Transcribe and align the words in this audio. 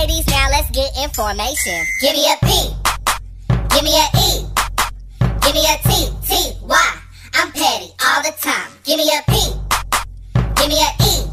ladies, 0.00 0.26
now 0.28 0.48
let's 0.50 0.70
get 0.70 0.90
information. 0.96 1.84
Give 2.00 2.14
me 2.14 2.24
a 2.32 2.36
P. 2.46 2.72
Give 3.68 3.84
me 3.84 3.94
a 3.96 4.06
E. 4.16 4.46
Give 5.42 5.54
me 5.54 5.64
a 5.68 5.76
T. 5.88 6.08
T. 6.26 6.56
Y. 6.62 6.94
I'm 7.34 7.52
petty 7.52 7.90
all 8.06 8.22
the 8.22 8.34
time. 8.40 8.70
Give 8.84 8.96
me 8.96 9.10
a 9.10 9.20
P. 9.30 9.52
Give 10.56 10.68
me 10.68 10.80
a 10.80 10.90
E. 11.04 11.26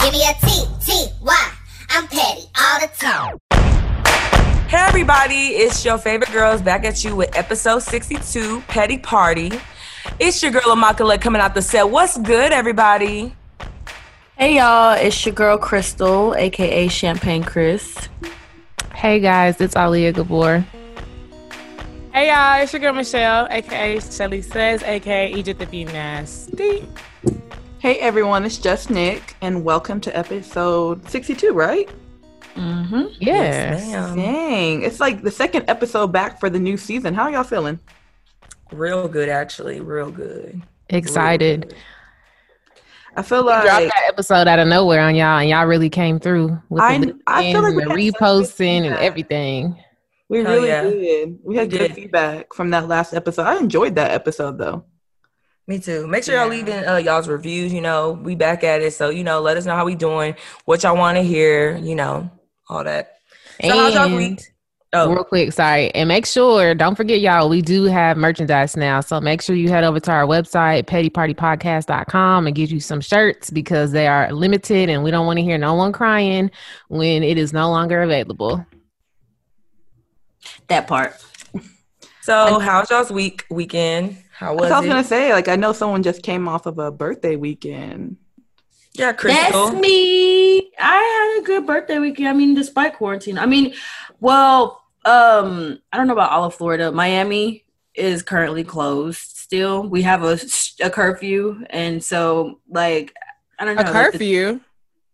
Give 0.00 0.12
me 0.12 0.22
a 0.28 0.34
T. 0.44 0.66
T. 0.84 1.08
Y. 1.22 1.50
I'm 1.90 2.06
petty 2.08 2.42
all 2.60 2.80
the 2.80 2.90
time. 2.98 3.38
Hey 4.68 4.84
everybody, 4.88 5.48
it's 5.48 5.84
your 5.84 5.98
favorite 5.98 6.32
girls 6.32 6.62
back 6.62 6.84
at 6.84 7.04
you 7.04 7.14
with 7.14 7.36
episode 7.36 7.82
62, 7.82 8.62
Petty 8.68 8.98
Party. 8.98 9.52
It's 10.18 10.42
your 10.42 10.52
girl 10.52 10.72
Immaculate 10.72 11.20
coming 11.20 11.40
out 11.40 11.54
the 11.54 11.62
set. 11.62 11.88
What's 11.88 12.18
good, 12.18 12.52
everybody? 12.52 13.34
Hey 14.42 14.56
y'all, 14.56 14.94
it's 14.94 15.24
your 15.24 15.36
girl 15.36 15.56
Crystal, 15.56 16.34
aka 16.34 16.88
Champagne 16.88 17.44
Chris. 17.44 18.08
Hey 18.92 19.20
guys, 19.20 19.60
it's 19.60 19.76
Alia 19.76 20.10
Gabor. 20.12 20.66
Hey 22.12 22.26
y'all, 22.26 22.60
it's 22.60 22.72
your 22.72 22.80
girl 22.80 22.92
Michelle, 22.92 23.46
aka 23.52 24.00
Shelly 24.00 24.42
Says, 24.42 24.82
aka 24.82 25.32
Egypt 25.32 25.60
the 25.60 25.66
Be 25.66 25.84
Nasty. 25.84 26.88
Hey 27.78 28.00
everyone, 28.00 28.44
it's 28.44 28.58
just 28.58 28.90
Nick, 28.90 29.36
and 29.42 29.62
welcome 29.62 30.00
to 30.00 30.18
episode 30.18 31.08
62, 31.08 31.52
right? 31.52 31.88
Mm-hmm. 32.56 33.14
Yes. 33.20 33.86
ma'am. 33.92 34.16
Dang, 34.16 34.82
it's 34.82 34.98
like 34.98 35.22
the 35.22 35.30
second 35.30 35.66
episode 35.68 36.08
back 36.08 36.40
for 36.40 36.50
the 36.50 36.58
new 36.58 36.76
season. 36.76 37.14
How 37.14 37.28
y'all 37.28 37.44
feeling? 37.44 37.78
Real 38.72 39.06
good, 39.06 39.28
actually. 39.28 39.80
Real 39.80 40.10
good. 40.10 40.60
Excited. 40.88 41.76
I 43.16 43.22
feel 43.22 43.44
like 43.44 43.62
Dropped 43.64 43.82
like 43.84 43.92
that 43.92 44.04
episode 44.08 44.48
out 44.48 44.58
of 44.58 44.68
nowhere 44.68 45.02
on 45.02 45.14
y'all, 45.14 45.38
and 45.38 45.48
y'all 45.50 45.66
really 45.66 45.90
came 45.90 46.18
through 46.18 46.58
with 46.70 46.82
I- 46.82 46.98
the 46.98 47.18
I 47.26 47.52
feel 47.52 47.62
like 47.62 47.72
and 47.74 47.90
the 47.90 47.94
we 47.94 48.06
had 48.06 48.14
such 48.14 48.20
good 48.20 48.22
reposting 48.22 48.86
and 48.86 48.94
everything. 48.96 49.76
we 50.28 50.38
Hell 50.38 50.52
really 50.54 50.68
yeah. 50.68 50.82
did. 50.82 51.38
We 51.44 51.56
had 51.56 51.70
We 51.72 51.78
good 51.78 51.88
did. 51.88 51.94
feedback 51.94 52.54
from 52.54 52.70
that 52.70 52.88
last 52.88 53.12
episode. 53.12 53.42
I 53.42 53.58
enjoyed 53.58 53.94
that 53.96 54.12
episode 54.12 54.56
though. 54.58 54.84
Me 55.68 55.78
too. 55.78 56.06
Make 56.06 56.24
sure 56.24 56.34
y'all 56.34 56.44
Yeah. 56.44 56.50
leaving 56.50 56.84
uh, 56.88 56.96
y'all's 56.96 57.28
reviews. 57.28 57.72
You 57.72 57.82
know, 57.82 58.12
we 58.12 58.34
back 58.34 58.64
at 58.64 58.82
it. 58.82 58.94
So, 58.94 59.10
you 59.10 59.24
know, 59.24 59.40
let 59.40 59.56
us 59.56 59.64
know 59.66 59.76
how 59.76 59.84
we 59.84 59.94
doing, 59.94 60.34
what 60.64 60.82
y'all 60.82 60.96
want 60.96 61.16
to 61.18 61.22
hear, 61.22 61.76
you 61.76 61.94
know, 61.94 62.30
all 62.68 62.82
that. 62.82 63.12
So 63.62 63.68
how's 63.70 63.94
y'all 63.94 64.04
And 64.06 64.16
week? 64.16 64.40
Oh, 64.94 65.10
real 65.10 65.24
quick, 65.24 65.54
sorry, 65.54 65.90
and 65.94 66.06
make 66.06 66.26
sure 66.26 66.74
don't 66.74 66.96
forget 66.96 67.20
y'all, 67.20 67.48
we 67.48 67.62
do 67.62 67.84
have 67.84 68.18
merchandise 68.18 68.76
now. 68.76 69.00
So 69.00 69.22
make 69.22 69.40
sure 69.40 69.56
you 69.56 69.70
head 69.70 69.84
over 69.84 69.98
to 70.00 70.10
our 70.12 70.26
website 70.26 70.84
pettypartypodcast.com 70.84 72.46
and 72.46 72.54
get 72.54 72.70
you 72.70 72.78
some 72.78 73.00
shirts 73.00 73.48
because 73.48 73.92
they 73.92 74.06
are 74.06 74.30
limited, 74.32 74.90
and 74.90 75.02
we 75.02 75.10
don't 75.10 75.24
want 75.24 75.38
to 75.38 75.42
hear 75.42 75.56
no 75.56 75.72
one 75.72 75.92
crying 75.92 76.50
when 76.88 77.22
it 77.22 77.38
is 77.38 77.54
no 77.54 77.70
longer 77.70 78.02
available. 78.02 78.66
That 80.68 80.86
part. 80.86 81.14
so 82.20 82.58
how's 82.58 82.90
y'all's 82.90 83.10
week, 83.10 83.46
weekend? 83.50 84.18
How 84.30 84.52
was 84.54 84.68
That's 84.68 84.70
what 84.70 84.72
I 84.72 84.78
was 84.80 84.86
it? 84.86 84.88
gonna 84.90 85.04
say. 85.04 85.32
Like 85.32 85.48
I 85.48 85.56
know 85.56 85.72
someone 85.72 86.02
just 86.02 86.22
came 86.22 86.48
off 86.48 86.66
of 86.66 86.78
a 86.78 86.90
birthday 86.90 87.36
weekend. 87.36 88.18
yeah, 88.92 89.12
Crystal. 89.12 89.68
That's 89.68 89.80
me. 89.80 90.70
I 90.78 91.34
had 91.36 91.42
a 91.42 91.46
good 91.46 91.66
birthday 91.66 91.98
weekend. 91.98 92.28
I 92.28 92.34
mean, 92.34 92.54
despite 92.54 92.94
quarantine. 92.94 93.38
I 93.38 93.46
mean, 93.46 93.72
well, 94.20 94.81
um, 95.04 95.78
I 95.92 95.96
don't 95.96 96.06
know 96.06 96.12
about 96.12 96.30
all 96.30 96.44
of 96.44 96.54
Florida. 96.54 96.92
Miami 96.92 97.64
is 97.94 98.22
currently 98.22 98.64
closed 98.64 99.18
still. 99.18 99.82
We 99.88 100.02
have 100.02 100.22
a, 100.22 100.38
a 100.82 100.90
curfew, 100.90 101.64
and 101.70 102.02
so 102.02 102.60
like 102.68 103.14
I 103.58 103.64
don't 103.64 103.76
know 103.76 103.82
A 103.82 103.84
like, 103.84 103.92
the- 103.92 104.18
curfew. 104.18 104.60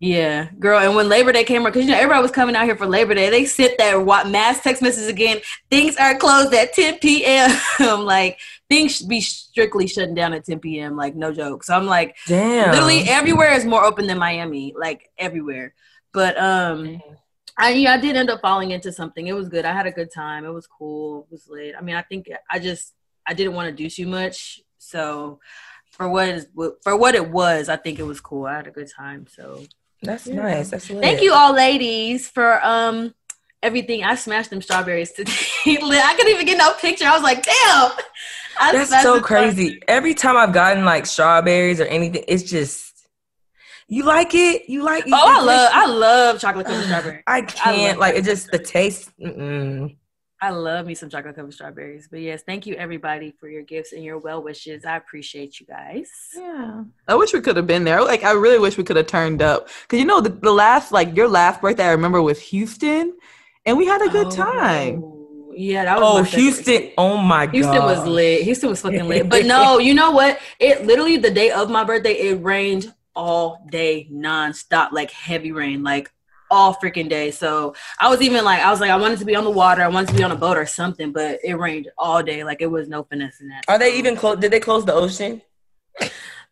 Yeah, 0.01 0.51
girl. 0.61 0.79
And 0.79 0.95
when 0.95 1.09
Labor 1.09 1.33
Day 1.33 1.43
came 1.43 1.63
around, 1.65 1.73
because 1.73 1.87
you 1.87 1.91
know 1.91 1.99
everybody 1.99 2.23
was 2.23 2.31
coming 2.31 2.55
out 2.55 2.67
here 2.67 2.77
for 2.77 2.87
Labor 2.87 3.15
Day, 3.15 3.31
they 3.31 3.45
sent 3.45 3.77
that 3.79 3.97
what 4.05 4.29
mass 4.29 4.63
text 4.63 4.81
message 4.81 5.11
again. 5.11 5.41
Things 5.71 5.97
are 5.97 6.17
closed 6.17 6.55
at 6.55 6.73
10 6.73 6.99
p.m. 7.01 7.51
like 8.05 8.39
things 8.69 8.97
should 8.97 9.09
be 9.09 9.21
strictly 9.21 9.89
shutting 9.89 10.15
down 10.15 10.33
at 10.35 10.45
10 10.45 10.61
p.m. 10.61 10.95
Like 10.97 11.17
no 11.17 11.33
joke. 11.33 11.65
So 11.65 11.75
I'm 11.75 11.87
like, 11.87 12.17
Damn. 12.29 12.71
literally 12.71 13.09
everywhere 13.09 13.51
is 13.55 13.65
more 13.65 13.83
open 13.85 14.07
than 14.07 14.19
Miami. 14.19 14.73
Like 14.79 15.11
everywhere. 15.19 15.75
But 16.13 16.39
um, 16.41 17.03
I 17.59 17.71
yeah, 17.71 17.95
I 17.95 17.99
did 17.99 18.17
end 18.17 18.31
up 18.31 18.41
falling 18.41 18.71
into 18.71 18.93
something. 18.93 19.27
It 19.27 19.35
was 19.35 19.49
good. 19.49 19.65
I 19.65 19.73
had 19.73 19.87
a 19.87 19.91
good 19.91 20.13
time. 20.13 20.45
It 20.45 20.53
was 20.53 20.67
cool. 20.67 21.23
It 21.23 21.33
was 21.33 21.49
late. 21.49 21.75
I 21.77 21.83
mean, 21.83 21.97
I 21.97 22.03
think 22.03 22.29
I 22.49 22.59
just 22.61 22.95
I 23.27 23.35
didn't 23.35 23.55
want 23.55 23.69
to 23.69 23.83
do 23.83 23.91
too 23.91 24.07
much. 24.07 24.61
So 24.79 25.41
for 25.91 26.09
what 26.09 26.29
is 26.29 26.47
for 26.83 26.97
what 26.97 27.17
it 27.17 27.29
was, 27.29 27.69
I 27.69 27.77
think 27.77 27.99
it 27.99 28.05
was 28.05 28.21
cool. 28.21 28.47
I 28.47 28.57
had 28.57 28.69
a 28.69 28.71
good 28.71 28.89
time. 28.97 29.27
So 29.29 29.65
That's 30.03 30.27
nice. 30.29 30.71
That's. 30.71 30.87
Thank 30.87 31.21
you 31.21 31.33
all 31.35 31.53
ladies 31.53 32.29
for 32.29 32.65
um 32.65 33.13
everything. 33.61 34.05
I 34.05 34.15
smashed 34.15 34.51
them 34.51 34.63
strawberries 34.63 35.13
today. 35.13 35.33
I 35.67 36.15
couldn't 36.17 36.33
even 36.33 36.47
get 36.47 36.59
no 36.59 36.73
picture. 36.75 37.07
I 37.07 37.13
was 37.13 37.23
like, 37.23 37.43
damn. 37.43 37.91
I 38.61 38.73
That's 38.73 39.03
so 39.03 39.21
crazy. 39.21 39.81
Every 39.87 40.15
time 40.15 40.37
I've 40.37 40.53
gotten 40.53 40.85
like 40.85 41.07
strawberries 41.07 41.81
or 41.81 41.85
anything, 41.85 42.25
it's 42.27 42.43
just 42.43 42.88
you 43.89 44.05
like 44.05 44.35
it. 44.35 44.69
You 44.69 44.85
like. 44.85 45.05
Oh, 45.07 45.13
I 45.13 45.43
love 45.43 45.71
I 45.73 45.87
love 45.87 46.41
chocolate 46.41 46.67
covered 46.67 46.85
strawberry. 46.85 47.23
I 47.27 47.41
can't 47.43 47.99
love 47.99 47.99
like 47.99 48.17
it. 48.17 48.25
Just 48.25 48.51
the 48.51 48.59
taste. 48.59 49.11
Mm-mm. 49.19 49.97
I 50.41 50.51
love 50.51 50.87
me 50.87 50.95
some 50.95 51.09
chocolate 51.09 51.35
covered 51.35 51.55
strawberries. 51.55 52.07
But 52.09 52.21
yes, 52.21 52.43
thank 52.45 52.67
you 52.67 52.75
everybody 52.75 53.33
for 53.41 53.49
your 53.49 53.63
gifts 53.63 53.93
and 53.93 54.05
your 54.05 54.19
well 54.19 54.43
wishes. 54.43 54.85
I 54.85 54.97
appreciate 54.97 55.59
you 55.59 55.67
guys. 55.67 56.11
Yeah, 56.37 56.85
I 57.09 57.15
wish 57.17 57.33
we 57.33 57.41
could 57.41 57.57
have 57.57 57.67
been 57.67 57.85
there. 57.85 58.03
Like 58.03 58.25
I 58.25 58.33
really 58.33 58.59
wish 58.59 58.77
we 58.77 58.85
could 58.85 58.97
have 58.97 59.07
turned 59.07 59.43
up 59.43 59.69
because 59.83 59.99
you 59.99 60.05
know 60.05 60.21
the, 60.21 60.29
the 60.29 60.53
last 60.53 60.93
like 60.93 61.17
your 61.17 61.29
last 61.29 61.61
birthday 61.61 61.87
I 61.87 61.93
remember 61.93 62.21
was 62.23 62.41
Houston, 62.41 63.17
and 63.65 63.79
we 63.79 63.87
had 63.87 64.03
a 64.03 64.11
good 64.11 64.27
oh, 64.27 64.31
time. 64.31 65.03
Oh, 65.03 65.53
yeah, 65.57 65.85
that 65.87 65.99
was 65.99 66.05
Oh, 66.05 66.19
my 66.19 66.25
favorite. 66.25 66.43
Houston! 66.43 66.91
Oh 66.99 67.17
my 67.17 67.47
god. 67.47 67.55
Houston 67.55 67.83
was 67.83 68.07
lit. 68.07 68.43
Houston 68.43 68.69
was 68.69 68.81
fucking 68.81 69.09
lit. 69.09 69.29
But 69.29 69.47
no, 69.47 69.79
you 69.79 69.93
know 69.95 70.13
what? 70.13 70.39
It 70.61 70.87
literally 70.87 71.17
the 71.17 71.33
day 71.33 71.51
of 71.51 71.69
my 71.69 71.83
birthday, 71.83 72.13
it 72.13 72.45
rained 72.45 72.95
all 73.19 73.67
day 73.69 74.09
nonstop, 74.13 74.93
like 74.93 75.11
heavy 75.11 75.51
rain, 75.51 75.83
like 75.83 76.09
all 76.53 76.73
freaking 76.77 77.09
day. 77.11 77.33
So 77.33 77.75
I 77.99 78.09
was 78.09 78.23
even 78.23 78.45
like, 78.45 78.63
I 78.63 78.71
was 78.71 78.81
like, 78.81 78.91
I 78.91 78.97
wanted 78.97 79.19
to 79.19 79.25
be 79.25 79.35
on 79.35 79.43
the 79.43 79.51
water, 79.51 79.83
I 79.83 79.89
wanted 79.89 80.11
to 80.11 80.15
be 80.15 80.23
on 80.23 80.31
a 80.31 80.37
boat 80.37 80.57
or 80.57 80.67
something, 80.67 81.11
but 81.11 81.41
it 81.43 81.55
rained 81.55 81.91
all 81.99 82.23
day. 82.23 82.45
Like 82.45 82.63
it 82.63 82.69
was 82.69 82.89
no 82.89 83.03
finesse 83.03 83.41
in 83.41 83.49
that. 83.49 83.65
Are 83.67 83.77
they 83.77 83.99
even 83.99 84.17
close? 84.17 84.39
Did 84.39 84.53
they 84.53 84.61
close 84.61 84.85
the 84.85 84.95
ocean? 84.95 85.43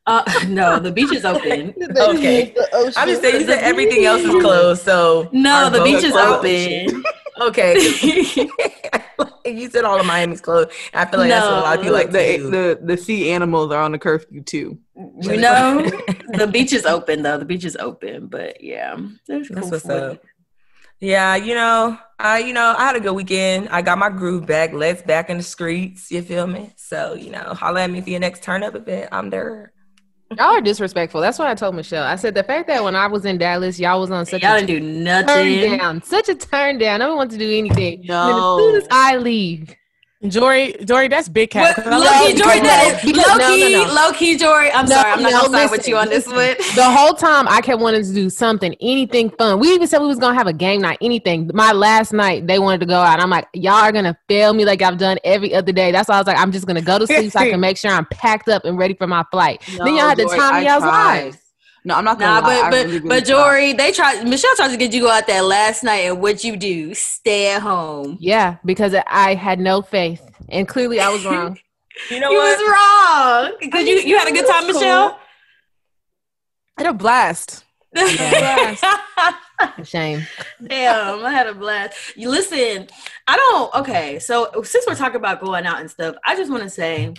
Uh, 0.07 0.25
no, 0.49 0.81
the 0.81 0.91
beach 0.91 1.13
is 1.13 1.25
open. 1.25 1.73
Okay. 1.97 2.53
I'm 2.75 3.09
just 3.09 3.23
saying 3.23 3.41
you 3.41 3.47
said 3.47 3.63
everything 3.63 4.05
else 4.05 4.23
is 4.23 4.43
closed. 4.43 4.83
So 4.83 5.31
No, 5.33 5.71
the 5.71 5.83
beach 5.85 6.03
is 6.03 6.15
open. 6.15 7.05
Okay. 7.41 7.75
you 9.45 9.71
said 9.71 9.85
all 9.85 9.99
of 9.99 10.07
Miami's 10.07 10.41
closed. 10.41 10.71
I 10.95 11.05
feel 11.07 11.21
like 11.21 11.31
that's 11.31 11.47
what 11.47 11.59
a 11.59 11.61
lot 11.61 11.77
of 11.77 11.83
people 11.83 11.97
like 11.97 12.11
the, 12.11 12.39
the 12.39 12.81
the 12.83 12.97
sea 12.97 13.31
animals 13.31 13.73
are 13.73 13.83
on 13.83 13.93
the 13.93 13.99
curfew 13.99 14.43
too. 14.43 14.79
You 14.95 15.37
know, 15.37 15.83
the 16.35 16.49
beach 16.51 16.73
is 16.73 16.87
open 16.87 17.23
though. 17.23 17.39
The 17.39 17.45
beach 17.45 17.65
is 17.65 17.77
open, 17.77 18.27
but 18.27 18.63
yeah, 18.63 18.97
That's 19.27 19.49
cool 19.49 19.69
what's 19.69 19.85
food. 19.85 19.93
up. 19.93 20.23
Yeah, 21.01 21.37
you 21.37 21.55
know, 21.55 21.99
I 22.19 22.39
you 22.39 22.55
know, 22.55 22.75
I 22.77 22.87
had 22.87 22.97
a 22.97 23.01
good 23.01 23.13
weekend. 23.13 23.69
I 23.69 23.83
got 23.83 23.99
my 23.99 24.09
groove 24.09 24.47
back. 24.47 24.73
Let's 24.73 25.03
back 25.03 25.29
in 25.29 25.37
the 25.37 25.43
streets. 25.43 26.11
You 26.11 26.23
feel 26.23 26.47
me? 26.47 26.73
So, 26.77 27.15
you 27.15 27.31
know, 27.31 27.53
holla 27.55 27.83
at 27.83 27.91
me 27.91 28.01
for 28.01 28.11
your 28.11 28.21
next 28.21 28.43
turn 28.43 28.63
up 28.63 28.75
event. 28.75 29.11
I'm 29.13 29.29
there. 29.29 29.73
Y'all 30.31 30.47
are 30.47 30.61
disrespectful. 30.61 31.21
That's 31.21 31.39
what 31.39 31.47
I 31.47 31.55
told 31.55 31.77
Michelle. 31.77 32.03
I 32.03 32.17
said 32.17 32.35
the 32.35 32.43
fact 32.43 32.67
that 32.67 32.83
when 32.83 32.97
I 32.97 33.07
was 33.07 33.25
in 33.25 33.39
Dallas, 33.39 33.79
y'all 33.79 34.01
was 34.01 34.11
on 34.11 34.27
such 34.27 34.43
Y'all 34.43 34.57
a 34.57 34.67
didn't 34.67 35.05
do 35.05 35.23
turn 35.25 35.79
down, 35.79 36.03
such 36.03 36.29
a 36.29 36.35
turn 36.35 36.79
down. 36.79 37.01
I 37.01 37.07
don't 37.07 37.17
want 37.17 37.31
to 37.31 37.39
do 37.39 37.49
anything. 37.49 38.01
And 38.01 38.11
as 38.11 38.59
soon 38.59 38.77
as 38.77 38.89
I 38.91 39.17
leave, 39.17 39.75
Jory, 40.27 40.75
Jory, 40.85 41.09
that's 41.09 41.29
big 41.29 41.51
cat. 41.51 41.77
Low 41.87 42.01
key. 42.27 42.35
Jory, 42.35 42.61
that 42.61 43.03
is 43.05 43.17
low 43.17 43.37
no, 43.37 43.55
key, 43.55 43.73
no, 43.73 43.85
no. 43.87 43.93
low 43.95 44.13
key, 44.13 44.37
Jory. 44.39 44.73
I'm 44.73 44.87
No, 44.87 44.95
sorry, 44.97 45.13
I'm 45.13 45.23
not 45.23 45.31
no, 45.33 45.41
gonna 45.43 45.59
side 45.59 45.71
with 45.71 45.87
you 45.87 45.99
on 45.99 46.09
this 46.09 46.27
one. 46.27 46.37
the 46.75 46.85
whole 46.91 47.13
time 47.13 47.47
I 47.49 47.61
kept 47.61 47.81
wanting 47.83 48.03
to 48.03 48.13
do 48.15 48.31
something, 48.31 48.75
anything 48.81 49.29
fun. 49.31 49.61
We 49.61 49.69
even 49.75 49.87
said 49.87 50.01
we 50.01 50.07
was 50.07 50.19
gonna 50.19 50.35
have 50.35 50.47
a 50.47 50.55
game 50.55 50.81
night, 50.81 50.97
anything. 51.03 51.51
My 51.53 51.73
last 51.73 52.15
night, 52.15 52.47
they 52.47 52.59
wanted 52.59 52.81
to 52.81 52.87
go 52.87 52.99
out. 52.99 53.21
I'm 53.21 53.29
like, 53.29 53.47
y'all 53.53 53.75
are 53.75 53.93
gonna 53.93 54.17
fail 54.27 54.55
me 54.55 54.65
like 54.65 54.81
I've 54.81 54.97
done 54.97 55.19
every 55.23 55.55
other 55.55 55.71
day. 55.73 55.93
That's 55.93 56.09
why 56.09 56.15
I 56.15 56.19
was 56.19 56.27
like, 56.27 56.39
I'm 56.39 56.51
just 56.51 56.67
gonna 56.67 56.81
go 56.83 56.99
to 56.99 57.07
sleep 57.07 57.31
so 57.33 57.39
I 57.41 57.51
can 57.51 57.61
make 57.67 57.77
sure 57.77 57.91
I'm 57.91 58.07
packed 58.07 58.49
up 58.49 58.65
and 58.65 58.79
ready 58.79 58.95
for 58.95 59.07
my 59.07 59.23
flight. 59.31 59.63
then 59.77 59.97
y'all 59.97 60.09
had 60.09 60.19
Joy, 60.19 60.35
time 60.35 60.65
y'all's 60.65 60.83
tried. 60.83 61.25
lives. 61.25 61.39
No, 61.87 61.95
I'm 61.95 62.05
not 62.05 62.19
gonna 62.19 62.45
lie. 62.45 62.63
but 62.63 62.71
but 62.73 62.77
really, 62.87 62.99
really 62.99 63.09
but 63.09 63.25
tried. 63.25 63.27
Jory, 63.27 63.73
they 63.73 63.93
tried. 63.93 64.27
Michelle 64.27 64.57
tried 64.57 64.73
to 64.73 64.77
get 64.77 64.93
you 64.93 65.03
go 65.03 65.09
out 65.09 65.29
there 65.29 65.43
last 65.43 65.85
night, 65.85 65.99
and 65.99 66.21
what 66.21 66.43
you 66.43 66.57
do? 66.57 66.93
Stay 66.97 67.53
at 67.53 67.63
home. 67.63 68.17
Yeah, 68.19 68.57
because 68.65 68.93
I 69.07 69.37
had 69.37 69.61
no 69.61 69.83
faith, 69.83 70.21
and 70.49 70.67
clearly 70.67 70.99
I 70.99 71.11
was 71.11 71.25
wrong. 71.25 71.57
You 72.11 72.19
know 72.19 72.33
what? 72.33 72.33
You 72.33 72.39
what? 72.39 72.59
was 72.59 73.53
wrong 73.53 73.57
because 73.61 73.87
you 73.87 73.99
you 73.99 74.19
had 74.19 74.27
a 74.27 74.33
good 74.33 74.49
time, 74.49 74.67
Michelle. 74.67 75.17
I 76.77 76.83
had 76.83 76.91
a 76.91 76.93
blast. 76.93 77.65
Shame. 79.85 80.27
Damn, 80.67 81.25
I 81.25 81.31
had 81.31 81.47
a 81.47 81.55
blast. 81.55 82.17
You 82.17 82.31
listen, 82.31 82.89
I 83.29 83.37
don't. 83.37 83.73
Okay, 83.77 84.19
so 84.19 84.51
since 84.65 84.85
we're 84.89 84.97
talking 84.97 85.17
about 85.17 85.41
going 85.41 85.65
out 85.65 85.79
and 85.79 85.89
stuff, 85.89 86.17
I 86.27 86.35
just 86.35 86.51
want 86.51 86.65
to 86.65 86.69
say, 86.69 87.15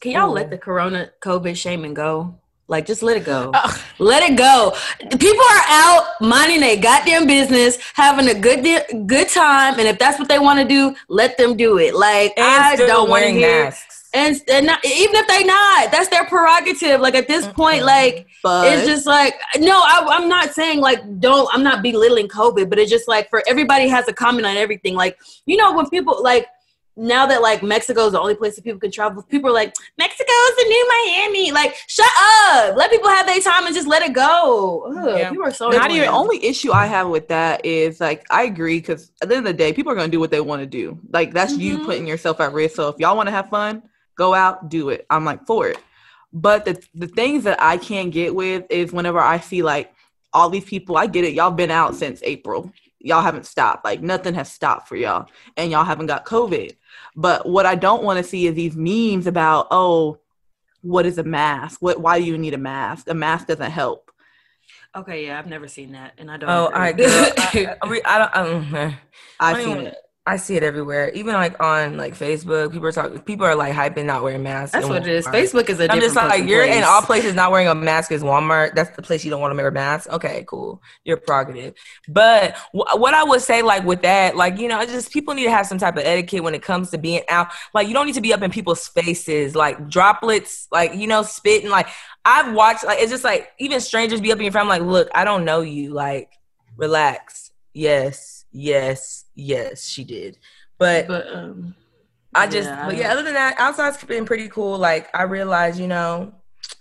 can 0.00 0.12
y'all 0.12 0.30
let 0.30 0.50
the 0.50 0.56
Corona 0.56 1.10
COVID 1.20 1.56
shaming 1.56 1.94
go? 1.94 2.38
Like, 2.66 2.86
just 2.86 3.02
let 3.02 3.16
it 3.16 3.24
go. 3.24 3.52
Let 3.98 4.22
it 4.22 4.36
go. 4.38 4.74
People 4.98 5.44
are 5.50 5.62
out 5.68 6.06
minding 6.20 6.60
their 6.60 6.76
goddamn 6.78 7.26
business, 7.26 7.78
having 7.92 8.28
a 8.28 8.34
good 8.34 8.62
good 9.06 9.28
time, 9.28 9.78
and 9.78 9.86
if 9.86 9.98
that's 9.98 10.18
what 10.18 10.28
they 10.28 10.38
want 10.38 10.60
to 10.60 10.64
do, 10.66 10.94
let 11.08 11.36
them 11.36 11.56
do 11.56 11.78
it. 11.78 11.94
Like, 11.94 12.32
And 12.38 12.46
I 12.46 12.76
don't 12.76 13.10
want 13.10 13.24
to 13.24 13.30
hear. 13.30 13.64
masks. 13.64 14.00
And, 14.14 14.40
and 14.48 14.66
not, 14.66 14.78
even 14.84 15.16
if 15.16 15.26
they 15.26 15.42
not, 15.42 15.90
that's 15.90 16.06
their 16.08 16.24
prerogative. 16.26 17.00
Like 17.00 17.16
at 17.16 17.26
this 17.26 17.48
point, 17.48 17.82
Mhm. 17.82 17.86
like 17.86 18.26
But 18.44 18.72
it's 18.72 18.86
just 18.86 19.06
like 19.06 19.34
no, 19.58 19.72
I, 19.76 20.06
I'm 20.08 20.28
not 20.28 20.54
saying 20.54 20.80
like 20.80 21.00
don't. 21.18 21.48
I'm 21.52 21.64
not 21.64 21.82
belittling 21.82 22.28
COVID, 22.28 22.70
but 22.70 22.78
it's 22.78 22.92
just 22.92 23.08
like 23.08 23.28
for 23.28 23.42
everybody 23.48 23.88
has 23.88 24.06
a 24.06 24.12
comment 24.12 24.46
on 24.46 24.56
everything. 24.56 24.94
Like 24.94 25.18
you 25.46 25.56
know 25.56 25.72
when 25.72 25.90
people 25.90 26.22
like 26.22 26.46
now 26.96 27.26
that 27.26 27.42
like 27.42 27.62
Mexico 27.62 28.06
is 28.06 28.12
the 28.12 28.20
only 28.20 28.34
place 28.36 28.54
that 28.56 28.62
people 28.62 28.78
can 28.78 28.90
travel, 28.90 29.22
people 29.22 29.50
are 29.50 29.52
like 29.52 29.74
Mexico 29.98 30.30
is 30.32 30.56
the 30.56 30.64
new 30.68 30.88
Miami. 30.88 31.50
Like 31.52 31.74
shut 31.88 32.08
up, 32.48 32.76
let 32.76 32.90
people 32.90 33.08
have 33.08 33.26
their 33.26 33.40
time 33.40 33.66
and 33.66 33.74
just 33.74 33.88
let 33.88 34.02
it 34.02 34.12
go. 34.12 34.92
Ugh, 34.96 35.18
Yeah. 35.18 35.30
People 35.30 35.44
are 35.46 35.52
so 35.52 35.70
Not 35.70 35.86
annoying. 35.86 35.96
even- 36.02 36.08
the 36.08 36.14
only 36.16 36.44
issue 36.44 36.72
I 36.72 36.86
have 36.86 37.08
with 37.08 37.28
that 37.28 37.64
is 37.66 38.00
like 38.00 38.24
I 38.30 38.44
agree 38.44 38.78
because 38.80 39.10
at 39.22 39.28
the 39.28 39.36
end 39.36 39.46
of 39.46 39.52
the 39.52 39.58
day, 39.58 39.72
people 39.72 39.90
are 39.92 39.96
gonna 39.96 40.08
do 40.08 40.20
what 40.20 40.30
they 40.30 40.40
want 40.40 40.60
to 40.62 40.66
do. 40.66 40.98
Like 41.12 41.32
that's 41.34 41.56
you 41.56 41.78
Mhm. 41.78 41.84
putting 41.86 42.06
yourself 42.06 42.40
at 42.40 42.52
risk. 42.52 42.76
So 42.76 42.88
if 42.88 42.96
y'all 42.98 43.16
want 43.16 43.26
to 43.26 43.32
have 43.32 43.48
fun, 43.48 43.82
go 44.16 44.32
out, 44.34 44.68
do 44.68 44.90
it. 44.90 45.04
I'm 45.10 45.24
like 45.24 45.44
for 45.46 45.66
it. 45.68 45.78
But 46.32 46.64
the 46.64 46.80
the 46.94 47.06
things 47.08 47.44
that 47.44 47.60
I 47.62 47.76
can't 47.76 48.10
get 48.12 48.34
with 48.34 48.64
is 48.70 48.92
whenever 48.92 49.20
I 49.20 49.38
see 49.40 49.62
like 49.62 49.92
all 50.32 50.48
these 50.50 50.64
people, 50.64 50.96
I 50.96 51.06
get 51.06 51.24
it. 51.24 51.32
Y'all 51.34 51.50
been 51.50 51.70
out 51.70 51.94
since 51.94 52.20
April. 52.24 52.72
Y'all 52.98 53.20
haven't 53.22 53.46
stopped. 53.46 53.84
Like 53.84 54.00
nothing 54.02 54.34
has 54.34 54.50
stopped 54.50 54.88
for 54.88 54.96
y'all, 54.96 55.26
and 55.56 55.70
y'all 55.70 55.84
haven't 55.84 56.06
got 56.06 56.24
COVID. 56.24 56.74
But 57.16 57.48
what 57.48 57.64
I 57.66 57.74
don't 57.74 58.02
want 58.02 58.18
to 58.18 58.24
see 58.24 58.46
is 58.46 58.54
these 58.54 58.74
memes 58.76 59.26
about 59.26 59.68
oh, 59.70 60.18
what 60.82 61.06
is 61.06 61.18
a 61.18 61.22
mask? 61.24 61.80
What? 61.80 62.00
Why 62.00 62.18
do 62.18 62.24
you 62.24 62.36
need 62.38 62.54
a 62.54 62.58
mask? 62.58 63.08
A 63.08 63.14
mask 63.14 63.46
doesn't 63.46 63.70
help. 63.70 64.10
okay, 64.96 65.26
yeah, 65.26 65.38
I've 65.38 65.46
never 65.46 65.68
seen 65.68 65.92
that, 65.92 66.12
and 66.18 66.30
I 66.30 66.36
don't. 66.36 66.50
Oh, 66.50 66.66
agree. 66.66 66.80
I, 66.80 66.92
girl, 66.92 67.32
I, 67.38 67.76
I, 67.82 67.88
re- 67.88 68.02
I 68.04 68.18
don't. 68.18 68.74
I, 68.74 68.98
I've 69.40 69.56
I 69.56 69.62
seen 69.64 69.74
don't- 69.76 69.86
it. 69.86 69.96
I 70.26 70.38
see 70.38 70.56
it 70.56 70.62
everywhere. 70.62 71.10
Even 71.10 71.34
like 71.34 71.62
on 71.62 71.98
like 71.98 72.14
Facebook, 72.14 72.72
people 72.72 72.86
are 72.86 72.92
talking. 72.92 73.18
People 73.20 73.44
are 73.44 73.54
like 73.54 73.74
hyping 73.74 74.06
not 74.06 74.22
wearing 74.22 74.42
masks. 74.42 74.72
That's 74.72 74.86
what 74.86 75.06
it 75.06 75.08
is. 75.08 75.26
Facebook 75.26 75.68
is 75.68 75.80
a 75.80 75.92
I'm 75.92 76.00
just 76.00 76.16
like 76.16 76.48
you're 76.48 76.64
in 76.64 76.82
all 76.82 77.02
places 77.02 77.34
not 77.34 77.52
wearing 77.52 77.68
a 77.68 77.74
mask 77.74 78.10
is 78.10 78.22
Walmart. 78.22 78.74
That's 78.74 78.96
the 78.96 79.02
place 79.02 79.22
you 79.22 79.30
don't 79.30 79.42
want 79.42 79.52
to 79.52 79.56
wear 79.56 79.68
a 79.68 79.72
mask. 79.72 80.08
Okay, 80.10 80.46
cool. 80.48 80.82
You're 81.04 81.18
prerogative. 81.18 81.74
But 82.08 82.56
wh- 82.72 82.98
what 82.98 83.12
I 83.12 83.22
would 83.22 83.42
say, 83.42 83.60
like 83.60 83.84
with 83.84 84.00
that, 84.00 84.34
like 84.34 84.58
you 84.58 84.66
know, 84.66 84.82
just 84.86 85.12
people 85.12 85.34
need 85.34 85.44
to 85.44 85.50
have 85.50 85.66
some 85.66 85.76
type 85.76 85.98
of 85.98 86.04
etiquette 86.04 86.42
when 86.42 86.54
it 86.54 86.62
comes 86.62 86.90
to 86.92 86.98
being 86.98 87.22
out. 87.28 87.48
Like 87.74 87.86
you 87.86 87.92
don't 87.92 88.06
need 88.06 88.14
to 88.14 88.22
be 88.22 88.32
up 88.32 88.40
in 88.40 88.50
people's 88.50 88.88
faces, 88.88 89.54
like 89.54 89.90
droplets, 89.90 90.68
like 90.72 90.94
you 90.94 91.06
know, 91.06 91.22
spitting. 91.22 91.68
Like 91.68 91.88
I've 92.24 92.54
watched, 92.54 92.84
like 92.84 92.98
it's 92.98 93.10
just 93.10 93.24
like 93.24 93.50
even 93.58 93.78
strangers 93.78 94.22
be 94.22 94.32
up 94.32 94.38
in 94.38 94.44
your 94.44 94.52
front. 94.52 94.70
I'm 94.70 94.80
like, 94.80 94.90
look, 94.90 95.10
I 95.14 95.24
don't 95.24 95.44
know 95.44 95.60
you. 95.60 95.92
Like, 95.92 96.30
relax. 96.78 97.50
Yes, 97.74 98.46
yes, 98.52 99.23
yes, 99.34 99.86
she 99.86 100.04
did. 100.04 100.38
But 100.78 101.06
but 101.08 101.32
um, 101.32 101.74
I 102.34 102.46
just, 102.46 102.68
Yeah, 102.68 102.86
but 102.86 102.96
yeah, 102.96 103.12
other 103.12 103.22
than 103.22 103.34
that, 103.34 103.58
outside's 103.58 104.02
been 104.02 104.24
pretty 104.24 104.48
cool. 104.48 104.76
Like, 104.78 105.08
I 105.14 105.22
realize, 105.22 105.78
you 105.78 105.86
know, 105.86 106.34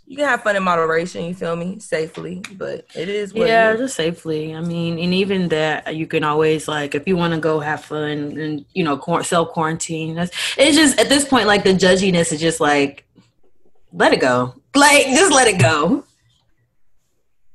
you 0.06 0.18
can 0.18 0.28
have 0.28 0.44
fun 0.44 0.56
in 0.56 0.64
moderation, 0.64 1.26
you 1.26 1.34
feel 1.34 1.56
me, 1.56 1.80
safely, 1.80 2.44
but 2.54 2.86
it 2.96 3.10
is 3.10 3.34
what 3.34 3.48
yeah, 3.48 3.72
it 3.72 3.76
is. 3.76 3.80
just 3.82 3.96
safely. 3.96 4.56
I 4.56 4.62
mean, 4.62 5.00
and 5.00 5.14
even 5.14 5.50
that 5.50 5.96
you 5.96 6.08
can 6.08 6.24
always 6.24 6.68
like 6.68 6.96
if 6.96 7.08
you 7.08 7.16
want 7.16 7.34
to 7.34 7.40
go 7.40 7.60
have 7.60 7.84
fun 7.84 8.38
and 8.38 8.66
you 8.74 8.84
know 8.84 9.00
self 9.22 9.50
quarantine. 9.50 10.18
It's 10.18 10.78
just 10.78 11.00
at 11.00 11.10
this 11.10 11.26
point 11.26 11.48
like 11.48 11.64
the 11.64 11.74
judginess 11.74 12.32
is 12.32 12.42
just 12.42 12.60
like 12.60 13.06
let 13.92 14.14
it 14.14 14.20
go. 14.20 14.56
Like 14.76 15.06
just 15.08 15.32
let 15.32 15.48
it 15.48 15.60
go. 15.60 16.04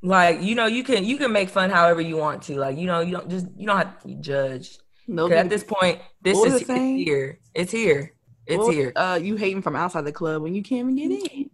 Like, 0.01 0.41
you 0.41 0.55
know, 0.55 0.65
you 0.65 0.83
can 0.83 1.03
you 1.05 1.17
can 1.17 1.31
make 1.31 1.49
fun 1.49 1.69
however 1.69 2.01
you 2.01 2.17
want 2.17 2.43
to. 2.43 2.55
Like, 2.55 2.77
you 2.77 2.87
know, 2.87 3.01
you 3.01 3.11
don't 3.11 3.29
just 3.29 3.47
you 3.57 3.67
don't 3.67 3.77
have 3.77 4.01
to 4.01 4.07
be 4.07 4.15
judged. 4.15 4.81
No, 5.09 5.27
'Cause 5.27 5.37
at 5.37 5.49
this 5.49 5.63
point, 5.63 5.99
this 6.21 6.37
is 6.37 6.61
it 6.61 6.67
saying? 6.67 6.97
here. 6.97 7.39
It's 7.55 7.71
here. 7.71 8.13
It's 8.45 8.59
Well, 8.59 8.69
here. 8.69 8.93
Uh, 8.95 9.19
you 9.21 9.35
hating 9.37 9.63
from 9.63 9.75
outside 9.75 10.05
the 10.05 10.11
club 10.11 10.43
when 10.43 10.53
you 10.53 10.61
can't 10.61 10.81
even 10.91 10.95
get 10.95 11.31
in. 11.33 11.49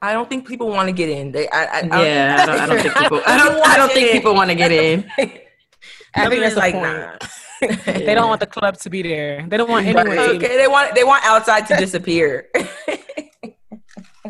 I 0.00 0.12
don't 0.12 0.28
think 0.28 0.46
people 0.46 0.68
want 0.68 0.86
to 0.88 0.92
get 0.92 1.08
in. 1.08 1.32
They, 1.32 1.48
I, 1.48 1.64
I, 1.64 1.80
Yeah, 2.04 2.36
I 2.38 2.46
don't, 2.46 2.60
I 2.60 2.66
don't 2.66 2.80
think 2.80 2.94
people. 2.96 3.20
I 3.26 3.36
don't. 3.38 3.66
I 3.66 3.76
don't 3.76 3.92
think 3.92 4.10
people 4.16 4.34
want 4.34 4.50
to 4.50 4.54
get 4.56 4.70
in. 4.70 5.04
I 5.18 5.22
Some 5.24 5.30
think 6.30 6.30
people 6.30 6.40
that's 6.40 6.56
like, 6.56 6.74
point. 6.74 6.84
nah. 6.84 7.18
They 8.06 8.14
don't 8.14 8.28
want 8.28 8.40
the 8.40 8.46
club 8.46 8.76
to 8.78 8.90
be 8.90 9.02
there. 9.02 9.46
They 9.48 9.56
don't 9.56 9.70
want 9.70 9.86
anyone 9.86 10.06
to 10.06 10.12
be 10.12 10.44
okay, 10.44 10.56
they 10.56 10.66
want 10.68 10.94
they 10.94 11.04
want 11.04 11.24
outside 11.24 11.66
to 11.68 11.76
disappear. 11.76 12.48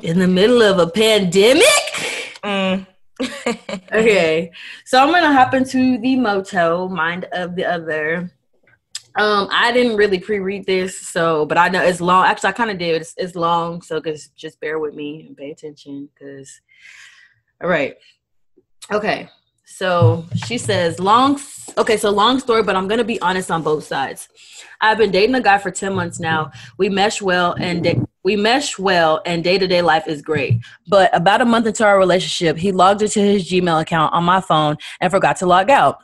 In 0.03 0.19
the 0.19 0.29
middle 0.29 0.63
of 0.63 0.79
a 0.79 0.89
pandemic. 0.91 1.63
Mm. 2.43 2.85
okay 3.93 4.51
so 4.85 4.99
i'm 5.01 5.13
gonna 5.13 5.33
hop 5.33 5.55
into 5.55 5.97
the 5.99 6.17
motto 6.17 6.89
mind 6.89 7.25
of 7.31 7.55
the 7.55 7.65
other 7.65 8.29
um 9.17 9.49
i 9.51 9.73
didn't 9.73 9.97
really 9.97 10.19
pre-read 10.19 10.65
this 10.67 10.99
so 10.99 11.45
but 11.47 11.59
i 11.59 11.69
know 11.69 11.83
it's 11.83 12.01
long 12.01 12.25
actually 12.25 12.49
i 12.49 12.53
kind 12.53 12.71
of 12.71 12.79
did 12.79 13.01
it's, 13.01 13.15
it's 13.17 13.35
long 13.35 13.83
so 13.83 14.01
just 14.01 14.35
just 14.37 14.61
bear 14.61 14.79
with 14.79 14.95
me 14.95 15.25
and 15.27 15.37
pay 15.37 15.51
attention 15.51 16.09
because 16.15 16.61
all 17.63 17.69
right 17.69 17.97
okay 18.91 19.29
so 19.65 20.25
she 20.47 20.59
says 20.59 20.99
long 20.99 21.39
okay 21.79 21.97
so 21.97 22.11
long 22.11 22.39
story 22.39 22.63
but 22.63 22.77
i'm 22.77 22.89
gonna 22.89 23.05
be 23.05 23.21
honest 23.21 23.51
on 23.51 23.63
both 23.63 23.85
sides. 23.85 24.29
I've 24.83 24.99
been 24.99 25.13
dating 25.13 25.37
a 25.37 25.41
guy 25.41 25.59
for 25.59 25.71
10 25.71 25.95
months 25.95 26.19
now. 26.19 26.51
We 26.77 26.89
mesh 26.89 27.23
well 27.23 27.55
and 27.59 27.85
da- 27.85 28.01
we 28.25 28.35
mesh 28.35 28.79
well 28.79 29.23
and 29.25 29.43
day-to-day 29.43 29.81
life 29.81 30.09
is 30.09 30.23
great. 30.23 30.61
But 30.89 31.15
about 31.17 31.41
a 31.41 31.45
month 31.45 31.67
into 31.67 31.85
our 31.85 31.99
relationship, 31.99 32.59
he 32.59 32.73
logged 32.73 33.01
into 33.01 33.21
his 33.21 33.49
Gmail 33.49 33.81
account 33.81 34.13
on 34.13 34.25
my 34.25 34.41
phone 34.41 34.77
and 35.01 35.11
forgot 35.11 35.37
to 35.37 35.47
log 35.47 35.71
out. 35.71 35.99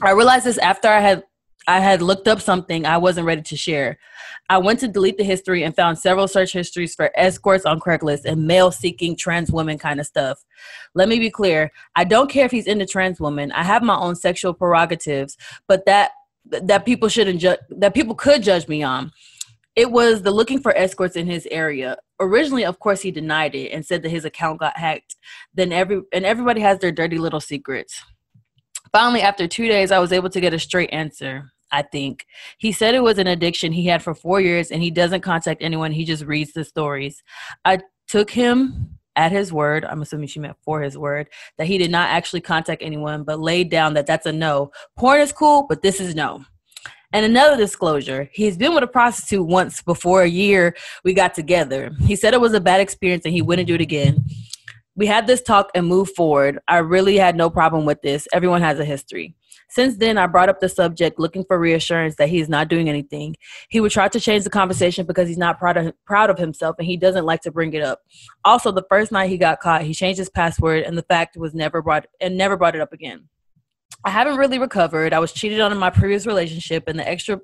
I 0.00 0.12
realized 0.12 0.46
this 0.46 0.58
after 0.58 0.88
I 0.88 1.00
had 1.00 1.22
I 1.68 1.80
had 1.80 2.00
looked 2.00 2.26
up 2.28 2.40
something 2.40 2.86
I 2.86 2.96
wasn't 2.96 3.26
ready 3.26 3.42
to 3.42 3.56
share. 3.56 3.98
I 4.48 4.56
went 4.56 4.80
to 4.80 4.88
delete 4.88 5.18
the 5.18 5.24
history 5.24 5.64
and 5.64 5.76
found 5.76 5.98
several 5.98 6.26
search 6.26 6.50
histories 6.50 6.94
for 6.94 7.10
escorts 7.14 7.66
on 7.66 7.78
Craigslist 7.78 8.24
and 8.24 8.46
male 8.46 8.72
seeking 8.72 9.14
trans 9.14 9.52
women 9.52 9.76
kind 9.76 10.00
of 10.00 10.06
stuff. 10.06 10.42
Let 10.94 11.10
me 11.10 11.18
be 11.18 11.30
clear, 11.30 11.70
I 11.94 12.04
don't 12.04 12.30
care 12.30 12.46
if 12.46 12.50
he's 12.50 12.66
into 12.66 12.86
trans 12.86 13.20
women. 13.20 13.52
I 13.52 13.64
have 13.64 13.82
my 13.82 13.96
own 13.96 14.16
sexual 14.16 14.54
prerogatives, 14.54 15.36
but 15.68 15.84
that 15.84 16.12
that 16.46 16.86
people 16.86 17.10
shouldn't 17.10 17.40
judge 17.40 17.58
that 17.68 17.92
people 17.92 18.14
could 18.14 18.42
judge 18.42 18.66
me 18.66 18.82
on. 18.82 19.12
It 19.76 19.90
was 19.90 20.22
the 20.22 20.30
looking 20.30 20.60
for 20.60 20.74
escorts 20.74 21.16
in 21.16 21.26
his 21.26 21.46
area. 21.50 21.98
Originally, 22.18 22.64
of 22.64 22.78
course, 22.78 23.02
he 23.02 23.10
denied 23.10 23.54
it 23.54 23.72
and 23.72 23.84
said 23.84 24.02
that 24.02 24.08
his 24.08 24.24
account 24.24 24.58
got 24.58 24.78
hacked. 24.78 25.16
Then 25.52 25.72
every 25.72 26.00
and 26.14 26.24
everybody 26.24 26.62
has 26.62 26.78
their 26.78 26.92
dirty 26.92 27.18
little 27.18 27.40
secrets. 27.40 28.02
Finally, 28.90 29.20
after 29.20 29.46
two 29.46 29.68
days, 29.68 29.92
I 29.92 29.98
was 29.98 30.14
able 30.14 30.30
to 30.30 30.40
get 30.40 30.54
a 30.54 30.58
straight 30.58 30.90
answer. 30.94 31.52
I 31.70 31.82
think 31.82 32.26
he 32.58 32.72
said 32.72 32.94
it 32.94 33.02
was 33.02 33.18
an 33.18 33.26
addiction 33.26 33.72
he 33.72 33.86
had 33.86 34.02
for 34.02 34.14
four 34.14 34.40
years, 34.40 34.70
and 34.70 34.82
he 34.82 34.90
doesn't 34.90 35.20
contact 35.20 35.62
anyone. 35.62 35.92
He 35.92 36.04
just 36.04 36.24
reads 36.24 36.52
the 36.52 36.64
stories. 36.64 37.22
I 37.64 37.80
took 38.06 38.30
him 38.30 38.98
at 39.16 39.32
his 39.32 39.52
word. 39.52 39.84
I'm 39.84 40.00
assuming 40.00 40.28
she 40.28 40.40
meant 40.40 40.56
for 40.62 40.80
his 40.80 40.96
word 40.96 41.28
that 41.58 41.66
he 41.66 41.76
did 41.76 41.90
not 41.90 42.08
actually 42.08 42.40
contact 42.40 42.82
anyone, 42.82 43.24
but 43.24 43.40
laid 43.40 43.68
down 43.68 43.94
that 43.94 44.06
that's 44.06 44.26
a 44.26 44.32
no. 44.32 44.70
Porn 44.96 45.20
is 45.20 45.32
cool, 45.32 45.66
but 45.68 45.82
this 45.82 46.00
is 46.00 46.14
no. 46.14 46.44
And 47.12 47.24
another 47.24 47.56
disclosure, 47.56 48.28
he's 48.32 48.56
been 48.56 48.74
with 48.74 48.84
a 48.84 48.88
prostitute 48.88 49.46
once 49.46 49.82
before 49.82 50.22
a 50.22 50.28
year 50.28 50.76
we 51.04 51.14
got 51.14 51.34
together. 51.34 51.90
He 52.00 52.16
said 52.16 52.34
it 52.34 52.40
was 52.40 52.52
a 52.52 52.60
bad 52.60 52.80
experience 52.80 53.24
and 53.24 53.34
he 53.34 53.42
wouldn't 53.42 53.66
do 53.66 53.74
it 53.74 53.80
again. 53.80 54.24
We 54.94 55.06
had 55.06 55.26
this 55.26 55.40
talk 55.40 55.70
and 55.74 55.86
moved 55.86 56.14
forward. 56.14 56.58
I 56.68 56.78
really 56.78 57.16
had 57.16 57.34
no 57.34 57.48
problem 57.50 57.86
with 57.86 58.02
this. 58.02 58.28
Everyone 58.32 58.60
has 58.60 58.78
a 58.78 58.84
history. 58.84 59.34
Since 59.70 59.98
then, 59.98 60.16
I 60.16 60.26
brought 60.26 60.48
up 60.48 60.60
the 60.60 60.68
subject 60.68 61.18
looking 61.18 61.44
for 61.44 61.58
reassurance 61.58 62.16
that 62.16 62.28
he's 62.28 62.48
not 62.48 62.68
doing 62.68 62.88
anything. 62.88 63.36
He 63.68 63.80
would 63.80 63.92
try 63.92 64.08
to 64.08 64.20
change 64.20 64.44
the 64.44 64.50
conversation 64.50 65.06
because 65.06 65.28
he's 65.28 65.38
not 65.38 65.58
proud 65.58 65.76
of, 65.76 65.92
proud 66.06 66.30
of 66.30 66.38
himself 66.38 66.76
and 66.78 66.86
he 66.86 66.96
doesn't 66.96 67.26
like 67.26 67.42
to 67.42 67.50
bring 67.50 67.72
it 67.74 67.82
up. 67.82 68.02
Also, 68.44 68.72
the 68.72 68.86
first 68.88 69.12
night 69.12 69.28
he 69.28 69.36
got 69.36 69.60
caught, 69.60 69.82
he 69.82 69.92
changed 69.92 70.18
his 70.18 70.30
password 70.30 70.84
and 70.84 70.96
the 70.96 71.02
fact 71.02 71.36
was 71.36 71.54
never 71.54 71.82
brought 71.82 72.06
and 72.20 72.36
never 72.36 72.56
brought 72.56 72.74
it 72.74 72.80
up 72.80 72.92
again. 72.92 73.28
I 74.04 74.10
haven't 74.10 74.36
really 74.36 74.58
recovered. 74.58 75.12
I 75.12 75.18
was 75.18 75.32
cheated 75.32 75.60
on 75.60 75.72
in 75.72 75.78
my 75.78 75.90
previous 75.90 76.26
relationship, 76.26 76.84
and 76.86 76.98
the 76.98 77.08
extra 77.08 77.40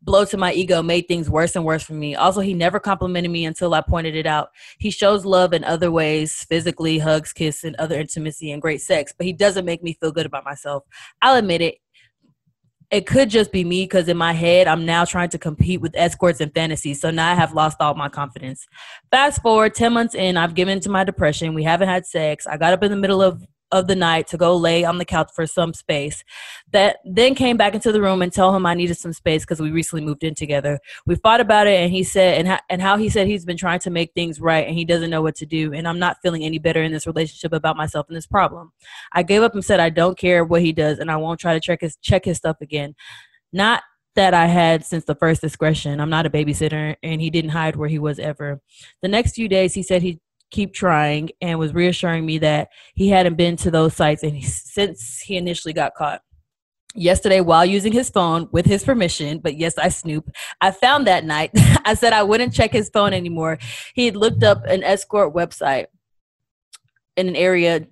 blow 0.00 0.24
to 0.26 0.36
my 0.36 0.52
ego 0.52 0.80
made 0.80 1.08
things 1.08 1.28
worse 1.28 1.56
and 1.56 1.64
worse 1.64 1.82
for 1.82 1.94
me. 1.94 2.14
Also, 2.14 2.40
he 2.40 2.54
never 2.54 2.78
complimented 2.78 3.32
me 3.32 3.44
until 3.44 3.74
I 3.74 3.80
pointed 3.80 4.14
it 4.14 4.26
out. 4.26 4.50
He 4.78 4.90
shows 4.90 5.24
love 5.24 5.52
in 5.52 5.64
other 5.64 5.90
ways 5.90 6.44
physically, 6.48 6.98
hugs, 6.98 7.32
kiss, 7.32 7.64
and 7.64 7.74
other 7.76 7.98
intimacy 7.98 8.52
and 8.52 8.62
great 8.62 8.80
sex, 8.80 9.12
but 9.16 9.26
he 9.26 9.32
doesn't 9.32 9.64
make 9.64 9.82
me 9.82 9.94
feel 10.00 10.12
good 10.12 10.26
about 10.26 10.44
myself. 10.44 10.84
I'll 11.20 11.36
admit 11.36 11.62
it. 11.62 11.76
It 12.90 13.06
could 13.06 13.28
just 13.28 13.52
be 13.52 13.64
me 13.64 13.82
because 13.82 14.08
in 14.08 14.16
my 14.16 14.32
head, 14.32 14.66
I'm 14.66 14.86
now 14.86 15.04
trying 15.04 15.28
to 15.30 15.38
compete 15.38 15.82
with 15.82 15.92
escorts 15.94 16.40
and 16.40 16.54
fantasies. 16.54 17.00
So 17.00 17.10
now 17.10 17.32
I 17.32 17.34
have 17.34 17.52
lost 17.52 17.78
all 17.80 17.94
my 17.94 18.08
confidence. 18.08 18.66
Fast 19.10 19.42
forward 19.42 19.74
10 19.74 19.92
months 19.92 20.14
in, 20.14 20.38
I've 20.38 20.54
given 20.54 20.80
to 20.80 20.88
my 20.88 21.04
depression. 21.04 21.52
We 21.52 21.64
haven't 21.64 21.88
had 21.88 22.06
sex. 22.06 22.46
I 22.46 22.56
got 22.56 22.72
up 22.72 22.82
in 22.82 22.90
the 22.90 22.96
middle 22.96 23.20
of 23.20 23.44
of 23.70 23.86
the 23.86 23.96
night 23.96 24.26
to 24.28 24.36
go 24.36 24.56
lay 24.56 24.84
on 24.84 24.98
the 24.98 25.04
couch 25.04 25.30
for 25.34 25.46
some 25.46 25.74
space. 25.74 26.24
That 26.72 26.98
then 27.04 27.34
came 27.34 27.56
back 27.56 27.74
into 27.74 27.92
the 27.92 28.00
room 28.00 28.22
and 28.22 28.32
tell 28.32 28.54
him 28.54 28.66
I 28.66 28.74
needed 28.74 28.96
some 28.96 29.12
space 29.12 29.42
because 29.42 29.60
we 29.60 29.70
recently 29.70 30.04
moved 30.04 30.24
in 30.24 30.34
together. 30.34 30.78
We 31.06 31.16
fought 31.16 31.40
about 31.40 31.66
it, 31.66 31.80
and 31.80 31.92
he 31.92 32.02
said, 32.02 32.38
and, 32.38 32.48
ha- 32.48 32.62
and 32.70 32.80
how 32.80 32.96
he 32.96 33.08
said 33.08 33.26
he's 33.26 33.44
been 33.44 33.56
trying 33.56 33.80
to 33.80 33.90
make 33.90 34.12
things 34.14 34.40
right 34.40 34.66
and 34.66 34.76
he 34.76 34.84
doesn't 34.84 35.10
know 35.10 35.22
what 35.22 35.36
to 35.36 35.46
do. 35.46 35.72
And 35.72 35.86
I'm 35.86 35.98
not 35.98 36.18
feeling 36.22 36.44
any 36.44 36.58
better 36.58 36.82
in 36.82 36.92
this 36.92 37.06
relationship 37.06 37.52
about 37.52 37.76
myself 37.76 38.06
and 38.08 38.16
this 38.16 38.26
problem. 38.26 38.72
I 39.12 39.22
gave 39.22 39.42
up 39.42 39.54
and 39.54 39.64
said 39.64 39.80
I 39.80 39.90
don't 39.90 40.18
care 40.18 40.44
what 40.44 40.62
he 40.62 40.72
does, 40.72 40.98
and 40.98 41.10
I 41.10 41.16
won't 41.16 41.40
try 41.40 41.54
to 41.54 41.60
check 41.60 41.80
his 41.80 41.96
check 41.96 42.24
his 42.24 42.36
stuff 42.36 42.56
again. 42.60 42.94
Not 43.52 43.82
that 44.14 44.34
I 44.34 44.46
had 44.46 44.84
since 44.84 45.04
the 45.04 45.14
first 45.14 45.40
discretion. 45.40 46.00
I'm 46.00 46.10
not 46.10 46.26
a 46.26 46.30
babysitter, 46.30 46.96
and 47.02 47.20
he 47.20 47.30
didn't 47.30 47.50
hide 47.50 47.76
where 47.76 47.88
he 47.88 47.98
was 47.98 48.18
ever. 48.18 48.60
The 49.00 49.08
next 49.08 49.34
few 49.34 49.48
days, 49.48 49.74
he 49.74 49.82
said 49.82 50.02
he 50.02 50.20
keep 50.50 50.72
trying 50.72 51.30
and 51.40 51.58
was 51.58 51.74
reassuring 51.74 52.24
me 52.24 52.38
that 52.38 52.68
he 52.94 53.08
hadn't 53.08 53.36
been 53.36 53.56
to 53.56 53.70
those 53.70 53.94
sites 53.94 54.22
and 54.22 54.36
he, 54.36 54.42
since 54.42 55.20
he 55.20 55.36
initially 55.36 55.74
got 55.74 55.94
caught. 55.94 56.22
Yesterday 56.94 57.40
while 57.40 57.66
using 57.66 57.92
his 57.92 58.08
phone 58.08 58.48
with 58.50 58.64
his 58.64 58.82
permission 58.82 59.38
but 59.40 59.56
yes 59.56 59.76
i 59.76 59.88
snoop 59.88 60.30
i 60.62 60.70
found 60.70 61.06
that 61.06 61.22
night 61.22 61.50
i 61.84 61.92
said 61.94 62.14
i 62.14 62.22
wouldn't 62.22 62.54
check 62.54 62.72
his 62.72 62.88
phone 62.88 63.12
anymore. 63.12 63.58
He 63.94 64.06
had 64.06 64.16
looked 64.16 64.42
up 64.42 64.64
an 64.64 64.82
escort 64.82 65.34
website 65.34 65.86
in 67.16 67.28
an 67.28 67.36
area 67.36 67.86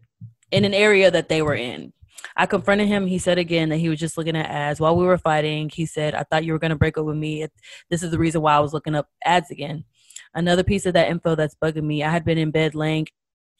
in 0.51 0.65
an 0.65 0.75
area 0.75 1.11
that 1.11 1.29
they 1.29 1.43
were 1.43 1.55
in. 1.55 1.93
I 2.37 2.47
confronted 2.47 2.89
him. 2.89 3.07
He 3.07 3.19
said 3.19 3.39
again 3.39 3.69
that 3.69 3.77
he 3.77 3.89
was 3.89 4.01
just 4.01 4.17
looking 4.17 4.37
at 4.37 4.51
ads 4.51 4.81
while 4.81 4.97
we 4.97 5.05
were 5.05 5.19
fighting. 5.19 5.69
He 5.69 5.85
said 5.85 6.15
i 6.15 6.23
thought 6.23 6.45
you 6.45 6.55
were 6.55 6.59
going 6.59 6.71
to 6.71 6.77
break 6.77 6.97
up 6.97 7.05
with 7.05 7.17
me. 7.17 7.47
This 7.91 8.03
is 8.03 8.11
the 8.11 8.19
reason 8.19 8.41
why 8.41 8.55
i 8.55 8.61
was 8.61 8.73
looking 8.73 8.95
up 8.95 9.09
ads 9.25 9.51
again 9.51 9.85
Another 10.35 10.63
piece 10.65 10.87
of 10.87 10.95
that 10.95 11.09
info 11.09 11.35
that's 11.35 11.55
bugging 11.63 11.85
me 11.85 12.03
I 12.03 12.11
had 12.11 12.25
been 12.25 12.39
in 12.39 12.51
bed 12.51 12.75
laying 12.75 13.07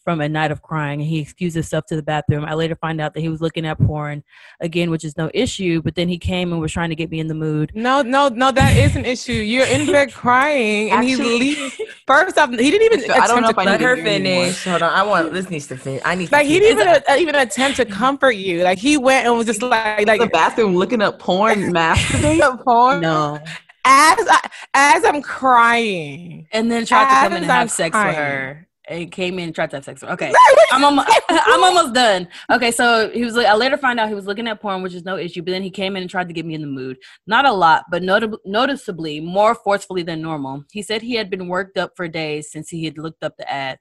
from 0.05 0.21
a 0.21 0.29
night 0.29 0.53
of 0.53 0.63
crying 0.63 1.01
and 1.01 1.11
he 1.11 1.19
excused 1.19 1.55
himself 1.57 1.85
to 1.85 1.97
the 1.97 2.03
bathroom. 2.03 2.45
I 2.45 2.55
later 2.55 2.77
find 2.77 3.01
out 3.01 3.13
that 3.15 3.21
he 3.23 3.29
was 3.29 3.41
looking 3.41 3.67
at 3.67 3.77
porn 3.77 4.23
again, 4.61 4.89
which 4.93 5.05
is 5.05 5.17
no 5.17 5.29
issue, 5.35 5.83
but 5.83 5.97
then 5.97 6.07
he 6.09 6.17
came 6.17 6.53
and 6.53 6.61
was 6.61 6.71
trying 6.73 6.91
to 6.91 6.95
get 6.95 7.11
me 7.11 7.19
in 7.19 7.27
the 7.27 7.35
mood. 7.35 7.73
No, 7.75 8.03
no, 8.03 8.29
no, 8.29 8.53
that 8.53 8.77
is 8.77 8.95
an 8.95 9.05
issue. 9.05 9.33
You're 9.33 9.67
in 9.67 9.85
bed 9.87 10.13
crying 10.13 10.93
and 10.93 11.01
Actually- 11.01 11.39
he 11.41 11.57
leaves. 11.57 11.81
First 12.07 12.39
off, 12.39 12.51
he 12.51 12.71
didn't 12.71 12.83
even 12.93 13.11
I 13.11 13.27
don't 13.27 13.43
know 13.43 13.49
attempt 13.49 13.51
if 13.51 13.59
I 13.59 13.65
need 13.65 13.71
Let 13.73 13.79
to 13.79 13.85
her 13.85 13.97
finish. 13.97 14.63
Hold 14.65 14.83
on. 14.83 14.93
I 14.93 15.03
want 15.03 15.33
this 15.33 15.51
needs 15.51 15.67
to 15.67 15.77
finish. 15.77 16.03
I 16.05 16.15
need 16.15 16.27
to 16.27 16.33
like 16.37 16.47
he 16.47 16.61
didn't 16.61 16.81
even, 16.83 17.03
uh, 17.09 17.17
even 17.19 17.35
attempt 17.35 17.79
to 17.79 17.85
comfort 17.85 18.37
you. 18.37 18.63
Like 18.63 18.79
he 18.79 18.97
went 18.97 19.27
and 19.27 19.37
was 19.37 19.47
just 19.47 19.61
like 19.61 20.07
like 20.07 20.21
the 20.21 20.29
bathroom 20.29 20.77
looking 20.77 21.03
up 21.03 21.19
porn, 21.19 21.73
masturbate. 21.75 22.63
porn. 22.63 23.01
No. 23.01 23.41
As 23.87 24.27
I, 24.29 24.51
as 24.75 25.05
I'm 25.05 25.23
crying. 25.23 26.49
And 26.53 26.71
then 26.71 26.85
tried 26.85 27.05
to 27.05 27.21
come 27.21 27.33
in 27.35 27.43
and 27.45 27.53
I'm 27.53 27.61
have 27.61 27.71
sex 27.71 27.95
with 27.95 28.17
her. 28.17 28.67
And 28.89 29.11
came 29.11 29.39
in 29.39 29.47
and 29.47 29.55
tried 29.55 29.71
to 29.71 29.77
have 29.77 29.85
sex 29.85 30.01
with 30.01 30.09
her. 30.09 30.15
Okay. 30.15 30.33
I'm 30.73 30.85
almost, 30.85 31.09
I'm 31.29 31.63
almost 31.63 31.95
done. 31.95 32.29
Okay, 32.51 32.71
so 32.71 33.11
he 33.11 33.25
was 33.25 33.35
like, 33.35 33.47
I 33.47 33.55
later 33.55 33.77
find 33.77 33.99
out 34.01 34.09
he 34.09 34.15
was 34.15 34.27
looking 34.27 34.49
at 34.49 34.61
porn, 34.61 34.83
which 34.83 34.95
is 34.95 35.05
no 35.05 35.17
issue. 35.17 35.43
But 35.43 35.53
then 35.53 35.63
he 35.63 35.71
came 35.71 35.97
in 35.97 36.03
and 36.03 36.11
tried 36.11 36.29
to 36.29 36.35
get 36.35 36.47
me 36.47 36.55
in 36.55 36.61
the 36.61 36.67
mood. 36.67 36.99
Not 37.27 37.47
a 37.47 37.53
lot, 37.53 37.85
but 37.91 38.03
notab- 38.03 38.39
noticeably 38.45 39.21
more 39.21 39.55
forcefully 39.55 40.03
than 40.03 40.21
normal. 40.21 40.65
He 40.73 40.83
said 40.83 41.03
he 41.03 41.15
had 41.15 41.31
been 41.31 41.49
worked 41.49 41.79
up 41.79 41.93
for 41.97 42.09
days 42.09 42.51
since 42.51 42.69
he 42.69 42.85
had 42.85 42.99
looked 42.99 43.23
up 43.23 43.37
the 43.37 43.51
ad. 43.51 43.79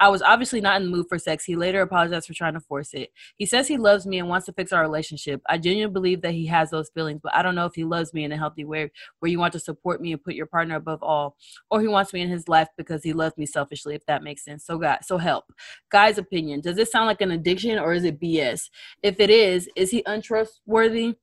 I 0.00 0.08
was 0.08 0.22
obviously 0.22 0.60
not 0.60 0.80
in 0.80 0.90
the 0.90 0.96
mood 0.96 1.06
for 1.08 1.18
sex. 1.18 1.44
He 1.44 1.56
later 1.56 1.82
apologized 1.82 2.26
for 2.26 2.34
trying 2.34 2.54
to 2.54 2.60
force 2.60 2.94
it. 2.94 3.10
He 3.36 3.46
says 3.46 3.68
he 3.68 3.76
loves 3.76 4.06
me 4.06 4.18
and 4.18 4.28
wants 4.28 4.46
to 4.46 4.52
fix 4.52 4.72
our 4.72 4.82
relationship. 4.82 5.40
I 5.48 5.58
genuinely 5.58 5.92
believe 5.92 6.22
that 6.22 6.34
he 6.34 6.46
has 6.46 6.70
those 6.70 6.90
feelings, 6.90 7.20
but 7.22 7.34
I 7.34 7.42
don't 7.42 7.54
know 7.54 7.66
if 7.66 7.74
he 7.74 7.84
loves 7.84 8.14
me 8.14 8.24
in 8.24 8.32
a 8.32 8.36
healthy 8.36 8.64
way 8.64 8.90
where 9.20 9.30
you 9.30 9.38
want 9.38 9.52
to 9.52 9.60
support 9.60 10.00
me 10.00 10.12
and 10.12 10.22
put 10.22 10.34
your 10.34 10.46
partner 10.46 10.76
above 10.76 11.02
all 11.02 11.36
or 11.70 11.80
he 11.80 11.88
wants 11.88 12.12
me 12.12 12.20
in 12.20 12.28
his 12.28 12.48
life 12.48 12.68
because 12.76 13.02
he 13.02 13.12
loves 13.12 13.36
me 13.36 13.46
selfishly 13.46 13.94
if 13.94 14.04
that 14.06 14.22
makes 14.22 14.44
sense 14.44 14.64
so 14.64 14.78
god 14.78 14.98
so 15.02 15.18
help 15.18 15.44
guy's 15.90 16.18
opinion 16.18 16.60
does 16.60 16.76
this 16.76 16.90
sound 16.90 17.06
like 17.06 17.20
an 17.20 17.30
addiction 17.30 17.78
or 17.78 17.92
is 17.92 18.04
it 18.04 18.20
bs 18.20 18.70
if 19.02 19.20
it 19.20 19.30
is 19.30 19.68
is 19.76 19.90
he 19.90 20.02
untrustworthy 20.06 21.14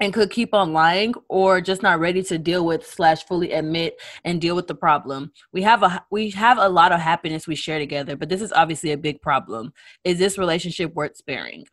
and 0.00 0.12
could 0.12 0.30
keep 0.30 0.52
on 0.54 0.72
lying 0.72 1.14
or 1.28 1.60
just 1.60 1.82
not 1.82 2.00
ready 2.00 2.22
to 2.22 2.36
deal 2.38 2.64
with 2.66 2.84
slash 2.86 3.24
fully 3.24 3.52
admit 3.52 4.00
and 4.24 4.40
deal 4.40 4.56
with 4.56 4.66
the 4.66 4.74
problem 4.74 5.30
we 5.52 5.62
have 5.62 5.82
a 5.82 6.04
we 6.10 6.30
have 6.30 6.58
a 6.58 6.68
lot 6.68 6.90
of 6.92 7.00
happiness 7.00 7.46
we 7.46 7.54
share 7.54 7.78
together 7.78 8.16
but 8.16 8.28
this 8.28 8.42
is 8.42 8.52
obviously 8.52 8.90
a 8.92 8.96
big 8.98 9.20
problem 9.22 9.72
is 10.02 10.18
this 10.18 10.36
relationship 10.38 10.92
worth 10.94 11.16
sparing 11.16 11.64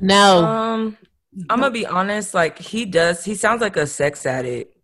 No. 0.00 0.44
Um, 0.44 0.98
I'm 1.50 1.60
gonna 1.60 1.70
be 1.70 1.86
honest. 1.86 2.32
Like 2.34 2.58
he 2.58 2.84
does. 2.86 3.24
He 3.24 3.34
sounds 3.34 3.60
like 3.60 3.76
a 3.76 3.86
sex 3.86 4.24
addict. 4.26 4.74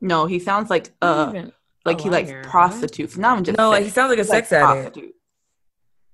No, 0.00 0.26
he 0.26 0.38
sounds 0.40 0.68
like 0.70 0.90
uh 1.02 1.26
Even 1.30 1.52
like 1.84 2.00
a 2.00 2.02
he 2.02 2.10
likes 2.10 2.30
liar, 2.30 2.42
prostitutes. 2.44 3.16
Not 3.16 3.32
even 3.34 3.44
just 3.44 3.58
No, 3.58 3.72
sex. 3.72 3.84
he 3.84 3.90
sounds 3.90 4.10
like 4.10 4.18
a 4.18 4.22
He 4.22 4.28
sex 4.28 4.52
addict. 4.52 4.82
prostitutes. 4.94 5.18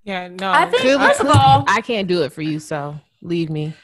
Yeah, 0.04 0.28
no. 0.28 0.50
i 0.52 0.66
think 0.70 0.82
first 1.00 1.20
of 1.20 1.26
all 1.28 1.64
I 1.66 1.80
can't 1.80 2.06
do 2.08 2.22
it 2.22 2.32
for 2.32 2.42
you, 2.42 2.58
so 2.60 2.94
leave 3.22 3.48
me. 3.50 3.74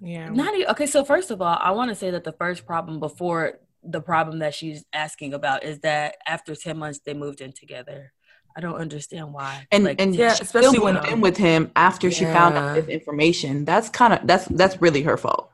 Yeah. 0.00 0.28
Not 0.30 0.54
e- 0.54 0.66
okay. 0.66 0.86
So 0.86 1.04
first 1.04 1.30
of 1.30 1.40
all, 1.40 1.58
I 1.60 1.70
want 1.72 1.90
to 1.90 1.94
say 1.94 2.10
that 2.10 2.24
the 2.24 2.32
first 2.32 2.66
problem 2.66 3.00
before 3.00 3.58
the 3.82 4.00
problem 4.00 4.40
that 4.40 4.54
she's 4.54 4.84
asking 4.92 5.34
about 5.34 5.64
is 5.64 5.80
that 5.80 6.16
after 6.26 6.54
ten 6.54 6.78
months 6.78 7.00
they 7.04 7.14
moved 7.14 7.40
in 7.40 7.52
together. 7.52 8.12
I 8.56 8.60
don't 8.60 8.74
understand 8.74 9.32
why. 9.32 9.68
And 9.70 9.84
Like, 9.84 10.00
and 10.00 10.16
Yeah, 10.16 10.32
especially 10.32 10.68
still 10.68 10.84
when, 10.84 10.96
um, 10.96 11.04
in 11.04 11.20
with 11.20 11.36
him 11.36 11.70
after 11.76 12.10
she 12.10 12.24
found 12.24 12.56
out 12.56 12.74
this 12.74 12.88
information. 12.88 13.64
That's 13.64 13.88
kind 13.88 14.12
of 14.12 14.26
that's 14.26 14.46
that's 14.46 14.82
really 14.82 15.02
her 15.02 15.16
fault. 15.16 15.52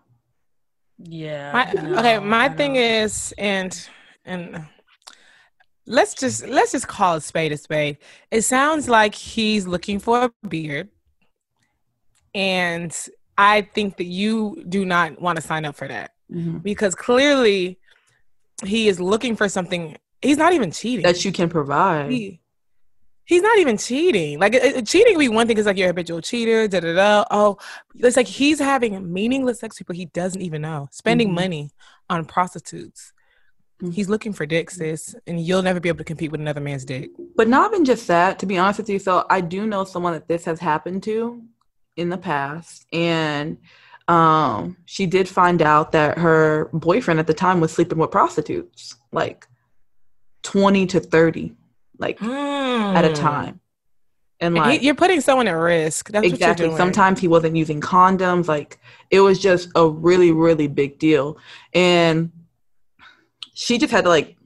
yeah. 0.99 1.53
My, 1.53 1.83
no, 1.83 1.99
okay, 1.99 2.19
my 2.19 2.47
I 2.47 2.49
thing 2.49 2.77
is, 2.77 3.35
and 3.37 3.89
and 4.25 4.67
let's 5.87 6.15
just 6.15 6.47
let's 6.47 6.73
just 6.73 6.89
call 6.89 7.17
a 7.17 7.21
spade 7.21 7.53
a 7.53 7.59
spade. 7.59 7.99
It 8.31 8.43
sounds 8.43 8.89
like 8.89 9.15
he's 9.15 9.67
looking 9.67 9.99
for 9.99 10.31
a 10.43 10.49
beard, 10.49 10.89
and 12.35 12.97
I 13.37 13.63
think 13.63 13.97
that 13.97 14.05
you 14.07 14.65
do 14.69 14.85
not 14.85 15.21
want 15.21 15.37
to 15.37 15.43
sign 15.43 15.65
up 15.65 15.75
for 15.77 15.89
that 15.89 16.13
because 16.63 16.95
clearly 16.95 17.79
he 18.65 18.89
is 18.89 19.01
looking 19.01 19.37
for 19.37 19.49
something. 19.49 19.97
He's 20.23 20.39
not 20.39 20.53
even 20.53 20.71
cheating. 20.71 21.05
That 21.05 21.25
you 21.25 21.33
can 21.33 21.49
provide. 21.49 22.11
He, 22.11 22.41
he's 23.25 23.43
not 23.43 23.59
even 23.59 23.77
cheating. 23.77 24.39
Like 24.39 24.55
it, 24.55 24.63
it- 24.77 24.87
cheating 24.87 25.15
would 25.17 25.21
be 25.21 25.29
one 25.29 25.47
thing 25.47 25.55
because 25.57 25.67
like 25.67 25.77
you're 25.77 25.89
a 25.89 25.91
habitual 25.91 26.21
cheater. 26.21 26.69
Da 26.69 26.81
da 26.81 26.95
da. 26.95 27.25
Oh, 27.31 27.59
it's 27.97 28.17
like 28.17 28.27
he's 28.27 28.59
having 28.59 29.13
meaningless 29.13 29.61
sex 29.61 29.75
with 29.75 29.87
people 29.87 29.97
he 29.97 30.07
doesn't 30.07 30.41
even 30.41 30.63
know, 30.63 30.89
spending 30.93 31.31
Mhm. 31.31 31.35
money 31.35 31.71
on 32.09 32.25
prostitutes. 32.25 33.13
Mhm. 33.83 33.93
He's 33.93 34.09
looking 34.09 34.33
for 34.33 34.47
dick, 34.47 34.71
sis, 34.71 35.15
and 35.27 35.41
you'll 35.41 35.63
never 35.63 35.81
be 35.81 35.89
able 35.89 35.99
to 35.99 36.05
compete 36.05 36.31
with 36.31 36.41
another 36.41 36.61
man's 36.61 36.85
dick. 36.85 37.11
But 37.37 37.49
not 37.49 37.73
even 37.73 37.85
just 37.85 38.07
that, 38.07 38.39
to 38.39 38.47
be 38.47 38.57
honest 38.57 38.79
with 38.79 38.89
you. 38.89 38.99
So 39.01 39.27
I 39.29 39.41
do 39.41 39.67
know 39.67 39.85
someone 39.85 40.13
that 40.13 40.29
this 40.29 40.45
has 40.45 40.61
happened 40.61 41.03
to 41.05 41.43
in 41.97 42.09
the 42.09 42.19
past. 42.19 42.87
And 42.93 43.59
um 44.07 44.77
she 44.85 45.07
did 45.07 45.29
find 45.29 45.63
out 45.63 45.93
that 45.93 46.19
her 46.19 46.69
boyfriend 46.73 47.19
at 47.21 47.27
the 47.27 47.35
time 47.35 47.61
was 47.61 47.73
sleeping 47.73 47.99
with 47.99 48.11
prostitutes, 48.11 48.97
like 49.13 49.47
20 50.43 50.87
to 50.89 51.01
30, 51.01 51.55
like 51.99 52.21
at 52.23 53.05
a 53.05 53.09
Hmm. 53.09 53.15
time. 53.15 53.61
And 54.41 54.55
like 54.55 54.81
he- 54.81 54.87
you're 54.87 54.95
putting 54.95 55.21
someone 55.23 55.49
at 55.49 55.53
risk. 55.53 56.11
That's 56.11 56.27
exactly. 56.27 56.67
What 56.67 56.71
you're 56.71 56.71
doing. 56.71 56.77
Sometimes 56.77 57.21
he 57.21 57.29
wasn't 57.29 57.57
using 57.57 57.81
condoms. 57.81 58.47
Like 58.47 58.79
it 59.11 59.21
was 59.21 59.39
just 59.39 59.71
a 59.75 59.89
really, 59.89 60.33
really 60.33 60.67
big 60.67 60.99
deal. 60.99 61.39
And 61.73 62.31
she 63.55 63.79
just 63.79 63.93
had 63.93 64.05
to 64.05 64.11
like 64.11 64.37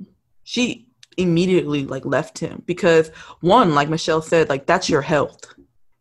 she 0.45 0.87
immediately 1.17 1.85
like 1.85 2.05
left 2.05 2.39
him 2.39 2.63
because 2.67 3.09
one, 3.41 3.75
like 3.75 3.89
Michelle 3.89 4.23
said, 4.23 4.49
like 4.49 4.67
that's 4.67 4.89
your 4.89 5.03
health 5.03 5.41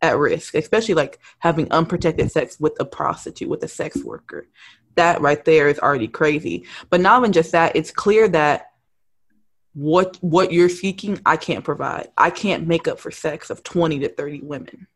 at 0.00 0.18
risk, 0.18 0.54
especially 0.54 0.94
like 0.94 1.18
having 1.38 1.70
unprotected 1.72 2.30
sex 2.30 2.58
with 2.60 2.74
a 2.80 2.84
prostitute, 2.84 3.48
with 3.48 3.62
a 3.62 3.68
sex 3.68 4.02
worker. 4.02 4.48
That 4.94 5.20
right 5.20 5.44
there 5.44 5.68
is 5.68 5.78
already 5.78 6.08
crazy. 6.08 6.66
But 6.90 7.00
not 7.00 7.20
even 7.20 7.32
just 7.32 7.52
that, 7.52 7.76
it's 7.76 7.90
clear 7.90 8.28
that 8.28 8.72
what 9.74 10.16
what 10.20 10.52
you're 10.52 10.68
seeking, 10.68 11.20
I 11.24 11.36
can't 11.36 11.64
provide. 11.64 12.08
I 12.16 12.30
can't 12.30 12.66
make 12.66 12.88
up 12.88 12.98
for 12.98 13.10
sex 13.10 13.50
of 13.50 13.62
20 13.62 14.00
to 14.00 14.08
30 14.08 14.40
women. 14.40 14.88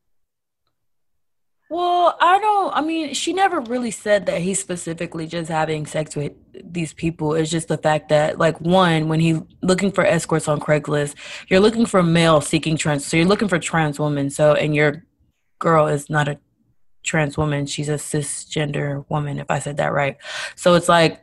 Well, 1.73 2.19
I 2.21 2.39
don't. 2.39 2.77
I 2.77 2.83
mean, 2.83 3.15
she 3.15 3.33
never 3.33 3.59
really 3.61 3.93
said 3.93 4.27
that 4.27 4.43
he's 4.43 4.61
specifically 4.61 5.27
just 5.27 5.49
having 5.49 5.87
sex 5.87 6.15
with 6.15 6.33
these 6.53 6.93
people. 6.93 7.33
It's 7.33 7.51
just 7.51 7.69
the 7.69 7.79
fact 7.79 8.11
that, 8.11 8.37
like, 8.37 8.61
one, 8.61 9.09
when 9.09 9.21
he 9.21 9.41
looking 9.63 9.91
for 9.91 10.05
escorts 10.05 10.49
on 10.49 10.61
Craigslist, 10.61 11.15
you're 11.49 11.61
looking 11.61 11.87
for 11.87 12.03
male 12.03 12.43
seeking 12.43 12.77
trans. 12.77 13.07
So 13.07 13.17
you're 13.17 13.25
looking 13.25 13.49
for 13.49 13.59
trans 13.59 13.99
women. 13.99 14.29
So, 14.29 14.53
and 14.53 14.75
your 14.75 15.03
girl 15.61 15.87
is 15.87 16.11
not 16.11 16.29
a 16.29 16.39
trans 17.05 17.39
woman; 17.39 17.65
she's 17.65 17.89
a 17.89 17.95
cisgender 17.95 19.07
woman. 19.09 19.39
If 19.39 19.51
I 19.51 19.59
said 19.59 19.79
that 19.79 19.95
right. 19.95 20.19
So 20.57 20.75
it's 20.75 20.91
like 20.91 21.22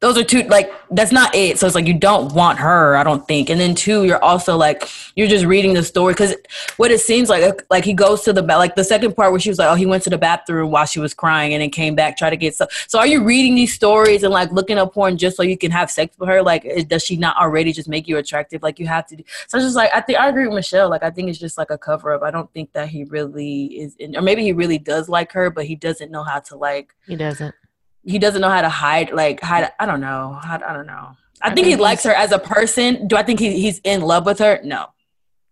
those 0.00 0.16
are 0.16 0.24
two 0.24 0.42
like 0.44 0.72
that's 0.90 1.12
not 1.12 1.34
it. 1.34 1.58
So 1.58 1.66
it's 1.66 1.74
like 1.74 1.86
you 1.86 1.94
don't 1.94 2.32
want 2.34 2.58
her 2.58 2.96
i 2.96 3.04
don't 3.04 3.26
think. 3.28 3.50
And 3.50 3.60
then 3.60 3.74
two 3.74 4.04
you're 4.04 4.22
also 4.22 4.56
like 4.56 4.88
you're 5.14 5.28
just 5.28 5.44
reading 5.44 5.74
the 5.74 5.82
story. 5.82 6.14
Because 6.14 6.34
what 6.78 6.90
it 6.90 7.00
seems 7.00 7.28
like 7.28 7.62
like 7.70 7.84
he 7.84 7.92
goes 7.92 8.22
to 8.22 8.32
the 8.32 8.42
like 8.42 8.74
the 8.74 8.84
second 8.84 9.14
part 9.14 9.30
where 9.30 9.40
she 9.40 9.50
was 9.50 9.58
like 9.58 9.68
oh 9.68 9.74
he 9.74 9.86
went 9.86 10.02
to 10.04 10.10
the 10.10 10.18
bathroom 10.18 10.70
while 10.70 10.86
she 10.86 11.00
was 11.00 11.12
crying 11.12 11.52
and 11.52 11.62
then 11.62 11.70
came 11.70 11.94
back 11.94 12.16
try 12.16 12.30
to 12.30 12.36
get 12.36 12.54
stuff 12.54 12.86
so 12.88 12.98
are 12.98 13.06
you 13.06 13.22
reading 13.22 13.54
these 13.54 13.74
stories 13.74 14.22
and 14.22 14.32
like 14.32 14.50
looking 14.52 14.78
up 14.78 14.94
porn 14.94 15.18
just 15.18 15.36
so 15.36 15.42
you 15.42 15.56
can 15.58 15.70
have 15.70 15.90
sex 15.90 16.18
with 16.18 16.28
her? 16.28 16.42
Like 16.42 16.88
does 16.88 17.04
she 17.04 17.16
not 17.16 17.36
already 17.36 17.72
just 17.72 17.88
make 17.88 18.08
you 18.08 18.16
attractive? 18.16 18.62
Like 18.62 18.78
you 18.78 18.86
have 18.86 19.06
to 19.08 19.16
do 19.16 19.24
so 19.48 19.58
it's 19.58 19.66
just 19.66 19.76
like 19.76 19.90
i 19.94 20.00
think 20.00 20.18
i 20.18 20.28
agree 20.28 20.46
with 20.46 20.54
michelle. 20.54 20.88
Like 20.88 21.02
i 21.02 21.10
think 21.10 21.28
it's 21.28 21.38
just 21.38 21.58
like 21.58 21.70
a 21.70 21.78
cover 21.78 22.14
up 22.14 22.22
i 22.22 22.30
don't 22.30 22.50
think 22.52 22.72
that 22.72 22.88
he 22.88 23.04
really 23.04 23.64
is 23.80 23.96
in, 23.96 24.16
or 24.16 24.22
maybe 24.22 24.42
he 24.42 24.52
really 24.52 24.78
does 24.78 25.08
like 25.08 25.32
her 25.32 25.50
but 25.50 25.66
he 25.66 25.76
doesn't 25.76 26.10
know 26.10 26.22
how 26.22 26.40
to 26.40 26.56
like 26.56 26.94
He 27.06 27.16
doesn't. 27.16 27.54
He 28.04 28.18
doesn't 28.18 28.40
know 28.40 28.48
how 28.50 28.62
to 28.62 28.68
hide 28.68 29.12
like 29.12 29.40
hide 29.40 29.70
i 29.78 29.86
don't 29.86 30.00
know 30.00 30.38
I, 30.42 30.60
I 30.66 30.72
don't 30.72 30.86
know. 30.86 31.16
I, 31.42 31.48
I 31.50 31.54
think 31.54 31.66
he 31.66 31.76
likes 31.76 32.02
her 32.04 32.12
as 32.12 32.32
a 32.32 32.38
person. 32.38 33.06
Do 33.08 33.16
i 33.16 33.22
think 33.22 33.40
he, 33.40 33.60
he's 33.60 33.78
in 33.84 34.00
love 34.02 34.26
with 34.26 34.38
her? 34.40 34.60
No. 34.64 34.86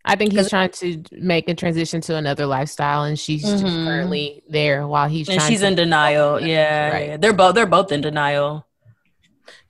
I 0.04 0.16
think 0.16 0.32
he's 0.32 0.48
trying 0.48 0.70
to 0.70 1.02
make 1.12 1.48
a 1.50 1.54
transition 1.54 2.00
to 2.02 2.16
another 2.16 2.46
lifestyle, 2.46 3.02
and 3.04 3.18
she's 3.18 3.42
just 3.42 3.62
Mhm. 3.64 3.84
currently 3.84 4.42
there 4.48 4.86
while 4.86 5.06
he's 5.08 5.28
and 5.28 5.38
trying. 5.38 5.50
she's 5.50 5.60
to 5.60 5.66
in 5.66 5.74
denial. 5.74 6.40
yeah, 6.40 6.90
Right. 6.90 7.08
yeah. 7.08 7.16
They're 7.18 7.32
both 7.34 7.54
they're 7.54 7.66
both 7.66 7.92
in 7.92 8.00
denial. 8.00 8.66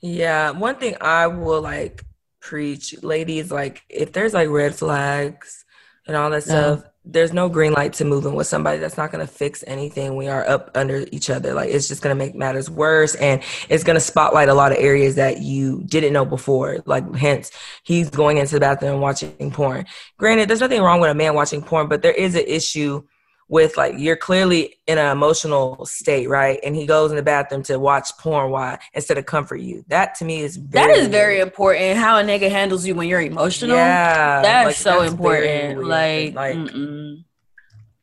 Yeah, 0.01 0.51
one 0.51 0.77
thing 0.77 0.97
I 1.01 1.27
will 1.27 1.63
like 1.63 2.05
preach, 2.41 3.03
ladies, 3.03 3.51
like 3.51 3.83
if 3.89 4.13
there's 4.13 4.35
like 4.35 4.49
red 4.49 4.75
flags 4.75 5.65
and 6.07 6.17
all 6.17 6.31
that 6.31 6.47
No. 6.47 6.75
stuff, 6.77 6.85
there's 7.11 7.33
no 7.33 7.49
green 7.49 7.73
light 7.73 7.95
to 7.95 8.05
moving 8.05 8.35
with 8.35 8.47
somebody 8.47 8.79
that's 8.79 8.99
not 8.99 9.11
gonna 9.11 9.27
fix 9.27 9.65
anything. 9.67 10.15
We 10.15 10.29
are 10.29 10.47
up 10.47 10.71
under 10.75 11.07
each 11.11 11.31
other. 11.31 11.55
Like 11.55 11.71
it's 11.71 11.89
just 11.89 12.03
gonna 12.03 12.15
make 12.15 12.35
matters 12.35 12.69
worse 12.69 13.15
and 13.15 13.43
it's 13.71 13.83
gonna 13.83 13.99
spotlight 13.99 14.51
a 14.51 14.55
lot 14.55 14.73
of 14.73 14.79
areas 14.79 15.15
that 15.15 15.41
you 15.41 15.83
didn't 15.87 16.13
know 16.13 16.27
before. 16.27 16.83
Like 16.85 17.15
hence 17.15 17.51
he's 17.83 18.11
going 18.11 18.37
into 18.37 18.55
the 18.55 18.61
bathroom 18.61 19.01
watching 19.01 19.51
porn. 19.51 19.87
Granted, 20.19 20.49
there's 20.49 20.61
nothing 20.61 20.83
wrong 20.83 21.01
with 21.01 21.11
a 21.11 21.15
man 21.15 21.35
watching 21.35 21.63
porn, 21.63 21.89
but 21.89 22.03
there 22.03 22.13
is 22.13 22.35
an 22.35 22.45
issue 22.47 23.03
with 23.49 23.77
like 23.77 23.95
you're 23.97 24.17
clearly 24.17 24.77
in 24.87 24.99
an 24.99 25.11
emotional 25.11 25.85
state, 25.87 26.29
right? 26.29 26.61
And 26.63 26.77
he 26.77 26.87
goes 26.87 27.11
in 27.11 27.17
the 27.17 27.23
bathroom 27.23 27.63
to 27.65 27.79
watch 27.79 28.11
porn 28.19 28.51
why 28.51 28.79
instead 28.93 29.19
of 29.19 29.27
comfort 29.27 29.57
you. 29.57 29.85
That 29.89 30.15
to 30.17 30.25
me 30.25 30.41
is 30.41 30.57
very, 30.57 30.87
that 30.87 30.97
is 30.97 31.09
very 31.09 31.41
important 31.41 31.97
how 31.97 32.19
a 32.19 32.23
nigga 32.23 32.51
handles 32.51 32.87
you 32.87 32.95
when 32.95 33.09
you're 33.09 33.21
emotional 33.21 33.77
yeah. 33.77 34.43
that's 34.43 34.67
like, 34.67 34.77
so 34.77 35.01
that's 35.01 35.13
important 35.13 35.85
like, 35.85 36.35
like 36.35 36.57
mm-mm. 36.57 37.25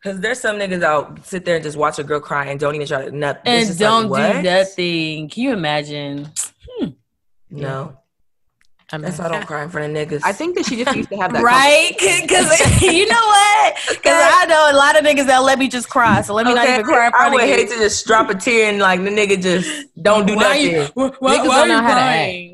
because 0.01 0.19
there's 0.19 0.39
some 0.39 0.57
niggas 0.57 0.83
out 0.83 1.23
sit 1.25 1.45
there 1.45 1.55
and 1.55 1.63
just 1.63 1.77
watch 1.77 1.99
a 1.99 2.03
girl 2.03 2.19
cry 2.19 2.45
and 2.45 2.59
don't 2.59 2.73
even 2.75 2.87
try 2.87 3.07
to. 3.07 3.39
It's 3.45 3.69
and 3.69 3.79
don't 3.79 4.09
what? 4.09 4.33
do 4.33 4.41
nothing 4.41 5.29
can 5.29 5.43
you 5.43 5.53
imagine 5.53 6.31
hmm. 6.67 6.89
No, 7.51 7.97
I 8.91 8.97
mean, 8.97 9.03
that's 9.05 9.17
why 9.17 9.25
I 9.25 9.29
don't 9.29 9.45
cry 9.47 9.63
in 9.63 9.69
front 9.69 9.95
of 9.95 10.07
niggas. 10.09 10.21
I 10.23 10.31
think 10.31 10.55
that 10.55 10.65
she 10.65 10.83
just 10.83 10.95
used 10.95 11.09
to 11.09 11.17
have 11.17 11.33
that. 11.33 11.41
right 11.43 11.91
because 11.97 12.81
you 12.81 13.07
know 13.07 13.15
what 13.15 13.75
because 13.89 14.21
i 14.33 14.45
know 14.47 14.69
a 14.71 14.75
lot 14.77 14.95
of 14.97 15.03
niggas 15.03 15.25
that 15.25 15.39
let 15.39 15.57
me 15.57 15.67
just 15.67 15.89
cry 15.89 16.21
so 16.21 16.33
let 16.35 16.45
me 16.45 16.53
not 16.53 16.63
Okay, 16.65 16.75
even 16.75 16.85
cry 16.85 17.07
in 17.07 17.13
I 17.17 17.29
would 17.29 17.41
of 17.41 17.49
you 17.49 17.55
hate 17.55 17.69
to 17.69 17.75
just 17.77 18.05
drop 18.05 18.29
a 18.29 18.35
tear 18.35 18.69
and 18.69 18.79
like 18.79 19.03
the 19.03 19.09
nigga 19.09 19.41
just 19.41 19.87
don't 20.01 20.25
do 20.27 20.35
Why 20.35 20.43
nothing. 20.43 20.71
you- 20.71 20.83
Why, 21.19 21.37
Niggas 21.37 21.43
don't 21.45 21.67
know 21.69 21.81
how 21.81 21.95
to 21.95 22.01
act. 22.01 22.51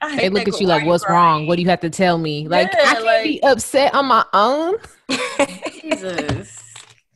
I 0.00 0.16
they 0.16 0.28
look 0.30 0.48
at 0.48 0.60
you 0.60 0.66
like, 0.66 0.82
Why 0.82 0.88
"What's 0.88 1.08
wrong? 1.08 1.46
What 1.46 1.56
do 1.56 1.62
you 1.62 1.68
have 1.68 1.80
to 1.80 1.90
tell 1.90 2.18
me?" 2.18 2.48
Like, 2.48 2.72
Yeah, 2.72 2.78
I 2.80 2.84
can't 2.94 3.04
like- 3.04 3.24
be 3.24 3.42
upset 3.44 3.94
on 3.94 4.06
my 4.06 4.24
own. 4.32 4.76
Jesus. 5.80 6.61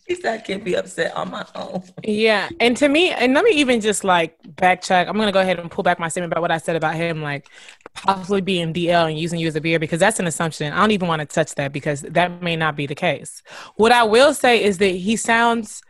Said 0.08 0.24
I 0.26 0.38
can't 0.38 0.64
be 0.64 0.76
upset 0.76 1.16
on 1.16 1.30
my 1.30 1.44
own. 1.54 1.82
Yeah, 2.04 2.48
and 2.60 2.76
to 2.76 2.88
me, 2.88 3.10
and 3.10 3.34
let 3.34 3.44
me 3.44 3.50
even 3.52 3.80
just 3.80 4.04
like 4.04 4.40
backtrack. 4.42 5.08
I'm 5.08 5.16
gonna 5.18 5.32
go 5.32 5.40
ahead 5.40 5.58
and 5.58 5.70
pull 5.70 5.82
back 5.82 5.98
my 5.98 6.08
statement 6.08 6.32
about 6.32 6.42
what 6.42 6.52
I 6.52 6.58
said 6.58 6.76
about 6.76 6.94
him, 6.94 7.22
like 7.22 7.48
possibly 7.94 8.40
being 8.40 8.72
DL 8.72 9.08
and 9.08 9.18
using 9.18 9.40
you 9.40 9.48
as 9.48 9.56
a 9.56 9.60
beer, 9.60 9.78
because 9.78 9.98
that's 9.98 10.20
an 10.20 10.26
assumption. 10.26 10.72
I 10.72 10.80
don't 10.80 10.92
even 10.92 11.08
want 11.08 11.20
to 11.20 11.26
touch 11.26 11.54
that 11.56 11.72
because 11.72 12.02
that 12.02 12.40
may 12.40 12.54
not 12.54 12.76
be 12.76 12.86
the 12.86 12.94
case. 12.94 13.42
What 13.76 13.90
I 13.90 14.04
will 14.04 14.32
say 14.32 14.62
is 14.62 14.78
that 14.78 14.86
he 14.86 15.16
sounds 15.16 15.82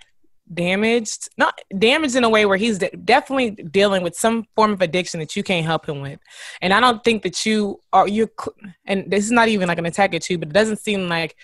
damaged, 0.52 1.28
not 1.37 1.58
damaged 1.76 2.16
in 2.16 2.25
a 2.25 2.28
way 2.28 2.46
where 2.46 2.56
he's 2.56 2.78
de- 2.78 2.90
definitely 2.90 3.50
dealing 3.50 4.02
with 4.02 4.14
some 4.14 4.44
form 4.54 4.73
of 4.73 4.80
addiction 4.80 5.20
that 5.20 5.37
you 5.37 5.42
can't 5.42 5.66
help 5.66 5.88
him 5.88 6.00
with. 6.00 6.20
And 6.62 6.73
I 6.73 6.80
don't 6.80 7.02
think 7.04 7.23
that 7.25 7.44
you 7.44 7.80
are 7.92 8.08
you. 8.08 8.30
And 8.85 9.11
this 9.11 9.25
is 9.25 9.32
not 9.32 9.49
even 9.49 9.68
like 9.68 9.78
an 9.78 9.87
attack 9.87 10.14
at 10.14 10.28
you, 10.30 10.38
but 10.38 10.49
it 10.49 10.54
doesn't 10.54 10.78
seem 10.78 11.08
like 11.08 11.37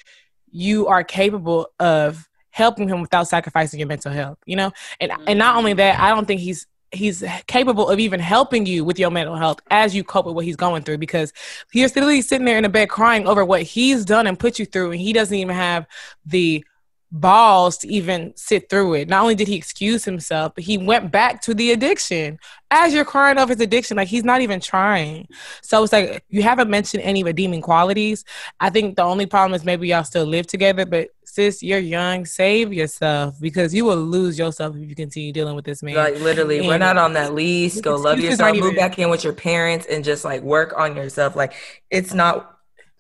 you 0.51 0.87
are 0.87 1.03
capable 1.03 1.69
of 1.81 2.29
helping 2.53 2.89
him 2.89 3.01
without 3.01 3.27
sacrificing 3.27 3.81
your 3.81 3.89
mental 3.89 4.13
health 4.13 4.39
you 4.47 4.57
know? 4.57 4.71
And 5.01 5.13
and 5.27 5.39
not 5.39 5.57
only 5.57 5.73
that 5.75 6.01
i 6.01 6.11
don't 6.11 6.27
think 6.27 6.41
he's 6.41 6.67
he's 6.93 7.25
capable 7.47 7.89
of 7.89 7.99
even 7.99 8.21
helping 8.21 8.67
you 8.67 8.85
with 8.85 8.99
your 8.99 9.11
mental 9.11 9.35
health 9.35 9.61
as 9.71 9.95
you 9.95 10.05
cope 10.05 10.27
with 10.27 10.35
what 10.35 10.45
he's 10.45 10.57
going 10.57 10.83
through 10.83 10.99
because 10.99 11.33
he's 11.73 11.95
literally 11.97 12.21
sitting 12.21 12.45
there 12.45 12.59
in 12.59 12.63
the 12.63 12.69
bed 12.69 12.89
crying 12.89 13.27
over 13.27 13.45
what 13.45 13.63
he's 13.63 14.05
done 14.05 14.27
and 14.27 14.39
put 14.39 14.59
you 14.59 14.67
through 14.67 14.93
and 14.93 15.01
he 15.01 15.13
doesn't 15.13 15.37
even 15.37 15.55
have 15.55 15.87
the 16.27 16.65
balls 17.11 17.77
to 17.77 17.89
even 17.89 18.33
sit 18.37 18.71
through 18.71 18.95
it. 18.95 19.07
Not 19.07 19.23
only 19.23 19.35
did 19.35 19.47
he 19.47 19.57
excuse 19.57 20.05
himself 20.05 20.55
but 20.55 20.65
he 20.65 20.79
went 20.79 21.11
back 21.11 21.43
to 21.43 21.55
the 21.55 21.73
addiction. 21.73 22.39
As 22.71 22.95
you're 22.95 23.05
crying 23.05 23.39
over 23.39 23.53
his 23.53 23.61
addiction 23.61 23.97
like 23.97 24.09
he's 24.09 24.25
not 24.25 24.41
even 24.41 24.61
trying. 24.61 25.29
So 25.63 25.83
it's 25.83 25.93
like 25.93 26.25
you 26.29 26.43
haven't 26.43 26.71
mentioned 26.71 27.03
any 27.03 27.23
redeeming 27.23 27.61
qualities. 27.61 28.25
I 28.61 28.71
think 28.71 28.97
the 28.97 29.03
only 29.03 29.27
problem 29.27 29.55
is 29.55 29.65
maybe 29.65 29.89
y'all 29.89 30.05
still 30.05 30.25
live 30.25 30.47
together 30.47 30.87
but 30.87 31.09
sis 31.33 31.63
you're 31.63 31.79
young 31.79 32.27
save 32.27 32.73
yourself 32.75 33.35
because 33.41 33.73
you 33.73 33.85
will 33.87 33.97
lose 33.97 34.39
yourself 34.39 34.77
if 34.77 34.87
you 34.89 34.95
continue 34.95 35.33
dealing 35.33 35.55
with 35.55 35.65
this 35.65 35.83
man 35.83 35.95
Like 35.95 36.21
literally, 36.21 36.59
And- 36.59 36.69
run 36.69 36.83
out 36.83 36.99
on 36.99 37.15
that 37.15 37.33
lease, 37.35 37.81
go 37.81 37.97
love 37.97 38.21
yourself, 38.21 38.57
move 38.59 38.77
back 38.77 38.99
in 38.99 39.09
with 39.09 39.25
your 39.25 39.33
parents, 39.33 39.87
and 39.87 40.05
just 40.05 40.25
like 40.25 40.43
work 40.43 40.75
on 40.77 40.95
yourself. 40.95 41.35
Like 41.35 41.55
it's 41.91 42.13
not, 42.13 42.51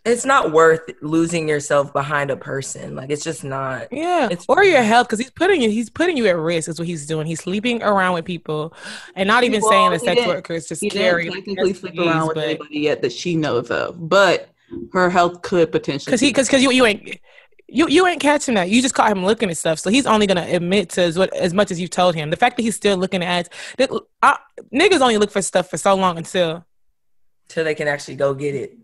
it's 0.07 0.25
not 0.25 0.51
worth 0.51 0.81
losing 1.03 1.47
yourself 1.47 1.92
behind 1.92 2.31
a 2.31 2.37
person. 2.37 2.97
Like 2.97 3.11
it's 3.11 3.23
just 3.23 3.45
not. 3.45 3.88
Yeah, 3.92 4.25
It's- 4.27 4.47
or 4.49 4.64
your 4.64 4.83
health 4.83 5.09
because 5.09 5.18
he's 5.18 5.31
putting 5.31 5.61
you 5.61 5.68
he's 5.68 5.90
putting 5.90 6.16
you 6.16 6.27
at 6.27 6.37
risk 6.38 6.71
is 6.71 6.79
what 6.79 6.88
he's 6.88 7.07
doing. 7.07 7.27
He's 7.27 7.40
sleeping 7.40 7.83
around 7.83 8.14
with 8.14 8.25
people, 8.25 8.73
and 9.14 9.27
not 9.27 9.45
even 9.45 9.61
Well, 9.61 9.71
saying 9.71 9.92
a 9.92 9.99
sex 9.99 10.27
worker 10.27 10.55
is 10.55 10.66
just 10.68 10.81
He 10.81 10.88
scary. 10.88 11.25
didn't 11.25 11.37
technically 11.45 11.75
sleep 11.75 11.99
around 11.99 12.29
with 12.29 12.38
anybody 12.38 12.79
yet 12.81 13.03
that 13.03 13.12
she 13.12 13.37
knows 13.37 13.71
of, 13.71 14.09
but 14.09 14.49
her 14.95 15.11
health 15.11 15.42
could 15.42 15.71
potentially. 15.71 16.11
because 16.11 16.21
he 16.21 16.31
because 16.31 16.47
because 16.49 16.62
you 16.62 16.71
you 16.71 16.87
ain't 16.87 17.18
you 17.73 17.89
you 17.89 18.07
ain't 18.07 18.21
catching 18.21 18.55
that. 18.55 18.69
You 18.71 18.83
just 18.83 18.95
caught 18.95 19.11
him 19.11 19.25
looking 19.25 19.49
at 19.51 19.57
stuff, 19.57 19.79
so 19.79 19.91
he's 19.91 20.07
only 20.07 20.27
gonna 20.27 20.47
admit 20.49 20.91
to 20.91 21.03
as 21.03 21.19
what 21.19 21.35
as 21.35 21.53
much 21.55 21.71
as 21.71 21.81
you've 21.81 21.91
told 21.91 22.15
him. 22.15 22.31
The 22.31 22.37
fact 22.37 22.57
that 22.57 22.63
he's 22.63 22.77
still 22.77 22.97
looking 22.97 23.23
at 23.23 23.49
that, 23.79 23.91
I, 24.23 24.39
niggas 24.73 25.01
only 25.01 25.19
look 25.19 25.31
for 25.31 25.43
stuff 25.43 25.71
for 25.71 25.77
so 25.77 25.95
long 25.95 26.19
until 26.19 26.65
Till 27.49 27.65
they 27.65 27.75
can 27.75 27.89
actually 27.89 28.17
go 28.17 28.33
get 28.35 28.55
it, 28.55 28.77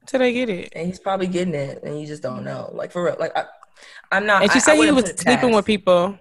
until 0.00 0.20
they 0.20 0.32
get 0.32 0.48
it. 0.48 0.72
and 0.74 0.86
he's 0.86 0.98
probably 0.98 1.26
getting 1.26 1.54
it, 1.54 1.82
and 1.84 2.00
you 2.00 2.06
just 2.06 2.22
don't 2.22 2.44
know. 2.44 2.70
Like 2.72 2.92
for 2.92 3.04
real, 3.04 3.16
like 3.18 3.36
I, 3.36 3.44
I'm 4.12 4.26
not. 4.26 4.42
And 4.42 4.50
she 4.50 4.56
I- 4.56 4.58
I 4.58 4.60
said 4.60 4.74
he 4.76 4.90
was 4.90 5.04
sleeping 5.06 5.40
past. 5.50 5.54
with 5.54 5.64
people. 5.66 6.18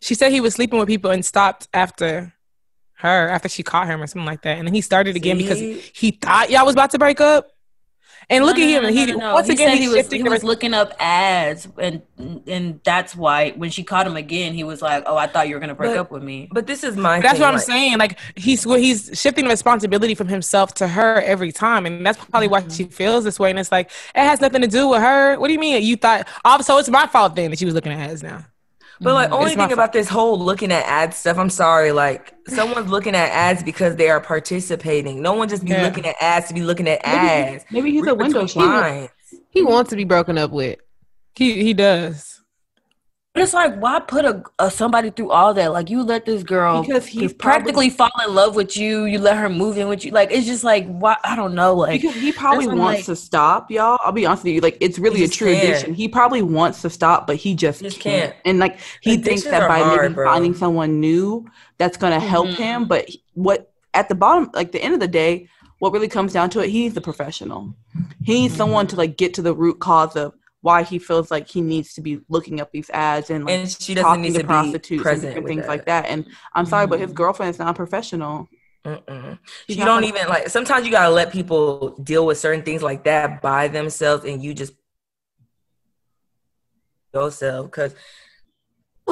She 0.00 0.14
said 0.14 0.32
he 0.32 0.40
was 0.40 0.54
sleeping 0.54 0.78
with 0.78 0.88
people 0.88 1.10
and 1.10 1.24
stopped 1.24 1.68
after 1.72 2.34
her, 2.94 3.28
after 3.28 3.48
she 3.48 3.62
caught 3.62 3.86
him 3.86 4.02
or 4.02 4.06
something 4.08 4.26
like 4.26 4.42
that. 4.42 4.58
And 4.58 4.66
then 4.66 4.74
he 4.74 4.80
started 4.80 5.14
again 5.14 5.38
because 5.38 5.60
he 5.94 6.10
thought 6.10 6.50
y'all 6.50 6.66
was 6.66 6.74
about 6.74 6.90
to 6.90 6.98
break 6.98 7.20
up. 7.20 7.48
And 8.30 8.44
look 8.44 8.58
No, 8.58 8.62
at 8.62 8.66
no, 8.66 8.72
him. 8.72 8.82
no, 8.82 8.88
and 8.88 8.98
he 8.98 9.06
no, 9.06 9.12
no, 9.12 9.18
no. 9.18 9.34
once 9.34 9.46
He 9.46 9.54
again 9.54 9.68
said 9.70 9.78
he 9.78 9.88
was, 9.88 10.10
he 10.10 10.22
was 10.22 10.44
looking 10.44 10.74
up 10.74 10.92
ads, 10.98 11.66
and 11.78 12.02
and 12.46 12.78
that's 12.84 13.16
why 13.16 13.52
when 13.52 13.70
she 13.70 13.82
caught 13.82 14.06
him 14.06 14.16
again, 14.16 14.52
he 14.52 14.64
was 14.64 14.82
like, 14.82 15.04
"Oh, 15.06 15.16
I 15.16 15.26
thought 15.26 15.48
you 15.48 15.54
were 15.54 15.60
gonna 15.60 15.74
break 15.74 15.92
But- 15.92 15.98
up 15.98 16.10
with 16.10 16.22
me." 16.22 16.46
But 16.52 16.66
this 16.66 16.84
is 16.84 16.94
my. 16.94 17.20
That's 17.20 17.34
thing, 17.34 17.40
what 17.40 17.48
I'm 17.48 17.54
like, 17.54 17.62
saying. 17.64 17.98
Like 17.98 18.18
he's 18.36 18.66
well, 18.66 18.76
he's 18.76 19.10
shifting 19.14 19.44
the 19.44 19.50
responsibility 19.50 20.14
from 20.14 20.28
himself 20.28 20.74
to 20.74 20.88
her 20.88 21.22
every 21.22 21.52
time, 21.52 21.86
and 21.86 22.04
that's 22.04 22.22
probably 22.22 22.48
why 22.48 22.60
she 22.68 22.84
mm-hmm. 22.84 22.92
feels 22.92 23.24
this 23.24 23.38
way. 23.38 23.48
And 23.48 23.58
it's 23.58 23.72
like 23.72 23.90
it 24.14 24.20
has 24.20 24.42
nothing 24.42 24.60
to 24.60 24.68
do 24.68 24.88
with 24.88 25.00
her. 25.00 25.38
What 25.38 25.46
do 25.46 25.54
you 25.54 25.58
mean? 25.58 25.82
You 25.82 25.96
thought? 25.96 26.28
Oh, 26.44 26.60
so 26.60 26.76
it's 26.76 26.90
my 26.90 27.06
fault 27.06 27.34
then 27.34 27.50
that 27.50 27.58
she 27.58 27.64
was 27.64 27.72
looking 27.74 27.92
at 27.92 28.10
ads 28.10 28.22
now. 28.22 28.44
But 29.00 29.14
like, 29.14 29.30
mm, 29.30 29.38
only 29.38 29.54
thing 29.54 29.72
about 29.72 29.92
this 29.92 30.08
whole 30.08 30.38
looking 30.38 30.72
at 30.72 30.84
ads 30.84 31.16
stuff, 31.16 31.38
I'm 31.38 31.50
sorry, 31.50 31.92
like 31.92 32.34
someone's 32.48 32.90
looking 32.90 33.14
at 33.14 33.30
ads 33.30 33.62
because 33.62 33.96
they 33.96 34.10
are 34.10 34.20
participating. 34.20 35.22
No 35.22 35.34
one 35.34 35.48
just 35.48 35.64
be 35.64 35.70
Yeah. 35.70 35.82
looking 35.84 36.04
at 36.06 36.16
ads 36.20 36.48
to 36.48 36.54
be 36.54 36.62
looking 36.62 36.88
at 36.88 37.00
ads. 37.04 37.64
maybe 37.70 37.92
he's 37.92 38.02
Read 38.02 38.10
a 38.12 38.14
window 38.14 38.44
between 38.44 38.48
shopper. 38.66 38.80
lines. 38.80 39.10
He 39.50 39.62
wants 39.62 39.90
to 39.90 39.96
be 39.96 40.04
broken 40.04 40.36
up 40.38 40.50
with. 40.50 40.78
He 41.34 41.62
he 41.62 41.74
does. 41.74 42.37
But 43.38 43.44
it's 43.44 43.54
like, 43.54 43.76
why 43.80 44.00
put 44.00 44.24
a, 44.24 44.42
a 44.58 44.68
somebody 44.68 45.10
through 45.10 45.30
all 45.30 45.54
that? 45.54 45.72
Like, 45.72 45.90
you 45.90 46.02
let 46.02 46.26
this 46.26 46.42
girl 46.42 46.82
Because 46.82 47.06
he's 47.06 47.32
practically 47.32 47.88
fall 47.88 48.10
in 48.26 48.34
love 48.34 48.56
with 48.56 48.76
you. 48.76 49.04
You 49.04 49.20
let 49.20 49.36
her 49.36 49.48
move 49.48 49.78
in 49.78 49.86
with 49.86 50.04
you. 50.04 50.10
Like, 50.10 50.32
it's 50.32 50.44
just 50.44 50.64
like, 50.64 50.86
why? 50.88 51.16
I 51.22 51.36
don't 51.36 51.54
know. 51.54 51.72
Like, 51.76 52.02
Because 52.02 52.16
he 52.16 52.32
probably 52.32 52.64
that's 52.64 52.66
what 52.66 52.72
I'm 52.72 52.78
wants 52.78 52.98
like- 52.98 53.04
to 53.06 53.14
stop, 53.16 53.70
y'all. 53.70 53.96
I'll 54.04 54.10
be 54.10 54.26
honest 54.26 54.42
with 54.42 54.54
you. 54.54 54.60
Like 54.60 54.76
it's 54.80 54.98
really 54.98 55.22
a 55.22 55.28
true 55.28 55.52
can't. 55.54 55.68
addiction. 55.68 55.94
He 55.94 56.08
probably 56.08 56.42
wants 56.42 56.82
to 56.82 56.90
stop, 56.90 57.28
but 57.28 57.36
he 57.36 57.54
just, 57.54 57.80
Just 57.80 58.00
can't. 58.00 58.32
can't. 58.32 58.36
And 58.44 58.58
like 58.58 58.80
he 59.02 59.18
thinks 59.18 59.44
that 59.44 59.68
by 59.68 59.78
hard, 59.78 60.02
maybe 60.02 60.14
bro. 60.14 60.26
finding 60.26 60.54
someone 60.54 60.98
new 60.98 61.46
that's 61.78 61.96
gonna 61.96 62.18
help 62.18 62.48
Mhm. 62.48 62.54
him. 62.56 62.84
But 62.86 63.08
what 63.34 63.70
at 63.94 64.08
the 64.08 64.16
bottom, 64.16 64.50
like 64.52 64.72
the 64.72 64.82
end 64.82 64.94
of 64.94 65.00
the 65.00 65.06
day, 65.06 65.48
what 65.78 65.92
really 65.92 66.08
comes 66.08 66.32
down 66.32 66.50
to 66.50 66.58
it, 66.60 66.70
he's 66.70 66.94
the 66.94 67.00
professional. 67.00 67.72
He 68.24 68.34
needs 68.34 68.56
someone 68.56 68.88
to 68.88 68.96
like 68.96 69.16
get 69.16 69.34
to 69.34 69.42
the 69.42 69.54
root 69.54 69.78
cause 69.78 70.16
of 70.16 70.34
why 70.68 70.82
he 70.82 70.98
feels 70.98 71.30
like 71.30 71.48
he 71.48 71.60
needs 71.62 71.94
to 71.94 72.00
be 72.02 72.20
looking 72.28 72.60
up 72.60 72.70
these 72.72 72.90
ads 72.90 73.30
and 73.30 73.44
like 73.46 73.54
And 73.54 73.68
she 73.70 73.94
doesn't 73.94 74.04
talking 74.08 74.22
need 74.22 74.34
to 74.34 74.40
to 74.40 74.44
be 74.44 74.48
prostitutes 74.48 74.90
and 74.90 75.02
present 75.02 75.22
different 75.28 75.48
things 75.48 75.62
that. 75.62 75.68
like 75.74 75.84
that. 75.86 76.04
And 76.12 76.26
I'm 76.54 76.66
sorry, 76.66 76.86
but 76.86 77.00
his 77.00 77.10
Mhm. 77.10 77.14
girlfriend 77.14 77.50
is 77.54 77.58
not 77.58 77.74
professional. 77.74 78.48
Mm-mm. 78.84 79.38
She's 79.66 79.76
You 79.76 79.84
not 79.84 79.90
don't 79.90 80.02
like- 80.02 80.08
even 80.14 80.28
like. 80.28 80.48
Sometimes 80.50 80.84
you 80.86 80.92
gotta 80.92 81.14
let 81.20 81.32
people 81.32 81.96
deal 82.12 82.24
with 82.26 82.38
certain 82.38 82.62
things 82.68 82.82
like 82.82 83.04
that 83.04 83.40
by 83.40 83.68
themselves, 83.68 84.24
and 84.24 84.42
you 84.44 84.52
just 84.54 84.72
yourself 87.14 87.66
because 87.66 87.94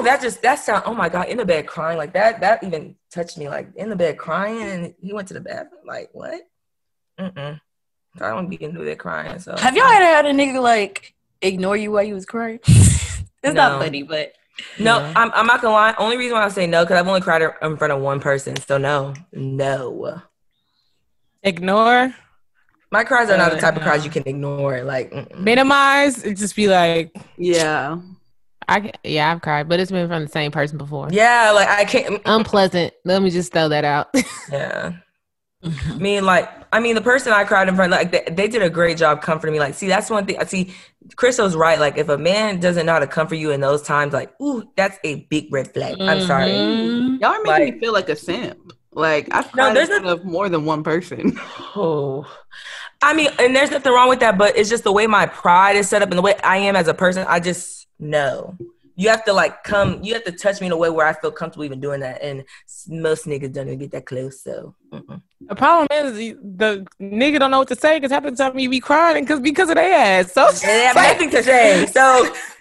that 0.05 0.21
just 0.21 0.43
that 0.43 0.57
sound. 0.59 0.83
Oh 0.87 0.95
my 0.95 1.09
god, 1.09 1.29
in 1.29 1.39
the 1.39 1.47
bed 1.47 1.67
crying 1.67 1.97
like 1.97 2.13
that. 2.13 2.41
That 2.41 2.63
even 2.63 2.97
touched 3.11 3.39
me. 3.39 3.49
Like 3.49 3.69
in 3.77 3.89
the 3.89 3.97
bed 3.97 4.19
crying, 4.19 4.61
and 4.63 4.95
he 5.01 5.13
went 5.15 5.29
to 5.29 5.35
the 5.35 5.41
bathroom. 5.41 5.81
Like 5.87 6.11
what? 6.13 6.41
Mm-mm. 7.19 7.61
I 8.17 8.19
don't 8.29 8.35
want 8.35 8.51
to 8.51 8.57
be 8.59 8.63
in 8.65 8.75
the 8.75 8.85
bed 8.85 8.99
crying. 8.99 9.39
So 9.41 9.57
Have 9.57 9.75
y'all 9.77 9.87
ever 9.87 10.05
had 10.05 10.27
a 10.27 10.33
nigga 10.33 10.61
like 10.63 11.15
ignore 11.43 11.77
you 11.77 11.93
while 11.93 12.03
you 12.03 12.15
was 12.15 12.27
crying? 12.27 12.59
it's 12.67 13.23
No. 13.45 13.53
not 13.53 13.83
funny, 13.83 14.03
but 14.03 14.33
No, 14.79 14.99
Yeah. 14.99 15.13
I'm, 15.17 15.31
I'm 15.35 15.47
not 15.47 15.61
gonna 15.63 15.75
lie. 15.75 15.95
Only 15.99 16.17
reason 16.17 16.37
why 16.37 16.45
I 16.45 16.49
say 16.49 16.67
no 16.67 16.85
because 16.85 16.99
I've 16.99 17.07
only 17.09 17.21
cried 17.21 17.43
in 17.63 17.77
front 17.77 17.93
of 17.93 18.01
one 18.01 18.21
person. 18.21 18.57
So 18.57 18.79
no, 18.79 19.15
no. 19.33 20.21
Ignore, 21.43 22.15
My 22.91 23.05
cries 23.05 23.31
are 23.31 23.37
not 23.37 23.51
the 23.53 23.59
Uh, 23.59 23.61
type 23.61 23.77
of 23.77 23.83
cries 23.83 24.05
you 24.05 24.11
can 24.11 24.23
ignore. 24.27 24.83
Like, 24.83 25.13
mm-mm. 25.13 25.39
minimize. 25.39 26.25
It 26.25 26.35
just 26.37 26.57
be 26.57 26.69
like, 26.69 27.15
Yeah. 27.37 27.99
I 28.69 28.91
yeah, 29.05 29.31
I've 29.33 29.43
cried, 29.43 29.69
but 29.69 29.79
it's 29.79 29.93
been 29.93 30.09
from 30.09 30.23
the 30.25 30.29
same 30.29 30.51
person 30.51 30.77
before. 30.77 31.09
yeah, 31.13 31.53
like 31.55 31.69
I 31.69 31.85
can't. 31.85 32.21
Unpleasant. 32.25 32.93
Let 33.05 33.23
me 33.23 33.31
just 33.31 33.53
throw 33.53 33.69
that 33.69 33.85
out. 33.85 34.09
Yeah. 34.51 34.93
I 35.65 35.95
mean, 35.99 36.25
like, 36.25 36.49
I 36.77 36.81
mean, 36.81 36.95
the 36.95 37.01
person 37.01 37.33
I 37.33 37.45
cried 37.45 37.69
in 37.69 37.75
front, 37.75 37.91
like, 37.91 38.11
they, 38.11 38.23
they 38.31 38.49
did 38.49 38.61
a 38.61 38.69
great 38.69 38.99
job 38.99 39.23
comforting 39.23 39.55
me. 39.55 39.61
Like, 39.61 39.73
see, 39.75 39.89
that's 39.89 40.11
one 40.11 40.27
thing. 40.27 40.37
I 40.39 40.45
see, 40.45 40.75
Crystal's 41.17 41.57
right. 41.57 41.79
Like, 41.81 41.97
if 41.97 42.11
a 42.11 42.19
man 42.19 42.61
doesn't 42.61 42.85
know 42.85 42.93
how 42.93 42.99
to 42.99 43.07
comfort 43.07 43.37
you 43.37 43.51
in 43.51 43.61
those 43.63 43.81
times, 43.81 44.13
like, 44.13 44.39
ooh, 44.43 44.63
that's 44.77 44.99
a 45.03 45.25
big 45.31 45.51
red 45.51 45.73
flag. 45.73 45.97
I'm 46.01 46.21
sorry. 46.21 46.51
Mhm. 46.51 47.21
Y'all 47.21 47.31
are 47.31 47.43
making 47.43 47.47
Like- 47.47 47.75
me 47.75 47.81
feel 47.81 47.93
like 47.95 48.09
a 48.11 48.17
simp. 48.17 48.73
Like 48.93 49.29
I've 49.33 49.47
No, 49.55 49.65
cried 49.65 49.77
there's 49.77 49.89
in 49.91 50.03
front 50.03 50.21
of 50.21 50.25
more 50.27 50.49
than 50.51 50.65
one 50.67 50.83
person. 50.83 51.39
Oh, 51.79 52.27
I 53.03 53.13
mean, 53.15 53.29
and 53.39 53.55
there's 53.55 53.71
nothing 53.71 53.93
wrong 53.93 54.09
with 54.09 54.21
that, 54.21 54.39
but 54.39 54.57
it's 54.57 54.71
just 54.71 54.85
the 54.85 54.93
way 54.93 55.07
my 55.07 55.27
pride 55.27 55.77
is 55.77 55.89
set 55.89 56.01
up 56.03 56.09
and 56.11 56.17
the 56.19 56.23
way 56.23 56.35
I 56.43 56.57
am 56.59 56.77
as 56.77 56.89
a 56.89 56.95
person. 56.95 57.27
I 57.29 57.41
just 57.41 57.87
know 57.99 58.57
you 58.97 59.11
have 59.11 59.25
to 59.27 59.33
like 59.33 59.63
come, 59.63 60.03
you 60.03 60.15
have 60.15 60.25
to 60.25 60.33
touch 60.33 60.61
me 60.61 60.67
in 60.67 60.73
a 60.73 60.77
way 60.77 60.89
where 60.89 61.07
I 61.07 61.13
feel 61.13 61.31
comfortable 61.31 61.65
even 61.65 61.81
doing 61.81 62.01
that. 62.01 62.23
And 62.23 62.45
most 62.89 63.27
niggas 63.27 63.53
don't 63.53 63.67
even 63.67 63.79
get 63.79 63.93
that 63.93 64.07
close. 64.07 64.43
So, 64.43 64.75
mm-mm. 64.91 65.21
the 65.41 65.55
problem 65.55 65.87
is 65.93 66.15
the, 66.17 66.33
the 66.43 66.87
nigga 67.01 67.39
don't 67.39 67.51
know 67.51 67.59
what 67.59 67.69
to 67.69 67.77
say 67.77 67.99
because 67.99 68.11
half 68.11 68.23
the 68.23 68.31
time 68.31 68.59
you 68.59 68.71
be 68.71 68.81
crying 68.81 69.23
because 69.23 69.41
because 69.41 69.69
of 69.69 69.75
their 69.75 69.93
ass. 69.93 70.33
So 70.33 70.51
they 70.51 70.85
have 70.85 70.97
nothing 70.97 71.31
to 71.31 71.43
say. 71.43 71.87
So 71.97 72.35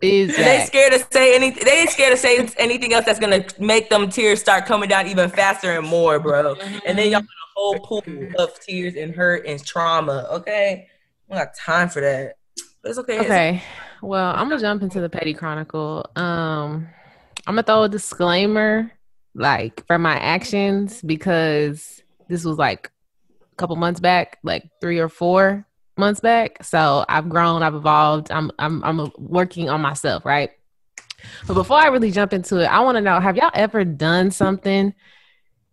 they 0.00 0.64
scared 0.66 0.92
to 0.92 1.06
say 1.12 1.34
anything. 1.34 1.64
They 1.64 1.80
ain't 1.80 1.90
scared 1.90 2.12
to 2.12 2.16
say 2.16 2.48
anything 2.56 2.94
else 2.94 3.04
that's 3.04 3.18
gonna 3.18 3.44
make 3.58 3.90
them 3.90 4.08
tears 4.08 4.40
start 4.40 4.64
coming 4.64 4.88
down 4.88 5.06
even 5.06 5.28
faster 5.28 5.72
and 5.72 5.86
more, 5.86 6.18
bro. 6.18 6.54
And 6.86 6.98
then 6.98 7.10
y'all 7.10 7.20
in 7.20 7.26
a 7.26 7.28
whole 7.54 7.78
pool 7.78 8.02
of 8.38 8.58
tears 8.60 8.94
and 8.96 9.14
hurt 9.14 9.46
and 9.46 9.62
trauma. 9.64 10.26
Okay, 10.32 10.88
I 11.28 11.34
don't 11.34 11.44
got 11.44 11.54
time 11.54 11.88
for 11.88 12.00
that. 12.00 12.34
But 12.82 12.90
it's 12.90 12.98
okay. 13.00 13.16
It's 13.16 13.24
Okay. 13.24 13.62
Well, 14.02 14.34
I'm 14.34 14.48
gonna 14.48 14.60
jump 14.60 14.82
into 14.82 15.00
the 15.00 15.08
petty 15.08 15.34
chronicle. 15.34 16.08
Um, 16.16 16.88
I'm 17.46 17.54
gonna 17.54 17.62
throw 17.62 17.84
a 17.84 17.88
disclaimer, 17.88 18.92
like 19.34 19.86
for 19.86 19.98
my 19.98 20.18
actions, 20.18 21.02
because 21.02 22.02
this 22.28 22.44
was 22.44 22.58
like 22.58 22.90
a 23.40 23.56
couple 23.56 23.76
months 23.76 24.00
back, 24.00 24.38
like 24.42 24.68
three 24.80 24.98
or 24.98 25.08
four 25.08 25.66
months 25.96 26.20
back. 26.20 26.62
So 26.62 27.04
I've 27.08 27.28
grown, 27.28 27.62
I've 27.62 27.74
evolved. 27.74 28.30
I'm 28.30 28.50
I'm 28.58 28.82
I'm 28.84 29.10
working 29.18 29.68
on 29.68 29.80
myself, 29.80 30.24
right? 30.24 30.50
But 31.46 31.54
before 31.54 31.78
I 31.78 31.88
really 31.88 32.12
jump 32.12 32.32
into 32.32 32.58
it, 32.58 32.66
I 32.66 32.80
want 32.80 32.96
to 32.96 33.02
know: 33.02 33.18
Have 33.18 33.36
y'all 33.36 33.50
ever 33.54 33.84
done 33.84 34.30
something 34.30 34.94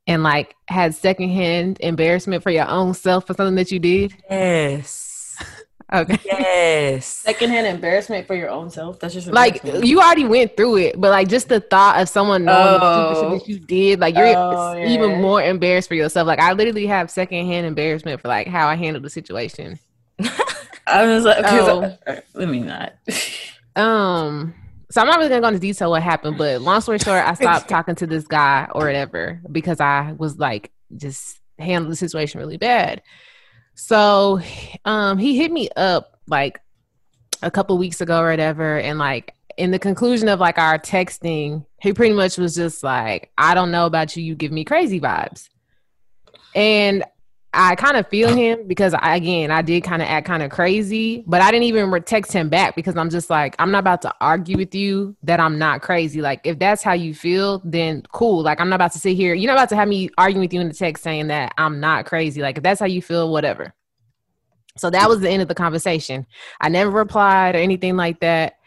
and 0.08 0.24
like 0.24 0.56
had 0.68 0.96
secondhand 0.96 1.78
embarrassment 1.80 2.44
for 2.44 2.52
your 2.52 2.68
own 2.68 2.94
self 2.94 3.28
for 3.28 3.34
something 3.34 3.56
that 3.56 3.72
you 3.72 3.80
did? 3.80 4.16
Yes. 4.30 5.05
Okay. 5.94 6.18
Yes. 6.26 7.06
secondhand 7.06 7.68
embarrassment 7.68 8.26
for 8.26 8.36
your 8.36 8.50
own 8.50 8.70
self. 8.72 9.00
That's 9.00 9.14
just 9.14 9.28
like 9.28 9.62
you 9.64 10.00
already 10.02 10.26
went 10.26 10.58
through 10.58 10.78
it, 10.78 11.00
but 11.00 11.12
like 11.12 11.28
just 11.28 11.48
the 11.48 11.60
thought 11.60 12.02
of 12.02 12.10
someone 12.10 12.44
knowing 12.46 12.80
the 12.80 13.16
stupid 13.16 13.28
Oh. 13.28 13.32
shit 13.32 13.40
that 13.40 13.48
you 13.50 13.60
did, 13.60 14.00
like 14.00 14.16
you're 14.16 14.26
Oh, 14.36 14.72
it's 14.72 14.90
even 14.92 15.22
more 15.22 15.42
embarrassed 15.44 15.88
for 15.88 15.94
yourself. 15.96 16.26
Like 16.26 16.40
I 16.40 16.54
literally 16.54 16.88
have 16.88 17.12
secondhand 17.12 17.68
embarrassment 17.68 18.20
for 18.20 18.28
like 18.30 18.48
how 18.48 18.68
I 18.68 18.76
handled 18.76 19.04
the 19.06 19.10
situation. 19.12 19.78
I 20.88 21.06
was 21.06 21.24
like, 21.24 21.38
okay, 21.40 21.60
Oh. 21.60 21.66
so- 21.66 21.98
uh, 22.08 22.22
let 22.34 22.50
me 22.50 22.60
not. 22.60 22.94
Um, 23.78 24.54
so 24.90 25.02
I'm 25.02 25.08
not 25.08 25.18
really 25.18 25.28
gonna 25.28 25.42
go 25.42 25.48
into 25.50 25.60
detail 25.60 25.90
what 25.90 26.02
happened, 26.02 26.38
but 26.38 26.62
long 26.62 26.80
story 26.80 26.98
short, 26.98 27.26
I 27.28 27.34
stopped 27.34 27.68
talking 27.70 27.96
to 27.96 28.08
this 28.08 28.26
guy 28.26 28.70
or 28.72 28.86
whatever 28.86 29.42
because 29.52 29.82
I 29.82 30.14
was 30.18 30.38
like 30.40 30.72
just 30.96 31.40
handled 31.60 31.92
the 31.92 31.98
situation 31.98 32.40
really 32.40 32.56
bad. 32.56 33.02
So, 33.76 34.42
um, 34.86 35.18
he 35.18 35.38
hit 35.38 35.52
me 35.52 35.70
up 35.76 36.20
like 36.28 36.62
a 37.42 37.52
couple 37.52 37.78
weeks 37.78 38.02
ago 38.02 38.22
or 38.22 38.30
whatever, 38.30 38.80
and 38.80 38.98
like 38.98 39.36
in 39.58 39.72
the 39.72 39.80
conclusion 39.80 40.28
of 40.28 40.40
like 40.40 40.58
our 40.58 40.80
texting, 40.80 41.66
he 41.82 41.94
pretty 41.94 42.16
much 42.16 42.38
was 42.38 42.56
just 42.56 42.84
like, 42.84 43.32
"I 43.38 43.54
don't 43.54 43.72
know 43.72 43.86
about 43.86 44.16
you, 44.16 44.24
you 44.24 44.36
give 44.36 44.52
me 44.52 44.64
crazy 44.64 45.00
vibes," 45.00 45.50
and 46.56 47.04
I 47.56 47.76
kind 47.76 47.96
of 47.96 48.08
feel 48.10 48.36
him 48.36 48.68
because 48.68 48.94
I, 48.94 49.16
again, 49.16 49.50
I 49.50 49.62
did 49.62 49.84
kind 49.84 50.02
of 50.02 50.08
act 50.08 50.28
kind 50.28 50.44
of 50.44 50.52
crazy, 50.52 51.24
but 51.26 51.42
I 51.42 51.52
didn't 51.52 51.64
even 51.64 52.04
text 52.04 52.34
him 52.34 52.50
back 52.50 52.76
because 52.76 52.98
I'm 52.98 53.10
just 53.10 53.30
like, 53.30 53.56
I'm 53.60 53.72
not 53.72 53.80
about 53.80 54.02
to 54.02 54.14
argue 54.20 54.58
with 54.58 54.76
you 54.76 55.16
that 55.24 55.40
I'm 55.40 55.58
not 55.58 55.82
crazy. 55.82 56.22
Like, 56.22 56.42
if 56.44 56.60
that's 56.60 56.84
how 56.84 56.94
you 56.94 57.16
feel, 57.16 57.62
then 57.64 58.04
cool. 58.12 58.44
Like, 58.44 58.60
I'm 58.60 58.68
not 58.68 58.76
about 58.76 58.92
to 58.92 59.00
sit 59.00 59.16
here. 59.16 59.34
You're 59.34 59.48
not 59.48 59.58
about 59.58 59.70
to 59.70 59.76
have 59.78 59.88
me 59.88 60.10
arguing 60.18 60.42
with 60.42 60.54
you 60.54 60.60
in 60.60 60.68
the 60.68 60.74
text 60.74 61.02
saying 61.04 61.28
that 61.28 61.54
I'm 61.58 61.80
not 61.80 62.06
crazy. 62.06 62.42
Like, 62.42 62.58
if 62.58 62.64
that's 62.64 62.80
how 62.80 62.88
you 62.88 63.02
feel, 63.02 63.32
whatever. 63.32 63.74
So 64.78 64.90
that 64.90 65.08
was 65.08 65.22
the 65.22 65.30
end 65.30 65.42
of 65.42 65.48
the 65.48 65.56
conversation. 65.56 66.28
I 66.60 66.68
never 66.68 66.92
replied 66.92 67.56
or 67.56 67.60
anything 67.60 67.96
like 67.96 68.20
that. 68.20 68.58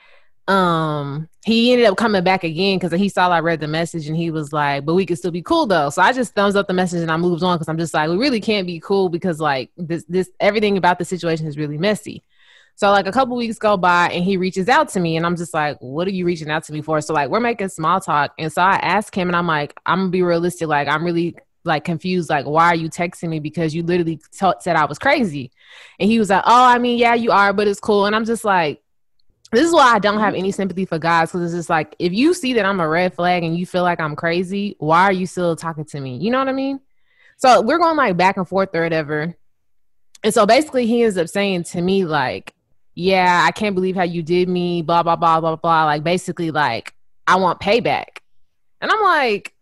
Um, 0.47 1.29
he 1.49 1.73
ended 1.73 1.87
up 1.87 1.97
coming 1.97 2.23
back 2.23 2.45
again 2.45 2.79
because 2.79 2.93
he 2.99 3.09
saw 3.09 3.31
I 3.31 3.41
read 3.41 3.61
the 3.61 3.69
message 3.69 4.07
and 4.07 4.17
he 4.17 4.31
was 4.31 4.53
like, 4.53 4.85
"But 4.85 4.95
we 4.95 5.07
can 5.07 5.17
still 5.17 5.31
be 5.31 5.43
cool 5.43 5.67
though." 5.67 5.89
So 5.89 6.03
I 6.03 6.13
just 6.13 6.35
thumbs 6.35 6.55
up 6.57 6.67
the 6.69 6.75
message 6.75 7.01
and 7.01 7.11
I 7.11 7.17
moves 7.17 7.43
on 7.43 7.57
because 7.57 7.69
I'm 7.69 7.79
just 7.79 7.95
like, 7.95 8.11
we 8.11 8.17
really 8.19 8.41
can't 8.41 8.67
be 8.67 8.79
cool 8.81 9.09
because 9.09 9.41
like 9.41 9.71
this, 9.77 10.05
this 10.09 10.31
everything 10.41 10.77
about 10.77 10.99
the 10.99 11.07
situation 11.07 11.47
is 11.47 11.57
really 11.57 11.79
messy. 11.79 12.23
So 12.77 12.91
like 12.91 13.07
a 13.07 13.13
couple 13.13 13.35
weeks 13.35 13.59
go 13.59 13.79
by 13.79 14.11
and 14.11 14.23
he 14.23 14.37
reaches 14.37 14.69
out 14.69 14.91
to 14.91 15.01
me 15.01 15.17
and 15.17 15.25
I'm 15.25 15.37
just 15.37 15.55
like, 15.55 15.79
"What 15.81 16.07
are 16.07 16.13
you 16.13 16.27
reaching 16.27 16.51
out 16.51 16.65
to 16.65 16.73
me 16.73 16.83
for?" 16.83 17.01
So 17.01 17.15
like 17.15 17.31
we're 17.31 17.41
making 17.41 17.71
small 17.71 17.99
talk 18.01 18.35
and 18.39 18.53
so 18.53 18.61
I 18.61 18.77
asked 18.77 19.15
him 19.15 19.29
and 19.29 19.37
I'm 19.37 19.47
like, 19.47 19.75
"I'm 19.87 20.01
gonna 20.01 20.11
be 20.11 20.23
realistic. 20.23 20.69
Like 20.69 20.87
I'm 20.87 21.03
really 21.03 21.35
like 21.65 21.85
confused. 21.85 22.29
Like 22.29 22.45
why 22.45 22.67
are 22.67 22.77
you 22.77 22.91
texting 22.91 23.31
me 23.31 23.41
because 23.41 23.75
you 23.75 23.83
literally 23.83 24.17
t- 24.17 24.53
said 24.61 24.77
I 24.77 24.85
was 24.85 24.99
crazy?" 24.99 25.51
And 25.99 26.11
he 26.11 26.19
was 26.19 26.29
like, 26.29 26.45
"Oh, 26.47 26.65
I 26.65 26.79
mean, 26.79 26.99
yeah, 26.99 27.15
you 27.15 27.31
are, 27.33 27.55
but 27.55 27.69
it's 27.69 27.81
cool." 27.81 28.05
And 28.07 28.15
I'm 28.15 28.27
just 28.27 28.45
like 28.45 28.83
this 29.53 29.67
is 29.67 29.73
why 29.73 29.95
I 29.95 29.99
don't 29.99 30.19
have 30.19 30.33
mm-hmm. 30.33 30.41
any 30.41 30.53
sympathy 30.53 30.85
for 30.85 30.99
guys 30.99 31.31
because 31.31 31.43
it's 31.43 31.59
just 31.59 31.71
like 31.71 31.95
if 31.99 32.13
you 32.13 32.35
see 32.35 32.55
that 32.55 32.65
I'm 32.65 32.81
a 32.81 32.89
red 32.89 33.15
flag 33.15 33.45
and 33.45 33.57
you 33.57 33.67
feel 33.67 33.83
like 33.83 34.01
I'm 34.01 34.17
crazy, 34.17 34.77
why 34.79 35.05
are 35.05 35.13
you 35.13 35.27
still 35.27 35.57
talking 35.57 35.85
to 35.87 36.01
me? 36.01 36.17
You 36.19 36.31
know 36.31 36.39
what 36.39 36.49
I 36.49 36.53
mean? 36.53 36.81
So 37.39 37.63
we're 37.63 37.79
going 37.79 37.97
like 37.97 38.17
back 38.17 38.37
and 38.37 38.49
forth 38.49 38.75
or 38.75 38.83
whatever. 38.83 39.35
And 40.25 40.35
so 40.35 40.45
basically 40.45 40.87
he 40.87 41.03
ends 41.03 41.17
up 41.17 41.29
saying 41.29 41.65
to 41.65 41.81
me, 41.81 42.05
like, 42.05 42.53
yeah, 42.95 43.45
I 43.47 43.53
can't 43.53 43.77
believe 43.77 43.95
how 43.95 44.03
you 44.03 44.23
did 44.23 44.49
me, 44.49 44.83
blah, 44.83 45.05
blah, 45.05 45.17
blah, 45.17 45.41
blah, 45.41 45.57
blah. 45.57 45.85
Like 45.85 46.03
basically, 46.03 46.51
like, 46.51 46.93
I 47.27 47.37
want 47.37 47.61
payback. 47.61 48.19
And 48.81 48.91
I'm 48.91 49.03
like, 49.03 49.55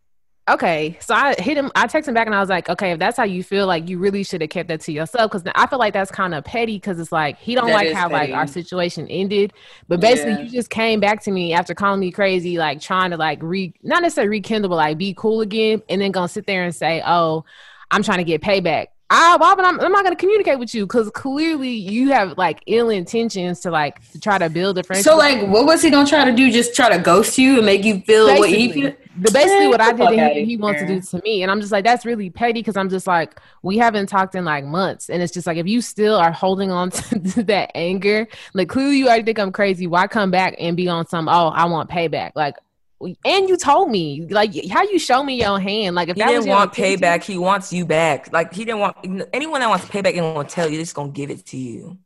okay. 0.48 0.96
So 1.00 1.14
I 1.14 1.34
hit 1.38 1.56
him, 1.56 1.70
I 1.74 1.86
texted 1.86 2.08
him 2.08 2.14
back 2.14 2.26
and 2.26 2.34
I 2.34 2.40
was 2.40 2.48
like, 2.48 2.68
okay, 2.68 2.92
if 2.92 2.98
that's 2.98 3.16
how 3.16 3.24
you 3.24 3.42
feel, 3.42 3.66
like 3.66 3.88
you 3.88 3.98
really 3.98 4.22
should 4.22 4.40
have 4.40 4.50
kept 4.50 4.68
that 4.68 4.80
to 4.82 4.92
yourself. 4.92 5.30
Cause 5.30 5.42
I 5.54 5.66
feel 5.66 5.78
like 5.78 5.92
that's 5.92 6.10
kind 6.10 6.34
of 6.34 6.44
petty 6.44 6.76
because 6.76 6.98
it's 6.98 7.12
like 7.12 7.38
he 7.38 7.54
don't 7.54 7.66
That 7.66 7.72
like 7.72 7.92
how 7.92 8.08
like 8.10 8.30
our 8.32 8.46
situation 8.46 9.06
ended. 9.08 9.52
But 9.88 10.00
basically 10.00 10.32
Yeah. 10.32 10.40
you 10.42 10.50
just 10.50 10.70
came 10.70 11.00
back 11.00 11.22
to 11.24 11.30
me 11.30 11.52
after 11.52 11.74
calling 11.74 12.00
me 12.00 12.10
crazy, 12.10 12.58
like 12.58 12.80
trying 12.80 13.10
to 13.10 13.16
like 13.16 13.40
re 13.42 13.72
not 13.82 14.02
necessarily 14.02 14.30
rekindle, 14.30 14.68
but 14.70 14.76
like 14.76 14.98
be 14.98 15.14
cool 15.14 15.40
again, 15.40 15.82
and 15.88 16.00
then 16.00 16.12
gonna 16.12 16.28
sit 16.28 16.46
there 16.46 16.64
and 16.64 16.74
say, 16.74 17.02
Oh, 17.06 17.44
I'm 17.90 18.02
trying 18.02 18.18
to 18.18 18.24
get 18.24 18.42
payback. 18.42 18.88
Ah, 19.08 19.36
why 19.38 19.54
would 19.54 19.64
I'm, 19.64 19.78
I'm 19.80 19.92
not 19.92 20.02
gonna 20.02 20.16
communicate 20.16 20.58
with 20.58 20.74
you 20.74 20.84
because 20.84 21.08
clearly 21.10 21.70
you 21.70 22.08
have 22.10 22.36
like 22.36 22.60
ill 22.66 22.90
intentions 22.90 23.60
to 23.60 23.70
like 23.70 24.00
to 24.10 24.18
try 24.18 24.36
to 24.36 24.50
build 24.50 24.78
a 24.78 24.82
friendship. 24.82 25.04
So 25.04 25.16
like, 25.16 25.46
what 25.46 25.64
was 25.64 25.82
he 25.82 25.90
gonna 25.90 26.08
try 26.08 26.24
to 26.24 26.32
do? 26.32 26.50
Just 26.50 26.74
try 26.74 26.88
to 26.88 26.98
ghost 26.98 27.38
you 27.38 27.58
and 27.58 27.66
make 27.66 27.84
you 27.84 28.00
feel 28.00 28.26
what 28.26 28.48
he 28.48 28.66
Basically. 28.66 28.82
feel? 28.82 29.32
basically 29.32 29.68
what 29.68 29.80
I 29.80 29.92
did 29.92 30.08
to 30.08 30.14
him, 30.14 30.44
he 30.44 30.56
wants 30.56 30.80
to 30.80 30.86
do 30.86 31.00
to 31.00 31.22
me, 31.22 31.42
and 31.42 31.50
I'm 31.50 31.60
just 31.60 31.72
like, 31.72 31.84
that's 31.84 32.04
really 32.04 32.30
petty 32.30 32.60
because 32.60 32.76
I'm 32.76 32.88
just 32.88 33.06
like, 33.06 33.40
we 33.62 33.78
haven't 33.78 34.08
talked 34.08 34.34
in 34.34 34.44
like 34.44 34.64
months, 34.64 35.08
and 35.08 35.22
it's 35.22 35.32
just 35.32 35.46
like 35.46 35.56
if 35.56 35.66
you 35.66 35.80
still 35.80 36.16
are 36.16 36.32
holding 36.32 36.72
on 36.72 36.90
to 36.90 37.42
that 37.44 37.70
anger, 37.76 38.26
like 38.54 38.68
clearly 38.68 38.98
you 38.98 39.06
already 39.06 39.22
think 39.22 39.38
I'm 39.38 39.52
crazy. 39.52 39.86
Why 39.86 40.08
come 40.08 40.32
back 40.32 40.56
and 40.58 40.76
be 40.76 40.88
on 40.88 41.06
some? 41.06 41.28
Oh, 41.28 41.48
I 41.48 41.66
want 41.66 41.88
payback, 41.90 42.32
like. 42.34 42.56
And 43.00 43.48
you 43.48 43.56
told 43.58 43.90
me, 43.90 44.26
like, 44.30 44.54
how 44.70 44.82
you 44.82 44.98
show 44.98 45.22
me 45.22 45.38
your 45.38 45.60
hand, 45.60 45.94
like, 45.94 46.08
if 46.08 46.16
He 46.16 46.22
that 46.22 46.28
didn't 46.28 46.48
want 46.48 46.72
payback. 46.72 47.24
He 47.24 47.36
wants 47.36 47.72
you 47.72 47.84
back. 47.84 48.32
Like 48.32 48.54
he 48.54 48.64
didn't 48.64 48.80
want 48.80 48.96
anyone 49.32 49.60
that 49.60 49.68
wants 49.68 49.84
payback 49.86 50.14
ain't 50.14 50.18
gonna 50.18 50.48
tell 50.48 50.66
you. 50.66 50.76
They're 50.76 50.84
just 50.84 50.94
gonna 50.94 51.12
give 51.12 51.30
it 51.30 51.44
to 51.46 51.56
you 51.58 51.98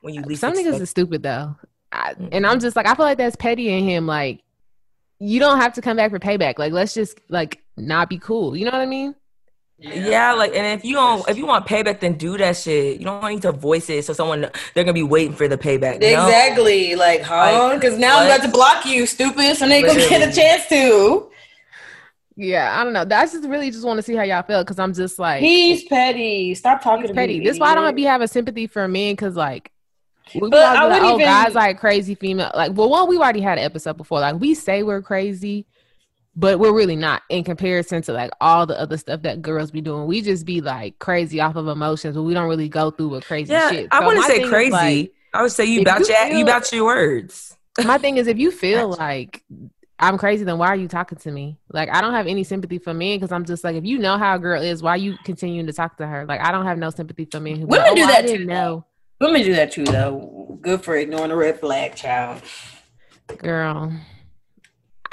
when 0.00 0.14
you 0.14 0.22
least 0.22 0.40
Some 0.40 0.54
niggas 0.54 0.80
is 0.80 0.90
stupid 0.90 1.22
though, 1.22 1.56
I, 1.90 2.14
and 2.32 2.46
I'm 2.46 2.60
just 2.60 2.76
like, 2.76 2.86
I 2.86 2.94
feel 2.94 3.04
like 3.04 3.18
that's 3.18 3.36
petty 3.36 3.68
in 3.68 3.84
him. 3.84 4.06
Like, 4.06 4.42
you 5.18 5.40
don't 5.40 5.58
have 5.60 5.72
to 5.74 5.82
come 5.82 5.96
back 5.96 6.10
for 6.10 6.18
payback. 6.18 6.58
Like, 6.58 6.72
let's 6.72 6.94
just 6.94 7.18
like 7.28 7.62
not 7.76 8.08
be 8.08 8.18
cool. 8.18 8.56
You 8.56 8.64
know 8.64 8.70
what 8.70 8.80
I 8.80 8.86
mean? 8.86 9.14
Yeah, 9.80 10.32
like, 10.32 10.54
and 10.56 10.66
if 10.78 10.84
you 10.84 10.94
don't, 10.96 11.28
if 11.28 11.36
you 11.38 11.46
want 11.46 11.66
payback, 11.66 12.00
then 12.00 12.14
do 12.14 12.36
that 12.38 12.56
shit. 12.56 12.98
You 12.98 13.04
don't 13.04 13.24
need 13.30 13.42
to 13.42 13.52
voice 13.52 13.88
it 13.88 14.04
so 14.04 14.12
someone 14.12 14.40
they're 14.74 14.84
gonna 14.84 14.92
be 14.92 15.04
waiting 15.04 15.34
for 15.34 15.46
the 15.46 15.56
payback. 15.56 16.00
No. 16.00 16.08
Exactly. 16.26 16.96
Like, 16.96 17.22
huh? 17.22 17.68
Like, 17.70 17.80
Because 17.80 17.96
now 17.96 18.18
I'm 18.18 18.26
about 18.26 18.42
to 18.42 18.48
block 18.50 18.84
you, 18.86 19.06
stupid. 19.06 19.56
So 19.56 19.68
they 19.68 19.82
gonna 19.82 20.00
get 20.08 20.28
a 20.28 20.32
chance 20.34 20.66
to. 20.70 21.30
Yeah, 22.34 22.80
I 22.80 22.84
don't 22.84 22.92
know. 22.92 23.04
That's 23.04 23.32
just 23.32 23.48
really 23.48 23.70
just 23.70 23.84
want 23.84 23.98
to 23.98 24.02
see 24.02 24.14
how 24.14 24.22
y'all 24.22 24.42
feel 24.42 24.62
because 24.62 24.78
I'm 24.78 24.94
just 24.94 25.18
like 25.18 25.40
He's 25.42 25.84
petty. 25.84 26.54
Stop 26.54 26.82
talking 26.82 27.02
he's 27.02 27.10
to 27.10 27.14
petty. 27.14 27.38
me. 27.40 27.44
This 27.44 27.58
why 27.58 27.72
I 27.72 27.74
don't 27.74 27.84
idiot. 27.84 27.96
be 27.96 28.02
having 28.04 28.28
sympathy 28.28 28.66
for 28.68 28.86
men 28.88 29.12
because 29.14 29.34
like 29.36 29.72
we 30.34 30.40
But 30.40 30.50
be 30.50 30.56
I 30.58 30.72
like, 30.72 30.88
wouldn't 30.88 31.04
oh, 31.04 31.14
even- 31.14 31.26
guys 31.26 31.54
like 31.54 31.78
crazy 31.80 32.14
female. 32.14 32.50
Like, 32.54 32.72
well, 32.74 32.90
one, 32.90 33.08
we've 33.08 33.18
already 33.20 33.40
had 33.40 33.58
an 33.58 33.64
episode 33.64 33.96
before. 33.96 34.20
Like, 34.20 34.38
we 34.40 34.54
say 34.54 34.82
we're 34.82 35.02
crazy, 35.02 35.66
but 36.38 36.60
we're 36.60 36.72
really 36.72 36.94
not 36.94 37.22
in 37.28 37.42
comparison 37.42 38.00
to 38.02 38.12
like 38.12 38.30
all 38.40 38.64
the 38.64 38.78
other 38.80 38.96
stuff 38.96 39.22
that 39.22 39.42
girls 39.42 39.72
be 39.72 39.80
doing. 39.80 40.06
We 40.06 40.22
just 40.22 40.46
be 40.46 40.60
like 40.60 40.98
crazy 41.00 41.40
off 41.40 41.56
of 41.56 41.66
emotions, 41.66 42.14
but 42.14 42.22
we 42.22 42.32
don't 42.32 42.48
really 42.48 42.68
go 42.68 42.92
through 42.92 43.08
with 43.08 43.26
crazy 43.26 43.52
Yeah, 43.52 43.70
shit. 43.70 43.88
I 43.90 43.98
So 43.98 44.06
wouldn't 44.06 44.22
my 44.22 44.28
say 44.28 44.48
crazy. 44.48 44.70
like, 44.70 45.12
I 45.34 45.42
would 45.42 45.50
say 45.50 45.64
you 45.64 45.80
about 45.80 46.00
you 46.08 46.14
your 46.14 46.26
you 46.28 46.42
about 46.44 46.72
your 46.72 46.84
words. 46.84 47.56
my 47.84 47.98
thing 47.98 48.18
is, 48.18 48.28
if 48.28 48.38
you 48.38 48.50
feel 48.64 48.88
like 48.88 49.42
I'm 49.98 50.16
crazy, 50.16 50.44
then 50.44 50.58
why 50.58 50.68
are 50.68 50.76
you 50.76 50.86
talking 50.86 51.18
to 51.18 51.30
me? 51.32 51.58
Like, 51.72 51.88
I 51.92 52.00
don't 52.00 52.12
have 52.14 52.28
any 52.28 52.44
sympathy 52.44 52.78
for 52.78 52.94
men 52.94 53.16
because 53.18 53.32
I'm 53.32 53.44
just 53.44 53.64
like, 53.64 53.74
if 53.74 53.84
you 53.84 53.98
know 53.98 54.16
how 54.16 54.36
a 54.36 54.38
girl 54.38 54.62
is, 54.62 54.80
why 54.80 54.94
you 54.94 55.16
continuing 55.24 55.66
to 55.66 55.72
talk 55.72 55.96
to 55.96 56.06
her? 56.06 56.24
Like, 56.24 56.40
I 56.40 56.52
don't 56.52 56.66
have 56.66 56.78
no 56.78 56.90
sympathy 56.90 57.24
for 57.24 57.40
men 57.40 57.56
who 57.56 57.66
Women 57.66 57.84
like, 57.84 57.96
do 57.96 58.02
oh, 58.02 58.04
I 58.06 58.22
that 58.22 58.28
too, 58.28 58.44
know. 58.44 58.84
Women 59.20 59.42
do 59.42 59.54
that 59.54 59.72
too, 59.72 59.84
though. 59.84 60.56
Good 60.62 60.84
for 60.84 60.94
ignoring 60.96 61.30
the 61.30 61.36
red 61.36 61.58
flag, 61.58 61.96
child. 61.96 62.42
Girl, 63.38 63.92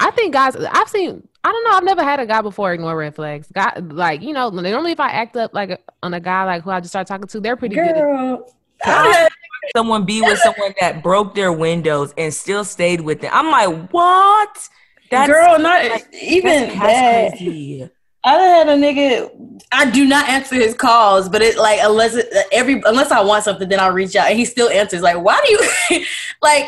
I 0.00 0.10
think 0.10 0.32
guys. 0.32 0.56
I've 0.56 0.88
seen. 0.88 1.26
I 1.44 1.52
don't 1.52 1.64
know. 1.64 1.70
I've 1.76 1.84
never 1.84 2.02
had 2.02 2.18
a 2.18 2.26
guy 2.26 2.42
before 2.42 2.72
ignore 2.72 2.96
red 2.96 3.14
flags. 3.14 3.48
Guy, 3.52 3.72
like 3.78 4.22
you 4.22 4.32
know, 4.32 4.50
normally 4.50 4.92
if 4.92 5.00
I 5.00 5.10
act 5.10 5.36
up 5.36 5.54
like 5.54 5.80
on 6.02 6.12
a 6.14 6.20
guy 6.20 6.44
like 6.44 6.62
who 6.62 6.70
I 6.70 6.80
just 6.80 6.92
start 6.92 7.06
talking 7.06 7.28
to, 7.28 7.40
they're 7.40 7.56
pretty 7.56 7.76
good. 7.76 7.86
At, 7.86 7.94
Girl, 7.94 8.52
I, 8.84 9.28
Someone 9.74 10.04
be 10.04 10.20
with 10.22 10.38
someone 10.38 10.74
that 10.80 11.02
broke 11.02 11.34
their 11.34 11.52
windows 11.52 12.14
and 12.16 12.32
still 12.32 12.64
stayed 12.64 13.00
with 13.00 13.20
them. 13.20 13.30
I'm 13.32 13.50
like, 13.50 13.90
what? 13.90 14.68
That's 15.10 15.30
girl, 15.30 15.58
not 15.58 15.84
like, 15.88 16.06
even 16.12 16.68
that's 16.68 16.74
that. 16.74 17.30
crazy. 17.30 17.88
I 18.24 18.36
done 18.36 18.66
had 18.66 18.68
a 18.68 18.80
nigga. 18.80 19.62
I 19.72 19.90
do 19.90 20.04
not 20.04 20.28
answer 20.28 20.56
his 20.56 20.74
calls, 20.74 21.28
but 21.28 21.42
it 21.42 21.56
like 21.56 21.78
unless 21.82 22.14
it, 22.14 22.26
every 22.52 22.82
unless 22.84 23.10
I 23.10 23.22
want 23.22 23.44
something, 23.44 23.68
then 23.68 23.78
I'll 23.78 23.92
reach 23.92 24.16
out 24.16 24.28
and 24.28 24.38
he 24.38 24.44
still 24.44 24.68
answers. 24.68 25.00
Like, 25.02 25.22
why 25.22 25.40
do 25.44 25.52
you 25.52 26.04
like? 26.42 26.66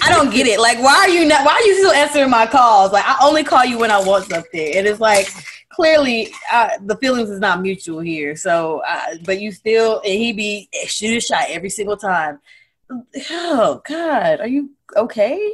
I 0.00 0.10
don't 0.10 0.30
get 0.30 0.46
it. 0.46 0.60
Like, 0.60 0.78
why 0.78 0.94
are 0.94 1.08
you 1.08 1.26
not? 1.26 1.44
Why 1.44 1.52
are 1.52 1.62
you 1.62 1.74
still 1.74 1.92
answering 1.92 2.30
my 2.30 2.46
calls? 2.46 2.92
Like, 2.92 3.04
I 3.06 3.16
only 3.22 3.44
call 3.44 3.64
you 3.64 3.78
when 3.78 3.90
I 3.90 4.02
want 4.02 4.24
something, 4.24 4.74
and 4.74 4.86
it's 4.86 5.00
like 5.00 5.28
clearly 5.70 6.32
uh, 6.50 6.70
the 6.82 6.96
feelings 6.96 7.30
is 7.30 7.40
not 7.40 7.60
mutual 7.60 8.00
here. 8.00 8.36
So, 8.36 8.82
uh, 8.88 9.16
but 9.24 9.40
you 9.40 9.52
still 9.52 10.00
and 10.00 10.12
he 10.12 10.32
be 10.32 10.68
shoot 10.86 11.22
shot 11.22 11.44
every 11.48 11.70
single 11.70 11.96
time. 11.96 12.40
Oh 13.30 13.82
God, 13.86 14.40
are 14.40 14.48
you 14.48 14.70
okay? 14.96 15.52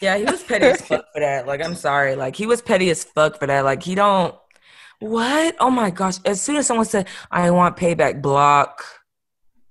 Yeah, 0.00 0.16
he 0.16 0.24
was 0.24 0.42
petty 0.42 0.66
as 0.66 0.80
fuck 0.80 1.04
for 1.12 1.20
that. 1.20 1.46
Like, 1.46 1.62
I'm 1.62 1.74
sorry. 1.74 2.16
Like, 2.16 2.36
he 2.36 2.46
was 2.46 2.62
petty 2.62 2.90
as 2.90 3.04
fuck 3.04 3.38
for 3.38 3.46
that. 3.46 3.64
Like, 3.64 3.82
he 3.82 3.94
don't. 3.94 4.34
What? 5.00 5.56
Oh 5.60 5.70
my 5.70 5.90
gosh! 5.90 6.18
As 6.24 6.40
soon 6.40 6.56
as 6.56 6.66
someone 6.66 6.86
said, 6.86 7.08
"I 7.30 7.50
want 7.50 7.76
payback," 7.76 8.22
block. 8.22 8.84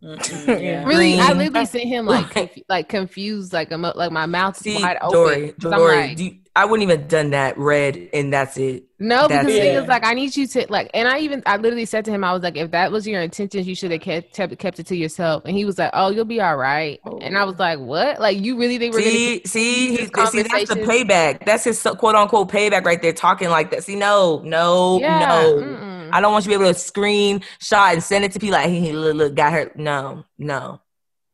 Yeah. 0.04 0.84
really, 0.88 1.20
I 1.20 1.32
literally 1.34 1.66
sent 1.66 1.86
him 1.86 2.06
like 2.06 2.30
confu- 2.30 2.62
like 2.68 2.90
confused, 2.90 3.54
like 3.54 3.72
emo- 3.72 3.94
like 3.96 4.12
my 4.12 4.26
mouth 4.26 4.58
See, 4.58 4.76
wide 4.82 4.98
open. 5.02 5.12
Dory, 5.14 5.52
'Cause 5.54 5.72
I'm 5.72 5.80
Dory, 5.80 5.96
like, 5.96 6.18
do 6.18 6.24
you- 6.26 6.38
I 6.56 6.66
wouldn't 6.66 6.88
even 6.90 7.08
done 7.08 7.32
that. 7.32 7.58
Red, 7.58 8.10
and 8.14 8.32
that's 8.32 8.58
it. 8.58 8.84
No, 9.00 9.28
because 9.28 9.46
That's 9.46 9.58
thing 9.58 9.74
it. 9.74 9.84
is, 9.84 9.88
like, 9.88 10.06
I 10.06 10.14
need 10.14 10.38
you 10.38 10.48
to 10.48 10.66
like, 10.70 10.90
and 10.94 11.08
I 11.08 11.20
even, 11.20 11.42
I 11.46 11.58
literally 11.58 11.86
said 11.86 12.06
to 12.06 12.12
him, 12.12 12.24
I 12.24 12.32
was 12.32 12.44
like, 12.44 12.56
if 12.56 12.72
that 12.72 12.92
was 12.92 13.06
your 13.08 13.22
intentions, 13.22 13.68
you 13.68 13.76
should 13.76 13.92
have 13.92 14.02
kept, 14.02 14.34
kept 14.36 14.58
kept 14.60 14.80
it 14.80 14.86
to 14.88 14.96
yourself. 14.96 15.44
And 15.46 15.58
he 15.58 15.66
was 15.66 15.78
like, 15.78 15.90
oh, 15.94 16.12
you'll 16.12 16.26
be 16.26 16.40
all 16.40 16.56
right. 16.56 17.00
And 17.22 17.38
I 17.38 17.44
was 17.44 17.58
like, 17.60 17.80
what? 17.80 18.20
Like, 18.22 18.38
you 18.38 18.58
really 18.58 18.78
think 18.78 18.94
we're 18.94 19.02
See, 19.02 19.38
gonna? 19.38 19.48
see, 19.48 19.90
he's, 19.98 20.00
see, 20.00 20.44
that's 20.44 20.70
the 20.70 20.76
payback. 20.76 21.44
That's 21.44 21.64
his 21.64 21.82
quote 21.82 22.16
unquote 22.16 22.50
payback 22.50 22.86
right 22.86 23.02
there, 23.02 23.14
talking 23.14 23.50
like 23.50 23.72
that. 23.72 23.84
See, 23.84 23.96
no, 23.96 24.42
no, 24.46 25.00
Yeah, 25.02 25.20
no. 25.20 25.56
mm-mm. 25.56 26.10
I 26.14 26.22
don't 26.22 26.32
want 26.32 26.46
you 26.46 26.52
to 26.54 26.60
be 26.60 26.64
able 26.64 26.74
to 26.74 26.80
screenshot 26.80 27.94
and 27.94 28.04
send 28.04 28.24
it 28.26 28.32
to 28.34 28.40
people 28.40 28.54
like, 28.54 28.70
hey, 28.70 28.94
look, 28.94 29.16
look, 29.16 29.36
got 29.36 29.54
her. 29.54 29.72
No, 29.76 30.24
no. 30.38 30.80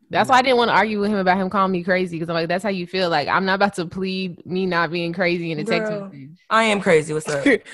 That's 0.10 0.30
why 0.30 0.38
I 0.38 0.42
didn't 0.42 0.58
want 0.58 0.70
to 0.70 0.76
argue 0.76 1.00
with 1.00 1.12
him 1.12 1.18
about 1.18 1.38
him 1.38 1.50
calling 1.50 1.72
me 1.72 1.84
crazy 1.84 2.18
because 2.18 2.30
I'm 2.30 2.34
like, 2.34 2.48
that's 2.48 2.64
how 2.64 2.70
you 2.70 2.88
feel. 2.88 3.10
Like, 3.10 3.28
I'm 3.28 3.46
not 3.46 3.56
about 3.56 3.76
to 3.76 3.86
plead 3.86 4.44
me 4.46 4.66
not 4.66 4.92
being 4.92 5.14
crazy 5.14 5.52
in 5.52 5.60
a 5.60 5.64
text 5.64 5.92
message. 5.92 6.30
I 6.50 6.64
am 6.64 6.82
crazy. 6.82 7.14
What's 7.14 7.28
up? 7.28 7.46
Like, 7.46 7.66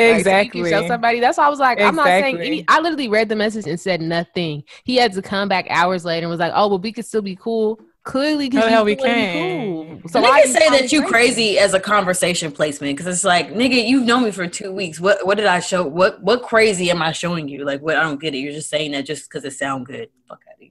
so 0.00 0.06
exactly. 0.06 0.62
can 0.62 0.70
show 0.70 0.88
somebody. 0.88 1.20
That's 1.20 1.36
why 1.36 1.46
I 1.46 1.48
was 1.50 1.58
like, 1.58 1.78
I'm 1.80 1.94
not 1.94 2.06
saying 2.06 2.40
any. 2.40 2.64
I 2.68 2.80
literally 2.80 3.08
read 3.08 3.28
the 3.28 3.36
message 3.36 3.66
and 3.66 3.78
said 3.78 4.00
nothing. 4.00 4.64
He 4.84 4.96
had 4.96 5.12
to 5.12 5.22
come 5.22 5.48
back 5.48 5.66
hours 5.68 6.06
later 6.06 6.24
and 6.24 6.30
was 6.30 6.40
like, 6.40 6.52
oh, 6.54 6.68
well, 6.68 6.78
we 6.78 6.92
could 6.92 7.04
still 7.04 7.20
be 7.20 7.36
cool. 7.36 7.78
Clearly, 8.02 8.48
No, 8.48 8.62
because 8.62 8.70
hell, 8.70 8.84
we 8.86 8.94
we 8.94 9.02
can. 9.02 10.00
Cool. 10.00 10.08
So 10.08 10.24
I 10.24 10.40
niggas 10.40 10.46
you 10.46 10.52
say 10.54 10.68
that 10.70 10.92
you 10.92 11.06
crazy 11.06 11.58
as 11.58 11.74
a 11.74 11.80
conversation 11.80 12.50
placement 12.50 12.96
because 12.96 13.14
it's 13.14 13.24
like, 13.24 13.50
nigga, 13.50 13.86
you've 13.86 14.06
known 14.06 14.24
me 14.24 14.30
for 14.30 14.46
two 14.46 14.72
weeks. 14.72 14.98
What 14.98 15.26
what 15.26 15.36
did 15.36 15.44
I 15.44 15.60
show? 15.60 15.86
What 15.86 16.22
what 16.22 16.42
crazy 16.42 16.90
am 16.90 17.02
I 17.02 17.12
showing 17.12 17.46
you? 17.46 17.66
Like, 17.66 17.82
what 17.82 17.96
I 17.96 18.02
don't 18.02 18.18
get 18.18 18.34
it. 18.34 18.38
You're 18.38 18.54
just 18.54 18.70
saying 18.70 18.92
that 18.92 19.04
just 19.04 19.28
because 19.28 19.44
it 19.44 19.52
sound 19.52 19.84
good. 19.84 20.08
Fuck 20.26 20.40
out 20.48 20.54
of 20.54 20.60
here. 20.60 20.69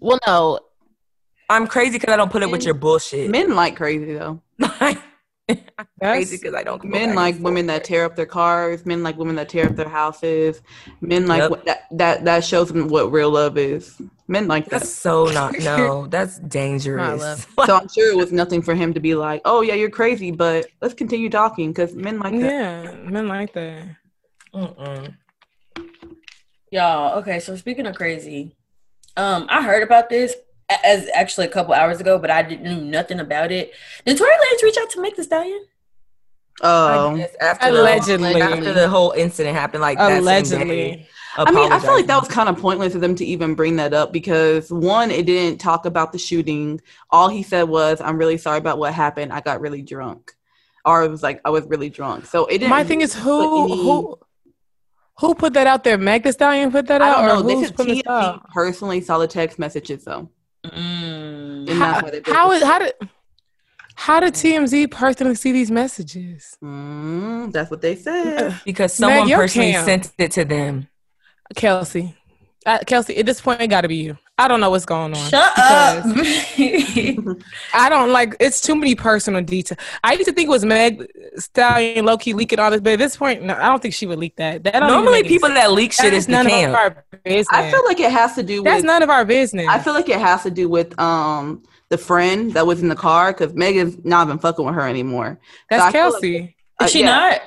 Well, 0.00 0.18
no, 0.26 0.60
I'm 1.48 1.66
crazy 1.66 1.98
because 1.98 2.12
I 2.12 2.16
don't 2.16 2.32
put 2.32 2.42
up 2.42 2.50
with 2.50 2.64
your 2.64 2.74
bullshit. 2.74 3.30
Men 3.30 3.54
like 3.54 3.76
crazy 3.76 4.14
though. 4.14 4.40
I'm 5.50 5.86
crazy 6.00 6.36
because 6.36 6.54
I 6.54 6.62
don't. 6.62 6.82
Men 6.84 7.14
like 7.14 7.38
women 7.40 7.66
that 7.66 7.84
tear 7.84 8.04
up 8.04 8.16
their 8.16 8.26
cars. 8.26 8.86
Men 8.86 9.02
like 9.02 9.16
women 9.16 9.36
that 9.36 9.48
tear 9.48 9.66
up 9.66 9.76
their 9.76 9.88
houses. 9.88 10.62
Men 11.00 11.26
like 11.26 11.40
Yep. 11.40 11.50
what, 11.50 11.64
that 11.66 11.86
that 11.92 12.24
that 12.24 12.44
shows 12.44 12.68
them 12.68 12.88
what 12.88 13.10
real 13.10 13.30
love 13.30 13.58
is. 13.58 14.00
Men 14.28 14.46
like 14.46 14.66
that. 14.66 14.80
That's 14.82 14.90
so 14.90 15.26
not. 15.26 15.58
No, 15.58 16.06
that's 16.10 16.38
dangerous. 16.38 17.46
so 17.66 17.76
I'm 17.76 17.88
sure 17.88 18.12
it 18.12 18.16
was 18.16 18.32
nothing 18.32 18.62
for 18.62 18.74
him 18.74 18.94
to 18.94 19.00
be 19.00 19.14
like, 19.14 19.42
"Oh 19.44 19.60
yeah, 19.60 19.74
you're 19.74 19.90
crazy," 19.90 20.30
but 20.30 20.66
let's 20.80 20.94
continue 20.94 21.28
talking 21.28 21.72
because 21.72 21.94
men 21.94 22.20
like 22.20 22.32
that. 22.40 22.42
Yeah, 22.42 22.94
men 23.10 23.26
like 23.26 23.52
that. 23.54 23.96
Mm-mm. 24.54 25.14
Y'all, 26.70 27.18
okay. 27.18 27.40
So 27.40 27.56
speaking 27.56 27.86
of 27.86 27.96
crazy, 27.96 28.56
um, 29.16 29.46
I 29.48 29.62
heard 29.62 29.82
about 29.82 30.08
this 30.08 30.34
as 30.84 31.08
actually 31.14 31.46
a 31.46 31.50
couple 31.50 31.74
hours 31.74 32.00
ago, 32.00 32.18
but 32.18 32.30
I 32.30 32.42
didn't 32.42 32.62
knew 32.62 32.80
nothing 32.80 33.20
about 33.20 33.50
it. 33.50 33.72
Did 34.04 34.16
Tory 34.16 34.30
Lanez 34.30 34.62
reach 34.62 34.76
out 34.80 34.90
to 34.90 35.00
Meg 35.00 35.16
Thee 35.16 35.22
Stallion? 35.22 35.64
Oh, 36.62 37.16
guess 37.16 37.34
after 37.40 37.68
Allegedly. 37.68 38.34
the, 38.34 38.40
after 38.40 38.72
the 38.72 38.88
whole 38.88 39.12
incident 39.12 39.56
happened, 39.56 39.80
like 39.80 39.98
that 39.98 40.08
same 40.08 40.22
Allegedly. 40.22 41.08
I 41.36 41.50
mean, 41.52 41.72
I 41.72 41.78
feel 41.78 41.92
like 41.94 42.06
that 42.06 42.18
was 42.18 42.28
kind 42.28 42.48
of 42.48 42.58
pointless 42.58 42.94
of 42.94 43.00
them 43.00 43.14
to 43.14 43.24
even 43.24 43.54
bring 43.54 43.76
that 43.76 43.94
up 43.94 44.12
because 44.12 44.70
one, 44.70 45.10
it 45.10 45.26
didn't 45.26 45.58
talk 45.58 45.86
about 45.86 46.12
the 46.12 46.18
shooting. 46.18 46.80
All 47.10 47.28
he 47.28 47.42
said 47.42 47.64
was, 47.64 48.00
"I'm 48.00 48.18
really 48.18 48.36
sorry 48.36 48.58
about 48.58 48.78
what 48.78 48.92
happened. 48.92 49.32
I 49.32 49.40
got 49.40 49.60
really 49.60 49.80
drunk," 49.80 50.32
or 50.84 51.04
it 51.04 51.08
was 51.08 51.22
like, 51.22 51.40
"I 51.44 51.50
was 51.50 51.66
really 51.66 51.88
drunk." 51.88 52.26
So 52.26 52.46
it 52.46 52.58
didn't. 52.58 52.70
My 52.70 52.84
thing 52.84 53.00
is 53.00 53.14
who 53.14 53.64
any- 53.64 53.82
who 53.82 54.18
who 55.20 55.34
put 55.34 55.52
that 55.54 55.66
out 55.66 55.84
there? 55.84 55.98
Meg 55.98 56.22
Thee 56.22 56.32
Stallion 56.32 56.70
put 56.72 56.86
that 56.88 57.02
I 57.02 57.08
out, 57.10 57.16
don't 57.16 57.26
know. 57.26 57.40
or 57.40 57.42
They 57.48 57.54
who's 57.54 57.68
said 57.68 57.76
this 57.76 57.86
TMZ 58.02 58.06
out? 58.08 58.50
personally 58.50 59.00
saw 59.00 59.18
the 59.18 59.26
text 59.28 59.58
messages 59.58 60.04
though, 60.04 60.30
Mm. 60.66 61.68
How, 61.70 61.92
that's 61.92 62.02
why 62.02 62.10
they 62.10 62.20
put 62.20 62.34
how 62.34 62.48
the- 62.48 62.54
is 62.56 62.62
how 62.62 62.78
did 62.78 62.92
how 63.96 64.20
did 64.20 64.34
TMZ 64.34 64.90
personally 64.90 65.34
see 65.34 65.52
these 65.52 65.70
messages? 65.70 66.56
Mm, 66.64 67.52
that's 67.52 67.70
what 67.70 67.82
they 67.82 67.96
said. 67.96 68.58
because 68.64 68.92
someone 68.94 69.28
your 69.28 69.38
personally 69.38 69.72
camp. 69.72 69.84
sent 69.84 70.12
it 70.18 70.32
to 70.32 70.44
them. 70.44 70.88
Kelsey, 71.54 72.16
uh, 72.64 72.78
Kelsey, 72.86 73.16
at 73.18 73.26
this 73.26 73.40
point, 73.40 73.60
it 73.60 73.66
got 73.68 73.82
to 73.82 73.88
be 73.88 73.96
you. 73.96 74.16
I 74.40 74.48
don't 74.48 74.60
know 74.60 74.70
what's 74.70 74.86
going 74.86 75.14
on. 75.14 75.28
Shut 75.28 75.52
up. 75.58 76.04
I 77.74 77.88
don't 77.90 78.10
like. 78.10 78.36
It's 78.40 78.60
too 78.62 78.74
many 78.74 78.94
personal 78.94 79.42
details. 79.42 79.78
I 80.02 80.14
used 80.14 80.24
to 80.26 80.32
think 80.32 80.46
it 80.46 80.50
was 80.50 80.64
Meg 80.64 81.06
Stallion 81.36 82.06
low 82.06 82.16
key 82.16 82.32
leaking 82.32 82.58
all 82.58 82.70
this, 82.70 82.80
but 82.80 82.94
at 82.94 82.98
this 82.98 83.16
point, 83.18 83.42
no, 83.42 83.54
I 83.54 83.68
don't 83.68 83.82
think 83.82 83.92
she 83.92 84.06
would 84.06 84.18
leak 84.18 84.36
that. 84.36 84.64
That 84.64 84.80
Normally, 84.80 85.24
people 85.24 85.48
sense. 85.50 85.60
that 85.60 85.72
leak 85.72 85.92
shit 85.92 86.12
That's 86.12 86.16
is 86.16 86.26
the 86.26 86.32
none 86.32 86.46
of 86.70 86.74
our 86.74 87.04
business. 87.22 87.48
I 87.50 87.70
feel 87.70 87.84
like 87.84 88.00
it 88.00 88.10
has 88.10 88.34
to 88.36 88.42
do 88.42 88.62
that's 88.62 88.76
with. 88.78 88.84
none 88.86 89.02
of 89.02 89.10
our 89.10 89.24
business. 89.26 89.66
I 89.68 89.78
feel 89.78 89.92
like 89.92 90.08
it 90.08 90.18
has 90.20 90.42
to 90.44 90.50
do 90.50 90.68
with 90.68 90.98
um 90.98 91.62
the 91.90 91.98
friend 91.98 92.54
that 92.54 92.66
was 92.66 92.80
in 92.80 92.88
the 92.88 92.96
car 92.96 93.32
because 93.32 93.52
Megan's 93.52 94.02
not 94.04 94.26
even 94.26 94.38
fucking 94.38 94.64
with 94.64 94.74
her 94.74 94.88
anymore. 94.88 95.38
that's 95.68 95.82
so 95.82 95.88
I 95.88 95.92
feel 95.92 96.04
like- 96.04 96.12
Kelsey. 96.12 96.56
Uh, 96.80 96.84
Is 96.84 96.90
she 96.92 97.00
yeah. 97.00 97.06
not? 97.06 97.42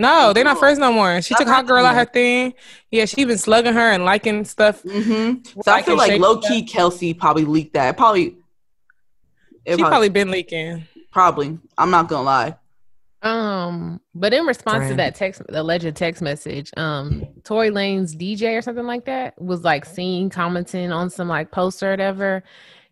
No, 0.00 0.32
they're 0.32 0.44
not 0.44 0.54
No. 0.54 0.60
friends 0.60 0.78
no 0.78 0.92
more. 0.92 1.20
She 1.22 1.34
That's 1.34 1.44
took 1.44 1.48
hot 1.54 1.66
girl 1.66 1.84
out 1.84 1.94
her 1.94 2.04
thing. 2.04 2.54
Yeah, 2.90 3.04
she 3.04 3.24
been 3.24 3.38
slugging 3.38 3.74
her 3.74 3.90
and 3.92 4.04
liking 4.04 4.44
stuff. 4.44 4.82
hmm 4.82 5.34
So 5.62 5.72
I 5.72 5.82
feel 5.82 5.96
like 5.96 6.20
low 6.20 6.38
key 6.38 6.62
Kelsey 6.62 7.14
probably 7.14 7.44
leaked 7.44 7.74
that. 7.74 7.96
Probably. 7.96 8.36
She 9.66 9.76
probably, 9.76 9.84
probably 9.84 10.08
been 10.08 10.30
leaking. 10.30 10.84
probably. 11.12 11.58
I'm 11.76 11.90
not 11.90 12.08
gonna 12.08 12.22
lie. 12.24 12.56
Um, 13.22 14.00
but 14.14 14.32
in 14.32 14.46
response 14.46 14.88
to 14.88 14.94
that 14.94 15.14
text, 15.14 15.42
alleged 15.50 15.94
text 15.94 16.22
message, 16.22 16.70
um, 16.78 17.26
Tory 17.44 17.68
Lane's 17.70 18.16
DJ 18.16 18.56
or 18.56 18.62
something 18.62 18.86
like 18.86 19.04
that 19.04 19.40
was 19.40 19.62
like 19.62 19.84
seen 19.84 20.30
commenting 20.30 20.90
on 20.90 21.10
some 21.10 21.28
like 21.28 21.50
post 21.50 21.82
or 21.82 21.90
whatever, 21.90 22.42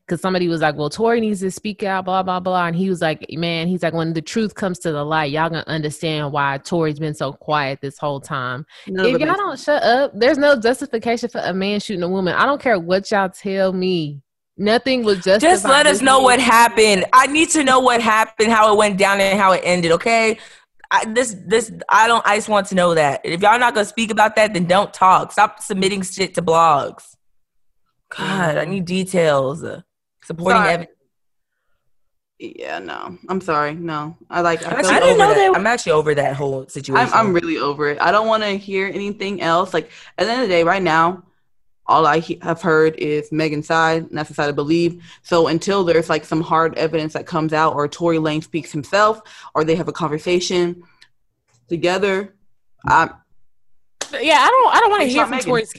because 0.09 0.23
somebody 0.23 0.49
was 0.49 0.63
like, 0.63 0.75
"Well, 0.75 0.89
Tory 0.89 1.21
needs 1.21 1.41
to 1.41 1.51
speak 1.51 1.83
out," 1.83 2.07
blah 2.07 2.23
blah 2.23 2.41
blah, 2.41 2.67
and 2.67 2.75
he 2.75 2.89
was 2.89 3.03
like, 3.03 3.27
"Man, 3.31 3.69
he's 3.69 3.83
like, 3.83 3.93
when 3.93 4.15
the 4.15 4.23
truth 4.23 4.55
comes 4.55 4.79
to 4.81 4.93
the 4.93 5.05
light, 5.05 5.31
y'all 5.31 5.51
gonna 5.51 5.65
understand 5.67 6.33
why 6.33 6.59
Tory's 6.65 6.99
been 6.99 7.15
so 7.15 7.33
quiet 7.33 7.81
this 7.83 7.99
whole 7.99 8.21
time. 8.21 8.65
None 8.87 9.07
if 9.07 9.21
y'all 9.21 9.37
don't 9.37 9.61
shut 9.61 9.83
up, 9.83 10.13
there's 10.15 10.39
no 10.39 10.59
justification 10.59 11.29
for 11.29 11.41
a 11.41 11.53
man 11.53 11.81
shooting 11.81 12.03
a 12.03 12.09
woman. 12.09 12.35
I 12.35 12.47
don't 12.47 12.61
care 12.61 12.79
what 12.79 13.11
y'all 13.11 13.29
tell 13.29 13.73
me. 13.73 14.23
Nothing 14.57 15.05
was 15.05 15.23
just. 15.23 15.41
Just 15.41 15.65
let 15.65 15.87
us 15.87 16.03
know 16.03 16.21
what 16.21 16.41
happened. 16.41 17.05
I 17.13 17.27
need 17.27 17.51
to 17.51 17.63
know 17.63 17.79
what 17.79 18.01
happened, 18.01 18.51
how 18.51 18.73
it 18.73 18.77
went 18.77 18.99
down, 18.99 19.21
and 19.21 19.39
how 19.39 19.53
it 19.53 19.61
ended. 19.63 19.93
Okay. 19.93 20.39
I, 20.91 21.05
this 21.05 21.37
this 21.47 21.71
I 21.91 22.09
don't. 22.09 22.27
I 22.27 22.37
just 22.37 22.49
want 22.49 22.67
to 22.69 22.75
know 22.75 22.95
that. 22.95 23.21
If 23.23 23.43
y'all 23.43 23.59
not 23.59 23.75
gonna 23.75 23.85
speak 23.85 24.11
about 24.11 24.37
that, 24.37 24.55
then 24.55 24.65
don't 24.65 24.93
talk. 24.93 25.33
Stop 25.33 25.61
submitting 25.63 26.03
shit 26.03 26.35
to 26.35 26.43
blogs. 26.43 27.15
God, 28.17 28.57
I 28.57 28.65
need 28.65 28.87
details. 28.87 29.65
Supporting 30.29 30.61
Sorry. 30.61 30.69
evidence. 30.75 30.95
Yeah, 32.39 32.79
no. 32.79 33.19
I'm 33.29 33.41
sorry. 33.41 33.75
No. 33.75 34.17
I 34.31 34.43
like 34.43 34.63
I 34.63 34.67
I'm 34.67 34.77
feel 34.83 34.91
actually, 34.91 34.93
like- 34.95 35.03
over 35.03 35.19
know 35.19 35.35
that. 35.35 35.51
were- 35.51 35.57
I'm 35.57 35.67
actually 35.67 35.93
over 35.93 36.15
that 36.15 36.37
whole 36.37 36.69
situation. 36.69 37.09
I'm 37.13 37.29
I'm 37.29 37.33
really 37.33 37.59
over 37.59 37.89
it. 37.89 37.99
I 38.01 38.13
don't 38.13 38.29
want 38.29 38.43
to 38.45 38.51
hear 38.57 38.87
anything 38.87 39.41
else. 39.43 39.75
Like 39.75 39.91
at 40.19 40.27
the 40.27 40.31
end 40.33 40.43
of 40.43 40.49
the 40.49 40.55
day, 40.55 40.63
right 40.63 40.83
now, 40.83 41.25
all 41.87 42.07
I 42.07 42.19
he- 42.21 42.39
have 42.43 42.61
heard 42.63 42.95
is 42.97 43.33
Megan's 43.33 43.67
side, 43.67 44.03
and 44.03 44.17
that's 44.17 44.29
the 44.29 44.35
side 44.35 44.49
I 44.51 44.53
believe. 44.53 45.03
So 45.23 45.49
until 45.49 45.83
there's 45.83 46.09
like 46.11 46.25
some 46.27 46.43
hard 46.43 46.77
evidence 46.79 47.15
that 47.15 47.27
comes 47.27 47.53
out, 47.53 47.75
or 47.75 47.89
Tory 47.89 48.19
Lanez 48.19 48.45
speaks 48.45 48.71
himself, 48.71 49.21
or 49.55 49.65
they 49.65 49.75
have 49.75 49.89
a 49.89 49.93
conversation 49.93 50.83
together, 51.69 52.37
I 52.87 53.11
Yeah, 54.13 54.39
I 54.39 54.49
don't. 54.49 54.77
I 54.77 54.81
don't 54.81 54.91
want 54.91 55.03
to 55.03 55.09
hear 55.09 55.23
from 55.23 55.31
Megan. 55.33 55.47
Tory's. 55.49 55.73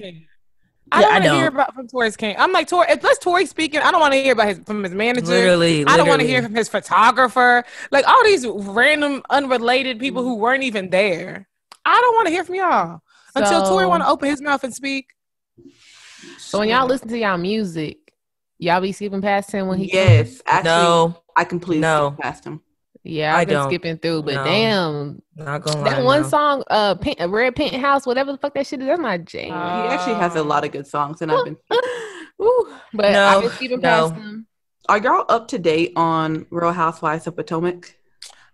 I 0.91 1.01
don't 1.01 1.11
I 1.11 1.13
want 1.13 1.23
to 1.25 1.33
hear 1.35 1.47
about 1.47 1.75
from 1.75 1.87
Tory's 1.87 2.17
King. 2.17 2.35
I'm 2.37 2.51
like 2.51 2.67
Tory. 2.67 2.87
If 2.89 3.01
that's 3.01 3.19
Tory 3.19 3.45
speaking, 3.45 3.81
I 3.81 3.91
don't 3.91 4.01
want 4.01 4.13
to 4.13 4.21
hear 4.21 4.33
about 4.33 4.47
his 4.47 4.59
from 4.59 4.83
his 4.83 4.93
manager. 4.93 5.27
literally. 5.27 5.85
I 5.85 5.97
don't 5.97 6.07
want 6.07 6.21
to 6.21 6.27
hear 6.27 6.41
from 6.41 6.55
his 6.55 6.69
photographer. 6.69 7.63
Like 7.91 8.07
all 8.07 8.23
these 8.23 8.45
random, 8.47 9.21
unrelated 9.29 9.99
people 9.99 10.23
who 10.23 10.33
mm-hmm. 10.33 10.41
weren't 10.41 10.63
even 10.63 10.89
there. 10.89 11.47
I 11.85 11.99
don't 11.99 12.15
want 12.15 12.27
to 12.27 12.33
hear 12.33 12.43
from 12.43 12.55
y'all 12.55 13.01
until 13.35 13.65
Tory 13.67 13.85
want 13.85 14.03
to 14.03 14.09
open 14.09 14.29
his 14.29 14.41
mouth 14.41 14.63
and 14.63 14.73
speak. 14.73 15.07
So 16.37 16.59
when 16.59 16.69
y'all 16.69 16.87
listen 16.87 17.07
to 17.09 17.17
y'all 17.17 17.37
music, 17.37 17.97
y'all 18.57 18.81
be 18.81 18.91
skipping 18.91 19.21
past 19.21 19.51
him 19.51 19.67
when 19.67 19.79
he. 19.79 19.91
yes, 19.91 20.41
actually, 20.45 20.69
No, 20.69 21.21
I 21.35 21.43
completely 21.45 21.81
No. 21.81 22.09
skipped 22.09 22.21
past 22.21 22.43
him. 22.45 22.61
Yeah, 23.09 23.35
I 23.35 23.41
I've 23.41 23.47
been 23.47 23.57
don't. 23.57 23.69
skipping 23.69 23.97
through, 23.97 24.23
but 24.23 24.35
No. 24.35 24.43
damn, 24.43 25.21
not 25.35 25.61
gonna 25.63 25.81
lie. 25.81 25.89
that 25.89 26.03
one 26.03 26.21
no. 26.21 26.27
song, 26.27 26.63
uh, 26.69 26.95
Pink, 26.95 27.17
Red 27.27 27.55
Penthouse, 27.55 28.05
whatever 28.05 28.31
the 28.31 28.37
fuck 28.37 28.53
that 28.53 28.67
shit 28.67 28.81
is, 28.81 28.87
that's 28.87 28.99
my 29.01 29.17
jam. 29.17 29.51
Uh, 29.51 29.83
He 29.83 29.87
actually 29.89 30.15
has 30.15 30.35
a 30.35 30.43
lot 30.43 30.63
of 30.65 30.71
good 30.71 30.87
songs, 30.87 31.21
and 31.21 31.31
I've 31.31 31.45
been. 31.45 31.57
Ooh, 32.41 32.73
but 32.93 33.11
No, 33.11 33.25
I've 33.25 33.41
been 33.41 33.51
skipping 33.51 33.81
no. 33.81 33.89
past 34.09 34.15
them. 34.15 34.47
Are 34.87 34.97
y'all 34.97 35.25
up 35.29 35.49
to 35.49 35.59
date 35.59 35.93
on 35.95 36.45
Real 36.49 36.71
Housewives 36.71 37.27
of 37.27 37.35
Potomac? 37.35 37.95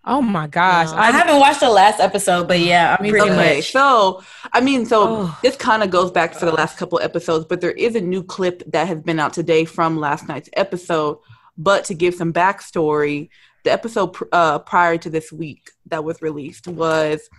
Oh 0.08 0.22
my 0.22 0.46
gosh! 0.46 0.92
No. 0.92 0.98
I 0.98 1.10
haven't 1.12 1.40
watched 1.40 1.62
the 1.62 1.70
last 1.70 2.00
episode, 2.00 2.48
but 2.48 2.60
yeah, 2.60 2.96
I'm 3.00 3.10
pretty 3.10 3.22
okay, 3.32 3.56
much. 3.58 3.72
so 3.72 4.22
I 4.54 4.62
mean, 4.62 4.86
so 4.86 5.04
Oh. 5.08 5.40
this 5.42 5.56
kind 5.56 5.82
of 5.82 5.90
goes 5.90 6.12
back 6.12 6.38
to 6.38 6.46
the 6.46 6.52
last 6.52 6.78
couple 6.78 7.00
episodes, 7.00 7.46
but 7.50 7.60
there 7.62 7.72
is 7.72 7.96
a 7.96 8.02
new 8.02 8.22
clip 8.22 8.62
that 8.72 8.88
has 8.88 9.02
been 9.02 9.20
out 9.20 9.34
today 9.34 9.66
from 9.66 9.98
last 9.98 10.28
night's 10.28 10.50
episode. 10.54 11.18
But 11.58 11.86
to 11.86 11.94
give 11.96 12.14
some 12.16 12.34
backstory, 12.34 13.30
the 13.66 13.74
episode 13.74 14.08
pr- 14.14 14.26
uh, 14.32 14.60
prior 14.60 14.98
to 14.98 15.10
this 15.10 15.32
week 15.32 15.72
that 15.88 16.04
was 16.04 16.22
released 16.22 16.68
was 16.68 17.30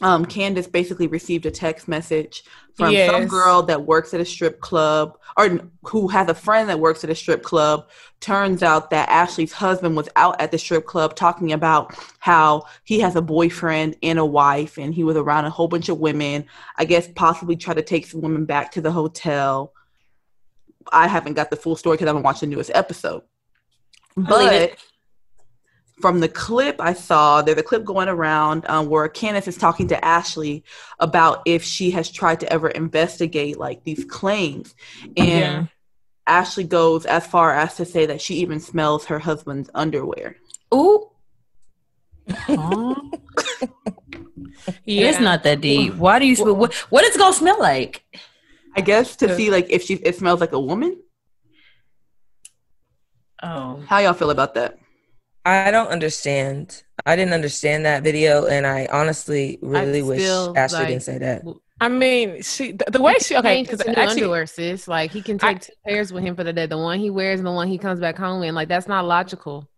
um, 0.00 0.24
Candiace 0.24 0.70
basically 0.70 1.08
received 1.08 1.44
a 1.46 1.50
text 1.50 1.88
message 1.88 2.44
from 2.74 2.94
some 2.94 3.26
girl 3.26 3.62
that 3.64 3.84
works 3.84 4.14
at 4.14 4.20
a 4.20 4.24
strip 4.24 4.60
club 4.60 5.18
or 5.36 5.60
who 5.82 6.06
has 6.06 6.28
a 6.28 6.34
friend 6.34 6.68
that 6.68 6.78
works 6.78 7.02
at 7.02 7.10
a 7.10 7.14
strip 7.16 7.42
club. 7.42 7.88
Turns 8.20 8.62
out 8.62 8.90
that 8.90 9.08
Ashley's 9.08 9.52
husband 9.52 9.96
was 9.96 10.08
out 10.14 10.40
at 10.40 10.52
the 10.52 10.58
strip 10.58 10.86
club 10.86 11.16
talking 11.16 11.52
about 11.52 11.96
how 12.20 12.64
he 12.84 13.00
has 13.00 13.16
a 13.16 13.22
boyfriend 13.22 13.96
and 14.02 14.20
a 14.20 14.24
wife 14.24 14.78
and 14.78 14.94
he 14.94 15.02
was 15.02 15.16
around 15.16 15.46
a 15.46 15.50
whole 15.50 15.68
bunch 15.68 15.88
of 15.88 15.98
women. 15.98 16.44
I 16.76 16.84
guess 16.84 17.08
possibly 17.16 17.56
try 17.56 17.74
to 17.74 17.82
take 17.82 18.06
some 18.06 18.20
women 18.20 18.44
back 18.44 18.70
to 18.72 18.80
the 18.80 18.92
hotel. 18.92 19.72
I 20.92 21.08
haven't 21.08 21.34
got 21.34 21.50
the 21.50 21.56
full 21.56 21.74
story 21.74 21.96
because 21.96 22.06
I 22.06 22.10
haven't 22.10 22.22
watched 22.22 22.40
the 22.42 22.46
newest 22.46 22.70
episode. 22.72 23.22
But 24.16 24.52
it. 24.52 24.78
From 26.00 26.20
the 26.20 26.28
clip 26.28 26.76
I 26.80 26.92
saw, 26.92 27.42
there's 27.42 27.58
a 27.58 27.62
clip 27.62 27.84
going 27.84 28.08
around 28.08 28.64
um, 28.68 28.88
where 28.88 29.08
Candiace 29.08 29.48
is 29.48 29.56
talking 29.56 29.88
to 29.88 30.04
Ashley 30.04 30.62
about 31.00 31.42
if 31.44 31.64
she 31.64 31.90
has 31.90 32.10
tried 32.10 32.40
to 32.40 32.52
ever 32.52 32.68
investigate 32.68 33.58
like 33.58 33.82
these 33.84 34.04
claims. 34.04 34.74
And 35.16 35.28
Yeah. 35.28 35.66
Ashley 36.26 36.64
goes 36.64 37.06
as 37.06 37.26
far 37.26 37.52
as 37.54 37.74
to 37.76 37.84
say 37.84 38.06
that 38.06 38.20
she 38.20 38.34
even 38.36 38.60
smells 38.60 39.06
her 39.06 39.18
husband's 39.18 39.70
underwear. 39.74 40.36
Ooh, 40.74 41.10
Yeah. 44.84 45.08
it's 45.08 45.20
not 45.20 45.42
that 45.44 45.60
deep. 45.62 45.94
Why 45.94 46.18
do 46.18 46.26
you? 46.26 46.36
Smell, 46.36 46.54
what, 46.54 46.74
what 46.90 47.04
is 47.04 47.14
it 47.14 47.18
gonna 47.18 47.32
smell 47.32 47.58
like? 47.58 48.04
I 48.76 48.82
guess 48.82 49.16
to 49.16 49.34
see 49.34 49.50
like 49.50 49.66
if 49.70 49.82
she 49.82 49.94
it 49.94 50.16
smells 50.16 50.40
like 50.40 50.52
a 50.52 50.60
woman. 50.60 51.00
Oh, 53.42 53.82
How 53.86 53.98
y'all 53.98 54.12
feel 54.14 54.30
about 54.30 54.54
that? 54.54 54.78
I 55.48 55.70
don't 55.70 55.88
understand. 55.88 56.82
I 57.06 57.16
didn't 57.16 57.32
understand 57.32 57.86
that 57.86 58.02
video, 58.02 58.46
and 58.46 58.66
I 58.66 58.88
honestly 58.92 59.58
really 59.62 60.02
wish 60.02 60.22
still, 60.22 60.52
Ashley 60.56 60.78
like, 60.80 60.88
didn't 60.88 61.02
say 61.02 61.18
that. 61.18 61.42
I 61.80 61.88
mean, 61.88 62.42
she 62.42 62.72
the, 62.72 62.84
the 62.90 63.00
way 63.00 63.14
she 63.20 63.36
okay 63.36 63.62
because 63.62 63.84
new 63.86 63.94
actually 63.94 64.22
underwear, 64.22 64.46
sis. 64.46 64.88
Like 64.88 65.12
he 65.12 65.22
can 65.22 65.38
I- 65.42 65.54
take 65.54 65.62
two 65.62 65.72
pairs 65.86 66.12
with 66.12 66.24
him 66.24 66.34
for 66.34 66.44
the 66.44 66.52
day. 66.52 66.66
The 66.66 66.76
one 66.76 66.98
he 66.98 67.10
wears 67.10 67.40
and 67.40 67.46
the 67.46 67.52
one 67.52 67.68
he 67.68 67.78
comes 67.78 68.00
back 68.00 68.16
home 68.18 68.42
in. 68.42 68.54
Like 68.54 68.68
that's 68.68 68.88
not 68.88 69.04
logical. 69.04 69.68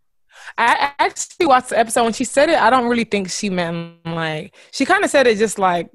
I 0.56 0.92
I 0.98 1.04
actually 1.04 1.46
watched 1.46 1.68
the 1.68 1.78
episode 1.78 2.04
when 2.04 2.12
she 2.14 2.24
said 2.24 2.48
it. 2.48 2.60
I 2.60 2.70
don't 2.70 2.88
really 2.88 3.04
think 3.04 3.30
she 3.30 3.50
meant 3.50 4.04
like 4.06 4.56
she 4.72 4.84
kind 4.84 5.04
of 5.04 5.10
said 5.10 5.26
it 5.26 5.38
just 5.38 5.58
like 5.58 5.90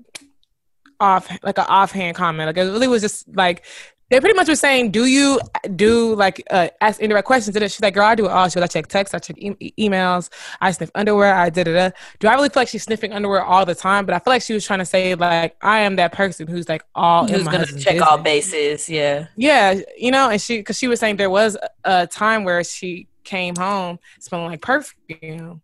off 1.00 1.30
like 1.44 1.58
an 1.58 1.66
offhand 1.68 2.16
comment. 2.16 2.48
Like 2.48 2.58
it 2.58 2.70
really 2.70 2.88
was 2.88 3.02
just 3.02 3.28
like 3.36 3.66
they 4.10 4.20
pretty 4.20 4.36
much 4.36 4.48
were 4.48 4.56
saying, 4.56 4.92
"Do 4.92 5.06
you 5.06 5.40
do 5.76 6.14
like 6.16 6.44
uh, 6.52 6.68
ask 6.80 7.00
indirect 7.00 7.26
questions?" 7.26 7.56
And 7.56 7.64
she's 7.72 7.82
like, 7.82 7.96
"Girl, 7.96 8.06
I 8.06 8.14
do 8.14 8.26
it 8.26 8.32
all. 8.32 8.48
She 8.48 8.56
goes, 8.56 8.64
I 8.64 8.68
check 8.68 8.88
texts, 8.88 9.16
I 9.16 9.20
check 9.20 9.38
e- 9.40 9.74
emails, 9.80 10.30
I 10.62 10.72
sniff 10.72 10.92
underwear, 10.94 11.34
I 11.34 11.50
did 11.50 11.68
it." 11.68 11.94
Do 12.20 12.28
I 12.28 12.36
really 12.36 12.50
feel 12.50 12.62
like 12.62 12.68
she's 12.68 12.84
sniffing 12.84 13.14
underwear 13.14 13.44
all 13.44 13.66
the 13.66 13.74
time? 13.74 14.06
But 14.06 14.14
I 14.14 14.20
feel 14.20 14.32
like 14.32 14.44
she 14.44 14.54
was 14.54 14.66
trying 14.66 14.80
to 14.80 14.86
say 14.86 15.16
like 15.16 15.56
I 15.62 15.80
am 15.80 15.96
that 15.96 16.12
person 16.12 16.48
who's 16.48 16.70
like 16.70 16.84
all 16.94 17.26
in 17.26 17.34
who's 17.34 17.44
gonna 17.46 17.60
husband's 17.60 17.84
check 17.84 18.02
all 18.02 18.20
bases? 18.20 18.88
Yeah. 18.88 19.28
Yeah, 19.36 19.82
you 19.98 20.12
know, 20.12 20.30
and 20.30 20.40
she 20.40 20.58
because 20.58 20.78
she 20.78 20.88
was 20.88 21.00
saying 21.00 21.18
there 21.18 21.30
was 21.30 21.58
a 21.84 22.06
time 22.06 22.44
where 22.44 22.64
she 22.64 23.08
came 23.24 23.56
home 23.56 23.98
smelling 24.20 24.52
like 24.52 24.62
perfume, 24.62 25.62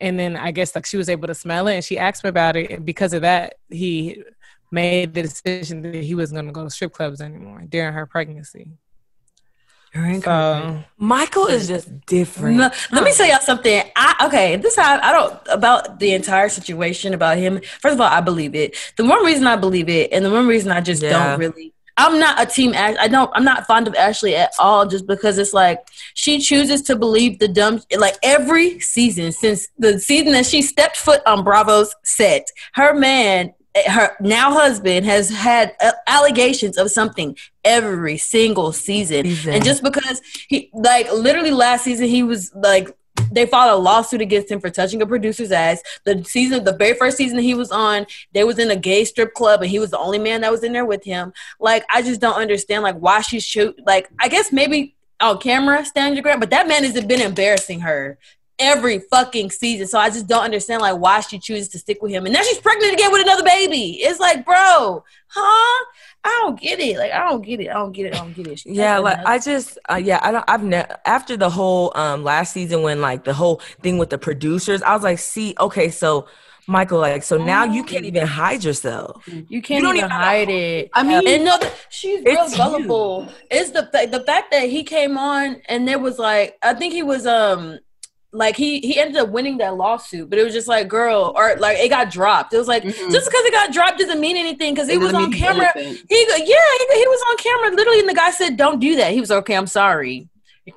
and 0.00 0.18
then 0.18 0.36
I 0.36 0.50
guess 0.50 0.74
like 0.74 0.84
she 0.84 0.98
was 0.98 1.08
able 1.08 1.28
to 1.28 1.34
smell 1.34 1.66
it, 1.68 1.76
and 1.76 1.84
she 1.84 1.98
asked 1.98 2.24
me 2.24 2.28
about 2.28 2.56
it, 2.56 2.70
and 2.70 2.84
because 2.84 3.14
of 3.14 3.22
that, 3.22 3.54
he 3.70 4.22
made 4.70 5.14
the 5.14 5.22
decision 5.22 5.82
that 5.82 5.94
he 6.02 6.14
wasn't 6.14 6.36
going 6.36 6.46
to 6.46 6.52
go 6.52 6.64
to 6.64 6.70
strip 6.70 6.92
clubs 6.92 7.20
anymore 7.20 7.62
during 7.68 7.92
her 7.92 8.06
pregnancy. 8.06 8.68
So 10.22 10.84
Michael 10.98 11.46
is 11.46 11.66
just 11.66 12.06
different. 12.06 12.58
No, 12.58 12.70
let 12.92 13.02
me 13.02 13.12
tell 13.12 13.26
y'all 13.26 13.40
something. 13.40 13.82
I 13.96 14.26
okay, 14.28 14.54
this 14.54 14.78
I, 14.78 14.98
I 15.00 15.12
don't 15.12 15.36
about 15.50 15.98
the 15.98 16.12
entire 16.12 16.48
situation 16.48 17.12
about 17.12 17.38
him. 17.38 17.60
First 17.80 17.94
of 17.94 18.00
all, 18.00 18.06
I 18.06 18.20
believe 18.20 18.54
it. 18.54 18.76
The 18.96 19.04
one 19.04 19.24
reason 19.24 19.48
I 19.48 19.56
believe 19.56 19.88
it, 19.88 20.12
and 20.12 20.24
the 20.24 20.30
one 20.30 20.46
reason 20.46 20.70
I 20.70 20.80
just 20.80 21.02
Yeah. 21.02 21.30
don't 21.30 21.40
really. 21.40 21.72
I'm 21.96 22.20
not 22.20 22.40
a 22.40 22.46
team. 22.46 22.72
I 22.76 23.08
don't. 23.08 23.30
I'm 23.34 23.44
not 23.44 23.66
fond 23.66 23.88
of 23.88 23.96
Ashley 23.96 24.36
at 24.36 24.52
all. 24.60 24.86
Just 24.86 25.08
because 25.08 25.38
it's 25.38 25.52
like 25.52 25.80
she 26.14 26.38
chooses 26.38 26.82
to 26.82 26.94
believe 26.94 27.40
the 27.40 27.48
dumb. 27.48 27.82
Like 27.98 28.14
every 28.22 28.78
season 28.78 29.32
since 29.32 29.66
the 29.76 29.98
season 29.98 30.32
that 30.32 30.46
she 30.46 30.62
stepped 30.62 30.96
foot 30.98 31.20
on 31.26 31.42
Bravo's 31.42 31.94
set, 32.04 32.46
her 32.74 32.94
man, 32.94 33.52
her 33.86 34.16
now 34.20 34.52
husband, 34.52 35.06
has 35.06 35.30
had 35.30 35.74
uh, 35.80 35.92
allegations 36.06 36.76
of 36.76 36.90
something 36.90 37.36
every 37.64 38.18
single 38.18 38.72
season. 38.72 39.24
Season. 39.24 39.54
And 39.54 39.64
just 39.64 39.82
because 39.82 40.20
he 40.48 40.70
like 40.72 41.10
literally 41.12 41.50
last 41.50 41.84
season 41.84 42.06
he 42.06 42.22
was 42.22 42.52
like 42.54 42.96
they 43.32 43.46
filed 43.46 43.78
a 43.78 43.82
lawsuit 43.82 44.20
against 44.20 44.50
him 44.50 44.60
for 44.60 44.70
touching 44.70 45.02
a 45.02 45.06
producer's 45.06 45.52
ass. 45.52 45.82
The 46.04 46.24
season, 46.24 46.64
the 46.64 46.72
very 46.76 46.94
first 46.94 47.16
season 47.16 47.38
he 47.38 47.54
was 47.54 47.70
on, 47.70 48.06
they 48.32 48.44
was 48.44 48.58
in 48.58 48.70
a 48.70 48.76
gay 48.76 49.04
strip 49.04 49.34
club 49.34 49.62
and 49.62 49.70
he 49.70 49.78
was 49.78 49.90
the 49.90 49.98
only 49.98 50.18
man 50.18 50.40
that 50.40 50.50
was 50.50 50.64
in 50.64 50.72
there 50.72 50.86
with 50.86 51.04
him. 51.04 51.32
Like 51.60 51.84
I 51.90 52.02
just 52.02 52.20
don't 52.20 52.36
understand 52.36 52.82
like 52.82 52.96
why 52.96 53.20
she 53.20 53.40
shoot 53.40 53.78
like 53.86 54.10
I 54.18 54.28
guess 54.28 54.52
maybe 54.52 54.96
on 55.20 55.38
camera 55.38 55.84
stand 55.84 56.14
your 56.14 56.22
ground, 56.22 56.40
but 56.40 56.50
that 56.50 56.66
man 56.66 56.82
has 56.82 56.94
been 57.04 57.20
embarrassing 57.20 57.80
her 57.80 58.18
every 58.60 58.98
fucking 58.98 59.50
season. 59.50 59.86
So 59.86 59.98
I 59.98 60.10
just 60.10 60.26
don't 60.28 60.44
understand 60.44 60.82
like 60.82 60.98
why 60.98 61.20
she 61.20 61.38
chooses 61.38 61.68
to 61.70 61.78
stick 61.78 62.00
with 62.02 62.12
him. 62.12 62.26
And 62.26 62.34
now 62.34 62.42
she's 62.42 62.58
pregnant 62.58 62.92
again 62.92 63.10
with 63.12 63.22
another 63.22 63.42
baby. 63.44 63.98
It's 64.00 64.20
like, 64.20 64.44
bro, 64.44 65.02
huh? 65.28 65.84
I 66.22 66.28
don't 66.42 66.60
get 66.60 66.78
it. 66.80 66.98
Like 66.98 67.12
I 67.12 67.28
don't 67.28 67.42
get 67.42 67.60
it. 67.60 67.68
I 67.70 67.74
don't 67.74 67.92
get 67.92 68.06
it. 68.06 68.12
I 68.12 68.18
don't 68.18 68.32
get 68.32 68.46
it. 68.46 68.58
She's 68.58 68.76
Yeah, 68.76 69.00
pregnant. 69.00 69.24
like 69.24 69.26
I 69.26 69.38
just, 69.38 69.78
uh, 69.90 69.94
yeah, 69.96 70.20
I 70.22 70.30
don't. 70.32 70.44
I've 70.48 70.62
never 70.62 70.96
after 71.06 71.36
the 71.36 71.48
whole 71.50 71.92
um 71.96 72.22
last 72.24 72.52
season 72.52 72.82
when 72.82 73.00
like 73.00 73.24
the 73.24 73.32
whole 73.34 73.60
thing 73.82 73.96
with 73.98 74.10
the 74.10 74.18
producers, 74.18 74.82
I 74.82 74.94
was 74.94 75.02
like, 75.02 75.18
see, 75.18 75.54
okay, 75.58 75.90
so 75.90 76.26
Michael, 76.66 77.00
like, 77.00 77.22
so 77.24 77.36
now 77.36 77.64
you 77.64 77.82
can't 77.82 78.04
even 78.04 78.26
hide 78.26 78.62
yourself. 78.62 79.24
You 79.48 79.60
can't 79.62 79.78
you 79.78 79.82
don't 79.82 79.96
even 79.96 80.06
even 80.06 80.10
hide 80.10 80.48
it. 80.50 80.90
I 80.94 81.02
mean- 81.02 81.26
and 81.26 81.44
no, 81.44 81.58
she's 81.88 82.24
real 82.24 82.44
It's 82.44 82.56
gullible. 82.56 83.28
It's 83.50 83.70
the 83.70 83.88
fa- 83.92 84.06
the 84.10 84.20
fact 84.24 84.50
that 84.52 84.68
he 84.68 84.84
came 84.84 85.18
on 85.18 85.62
and 85.68 85.88
there 85.88 85.98
was 85.98 86.18
like, 86.18 86.56
I 86.62 86.74
think 86.74 86.92
he 86.92 87.02
was 87.02 87.26
um 87.26 87.78
like 88.32 88.56
he 88.56 88.78
he 88.80 88.98
ended 88.98 89.16
up 89.16 89.28
winning 89.30 89.58
that 89.58 89.76
lawsuit, 89.76 90.30
but 90.30 90.38
it 90.38 90.44
was 90.44 90.52
just 90.52 90.68
like, 90.68 90.86
girl, 90.88 91.32
or 91.36 91.56
like 91.56 91.78
it 91.78 91.88
got 91.88 92.10
dropped. 92.10 92.52
It 92.54 92.58
was 92.58 92.68
like 92.68 92.84
Mhm. 92.84 93.10
just 93.10 93.28
because 93.30 93.44
it 93.44 93.52
got 93.52 93.72
dropped 93.72 93.98
doesn't 93.98 94.20
mean 94.20 94.36
anything 94.36 94.72
because 94.74 94.88
he 94.88 94.94
It 94.94 94.98
was 94.98 95.12
on 95.14 95.32
camera. 95.32 95.72
innocent. 95.74 96.06
He 96.08 96.26
yeah, 96.28 96.36
he, 96.38 96.98
he 96.98 97.06
was 97.08 97.22
on 97.30 97.36
camera 97.38 97.76
literally, 97.76 98.00
and 98.00 98.08
the 98.08 98.14
guy 98.14 98.30
said, 98.30 98.56
"Don't 98.56 98.78
do 98.78 98.94
that." 98.96 99.12
He 99.12 99.20
was 99.20 99.30
okay. 99.32 99.54
I'm 99.56 99.66
sorry. 99.66 100.28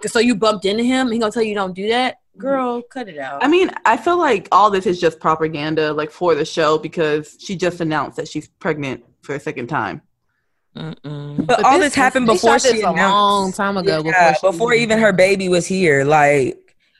So 0.07 0.19
you 0.19 0.33
bumped 0.35 0.65
into 0.65 0.83
him. 0.83 1.11
He 1.11 1.19
gonna 1.19 1.31
tell 1.31 1.43
you 1.43 1.53
don't 1.53 1.75
do 1.75 1.89
that, 1.89 2.17
girl. 2.37 2.81
Cut 2.81 3.07
it 3.07 3.19
out. 3.19 3.43
I 3.43 3.47
mean, 3.47 3.69
I 3.85 3.97
feel 3.97 4.17
like 4.17 4.47
all 4.51 4.71
this 4.71 4.87
is 4.87 4.99
just 4.99 5.19
propaganda, 5.19 5.93
like 5.93 6.09
for 6.09 6.33
the 6.33 6.45
show, 6.45 6.79
because 6.79 7.37
she 7.39 7.55
just 7.55 7.79
announced 7.81 8.17
that 8.17 8.27
she's 8.27 8.47
pregnant 8.47 9.03
for 9.21 9.35
a 9.35 9.39
second 9.39 9.67
time. 9.67 10.01
Mm-mm. 10.75 11.45
But, 11.45 11.63
all 11.63 11.77
this, 11.77 11.93
happened 11.93 12.25
before 12.25 12.57
shot 12.57 12.61
she 12.61 12.77
this 12.77 12.83
a 12.83 12.91
long 12.91 13.53
time 13.53 13.77
ago. 13.77 14.01
Yeah, 14.03 14.31
before, 14.31 14.51
before, 14.51 14.73
even 14.73 14.97
her 14.97 15.13
baby 15.13 15.47
was 15.47 15.67
here. 15.67 16.03
Like 16.03 16.57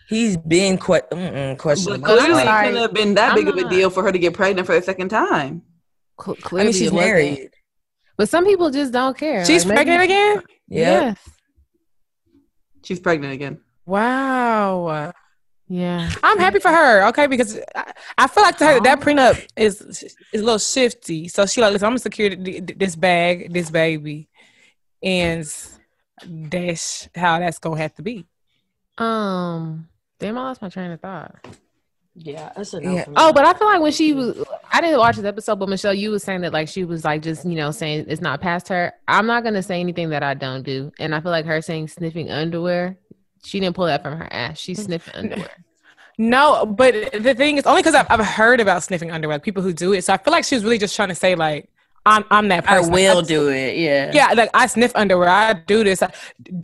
he's 0.10 0.38
been 0.38 0.78
que- 0.78 1.02
But 1.12 1.58
questionable. 1.58 2.02
Well, 2.04 2.20
I'm 2.20 2.26
clearly, 2.26 2.42
it 2.42 2.46
sorry. 2.46 2.66
couldn't 2.68 2.82
have 2.82 2.94
been 2.94 3.14
that 3.16 3.30
I'm 3.32 3.36
big 3.36 3.48
of 3.48 3.58
a 3.58 3.70
deal 3.70 3.90
for 3.90 4.04
her 4.04 4.12
to 4.12 4.20
get 4.20 4.34
pregnant 4.34 4.66
for 4.68 4.76
the 4.76 4.82
second 4.82 5.10
time. 5.10 5.62
Cl- 6.24 6.38
I 6.38 6.42
clearly 6.42 6.72
mean, 6.72 6.80
she's 6.80 6.92
married. 6.94 7.50
But 8.18 8.30
some 8.30 8.46
people 8.46 8.70
just 8.70 8.92
don't 8.94 9.18
care. 9.18 9.44
She's 9.46 9.66
Like, 9.66 9.76
maybe- 9.76 9.88
pregnant 9.88 10.04
again. 10.04 10.44
Yeah. 10.68 10.80
Yes. 10.80 11.30
She's 12.84 13.00
pregnant 13.00 13.34
again. 13.34 13.60
Wow. 13.86 15.14
Yeah. 15.70 16.12
I'm 16.22 16.38
happy 16.38 16.60
for 16.60 16.70
her, 16.70 17.08
okay, 17.08 17.26
because 17.28 17.58
I, 17.76 17.94
I 18.18 18.28
feel 18.28 18.44
like 18.44 18.58
to 18.58 18.66
her 18.66 18.80
that 18.82 19.00
prenup 19.00 19.44
is 19.56 19.82
is 19.82 20.16
a 20.34 20.38
little 20.38 20.60
shifty. 20.60 21.28
So 21.30 21.46
she 21.46 21.62
like, 21.62 21.72
listen, 21.74 21.86
I'm 21.86 21.92
gonna 21.92 22.00
secure 22.00 22.30
th- 22.30 22.44
th- 22.68 22.78
this 22.78 22.96
bag, 22.96 23.52
this 23.54 23.72
baby, 23.72 24.30
and 25.02 25.46
that's 26.28 27.10
how 27.16 27.40
that's 27.40 27.58
gonna 27.60 27.78
have 27.82 27.96
to 27.96 28.02
be. 28.04 28.26
Um. 28.98 29.88
Damn, 30.20 30.38
I 30.38 30.42
lost 30.44 30.62
my 30.62 30.70
train 30.70 30.92
of 30.92 31.00
thought. 31.02 31.36
yeah, 32.16 32.52
that's 32.56 32.74
a 32.74 32.80
no 32.80 32.98
for 33.04 33.10
me. 33.10 33.16
Oh, 33.18 33.34
but 33.34 33.46
I 33.46 33.54
feel 33.54 33.68
like 33.68 33.82
when 33.82 33.92
she 33.92 34.14
was, 34.14 34.44
I 34.72 34.80
didn't 34.82 35.00
watch 35.00 35.16
this 35.18 35.26
episode, 35.26 35.56
but 35.58 35.68
Michelle, 35.70 35.94
you 35.94 36.12
was 36.12 36.24
saying 36.24 36.42
that 36.42 36.54
like 36.54 36.68
she 36.70 36.84
was 36.86 37.04
like 37.04 37.22
just 37.22 37.46
you 37.46 37.56
know 37.56 37.72
saying 37.72 38.06
it's 38.08 38.22
not 38.22 38.40
past 38.42 38.68
her. 38.70 38.94
I'm 39.08 39.26
not 39.26 39.44
gonna 39.44 39.64
say 39.64 39.80
anything 39.80 40.10
that 40.10 40.24
I 40.24 40.34
don't 40.34 40.64
do, 40.64 40.92
and 41.00 41.14
I 41.16 41.20
feel 41.22 41.32
like 41.32 41.46
her 41.46 41.62
saying 41.62 41.88
sniffing 41.90 42.30
underwear, 42.32 42.98
she 43.44 43.60
didn't 43.60 43.76
pull 43.76 43.86
that 43.88 44.04
from 44.04 44.18
her 44.18 44.32
ass. 44.32 44.60
She 44.60 44.76
sniffing 44.76 45.14
underwear. 45.16 45.50
No, 46.20 46.66
but 46.68 46.94
the 47.12 47.34
thing 47.34 47.58
is 47.58 47.66
only 47.66 47.82
because 47.82 47.96
I've, 47.96 48.06
I've 48.10 48.24
heard 48.24 48.60
about 48.60 48.84
sniffing 48.84 49.10
underwear, 49.10 49.36
like 49.38 49.44
people 49.44 49.64
who 49.64 49.74
do 49.74 49.94
it. 49.94 50.04
So 50.04 50.14
I 50.14 50.18
feel 50.18 50.32
like 50.32 50.44
she 50.46 50.54
was 50.56 50.64
really 50.64 50.78
just 50.78 50.96
trying 50.96 51.10
to 51.10 51.16
say 51.16 51.34
like 51.34 51.70
I'm 52.06 52.24
I'm 52.30 52.48
that 52.50 52.70
I 52.70 52.78
person. 52.78 52.94
will 52.94 53.22
just- 53.22 53.30
do 53.30 53.50
it. 53.50 53.78
Yeah. 53.78 54.12
Yeah, 54.14 54.34
like 54.34 54.52
I 54.54 54.68
sniff 54.68 54.92
underwear. 54.96 55.28
I 55.28 55.54
do 55.54 55.84
this, 55.84 56.04
I, 56.04 56.14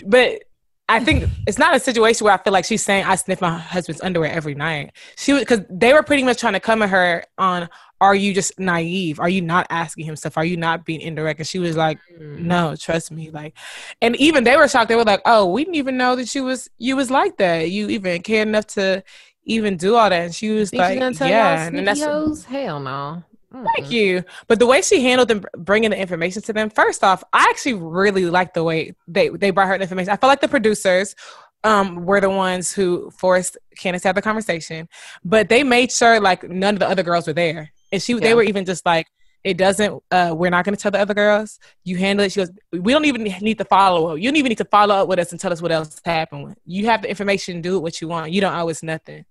but 0.06 0.44
I 0.90 1.00
think 1.00 1.30
it's 1.46 1.60
not 1.60 1.76
a 1.76 1.80
situation 1.80 2.26
where 2.26 2.34
I 2.34 2.38
feel 2.38 2.52
like 2.52 2.66
she's 2.66 2.84
saying 2.84 3.06
I 3.06 3.14
sniff 3.16 3.42
my 3.42 3.56
husband's 3.58 4.02
underwear 4.02 4.32
every 4.32 4.56
night. 4.56 4.92
She 5.18 5.34
was 5.34 5.44
because 5.44 5.62
they 5.70 5.94
were 5.94 6.02
pretty 6.02 6.24
much 6.24 6.40
trying 6.40 6.54
to 6.54 6.60
come 6.60 6.82
at 6.82 6.90
her 6.90 7.24
on, 7.38 7.70
"Are 8.02 8.16
you 8.16 8.34
just 8.34 8.60
naive? 8.60 9.20
Are 9.20 9.30
you 9.30 9.42
not 9.42 9.68
asking 9.70 10.06
him 10.06 10.16
stuff? 10.16 10.36
Are 10.36 10.44
you 10.44 10.58
not 10.58 10.86
being 10.86 11.02
indirect?" 11.02 11.40
And 11.40 11.48
she 11.48 11.60
was 11.60 11.78
like, 11.78 12.00
mm. 12.20 12.40
"No, 12.40 12.76
trust 12.76 13.12
me." 13.12 13.30
Like, 13.30 13.54
and 14.02 14.16
even 14.16 14.44
they 14.44 14.58
were 14.58 14.68
shocked. 14.68 14.90
They 14.90 14.96
were 14.96 15.04
like, 15.04 15.22
"Oh, 15.26 15.46
we 15.46 15.64
didn't 15.64 15.76
even 15.76 15.96
know 15.96 16.16
that 16.16 16.34
you 16.34 16.44
was 16.44 16.70
you 16.80 16.96
was 16.96 17.12
like 17.12 17.38
that. 17.38 17.70
You 17.70 17.88
even 17.90 18.24
cared 18.24 18.48
enough 18.48 18.66
to 18.68 19.04
even 19.44 19.78
do 19.78 19.96
all 19.96 20.10
that." 20.10 20.24
And 20.24 20.36
she 20.36 20.50
was 20.50 20.72
Think 20.72 20.82
like, 20.82 21.00
gonna 21.00 21.14
tell 21.14 21.30
"Yeah," 21.30 21.68
and 21.68 21.88
that's 21.88 22.04
hoes? 22.04 22.46
Hell 22.46 22.80
no. 22.80 23.24
Thank 23.52 23.90
you. 23.92 24.24
But 24.48 24.60
the 24.60 24.68
way 24.68 24.82
she 24.82 25.02
handled 25.04 25.28
them 25.28 25.44
bringing 25.58 25.90
the 25.90 25.98
information 25.98 26.42
to 26.44 26.54
them, 26.54 26.70
first 26.70 27.04
off, 27.04 27.24
I 27.34 27.48
actually 27.50 27.74
really 27.74 28.26
like 28.28 28.54
the 28.54 28.64
way 28.64 28.94
they 29.08 29.30
they 29.30 29.50
brought 29.52 29.68
her 29.68 29.78
the 29.78 29.84
information. 29.84 30.12
I 30.12 30.18
felt 30.18 30.30
like 30.30 30.42
the 30.42 30.48
producers 30.48 31.16
um 31.64 32.06
were 32.06 32.22
the 32.22 32.30
ones 32.30 32.72
who 32.72 33.10
forced 33.12 33.58
Candiace 33.78 34.04
to 34.04 34.08
have 34.10 34.16
the 34.16 34.22
conversation, 34.22 34.88
but 35.26 35.50
they 35.50 35.64
made 35.64 35.92
sure 35.92 36.20
like 36.20 36.48
none 36.48 36.76
of 36.76 36.80
the 36.80 36.88
other 36.88 37.04
girls 37.04 37.26
were 37.28 37.34
there, 37.34 37.72
and 37.92 38.02
she 38.02 38.14
Yeah. 38.14 38.20
they 38.20 38.34
were 38.34 38.44
even 38.44 38.66
just 38.66 38.86
like. 38.86 39.08
It 39.42 39.56
doesn't. 39.58 40.04
Uh, 40.12 40.34
we're 40.36 40.50
not 40.50 40.66
going 40.66 40.76
to 40.76 40.82
tell 40.82 40.92
the 40.92 41.00
other 41.00 41.14
girls. 41.14 41.60
You 41.86 41.96
handle 41.96 42.26
it. 42.26 42.34
She 42.34 42.42
goes. 42.42 42.52
We 42.74 42.92
don't 42.92 43.06
even 43.06 43.24
need 43.24 43.58
to 43.60 43.64
follow 43.64 44.10
up. 44.10 44.18
You 44.20 44.26
don't 44.28 44.36
even 44.36 44.50
need 44.50 44.58
to 44.58 44.66
follow 44.66 44.94
up 44.96 45.08
with 45.08 45.18
us 45.18 45.32
and 45.32 45.40
tell 45.40 45.54
us 45.54 45.62
what 45.62 45.72
else 45.72 46.02
happened. 46.04 46.58
You 46.66 46.88
have 46.88 47.04
the 47.04 47.10
information. 47.10 47.62
Do 47.62 47.80
what 47.80 48.02
you 48.02 48.10
want. 48.10 48.34
You 48.34 48.42
don't 48.42 48.54
owe 48.54 48.70
us 48.70 48.84
nothing. 48.84 49.24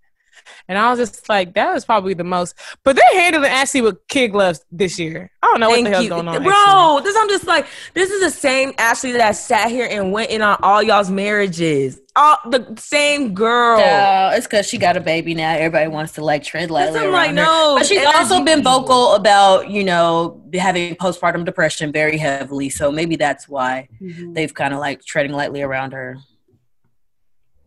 And 0.68 0.78
I 0.78 0.90
was 0.90 0.98
just 0.98 1.28
like, 1.28 1.54
that 1.54 1.72
was 1.72 1.84
probably 1.84 2.14
the 2.14 2.24
most. 2.24 2.54
But 2.84 2.96
they're 2.96 3.20
handling 3.20 3.50
Ashley 3.50 3.80
with 3.80 4.06
kid 4.08 4.28
gloves 4.28 4.64
this 4.70 4.98
year. 4.98 5.30
I 5.42 5.46
don't 5.46 5.60
know 5.60 5.70
what 5.70 5.84
the 5.84 5.90
hell's 5.90 6.04
you. 6.04 6.10
going 6.10 6.28
on. 6.28 6.34
actually. 6.34 6.50
Bro, 6.50 7.00
this 7.04 7.16
I'm 7.18 7.28
just 7.28 7.46
like, 7.46 7.66
this 7.94 8.10
is 8.10 8.20
the 8.20 8.30
same 8.30 8.72
Ashley 8.78 9.12
that 9.12 9.32
sat 9.32 9.70
here 9.70 9.88
and 9.90 10.12
went 10.12 10.30
in 10.30 10.42
on 10.42 10.58
all 10.62 10.82
y'all's 10.82 11.10
marriages. 11.10 12.00
All 12.16 12.36
the 12.46 12.74
same 12.78 13.32
girl. 13.32 13.78
No, 13.78 14.30
it's 14.34 14.46
because 14.46 14.66
she 14.66 14.76
got 14.76 14.96
a 14.96 15.00
baby 15.00 15.34
now. 15.34 15.52
Everybody 15.52 15.88
wants 15.88 16.12
to 16.14 16.24
like 16.24 16.42
tread 16.42 16.70
lightly. 16.70 16.98
I'm 16.98 17.04
around 17.06 17.12
like, 17.12 17.28
her. 17.28 17.34
no. 17.36 17.76
But 17.78 17.86
she's 17.86 17.98
energy. 17.98 18.16
also 18.16 18.42
been 18.42 18.62
vocal 18.62 19.14
about, 19.14 19.70
you 19.70 19.84
know, 19.84 20.42
having 20.54 20.96
postpartum 20.96 21.44
depression 21.44 21.92
very 21.92 22.18
heavily. 22.18 22.70
So 22.70 22.90
maybe 22.90 23.14
that's 23.16 23.48
why 23.48 23.88
mm-hmm. 24.00 24.32
they've 24.32 24.52
kind 24.52 24.74
of 24.74 24.80
like 24.80 25.04
treading 25.04 25.32
lightly 25.32 25.62
around 25.62 25.92
her. 25.92 26.18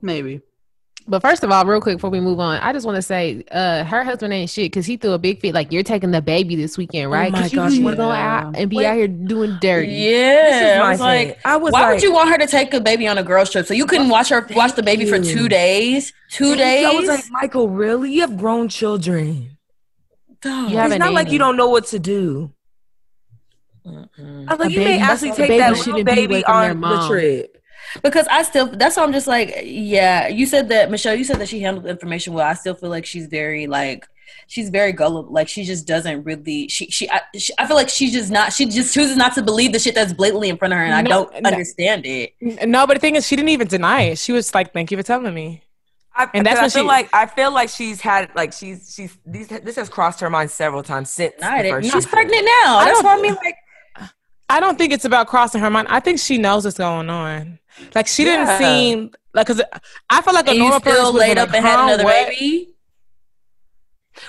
Maybe. 0.02 0.42
But 1.12 1.22
first 1.22 1.44
of 1.44 1.52
all, 1.52 1.66
real 1.66 1.82
quick 1.82 1.98
before 1.98 2.10
we 2.10 2.22
move 2.22 2.40
on, 2.40 2.58
I 2.62 2.72
just 2.72 2.86
want 2.86 2.96
to 2.96 3.02
say, 3.02 3.44
uh, 3.52 3.84
her 3.84 4.02
husband 4.02 4.32
ain't 4.32 4.50
shit 4.50 4.72
because 4.72 4.86
he 4.86 4.96
threw 4.96 5.12
a 5.12 5.20
big 5.20 5.42
fit. 5.42 5.54
Like 5.54 5.70
you're 5.70 5.84
taking 5.84 6.12
the 6.12 6.22
baby 6.22 6.56
this 6.56 6.78
weekend, 6.78 7.12
right? 7.12 7.34
Oh 7.36 7.44
you 7.44 7.50
gosh, 7.50 7.78
want 7.80 7.96
to 7.96 7.98
go 7.98 8.10
out 8.10 8.56
and 8.56 8.70
be 8.70 8.78
Wait. 8.78 8.86
out 8.86 8.96
here 8.96 9.10
doing 9.10 9.58
dirty. 9.60 9.88
This 9.88 10.56
is 10.56 10.62
Yeah, 10.62 10.80
my 10.80 10.86
I 10.86 10.90
was 10.92 11.00
thing. 11.00 11.28
like, 11.28 11.40
I 11.44 11.58
was 11.58 11.74
why 11.74 11.82
like, 11.82 11.94
would 11.96 12.04
you 12.04 12.14
want 12.14 12.30
her 12.30 12.38
to 12.38 12.48
take 12.48 12.74
a 12.74 12.80
baby 12.80 13.10
on 13.10 13.18
a 13.18 13.24
girls 13.24 13.50
trip? 13.52 13.66
So 13.66 13.74
you 13.74 13.86
couldn't 13.86 14.08
watch 14.08 14.30
her 14.30 14.48
watch 14.52 14.76
the 14.76 14.84
baby 14.84 15.06
for 15.06 15.20
two 15.20 15.50
days. 15.50 16.14
Two 16.30 16.56
Thank 16.56 16.82
you. 16.82 16.88
I 16.88 16.92
was 16.94 17.10
days. 17.10 17.10
like, 17.10 17.26
Michael, 17.44 17.68
really? 17.68 18.14
You 18.14 18.22
have 18.22 18.38
grown 18.38 18.70
children. 18.70 19.58
Dog. 20.40 20.72
You 20.72 20.78
have 20.78 20.92
it's 20.92 21.00
not 21.00 21.12
like 21.12 21.30
you 21.30 21.40
don't 21.40 21.58
know 21.58 21.68
what 21.68 21.88
to 21.88 22.00
do. 22.00 22.54
Mm-mm. 23.86 24.48
I 24.48 24.54
was 24.54 24.60
like, 24.60 24.70
A 24.70 24.74
you 24.74 24.80
may 24.80 24.98
actually 25.00 25.32
take 25.34 25.50
that 25.60 25.72
little 25.72 25.84
shouldn't 25.84 26.06
be 26.06 26.12
away 26.14 26.28
baby 26.28 26.46
on 26.46 26.80
the 26.80 27.08
trip. 27.10 27.61
Because 28.04 28.28
I 28.30 28.44
still 28.44 28.68
that's 28.68 28.98
why 28.98 29.04
I'm 29.04 29.12
just 29.14 29.28
like 29.28 29.54
yeah 29.64 30.28
you 30.28 30.46
said 30.46 30.70
that 30.70 30.90
Michelle 30.92 31.16
you 31.16 31.24
said 31.24 31.40
that 31.40 31.50
she 31.50 31.60
handled 31.62 31.86
the 31.86 31.90
information 31.90 32.34
well 32.34 32.46
I 32.48 32.54
still 32.54 32.74
feel 32.76 32.90
like 32.90 33.06
she's 33.06 33.28
very 33.28 33.68
like 33.68 34.08
she's 34.48 34.70
very 34.70 34.94
gullible 34.94 35.32
like 35.32 35.48
she 35.48 35.64
just 35.64 35.86
doesn't 35.88 36.24
really 36.24 36.68
she 36.70 36.86
she 36.90 37.10
I, 37.10 37.22
she 37.38 37.54
I 37.58 37.68
feel 37.68 37.76
like 37.76 37.90
she's 37.90 38.14
just 38.14 38.32
not 38.32 38.54
she 38.54 38.66
just 38.66 38.94
chooses 38.94 39.18
not 39.18 39.34
to 39.36 39.42
believe 39.42 39.74
the 39.74 39.80
shit 39.80 39.96
that's 39.96 40.14
blatantly 40.14 40.50
in 40.50 40.58
front 40.58 40.74
of 40.74 40.78
her 40.78 40.86
and 40.86 40.94
I 40.94 41.02
don't 41.04 41.32
no. 41.42 41.50
understand 41.50 42.06
it 42.06 42.34
No, 42.68 42.88
but 42.88 42.94
the 42.96 43.00
thing 43.00 43.16
is, 43.16 43.28
she 43.28 43.36
didn't 43.36 43.50
even 43.50 43.68
deny 43.68 44.02
it. 44.04 44.18
She 44.18 44.32
was 44.32 44.54
like, 44.56 44.72
"Thank 44.74 44.90
you 44.92 44.98
for 44.98 45.04
telling 45.04 45.34
me." 45.34 45.64
I, 46.16 46.28
And 46.34 46.46
that's 46.46 46.56
what 46.60 46.66
I 46.66 46.70
feel 46.70 46.84
she- 46.84 46.88
like 46.88 47.10
I 47.14 47.26
feel 47.26 47.52
like 47.52 47.70
she's 47.70 48.00
had 48.02 48.30
like 48.36 48.52
she's 48.54 48.94
she's 48.96 49.18
these 49.26 49.48
this 49.48 49.76
has 49.76 49.90
crossed 49.90 50.20
her 50.22 50.30
mind 50.30 50.52
several 50.52 50.84
times 50.84 51.10
since. 51.10 51.34
The 51.40 51.46
didn't- 51.50 51.72
first 51.72 51.92
she's 51.92 52.06
pregnant 52.06 52.48
now 52.64 52.84
that's 52.86 53.00
don't- 53.02 53.06
what 53.06 53.20
I 53.20 53.22
mean 53.22 53.36
like 53.36 53.56
I 54.52 54.60
don't 54.60 54.78
think 54.78 54.92
it's 54.94 55.06
about 55.06 55.28
crossing 55.28 55.62
her 55.62 55.70
mind. 55.70 55.88
I 55.90 56.00
think 56.00 56.20
she 56.20 56.38
knows 56.38 56.66
what's 56.66 56.78
going 56.78 57.10
on. 57.10 57.60
Like 57.96 58.08
she 58.08 58.24
didn't 58.24 58.48
Yeah. 58.48 58.58
seem 58.60 59.12
like 59.34 59.48
because 59.48 59.62
I 60.10 60.22
feel 60.22 60.34
like 60.34 60.48
a 60.48 60.50
and 60.50 60.58
you 60.58 60.64
normal 60.64 60.80
person 60.82 60.96
still 60.96 61.14
would 61.14 61.20
laid 61.20 61.36
be 61.36 61.40
up 61.42 61.48
like, 61.50 61.58
and 61.58 61.66
had 61.66 61.80
another 61.86 62.04
what?" 62.04 62.28
baby 62.30 62.68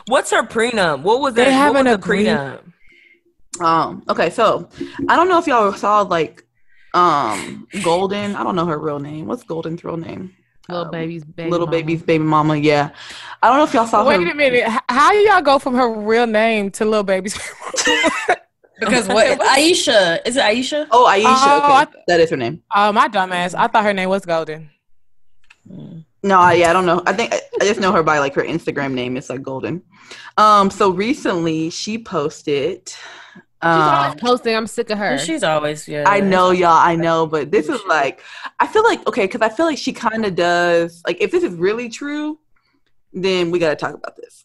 What's 0.06 0.30
her 0.30 0.42
prenup? 0.44 1.02
What 1.02 1.20
was 1.20 1.34
They 1.34 1.44
that? 1.44 1.50
What 1.50 1.52
haven't 1.52 1.84
was 1.86 1.90
the 1.92 1.94
agreed. 1.94 2.26
prenup? 2.26 2.60
Um, 3.60 4.02
okay, 4.08 4.30
so 4.30 4.68
I 5.08 5.16
don't 5.16 5.28
know 5.28 5.38
if 5.38 5.46
y'all 5.46 5.72
saw 5.74 6.00
like 6.02 6.44
um 6.94 7.66
Golden. 7.82 8.36
I 8.36 8.42
don't 8.44 8.54
know 8.56 8.66
her 8.66 8.78
real 8.78 9.00
name. 9.00 9.26
What's 9.26 9.42
Golden's 9.42 9.82
real 9.84 9.96
name? 9.96 10.34
Little 10.68 10.84
Um, 10.86 10.90
baby's 10.92 11.24
baby. 11.24 11.50
little 11.50 11.66
mama. 11.66 11.78
baby's 11.78 12.02
baby 12.02 12.24
mama. 12.24 12.56
Yeah, 12.56 12.90
I 13.42 13.48
don't 13.48 13.58
know 13.58 13.64
if 13.64 13.74
y'all 13.74 13.86
saw 13.86 14.06
Wait 14.06 14.20
her. 14.24 14.30
a 14.30 14.34
minute. 14.34 14.64
How 14.88 15.10
do 15.10 15.16
y'all 15.18 15.42
go 15.42 15.58
from 15.58 15.74
her 15.74 15.92
real 15.92 16.26
name 16.28 16.70
to 16.72 16.84
Lil 16.84 17.02
Baby's? 17.02 17.36
because 18.84 19.08
what 19.08 19.40
Ayesha 19.58 20.20
is 20.26 20.36
it 20.36 20.42
Ayesha 20.42 20.86
Oh, 20.90 21.06
Ayesha. 21.06 21.28
Oh, 21.30 21.82
okay. 21.82 22.02
that 22.08 22.20
is 22.20 22.30
her 22.30 22.36
name. 22.36 22.62
oh, 22.74 22.92
my 22.92 23.08
dumbass. 23.08 23.54
I 23.58 23.66
thought 23.68 23.84
her 23.84 23.92
name 23.94 24.08
was 24.08 24.24
Golden. 24.26 24.70
No, 26.24 26.38
I, 26.38 26.52
yeah, 26.54 26.70
I 26.70 26.72
don't 26.72 26.86
know. 26.86 27.02
I 27.06 27.12
think 27.12 27.34
I, 27.34 27.40
I 27.60 27.64
just 27.64 27.80
know 27.80 27.92
her 27.92 28.02
by 28.02 28.18
like 28.18 28.34
her 28.34 28.42
Instagram 28.42 28.92
name. 28.92 29.16
It's 29.16 29.28
like 29.28 29.42
Golden. 29.42 29.82
Um, 30.36 30.70
so 30.70 30.90
recently 30.90 31.70
she 31.70 31.98
posted. 31.98 32.88
She's 32.88 32.98
Um, 33.60 33.70
always 33.80 34.20
posting. 34.20 34.54
I'm 34.56 34.66
sick 34.66 34.90
of 34.90 34.98
her. 34.98 35.18
she's 35.18 35.42
always 35.44 35.86
yeah 35.88 36.04
I 36.06 36.20
know 36.20 36.50
y'all, 36.50 36.68
I 36.70 36.94
know, 36.96 37.26
but 37.26 37.50
this 37.50 37.68
is 37.68 37.80
like 37.88 38.20
I 38.60 38.66
feel 38.66 38.82
like 38.84 39.06
okay, 39.08 39.24
because 39.26 39.40
I 39.40 39.48
feel 39.48 39.66
like 39.66 39.78
she 39.78 39.92
kind 39.92 40.24
of 40.24 40.34
does 40.34 41.02
like 41.06 41.20
if 41.20 41.30
this 41.30 41.42
is 41.44 41.54
really 41.54 41.88
true, 41.88 42.38
then 43.12 43.50
we 43.50 43.58
got 43.58 43.70
to 43.70 43.76
talk 43.76 43.94
about 43.94 44.16
this. 44.16 44.44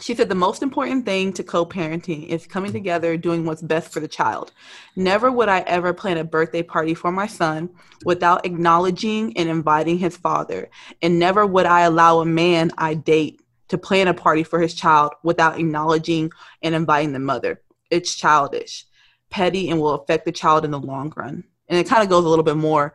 She 0.00 0.14
said 0.14 0.28
the 0.28 0.34
most 0.34 0.62
important 0.62 1.04
thing 1.04 1.32
to 1.34 1.44
co-parenting 1.44 2.26
is 2.26 2.46
coming 2.46 2.72
together, 2.72 3.16
doing 3.16 3.46
what's 3.46 3.62
best 3.62 3.92
for 3.92 4.00
the 4.00 4.08
child. 4.08 4.52
Never 4.96 5.30
would 5.30 5.48
I 5.48 5.60
ever 5.60 5.92
plan 5.92 6.18
a 6.18 6.24
birthday 6.24 6.62
party 6.62 6.94
for 6.94 7.12
my 7.12 7.26
son 7.28 7.70
without 8.04 8.44
acknowledging 8.44 9.36
and 9.36 9.48
inviting 9.48 9.98
his 9.98 10.16
father, 10.16 10.68
and 11.00 11.18
never 11.18 11.46
would 11.46 11.66
I 11.66 11.82
allow 11.82 12.18
a 12.18 12.26
man 12.26 12.72
I 12.76 12.94
date 12.94 13.40
to 13.68 13.78
plan 13.78 14.08
a 14.08 14.14
party 14.14 14.42
for 14.42 14.60
his 14.60 14.74
child 14.74 15.12
without 15.22 15.58
acknowledging 15.58 16.30
and 16.62 16.74
inviting 16.74 17.12
the 17.12 17.18
mother. 17.20 17.62
It's 17.90 18.14
childish, 18.14 18.86
petty, 19.30 19.70
and 19.70 19.80
will 19.80 19.94
affect 19.94 20.24
the 20.24 20.32
child 20.32 20.64
in 20.64 20.70
the 20.70 20.80
long 20.80 21.12
run. 21.16 21.44
And 21.68 21.78
it 21.78 21.88
kind 21.88 22.02
of 22.02 22.08
goes 22.08 22.24
a 22.24 22.28
little 22.28 22.44
bit 22.44 22.56
more. 22.56 22.94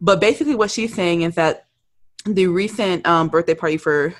But 0.00 0.20
basically, 0.20 0.54
what 0.54 0.70
she's 0.70 0.94
saying 0.94 1.22
is 1.22 1.34
that 1.36 1.66
the 2.24 2.46
recent 2.46 3.06
um, 3.06 3.28
birthday 3.28 3.54
party 3.54 3.76
for 3.78 4.14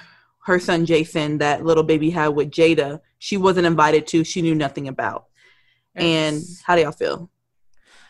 her 0.49 0.59
son 0.59 0.87
Jason, 0.87 1.39
that 1.39 1.65
Lil 1.65 1.83
Baby 1.83 2.11
had 2.11 2.29
with 2.29 2.51
Jayda, 2.51 3.01
she 3.19 3.37
wasn't 3.37 3.67
invited 3.67 4.07
to. 4.09 4.25
She 4.25 4.43
knew 4.43 4.55
nothing 4.55 4.89
about. 4.89 5.27
And 5.95 6.43
how 6.65 6.75
do 6.75 6.83
y'all 6.83 6.93
feel? 6.93 7.31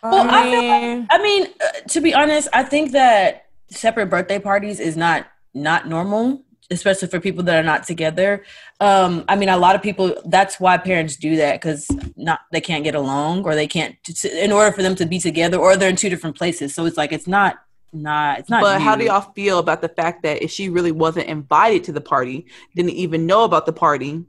Well, 0.03 0.27
I, 0.31 0.51
feel 0.51 0.63
like, 0.63 1.09
I 1.11 1.23
mean, 1.23 1.47
uh, 1.61 1.81
to 1.89 2.01
be 2.01 2.15
honest, 2.15 2.49
I 2.53 2.63
think 2.63 2.93
that 2.93 3.47
separate 3.71 4.07
birthday 4.07 4.39
parties 4.39 4.79
is 4.79 4.97
not 4.97 5.27
not 5.53 5.89
normal, 5.89 6.45
especially 6.71 7.09
for 7.09 7.19
people 7.19 7.43
that 7.45 7.59
are 7.59 7.67
not 7.67 7.85
together. 7.85 8.45
Um, 8.79 9.25
I 9.27 9.35
mean, 9.35 9.49
a 9.49 9.57
lot 9.57 9.75
of 9.75 9.83
people. 9.83 10.15
That's 10.27 10.61
why 10.61 10.77
parents 10.77 11.17
do 11.17 11.37
that 11.37 11.61
because 11.61 11.89
not 12.17 12.41
they 12.53 12.61
can't 12.61 12.85
get 12.85 12.95
along 12.95 13.45
or 13.45 13.57
they 13.57 13.67
can't. 13.67 13.97
In 14.25 14.53
order 14.53 14.71
for 14.71 14.83
them 14.83 14.95
to 14.97 15.07
be 15.07 15.19
together, 15.19 15.57
or 15.57 15.77
they're 15.77 15.91
in 15.91 15.97
two 15.97 16.11
different 16.11 16.37
places. 16.37 16.75
So 16.75 16.85
it's 16.85 16.97
like 16.97 17.11
it's 17.11 17.27
not 17.27 17.57
not 17.93 18.41
it's 18.41 18.51
not. 18.51 18.63
But 18.63 18.81
how 18.81 18.97
do 18.97 19.05
y'all 19.05 19.33
feel 19.35 19.59
about 19.59 19.81
the 19.81 19.89
fact 19.89 20.23
that 20.25 20.43
if 20.43 20.51
she 20.51 20.69
really 20.69 20.93
wasn't 20.93 21.27
invited 21.29 21.85
to 21.85 21.93
the 21.93 22.01
party, 22.01 22.47
didn't 22.77 22.93
even 22.93 23.27
know 23.27 23.45
about 23.45 23.67
the 23.67 23.73
party, 23.73 24.25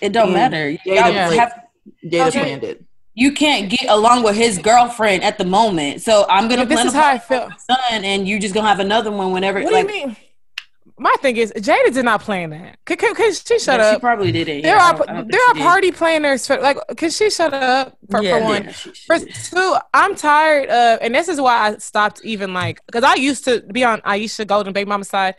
It 0.00 0.12
don't 0.12 0.32
matter. 0.32 0.72
Jayda, 0.72 0.78
Y'all 0.86 1.28
play- 1.28 1.36
have- 1.36 1.60
Jayda 2.04 2.28
Okay. 2.28 2.40
planned 2.40 2.64
it. 2.64 2.84
you 3.14 3.32
can't 3.32 3.70
get 3.70 3.88
along 3.88 4.22
with 4.24 4.36
his 4.36 4.58
girlfriend 4.58 5.22
at 5.24 5.38
the 5.38 5.44
moment. 5.44 6.02
So 6.02 6.26
I'm 6.28 6.48
gonna 6.48 6.66
But 6.66 6.68
this 6.76 6.84
is 6.84 6.94
a 6.94 6.98
how 7.00 7.08
I 7.08 7.18
feel. 7.18 7.48
son, 7.70 8.04
and 8.04 8.28
you 8.28 8.38
just 8.38 8.54
gonna 8.54 8.68
have 8.68 8.80
another 8.80 9.10
one 9.10 9.32
whenever. 9.32 9.62
What 9.62 9.72
like, 9.72 9.86
do 9.88 9.94
you 9.94 10.06
mean? 10.08 10.16
My 10.98 11.14
thing 11.20 11.36
is, 11.36 11.52
Jayda 11.54 11.92
did 11.92 12.04
not 12.06 12.22
plan 12.22 12.50
that. 12.50 12.78
Could, 12.86 12.98
could, 12.98 13.14
could 13.16 13.34
she 13.34 13.58
shut 13.58 13.78
yeah, 13.80 13.92
She 13.94 14.00
probably 14.00 14.32
didn't. 14.32 14.62
There 14.62 14.76
Yeah, 14.76 14.82
are 14.92 14.96
don't- 14.96 15.08
I 15.08 15.12
don't 15.12 15.22
think 15.24 15.32
there 15.32 15.40
are 15.50 15.54
did. 15.54 15.62
party 15.62 15.92
planners 15.92 16.46
for 16.46 16.56
like. 16.58 16.78
Can 16.96 17.10
she 17.10 17.28
shut 17.28 17.52
up 17.52 17.98
for, 18.10 18.22
Yeah, 18.22 18.38
for 18.38 18.44
one? 18.44 18.64
Yeah, 18.64 18.72
she- 18.72 18.94
she 18.94 19.04
For 19.06 19.18
two, 19.18 19.76
I'm 19.92 20.14
tired 20.14 20.70
of, 20.70 20.98
and 21.02 21.14
this 21.14 21.28
is 21.28 21.38
why 21.38 21.68
I 21.68 21.76
stopped 21.76 22.22
even 22.24 22.54
like, 22.54 22.80
because 22.86 23.04
I 23.04 23.14
used 23.16 23.44
to 23.44 23.60
be 23.72 23.84
on 23.84 24.00
Ayesha 24.06 24.46
Golden 24.46 24.72
Baby 24.72 24.88
Mama 24.88 25.04
side, 25.04 25.34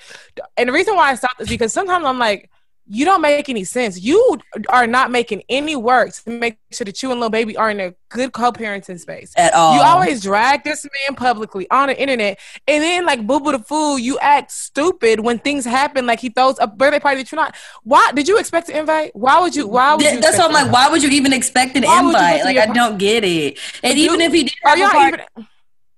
and 0.57 0.69
the 0.69 0.73
reason 0.73 0.95
why 0.95 1.09
I 1.09 1.15
stopped 1.15 1.41
is 1.41 1.49
because 1.49 1.73
sometimes 1.73 2.05
I'm 2.05 2.19
like, 2.19 2.51
you 2.89 3.05
don't 3.05 3.21
make 3.21 3.49
any 3.49 3.63
sense. 3.63 3.99
You 3.99 4.39
are 4.69 4.87
not 4.87 5.11
making 5.11 5.43
any 5.49 5.75
work 5.75 6.13
to 6.13 6.29
make 6.29 6.57
sure 6.71 6.85
that 6.85 7.01
you 7.03 7.11
and 7.11 7.19
Lil 7.19 7.29
Baby 7.29 7.57
are 7.57 7.69
in 7.69 7.79
a 7.79 7.93
good 8.09 8.31
co-parenting 8.31 8.99
space. 8.99 9.33
at 9.35 9.53
all. 9.53 9.75
You 9.75 9.81
always 9.81 10.21
drag 10.21 10.63
this 10.63 10.85
man 10.85 11.15
publicly 11.15 11.69
on 11.69 11.87
the 11.89 12.01
internet, 12.01 12.39
and 12.67 12.83
then 12.83 13.05
like 13.05 13.25
boo 13.27 13.39
boo 13.39 13.51
the 13.51 13.59
fool, 13.59 13.99
you 13.99 14.17
act 14.19 14.51
stupid 14.51 15.19
when 15.19 15.39
things 15.39 15.65
happen. 15.65 16.05
Like 16.05 16.19
he 16.19 16.29
throws 16.29 16.57
a 16.59 16.67
birthday 16.67 16.99
party 16.99 17.23
that 17.23 17.31
you're 17.31 17.41
not. 17.41 17.55
Why 17.83 18.11
did 18.13 18.27
you 18.27 18.37
expect 18.37 18.67
to 18.67 18.77
invite? 18.77 19.15
Why 19.15 19.39
would 19.39 19.55
you? 19.55 19.67
Why 19.67 19.95
would 19.95 20.03
you? 20.03 20.21
That's 20.21 20.37
what 20.37 20.47
I'm 20.47 20.53
like. 20.53 20.71
Why 20.71 20.89
would 20.89 21.03
you 21.03 21.09
even 21.09 21.33
expect 21.33 21.75
an 21.75 21.83
Why 21.83 22.01
would 22.01 22.07
you 22.07 22.13
go 22.13 22.19
invite? 22.19 22.45
Like 22.45 22.57
I 22.57 22.73
don't 22.73 22.97
get 22.97 23.23
it. 23.23 23.59
And 23.83 23.97
even 23.97 24.21
if 24.21 24.31
he 24.31 24.43
did 24.43 24.53
Are 24.63 24.77
have 24.77 24.89
a 24.89 24.93
party, 24.93 25.23
even? 25.35 25.47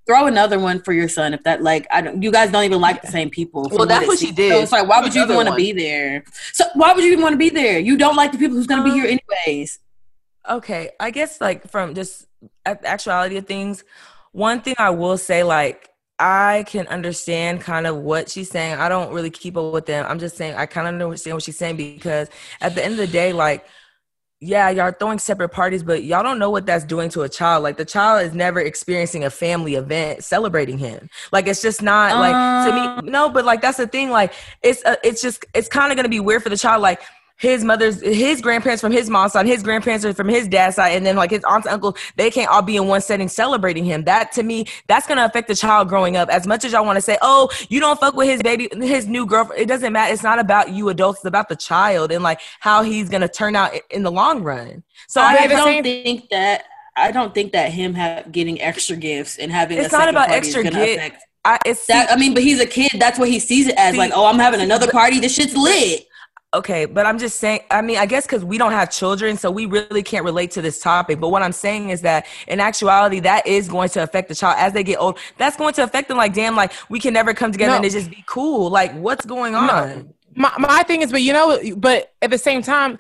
Throw 0.10 0.26
another 0.26 0.58
one 0.58 0.82
for 0.82 0.92
your 0.92 1.08
son. 1.08 1.36
If 1.36 1.44
that 1.44 1.62
like 1.62 1.86
I 1.92 2.02
don't, 2.02 2.24
you 2.24 2.32
guys 2.32 2.52
don't 2.52 2.64
even 2.64 2.82
like 2.82 3.04
the 3.04 3.08
same 3.08 3.30
people. 3.30 3.70
from 3.70 3.78
Well, 3.78 3.88
that's 3.88 4.06
it 4.06 4.08
what 4.08 4.18
she 4.18 4.32
did. 4.32 4.52
So 4.52 4.60
it's 4.60 4.72
like, 4.72 4.88
why 4.88 5.02
would 5.02 5.14
you 5.14 5.22
even 5.22 5.36
want 5.36 5.50
to 5.50 5.56
be 5.56 5.72
there? 5.72 6.24
So 6.54 6.66
why 6.74 6.94
would 6.94 7.04
you 7.04 7.12
even 7.12 7.22
want 7.22 7.34
to 7.34 7.38
be 7.38 7.50
there? 7.50 7.78
You 7.78 7.96
don't 7.96 8.16
like 8.16 8.32
the 8.32 8.40
people 8.40 8.58
who's 8.58 8.66
going 8.66 8.84
to 8.84 8.90
be 8.90 8.96
here 8.96 9.06
Um, 9.06 9.20
anyways. 9.46 9.80
Okay, 10.50 10.90
I 11.00 11.12
guess 11.12 11.40
like 11.40 11.70
from 11.70 11.94
just 11.94 12.26
actuality 12.66 13.38
of 13.38 13.46
things, 13.46 13.84
one 14.32 14.62
thing 14.62 14.74
I 14.80 14.90
will 14.90 15.20
say, 15.20 15.44
like 15.44 15.90
I 16.18 16.66
can 16.68 16.88
understand 16.88 17.62
kind 17.62 17.86
of 17.86 17.98
what 17.98 18.32
she's 18.32 18.50
saying. 18.50 18.80
I 18.80 18.90
don't 18.90 19.14
really 19.14 19.30
keep 19.30 19.58
up 19.58 19.72
with 19.72 19.86
them. 19.86 20.08
I'm 20.10 20.18
just 20.18 20.38
saying 20.38 20.56
I 20.56 20.66
kind 20.66 20.88
of 20.88 21.00
understand 21.00 21.36
what 21.36 21.44
she's 21.44 21.58
saying 21.58 21.78
because 21.78 22.30
at 22.62 22.74
the 22.74 22.84
end 22.84 22.94
of 22.94 22.98
the 22.98 23.08
day, 23.08 23.32
like 23.32 23.68
yeah, 24.42 24.70
y'all 24.70 24.94
throwing 24.98 25.20
separate 25.20 25.50
parties, 25.50 25.84
but 25.84 26.04
y'all 26.04 26.24
don't 26.24 26.40
know 26.40 26.50
what 26.50 26.66
that's 26.66 26.86
doing 26.86 27.10
to 27.10 27.24
a 27.24 27.30
child. 27.30 27.62
Like 27.62 27.76
the 27.76 27.84
child 27.84 28.26
is 28.26 28.34
never 28.34 28.62
experiencing 28.62 29.26
a 29.26 29.30
family 29.30 29.76
event 29.76 30.24
celebrating 30.24 30.78
him. 30.78 31.10
Like 31.34 31.48
it's 31.48 31.62
just 31.62 31.82
not 31.82 32.16
like 32.16 32.70
to 32.70 33.02
me. 33.04 33.12
No, 33.12 33.28
but 33.28 33.44
like 33.44 33.62
that's 33.62 33.78
the 33.78 33.88
thing. 33.88 34.12
Like 34.12 34.34
it's 34.64 34.84
uh, 34.86 34.96
it's 35.04 35.22
just 35.22 35.46
it's 35.54 35.68
kind 35.68 35.92
of 35.92 35.98
gonna 35.98 36.08
be 36.08 36.22
weird 36.22 36.42
for 36.42 36.50
the 36.50 36.58
child. 36.58 36.82
Like 36.82 37.02
his 37.40 37.64
mother's 37.64 38.02
his 38.02 38.42
grandparents 38.42 38.82
from 38.82 38.92
his 38.92 39.10
mom's 39.10 39.32
side, 39.34 39.46
his 39.46 39.64
grandparents 39.64 40.06
are 40.06 40.14
from 40.14 40.28
his 40.28 40.48
dad's 40.48 40.76
side, 40.76 40.92
and 40.92 41.06
then 41.06 41.16
like 41.16 41.32
his 41.32 41.44
aunts 41.46 41.66
and 41.66 41.74
uncles, 41.74 41.96
they 42.18 42.30
can't 42.30 42.50
all 42.50 42.62
be 42.62 42.76
in 42.76 42.88
one 42.88 43.02
setting 43.02 43.30
celebrating 43.30 43.86
him. 43.86 44.04
That 44.04 44.32
to 44.34 44.44
me, 44.44 44.66
that's 44.88 45.08
gonna 45.08 45.26
affect 45.26 45.48
the 45.48 45.56
child 45.56 45.88
growing 45.88 46.18
up. 46.18 46.30
As 46.30 46.46
much 46.46 46.66
as 46.66 46.74
y'all 46.74 46.86
want 46.86 46.98
to 46.98 47.02
say, 47.02 47.18
oh, 47.22 47.50
you 47.70 47.80
don't 47.80 48.00
fuck 48.00 48.14
with 48.14 48.28
his 48.28 48.42
baby, 48.44 48.70
his 48.74 49.08
new 49.08 49.26
girlfriend, 49.26 49.62
it 49.62 49.68
doesn't 49.68 49.94
matter. 49.94 50.14
It's 50.14 50.24
not 50.24 50.38
about 50.38 50.72
you 50.72 50.90
adults, 50.90 51.20
it's 51.20 51.26
about 51.26 51.50
the 51.50 51.56
child 51.56 52.12
and 52.12 52.24
like 52.24 52.42
how 52.60 52.84
he's 52.84 53.10
gonna 53.10 53.30
turn 53.30 53.56
out 53.56 53.72
in 53.90 54.04
the 54.04 54.12
long 54.12 54.44
run. 54.44 54.84
So 55.08 55.22
I 55.22 55.36
I, 55.36 55.48
don't 55.48 55.84
think 55.84 56.30
that. 56.30 56.66
I 56.98 57.12
don't 57.14 57.34
think 57.34 57.54
that 57.54 57.72
him 57.72 57.94
have, 57.94 58.30
getting 58.30 58.60
extra 58.62 58.98
gifts 58.98 59.38
and 59.38 59.50
having 59.50 59.78
It's 59.78 59.94
not 59.94 60.10
about 60.10 60.30
extra 60.30 60.64
gonna 60.64 60.76
gift- 60.76 60.98
affect 60.98 61.24
I 61.46 61.58
it's 61.66 61.86
that. 61.86 62.12
I 62.12 62.18
mean, 62.18 62.34
but 62.34 62.44
he's 62.44 62.60
a 62.60 62.66
kid. 62.66 62.92
That's 63.00 63.18
what 63.18 63.30
he 63.30 63.40
sees 63.40 63.68
it 63.68 63.76
as. 63.78 63.94
See- 63.94 63.98
like, 63.98 64.12
oh, 64.14 64.26
I'm 64.26 64.40
having 64.40 64.60
another 64.60 64.92
party. 64.92 65.20
This 65.20 65.34
shit's 65.34 65.56
lit. 65.56 66.06
Okay, 66.52 66.86
but 66.86 67.06
I'm 67.06 67.20
just 67.20 67.40
saying, 67.40 67.60
I 67.70 67.84
mean, 67.84 67.98
I 67.98 68.08
guess 68.08 68.26
because 68.26 68.44
we 68.44 68.58
don't 68.58 68.72
have 68.72 68.90
children, 68.90 69.38
so 69.38 69.52
we 69.52 69.68
really 69.68 70.02
can't 70.02 70.26
relate 70.26 70.50
to 70.52 70.64
this 70.64 70.80
topic. 70.80 71.20
But 71.20 71.30
what 71.30 71.44
I'm 71.44 71.52
saying 71.52 71.90
is 71.90 72.02
that 72.02 72.26
in 72.48 72.60
actuality, 72.60 73.20
that 73.20 73.46
is 73.46 73.68
going 73.68 73.90
to 73.90 74.02
affect 74.02 74.30
the 74.30 74.36
child 74.36 74.56
as 74.58 74.74
they 74.74 74.84
get 74.84 75.00
old. 75.00 75.20
That's 75.38 75.56
going 75.56 75.76
to 75.76 75.84
affect 75.84 76.08
them 76.08 76.18
like, 76.18 76.34
damn, 76.34 76.56
like 76.56 76.72
we 76.90 77.00
can 77.00 77.14
never 77.14 77.36
come 77.36 77.52
together 77.52 77.74
No. 77.74 77.76
and 77.78 77.86
it 77.86 77.92
just 77.92 78.10
be 78.10 78.24
cool. 78.26 78.72
Like, 78.72 78.94
what's 78.94 79.26
going 79.28 79.54
on? 79.54 80.12
my, 80.36 80.52
my 80.58 80.82
thing 80.84 81.04
is, 81.04 81.12
but 81.12 81.22
you 81.22 81.34
know, 81.34 81.60
but 81.78 82.14
at 82.22 82.32
the 82.32 82.38
same 82.40 82.64
time, 82.64 82.98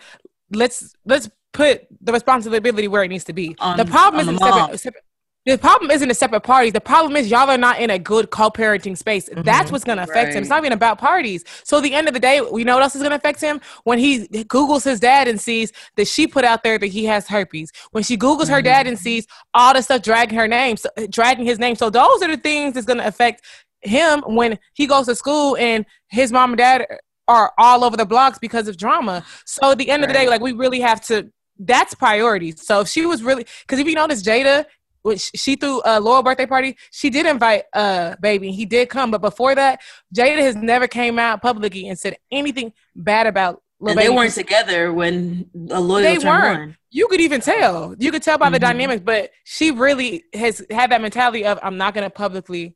let's 0.51 0.93
let's 1.05 1.29
put 1.51 1.87
the 2.01 2.13
responsibility 2.13 2.87
where 2.87 3.03
it 3.03 3.07
needs 3.07 3.23
to 3.23 3.33
be. 3.33 3.55
On- 3.59 3.77
the 3.77 3.85
problem 3.85 4.21
isn't 4.21 4.35
the 4.35 4.45
separate, 4.45 4.79
separate. 4.79 5.03
The 5.49 5.57
problem 5.57 5.89
isn't 5.89 6.11
a 6.11 6.13
separate 6.13 6.41
parties. 6.41 6.73
The 6.73 6.81
problem 6.81 7.15
is 7.15 7.31
y'all 7.31 7.49
are 7.49 7.57
not 7.57 7.79
in 7.79 7.89
a 7.89 7.97
good 7.97 8.29
co-parenting 8.29 8.95
space. 8.95 9.27
Mm-hmm. 9.27 9.41
That's 9.41 9.71
what's 9.71 9.83
gonna 9.83 10.03
affect 10.03 10.33
him. 10.33 10.43
It's 10.43 10.49
not 10.49 10.59
even 10.59 10.73
about 10.73 10.99
parties. 10.99 11.43
So 11.63 11.77
at 11.77 11.83
the 11.83 11.95
end 11.95 12.07
of 12.07 12.13
the 12.13 12.19
day, 12.19 12.39
we 12.39 12.63
know 12.63 12.75
what 12.75 12.83
else 12.83 12.95
is 12.95 13.01
gonna 13.01 13.15
affect 13.15 13.41
him 13.41 13.59
when 13.83 13.97
he 13.97 14.27
Googles 14.27 14.83
his 14.83 14.99
dad 14.99 15.27
and 15.27 15.41
sees 15.41 15.71
that 15.95 16.07
she 16.07 16.27
put 16.27 16.45
out 16.45 16.61
there 16.61 16.77
that 16.77 16.87
he 16.87 17.05
has 17.05 17.27
herpes. 17.27 17.71
When 17.91 18.03
she 18.03 18.15
Googles 18.15 18.47
her 18.47 18.61
dad 18.61 18.81
mm-hmm. 18.81 18.89
and 18.89 18.99
sees 18.99 19.25
all 19.55 19.73
the 19.73 19.81
stuff 19.81 20.03
dragging 20.03 20.37
her 20.37 20.47
name, 20.47 20.77
so, 20.77 20.89
dragging 21.09 21.45
his 21.45 21.57
name. 21.57 21.75
So 21.75 21.89
those 21.89 22.21
are 22.21 22.27
the 22.27 22.37
things 22.37 22.75
that's 22.75 22.85
gonna 22.85 23.05
affect 23.05 23.43
him 23.81 24.21
when 24.27 24.59
he 24.75 24.85
goes 24.85 25.07
to 25.07 25.15
school 25.15 25.57
and 25.57 25.83
his 26.09 26.31
mom 26.31 26.51
and 26.51 26.59
dad 26.59 26.85
are 27.27 27.53
all 27.57 27.83
over 27.83 27.97
the 27.97 28.05
blocks 28.05 28.37
because 28.37 28.67
of 28.67 28.77
drama. 28.77 29.25
So 29.45 29.71
at 29.71 29.79
the 29.79 29.89
end 29.89 30.03
of 30.03 30.09
the 30.09 30.13
day, 30.13 30.29
like 30.29 30.41
we 30.41 30.51
really 30.51 30.81
have 30.81 31.01
to. 31.07 31.31
That's 31.61 31.93
priority. 31.93 32.53
So 32.55 32.79
if 32.79 32.87
she 32.87 33.05
was 33.05 33.21
really, 33.21 33.45
because 33.63 33.79
if 33.79 33.87
you 33.87 33.93
notice, 33.93 34.23
Jayda, 34.23 34.63
which 35.01 35.31
she 35.35 35.55
threw 35.55 35.81
a 35.85 35.99
Loyal 35.99 36.23
birthday 36.23 36.45
party, 36.45 36.77
she 36.91 37.09
did 37.09 37.25
invite 37.25 37.63
uh 37.73 38.15
baby. 38.21 38.51
He 38.51 38.65
did 38.65 38.89
come, 38.89 39.11
but 39.11 39.21
before 39.21 39.55
that, 39.55 39.81
Jayda 40.15 40.39
has 40.39 40.55
never 40.55 40.87
came 40.87 41.17
out 41.19 41.41
publicly 41.41 41.87
and 41.87 41.97
said 41.97 42.17
anything 42.31 42.73
bad 42.95 43.27
about. 43.27 43.61
Lil 43.81 43.91
And 43.91 43.99
they 43.99 44.09
weren't 44.09 44.33
together 44.33 44.91
when 44.91 45.49
a 45.71 45.79
loyal 45.79 46.01
They 46.03 46.17
weren't. 46.17 46.59
one. 46.59 46.77
You 46.91 47.07
could 47.07 47.21
even 47.21 47.39
tell. 47.39 47.95
You 47.97 48.11
could 48.11 48.21
tell 48.23 48.37
by 48.37 48.49
the 48.49 48.57
Mhm. 48.57 48.61
dynamics, 48.61 49.01
but 49.05 49.31
she 49.45 49.71
really 49.71 50.25
has 50.33 50.61
had 50.69 50.91
that 50.91 51.01
mentality 51.01 51.45
of 51.45 51.59
I'm 51.63 51.77
not 51.77 51.93
gonna 51.93 52.09
publicly 52.09 52.75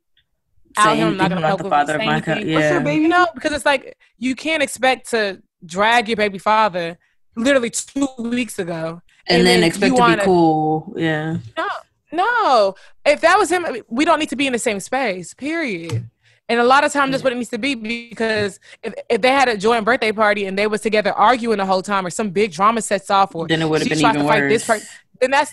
out 0.78 0.96
him. 0.96 1.08
I'm 1.08 1.16
not 1.18 1.28
gonna 1.28 1.40
about 1.46 1.58
the 1.58 1.64
publicly 1.64 1.70
father 1.70 1.98
say 1.98 2.06
my 2.06 2.20
child. 2.20 2.38
anything. 2.38 2.54
What's 2.54 2.66
her 2.68 2.72
Yeah. 2.74 2.78
baby? 2.80 3.02
You 3.02 3.08
know, 3.08 3.26
because 3.34 3.52
it's 3.52 3.66
like 3.66 3.96
you 4.18 4.34
can't 4.34 4.62
expect 4.62 5.10
to 5.10 5.42
drag 5.66 6.08
your 6.08 6.16
baby 6.16 6.38
father 6.38 6.98
literally 7.36 7.70
two 7.70 8.08
weeks 8.18 8.58
ago. 8.58 9.02
And, 9.28 9.38
And 9.38 9.46
then, 9.46 9.60
then 9.60 9.64
expect 9.68 9.94
to 9.94 10.00
wanna- 10.00 10.16
be 10.18 10.24
cool. 10.24 10.94
Yeah. 10.96 11.36
No, 11.56 11.66
no. 12.14 12.74
If 13.04 13.20
that 13.22 13.38
was 13.38 13.50
him, 13.50 13.66
we 13.88 14.04
don't 14.04 14.18
need 14.18 14.30
to 14.30 14.36
be 14.36 14.46
in 14.46 14.52
the 14.52 14.58
same 14.58 14.80
space. 14.80 15.34
Period. 15.34 16.08
And 16.48 16.60
a 16.60 16.64
lot 16.64 16.84
of 16.84 16.92
times, 16.92 17.12
that's 17.12 17.24
what 17.24 17.32
it 17.32 17.36
needs 17.36 17.48
to 17.50 17.58
be 17.58 17.74
because 17.74 18.60
if, 18.82 18.92
if 19.08 19.22
they 19.22 19.30
had 19.30 19.48
a 19.48 19.56
joint 19.56 19.84
birthday 19.86 20.12
party 20.12 20.44
and 20.44 20.58
they 20.58 20.66
was 20.66 20.82
together 20.82 21.12
arguing 21.12 21.56
the 21.58 21.64
whole 21.64 21.80
time, 21.80 22.06
or 22.06 22.10
some 22.10 22.30
big 22.30 22.52
drama 22.52 22.82
sets 22.82 23.08
off, 23.10 23.34
or 23.34 23.48
Then 23.48 23.62
it 23.62 23.68
would 23.68 23.80
have 23.80 23.88
been 23.88 23.98
even 23.98 24.24
worse. 24.26 24.52
this 24.52 24.66
person, 24.66 24.86
then 25.20 25.30
that's 25.30 25.52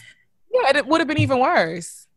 yeah, 0.53 0.75
it 0.77 0.85
would 0.85 0.99
have 0.99 1.07
been 1.07 1.19
even 1.19 1.39
worse. 1.39 2.07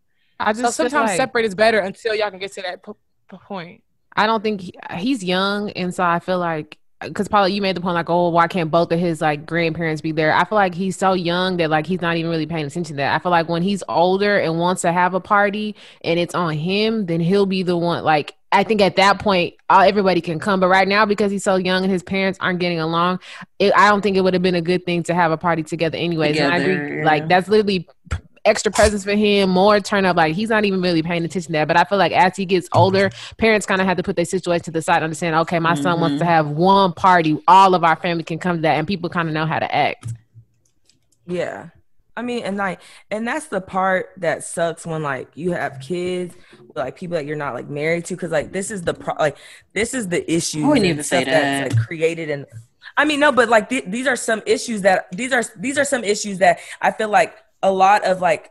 I 0.40 0.52
just 0.52 0.62
feel 0.62 0.72
sometimes 0.72 1.10
like- 1.10 1.16
separate 1.16 1.44
is 1.44 1.54
better 1.54 1.78
until 1.78 2.16
y'all 2.16 2.30
can 2.30 2.40
get 2.40 2.52
to 2.54 2.62
that 2.62 2.82
p- 2.84 2.92
p- 3.30 3.36
point. 3.46 3.82
I 4.16 4.26
don't 4.26 4.42
think 4.42 4.60
he, 4.60 4.74
he's 4.96 5.22
young, 5.22 5.70
and 5.70 5.94
so 5.94 6.02
I 6.02 6.18
feel 6.18 6.38
like 6.40 6.76
because 7.08 7.28
probably 7.28 7.52
you 7.52 7.62
made 7.62 7.76
the 7.76 7.80
point 7.80 7.94
like, 7.94 8.10
oh, 8.10 8.28
why 8.28 8.46
can't 8.46 8.70
both 8.70 8.92
of 8.92 8.98
his 8.98 9.20
like 9.20 9.46
grandparents 9.46 10.00
be 10.00 10.12
there? 10.12 10.32
I 10.32 10.44
feel 10.44 10.56
like 10.56 10.74
he's 10.74 10.96
so 10.96 11.12
young 11.12 11.56
that 11.58 11.70
like 11.70 11.86
he's 11.86 12.00
not 12.00 12.16
even 12.16 12.30
really 12.30 12.46
paying 12.46 12.66
attention 12.66 12.96
to 12.96 13.02
that. 13.02 13.14
I 13.14 13.18
feel 13.18 13.30
like 13.30 13.48
when 13.48 13.62
he's 13.62 13.82
older 13.88 14.38
and 14.38 14.58
wants 14.58 14.82
to 14.82 14.92
have 14.92 15.14
a 15.14 15.20
party 15.20 15.76
and 16.02 16.18
it's 16.18 16.34
on 16.34 16.54
him, 16.54 17.06
then 17.06 17.20
he'll 17.20 17.46
be 17.46 17.62
the 17.62 17.76
one. 17.76 18.04
Like 18.04 18.34
I 18.52 18.62
think 18.62 18.80
at 18.80 18.96
that 18.96 19.18
point, 19.18 19.54
uh, 19.68 19.84
everybody 19.86 20.20
can 20.20 20.38
come. 20.38 20.60
But 20.60 20.68
right 20.68 20.86
now, 20.86 21.04
because 21.04 21.32
he's 21.32 21.42
so 21.42 21.56
young 21.56 21.82
and 21.82 21.92
his 21.92 22.04
parents 22.04 22.38
aren't 22.40 22.60
getting 22.60 22.78
along, 22.78 23.18
it, 23.58 23.72
I 23.76 23.90
don't 23.90 24.00
think 24.00 24.16
it 24.16 24.20
would 24.20 24.34
have 24.34 24.42
been 24.42 24.54
a 24.54 24.62
good 24.62 24.86
thing 24.86 25.02
to 25.04 25.14
have 25.14 25.32
a 25.32 25.36
party 25.36 25.64
together 25.64 25.98
anyways. 25.98 26.38
and 26.38 26.52
I 26.52 26.58
agree, 26.58 26.98
yeah. 26.98 27.04
like 27.04 27.28
that's 27.28 27.48
literally 27.48 27.88
extra 28.44 28.70
presents 28.70 29.04
for 29.04 29.12
him, 29.12 29.50
more 29.50 29.80
turn 29.80 30.04
up. 30.04 30.16
Like 30.16 30.34
he's 30.34 30.50
not 30.50 30.64
even 30.64 30.80
really 30.80 31.02
paying 31.02 31.24
attention 31.24 31.48
to 31.48 31.52
that. 31.52 31.68
But 31.68 31.76
I 31.76 31.84
feel 31.84 31.98
like 31.98 32.12
as 32.12 32.36
he 32.36 32.44
gets 32.44 32.68
mm-hmm. 32.68 32.78
older, 32.78 33.10
parents 33.38 33.66
kind 33.66 33.80
of 33.80 33.86
have 33.86 33.96
to 33.96 34.02
put 34.02 34.16
their 34.16 34.24
situation 34.24 34.64
to 34.64 34.70
the 34.70 34.82
side, 34.82 35.02
understand, 35.02 35.36
okay, 35.36 35.58
my 35.58 35.74
son 35.74 36.00
wants 36.00 36.18
to 36.18 36.24
mm-hmm. 36.24 36.28
have 36.28 36.48
one 36.48 36.92
party, 36.92 37.38
all 37.48 37.74
of 37.74 37.84
our 37.84 37.96
family 37.96 38.24
can 38.24 38.38
come 38.38 38.56
to 38.56 38.62
that, 38.62 38.78
and 38.78 38.86
people 38.86 39.08
kind 39.08 39.28
of 39.28 39.34
know 39.34 39.46
how 39.46 39.58
to 39.58 39.74
act. 39.74 40.12
Yeah. 41.26 41.70
I 42.16 42.22
mean, 42.22 42.44
and 42.44 42.56
like, 42.56 42.80
and 43.10 43.26
that's 43.26 43.46
the 43.46 43.60
part 43.60 44.10
that 44.18 44.44
sucks 44.44 44.86
when 44.86 45.02
like 45.02 45.28
you 45.34 45.50
have 45.50 45.80
kids, 45.80 46.36
like 46.76 46.96
people 46.96 47.16
that 47.16 47.26
you're 47.26 47.36
not 47.36 47.54
like 47.54 47.68
married 47.68 48.04
to, 48.06 48.14
because 48.14 48.30
like 48.30 48.52
this 48.52 48.70
is 48.70 48.82
the 48.82 48.94
pro, 48.94 49.14
like 49.14 49.36
this 49.72 49.94
is 49.94 50.08
the 50.08 50.32
issue. 50.32 50.64
I 50.64 50.68
wouldn't 50.68 50.86
even 50.86 51.02
say 51.02 51.24
that's 51.24 51.74
like, 51.74 51.86
created 51.86 52.30
and. 52.30 52.46
I 52.96 53.04
mean, 53.04 53.18
no, 53.18 53.32
but 53.32 53.48
like 53.48 53.68
th- 53.68 53.86
these 53.88 54.06
are 54.06 54.14
some 54.14 54.42
issues 54.46 54.82
that 54.82 55.10
these 55.10 55.32
are 55.32 55.42
these 55.56 55.78
are 55.78 55.84
some 55.84 56.04
issues 56.04 56.38
that 56.38 56.60
I 56.80 56.92
feel 56.92 57.08
like 57.08 57.34
a 57.64 57.72
lot 57.72 58.04
of 58.04 58.20
like 58.20 58.50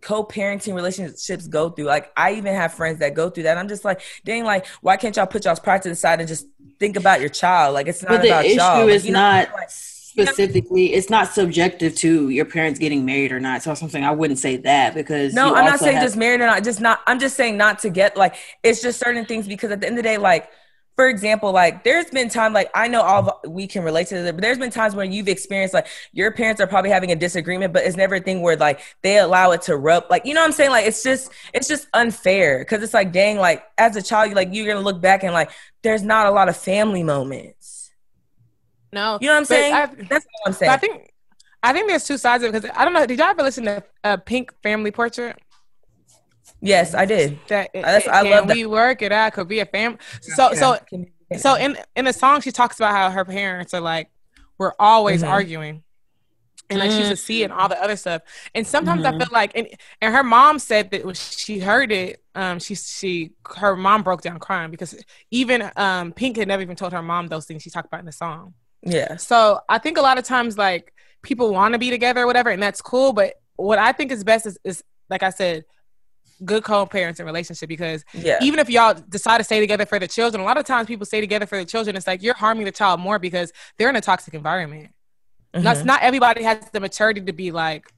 co-parenting 0.00 0.74
relationships 0.74 1.46
go 1.46 1.70
through. 1.70 1.84
Like 1.84 2.10
I 2.16 2.32
even 2.34 2.54
have 2.54 2.72
friends 2.74 2.98
that 3.00 3.14
go 3.14 3.30
through 3.30 3.44
that. 3.44 3.58
I'm 3.58 3.68
just 3.68 3.84
like, 3.84 4.00
dang, 4.24 4.44
like 4.44 4.66
why 4.80 4.96
can't 4.96 5.14
y'all 5.16 5.26
put 5.26 5.44
y'all's 5.44 5.60
pride 5.60 5.82
to 5.82 5.88
the 5.88 5.94
side 5.94 6.18
and 6.20 6.28
just 6.28 6.46
think 6.80 6.96
about 6.96 7.20
your 7.20 7.28
child? 7.28 7.74
Like 7.74 7.86
it's 7.86 8.02
not 8.02 8.08
But 8.10 8.22
the 8.22 8.28
about 8.28 8.44
issue 8.44 8.56
y'all. 8.56 8.88
is 8.88 9.02
Like, 9.02 9.06
you 9.06 9.12
know, 9.12 9.20
not 9.20 9.52
like, 9.52 9.70
specifically. 9.70 10.92
It's 10.94 11.08
not 11.08 11.28
subjective 11.32 11.94
to 11.96 12.28
your 12.30 12.44
parents 12.44 12.78
getting 12.78 13.04
married 13.04 13.32
or 13.32 13.40
not. 13.40 13.62
So 13.62 13.74
something 13.74 14.04
I 14.04 14.10
wouldn't 14.10 14.38
say 14.38 14.56
that 14.58 14.94
because 14.94 15.34
No, 15.34 15.54
I'm 15.54 15.64
not 15.64 15.78
saying 15.78 15.96
have- 15.96 16.04
just 16.04 16.16
married 16.16 16.40
or 16.40 16.46
not. 16.46 16.64
Just 16.64 16.80
not. 16.80 17.00
I'm 17.06 17.18
just 17.18 17.36
saying 17.36 17.56
not 17.56 17.78
to 17.80 17.90
get 17.90 18.16
like. 18.16 18.34
It's 18.62 18.82
just 18.82 18.98
certain 18.98 19.24
things 19.24 19.46
because 19.46 19.70
at 19.70 19.80
the 19.80 19.86
end 19.86 19.98
of 19.98 20.02
the 20.04 20.08
day, 20.08 20.18
like 20.18 20.48
for 21.02 21.08
example, 21.08 21.50
like 21.50 21.82
there's 21.82 22.08
been 22.10 22.28
time 22.28 22.52
like 22.52 22.70
I 22.76 22.86
know 22.86 23.02
all 23.02 23.28
of, 23.44 23.50
we 23.50 23.66
can 23.66 23.82
relate 23.82 24.06
to 24.08 24.16
it, 24.24 24.32
but 24.36 24.40
there's 24.40 24.56
been 24.56 24.70
times 24.70 24.94
when 24.94 25.10
you've 25.10 25.26
experienced 25.26 25.74
like 25.74 25.88
your 26.12 26.30
parents 26.30 26.60
are 26.60 26.66
probably 26.68 26.90
having 26.90 27.10
a 27.10 27.16
disagreement, 27.16 27.72
but 27.72 27.82
it's 27.84 27.96
never 27.96 28.14
a 28.14 28.20
thing 28.20 28.40
where 28.40 28.56
like 28.56 28.78
they 29.02 29.18
allow 29.18 29.50
it 29.50 29.62
to 29.62 29.76
rub. 29.76 30.04
Like 30.10 30.24
you 30.24 30.32
know 30.32 30.40
what 30.42 30.46
I'm 30.46 30.52
saying? 30.52 30.70
Like 30.70 30.86
it's 30.86 31.02
just 31.02 31.32
it's 31.52 31.66
just 31.66 31.88
unfair 31.92 32.60
because 32.60 32.84
it's 32.84 32.94
like 32.94 33.10
dang, 33.10 33.38
like 33.38 33.64
as 33.78 33.96
a 33.96 34.02
child, 34.02 34.28
you 34.30 34.36
like 34.36 34.50
you're 34.52 34.72
gonna 34.72 34.84
look 34.84 35.00
back 35.00 35.24
and 35.24 35.32
like 35.34 35.50
there's 35.82 36.04
not 36.04 36.28
a 36.28 36.30
lot 36.30 36.48
of 36.48 36.56
family 36.56 37.02
moments. 37.02 37.90
No, 38.92 39.18
You 39.20 39.26
know 39.26 39.32
what 39.32 39.38
I'm 39.38 39.44
saying? 39.46 39.74
I- 39.74 39.86
That's 39.86 40.24
what 40.24 40.46
I'm 40.46 40.52
saying. 40.52 40.70
I 40.70 40.76
think 40.76 41.10
I 41.64 41.72
think 41.72 41.88
there's 41.88 42.06
two 42.06 42.16
sides 42.16 42.44
of 42.44 42.54
it 42.54 42.62
because 42.62 42.76
I 42.78 42.84
don't 42.84 42.94
know. 42.94 43.06
Did 43.06 43.18
y'all 43.18 43.26
ever 43.26 43.42
listen 43.42 43.64
to 43.64 43.82
uh, 44.04 44.18
Pink 44.18 44.54
Family 44.62 44.92
Portrait? 44.92 45.36
Yes, 46.62 46.94
I 46.94 47.04
did. 47.04 47.38
That 47.48 47.70
it, 47.74 47.82
That's- 47.82 48.06
it- 48.06 48.10
I 48.10 48.22
love 48.22 48.40
can 48.40 48.46
that. 48.48 48.56
we 48.56 48.64
work 48.66 49.02
it 49.02 49.12
out? 49.12 49.32
Could 49.34 49.48
be 49.48 49.60
a 49.60 49.66
fam. 49.66 49.98
So 50.22 50.54
so 50.54 50.78
so 51.36 51.54
in 51.56 51.76
in 51.96 52.04
the 52.06 52.12
song 52.12 52.40
she 52.40 52.50
talks 52.52 52.76
about 52.78 52.92
how 52.92 53.10
her 53.10 53.24
parents 53.24 53.74
are 53.74 53.80
like 53.80 54.08
we're 54.58 54.72
always 54.78 55.22
Mhm. 55.22 55.28
arguing. 55.28 55.82
And 56.70 56.78
like 56.80 56.90
she 56.90 56.98
used 56.98 57.10
to 57.10 57.16
see 57.16 57.42
it 57.42 57.46
and 57.50 57.52
all 57.52 57.68
the 57.68 57.82
other 57.82 57.96
stuff. 57.96 58.22
And 58.54 58.66
sometimes 58.66 59.02
Mm-hmm. 59.04 59.16
I 59.16 59.18
feel 59.18 59.28
like 59.32 59.52
and, 59.54 59.66
and 60.00 60.14
her 60.14 60.22
mom 60.22 60.58
said 60.58 60.90
that 60.92 61.04
when 61.04 61.14
she 61.14 61.58
heard 61.58 61.92
it, 61.92 62.22
um, 62.34 62.58
she 62.60 62.74
she 62.76 63.32
her 63.56 63.76
mom 63.76 64.02
broke 64.02 64.22
down 64.22 64.38
crying 64.38 64.70
because 64.70 64.94
even 65.30 65.70
um 65.76 66.12
Pink 66.12 66.36
had 66.38 66.48
never 66.48 66.62
even 66.62 66.76
told 66.76 66.92
her 66.94 67.02
mom 67.02 67.26
those 67.28 67.44
things 67.44 67.62
she 67.62 67.68
talked 67.70 67.88
about 67.88 68.00
in 68.00 68.06
the 68.06 68.12
song. 68.12 68.54
yeah. 68.82 69.16
So 69.16 69.60
I 69.68 69.78
think 69.78 69.98
a 69.98 70.02
lot 70.02 70.16
of 70.18 70.24
times 70.24 70.56
like 70.56 70.94
people 71.22 71.52
want 71.52 71.72
to 71.74 71.78
be 71.78 71.90
together 71.90 72.22
or 72.22 72.26
whatever, 72.26 72.48
and 72.50 72.62
that's 72.62 72.80
cool. 72.80 73.12
But 73.12 73.34
what 73.56 73.78
I 73.78 73.92
think 73.92 74.10
is 74.10 74.24
best 74.24 74.46
is, 74.46 74.58
is 74.64 74.82
like 75.10 75.22
I 75.22 75.30
said, 75.30 75.64
good 76.44 76.64
co-parenting 76.64 77.24
relationship 77.24 77.68
because 77.68 78.04
Yeah. 78.12 78.38
even 78.38 78.58
if 78.58 78.68
y'all 78.70 78.94
decide 79.08 79.38
to 79.38 79.44
stay 79.44 79.60
together 79.60 79.86
for 79.86 79.98
the 79.98 80.08
children, 80.08 80.40
a 80.42 80.44
lot 80.44 80.58
of 80.58 80.64
times 80.64 80.86
people 80.86 81.06
stay 81.06 81.20
together 81.20 81.46
for 81.46 81.58
the 81.58 81.64
children. 81.64 81.96
It's 81.96 82.06
like 82.06 82.22
you're 82.22 82.34
harming 82.34 82.64
the 82.64 82.72
child 82.72 83.00
more 83.00 83.18
because 83.18 83.52
they're 83.78 83.90
in 83.90 83.96
a 83.96 84.00
toxic 84.00 84.34
environment. 84.34 84.90
Not 85.60 85.78
Mhm. 85.78 85.84
not 85.84 86.02
everybody 86.02 86.42
has 86.44 86.70
the 86.72 86.80
maturity 86.80 87.20
to 87.22 87.32
be 87.32 87.50
like, 87.52 87.92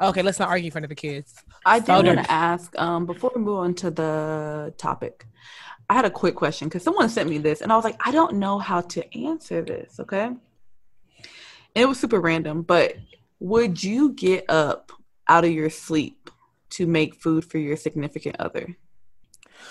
okay, 0.00 0.22
let's 0.22 0.38
not 0.38 0.48
argue 0.48 0.66
in 0.66 0.72
front 0.72 0.84
of 0.84 0.90
the 0.90 0.96
kids. 0.96 1.34
I 1.64 1.80
did 1.80 1.88
Oh, 1.90 2.02
want 2.02 2.18
to 2.18 2.30
ask 2.30 2.78
um, 2.78 3.06
before 3.06 3.32
we 3.34 3.40
move 3.42 3.58
on 3.58 3.74
to 3.76 3.90
the 3.90 4.74
topic. 4.78 5.26
I 5.88 5.94
had 5.94 6.04
a 6.04 6.10
quick 6.10 6.34
question 6.34 6.68
because 6.68 6.82
someone 6.82 7.08
sent 7.08 7.28
me 7.30 7.38
this, 7.38 7.60
and 7.60 7.72
I 7.72 7.76
was 7.76 7.84
like, 7.84 8.00
I 8.04 8.10
don't 8.12 8.36
know 8.36 8.58
how 8.58 8.80
to 8.82 9.16
answer 9.18 9.62
this. 9.62 10.00
Okay, 10.00 10.24
and 10.24 10.38
it 11.74 11.86
was 11.86 11.98
super 12.00 12.20
random, 12.20 12.62
but 12.62 12.94
would 13.40 13.82
you 13.82 14.12
get 14.12 14.44
up 14.48 14.92
out 15.28 15.44
of 15.44 15.50
your 15.50 15.70
sleep 15.70 16.30
to 16.70 16.86
make 16.86 17.14
food 17.14 17.44
for 17.44 17.58
your 17.58 17.76
significant 17.76 18.36
other, 18.38 18.76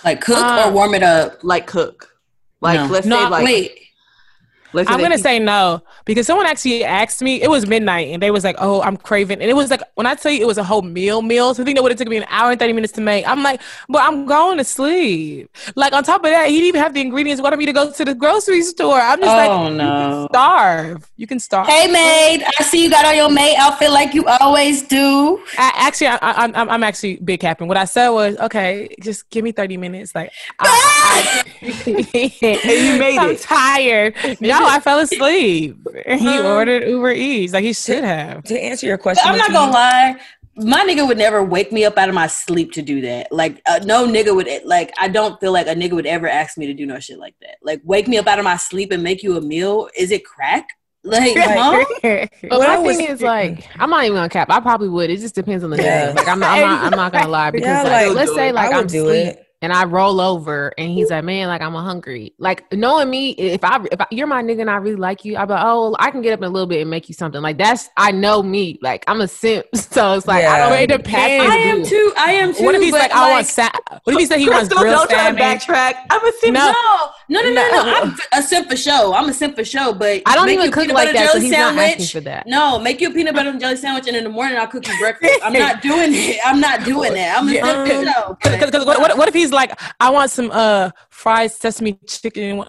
like 0.04 0.22
cook 0.22 0.38
Uh, 0.38 0.66
or 0.68 0.72
warm 0.72 0.94
it 0.94 1.04
up. 1.04 1.44
like 1.44 1.68
cook? 1.68 2.18
Like 2.62 2.80
No. 2.80 2.88
let's 2.88 3.06
No, 3.08 3.18
say, 3.24 3.30
like 3.30 3.46
Wait, 3.46 3.80
let's 4.76 4.90
I'm 4.90 5.00
gonna 5.00 5.16
he- 5.16 5.22
say 5.22 5.40
no 5.40 5.82
because 6.06 6.28
someone 6.28 6.46
actually 6.46 6.84
asked 6.84 7.22
me. 7.22 7.42
It 7.42 7.50
was 7.50 7.66
midnight, 7.66 8.10
and 8.10 8.22
they 8.22 8.30
was 8.32 8.44
like, 8.44 8.56
"Oh, 8.60 8.82
I'm 8.82 8.98
craving," 8.98 9.42
and 9.42 9.50
it 9.50 9.56
was 9.56 9.72
like 9.72 9.82
when 9.96 10.06
I 10.06 10.14
tell 10.16 10.32
you 10.32 10.42
it 10.42 10.48
was 10.48 10.58
a 10.58 10.64
whole 10.64 10.82
meal 10.84 11.22
meal. 11.22 11.54
So 11.54 11.64
I 11.64 11.66
think 11.66 11.78
that 11.78 11.82
would 11.84 11.92
have 11.92 11.98
took 12.00 12.08
me 12.08 12.18
an 12.18 12.26
hour 12.30 12.52
and 12.52 12.60
thirty 12.60 12.74
minutes 12.74 12.94
to 12.94 13.02
make. 13.02 13.28
I'm 13.28 13.42
like, 13.42 13.62
"But 13.90 14.04
I'm 14.04 14.26
going 14.26 14.58
to 14.60 14.64
sleep." 14.64 15.50
Like 15.76 15.94
on 15.94 16.04
top 16.04 16.24
of 16.24 16.30
that, 16.30 16.48
he 16.50 16.56
didn't 16.56 16.68
even 16.68 16.82
have 16.82 16.94
the 16.94 17.02
ingredients. 17.02 17.42
Wanted 17.42 17.58
me 17.58 17.66
to 17.66 17.74
go 17.74 17.92
to 17.92 18.06
the 18.06 18.14
grocery 18.14 18.62
store. 18.62 19.00
I'm 19.00 19.20
just 19.20 19.36
like, 19.36 19.50
Oh, 19.50 19.70
"You 19.70 19.76
no. 19.78 19.86
can 19.86 20.28
starve. 20.30 21.12
You 21.18 21.28
can 21.28 21.40
starve." 21.40 21.68
hey 21.68 21.88
maid, 21.88 22.44
I 22.60 22.64
see 22.64 22.84
you 22.84 22.90
got 22.90 23.06
on 23.06 23.16
your 23.16 23.30
maid 23.30 23.56
outfit 23.58 23.90
like 23.92 24.14
you 24.14 24.26
always 24.28 24.84
do. 24.84 25.40
I, 25.58 25.72
actually, 25.76 26.08
I, 26.08 26.18
I, 26.22 26.44
I'm 26.54 26.70
I'm 26.70 26.84
actually 26.84 27.18
big 27.18 27.40
capping. 27.40 27.68
What 27.68 27.78
I 27.78 27.86
said 27.86 28.10
was, 28.10 28.38
"Okay, 28.38 28.94
just 29.02 29.30
give 29.30 29.44
me 29.44 29.52
thirty 29.52 29.78
minutes." 29.78 30.14
Like, 30.14 30.32
I, 30.60 31.44
I, 31.62 31.66
you 32.16 33.00
made 33.00 33.18
I'm 33.18 33.32
it. 33.32 33.42
tired. 33.42 34.16
No, 34.42 34.65
I 34.68 34.80
fell 34.80 35.00
asleep. 35.08 35.78
He 36.08 36.40
Um, 36.40 36.46
ordered 36.46 36.88
Uber 36.88 37.12
Eats. 37.12 37.54
Like 37.54 37.64
he 37.64 37.74
should 37.74 38.04
have. 38.04 38.44
To 38.46 38.60
answer 38.60 38.86
your 38.88 38.98
question, 38.98 39.30
I'm 39.30 39.38
not 39.38 39.52
gonna 39.52 39.72
lie. 39.72 40.16
My 40.58 40.86
nigga 40.86 41.06
would 41.06 41.18
never 41.18 41.44
wake 41.44 41.74
me 41.74 41.84
up 41.84 41.98
out 41.98 42.08
of 42.08 42.16
my 42.16 42.28
sleep 42.28 42.72
to 42.74 42.82
do 42.82 43.02
that. 43.02 43.30
Like, 43.30 43.62
uh, 43.66 43.82
no 43.84 44.08
nigga 44.08 44.34
would, 44.34 44.48
like, 44.64 44.94
I 44.98 45.10
don't 45.10 45.38
feel 45.42 45.52
like 45.52 45.68
a 45.68 45.76
nigga 45.76 45.92
would 45.92 46.06
ever 46.06 46.30
ask 46.30 46.58
me 46.58 46.66
to 46.68 46.74
do 46.74 46.86
no 46.86 46.98
shit 46.98 47.20
like 47.20 47.36
that. 47.42 47.58
Like, 47.62 47.82
wake 47.84 48.08
me 48.08 48.18
up 48.18 48.26
out 48.28 48.40
of 48.40 48.46
my 48.46 48.56
sleep 48.56 48.94
and 48.94 49.04
make 49.04 49.22
you 49.22 49.36
a 49.36 49.42
meal. 49.42 49.90
Is 49.98 50.12
it 50.12 50.24
crack? 50.24 50.70
Like, 51.04 51.36
huh? 51.38 51.86
But 52.50 52.60
What 52.60 52.70
I 52.70 52.76
my 52.78 52.80
was 52.80 52.96
thing 52.98 53.06
is 53.10 53.22
like, 53.22 53.68
I'm 53.78 53.90
not 53.90 54.06
even 54.06 54.16
gonna 54.16 54.30
cap. 54.30 54.50
I 54.50 54.62
probably 54.62 54.88
would. 54.88 55.10
It 55.10 55.20
just 55.20 55.36
depends 55.36 55.64
on 55.66 55.72
the 55.72 55.78
Yeah. 55.78 56.08
day. 56.08 56.14
Like 56.14 56.28
I'm, 56.30 56.40
not, 56.40 56.52
I'm 56.52 56.62
not, 56.62 56.84
I'm 56.86 56.96
not 56.96 57.12
gonna 57.12 57.28
lie 57.38 57.52
because 57.52 57.68
Yeah, 57.68 57.84
like, 57.84 58.08
like, 58.08 58.16
let's 58.16 58.34
say 58.34 58.52
like 58.54 58.72
I 58.72 58.78
would 58.78 58.82
I'm 58.84 58.88
do 58.88 59.10
asleep 59.10 59.28
it. 59.36 59.45
And 59.66 59.74
I 59.74 59.84
roll 59.86 60.22
over 60.22 60.72
and 60.78 60.90
he's 60.92 61.10
like, 61.10 61.24
man, 61.24 61.48
like 61.48 61.62
I'm 61.62 61.74
hungry. 61.74 62.34
Like 62.38 62.72
knowing 62.72 63.10
me, 63.10 63.32
if 63.32 63.64
I 63.64 63.84
if 63.92 64.00
I, 64.00 64.06
you're 64.12 64.28
my 64.28 64.44
nigga 64.44 64.62
and 64.62 64.70
I 64.70 64.76
really 64.76 64.96
like 64.96 65.26
you, 65.26 65.36
I'm 65.38 65.50
like, 65.50 65.62
oh, 65.64 65.96
I 66.00 66.12
can 66.12 66.22
get 66.22 66.34
up 66.34 66.40
in 66.40 66.46
a 66.46 66.50
little 66.50 66.68
bit 66.68 66.82
and 66.82 66.90
make 66.90 67.10
you 67.10 67.16
something. 67.16 67.42
Like 67.42 67.58
that's 67.58 67.90
I 67.98 68.12
know 68.12 68.44
me. 68.44 68.78
Like 68.82 69.04
I'm 69.08 69.22
a 69.22 69.28
simp, 69.28 69.66
so 69.76 70.14
it's 70.14 70.28
like 70.28 70.46
I 70.46 70.60
don't. 70.60 70.70
But 70.70 70.82
it 70.82 70.92
have 70.92 71.00
to 71.00 71.04
depends. 71.04 71.52
I 71.52 71.58
am 71.58 71.84
too. 71.84 72.14
I 72.16 72.32
am 72.34 72.54
too. 72.54 72.64
What 72.64 72.76
if 72.76 72.82
he's 72.82 72.92
but, 72.92 73.02
like, 73.02 73.12
I 73.12 73.32
want 73.32 73.48
sa- 73.48 73.70
What 74.04 74.14
if 74.14 74.20
he 74.20 74.26
said 74.28 74.38
he 74.40 74.50
wants 74.50 74.70
Crystal, 74.70 74.80
grilled 74.80 75.10
don't 75.10 75.10
try 75.10 75.32
to 75.32 75.38
backtrack. 75.38 76.06
I'm 76.12 76.26
a 76.26 76.32
simp. 76.40 76.54
No. 76.54 76.74
No, 77.28 77.42
no, 77.42 77.50
no, 77.50 77.54
no, 77.54 77.70
no. 77.72 77.84
No. 77.86 78.16
I'm 78.34 78.40
a 78.40 78.44
simp 78.44 78.70
for 78.70 78.76
show. 78.78 79.14
I'm 79.16 79.28
a 79.28 79.34
simp 79.34 79.56
for 79.56 79.66
show, 79.66 79.94
but 79.94 80.22
I 80.28 80.36
don't 80.36 80.46
make 80.46 80.56
you 80.58 80.62
even 80.62 80.70
a 80.70 80.72
cook 80.72 80.84
peanut 80.84 80.96
like 80.96 81.08
butter 81.08 81.18
that, 81.18 81.28
so 81.32 81.34
jelly 81.40 81.46
he's 81.46 81.52
not 81.52 81.74
asking 81.76 81.88
sandwich. 81.90 82.12
for 82.12 82.20
that. 82.22 82.46
No, 82.48 82.78
make 82.80 83.02
you 83.02 83.10
a 83.10 83.14
peanut 83.14 83.34
butter 83.34 83.50
and 83.50 83.60
jelly 83.60 83.76
sandwich, 83.78 84.08
and 84.08 84.16
in 84.16 84.24
the 84.24 84.30
morning 84.30 84.58
I'll 84.60 84.68
cook 84.68 84.88
you 84.88 84.98
breakfast. 85.00 85.40
I'm 85.44 85.54
not 85.54 85.82
doing 85.82 86.12
it. 86.14 86.38
I'm 86.46 86.60
not 86.60 86.84
doing 86.84 87.14
that. 87.14 87.40
I'm 87.40 87.48
a 87.50 87.52
Yeah. 87.52 87.86
simp 87.86 87.88
for 87.88 88.12
show. 88.12 88.38
Because 88.60 88.86
what, 88.86 89.00
what, 89.00 89.18
what 89.18 89.28
if 89.28 89.34
he's 89.34 89.52
like, 89.56 89.80
I 90.00 90.10
want 90.12 90.30
some 90.32 90.52
uh 90.52 90.92
fried 91.10 91.52
sesame 91.52 91.94
chicken 92.08 92.60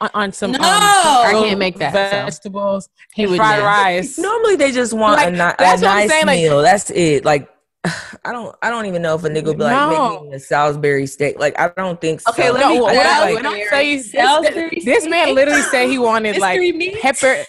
on, 0.00 0.10
on 0.14 0.32
some 0.32 0.52
No. 0.52 0.58
um, 0.58 0.64
I 0.64 1.30
can't 1.32 1.58
make 1.58 1.76
that, 1.78 1.92
so. 1.92 1.98
vegetables 2.24 2.88
He 3.14 3.26
would 3.26 3.36
fried 3.36 3.58
know. 3.60 3.64
rice. 3.66 4.16
Normally 4.18 4.56
they 4.56 4.72
just 4.72 4.92
want 4.94 5.16
Like, 5.16 5.28
a, 5.28 5.30
ni- 5.32 5.36
that's 5.38 5.82
a 5.82 5.84
what 5.84 5.90
I'm 5.90 5.96
nice 5.98 6.10
saying, 6.10 6.26
like- 6.26 6.38
meal. 6.38 6.62
That's 6.62 6.90
it. 6.90 7.24
Like 7.24 7.48
I 8.24 8.32
don't 8.32 8.54
I 8.62 8.70
don't 8.70 8.86
even 8.86 9.02
know 9.02 9.14
if 9.16 9.24
a 9.24 9.28
nigga 9.28 9.46
would 9.46 9.58
be 9.58 9.64
like 9.64 9.72
No. 9.90 10.20
making 10.20 10.34
a 10.34 10.38
Salisbury 10.40 11.06
steak. 11.06 11.38
Like 11.38 11.58
I 11.58 11.70
don't 11.76 12.00
think 12.00 12.20
so. 12.20 12.30
Okay, 12.30 12.50
let 12.50 12.60
No, 12.60 12.74
me- 12.74 12.80
what, 12.80 12.96
I 12.96 13.00
I, 13.00 13.20
like- 13.20 13.34
what 13.34 13.46
I'm 13.46 13.68
saying 13.70 13.98
is 13.98 14.10
Salisbury 14.12 14.70
this, 14.76 14.84
this 14.84 15.06
man 15.08 15.34
literally 15.34 15.62
said 15.62 15.88
he 15.88 15.98
wanted 15.98 16.38
like 16.38 16.58
meat? 16.60 17.00
pepper. 17.00 17.44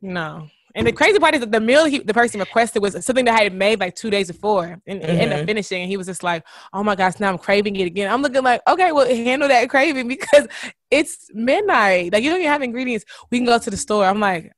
No. 0.00 0.48
And 0.74 0.86
the 0.86 0.92
crazy 0.92 1.18
part 1.18 1.34
is 1.34 1.40
that 1.40 1.52
the 1.52 1.60
meal 1.60 1.84
he, 1.84 2.00
the 2.00 2.14
person 2.14 2.40
requested 2.40 2.82
was 2.82 3.04
something 3.04 3.24
that 3.26 3.38
I 3.38 3.44
had 3.44 3.54
made 3.54 3.78
like 3.78 3.94
two 3.94 4.10
days 4.10 4.26
before 4.26 4.80
and 4.86 5.02
it 5.02 5.08
ended 5.08 5.32
up 5.32 5.38
mm-hmm. 5.38 5.46
finishing. 5.46 5.82
And 5.82 5.90
he 5.90 5.96
was 5.96 6.06
just 6.06 6.22
like, 6.22 6.44
oh 6.72 6.82
my 6.82 6.96
gosh, 6.96 7.20
now 7.20 7.30
I'm 7.30 7.38
craving 7.38 7.76
it 7.76 7.84
again. 7.84 8.12
I'm 8.12 8.22
looking 8.22 8.42
like, 8.42 8.60
okay, 8.66 8.90
well, 8.90 9.06
handle 9.06 9.48
that 9.48 9.70
craving 9.70 10.08
because 10.14 10.48
it's 10.90 11.30
midnight. 11.32 12.12
Like, 12.12 12.24
you 12.24 12.30
don't 12.30 12.40
even 12.40 12.50
have 12.50 12.62
ingredients. 12.62 13.04
We 13.30 13.38
can 13.38 13.46
go 13.46 13.58
to 13.58 13.70
the 13.70 13.76
store. 13.76 14.04
I'm 14.04 14.20
like, 14.20 14.52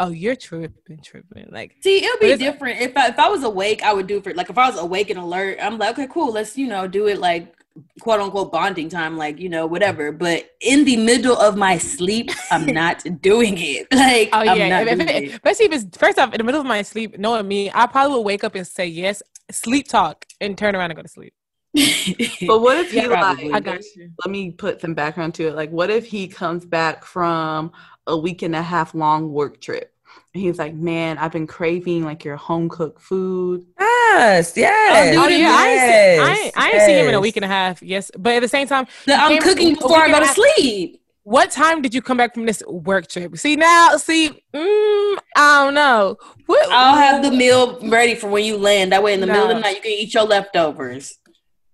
oh, 0.00 0.08
you're 0.10 0.36
tripping, 0.36 1.00
tripping. 1.02 1.48
Like, 1.50 1.76
See, 1.80 1.98
it 1.98 2.10
would 2.14 2.20
But 2.20 2.38
be 2.38 2.44
different 2.44 2.80
if 2.80 2.96
I, 2.96 3.08
if 3.08 3.18
I 3.18 3.28
was 3.28 3.42
awake. 3.42 3.82
I 3.82 3.92
would 3.92 4.06
do 4.06 4.20
for 4.20 4.32
like 4.32 4.48
if 4.48 4.56
I 4.56 4.70
was 4.70 4.78
awake 4.78 5.10
and 5.10 5.18
alert. 5.18 5.58
I'm 5.60 5.76
like, 5.78 5.90
okay, 5.98 6.08
cool. 6.10 6.32
Let's 6.32 6.56
you 6.56 6.66
know 6.66 6.86
do 6.86 7.08
it 7.08 7.18
like 7.18 7.54
quote 8.00 8.20
unquote 8.20 8.52
bonding 8.52 8.88
time, 8.88 9.16
like 9.16 9.38
you 9.38 9.48
know 9.48 9.66
whatever. 9.66 10.12
But 10.12 10.50
in 10.60 10.84
the 10.84 10.96
middle 10.96 11.36
of 11.36 11.56
my 11.56 11.78
sleep, 11.78 12.30
I'm 12.50 12.72
not 12.72 13.04
doing 13.20 13.56
it. 13.58 13.88
Like 13.92 14.30
oh, 14.32 14.42
I'm 14.46 14.66
yeah. 14.66 14.68
not 14.68 14.88
If, 14.88 15.00
if, 15.00 15.08
it- 15.08 15.24
it. 15.24 15.32
especially 15.34 15.66
if 15.66 15.72
it's 15.72 15.96
first 15.96 16.18
off 16.18 16.32
in 16.32 16.38
the 16.38 16.44
middle 16.44 16.60
of 16.60 16.66
my 16.66 16.82
sleep, 16.82 17.18
knowing 17.18 17.46
me, 17.48 17.70
I 17.74 17.86
probably 17.86 18.16
would 18.18 18.26
wake 18.26 18.44
up 18.44 18.54
and 18.54 18.66
say 18.66 18.86
yes, 18.86 19.22
sleep 19.50 19.88
talk, 19.88 20.26
and 20.40 20.56
turn 20.56 20.76
around 20.76 20.90
and 20.90 20.96
go 20.96 21.02
to 21.02 21.08
sleep. 21.08 21.34
But 22.46 22.60
what 22.60 22.78
if 22.78 22.90
he 22.90 23.02
Yeah, 23.02 23.08
like? 23.08 23.38
I 23.52 23.60
got 23.60 23.80
you. 23.94 24.10
let 24.24 24.30
me 24.30 24.50
put 24.52 24.80
some 24.80 24.94
background 24.94 25.34
to 25.36 25.48
it. 25.48 25.54
Like, 25.54 25.70
what 25.70 25.90
if 25.90 26.06
he 26.06 26.28
comes 26.28 26.64
back 26.64 27.04
from 27.04 27.72
a 28.06 28.16
week 28.16 28.42
and 28.42 28.54
a 28.56 28.62
half 28.62 28.94
long 28.94 29.32
work 29.32 29.60
trip? 29.60 29.92
And 30.34 30.42
he's 30.42 30.58
like, 30.58 30.74
Man, 30.74 31.18
I've 31.18 31.32
been 31.32 31.46
craving 31.46 32.04
like 32.04 32.24
your 32.24 32.36
home 32.36 32.68
cooked 32.68 33.00
food. 33.02 33.66
Ah, 33.78 33.84
Yes, 34.16 34.56
yes. 34.56 35.16
Oh, 35.18 35.28
yeah, 35.28 35.50
I 35.50 35.68
ain't, 35.68 35.80
see, 35.80 35.86
I 35.86 36.28
yes, 36.28 36.44
ain't, 36.44 36.58
I 36.58 36.70
ain't 36.70 36.82
seen 36.82 36.96
him 36.96 37.08
in 37.08 37.14
a 37.14 37.20
week 37.20 37.36
and 37.36 37.44
a 37.44 37.48
half. 37.48 37.82
Yes, 37.82 38.10
but 38.18 38.34
at 38.34 38.40
the 38.40 38.48
same 38.48 38.66
time, 38.66 38.86
That 39.06 39.20
I'm 39.20 39.40
cooking 39.40 39.74
before 39.74 39.96
I 39.96 40.10
go 40.10 40.20
to 40.20 40.26
sleep. 40.26 41.00
What 41.24 41.50
time 41.50 41.82
did 41.82 41.92
you 41.92 42.00
come 42.00 42.16
back 42.16 42.32
from 42.32 42.46
this 42.46 42.62
work 42.66 43.06
trip? 43.06 43.36
See 43.36 43.54
now, 43.54 43.96
see, 43.98 44.30
mm, 44.54 45.18
I 45.36 45.64
don't 45.64 45.74
know. 45.74 46.16
What, 46.46 46.66
I'll 46.70 46.96
have 46.96 47.22
the 47.22 47.30
meal 47.30 47.78
ready 47.86 48.14
for 48.14 48.28
when 48.28 48.44
you 48.44 48.56
land. 48.56 48.92
That 48.92 49.02
way, 49.02 49.12
in 49.12 49.20
the 49.20 49.26
middle 49.26 49.50
of 49.50 49.56
the 49.56 49.60
night, 49.60 49.76
you 49.76 49.82
can 49.82 49.90
eat 49.90 50.14
your 50.14 50.24
leftovers. 50.24 51.18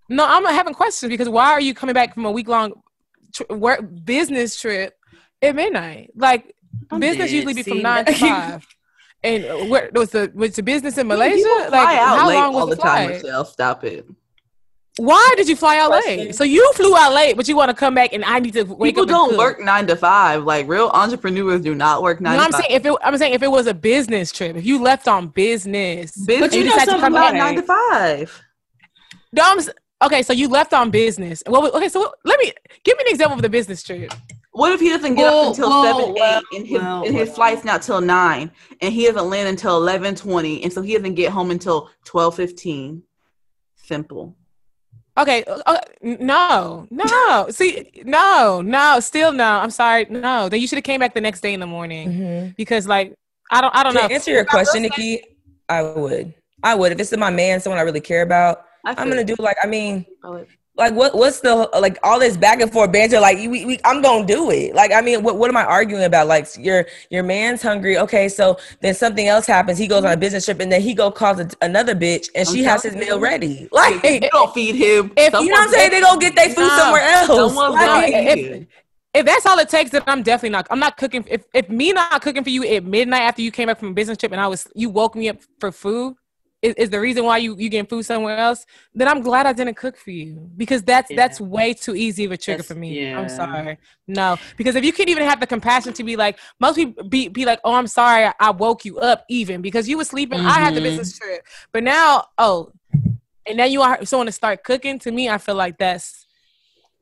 No, 0.09 0.27
I'm 0.27 0.45
having 0.45 0.75
questions 0.75 1.09
because 1.09 1.29
why 1.29 1.53
are 1.53 1.61
you 1.61 1.73
coming 1.73 1.95
back 1.95 2.15
from 2.15 2.25
a 2.25 2.33
week 2.33 2.49
long 2.49 2.73
tr- 3.33 3.55
work 3.55 3.81
business 4.05 4.61
trip 4.61 4.95
at 5.41 5.55
midnight? 5.55 6.11
Like 6.17 6.55
I'm 6.91 6.99
business 7.01 7.31
dead. 7.31 7.37
usually 7.37 7.55
be 7.55 7.63
from 7.63 7.81
nine 7.81 8.05
to 8.07 8.15
five. 8.19 8.67
And 9.25 9.71
where 9.71 9.91
was 9.95 10.11
the 10.11 10.31
was 10.35 10.55
the 10.55 10.63
business 10.63 10.99
in 10.99 11.09
Malaysia? 11.09 11.37
People 11.37 11.59
Like 11.59 11.71
fly 11.71 11.97
out 11.97 12.19
how 12.19 12.29
late 12.29 12.35
long 12.37 12.53
was 12.53 12.61
all 12.63 12.67
the 12.69 12.77
the 12.77 12.83
time. 12.83 13.11
Michelle. 13.11 13.45
Stop 13.45 13.83
it. 13.85 14.07
Why 14.97 15.35
did 15.37 15.49
you 15.49 15.57
fly 15.57 15.79
out 15.79 15.89
Question. 15.91 16.19
late? 16.19 16.35
So 16.37 16.45
you 16.45 16.73
flew 16.75 16.95
out 16.97 17.13
late, 17.15 17.37
but 17.37 17.49
you 17.49 17.57
want 17.57 17.69
to 17.71 17.75
come 17.75 17.95
back 17.97 18.13
and 18.13 18.25
I 18.25 18.39
need 18.39 18.53
to 18.53 18.63
wake 18.63 18.95
People 18.95 19.07
don't 19.07 19.37
work 19.37 19.59
nine 19.59 19.89
to 19.89 19.97
five. 19.97 20.45
Like 20.45 20.69
real 20.69 20.89
entrepreneurs 20.95 21.63
do 21.63 21.75
not 21.75 22.03
work 22.03 22.21
No, 22.21 22.31
nine 22.31 22.39
I'm 22.39 22.47
to 22.47 22.53
five. 22.53 22.61
saying 22.67 22.77
if 22.77 22.87
it, 22.87 22.95
I'm 23.03 23.19
saying 23.19 23.33
if 23.33 23.43
it 23.43 23.51
was 23.51 23.67
a 23.67 23.75
business 23.75 24.31
trip, 24.31 24.55
if 24.57 24.65
you 24.65 24.81
left 24.81 25.09
on 25.09 25.29
business, 25.29 26.15
Business 26.15 26.41
But 26.51 26.53
you 26.55 26.61
and 26.61 26.69
know 26.71 26.77
something 26.79 27.01
come 27.01 27.15
about 27.15 27.33
back 27.33 27.39
nine 27.43 27.57
to 27.57 27.63
five. 27.63 28.43
No, 29.33 29.43
I'm 29.45 29.59
okay, 30.07 30.23
so 30.23 30.33
you 30.33 30.47
left 30.49 30.73
on 30.73 30.91
business. 30.91 31.43
Well, 31.47 31.75
okay, 31.75 31.89
so 31.89 32.13
let 32.25 32.39
me 32.39 32.53
give 32.85 32.97
me 32.99 33.05
an 33.09 33.11
example 33.11 33.35
of 33.37 33.43
the 33.43 33.49
business 33.49 33.83
trip. 33.83 34.13
What 34.55 34.71
if 34.73 34.79
he 34.81 34.89
doesn't 34.89 35.17
get 35.17 35.33
Whoa, 35.33 35.41
up 35.41 35.49
until 35.49 35.69
whoa, 35.69 35.83
seven, 35.83 36.15
whoa, 36.15 36.39
eight, 36.39 36.45
and 36.57 36.67
his 36.67 36.81
whoa, 36.81 37.03
and 37.05 37.13
his 37.13 37.29
whoa. 37.31 37.35
flight's 37.35 37.65
not 37.65 37.83
till 37.83 38.01
nine, 38.01 38.53
and 38.81 38.95
he 38.95 39.05
doesn't 39.07 39.29
land 39.29 39.49
until 39.49 39.77
eleven 39.77 40.15
twenty, 40.15 40.63
and 40.63 40.73
so 40.73 40.81
he 40.81 40.97
doesn't 40.97 41.15
get 41.15 41.33
home 41.33 41.51
until 41.51 41.91
twelve 42.05 42.37
fifteen. 42.37 43.03
Simple. 43.75 44.37
Okay, 45.19 45.43
uh, 45.45 45.61
uh, 45.67 45.79
no, 46.03 46.87
no, 46.91 47.47
see, 47.51 47.91
no, 48.05 48.63
no, 48.63 49.01
still 49.01 49.33
no. 49.33 49.45
I'm 49.45 49.71
sorry, 49.71 50.07
no. 50.09 50.49
Then 50.49 50.61
you 50.61 50.69
should 50.69 50.77
have 50.77 50.85
came 50.85 51.01
back 51.01 51.15
the 51.15 51.21
next 51.21 51.41
day 51.41 51.53
in 51.53 51.59
the 51.59 51.67
morning 51.67 52.09
Mhm. 52.13 52.57
because, 52.57 52.87
like, 52.87 53.15
I 53.51 53.61
don't, 53.61 53.75
I 53.75 53.83
don't 53.83 53.95
know. 53.95 54.03
To 54.03 54.09
know. 54.09 54.15
answer 54.15 54.31
your 54.31 54.45
question, 54.45 54.83
Nikki, 54.83 55.21
I 55.69 55.83
would. 55.83 56.33
I 56.63 56.77
would. 56.77 56.93
If 56.93 57.01
it's 57.01 57.17
my 57.17 57.31
man, 57.31 57.59
someone 57.61 57.79
I 57.79 57.83
really 57.83 58.01
care 58.01 58.23
about, 58.23 58.67
I 58.87 58.95
I'm 58.97 59.09
gonna 59.09 59.25
do 59.25 59.35
like 59.41 59.57
I 59.63 59.67
mean, 59.67 60.07
do. 60.23 60.47
Like 60.77 60.93
what 60.95 61.15
what's 61.15 61.41
the 61.41 61.55
like 61.81 61.99
all 62.03 62.19
this 62.19 62.37
back 62.37 62.61
and 62.61 62.73
forth 62.73 62.91
banter 62.91 63.21
like 63.21 63.39
we, 63.39 63.65
we, 63.65 63.79
i'm 63.85 64.03
gonna 64.03 64.27
do 64.27 64.51
it 64.51 64.75
like 64.75 64.93
i 64.93 65.01
mean 65.01 65.23
what, 65.23 65.37
what 65.39 65.49
am 65.49 65.57
i 65.57 65.65
arguing 65.65 66.05
about 66.05 66.27
like 66.27 66.47
your 66.59 66.85
your 67.11 67.23
man's 67.23 67.63
hungry 67.63 67.97
okay 67.97 68.29
so 68.29 68.59
then 68.81 68.93
something 68.95 69.29
else 69.29 69.47
happens 69.47 69.79
he 69.79 69.87
goes 69.87 70.05
on 70.05 70.13
a 70.13 70.17
business 70.17 70.45
trip 70.45 70.61
and 70.61 70.73
then 70.73 70.81
he 70.81 70.93
go 70.95 71.11
calls 71.11 71.39
a, 71.39 71.49
another 71.63 71.95
bitch 71.95 72.29
and 72.35 72.49
I'm 72.49 72.55
she 72.55 72.63
has 72.65 72.83
his 72.83 72.97
meal 72.97 73.21
ready 73.21 73.69
like 73.73 74.03
You 74.05 74.21
don't 74.31 74.53
feed 74.53 74.75
him. 74.75 75.13
If- 75.17 75.33
you 75.33 75.47
know 75.49 75.53
what 75.53 75.69
i'm 75.69 75.69
saying 75.71 75.91
they 75.91 76.01
gonna 76.01 76.21
get 76.21 76.35
their 76.35 76.49
food 76.49 76.67
No. 76.67 76.77
somewhere 76.77 77.03
else 77.03 77.55
Like, 77.57 78.13
if- 78.13 78.67
If 79.15 79.25
that's 79.27 79.47
all 79.47 79.57
it 79.61 79.69
takes, 79.69 79.93
then 79.93 80.03
I'm 80.09 80.25
definitely 80.25 80.51
not. 80.51 80.67
I'm 80.73 80.81
not 80.81 80.97
cooking. 80.97 81.25
If 81.29 81.45
if 81.55 81.69
me 81.71 81.93
not 81.93 82.21
cooking 82.21 82.43
for 82.43 82.51
you 82.51 82.65
at 82.67 82.83
midnight 82.85 83.23
after 83.23 83.43
you 83.43 83.53
came 83.53 83.69
back 83.69 83.79
from 83.79 83.91
a 83.91 83.95
business 83.95 84.19
trip 84.19 84.33
and 84.33 84.41
I 84.41 84.49
was 84.49 84.67
you 84.75 84.91
woke 84.91 85.15
me 85.15 85.29
up 85.29 85.37
for 85.61 85.71
food 85.71 86.17
is, 86.67 86.75
is 86.83 86.91
the 86.91 86.99
reason 87.07 87.23
why 87.25 87.37
you 87.45 87.51
you 87.63 87.69
getting 87.69 87.87
food 87.87 88.05
somewhere 88.05 88.37
else. 88.39 88.65
Then 88.95 89.07
I'm 89.09 89.21
glad 89.29 89.47
I 89.47 89.53
didn't 89.53 89.77
cook 89.77 89.97
for 89.97 90.11
you 90.11 90.51
because 90.57 90.83
that's 90.83 91.11
Yeah. 91.11 91.17
that's 91.21 91.39
way 91.41 91.75
too 91.75 91.95
easy 91.95 92.25
of 92.25 92.33
a 92.33 92.37
trigger 92.37 92.63
That's- 92.63 92.69
for 92.73 92.79
me. 92.85 92.89
yeah. 93.01 93.19
I'm 93.19 93.29
sorry. 93.29 93.79
No, 94.09 94.37
because 94.57 94.75
if 94.77 94.85
you 94.85 94.93
can't 94.93 95.09
even 95.09 95.25
have 95.25 95.41
the 95.41 95.47
compassion 95.47 95.93
to 95.95 96.03
be 96.05 96.17
like 96.17 96.39
most 96.61 96.77
people 96.77 97.05
be 97.09 97.29
be 97.29 97.45
like, 97.45 97.61
oh, 97.65 97.75
I'm 97.75 97.87
sorry, 97.87 98.31
I 98.41 98.51
woke 98.51 98.85
you 98.85 98.99
up 98.99 99.25
even 99.29 99.61
because 99.63 99.89
you 99.89 99.97
were 99.99 100.05
sleeping. 100.15 100.41
I 100.41 100.59
had 100.65 100.75
the 100.75 100.81
Mhm. 100.81 100.85
business 100.85 101.19
trip, 101.19 101.47
but 101.73 101.83
now 101.83 102.27
oh, 102.39 102.73
and 103.47 103.57
now 103.59 103.65
you 103.75 103.83
are 103.83 104.05
someone 104.07 104.27
to 104.27 104.33
start 104.33 104.65
cooking. 104.65 104.99
To 105.01 105.11
me, 105.13 105.29
I 105.29 105.39
feel 105.39 105.55
like 105.55 105.77
that's 105.79 106.27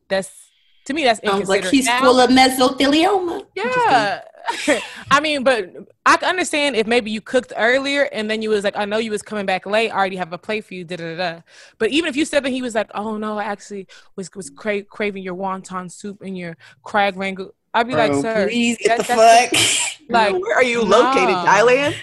that's 0.08 0.41
to 0.86 0.92
me 0.94 1.04
that's 1.04 1.20
Sounds 1.24 1.48
like 1.48 1.64
he's 1.66 1.86
Now- 1.86 2.00
full 2.00 2.20
of 2.20 2.30
mesothelioma. 2.30 3.46
yeah. 3.54 4.20
I 5.10 5.20
mean, 5.20 5.44
but 5.44 5.70
I 6.04 6.16
can 6.16 6.28
understand 6.28 6.74
if 6.74 6.86
maybe 6.88 7.12
you 7.12 7.20
cooked 7.20 7.52
earlier 7.56 8.08
and 8.12 8.28
then 8.28 8.42
you 8.42 8.50
was 8.50 8.64
like, 8.64 8.76
I 8.76 8.84
know 8.84 8.98
you 8.98 9.12
was 9.12 9.22
coming 9.22 9.46
back 9.46 9.66
late. 9.66 9.90
I 9.90 9.96
already 9.96 10.16
have 10.16 10.32
a 10.32 10.38
plate 10.38 10.64
for 10.64 10.74
you. 10.74 10.82
Da 10.84 10.96
da 10.96 11.14
da. 11.16 11.32
da. 11.34 11.40
But 11.78 11.90
even 11.90 12.08
if 12.08 12.16
you 12.16 12.24
said 12.24 12.44
that 12.44 12.50
he 12.50 12.60
was 12.60 12.74
like, 12.74 12.90
oh 12.94 13.16
no, 13.16 13.38
I 13.38 13.44
actually 13.44 13.86
was 14.16 14.34
was 14.34 14.50
cra- 14.50 14.82
craving 14.82 15.22
your 15.22 15.36
wonton 15.36 15.90
soup 15.90 16.22
and 16.22 16.36
your 16.36 16.56
crab 16.82 17.16
rangoon. 17.16 17.50
I'd 17.72 17.86
be 17.86 17.94
like, 17.94 18.12
sir, 18.14 18.48
please 18.48 18.78
get 18.78 19.06
that- 19.06 19.50
the 19.52 19.56
fuck. 19.56 20.00
like 20.10 20.32
where 20.42 20.56
are 20.56 20.64
you 20.64 20.82
located? 20.82 21.28
no. 21.28 21.44
Thailand? 21.46 21.94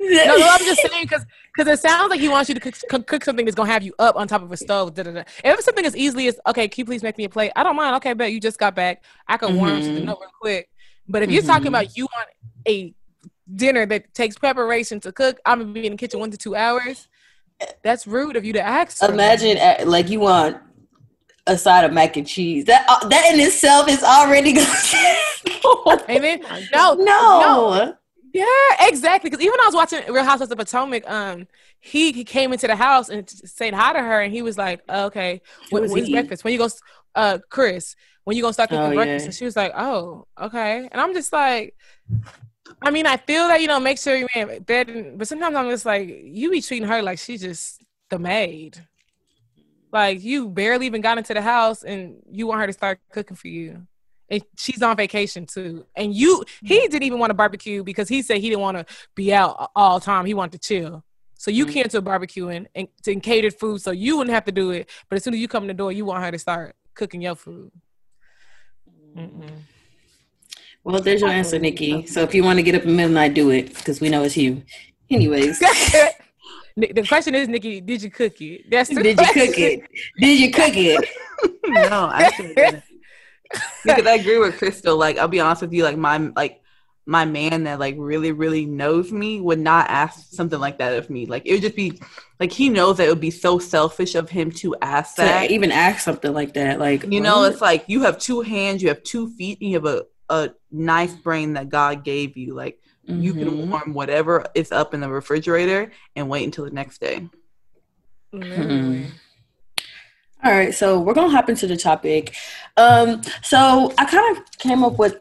No, 0.00 0.36
no, 0.38 0.48
I'm 0.50 0.64
just 0.64 0.80
saying 0.90 1.04
because 1.04 1.24
because 1.56 1.72
it 1.72 1.80
sounds 1.80 2.10
like 2.10 2.20
he 2.20 2.28
wants 2.28 2.48
you 2.48 2.54
to 2.54 2.60
cook, 2.60 3.06
cook, 3.06 3.24
something 3.24 3.44
that's 3.44 3.54
gonna 3.54 3.70
have 3.70 3.82
you 3.82 3.94
up 3.98 4.16
on 4.16 4.28
top 4.28 4.42
of 4.42 4.52
a 4.52 4.56
stove. 4.56 4.94
Da, 4.94 5.02
da, 5.02 5.10
da. 5.12 5.20
If 5.20 5.26
it's 5.44 5.64
something 5.64 5.84
as 5.86 5.96
easily 5.96 6.28
as 6.28 6.38
okay, 6.48 6.68
can 6.68 6.82
you 6.82 6.84
please 6.86 7.02
make 7.02 7.18
me 7.18 7.24
a 7.24 7.28
plate? 7.28 7.52
I 7.56 7.62
don't 7.62 7.76
mind. 7.76 7.96
Okay, 7.96 8.12
bet 8.12 8.32
you 8.32 8.40
just 8.40 8.58
got 8.58 8.74
back. 8.74 9.02
I 9.26 9.36
can 9.36 9.56
warm 9.56 9.80
Mhm. 9.80 9.84
something 9.84 10.08
up 10.08 10.18
real 10.20 10.30
quick. 10.40 10.68
But 11.08 11.22
if 11.22 11.30
you're 11.30 11.42
talking 11.42 11.64
Mhm. 11.66 11.68
about 11.68 11.96
you 11.96 12.06
want 12.16 12.28
a 12.68 12.94
dinner 13.54 13.86
that 13.86 14.12
takes 14.14 14.36
preparation 14.36 15.00
to 15.00 15.12
cook, 15.12 15.38
I'm 15.46 15.60
gonna 15.60 15.72
be 15.72 15.86
in 15.86 15.92
the 15.92 15.98
kitchen 15.98 16.20
one 16.20 16.30
to 16.30 16.36
two 16.36 16.54
hours. 16.54 17.08
That's 17.82 18.06
rude 18.06 18.36
of 18.36 18.44
you 18.44 18.52
to 18.52 18.62
ask. 18.62 19.02
Imagine 19.02 19.58
uh, 19.58 19.84
like 19.84 20.10
you 20.10 20.20
want 20.20 20.58
a 21.46 21.56
side 21.58 21.84
of 21.84 21.92
mac 21.92 22.16
and 22.16 22.26
cheese. 22.26 22.66
That 22.66 22.84
uh, 22.88 23.08
that 23.08 23.32
in 23.32 23.40
itself 23.40 23.88
is 23.88 24.02
already 24.04 24.52
good. 24.52 24.66
And 26.08 26.22
then 26.22 26.40
no, 26.72 26.94
no. 26.94 27.96
Yeah, 28.32 28.44
exactly. 28.80 29.30
Because 29.30 29.44
even 29.44 29.58
I 29.60 29.66
was 29.66 29.74
watching 29.74 30.00
Real 30.12 30.24
Housewives 30.24 30.52
of 30.52 30.58
Potomac, 30.58 31.08
um, 31.08 31.46
he, 31.80 32.12
he 32.12 32.24
came 32.24 32.52
into 32.52 32.66
the 32.66 32.76
house 32.76 33.08
and 33.08 33.28
said 33.28 33.74
hi 33.74 33.92
to 33.92 34.00
her, 34.00 34.20
and 34.20 34.32
he 34.32 34.42
was 34.42 34.58
like, 34.58 34.82
oh, 34.88 35.06
"Okay, 35.06 35.40
what, 35.70 35.82
was 35.82 35.92
when's 35.92 36.10
breakfast? 36.10 36.44
When 36.44 36.52
you 36.52 36.58
go, 36.58 36.66
s- 36.66 36.80
uh, 37.14 37.38
Chris? 37.50 37.94
When 38.24 38.36
you 38.36 38.42
gonna 38.42 38.52
start 38.52 38.70
cooking 38.70 38.90
Oh, 38.90 38.92
breakfast?" 38.92 39.24
yeah. 39.24 39.28
And 39.28 39.34
she 39.34 39.44
was 39.44 39.56
like, 39.56 39.72
"Oh, 39.76 40.26
okay." 40.38 40.88
And 40.92 41.00
I'm 41.00 41.14
just 41.14 41.32
like, 41.32 41.74
I 42.80 42.90
mean, 42.90 43.06
I 43.06 43.16
feel 43.16 43.48
that 43.48 43.60
you 43.60 43.66
know, 43.66 43.80
make 43.80 43.98
sure 43.98 44.16
you 44.16 44.26
man 44.34 44.62
bed, 44.62 45.14
but 45.18 45.26
sometimes 45.28 45.56
I'm 45.56 45.68
just 45.70 45.84
like, 45.86 46.08
you 46.08 46.50
be 46.50 46.60
treating 46.60 46.88
her 46.88 47.02
like 47.02 47.18
she's 47.18 47.40
just 47.40 47.82
the 48.10 48.18
maid. 48.18 48.78
Like 49.92 50.22
you 50.22 50.48
barely 50.50 50.86
even 50.86 51.00
got 51.00 51.18
into 51.18 51.32
the 51.34 51.42
house, 51.42 51.82
and 51.82 52.16
you 52.30 52.46
want 52.46 52.60
her 52.60 52.66
to 52.66 52.72
start 52.72 53.00
cooking 53.12 53.36
for 53.36 53.48
you 53.48 53.86
and 54.30 54.42
she's 54.56 54.82
on 54.82 54.96
vacation 54.96 55.46
too. 55.46 55.86
And 55.96 56.14
you, 56.14 56.44
he 56.62 56.80
didn't 56.88 57.02
even 57.04 57.18
want 57.18 57.30
to 57.30 57.34
barbecue 57.34 57.82
because 57.82 58.08
he 58.08 58.22
said 58.22 58.38
he 58.38 58.50
didn't 58.50 58.60
want 58.62 58.76
to 58.78 58.86
be 59.14 59.32
out 59.32 59.70
all 59.74 59.98
the 59.98 60.04
time. 60.04 60.26
He 60.26 60.34
wanted 60.34 60.60
to 60.60 60.66
chill. 60.68 61.04
So 61.38 61.50
you 61.50 61.66
Mhm. 61.66 61.72
came 61.72 61.84
to 61.88 61.98
a 61.98 62.02
barbecue 62.02 62.48
and, 62.48 62.68
and, 62.74 62.88
and 63.06 63.22
catered 63.22 63.54
food, 63.54 63.80
so 63.80 63.90
you 63.92 64.16
wouldn't 64.18 64.34
have 64.34 64.44
to 64.46 64.52
do 64.52 64.70
it. 64.72 64.90
But 65.08 65.16
as 65.16 65.24
soon 65.24 65.34
as 65.34 65.40
you 65.40 65.48
come 65.48 65.62
in 65.64 65.68
the 65.68 65.74
door, 65.74 65.92
you 65.92 66.04
want 66.04 66.24
her 66.24 66.30
to 66.32 66.38
start 66.38 66.74
cooking 66.94 67.22
your 67.22 67.36
food. 67.36 67.70
Mm-mm. 69.16 69.62
Well, 70.84 71.00
there's 71.00 71.20
your 71.20 71.30
answer, 71.30 71.58
Nikki. 71.58 72.06
So 72.06 72.22
if 72.22 72.34
you 72.34 72.42
want 72.44 72.58
to 72.58 72.62
get 72.62 72.74
up 72.74 72.82
at 72.82 72.88
midnight, 72.88 73.34
do 73.34 73.50
it 73.50 73.74
because 73.74 74.00
we 74.00 74.08
know 74.08 74.22
it's 74.24 74.36
you. 74.36 74.62
Anyways, 75.10 75.58
the 76.76 77.04
question 77.06 77.34
is, 77.34 77.48
Nikki, 77.48 77.80
did 77.80 78.02
you 78.02 78.10
cook 78.10 78.40
it? 78.40 78.70
That's 78.70 78.88
the 78.90 79.02
did 79.02 79.18
you 79.20 79.26
cook 79.26 79.58
it? 79.58 79.82
Did 80.18 80.40
you 80.40 80.50
cook 80.50 80.76
it? 80.76 81.08
no, 81.68 82.10
actually, 82.12 82.52
I 82.52 82.54
didn't. 82.70 82.82
Because 83.84 84.06
I 84.06 84.14
agree 84.14 84.38
with 84.38 84.58
Crystal. 84.58 84.96
Like, 84.96 85.18
I'll 85.18 85.28
be 85.28 85.40
honest 85.40 85.62
with 85.62 85.72
you, 85.72 85.84
like 85.84 85.96
my 85.96 86.18
like 86.36 86.60
my 87.06 87.24
man 87.24 87.64
that 87.64 87.78
like 87.78 87.94
really 87.98 88.32
really 88.32 88.66
knows 88.66 89.10
me 89.10 89.40
would 89.40 89.58
not 89.58 89.88
ask 89.88 90.30
something 90.32 90.58
like 90.60 90.78
that 90.78 90.98
of 90.98 91.08
me. 91.08 91.26
Like, 91.26 91.44
it 91.46 91.52
would 91.52 91.62
just 91.62 91.76
be 91.76 92.00
like 92.38 92.52
he 92.52 92.68
knows 92.68 92.98
that 92.98 93.06
it 93.06 93.10
would 93.10 93.20
be 93.20 93.30
so 93.30 93.58
selfish 93.58 94.14
of 94.14 94.28
him 94.30 94.50
to 94.52 94.76
ask 94.82 95.16
that. 95.16 95.46
To 95.48 95.52
even 95.54 95.72
ask 95.72 96.00
something 96.00 96.32
like 96.32 96.54
that, 96.54 96.78
like 96.78 97.04
You 97.10 97.20
know, 97.20 97.40
what? 97.40 97.52
it's 97.52 97.60
like 97.60 97.84
you 97.88 98.02
have 98.02 98.18
two 98.18 98.42
hands, 98.42 98.82
you 98.82 98.88
have 98.88 99.02
two 99.02 99.28
feet, 99.30 99.58
and 99.60 99.70
you 99.70 99.76
have 99.76 99.86
a 99.86 100.04
a 100.30 100.50
nice 100.70 101.14
brain 101.14 101.54
that 101.54 101.70
God 101.70 102.04
gave 102.04 102.36
you. 102.36 102.54
Like, 102.54 102.78
you 103.06 103.32
can 103.32 103.48
Mhm. 103.48 103.70
warm 103.70 103.94
whatever 103.94 104.44
is 104.54 104.70
up 104.72 104.92
in 104.92 105.00
the 105.00 105.08
refrigerator 105.08 105.90
and 106.14 106.28
wait 106.28 106.44
until 106.44 106.66
the 106.66 106.70
next 106.70 107.00
day. 107.00 107.26
Literally. 108.32 109.06
All 110.44 110.52
right, 110.52 110.72
so 110.72 111.00
we're 111.00 111.14
gonna 111.14 111.30
hop 111.30 111.48
into 111.48 111.66
the 111.66 111.76
topic. 111.76 112.34
Um, 112.76 113.22
so 113.42 113.92
I 113.98 114.04
kind 114.04 114.36
of 114.36 114.58
came 114.58 114.84
up 114.84 114.96
with, 114.96 115.16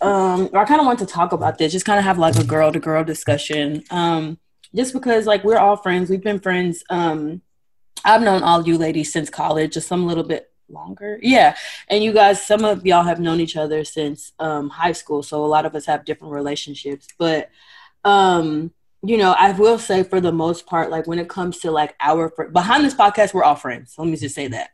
um, 0.00 0.48
or 0.52 0.60
I 0.60 0.64
kind 0.64 0.80
of 0.80 0.86
want 0.86 1.00
to 1.00 1.06
talk 1.06 1.32
about 1.32 1.58
this, 1.58 1.72
just 1.72 1.84
kind 1.84 1.98
of 1.98 2.04
have 2.04 2.18
like 2.18 2.36
a 2.36 2.44
girl 2.44 2.70
to 2.70 2.78
girl 2.78 3.02
discussion. 3.02 3.82
Um, 3.90 4.38
just 4.72 4.92
because 4.92 5.26
like 5.26 5.42
we're 5.42 5.58
all 5.58 5.76
friends, 5.76 6.08
we've 6.08 6.22
been 6.22 6.38
friends. 6.38 6.84
Um, 6.88 7.42
I've 8.04 8.22
known 8.22 8.44
all 8.44 8.64
you 8.66 8.78
ladies 8.78 9.12
since 9.12 9.28
college, 9.28 9.74
just 9.74 9.88
some 9.88 10.06
little 10.06 10.22
bit 10.22 10.52
longer, 10.68 11.18
yeah. 11.20 11.56
And 11.88 12.04
you 12.04 12.12
guys, 12.12 12.46
some 12.46 12.64
of 12.64 12.86
y'all 12.86 13.02
have 13.02 13.18
known 13.18 13.40
each 13.40 13.56
other 13.56 13.82
since 13.82 14.32
um, 14.38 14.68
high 14.68 14.92
school, 14.92 15.24
so 15.24 15.44
a 15.44 15.46
lot 15.46 15.66
of 15.66 15.74
us 15.74 15.86
have 15.86 16.04
different 16.04 16.32
relationships, 16.32 17.08
but 17.18 17.50
um 18.04 18.72
you 19.02 19.16
know, 19.16 19.34
I 19.38 19.52
will 19.52 19.78
say 19.78 20.02
for 20.02 20.20
the 20.20 20.32
most 20.32 20.66
part, 20.66 20.90
like 20.90 21.06
when 21.06 21.18
it 21.18 21.28
comes 21.28 21.58
to 21.60 21.70
like 21.70 21.94
our 22.00 22.30
fr- 22.30 22.44
behind 22.44 22.84
this 22.84 22.94
podcast, 22.94 23.32
we're 23.32 23.44
all 23.44 23.54
friends. 23.54 23.94
Let 23.96 24.08
me 24.08 24.16
just 24.16 24.34
say 24.34 24.48
that. 24.48 24.70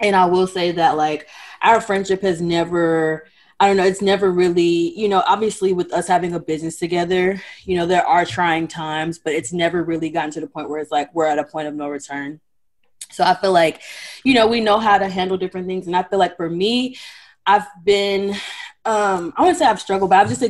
And 0.00 0.16
I 0.16 0.26
will 0.26 0.46
say 0.46 0.72
that 0.72 0.96
like 0.96 1.28
our 1.62 1.80
friendship 1.80 2.22
has 2.22 2.40
never. 2.40 3.26
I 3.60 3.68
don't 3.68 3.76
know, 3.76 3.84
it's 3.84 4.02
never 4.02 4.32
really, 4.32 4.98
you 4.98 5.08
know, 5.08 5.22
obviously 5.28 5.72
with 5.72 5.92
us 5.92 6.08
having 6.08 6.34
a 6.34 6.40
business 6.40 6.76
together, 6.76 7.40
you 7.62 7.76
know, 7.76 7.86
there 7.86 8.04
are 8.04 8.24
trying 8.24 8.66
times, 8.66 9.20
but 9.20 9.32
it's 9.32 9.52
never 9.52 9.84
really 9.84 10.10
gotten 10.10 10.32
to 10.32 10.40
the 10.40 10.48
point 10.48 10.68
where 10.68 10.80
it's 10.80 10.90
like 10.90 11.14
we're 11.14 11.26
at 11.26 11.38
a 11.38 11.44
point 11.44 11.68
of 11.68 11.74
no 11.74 11.88
return. 11.88 12.40
So 13.12 13.22
I 13.22 13.34
feel 13.34 13.52
like, 13.52 13.80
you 14.24 14.34
know, 14.34 14.48
we 14.48 14.60
know 14.60 14.80
how 14.80 14.98
to 14.98 15.08
handle 15.08 15.36
different 15.36 15.68
things. 15.68 15.86
And 15.86 15.94
I 15.94 16.02
feel 16.02 16.18
like 16.18 16.36
for 16.36 16.50
me, 16.50 16.98
I've 17.46 17.66
been, 17.84 18.30
um, 18.84 19.32
I 19.36 19.42
wouldn't 19.42 19.58
say 19.58 19.66
I've 19.66 19.80
struggled, 19.80 20.10
but 20.10 20.18
I've 20.18 20.28
just 20.28 20.42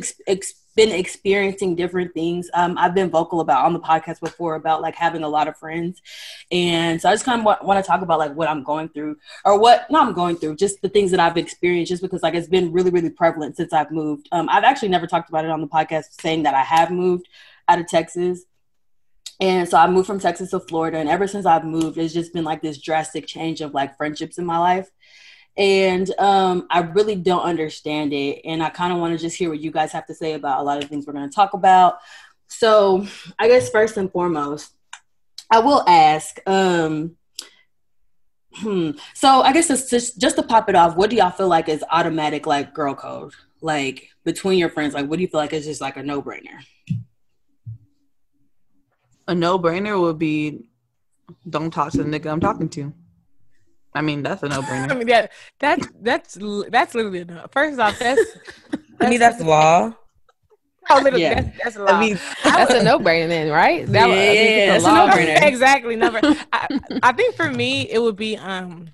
been 0.75 0.91
experiencing 0.91 1.75
different 1.75 2.13
things. 2.13 2.49
Um, 2.53 2.77
I've 2.77 2.93
been 2.93 3.09
vocal 3.09 3.39
about 3.39 3.65
on 3.65 3.73
the 3.73 3.79
podcast 3.79 4.19
before 4.19 4.55
about 4.55 4.81
like 4.81 4.95
having 4.95 5.23
a 5.23 5.29
lot 5.29 5.47
of 5.47 5.57
friends, 5.57 6.01
and 6.51 7.01
so 7.01 7.09
I 7.09 7.13
just 7.13 7.25
kind 7.25 7.39
of 7.39 7.45
want, 7.45 7.63
want 7.63 7.83
to 7.83 7.87
talk 7.87 8.01
about 8.01 8.19
like 8.19 8.35
what 8.35 8.49
I'm 8.49 8.63
going 8.63 8.89
through 8.89 9.17
or 9.45 9.59
what 9.59 9.89
not 9.89 10.07
I'm 10.07 10.13
going 10.13 10.35
through, 10.35 10.57
just 10.57 10.81
the 10.81 10.89
things 10.89 11.11
that 11.11 11.19
I've 11.19 11.37
experienced, 11.37 11.89
just 11.89 12.01
because 12.01 12.21
like 12.23 12.33
it's 12.33 12.47
been 12.47 12.71
really 12.71 12.91
really 12.91 13.09
prevalent 13.09 13.57
since 13.57 13.73
I've 13.73 13.91
moved. 13.91 14.27
Um, 14.31 14.49
I've 14.49 14.63
actually 14.63 14.89
never 14.89 15.07
talked 15.07 15.29
about 15.29 15.45
it 15.45 15.51
on 15.51 15.61
the 15.61 15.67
podcast, 15.67 16.21
saying 16.21 16.43
that 16.43 16.53
I 16.53 16.61
have 16.61 16.91
moved 16.91 17.27
out 17.67 17.79
of 17.79 17.87
Texas. 17.87 18.43
And 19.41 19.67
so 19.67 19.77
I 19.77 19.87
moved 19.89 20.07
from 20.07 20.19
Texas 20.19 20.51
to 20.51 20.61
Florida, 20.61 20.97
and 20.97 21.09
ever 21.09 21.27
since 21.27 21.45
I've 21.45 21.65
moved, 21.65 21.97
it's 21.97 22.13
just 22.13 22.31
been 22.33 22.45
like 22.45 22.61
this 22.61 22.77
drastic 22.77 23.27
change 23.27 23.59
of 23.59 23.73
like 23.73 23.97
friendships 23.97 24.37
in 24.37 24.45
my 24.45 24.57
life 24.57 24.89
and 25.57 26.09
um, 26.19 26.67
I 26.69 26.79
really 26.79 27.15
don't 27.15 27.43
understand 27.43 28.13
it. 28.13 28.41
And 28.43 28.61
I 28.61 28.69
kind 28.69 28.91
of 28.91 28.99
want 28.99 29.13
to 29.13 29.23
just 29.23 29.37
hear 29.37 29.49
what 29.49 29.61
you 29.61 29.71
guys 29.71 29.91
have 29.93 30.05
to 30.07 30.13
say 30.13 30.33
about 30.33 30.59
a 30.59 30.63
lot 30.63 30.83
of 30.83 30.89
things 30.89 31.07
we're 31.07 31.13
going 31.13 31.29
to 31.29 31.35
talk 31.35 31.53
about. 31.53 31.99
So, 32.47 33.07
I 33.39 33.47
guess 33.47 33.69
first 33.69 33.97
and 33.97 34.11
foremost, 34.11 34.73
I 35.49 35.59
will 35.59 35.83
ask. 35.87 36.39
Um, 36.45 37.15
hmm. 38.53 38.91
So, 39.13 39.41
I 39.41 39.53
guess 39.53 39.89
just 39.89 40.19
just 40.19 40.35
to 40.35 40.43
pop 40.43 40.69
it 40.69 40.75
off. 40.75 40.95
What 40.95 41.09
do 41.09 41.15
y'all 41.15 41.31
feel 41.31 41.47
like 41.47 41.69
is 41.69 41.83
automatic 41.89 42.45
like 42.45 42.73
girl 42.73 42.93
code? 42.93 43.33
Like 43.61 44.09
between 44.25 44.59
your 44.59 44.69
friends, 44.69 44.93
like 44.93 45.07
what 45.07 45.15
do 45.15 45.21
you 45.21 45.27
feel 45.27 45.39
like 45.39 45.53
is 45.53 45.65
just 45.65 45.81
like 45.81 45.97
a 45.97 46.03
no 46.03 46.21
brainer? 46.21 46.59
A 49.27 49.33
no 49.33 49.57
brainer 49.57 49.99
would 49.99 50.19
be 50.19 50.69
don't 51.49 51.71
talk 51.71 51.91
to 51.93 52.03
the 52.03 52.03
nigga 52.03 52.31
I'm 52.31 52.39
talking 52.39 52.69
to. 52.69 52.93
I 53.95 54.01
mean, 54.01 54.21
that's 54.23 54.43
a 54.43 54.49
no 54.49 54.61
brainer. 54.61 54.91
I 54.91 54.93
mean, 54.95 55.07
that 55.07 55.31
that's 55.59 55.87
that's 56.01 56.37
that's 56.69 56.93
literally 56.93 57.21
enough. 57.21 57.51
First 57.51 57.79
off, 57.79 57.97
that's, 57.97 58.21
I 59.01 59.09
mean, 59.09 59.19
that's 59.19 59.41
law. 59.41 59.93
oh, 60.89 60.95
literally, 61.01 61.21
Yeah. 61.23 61.41
that's, 61.41 61.57
that's 61.63 61.75
a 61.77 61.83
lot. 61.83 61.95
I 61.95 61.99
mean, 61.99 62.19
That's 62.43 62.73
a 62.73 62.83
no 62.83 62.99
brainer 62.99 63.27
then, 63.29 63.49
right? 63.51 63.87
That 63.87 64.07
was- 64.07 64.17
I 64.17 64.25
think 64.35 64.39
Yeah, 64.57 64.75
it's 64.75 64.83
that's 64.83 64.85
a 64.85 64.87
law. 64.93 65.07
no-brainer. 65.07 65.41
exactly. 65.47 65.95
Never. 65.95 66.19
I, 66.53 66.79
I 67.01 67.11
think 67.13 67.35
for 67.35 67.49
me, 67.49 67.89
it 67.89 67.99
would 67.99 68.15
be 68.17 68.37
um 68.37 68.89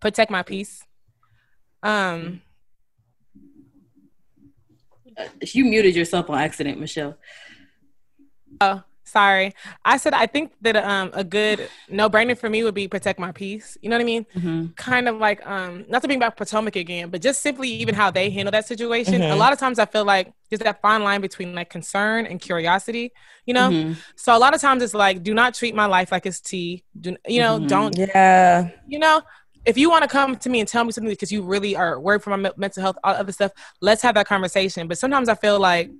protect 0.00 0.30
my 0.30 0.42
peace. 0.42 0.82
Um, 1.82 2.40
Uh, 5.18 5.24
you 5.40 5.64
muted 5.64 5.94
yourself 5.96 6.28
on 6.28 6.38
accident, 6.38 6.78
Michelle. 6.78 7.16
oh, 8.60 8.82
sorry. 9.16 9.48
I 9.84 9.96
said 10.02 10.14
I 10.24 10.26
think 10.34 10.46
that 10.64 10.76
um 10.76 11.08
a 11.22 11.24
good 11.24 11.58
no 11.88 12.04
brainer 12.14 12.36
for 12.42 12.48
me 12.54 12.58
would 12.64 12.74
be 12.82 12.86
protect 12.96 13.18
my 13.26 13.32
peace. 13.32 13.68
You 13.82 13.88
know 13.90 13.96
what 13.96 14.02
I 14.08 14.12
mean? 14.14 14.24
Mm-hmm. 14.36 14.60
kind 14.90 15.06
of 15.10 15.14
like 15.26 15.40
um 15.54 15.72
not 15.88 16.02
to 16.02 16.08
bring 16.08 16.18
back 16.24 16.34
Potomac 16.36 16.76
again, 16.76 17.06
but 17.12 17.20
just 17.28 17.38
simply 17.48 17.68
even 17.82 17.94
how 17.94 18.08
they 18.10 18.26
handle 18.36 18.52
that 18.52 18.66
situation. 18.72 19.18
A 19.22 19.34
Mhm. 19.34 19.38
lot 19.42 19.52
of 19.54 19.58
times 19.64 19.78
I 19.78 19.86
feel 19.94 20.04
like 20.14 20.26
there's 20.48 20.60
that 20.68 20.80
fine 20.86 21.02
line 21.08 21.20
between 21.28 21.50
like 21.58 21.70
concern 21.78 22.20
and 22.30 22.36
curiosity, 22.48 23.06
you 23.48 23.54
know? 23.58 23.68
Mm-hmm. 23.70 23.92
So 24.16 24.28
a 24.36 24.40
lot 24.44 24.52
of 24.54 24.60
times 24.66 24.82
it's 24.82 24.94
like 24.94 25.16
do 25.28 25.32
not 25.34 25.54
treat 25.60 25.74
my 25.82 25.86
life 25.96 26.08
like 26.12 26.26
it's 26.30 26.40
tea. 26.50 26.84
Do 27.04 27.08
you 27.34 27.40
know, 27.44 27.54
Mhm. 27.58 27.68
don't 27.74 27.94
yeah. 27.98 28.70
you 28.86 28.98
know, 29.04 29.16
if 29.64 29.76
you 29.80 29.90
want 29.90 30.02
to 30.06 30.08
come 30.08 30.36
to 30.44 30.48
me 30.52 30.60
and 30.60 30.68
tell 30.68 30.84
me 30.84 30.92
something 30.92 31.10
because 31.10 31.32
you 31.32 31.42
really 31.42 31.74
are 31.82 31.98
worried 32.06 32.22
for 32.22 32.30
my 32.36 32.50
mental 32.64 32.82
health, 32.84 32.96
all 33.04 33.14
other 33.14 33.32
stuff, 33.32 33.52
let's 33.80 34.02
have 34.02 34.14
that 34.18 34.26
conversation. 34.34 34.86
But 34.88 34.98
sometimes 34.98 35.28
I 35.28 35.34
feel 35.34 35.58
like 35.58 35.90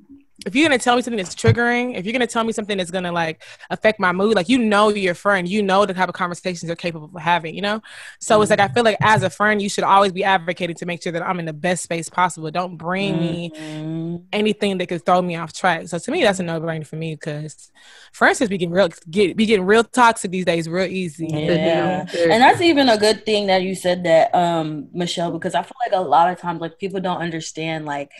if 0.44 0.54
you're 0.54 0.68
gonna 0.68 0.78
tell 0.78 0.96
me 0.96 1.02
something 1.02 1.16
that's 1.16 1.34
triggering, 1.34 1.96
if 1.96 2.04
you're 2.04 2.12
gonna 2.12 2.26
tell 2.26 2.44
me 2.44 2.52
something 2.52 2.76
that's 2.76 2.90
gonna 2.90 3.12
like 3.12 3.42
affect 3.70 3.98
my 3.98 4.12
mood, 4.12 4.34
like 4.34 4.48
you 4.48 4.58
know 4.58 4.88
you're 4.88 4.98
your 4.98 5.14
friend, 5.14 5.48
you 5.48 5.62
know 5.62 5.86
the 5.86 5.94
type 5.94 6.08
of 6.08 6.14
conversations 6.14 6.64
you're 6.64 6.76
capable 6.76 7.10
of 7.14 7.22
having, 7.22 7.54
you 7.54 7.62
know. 7.62 7.80
So 8.20 8.40
it's 8.42 8.50
like 8.50 8.60
I 8.60 8.68
feel 8.68 8.84
like 8.84 8.98
as 9.02 9.22
a 9.22 9.30
friend, 9.30 9.62
you 9.62 9.68
should 9.68 9.84
always 9.84 10.12
be 10.12 10.24
advocating 10.24 10.76
to 10.76 10.86
make 10.86 11.02
sure 11.02 11.12
that 11.12 11.22
I'm 11.22 11.38
in 11.38 11.46
the 11.46 11.52
best 11.54 11.82
space 11.84 12.08
possible. 12.08 12.50
Don't 12.50 12.76
bring 12.76 13.18
me 13.18 13.52
Mm-hmm. 13.56 14.16
anything 14.32 14.78
that 14.78 14.88
could 14.88 15.04
throw 15.04 15.22
me 15.22 15.36
off 15.36 15.52
track. 15.52 15.88
So 15.88 15.98
to 15.98 16.10
me, 16.10 16.22
that's 16.22 16.38
a 16.40 16.42
no 16.42 16.60
brainer 16.60 16.86
for 16.86 16.96
me 16.96 17.14
because 17.14 17.70
friendships 18.12 18.48
be 18.50 18.58
getting 18.58 18.72
real 18.74 18.88
get 19.10 19.36
be 19.36 19.46
getting 19.46 19.64
real 19.66 19.84
toxic 19.84 20.30
these 20.30 20.44
days, 20.44 20.68
real 20.68 20.86
easy. 20.90 21.26
Yeah. 21.28 22.06
And 22.30 22.42
that's 22.42 22.60
even 22.60 22.88
a 22.88 22.98
good 22.98 23.24
thing 23.24 23.46
that 23.46 23.62
you 23.62 23.74
said 23.74 24.04
that, 24.04 24.34
um, 24.34 24.88
Michelle, 24.92 25.32
because 25.32 25.54
I 25.54 25.62
feel 25.62 25.76
like 25.86 25.98
a 25.98 26.02
lot 26.02 26.30
of 26.30 26.38
times 26.38 26.60
like 26.60 26.78
people 26.78 27.00
don't 27.00 27.18
understand 27.20 27.86
like 27.86 28.10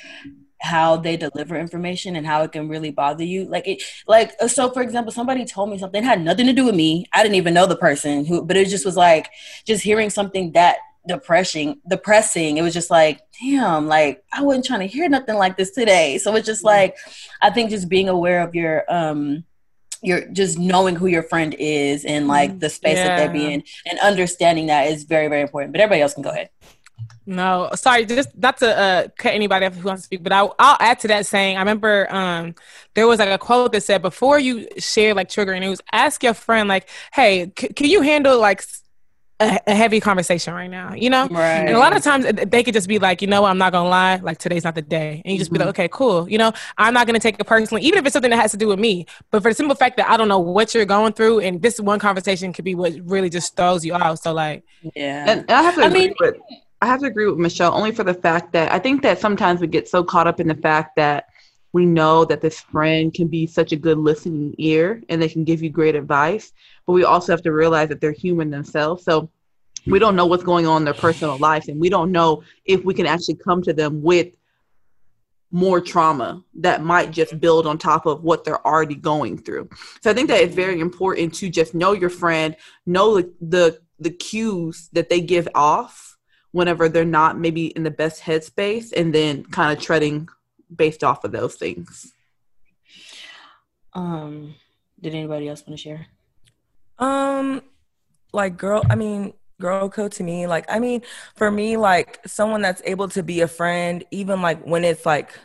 how 0.60 0.96
they 0.96 1.16
deliver 1.16 1.56
information 1.56 2.16
and 2.16 2.26
how 2.26 2.42
it 2.42 2.52
can 2.52 2.68
really 2.68 2.90
bother 2.90 3.24
you. 3.24 3.44
Like 3.44 3.66
it 3.68 3.82
like 4.06 4.32
uh, 4.40 4.48
so 4.48 4.70
for 4.70 4.82
example, 4.82 5.12
somebody 5.12 5.44
told 5.44 5.70
me 5.70 5.78
something 5.78 6.02
had 6.02 6.22
nothing 6.22 6.46
to 6.46 6.52
do 6.52 6.64
with 6.64 6.74
me. 6.74 7.06
I 7.12 7.22
didn't 7.22 7.36
even 7.36 7.54
know 7.54 7.66
the 7.66 7.76
person 7.76 8.24
who 8.24 8.42
but 8.44 8.56
it 8.56 8.68
just 8.68 8.84
was 8.84 8.96
like 8.96 9.28
just 9.64 9.82
hearing 9.82 10.10
something 10.10 10.52
that 10.52 10.76
depressing 11.08 11.80
depressing 11.88 12.56
it 12.56 12.62
was 12.62 12.74
just 12.74 12.90
like 12.90 13.20
damn 13.40 13.86
like 13.86 14.24
i 14.32 14.42
wasn't 14.42 14.64
trying 14.64 14.80
to 14.80 14.86
hear 14.88 15.08
nothing 15.08 15.36
like 15.36 15.56
this 15.56 15.70
today 15.70 16.18
so 16.18 16.34
it's 16.34 16.44
just 16.46 16.64
like 16.64 16.96
i 17.40 17.48
think 17.48 17.70
just 17.70 17.88
being 17.88 18.08
aware 18.08 18.40
of 18.42 18.56
your 18.56 18.82
um 18.92 19.44
you're 20.02 20.26
just 20.30 20.58
knowing 20.58 20.96
who 20.96 21.06
your 21.06 21.22
friend 21.22 21.54
is 21.60 22.04
and 22.04 22.26
like 22.26 22.58
the 22.58 22.68
space 22.68 23.02
that 23.04 23.14
they're 23.16 23.26
Yeah. 23.26 23.32
being 23.32 23.62
and 23.88 23.98
understanding 24.00 24.66
that 24.66 24.88
is 24.88 25.04
very 25.04 25.28
very 25.28 25.42
important 25.42 25.72
but 25.72 25.80
everybody 25.80 26.02
else 26.02 26.14
can 26.14 26.24
go 26.24 26.30
ahead 26.30 26.50
No, 27.28 27.70
sorry, 27.74 28.06
just 28.06 28.36
not 28.36 28.56
to 28.58 28.76
uh, 28.78 29.08
cut 29.18 29.34
anybody 29.34 29.66
off 29.66 29.74
who 29.74 29.86
wants 29.88 30.02
to 30.02 30.06
speak, 30.06 30.22
but 30.22 30.32
I, 30.32 30.48
I'll 30.60 30.76
add 30.78 31.00
to 31.00 31.08
that 31.08 31.26
saying. 31.26 31.56
I 31.56 31.60
remember 31.60 32.06
um, 32.14 32.54
there 32.94 33.08
was 33.08 33.18
like 33.18 33.28
a 33.30 33.38
quote 33.38 33.72
that 33.72 33.82
said, 33.82 34.00
"Before 34.00 34.38
you 34.38 34.68
share 34.78 35.12
like 35.12 35.28
triggering 35.28 35.60
news, 35.60 35.80
ask 35.92 36.22
your 36.22 36.34
friend 36.34 36.68
like, 36.68 36.88
hey, 37.12 37.50
c- 37.58 37.68
can 37.68 37.90
you 37.90 38.00
handle 38.02 38.38
like 38.38 38.64
a 39.40 39.60
heavy 39.74 39.98
conversation 39.98 40.54
right 40.54 40.70
now?" 40.70 40.94
You 40.94 41.10
know. 41.10 41.26
right 41.26 41.66
And 41.66 41.70
a 41.76 41.80
lot 41.80 41.96
of 41.96 42.02
times 42.04 42.26
they 42.46 42.62
could 42.62 42.74
just 42.74 42.86
be 42.86 43.00
like, 43.00 43.20
you 43.20 43.26
know 43.26 43.42
what, 43.42 43.50
I'm 43.50 43.58
not 43.58 43.72
gonna 43.72 43.88
lie, 43.88 44.16
like 44.22 44.38
today's 44.38 44.62
not 44.62 44.76
the 44.76 44.82
day. 44.82 45.20
And 45.24 45.32
you 45.32 45.38
just 45.40 45.52
be 45.52 45.58
like, 45.58 45.68
okay, 45.70 45.88
cool. 45.90 46.30
You 46.30 46.38
know, 46.38 46.52
I'm 46.78 46.94
not 46.94 47.08
gonna 47.08 47.18
take 47.18 47.40
it 47.40 47.44
personally, 47.44 47.82
even 47.82 47.98
if 47.98 48.06
it's 48.06 48.12
something 48.12 48.30
that 48.30 48.40
has 48.40 48.52
to 48.52 48.56
do 48.56 48.68
with 48.68 48.78
me. 48.78 49.04
But 49.32 49.42
for 49.42 49.50
the 49.50 49.54
simple 49.56 49.74
fact 49.74 49.96
that 49.96 50.08
I 50.08 50.16
don't 50.16 50.28
know 50.28 50.38
what 50.38 50.74
you're 50.74 50.84
going 50.86 51.12
through, 51.12 51.40
and 51.40 51.60
this 51.60 51.80
one 51.80 51.98
conversation 51.98 52.52
could 52.52 52.64
be 52.64 52.76
what 52.76 52.92
really 53.02 53.30
just 53.30 53.56
throws 53.56 53.84
you 53.84 53.94
out. 53.94 54.20
So 54.22 54.32
like, 54.32 54.62
yeah 54.94 55.28
And, 55.28 55.40
and 55.40 55.50
I 55.50 55.62
have 55.62 55.74
to 55.74 55.82
I 55.82 55.86
agree 55.86 56.00
mean- 56.06 56.14
with 56.20 56.36
I 56.82 56.86
have 56.86 57.00
to 57.00 57.06
agree 57.06 57.26
with 57.26 57.38
Michelle 57.38 57.74
only 57.74 57.92
for 57.92 58.04
the 58.04 58.14
fact 58.14 58.52
that 58.52 58.70
I 58.70 58.78
think 58.78 59.02
that 59.02 59.18
sometimes 59.18 59.60
we 59.60 59.66
get 59.66 59.88
so 59.88 60.04
caught 60.04 60.26
up 60.26 60.40
in 60.40 60.48
the 60.48 60.54
fact 60.54 60.96
that 60.96 61.26
we 61.72 61.86
know 61.86 62.24
that 62.24 62.40
this 62.40 62.60
friend 62.60 63.12
can 63.12 63.28
be 63.28 63.46
such 63.46 63.72
a 63.72 63.76
good 63.76 63.98
listening 63.98 64.54
ear 64.58 65.02
and 65.08 65.20
they 65.20 65.28
can 65.28 65.44
give 65.44 65.62
you 65.62 65.70
great 65.70 65.94
advice, 65.94 66.52
but 66.86 66.92
we 66.92 67.04
also 67.04 67.32
have 67.32 67.42
to 67.42 67.52
realize 67.52 67.88
that 67.88 68.00
they're 68.00 68.12
human 68.12 68.50
themselves. 68.50 69.04
So 69.04 69.30
we 69.86 69.98
don't 69.98 70.16
know 70.16 70.26
what's 70.26 70.44
going 70.44 70.66
on 70.66 70.82
in 70.82 70.84
their 70.84 70.94
personal 70.94 71.38
lives 71.38 71.68
and 71.68 71.80
we 71.80 71.88
don't 71.88 72.12
know 72.12 72.42
if 72.64 72.84
we 72.84 72.94
can 72.94 73.06
actually 73.06 73.36
come 73.36 73.62
to 73.62 73.72
them 73.72 74.02
with 74.02 74.36
more 75.50 75.80
trauma 75.80 76.42
that 76.54 76.82
might 76.82 77.10
just 77.10 77.38
build 77.40 77.66
on 77.66 77.78
top 77.78 78.04
of 78.04 78.22
what 78.22 78.44
they're 78.44 78.66
already 78.66 78.96
going 78.96 79.38
through. 79.38 79.68
So 80.02 80.10
I 80.10 80.14
think 80.14 80.28
that 80.28 80.40
it's 80.40 80.54
very 80.54 80.80
important 80.80 81.34
to 81.36 81.48
just 81.48 81.74
know 81.74 81.92
your 81.92 82.10
friend, 82.10 82.56
know 82.84 83.16
the 83.16 83.32
the, 83.40 83.80
the 83.98 84.10
cues 84.10 84.90
that 84.92 85.08
they 85.08 85.20
give 85.20 85.48
off 85.54 86.05
whenever 86.56 86.88
they're 86.88 87.04
not 87.20 87.38
maybe 87.44 87.66
in 87.76 87.82
the 87.88 87.90
best 88.02 88.22
headspace 88.22 88.88
and 88.98 89.14
then 89.14 89.44
kind 89.56 89.70
of 89.76 89.82
treading 89.86 90.28
based 90.82 91.02
off 91.04 91.24
of 91.24 91.32
those 91.32 91.54
things. 91.62 92.12
um 93.92 94.54
did 95.00 95.14
anybody 95.14 95.48
else 95.48 95.62
want 95.66 95.78
to 95.78 95.82
share 95.82 96.06
Um, 96.98 97.62
like 98.32 98.56
girl, 98.56 98.82
I 98.90 98.94
mean, 98.96 99.34
girl 99.60 99.88
code 99.88 100.12
to 100.12 100.22
me, 100.22 100.46
like 100.46 100.64
I 100.68 100.78
mean, 100.78 101.02
for 101.34 101.50
me, 101.50 101.76
like 101.76 102.20
someone 102.26 102.62
that's 102.62 102.82
able 102.84 103.08
to 103.10 103.22
be 103.22 103.42
a 103.42 103.48
friend, 103.48 104.04
even 104.10 104.40
like 104.42 104.60
when 104.64 104.84
it's 104.84 105.04
like 105.06 105.38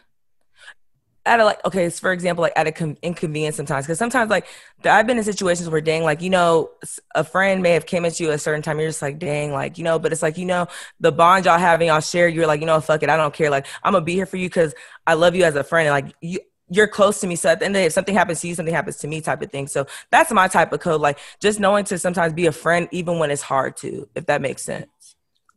at 1.25 1.39
a 1.39 1.45
like 1.45 1.63
okay, 1.65 1.89
so 1.89 1.99
for 1.99 2.11
example, 2.11 2.41
like 2.41 2.53
at 2.55 2.67
a 2.67 2.71
con- 2.71 2.97
inconvenience 3.01 3.55
sometimes, 3.55 3.85
because 3.85 3.99
sometimes 3.99 4.29
like 4.29 4.47
I've 4.83 5.05
been 5.05 5.17
in 5.17 5.23
situations 5.23 5.69
where 5.69 5.81
dang, 5.81 6.03
like 6.03 6.21
you 6.21 6.29
know, 6.29 6.71
a 7.13 7.23
friend 7.23 7.61
may 7.61 7.71
have 7.71 7.85
came 7.85 8.05
at 8.05 8.19
you 8.19 8.31
a 8.31 8.37
certain 8.37 8.61
time, 8.61 8.79
you're 8.79 8.89
just 8.89 9.01
like 9.01 9.19
dang, 9.19 9.51
like 9.51 9.77
you 9.77 9.83
know, 9.83 9.99
but 9.99 10.11
it's 10.11 10.21
like 10.21 10.37
you 10.37 10.45
know, 10.45 10.67
the 10.99 11.11
bond 11.11 11.45
y'all 11.45 11.59
having, 11.59 11.87
y'all 11.87 11.99
share, 11.99 12.27
you're 12.27 12.47
like 12.47 12.59
you 12.59 12.65
know, 12.65 12.81
fuck 12.81 13.03
it, 13.03 13.09
I 13.09 13.17
don't 13.17 13.33
care, 13.33 13.49
like 13.49 13.67
I'm 13.83 13.93
gonna 13.93 14.03
be 14.03 14.15
here 14.15 14.25
for 14.25 14.37
you 14.37 14.49
because 14.49 14.73
I 15.05 15.13
love 15.13 15.35
you 15.35 15.43
as 15.43 15.55
a 15.55 15.63
friend, 15.63 15.87
and 15.87 15.93
like 15.93 16.15
you. 16.21 16.39
You're 16.73 16.87
close 16.87 17.19
to 17.19 17.27
me, 17.27 17.35
so 17.35 17.49
at 17.49 17.59
the 17.59 17.65
end 17.65 17.75
of 17.75 17.79
the 17.79 17.83
day, 17.83 17.87
if 17.87 17.91
something 17.91 18.15
happens 18.15 18.39
to 18.39 18.47
you, 18.47 18.55
something 18.55 18.73
happens 18.73 18.95
to 18.99 19.07
me, 19.09 19.19
type 19.19 19.41
of 19.41 19.51
thing. 19.51 19.67
So 19.67 19.87
that's 20.09 20.31
my 20.31 20.47
type 20.47 20.71
of 20.71 20.79
code. 20.79 21.01
Like 21.01 21.19
just 21.41 21.59
knowing 21.59 21.83
to 21.83 21.99
sometimes 21.99 22.31
be 22.31 22.45
a 22.45 22.53
friend, 22.53 22.87
even 22.93 23.19
when 23.19 23.29
it's 23.29 23.41
hard 23.41 23.75
to, 23.77 24.07
if 24.15 24.27
that 24.27 24.41
makes 24.41 24.61
sense. 24.61 24.87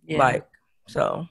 yeah 0.05 0.19
Like 0.19 0.45
so, 0.89 1.29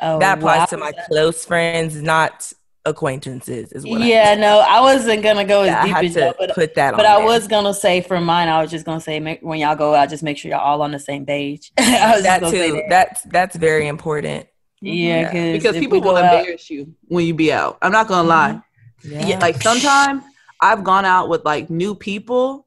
oh, 0.00 0.18
that 0.18 0.38
applies 0.38 0.58
wow. 0.58 0.64
to 0.64 0.76
my 0.78 0.92
close 1.06 1.44
friends, 1.44 2.02
not 2.02 2.52
acquaintances. 2.86 3.72
Is 3.72 3.84
what 3.84 4.00
yeah 4.00 4.34
no 4.34 4.60
i 4.60 4.80
wasn't 4.80 5.22
gonna 5.22 5.44
go 5.44 5.62
I, 5.62 5.66
as 5.68 5.74
I 5.74 5.84
deep 6.02 6.10
as 6.10 6.14
that 6.14 6.36
but 6.38 6.54
put 6.54 6.74
that 6.76 6.94
on. 6.94 6.98
But 6.98 7.06
I 7.06 7.18
there. 7.18 7.26
was 7.26 7.46
gonna 7.46 7.74
say 7.74 8.00
for 8.00 8.20
mine, 8.20 8.48
I 8.48 8.62
was 8.62 8.70
just 8.70 8.86
gonna 8.86 9.00
say 9.00 9.20
make, 9.20 9.40
when 9.42 9.58
y'all 9.58 9.76
go 9.76 9.94
out, 9.94 10.08
just 10.08 10.22
make 10.22 10.38
sure 10.38 10.50
y'all 10.50 10.60
all 10.60 10.80
on 10.82 10.92
the 10.92 10.98
same 10.98 11.26
page. 11.26 11.72
I 11.78 12.14
was 12.14 12.22
that 12.22 12.40
too. 12.40 12.72
that. 12.72 12.84
That's 12.88 13.22
that's 13.22 13.56
very 13.56 13.88
important. 13.88 14.46
Yeah, 14.80 15.52
because 15.52 15.76
people 15.76 15.98
we 15.98 16.02
go 16.02 16.10
will 16.10 16.16
out- 16.18 16.38
embarrass 16.38 16.70
you 16.70 16.94
when 17.08 17.26
you 17.26 17.34
be 17.34 17.52
out. 17.52 17.78
I'm 17.82 17.92
not 17.92 18.08
gonna 18.08 18.28
lie. 18.28 18.62
Mm-hmm. 19.02 19.12
Yeah. 19.12 19.26
Yeah, 19.26 19.38
like 19.38 19.60
sometimes 19.60 20.22
I've 20.60 20.84
gone 20.84 21.04
out 21.04 21.28
with 21.28 21.44
like 21.44 21.68
new 21.70 21.94
people. 21.94 22.66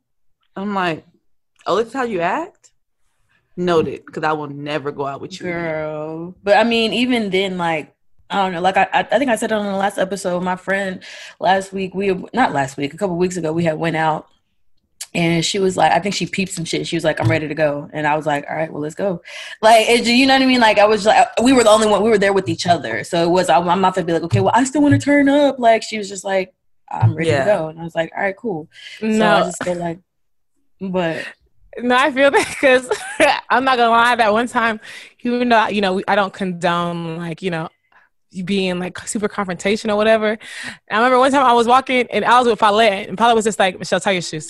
I'm 0.55 0.74
like, 0.74 1.05
oh, 1.65 1.78
this 1.78 1.88
is 1.88 1.93
how 1.93 2.03
you 2.03 2.22
act. 2.22 2.72
Noted, 3.55 4.05
because 4.05 4.24
I 4.24 4.32
will 4.32 4.47
never 4.47 4.91
go 4.91 5.05
out 5.05 5.20
with 5.20 5.39
you. 5.39 5.47
again. 5.47 5.61
girl. 5.61 6.36
But 6.43 6.57
I 6.57 6.63
mean, 6.63 6.93
even 6.93 7.30
then, 7.30 7.57
like 7.57 7.93
I 8.30 8.43
don't 8.43 8.53
know. 8.53 8.61
Like 8.61 8.77
I, 8.77 8.88
I 8.93 8.99
I 8.99 9.17
think 9.19 9.32
I 9.32 9.36
said 9.36 9.51
on 9.51 9.65
the 9.65 9.73
last 9.75 9.97
episode. 9.97 10.41
My 10.43 10.55
friend 10.55 11.03
last 11.39 11.73
week, 11.73 11.95
we 11.95 12.13
not 12.34 12.53
last 12.53 12.77
week, 12.77 12.93
a 12.93 12.97
couple 12.97 13.17
weeks 13.17 13.38
ago, 13.38 13.51
we 13.51 13.63
had 13.63 13.80
went 13.80 13.95
out, 13.95 14.27
and 15.15 15.43
she 15.43 15.57
was 15.57 15.75
like, 15.75 15.91
I 15.91 15.99
think 15.99 16.13
she 16.13 16.27
peeped 16.27 16.51
some 16.51 16.65
shit. 16.65 16.86
She 16.86 16.95
was 16.95 17.03
like, 17.03 17.19
I'm 17.19 17.30
ready 17.30 17.47
to 17.47 17.55
go, 17.55 17.89
and 17.91 18.05
I 18.05 18.15
was 18.15 18.27
like, 18.27 18.45
All 18.47 18.55
right, 18.55 18.71
well, 18.71 18.82
let's 18.82 18.93
go. 18.95 19.21
Like, 19.61 19.89
it, 19.89 20.05
you 20.05 20.27
know 20.27 20.36
what 20.36 20.43
I 20.43 20.45
mean? 20.45 20.59
Like 20.59 20.77
I 20.77 20.86
was 20.86 21.05
like, 21.05 21.27
we 21.41 21.53
were 21.53 21.63
the 21.63 21.71
only 21.71 21.88
one. 21.88 22.03
We 22.03 22.09
were 22.09 22.19
there 22.19 22.34
with 22.34 22.47
each 22.49 22.67
other, 22.67 23.03
so 23.03 23.23
it 23.23 23.30
was. 23.30 23.49
I'm 23.49 23.67
I'm 23.67 23.82
not 23.82 23.95
gonna 23.95 24.05
be 24.05 24.13
like, 24.13 24.23
okay, 24.23 24.41
well, 24.41 24.53
I 24.55 24.63
still 24.63 24.82
want 24.84 24.93
to 24.93 24.99
turn 25.03 25.27
up. 25.27 25.57
Like 25.57 25.82
she 25.82 25.97
was 25.97 26.07
just 26.07 26.23
like, 26.23 26.53
I'm 26.91 27.15
ready 27.15 27.32
Yeah. 27.32 27.39
to 27.45 27.45
go, 27.45 27.67
and 27.69 27.80
I 27.80 27.84
was 27.84 27.95
like, 27.95 28.11
All 28.15 28.21
right, 28.21 28.38
cool. 28.38 28.67
So 28.99 29.05
I 29.07 29.07
No, 29.17 29.41
just 29.41 29.63
feel 29.63 29.75
like, 29.75 29.99
but 30.80 31.25
no, 31.80 31.95
I 31.95 32.11
feel 32.11 32.30
that 32.32 32.47
because 32.47 32.89
I'm 33.49 33.63
not 33.63 33.77
gonna 33.77 33.89
lie. 33.89 34.15
That 34.15 34.34
one 34.34 34.47
time, 34.47 34.80
even 35.21 35.49
though 35.49 35.67
you 35.67 35.82
know 35.82 36.01
I 36.07 36.13
don't 36.15 36.34
condone 36.34 37.17
like 37.17 37.41
you 37.41 37.49
know 37.49 37.69
being 38.45 38.80
like 38.80 38.97
super 39.07 39.27
confrontational 39.27 39.93
or 39.93 39.95
whatever. 39.95 40.38
I 40.89 40.95
remember 40.97 41.17
one 41.19 41.32
time 41.32 41.45
I 41.45 41.53
was 41.53 41.67
walking 41.67 42.07
and 42.11 42.23
I 42.25 42.38
was 42.39 42.47
with 42.47 42.59
Paulette, 42.59 43.09
and 43.09 43.17
Paulette 43.17 43.36
was 43.36 43.45
just 43.45 43.59
like, 43.59 43.77
"Michelle, 43.80 43.99
tie 43.99 44.11
your 44.11 44.21
shoes." 44.21 44.49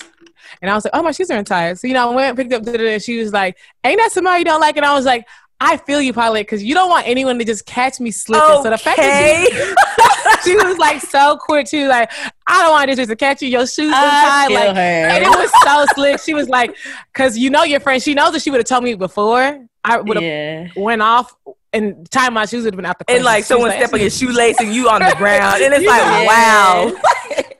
And 0.61 0.69
I 0.69 0.73
was 0.75 0.84
like, 0.86 0.91
"Oh, 0.95 1.03
my 1.03 1.11
shoes 1.11 1.30
are 1.32 1.38
untied." 1.38 1.80
So 1.80 1.88
you 1.88 1.93
know, 1.93 2.11
I 2.11 2.15
went 2.15 2.39
and 2.39 2.49
picked 2.49 2.67
up. 2.67 2.75
And 2.75 3.01
she 3.01 3.19
was 3.19 3.32
like, 3.34 3.57
"Ain't 3.84 3.99
that 3.99 4.11
somebody 4.11 4.39
you 4.39 4.45
don't 4.45 4.61
like?" 4.61 4.77
And 4.77 4.86
I 4.86 4.93
was 4.95 5.05
like. 5.05 5.25
I 5.61 5.75
feel 5.75 6.01
you, 6.01 6.13
Paulette, 6.13 6.43
because 6.45 6.63
you 6.63 6.73
don't 6.73 6.89
want 6.89 7.05
anyone 7.05 7.38
to 7.38 7.43
just 7.43 7.65
catch 7.65 7.99
me 7.99 8.11
slipping. 8.11 8.63
So 8.63 8.69
the 8.69 8.77
fact 8.77 8.95
that 8.95 10.38
she, 10.43 10.51
she 10.51 10.55
was 10.55 10.77
like 10.77 11.01
so 11.01 11.36
quick, 11.36 11.67
she 11.67 11.80
was 11.80 11.89
like, 11.89 12.09
"I 12.47 12.61
don't 12.61 12.71
want 12.71 12.88
this 12.88 12.95
just 12.95 13.09
to 13.09 13.17
catch 13.17 13.41
you. 13.41 13.49
Your 13.49 13.67
shoes 13.67 13.89
untied." 13.89 14.51
Like, 14.51 14.77
and 14.77 15.21
it 15.21 15.27
was 15.27 15.51
so 15.65 15.86
slick. 15.95 16.21
She 16.21 16.34
was 16.34 16.47
like, 16.47 16.77
"Cause 17.13 17.38
you 17.38 17.49
know 17.49 17.63
your 17.63 17.82
friend. 17.82 18.01
She 18.01 18.13
knows 18.13 18.32
that 18.32 18.41
she 18.41 18.51
would 18.51 18.59
have 18.59 18.67
told 18.67 18.86
me 18.86 18.93
before. 18.95 19.65
I 19.84 19.97
would 19.99 20.15
have 20.15 20.23
Yeah. 20.23 20.67
went 20.77 21.01
off 21.01 21.36
and 21.74 22.09
tie 22.09 22.30
my 22.30 22.45
shoes 22.45 22.63
would 22.63 22.74
have 22.74 22.78
been 22.78 22.86
out 22.86 22.97
the. 22.99 23.09
and 23.09 23.24
like 23.24 23.38
She 23.45 23.53
was 23.53 23.61
someone 23.61 23.72
step 23.72 23.93
on 23.93 23.99
your 23.99 24.09
shoelace 24.09 24.59
and 24.59 24.74
you 24.74 24.89
on 24.89 25.01
the 25.01 25.13
ground, 25.17 25.61
and 25.61 25.74
it's 25.74 25.84
Yeah. 25.84 25.91
like, 25.91 26.28
wow. 26.28 26.91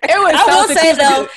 It 0.02 0.18
was. 0.18 0.34
I 0.34 0.46
will 0.46 0.76
say 0.76 0.94
though, 0.96 1.28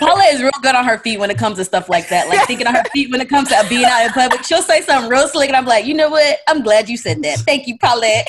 Paula 0.00 0.24
is 0.32 0.40
real 0.42 0.50
good 0.62 0.74
on 0.74 0.84
her 0.84 0.98
feet 0.98 1.20
when 1.20 1.30
it 1.30 1.38
comes 1.38 1.58
to 1.58 1.64
stuff 1.64 1.88
like 1.88 2.08
that. 2.08 2.28
Like 2.28 2.44
thinking 2.46 2.66
on 2.66 2.74
her 2.74 2.82
feet 2.92 3.10
when 3.12 3.20
it 3.20 3.28
comes 3.28 3.50
to 3.50 3.66
being 3.68 3.84
out 3.84 4.04
in 4.04 4.10
public. 4.10 4.42
She'll 4.42 4.62
say 4.62 4.80
something 4.80 5.08
real 5.10 5.28
slick, 5.28 5.48
and 5.48 5.56
I'm 5.56 5.66
like, 5.66 5.84
you 5.84 5.94
know 5.94 6.08
what? 6.10 6.38
I'm 6.48 6.62
glad 6.62 6.88
you 6.88 6.96
said 6.96 7.22
that. 7.22 7.38
Thank 7.40 7.68
you, 7.68 7.78
Paulette. 7.78 8.26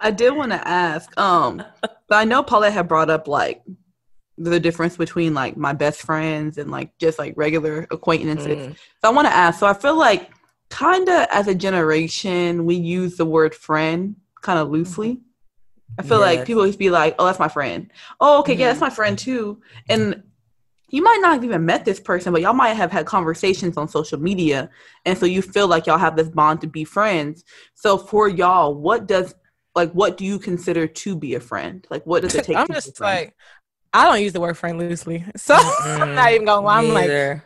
I 0.00 0.10
did 0.10 0.34
want 0.34 0.52
to 0.52 0.66
ask, 0.66 1.16
um, 1.20 1.62
but 1.82 1.92
I 2.10 2.24
know 2.24 2.42
Paulette 2.42 2.72
had 2.72 2.88
brought 2.88 3.10
up 3.10 3.28
like 3.28 3.62
the 4.38 4.58
difference 4.58 4.96
between 4.96 5.34
like 5.34 5.56
my 5.58 5.74
best 5.74 6.00
friends 6.00 6.56
and 6.56 6.70
like 6.70 6.96
just 6.98 7.18
like 7.18 7.34
regular 7.36 7.86
acquaintances. 7.90 8.56
Mm. 8.68 8.72
So 9.02 9.08
I 9.08 9.10
want 9.10 9.28
to 9.28 9.34
ask. 9.34 9.60
So 9.60 9.66
I 9.66 9.74
feel 9.74 9.96
like 9.98 10.30
kind 10.70 11.08
of 11.08 11.26
as 11.30 11.48
a 11.48 11.54
generation, 11.54 12.64
we 12.64 12.76
use 12.76 13.16
the 13.16 13.26
word 13.26 13.54
friend 13.54 14.16
kind 14.40 14.58
of 14.58 14.70
loosely. 14.70 15.16
Mm-hmm. 15.16 15.94
I 15.98 16.02
feel 16.04 16.20
like 16.20 16.46
people 16.46 16.64
used 16.64 16.76
to 16.76 16.78
be 16.78 16.90
like, 16.90 17.16
"Oh, 17.18 17.26
that's 17.26 17.38
my 17.38 17.48
friend." 17.48 17.90
Oh, 18.20 18.38
okay, 18.40 18.54
yeah, 18.54 18.68
that's 18.68 18.76
mm-hmm. 18.76 18.86
my 18.86 18.90
friend 18.90 19.18
too. 19.18 19.60
And 19.88 20.22
you 20.88 21.02
might 21.02 21.18
not 21.20 21.34
have 21.34 21.44
even 21.44 21.64
met 21.64 21.84
this 21.84 22.00
person, 22.00 22.32
but 22.32 22.42
y'all 22.42 22.52
might 22.52 22.74
have 22.74 22.90
had 22.90 23.06
conversations 23.06 23.76
on 23.76 23.88
social 23.88 24.18
media, 24.18 24.70
and 25.04 25.18
so 25.18 25.26
you 25.26 25.42
feel 25.42 25.68
like 25.68 25.86
y'all 25.86 25.98
have 25.98 26.16
this 26.16 26.28
bond 26.28 26.60
to 26.62 26.66
be 26.66 26.84
friends. 26.84 27.44
So 27.74 27.98
for 27.98 28.28
y'all, 28.28 28.74
what 28.74 29.06
does 29.06 29.34
like 29.74 29.92
what 29.92 30.16
do 30.16 30.24
you 30.24 30.38
consider 30.38 30.86
to 30.86 31.16
be 31.16 31.34
a 31.34 31.40
friend? 31.40 31.86
Like 31.90 32.06
what 32.06 32.22
does 32.22 32.34
it 32.34 32.44
take? 32.44 32.56
I'm 32.56 32.66
to 32.66 32.72
be 32.72 32.78
a 32.78 32.82
just 32.82 33.00
like, 33.00 33.34
I 33.92 34.04
don't 34.04 34.22
use 34.22 34.32
the 34.32 34.40
word 34.40 34.56
friend 34.56 34.78
loosely, 34.78 35.24
so 35.36 35.54
I'm 35.84 36.14
not 36.14 36.32
even 36.32 36.46
gonna 36.46 36.64
lie. 36.64 36.78
I'm 36.78 36.88
Me 36.88 36.92
like. 36.92 37.42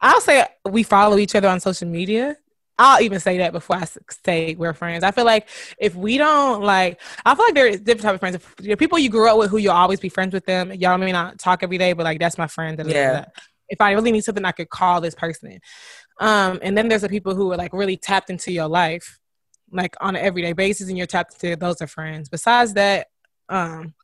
I'll 0.00 0.20
say 0.20 0.44
we 0.64 0.82
follow 0.82 1.18
each 1.18 1.34
other 1.34 1.48
on 1.48 1.60
social 1.60 1.86
media. 1.86 2.36
I'll 2.78 3.00
even 3.02 3.20
say 3.20 3.38
that 3.38 3.52
before 3.52 3.76
I 3.76 3.84
say 4.24 4.56
we're 4.56 4.72
friends. 4.72 5.04
I 5.04 5.12
feel 5.12 5.24
like 5.24 5.48
if 5.78 5.94
we 5.94 6.18
don't 6.18 6.62
like, 6.62 7.00
I 7.24 7.34
feel 7.34 7.44
like 7.44 7.54
there 7.54 7.68
is 7.68 7.80
different 7.80 8.02
type 8.02 8.14
of 8.14 8.20
friends. 8.20 8.36
If 8.36 8.56
the 8.56 8.76
people 8.76 8.98
you 8.98 9.08
grew 9.08 9.30
up 9.30 9.38
with, 9.38 9.50
who 9.50 9.58
you'll 9.58 9.72
always 9.72 10.00
be 10.00 10.08
friends 10.08 10.34
with 10.34 10.44
them. 10.44 10.72
Y'all 10.72 10.98
may 10.98 11.12
not 11.12 11.38
talk 11.38 11.62
every 11.62 11.78
day, 11.78 11.92
but 11.92 12.04
like 12.04 12.18
that's 12.18 12.36
my 12.36 12.48
friend. 12.48 12.80
Yeah. 12.86 13.26
If 13.68 13.80
I 13.80 13.92
really 13.92 14.12
need 14.12 14.24
something, 14.24 14.44
I 14.44 14.52
could 14.52 14.70
call 14.70 15.00
this 15.00 15.14
person. 15.14 15.60
Um, 16.20 16.58
and 16.62 16.76
then 16.76 16.88
there's 16.88 17.02
the 17.02 17.08
people 17.08 17.34
who 17.34 17.52
are 17.52 17.56
like 17.56 17.72
really 17.72 17.96
tapped 17.96 18.28
into 18.28 18.52
your 18.52 18.68
life, 18.68 19.20
like 19.70 19.94
on 20.00 20.16
an 20.16 20.24
everyday 20.24 20.52
basis, 20.52 20.88
and 20.88 20.98
you're 20.98 21.06
tapped 21.06 21.34
into. 21.34 21.56
Those 21.56 21.80
are 21.80 21.86
friends. 21.86 22.28
Besides 22.28 22.74
that, 22.74 23.06
um, 23.48 23.94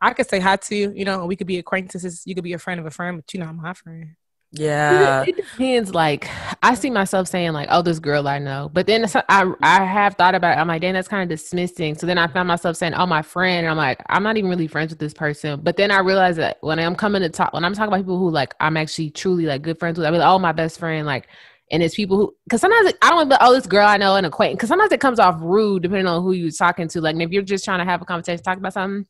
I 0.00 0.12
could 0.12 0.28
say 0.28 0.38
hi 0.38 0.56
to 0.56 0.76
you. 0.76 0.92
You 0.94 1.04
know, 1.04 1.26
we 1.26 1.36
could 1.36 1.46
be 1.46 1.58
acquaintances. 1.58 2.22
You 2.26 2.34
could 2.34 2.44
be 2.44 2.52
a 2.52 2.58
friend 2.58 2.78
of 2.78 2.86
a 2.86 2.90
friend, 2.90 3.16
but 3.16 3.32
you're 3.32 3.44
not 3.44 3.56
my 3.56 3.72
friend. 3.72 4.16
Yeah. 4.50 5.24
it 5.26 5.36
depends. 5.36 5.94
Like 5.94 6.26
I 6.62 6.74
see 6.74 6.88
myself 6.90 7.28
saying 7.28 7.52
like, 7.52 7.68
"Oh, 7.70 7.82
this 7.82 7.98
girl 7.98 8.26
I 8.26 8.38
know," 8.38 8.70
but 8.72 8.86
then 8.86 9.04
I 9.28 9.52
I 9.62 9.84
have 9.84 10.14
thought 10.14 10.34
about 10.34 10.56
it. 10.56 10.60
I'm 10.60 10.68
like, 10.68 10.80
"Damn, 10.80 10.94
that's 10.94 11.06
kind 11.08 11.22
of 11.22 11.28
dismissing." 11.28 11.94
So 11.96 12.06
then 12.06 12.16
I 12.16 12.28
found 12.28 12.48
myself 12.48 12.76
saying, 12.76 12.94
"Oh, 12.94 13.04
my 13.04 13.20
friend," 13.20 13.58
and 13.66 13.68
I'm 13.70 13.76
like, 13.76 14.02
"I'm 14.08 14.22
not 14.22 14.38
even 14.38 14.48
really 14.48 14.66
friends 14.66 14.90
with 14.90 15.00
this 15.00 15.12
person." 15.12 15.60
But 15.62 15.76
then 15.76 15.90
I 15.90 15.98
realized 15.98 16.38
that 16.38 16.56
when 16.62 16.78
I'm 16.78 16.94
coming 16.96 17.20
to 17.22 17.28
talk, 17.28 17.52
when 17.52 17.64
I'm 17.64 17.74
talking 17.74 17.88
about 17.88 17.98
people 18.00 18.18
who 18.18 18.30
like 18.30 18.54
I'm 18.60 18.78
actually 18.78 19.10
truly 19.10 19.44
like 19.44 19.60
good 19.62 19.78
friends 19.78 19.98
with, 19.98 20.06
I 20.06 20.10
be 20.10 20.16
like, 20.18 20.26
"Oh, 20.28 20.38
my 20.38 20.52
best 20.52 20.78
friend," 20.78 21.06
like. 21.06 21.28
And 21.70 21.82
it's 21.82 21.94
people 21.94 22.16
who, 22.16 22.34
because 22.44 22.62
sometimes 22.62 22.88
it, 22.88 22.96
I 23.02 23.08
don't 23.10 23.16
want 23.16 23.28
to 23.28 23.34
like, 23.34 23.42
oh, 23.42 23.52
this 23.52 23.66
girl 23.66 23.86
I 23.86 23.98
know 23.98 24.16
and 24.16 24.24
acquaintance. 24.24 24.56
Because 24.56 24.68
sometimes 24.70 24.90
it 24.90 25.00
comes 25.00 25.18
off 25.18 25.36
rude 25.42 25.82
depending 25.82 26.06
on 26.06 26.22
who 26.22 26.32
you're 26.32 26.50
talking 26.50 26.88
to. 26.88 27.00
Like, 27.02 27.16
if 27.16 27.30
you're 27.30 27.42
just 27.42 27.62
trying 27.62 27.80
to 27.80 27.84
have 27.84 28.00
a 28.00 28.06
conversation, 28.06 28.42
talk 28.42 28.56
about 28.56 28.72
something, 28.72 29.04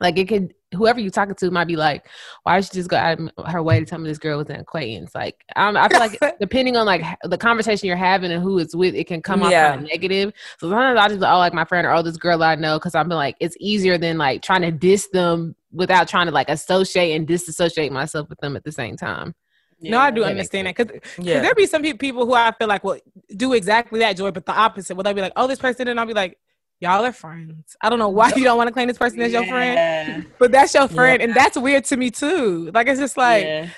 like 0.00 0.18
it 0.18 0.28
could, 0.28 0.52
whoever 0.74 1.00
you're 1.00 1.10
talking 1.10 1.34
to 1.36 1.50
might 1.50 1.66
be 1.68 1.76
like, 1.76 2.06
why 2.42 2.56
did 2.60 2.66
she 2.68 2.74
just 2.74 2.90
go 2.90 2.96
out 2.96 3.18
of 3.36 3.46
her 3.46 3.62
way 3.62 3.80
to 3.80 3.86
tell 3.86 3.98
me 3.98 4.08
this 4.08 4.18
girl 4.18 4.38
was 4.38 4.48
an 4.50 4.56
acquaintance? 4.60 5.14
Like, 5.14 5.42
I, 5.54 5.64
don't, 5.66 5.76
I 5.76 5.88
feel 5.88 5.98
like 6.00 6.38
depending 6.40 6.76
on 6.76 6.86
like 6.86 7.02
the 7.24 7.38
conversation 7.38 7.86
you're 7.86 7.96
having 7.96 8.30
and 8.32 8.42
who 8.42 8.58
it's 8.58 8.74
with, 8.74 8.94
it 8.94 9.06
can 9.06 9.22
come 9.22 9.42
off 9.42 9.50
Yeah. 9.52 9.70
kind 9.70 9.84
of 9.84 9.88
negative. 9.90 10.32
So 10.58 10.68
sometimes 10.68 10.98
I 10.98 11.08
just 11.08 11.18
be 11.18 11.22
like, 11.22 11.32
oh, 11.32 11.38
like 11.38 11.54
my 11.54 11.64
friend 11.64 11.86
or 11.86 11.92
oh, 11.92 12.02
this 12.02 12.16
girl 12.16 12.42
I 12.42 12.54
know, 12.56 12.78
because 12.78 12.94
I'm 12.94 13.08
like, 13.08 13.36
it's 13.40 13.56
easier 13.60 13.96
than 13.98 14.18
like 14.18 14.42
trying 14.42 14.62
to 14.62 14.70
diss 14.70 15.08
them 15.12 15.54
without 15.72 16.08
trying 16.08 16.26
to 16.26 16.32
like 16.32 16.48
associate 16.48 17.14
and 17.16 17.26
disassociate 17.26 17.92
myself 17.92 18.28
with 18.28 18.38
them 18.40 18.56
at 18.56 18.64
the 18.64 18.72
same 18.72 18.96
time. 18.96 19.34
no, 19.80 19.98
I 19.98 20.10
do 20.10 20.22
that 20.22 20.30
understand 20.30 20.66
that 20.66 20.76
because 20.76 21.00
Yeah. 21.18 21.40
there 21.40 21.54
be 21.54 21.66
some 21.66 21.82
pe- 21.82 21.92
people 21.94 22.26
who 22.26 22.34
I 22.34 22.52
feel 22.58 22.68
like 22.68 22.82
will 22.82 22.98
do 23.36 23.52
exactly 23.52 24.00
that, 24.00 24.16
Joy, 24.16 24.30
but 24.30 24.46
the 24.46 24.52
opposite. 24.52 24.94
Will 24.96 25.04
they 25.04 25.12
be 25.12 25.20
like, 25.20 25.34
"Oh, 25.36 25.46
this 25.46 25.58
person," 25.58 25.88
and 25.88 26.00
I'll 26.00 26.06
be 26.06 26.14
like, 26.14 26.38
"Y'all 26.80 27.04
are 27.04 27.12
friends." 27.12 27.76
I 27.80 27.88
don't 27.90 27.98
know 27.98 28.08
why 28.08 28.32
you 28.36 28.44
don't 28.44 28.56
want 28.56 28.68
to 28.68 28.72
claim 28.72 28.88
this 28.88 28.98
person 28.98 29.20
as 29.20 29.32
your 29.32 29.46
friend, 29.46 30.26
but 30.38 30.52
that's 30.52 30.74
your 30.74 30.88
friend, 30.88 31.22
and 31.22 31.34
that's 31.34 31.56
weird 31.56 31.84
to 31.86 31.96
me 31.96 32.10
too. 32.10 32.70
Like 32.74 32.86
it's 32.88 33.00
just 33.00 33.16
like, 33.16 33.44
Yeah. 33.44 33.68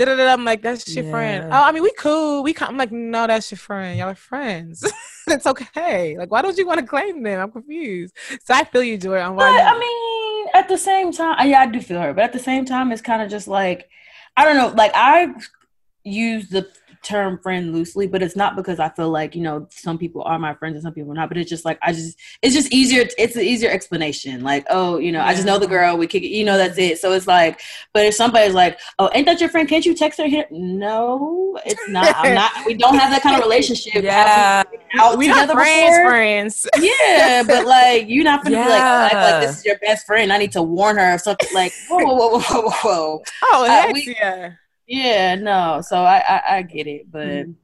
I'm 0.00 0.44
like, 0.44 0.62
"That's 0.62 0.94
your 0.94 1.04
friend." 1.10 1.44
Oh, 1.52 1.62
I 1.62 1.72
mean, 1.72 1.82
we 1.82 1.92
cool. 1.98 2.42
We 2.42 2.52
come. 2.52 2.68
I'm 2.70 2.76
like, 2.76 2.92
no, 2.92 3.26
that's 3.26 3.50
your 3.50 3.58
friend. 3.58 3.98
Y'all 3.98 4.08
are 4.10 4.14
friends. 4.14 4.84
it's 5.26 5.46
okay. 5.46 6.16
Like, 6.16 6.30
why 6.30 6.40
don't 6.42 6.56
you 6.56 6.66
want 6.66 6.78
to 6.80 6.86
claim 6.86 7.22
them? 7.22 7.40
I'm 7.40 7.50
confused. 7.50 8.16
So 8.44 8.54
I 8.54 8.64
feel 8.64 8.82
you, 8.84 8.96
Joy. 8.96 9.20
On 9.20 9.34
But 9.36 9.52
you- 9.52 9.60
I 9.60 9.78
mean, 9.78 10.46
at 10.54 10.68
the 10.68 10.78
same 10.78 11.12
time, 11.12 11.36
uh, 11.40 11.44
yeah, 11.44 11.60
I 11.62 11.66
do 11.66 11.80
feel 11.80 12.00
her. 12.00 12.14
But 12.14 12.24
at 12.24 12.32
the 12.32 12.38
same 12.38 12.64
time, 12.64 12.92
it's 12.92 13.02
kind 13.02 13.22
of 13.22 13.28
just 13.28 13.48
like 13.48 13.88
I 14.36 14.44
don't 14.44 14.56
know. 14.56 14.68
Like 14.68 14.92
I 14.94 15.34
use 16.04 16.48
the 16.48 16.68
term 17.08 17.38
friend 17.38 17.72
loosely, 17.72 18.06
but 18.06 18.22
it's 18.22 18.36
not 18.36 18.54
because 18.56 18.78
I 18.78 18.88
feel 18.90 19.10
like 19.10 19.34
you 19.34 19.42
know 19.42 19.66
some 19.70 19.98
people 19.98 20.22
are 20.22 20.38
my 20.38 20.54
friends 20.54 20.74
and 20.74 20.82
some 20.82 20.92
people 20.92 21.10
are 21.12 21.14
not. 21.14 21.28
But 21.28 21.38
it's 21.38 21.48
just 21.50 21.64
like 21.64 21.78
I 21.82 21.92
just 21.92 22.18
it's 22.42 22.54
just 22.54 22.72
easier. 22.72 23.06
It's 23.16 23.36
an 23.36 23.42
easier 23.42 23.70
explanation. 23.70 24.42
Like 24.42 24.66
oh, 24.70 24.98
you 24.98 25.12
know, 25.12 25.20
I 25.22 25.32
just 25.34 25.46
know 25.46 25.58
the 25.58 25.66
girl. 25.66 25.96
We 25.96 26.06
kick 26.06 26.22
it. 26.22 26.28
You 26.28 26.44
know, 26.44 26.56
that's 26.58 26.78
it. 26.78 26.98
So 26.98 27.12
it's 27.12 27.26
like, 27.26 27.60
but 27.94 28.04
if 28.04 28.14
somebody's 28.14 28.54
like, 28.54 28.78
oh, 28.98 29.10
ain't 29.14 29.26
that 29.26 29.40
your 29.40 29.48
friend? 29.48 29.68
Can't 29.68 29.84
you 29.86 29.94
text 29.94 30.18
her 30.20 30.26
here? 30.26 30.46
No, 30.50 31.58
it's 31.64 31.88
not. 31.88 32.14
I'm 32.16 32.34
not. 32.34 32.52
We 32.66 32.74
don't 32.74 32.96
have 32.96 33.10
that 33.10 33.22
kind 33.22 33.36
of 33.36 33.42
relationship. 33.42 34.04
Yeah. 34.08 34.62
Out 34.98 35.18
we 35.18 35.26
together 35.28 35.52
friends, 35.54 35.96
before? 35.96 36.08
friends. 36.08 36.66
Yeah, 36.78 37.42
but 37.46 37.66
like 37.66 38.06
you're 38.08 38.24
not 38.24 38.42
gonna 38.44 38.56
be 38.56 38.68
like, 38.68 38.80
act 38.80 39.14
Yeah. 39.14 39.30
like 39.32 39.46
this 39.46 39.58
is 39.58 39.64
your 39.64 39.78
best 39.78 40.06
friend. 40.06 40.32
I 40.32 40.38
need 40.38 40.52
to 40.52 40.62
warn 40.62 40.96
her 40.96 41.14
of 41.14 41.20
something. 41.20 41.48
Like 41.54 41.72
whoa, 41.88 41.98
whoa, 41.98 42.14
whoa, 42.14 42.38
whoa, 42.40 42.60
whoa, 42.62 42.70
whoa. 42.82 43.22
Oh, 43.44 43.66
Uh, 43.68 43.90
we- 43.92 44.16
yeah. 44.18 44.52
Yeah, 44.88 45.34
no. 45.36 45.80
So 45.82 45.96
I 46.02 46.18
I, 46.28 46.42
I 46.56 46.62
get 46.62 46.86
it, 46.86 47.10
but 47.12 47.26
Mhm. 47.46 47.54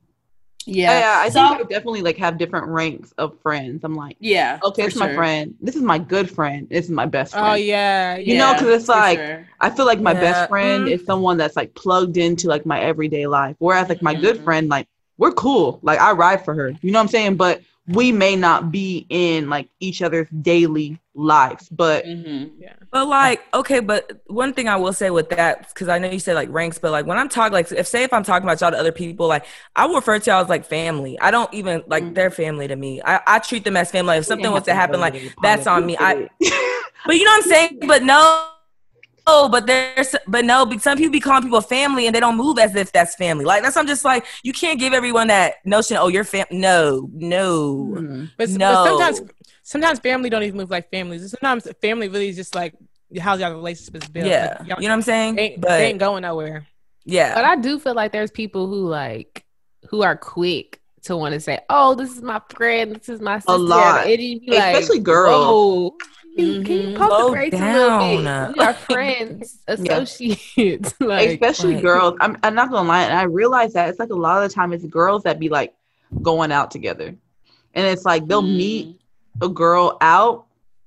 yeah, 0.66 0.98
Yeah, 1.00 1.18
I 1.22 1.28
so, 1.30 1.40
think 1.48 1.60
I 1.60 1.62
definitely 1.64 2.02
like 2.02 2.18
have 2.18 2.38
different 2.38 2.66
ranks 2.68 3.12
of 3.18 3.38
friends. 3.42 3.82
I'm 3.82 3.94
like, 3.94 4.16
yeah. 4.20 4.60
okay, 4.62 4.82
for 4.82 4.88
it's 4.88 4.96
my 4.96 5.14
friend. 5.14 5.54
This 5.60 5.74
is 5.74 5.82
my 5.82 5.98
good 5.98 6.30
friend. 6.30 6.68
This 6.70 6.84
is 6.84 6.90
my 6.90 7.06
best 7.06 7.32
friend. 7.32 7.46
Oh 7.46 7.54
yeah. 7.54 8.16
You 8.16 8.36
know 8.38 8.52
because 8.52 8.68
it's 8.80 8.88
like- 8.88 9.18
sure. 9.18 9.48
I 9.60 9.70
feel 9.70 9.86
like 9.86 10.00
my 10.00 10.12
Yeah. 10.12 10.20
best 10.20 10.48
friend 10.50 10.84
Mhm. 10.86 10.92
is 10.92 11.04
someone 11.06 11.36
that's 11.38 11.56
like 11.56 11.74
plugged 11.74 12.16
into 12.18 12.48
like 12.48 12.66
my 12.66 12.80
everyday 12.80 13.26
life. 13.26 13.56
Whereas 13.58 13.88
like 13.88 14.02
my 14.02 14.14
good 14.14 14.38
Mhm. 14.38 14.44
friend, 14.44 14.68
like 14.68 14.86
we're 15.16 15.32
cool. 15.32 15.78
Like 15.82 16.00
I 16.00 16.12
ride 16.12 16.44
for 16.44 16.52
her. 16.54 16.72
You 16.82 16.90
know 16.92 16.98
what 16.98 17.04
I'm 17.04 17.08
saying? 17.08 17.36
But 17.36 17.62
we 17.88 18.12
may 18.12 18.34
not 18.34 18.72
be 18.72 19.06
in 19.10 19.50
like 19.50 19.68
each 19.78 20.00
other's 20.00 20.28
daily 20.30 20.98
lives, 21.14 21.68
but 21.68 22.04
Mhm. 22.04 22.50
But 22.90 23.08
like, 23.08 23.42
okay, 23.52 23.80
but 23.80 24.22
one 24.26 24.52
thing 24.54 24.68
I 24.68 24.76
will 24.76 24.92
say 24.92 25.10
with 25.10 25.28
that, 25.30 25.68
because 25.68 25.88
I 25.88 25.98
know 25.98 26.08
you 26.08 26.18
said 26.18 26.34
like 26.34 26.48
ranks, 26.50 26.78
but 26.78 26.92
like 26.92 27.06
when 27.06 27.18
I'm 27.18 27.28
talking, 27.28 27.52
like 27.52 27.70
if 27.72 27.86
say 27.86 28.04
if 28.04 28.12
I'm 28.12 28.22
talking 28.22 28.46
about 28.48 28.60
y'all 28.60 28.70
to 28.70 28.78
other 28.78 28.92
people, 28.92 29.26
like 29.26 29.44
I 29.76 29.86
will 29.86 29.96
refer 29.96 30.18
to 30.18 30.30
y'all 30.30 30.42
as 30.42 30.48
like 30.48 30.64
family. 30.64 31.18
I 31.20 31.30
don't 31.30 31.52
even 31.52 31.82
like 31.86 32.04
Mm. 32.04 32.14
they're 32.14 32.30
family 32.30 32.68
to 32.68 32.76
me. 32.76 33.02
I, 33.04 33.20
I 33.26 33.38
treat 33.40 33.64
them 33.64 33.76
as 33.76 33.90
family. 33.90 34.08
Like, 34.14 34.18
if 34.20 34.26
something 34.26 34.50
was 34.50 34.62
to 34.64 34.74
happen, 34.74 35.00
like 35.00 35.14
that's 35.42 35.66
on 35.66 35.84
me. 35.84 35.96
I, 35.98 36.28
but 37.04 37.16
you 37.16 37.24
know 37.24 37.32
what 37.32 37.44
I'm 37.44 37.50
saying? 37.50 37.80
But 37.86 38.02
no. 38.02 38.50
Oh, 39.26 39.48
but 39.48 39.66
there's, 39.66 40.14
but 40.28 40.44
no, 40.44 40.66
but 40.66 40.82
some 40.82 40.98
people 40.98 41.12
be 41.12 41.20
calling 41.20 41.42
people 41.42 41.60
family 41.62 42.06
and 42.06 42.14
they 42.14 42.20
don't 42.20 42.36
move 42.36 42.58
as 42.58 42.74
if 42.76 42.92
that's 42.92 43.14
family. 43.14 43.44
Like 43.46 43.62
that's, 43.62 43.76
I'm 43.76 43.86
just 43.86 44.04
like, 44.04 44.26
you 44.42 44.52
can't 44.52 44.78
give 44.78 44.92
everyone 44.92 45.28
that 45.28 45.54
notion. 45.64 45.96
Oh, 45.98 46.08
you're 46.08 46.24
fam. 46.24 46.44
No, 46.50 47.08
no, 47.12 47.94
Mhm. 47.94 48.30
But, 48.36 48.50
no. 48.50 48.58
but 48.58 48.84
sometimes, 48.88 49.20
sometimes 49.62 49.98
family 50.00 50.28
don't 50.28 50.42
even 50.42 50.58
move 50.58 50.70
like 50.70 50.90
families. 50.90 51.30
Sometimes 51.30 51.66
family 51.80 52.08
really 52.08 52.28
is 52.28 52.36
just 52.36 52.54
like 52.54 52.74
how 53.18 53.34
y'all 53.36 53.52
relationship 53.52 54.02
is 54.02 54.08
built. 54.10 54.26
yeah, 54.26 54.56
Like, 54.60 54.68
y'all- 54.68 54.80
know 54.80 54.88
what 54.88 54.92
I'm 54.92 55.02
saying? 55.02 55.36
they 55.36 55.42
ain't, 55.52 55.60
but 55.60 55.68
they 55.68 55.86
ain't 55.86 55.98
going 55.98 56.22
nowhere. 56.22 56.66
yeah, 57.06 57.34
But 57.34 57.44
I 57.44 57.56
do 57.56 57.78
feel 57.78 57.94
like 57.94 58.12
there's 58.12 58.30
people 58.30 58.66
who 58.66 58.86
like 58.88 59.44
who 59.88 60.02
are 60.02 60.16
quick 60.16 60.80
to 61.04 61.16
want 61.16 61.34
to 61.34 61.40
say, 61.40 61.60
"Oh, 61.70 61.94
this 61.94 62.10
is 62.16 62.22
my 62.22 62.40
friend. 62.54 62.94
This 62.96 63.08
is 63.10 63.20
my 63.20 63.38
sister." 63.38 63.52
A 63.52 63.56
lot. 63.56 64.06
And 64.06 64.16
be 64.18 64.42
like, 64.48 64.74
Especially 64.74 65.00
girls. 65.00 65.46
"Whoa, 65.46 65.96
Can 66.36 66.46
you, 66.46 66.62
can 66.64 66.72
you 66.76 66.88
Mhm. 66.88 66.96
pump 66.96 67.12
Slow 67.12 67.26
the 67.26 67.32
brakes 67.32 67.56
a 67.56 67.60
little 67.60 67.98
bit? 68.16 68.24
down. 68.24 68.54
We 68.56 68.64
are 68.64 68.74
friends, 68.74 69.58
associates. 69.68 70.94
like, 71.00 71.30
especially 71.30 71.74
like- 71.74 71.82
girls. 71.84 72.14
I'm, 72.20 72.36
I'm 72.42 72.54
not 72.54 72.70
gonna 72.70 72.88
lie, 72.88 73.02
and 73.02 73.12
I 73.16 73.22
realize 73.24 73.72
that 73.74 73.88
it's 73.88 73.98
like 73.98 74.10
a 74.10 74.14
lot 74.14 74.42
of 74.42 74.48
the 74.48 74.54
time 74.54 74.72
it's 74.72 74.84
girls 74.86 75.22
that 75.24 75.38
be 75.38 75.48
like 75.48 75.74
going 76.22 76.50
out 76.52 76.70
together, 76.70 77.14
and 77.74 77.86
it's 77.86 78.04
like 78.04 78.26
they'll 78.26 78.42
meet 78.42 79.00
a 79.42 79.48
girl 79.48 79.96
out, 80.00 80.46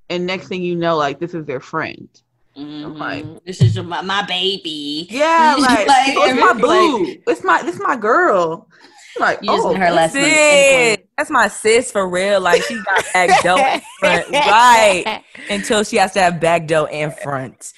and 0.10 0.26
next 0.26 0.48
thing 0.50 0.62
you 0.64 0.76
know, 0.76 0.98
like 0.98 1.20
this 1.20 1.34
is 1.34 1.46
their 1.46 1.60
friend. 1.62 2.10
Mhm. 2.58 2.98
like- 2.98 3.44
this 3.46 3.62
is 3.62 3.76
your, 3.76 3.84
my, 3.86 4.02
my 4.02 4.26
baby. 4.26 5.08
Yeah, 5.12 5.56
like, 5.60 5.88
Like, 5.88 6.14
oh, 6.18 6.26
it's 6.26 6.40
my 6.42 6.50
every- 6.50 6.62
boo. 6.62 7.22
it's 7.28 7.44
my 7.44 7.62
this 7.62 7.80
my 7.80 7.96
girl. 7.96 8.68
Like 9.20 9.40
Using 9.44 9.60
oh, 9.72 9.74
her 9.76 9.92
last 9.92 10.14
name. 10.16 10.98
Sis. 11.18 11.30
That's 11.30 11.30
my 11.30 11.48
sis 11.48 11.92
for 11.92 12.08
real. 12.08 12.42
Like 12.42 12.64
she 12.64 12.76
got 12.84 13.06
back 13.14 13.44
dough 13.44 13.58
in 13.58 13.82
front, 14.00 14.32
right? 14.32 15.24
Until 15.50 15.84
she 15.84 15.98
has 15.98 16.14
to 16.14 16.22
have 16.22 16.40
back 16.40 16.68
dough 16.68 16.86
in 16.86 17.12
front 17.12 17.74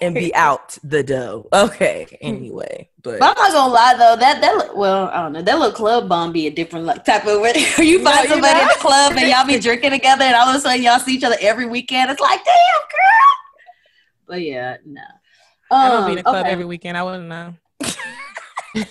and 0.00 0.14
be 0.14 0.34
out 0.34 0.78
the 0.82 1.02
dough. 1.02 1.48
Okay. 1.52 2.18
Anyway, 2.20 2.88
but 3.02 3.18
But 3.20 3.36
I'm 3.38 3.42
not 3.42 3.52
gonna 3.52 3.72
lie 3.72 3.94
though, 3.94 4.16
that 4.16 4.40
that 4.40 4.56
look, 4.56 4.76
well, 4.76 5.08
I 5.08 5.22
don't 5.22 5.32
know, 5.32 5.42
that 5.42 5.58
little 5.58 5.72
club 5.74 6.08
bomb 6.08 6.32
be 6.32 6.46
a 6.46 6.50
different 6.50 6.86
like 6.86 7.04
type 7.04 7.26
of 7.26 7.40
where 7.40 7.56
you 7.78 7.98
No, 7.98 8.10
find 8.10 8.24
you 8.24 8.30
somebody 8.30 8.60
in 8.60 8.66
the 8.68 8.74
club 8.78 9.12
and 9.16 9.28
y'all 9.28 9.46
be 9.46 9.58
drinking 9.58 9.90
together, 9.90 10.24
and 10.24 10.34
all 10.34 10.48
of 10.48 10.56
a 10.56 10.60
sudden 10.60 10.82
y'all 10.82 10.98
see 10.98 11.14
each 11.14 11.24
other 11.24 11.36
every 11.40 11.66
weekend. 11.66 12.10
It's 12.10 12.20
like, 12.20 12.44
damn, 12.44 12.54
girl. 12.80 13.26
But 14.28 14.42
yeah, 14.42 14.76
no. 14.84 15.02
I 15.70 15.88
don't 15.88 16.02
Um, 16.02 16.06
be 16.06 16.12
in 16.12 16.18
a 16.18 16.22
club 16.22 16.36
okay. 16.44 16.50
every 16.50 16.64
weekend. 16.64 16.96
I 16.96 17.02
wouldn't 17.02 17.28
know. 17.28 17.54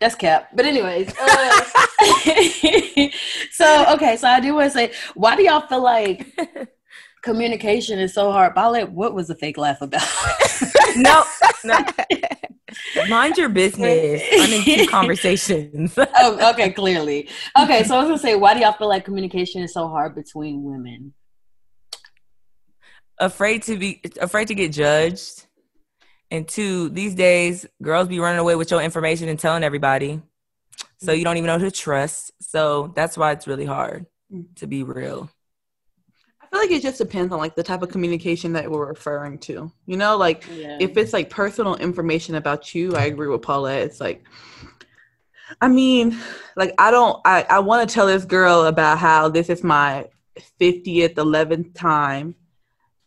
That's 0.00 0.14
cap. 0.14 0.48
But 0.54 0.66
anyways, 0.66 1.08
uh, 1.18 1.64
so 3.52 3.86
okay, 3.94 4.16
so 4.16 4.28
I 4.28 4.40
do 4.40 4.54
want 4.54 4.66
to 4.66 4.70
say, 4.70 4.92
why 5.14 5.36
do 5.36 5.42
y'all 5.42 5.66
feel 5.66 5.82
like 5.82 6.26
communication 7.22 7.98
is 7.98 8.12
so 8.12 8.30
hard? 8.32 8.54
Paulette, 8.54 8.90
what 8.90 9.14
was 9.14 9.28
the 9.28 9.34
fake 9.34 9.56
laugh 9.56 9.80
about? 9.80 10.02
no, 10.96 11.22
no. 11.64 11.78
Mind 13.08 13.36
your 13.36 13.48
business. 13.48 14.22
I'm 14.32 14.52
in 14.52 14.64
two 14.64 14.86
conversations. 14.88 15.94
oh, 15.98 16.50
okay, 16.50 16.70
clearly. 16.72 17.28
Okay, 17.58 17.84
so 17.84 17.96
I 17.96 17.98
was 18.00 18.08
gonna 18.08 18.18
say, 18.18 18.34
why 18.34 18.54
do 18.54 18.60
y'all 18.60 18.72
feel 18.72 18.88
like 18.88 19.04
communication 19.04 19.62
is 19.62 19.72
so 19.72 19.88
hard 19.88 20.14
between 20.14 20.64
women? 20.64 21.14
afraid 23.18 23.62
to 23.62 23.76
be 23.76 24.00
afraid 24.20 24.48
to 24.48 24.54
get 24.54 24.72
judged. 24.72 25.46
And 26.30 26.48
two, 26.48 26.88
these 26.88 27.14
days, 27.14 27.66
girls 27.82 28.08
be 28.08 28.18
running 28.18 28.40
away 28.40 28.56
with 28.56 28.70
your 28.70 28.82
information 28.82 29.28
and 29.28 29.38
telling 29.38 29.62
everybody. 29.62 30.20
So 30.98 31.12
you 31.12 31.24
don't 31.24 31.36
even 31.36 31.46
know 31.46 31.58
who 31.58 31.66
to 31.66 31.70
trust. 31.70 32.32
So 32.40 32.92
that's 32.96 33.16
why 33.16 33.32
it's 33.32 33.46
really 33.46 33.66
hard 33.66 34.06
mm. 34.32 34.46
to 34.56 34.66
be 34.66 34.82
real. 34.82 35.30
I 36.40 36.46
feel 36.46 36.60
like 36.60 36.70
it 36.70 36.82
just 36.82 36.98
depends 36.98 37.32
on 37.32 37.38
like 37.38 37.54
the 37.56 37.62
type 37.62 37.82
of 37.82 37.90
communication 37.90 38.52
that 38.54 38.70
we're 38.70 38.86
referring 38.86 39.38
to. 39.40 39.70
You 39.86 39.96
know, 39.96 40.16
like 40.16 40.44
Yeah. 40.50 40.78
if 40.80 40.96
it's 40.96 41.12
like 41.12 41.30
personal 41.30 41.76
information 41.76 42.36
about 42.36 42.74
you, 42.74 42.96
I 42.96 43.04
agree 43.04 43.28
with 43.28 43.42
Paulette. 43.42 43.82
It's 43.82 44.00
like, 44.00 44.24
I 45.60 45.68
mean, 45.68 46.18
like 46.56 46.74
I 46.78 46.90
don't, 46.90 47.20
I, 47.24 47.44
I 47.48 47.58
want 47.58 47.88
to 47.88 47.92
tell 47.92 48.06
this 48.06 48.24
girl 48.24 48.66
about 48.66 48.98
how 48.98 49.28
this 49.28 49.50
is 49.50 49.62
my 49.62 50.08
50th, 50.60 51.14
11th 51.14 51.74
time 51.74 52.34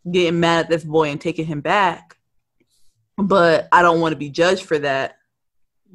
getting 0.09 0.39
mad 0.39 0.65
at 0.65 0.69
this 0.69 0.83
boy 0.83 1.09
and 1.09 1.19
taking 1.19 1.45
him 1.45 1.61
back. 1.61 2.16
But 3.17 3.67
I 3.71 3.81
don't 3.81 3.99
want 3.99 4.13
to 4.13 4.17
be 4.17 4.29
judged 4.29 4.65
for 4.65 4.77
that. 4.79 5.17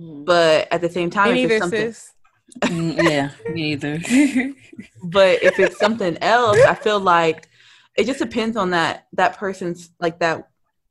Mm. 0.01 0.25
But 0.25 0.69
at 0.73 0.81
the 0.81 0.91
same 0.91 1.11
time, 1.11 1.35
Me 1.35 1.45
if 1.45 1.51
it's 1.51 1.53
neither, 1.53 1.61
something, 1.61 1.93
sis. 1.93 2.13
Mm, 2.69 3.03
yeah, 3.03 3.31
me 3.49 3.73
either. 3.73 3.99
but 5.03 5.43
if 5.43 5.59
it's 5.59 5.79
something 5.79 6.19
else, 6.19 6.61
I 6.67 6.75
feel 6.75 7.01
like 7.01 7.49
it 7.97 8.05
just 8.05 8.19
depends 8.19 8.57
on 8.57 8.71
that 8.71 9.07
that 9.15 9.37
person's 9.39 9.91
like 10.01 10.19
that 10.21 10.49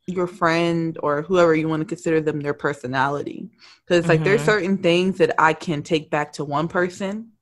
your 0.07 0.27
friend 0.27 0.97
or 1.03 1.21
whoever 1.21 1.53
you 1.55 1.67
want 1.69 1.81
to 1.81 1.85
consider 1.85 2.19
them 2.19 2.41
their 2.41 2.53
personality. 2.53 3.49
Because 3.85 4.07
like 4.09 4.23
there's 4.23 4.41
Mhm. 4.41 4.45
certain 4.45 4.77
things 4.77 5.17
that 5.19 5.35
I 5.39 5.53
can 5.53 5.83
take 5.83 6.09
back 6.09 6.33
to 6.33 6.45
one 6.45 6.67
person, 6.67 7.33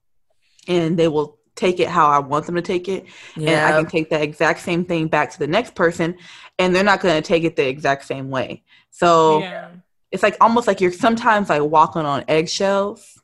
and 0.67 0.97
they 0.97 1.07
will 1.07 1.38
take 1.59 1.79
it 1.79 1.89
how 1.89 2.07
I 2.07 2.19
want 2.19 2.45
them 2.45 2.55
to 2.55 2.61
take 2.61 2.87
it, 2.87 3.05
and 3.35 3.61
I 3.67 3.71
can 3.77 3.85
take 3.85 4.09
that 4.09 4.21
exact 4.21 4.59
same 4.61 4.85
thing 4.85 5.07
back 5.07 5.31
to 5.31 5.39
the 5.39 5.47
next 5.47 5.75
person, 5.75 6.17
and 6.57 6.73
they're 6.73 6.83
not 6.83 7.01
going 7.01 7.15
to 7.21 7.27
take 7.27 7.43
it 7.43 7.55
the 7.55 7.67
exact 7.67 8.05
same 8.05 8.29
way. 8.29 8.63
So 8.91 9.41
Yeah. 9.41 9.67
it's 10.11 10.23
like 10.23 10.37
almost 10.41 10.67
like 10.67 10.81
you're 10.81 10.91
sometimes 10.91 11.49
like 11.49 11.61
walking 11.61 12.05
on 12.05 12.23
eggshells 12.27 13.21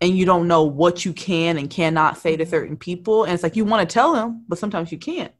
and 0.00 0.16
you 0.16 0.24
don't 0.24 0.46
know 0.46 0.62
what 0.64 1.04
you 1.04 1.12
can 1.12 1.58
and 1.58 1.70
cannot 1.70 2.18
say 2.18 2.36
to 2.36 2.46
certain 2.46 2.76
people 2.76 3.24
and 3.24 3.32
it's 3.32 3.42
like 3.42 3.56
you 3.56 3.64
want 3.64 3.88
to 3.88 3.92
tell 3.92 4.12
them 4.12 4.44
but 4.48 4.58
sometimes 4.58 4.92
you 4.92 4.98
can't 4.98 5.32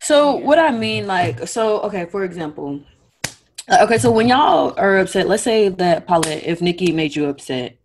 So 0.00 0.34
what 0.36 0.58
I 0.58 0.70
mean, 0.70 1.06
like, 1.06 1.46
so 1.48 1.80
okay, 1.82 2.04
for 2.06 2.24
example, 2.24 2.80
uh, 3.68 3.78
okay, 3.84 3.98
so 3.98 4.10
when 4.10 4.28
y'all 4.28 4.74
are 4.76 4.98
upset, 4.98 5.28
let's 5.28 5.42
say 5.42 5.70
that 5.70 6.06
Paulette, 6.06 6.44
if 6.44 6.60
Nikki 6.60 6.92
made 6.92 7.14
you 7.16 7.26
upset, 7.28 7.78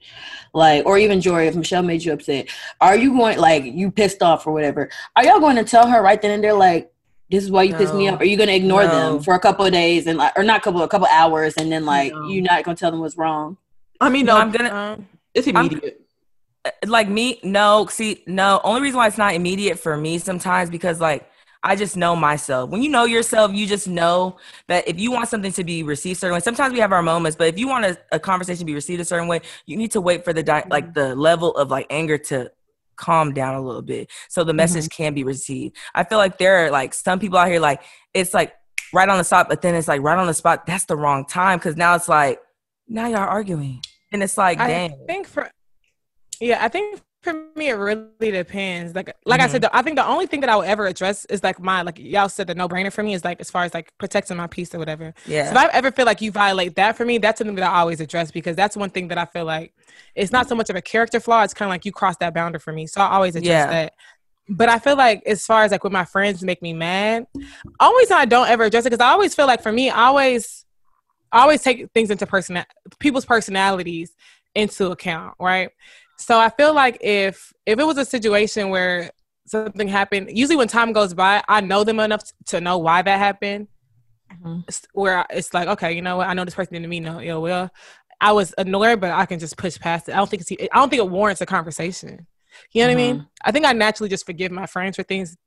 like, 0.53 0.85
or 0.85 0.97
even 0.97 1.21
Jory, 1.21 1.47
if 1.47 1.55
Michelle 1.55 1.83
made 1.83 2.03
you 2.03 2.13
upset, 2.13 2.49
are 2.81 2.95
you 2.95 3.15
going 3.15 3.37
like 3.39 3.63
you 3.65 3.91
pissed 3.91 4.21
off 4.23 4.45
or 4.47 4.53
whatever? 4.53 4.89
Are 5.15 5.25
y'all 5.25 5.39
going 5.39 5.55
to 5.57 5.63
tell 5.63 5.87
her 5.87 6.01
right 6.01 6.21
then 6.21 6.31
and 6.31 6.43
there, 6.43 6.53
like, 6.53 6.91
this 7.29 7.43
is 7.43 7.51
why 7.51 7.63
you 7.63 7.73
pissed 7.75 7.93
me 7.93 8.07
No. 8.07 8.13
off? 8.13 8.21
Are 8.21 8.25
you 8.25 8.37
going 8.37 8.49
to 8.49 8.55
ignore 8.55 8.85
No. 8.85 8.89
them 8.91 9.19
for 9.23 9.35
a 9.35 9.39
couple 9.39 9.65
of 9.65 9.71
days 9.71 10.07
and 10.07 10.17
like, 10.17 10.33
or 10.37 10.43
not 10.43 10.57
a 10.57 10.61
couple, 10.61 10.81
a 10.81 10.87
couple 10.87 11.07
hours, 11.11 11.53
and 11.57 11.71
then 11.71 11.85
like 11.85 12.11
No. 12.11 12.27
you're 12.27 12.43
not 12.43 12.63
going 12.63 12.75
to 12.75 12.79
tell 12.79 12.91
them 12.91 12.99
what's 13.01 13.17
wrong? 13.17 13.57
i 14.01 14.09
mean 14.09 14.25
No, 14.25 14.35
no 14.35 14.39
I'm 14.39 14.51
gonna 14.51 14.73
Um, 14.73 15.07
it's 15.33 15.45
immediate 15.47 16.01
like 16.85 17.07
me. 17.09 17.39
No, 17.43 17.87
see, 17.87 18.23
no. 18.27 18.59
Only 18.63 18.81
reason 18.81 18.97
why 18.97 19.07
it's 19.07 19.17
not 19.17 19.33
immediate 19.33 19.79
for 19.79 19.95
me 19.97 20.17
sometimes 20.19 20.69
because 20.69 20.99
like 20.99 21.29
I 21.61 21.75
just 21.75 21.97
know 21.97 22.15
myself. 22.15 22.69
When 22.69 22.81
you 22.81 22.89
know 22.89 23.03
yourself, 23.05 23.53
you 23.53 23.67
just 23.67 23.87
know 23.87 24.37
that 24.67 24.87
if 24.87 24.97
you 24.97 25.11
want 25.11 25.27
something 25.27 25.51
to 25.51 25.63
be 25.63 25.83
received 25.83 26.19
certain 26.19 26.33
way, 26.33 26.39
sometimes 26.39 26.73
we 26.73 26.79
have 26.79 26.93
our 26.93 27.01
moments, 27.01 27.35
but 27.35 27.47
if 27.47 27.59
you 27.59 27.67
want 27.67 27.85
a, 27.85 27.97
a 28.13 28.19
conversation 28.19 28.59
to 28.59 28.65
be 28.65 28.73
received 28.73 29.01
a 29.01 29.05
certain 29.05 29.27
way, 29.27 29.41
you 29.65 29.75
need 29.75 29.91
to 29.91 30.01
wait 30.01 30.23
for 30.23 30.31
the 30.31 30.41
di- 30.41 30.61
mm-hmm. 30.61 30.71
like 30.71 30.93
the 30.93 31.15
level 31.15 31.51
of 31.55 31.69
like 31.69 31.85
anger 31.89 32.17
to 32.17 32.49
calm 32.95 33.33
down 33.33 33.55
a 33.55 33.61
little 33.61 33.81
bit 33.81 34.11
so 34.27 34.43
the 34.43 34.53
message 34.53 34.85
mm-hmm. 34.85 35.03
can 35.03 35.13
be 35.13 35.23
received. 35.23 35.75
I 35.93 36.03
feel 36.03 36.17
like 36.17 36.37
there 36.37 36.65
are 36.65 36.71
like 36.71 36.93
some 36.93 37.19
people 37.19 37.37
out 37.37 37.47
here 37.47 37.59
like 37.59 37.81
it's 38.13 38.33
like 38.33 38.53
right 38.93 39.09
on 39.09 39.17
the 39.17 39.23
spot, 39.23 39.49
but 39.49 39.61
then 39.61 39.75
it's 39.75 39.87
like 39.87 40.01
right 40.01 40.17
on 40.17 40.27
the 40.27 40.33
spot. 40.33 40.65
That's 40.65 40.85
the 40.85 40.95
wrong 40.95 41.25
time 41.25 41.59
because 41.59 41.75
now 41.75 41.95
it's 41.95 42.07
like 42.07 42.39
now 42.87 43.07
y'all 43.07 43.19
arguing, 43.19 43.81
and 44.11 44.23
it's 44.23 44.37
like 44.37 44.59
I 44.59 44.67
dang. 44.67 45.05
think 45.07 45.27
for 45.27 45.49
yeah, 46.39 46.63
I 46.63 46.69
think 46.69 47.01
for 47.21 47.33
me 47.55 47.69
it 47.69 47.73
really 47.73 48.31
depends. 48.31 48.95
Like 48.95 49.13
like 49.25 49.41
I 49.41 49.47
said, 49.47 49.61
mm-hmm. 49.61 49.73
the, 49.73 49.77
I 49.77 49.81
think 49.81 49.97
the 49.97 50.05
only 50.05 50.25
thing 50.25 50.39
that 50.39 50.49
I 50.49 50.55
would 50.55 50.67
ever 50.67 50.85
address 50.87 51.25
is 51.25 51.43
like 51.43 51.59
my 51.59 51.81
like 51.81 51.99
y'all 51.99 52.29
said 52.29 52.47
the 52.47 52.55
no 52.55 52.69
brainer 52.69 52.91
for 52.93 53.03
me 53.03 53.13
is 53.13 53.25
like 53.25 53.41
as 53.41 53.51
far 53.51 53.63
as 53.63 53.73
like 53.73 53.91
protecting 53.97 54.37
my 54.37 54.47
peace 54.47 54.73
or 54.73 54.79
whatever. 54.79 55.13
So 55.25 55.31
Yeah. 55.31 55.51
if 55.51 55.57
I 55.57 55.67
ever 55.73 55.91
feel 55.91 56.05
like 56.05 56.21
you 56.21 56.31
violate 56.31 56.75
that 56.75 56.95
for 56.95 57.05
me, 57.05 57.17
that's 57.17 57.39
something 57.39 57.55
that 57.55 57.69
I 57.69 57.79
always 57.79 57.99
address 57.99 58.31
because 58.31 58.55
that's 58.55 58.77
one 58.77 58.89
thing 58.89 59.09
that 59.09 59.17
I 59.17 59.25
feel 59.25 59.45
like 59.45 59.73
it's 60.15 60.31
not 60.31 60.47
so 60.47 60.55
much 60.55 60.69
of 60.69 60.75
a 60.77 60.81
character 60.81 61.19
flaw. 61.19 61.43
It's 61.43 61.53
kind 61.53 61.67
of 61.67 61.73
like 61.73 61.83
you 61.85 61.91
cross 61.91 62.15
that 62.17 62.33
boundary 62.33 62.59
for 62.59 62.71
me. 62.71 62.87
So 62.87 63.01
I 63.01 63.09
always 63.11 63.35
address 63.35 63.47
Yeah. 63.47 63.67
that. 63.67 63.93
But 64.47 64.69
I 64.69 64.79
feel 64.79 64.95
like 64.95 65.21
as 65.27 65.45
far 65.45 65.63
as 65.63 65.71
like 65.71 65.83
when 65.83 65.93
my 65.93 66.05
friends 66.05 66.41
make 66.41 66.61
me 66.61 66.73
mad, 66.73 67.27
always 67.79 68.09
I 68.11 68.25
don't 68.25 68.47
ever 68.49 68.63
address 68.63 68.85
it 68.85 68.91
because 68.91 69.03
I 69.03 69.09
always 69.09 69.35
feel 69.35 69.45
like 69.45 69.61
for 69.61 69.71
me, 69.71 69.89
I 69.89 70.05
always 70.05 70.65
I 71.31 71.41
always 71.41 71.61
take 71.61 71.91
things 71.91 72.09
into 72.09 72.25
person 72.25 72.63
people's 72.97 73.25
personalities 73.25 74.15
into 74.55 74.91
account, 74.91 75.35
right? 75.39 75.69
So 76.19 76.39
I 76.39 76.49
feel 76.49 76.73
like 76.73 76.97
if 77.01 77.53
if 77.65 77.79
it 77.79 77.83
was 77.85 77.97
a 77.97 78.05
situation 78.05 78.69
where 78.69 79.11
something 79.47 79.87
happened, 79.87 80.29
usually 80.37 80.57
when 80.57 80.67
time 80.67 80.93
goes 80.93 81.13
by, 81.13 81.43
I 81.47 81.61
know 81.61 81.83
them 81.83 81.99
enough 81.99 82.23
to 82.47 82.61
know 82.61 82.77
why 82.77 83.01
that 83.01 83.17
happened. 83.19 83.67
Mhm. 84.31 84.63
Where 84.93 85.25
it's 85.31 85.53
like, 85.53 85.67
okay, 85.69 85.93
you 85.93 86.01
know 86.01 86.17
what? 86.17 86.27
I 86.27 86.33
know 86.33 86.45
this 86.45 86.53
person 86.55 86.73
didn't 86.73 86.89
mean 86.89 87.03
no 87.03 87.19
ill 87.21 87.41
will. 87.41 87.69
I 88.21 88.33
was 88.33 88.53
annoyed, 88.57 88.99
but 88.99 89.11
I 89.11 89.25
can 89.25 89.39
just 89.39 89.57
push 89.57 89.79
past 89.79 90.09
it. 90.09 90.13
I 90.13 90.17
don't 90.17 90.29
think 90.29 90.41
it's, 90.41 90.51
I 90.51 90.77
don't 90.77 90.89
think 90.89 90.99
it 90.99 91.09
warrants 91.09 91.41
a 91.41 91.45
conversation. 91.45 92.27
You 92.73 92.83
know 92.83 92.87
what 92.89 92.91
I 92.93 92.95
Mm-hmm. 92.95 92.97
mean? 92.97 93.23
I 93.43 93.51
think 93.51 93.65
I 93.65 93.73
naturally 93.73 94.09
just 94.09 94.25
forgive 94.25 94.51
my 94.51 94.65
friends 94.65 94.97
for 94.97 95.03
things 95.03 95.37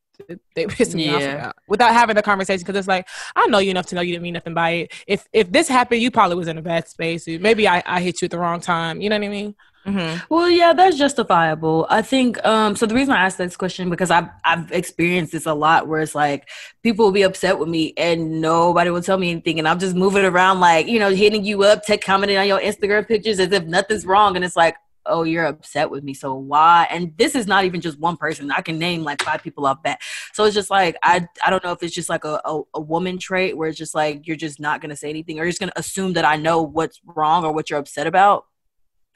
they 0.55 0.67
piss 0.67 0.95
me 0.95 1.09
off 1.09 1.29
about 1.29 1.57
without 1.67 1.93
having 1.93 2.15
the 2.17 2.23
conversation 2.23 2.63
because 2.65 2.79
it's 2.79 2.89
like 2.89 3.09
I 3.35 3.47
know 3.47 3.59
you 3.59 3.71
enough 3.71 3.87
to 3.87 3.95
know 3.95 4.03
you 4.03 4.13
didn't 4.13 4.23
mean 4.23 4.35
nothing 4.35 4.55
by 4.55 4.71
it. 4.71 4.93
If 5.07 5.27
if 5.33 5.51
this 5.53 5.69
happened, 5.69 6.03
you 6.03 6.11
probably 6.11 6.37
was 6.37 6.49
in 6.49 6.59
a 6.59 6.63
bad 6.63 6.89
space. 6.89 7.27
Maybe 7.27 7.67
I, 7.69 7.83
I 7.87 8.01
hit 8.01 8.23
you 8.23 8.27
at 8.27 8.31
the 8.31 8.39
wrong 8.39 8.61
time. 8.61 9.01
You 9.01 9.11
know 9.11 9.17
what 9.19 9.25
I 9.25 9.29
mean? 9.29 9.55
Hmm 9.85 10.19
Well, 10.31 10.49
yeah, 10.49 10.73
that's 10.75 10.97
justifiable. 10.97 11.87
I 11.91 12.03
think 12.03 12.45
um 12.47 12.77
so 12.77 12.87
the 12.87 12.95
reason 12.95 13.15
I 13.15 13.25
asked 13.27 13.39
this 13.39 13.57
question 13.57 13.91
because 13.91 14.13
I've 14.13 14.29
I've 14.45 14.71
experienced 14.71 15.33
this 15.33 15.45
a 15.45 15.55
lot 15.55 15.89
where 15.89 16.01
it's 16.01 16.15
like 16.15 16.49
people 16.85 17.05
will 17.05 17.13
be 17.13 17.23
upset 17.23 17.59
with 17.59 17.69
me 17.69 17.93
and 17.97 18.41
nobody 18.41 18.91
will 18.91 19.03
tell 19.03 19.19
me 19.19 19.33
anything 19.33 19.59
and 19.59 19.67
I'm 19.67 19.81
just 19.81 19.97
moving 19.97 20.25
around 20.25 20.61
like, 20.61 20.87
you 20.87 21.01
know, 21.01 21.11
hitting 21.11 21.45
you 21.45 21.65
up, 21.65 21.83
tech 21.85 22.01
commenting 22.01 22.37
on 22.39 22.47
your 22.47 22.61
Instagram 22.61 23.09
pictures 23.09 23.41
as 23.41 23.51
if 23.51 23.65
nothing's 23.65 24.07
wrong 24.07 24.37
and 24.37 24.45
it's 24.45 24.55
like, 24.55 24.77
"Oh, 25.05 25.25
you're 25.25 25.47
upset 25.47 25.91
with 25.91 26.05
me. 26.05 26.15
So 26.15 26.33
why?" 26.33 26.87
And 26.89 27.13
this 27.19 27.35
is 27.35 27.49
not 27.49 27.65
even 27.65 27.81
just 27.81 27.99
one 27.99 28.17
person. 28.17 28.53
I 28.53 28.61
can 28.61 28.79
name 28.79 29.03
like 29.03 29.21
five 29.21 29.43
people 29.43 29.67
off 29.67 29.83
bat. 29.83 29.99
So 30.33 30.45
it's 30.45 30.55
just 30.55 30.71
like 30.71 30.97
I 31.03 31.27
I 31.45 31.51
don't 31.51 31.65
know 31.65 31.73
if 31.73 31.83
it's 31.83 31.95
just 31.95 32.09
like 32.09 32.25
a 32.25 32.41
a, 32.45 32.63
a 32.75 32.81
woman 32.81 33.19
trait 33.19 33.57
where 33.57 33.69
it's 33.69 33.79
just 33.79 33.97
like 33.97 34.29
you're 34.29 34.37
just 34.37 34.61
not 34.61 34.81
going 34.81 34.91
to 34.91 34.97
say 34.97 35.11
anything 35.11 35.41
or 35.41 35.43
you're 35.43 35.51
just 35.51 35.61
going 35.61 35.73
to 35.73 35.79
assume 35.81 36.13
that 36.13 36.25
I 36.25 36.37
know 36.37 36.63
what's 36.63 37.01
wrong 37.05 37.45
or 37.45 37.53
what 37.53 37.69
you're 37.69 37.81
upset 37.81 38.07
about 38.07 38.45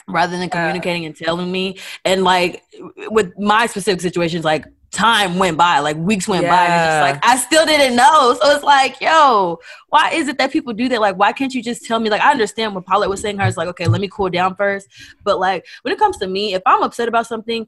rather 0.08 0.38
than 0.38 0.48
communicating 0.48 1.04
and 1.04 1.16
telling 1.16 1.50
me. 1.50 1.78
And 2.04 2.24
like 2.24 2.62
with 3.10 3.36
my 3.38 3.66
specific 3.66 4.00
situations, 4.00 4.44
like 4.44 4.64
time 4.92 5.38
went 5.38 5.58
by, 5.58 5.80
like 5.80 5.96
weeks 5.96 6.28
went 6.28 6.46
by, 6.46 6.64
and 6.64 6.74
it's 6.74 6.92
just 6.92 7.00
like 7.02 7.24
I 7.24 7.36
still 7.36 7.66
didn't 7.66 7.96
know. 7.96 8.36
So 8.40 8.50
it's 8.54 8.64
like, 8.64 9.00
yo, 9.00 9.58
why 9.88 10.10
is 10.10 10.28
it 10.28 10.38
that 10.38 10.52
people 10.52 10.72
do 10.72 10.88
that? 10.88 11.00
Like, 11.00 11.16
why 11.16 11.32
can't 11.32 11.52
you 11.52 11.62
just 11.62 11.84
tell 11.84 11.98
me? 12.00 12.08
Like, 12.08 12.22
I 12.22 12.30
understand 12.30 12.74
what 12.74 12.86
Paulette 12.86 13.10
was 13.10 13.20
saying. 13.20 13.38
Her 13.38 13.46
is 13.46 13.56
like, 13.56 13.68
okay, 13.68 13.86
let 13.86 14.00
me 14.00 14.08
cool 14.08 14.30
down 14.30 14.54
first. 14.56 14.88
But 15.24 15.38
like, 15.38 15.66
when 15.82 15.92
it 15.92 15.98
comes 15.98 16.16
to 16.18 16.26
me, 16.26 16.54
if 16.54 16.62
I'm 16.66 16.82
upset 16.82 17.08
about 17.08 17.26
something, 17.26 17.66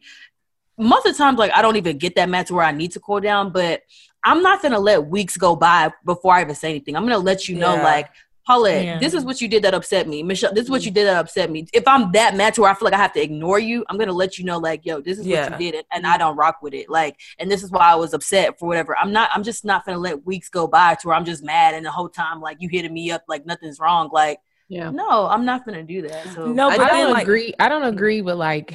most 0.79 1.07
of 1.07 1.13
the 1.13 1.19
times, 1.19 1.39
like, 1.39 1.53
I 1.53 1.61
don't 1.61 1.77
even 1.77 1.99
get 1.99 2.15
that 2.17 2.29
mad 2.29 2.47
to 2.47 2.55
where 2.55 2.65
I 2.65 2.71
need 2.73 2.93
to 2.93 3.01
cool 3.01 3.21
down. 3.21 3.53
But 3.53 3.83
I'm 4.25 4.43
not 4.43 4.63
gonna 4.63 4.79
let 4.79 5.07
weeks 5.07 5.37
go 5.37 5.57
by 5.57 5.93
before 6.05 6.35
I 6.35 6.43
even 6.43 6.55
say 6.55 6.71
anything. 6.71 6.97
I'm 6.97 7.03
gonna 7.03 7.19
let 7.19 7.49
you 7.49 7.57
know, 7.57 7.75
Yeah. 7.75 7.85
like, 7.85 8.09
Paulette, 8.49 8.83
Yeah. 8.83 8.99
this 8.99 9.13
is 9.13 9.27
what 9.27 9.43
you 9.43 9.47
did 9.47 9.63
that 9.65 9.75
upset 9.75 10.09
me. 10.09 10.23
Michelle, 10.23 10.55
this 10.55 10.65
is 10.65 10.71
what 10.71 10.81
mm. 10.81 10.87
you 10.87 10.91
did 10.91 11.07
that 11.07 11.19
upset 11.19 11.51
me. 11.51 11.67
If 11.75 11.87
I'm 11.87 12.11
that 12.13 12.35
mad 12.35 12.55
to 12.55 12.63
where 12.63 12.71
I 12.71 12.75
feel 12.75 12.87
like 12.87 12.95
I 12.95 12.97
have 12.97 13.13
to 13.13 13.23
ignore 13.23 13.59
you, 13.59 13.85
I'm 13.91 13.99
gonna 13.99 14.11
let 14.11 14.39
you 14.39 14.47
know, 14.47 14.57
like, 14.57 14.87
yo, 14.87 15.03
this 15.03 15.19
is 15.19 15.27
Yeah. 15.27 15.51
what 15.51 15.61
you 15.61 15.71
did, 15.71 15.85
and 15.93 16.07
I 16.07 16.17
mm. 16.17 16.21
don't 16.21 16.37
rock 16.37 16.63
with 16.63 16.73
it. 16.73 16.89
Like, 16.89 17.21
and 17.39 17.51
this 17.51 17.63
is 17.63 17.71
why 17.71 17.81
I 17.81 17.95
was 17.97 18.15
upset 18.15 18.59
for 18.59 18.67
whatever. 18.67 18.97
I'm 18.97 19.13
not. 19.13 19.29
I'm 19.35 19.43
just 19.43 19.67
not 19.67 19.85
gonna 19.85 19.99
let 19.99 20.25
weeks 20.25 20.49
go 20.49 20.67
by 20.67 20.95
to 20.95 21.09
where 21.09 21.15
I'm 21.15 21.27
just 21.27 21.45
mad, 21.45 21.75
and 21.75 21.85
the 21.85 21.91
whole 21.91 22.09
time, 22.09 22.41
like, 22.41 22.57
you 22.61 22.71
hitting 22.71 22.95
me 22.95 23.11
up, 23.11 23.23
like 23.29 23.45
nothing's 23.45 23.79
wrong. 23.79 24.09
Like, 24.11 24.41
Yeah. 24.71 24.89
no, 24.89 25.27
I'm 25.27 25.45
not 25.45 25.67
gonna 25.67 25.83
do 25.83 26.01
that. 26.09 26.29
So 26.35 26.47
No, 26.47 26.71
but 26.71 26.79
then 26.79 26.89
don't 26.89 27.13
like 27.13 27.25
agree. 27.25 27.53
I 27.59 27.69
don't 27.69 27.85
agree 27.85 28.23
with 28.23 28.37
like 28.37 28.75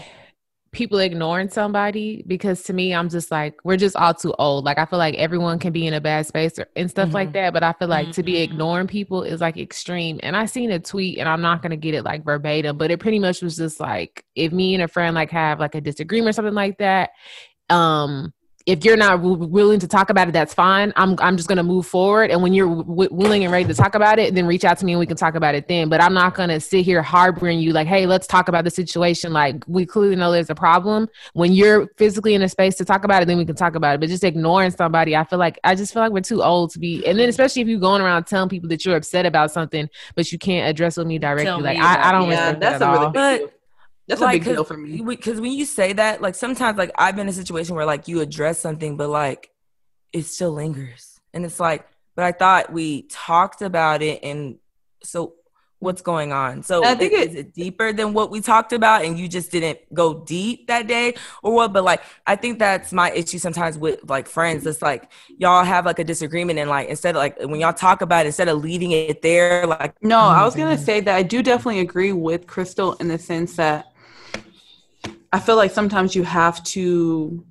people 0.73 0.99
ignoring 0.99 1.49
somebody 1.49 2.23
because 2.27 2.63
to 2.63 2.73
me, 2.73 2.93
I'm 2.93 3.07
just 3.07 3.31
like 3.31 3.55
we're 3.63 3.77
just 3.77 3.95
all 3.95 4.13
too 4.13 4.33
old. 4.39 4.65
Like 4.65 4.77
I 4.77 4.85
feel 4.85 4.99
like 4.99 5.15
everyone 5.15 5.59
can 5.59 5.71
be 5.71 5.87
in 5.87 5.93
a 5.93 6.01
bad 6.01 6.25
space 6.25 6.59
or, 6.59 6.67
and 6.75 6.89
stuff 6.89 7.13
like 7.13 7.31
that, 7.33 7.53
but 7.53 7.63
I 7.63 7.73
feel 7.73 7.87
like 7.87 8.11
to 8.13 8.23
be 8.23 8.33
Mhm. 8.33 8.43
ignoring 8.43 8.87
people 8.87 9.23
is 9.23 9.39
like 9.39 9.55
extreme. 9.57 10.19
And 10.23 10.35
I 10.35 10.45
seen 10.45 10.71
a 10.71 10.79
tweet, 10.79 11.19
and 11.19 11.29
I'm 11.29 11.41
not 11.41 11.61
gonna 11.61 11.77
get 11.77 11.93
it 11.93 12.03
like 12.03 12.25
verbatim, 12.25 12.77
but 12.77 12.91
it 12.91 12.99
pretty 12.99 13.19
much 13.19 13.41
was 13.41 13.55
just 13.55 13.79
like 13.79 14.25
if 14.35 14.51
me 14.51 14.73
and 14.73 14.83
a 14.83 14.87
friend 14.87 15.15
like 15.15 15.31
have 15.31 15.59
like 15.59 15.75
a 15.75 15.81
disagreement 15.81 16.29
or 16.29 16.33
something 16.33 16.53
like 16.53 16.79
that, 16.79 17.11
um 17.69 18.33
if 18.65 18.85
you're 18.85 18.95
not 18.95 19.17
w- 19.17 19.45
willing 19.45 19.79
to 19.79 19.87
talk 19.87 20.09
about 20.09 20.29
it, 20.29 20.31
that's 20.31 20.53
fine. 20.53 20.93
I'm 20.95 21.15
I'm 21.19 21.35
just 21.35 21.49
gonna 21.49 21.63
move 21.63 21.85
forward, 21.85 22.31
and 22.31 22.41
when 22.41 22.53
you're 22.53 22.73
w- 22.73 23.09
willing 23.11 23.43
and 23.43 23.51
ready 23.51 23.65
to 23.65 23.73
talk 23.73 23.93
about 23.93 24.19
it, 24.19 24.35
then 24.35 24.45
reach 24.45 24.63
out 24.63 24.77
to 24.77 24.85
me 24.85 24.93
and 24.93 24.99
we 24.99 25.05
can 25.05 25.17
talk 25.17 25.35
about 25.35 25.53
it 25.53 25.67
then. 25.67 25.89
But 25.89 26.01
I'm 26.01 26.13
not 26.13 26.33
gonna 26.33 26.59
sit 26.59 26.85
here 26.85 27.01
harboring 27.01 27.59
you 27.59 27.73
like, 27.73 27.87
hey, 27.87 28.05
let's 28.05 28.25
talk 28.25 28.47
about 28.47 28.63
the 28.63 28.69
situation. 28.69 29.33
Like 29.33 29.63
we 29.67 29.85
clearly 29.85 30.15
know 30.15 30.31
there's 30.31 30.49
a 30.49 30.55
problem. 30.55 31.09
When 31.33 31.51
you're 31.51 31.87
physically 31.97 32.35
in 32.35 32.41
a 32.41 32.47
space 32.49 32.75
to 32.75 32.85
talk 32.85 33.03
about 33.03 33.21
it, 33.21 33.25
then 33.25 33.37
we 33.37 33.45
can 33.45 33.55
talk 33.55 33.75
about 33.75 33.95
it. 33.95 33.99
But 33.99 34.09
just 34.09 34.23
ignoring 34.23 34.71
somebody, 34.71 35.15
I 35.15 35.25
feel 35.25 35.39
like 35.39 35.59
I 35.65 35.75
just 35.75 35.93
feel 35.93 36.01
like 36.01 36.13
we're 36.13 36.21
too 36.21 36.41
old 36.41 36.71
to 36.71 36.79
be. 36.79 37.05
And 37.05 37.19
then 37.19 37.27
especially 37.27 37.63
if 37.63 37.67
you're 37.67 37.79
going 37.79 38.01
around 38.01 38.25
telling 38.25 38.49
people 38.49 38.69
that 38.69 38.85
you're 38.85 38.95
upset 38.95 39.25
about 39.25 39.51
something, 39.51 39.89
but 40.15 40.31
you 40.31 40.37
can't 40.39 40.69
address 40.69 40.95
with 40.95 41.07
me 41.07 41.19
directly. 41.19 41.45
Tell 41.45 41.59
like 41.59 41.77
me 41.77 41.83
I, 41.83 42.09
I 42.09 42.11
don't. 42.13 42.29
Yeah, 42.29 42.51
respect 42.51 42.59
that's 42.61 42.79
that 42.79 42.85
a 42.85 42.87
at 42.87 42.93
really 42.93 43.05
all. 43.05 43.11
big 43.11 43.41
But, 43.41 43.59
deal. 44.07 44.17
That's 44.17 44.21
a 44.21 44.25
like, 44.25 44.43
big 44.43 44.43
deal 44.45 44.63
for 44.63 44.77
me. 44.77 45.01
Because 45.05 45.39
when 45.41 45.51
you 45.51 45.65
say 45.65 45.93
that, 45.93 46.21
like 46.21 46.35
sometimes, 46.35 46.77
like 46.77 46.91
I've 46.97 47.15
been 47.15 47.27
in 47.27 47.29
a 47.29 47.33
situation 47.33 47.75
where 47.75 47.85
like 47.85 48.07
you 48.07 48.21
address 48.21 48.59
something, 48.59 48.97
but 48.97 49.09
like 49.09 49.49
it 50.11 50.23
still 50.25 50.51
lingers, 50.51 51.19
and 51.33 51.45
it's 51.45 51.59
like, 51.59 51.87
but 52.15 52.25
I 52.25 52.31
thought 52.31 52.71
we 52.71 53.03
talked 53.03 53.61
about 53.61 54.01
it, 54.01 54.19
and 54.23 54.57
so 55.03 55.33
what's 55.79 56.01
going 56.01 56.31
on? 56.31 56.63
So 56.63 56.83
I 56.85 56.95
think 56.95 57.13
is, 57.13 57.21
it- 57.21 57.29
is 57.31 57.35
it 57.37 57.53
deeper 57.53 57.91
than 57.91 58.13
what 58.13 58.31
we 58.31 58.39
talked 58.41 58.73
about, 58.73 59.03
and 59.05 59.19
you 59.19 59.27
just 59.27 59.51
didn't 59.51 59.79
go 59.93 60.13
deep 60.23 60.67
that 60.67 60.87
day, 60.87 61.15
or 61.41 61.53
what? 61.53 61.73
But 61.73 61.83
like, 61.83 62.01
I 62.25 62.35
think 62.35 62.59
that's 62.59 62.93
my 62.93 63.11
issue 63.11 63.37
sometimes 63.37 63.77
with 63.77 64.07
like 64.09 64.27
friends. 64.27 64.65
It's 64.65 64.81
like 64.81 65.11
y'all 65.37 65.63
have 65.63 65.85
like 65.85 65.99
a 65.99 66.03
disagreement, 66.03 66.59
and 66.59 66.69
like 66.69 66.89
instead 66.89 67.15
of 67.15 67.19
like 67.19 67.39
when 67.39 67.59
y'all 67.59 67.73
talk 67.73 68.01
about 68.01 68.25
it, 68.25 68.27
instead 68.27 68.47
of 68.47 68.59
leaving 68.63 68.91
it 68.91 69.21
there, 69.21 69.65
like 69.67 69.95
No, 70.01 70.19
I 70.19 70.43
mm, 70.43 70.45
was 70.45 70.55
gonna 70.55 70.75
mm, 70.75 70.77
mm. 70.77 70.85
say 70.85 70.99
that 71.01 71.15
I 71.15 71.23
do 71.23 71.41
definitely 71.41 71.79
agree 71.79 72.11
with 72.13 72.45
Crystal 72.47 72.93
in 72.93 73.07
the 73.07 73.17
sense 73.17 73.55
that 73.55 73.92
I 75.33 75.39
feel 75.39 75.55
like 75.55 75.71
sometimes 75.71 76.15
you 76.15 76.23
have 76.23 76.63
to 76.65 77.43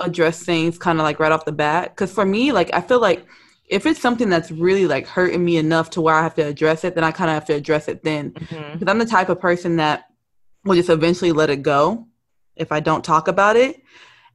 address 0.00 0.42
things 0.42 0.76
kind 0.76 0.98
of 0.98 1.04
like 1.04 1.20
right 1.20 1.30
off 1.32 1.44
the 1.44 1.52
bat. 1.52 1.90
Because 1.90 2.12
for 2.12 2.26
me, 2.26 2.50
like 2.52 2.74
I 2.74 2.80
feel 2.80 3.00
like 3.00 3.24
if 3.68 3.86
it's 3.86 4.00
something 4.00 4.28
that's 4.28 4.50
really 4.50 4.86
like 4.86 5.06
hurting 5.06 5.44
me 5.44 5.56
enough 5.56 5.90
to 5.90 6.00
where 6.00 6.14
I 6.14 6.22
have 6.22 6.34
to 6.34 6.42
address 6.42 6.84
it, 6.84 6.96
then 6.96 7.04
I 7.04 7.12
kind 7.12 7.30
of 7.30 7.34
have 7.34 7.44
to 7.46 7.54
address 7.54 7.86
it 7.88 8.02
then. 8.02 8.32
Mm-hmm. 8.32 8.78
Because 8.78 8.90
I'm 8.90 8.98
the 8.98 9.06
type 9.06 9.28
of 9.28 9.40
person 9.40 9.76
that 9.76 10.06
will 10.64 10.74
just 10.74 10.90
eventually 10.90 11.30
let 11.32 11.48
it 11.48 11.62
go 11.62 12.08
if 12.56 12.72
I 12.72 12.80
don't 12.80 13.04
talk 13.04 13.28
about 13.28 13.54
it. 13.56 13.80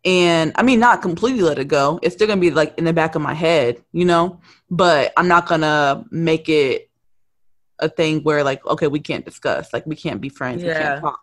And 0.06 0.54
I 0.56 0.64
mean, 0.64 0.80
not 0.80 1.02
completely 1.02 1.42
let 1.42 1.60
it 1.60 1.68
go. 1.68 2.00
It's 2.02 2.16
still 2.16 2.28
gonna 2.28 2.42
be 2.42 2.52
like 2.52 2.78
in 2.78 2.86
the 2.86 2.94
back 2.94 3.16
of 3.16 3.22
my 3.22 3.34
head, 3.34 3.84
you 3.92 4.06
know. 4.06 4.40
But 4.70 5.12
I'm 5.18 5.28
not 5.28 5.46
gonna 5.46 6.06
make 6.10 6.48
it 6.48 6.90
a 7.80 7.90
thing 7.90 8.22
where 8.24 8.44
like, 8.44 8.66
okay, 8.66 8.88
we 8.88 9.00
can't 9.00 9.26
discuss, 9.26 9.74
like 9.74 9.86
we 9.86 9.96
can't 9.96 10.22
be 10.22 10.30
friends, 10.30 10.64
we 10.64 10.70
Yeah. 10.70 10.80
can't 10.80 11.02
talk. 11.02 11.20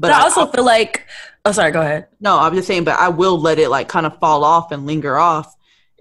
But 0.00 0.10
I 0.12 0.20
I 0.20 0.22
also 0.22 0.46
feel 0.46 0.64
like, 0.64 1.06
oh, 1.44 1.52
sorry, 1.52 1.70
go 1.72 1.80
ahead. 1.80 2.08
no, 2.20 2.38
I'm 2.38 2.54
just 2.54 2.66
saying, 2.66 2.84
but 2.84 2.98
I 2.98 3.08
will 3.08 3.38
let 3.38 3.58
it 3.58 3.68
like 3.68 3.88
kind 3.88 4.06
of 4.06 4.18
fall 4.18 4.44
off 4.44 4.72
and 4.72 4.86
linger 4.86 5.18
off. 5.18 5.54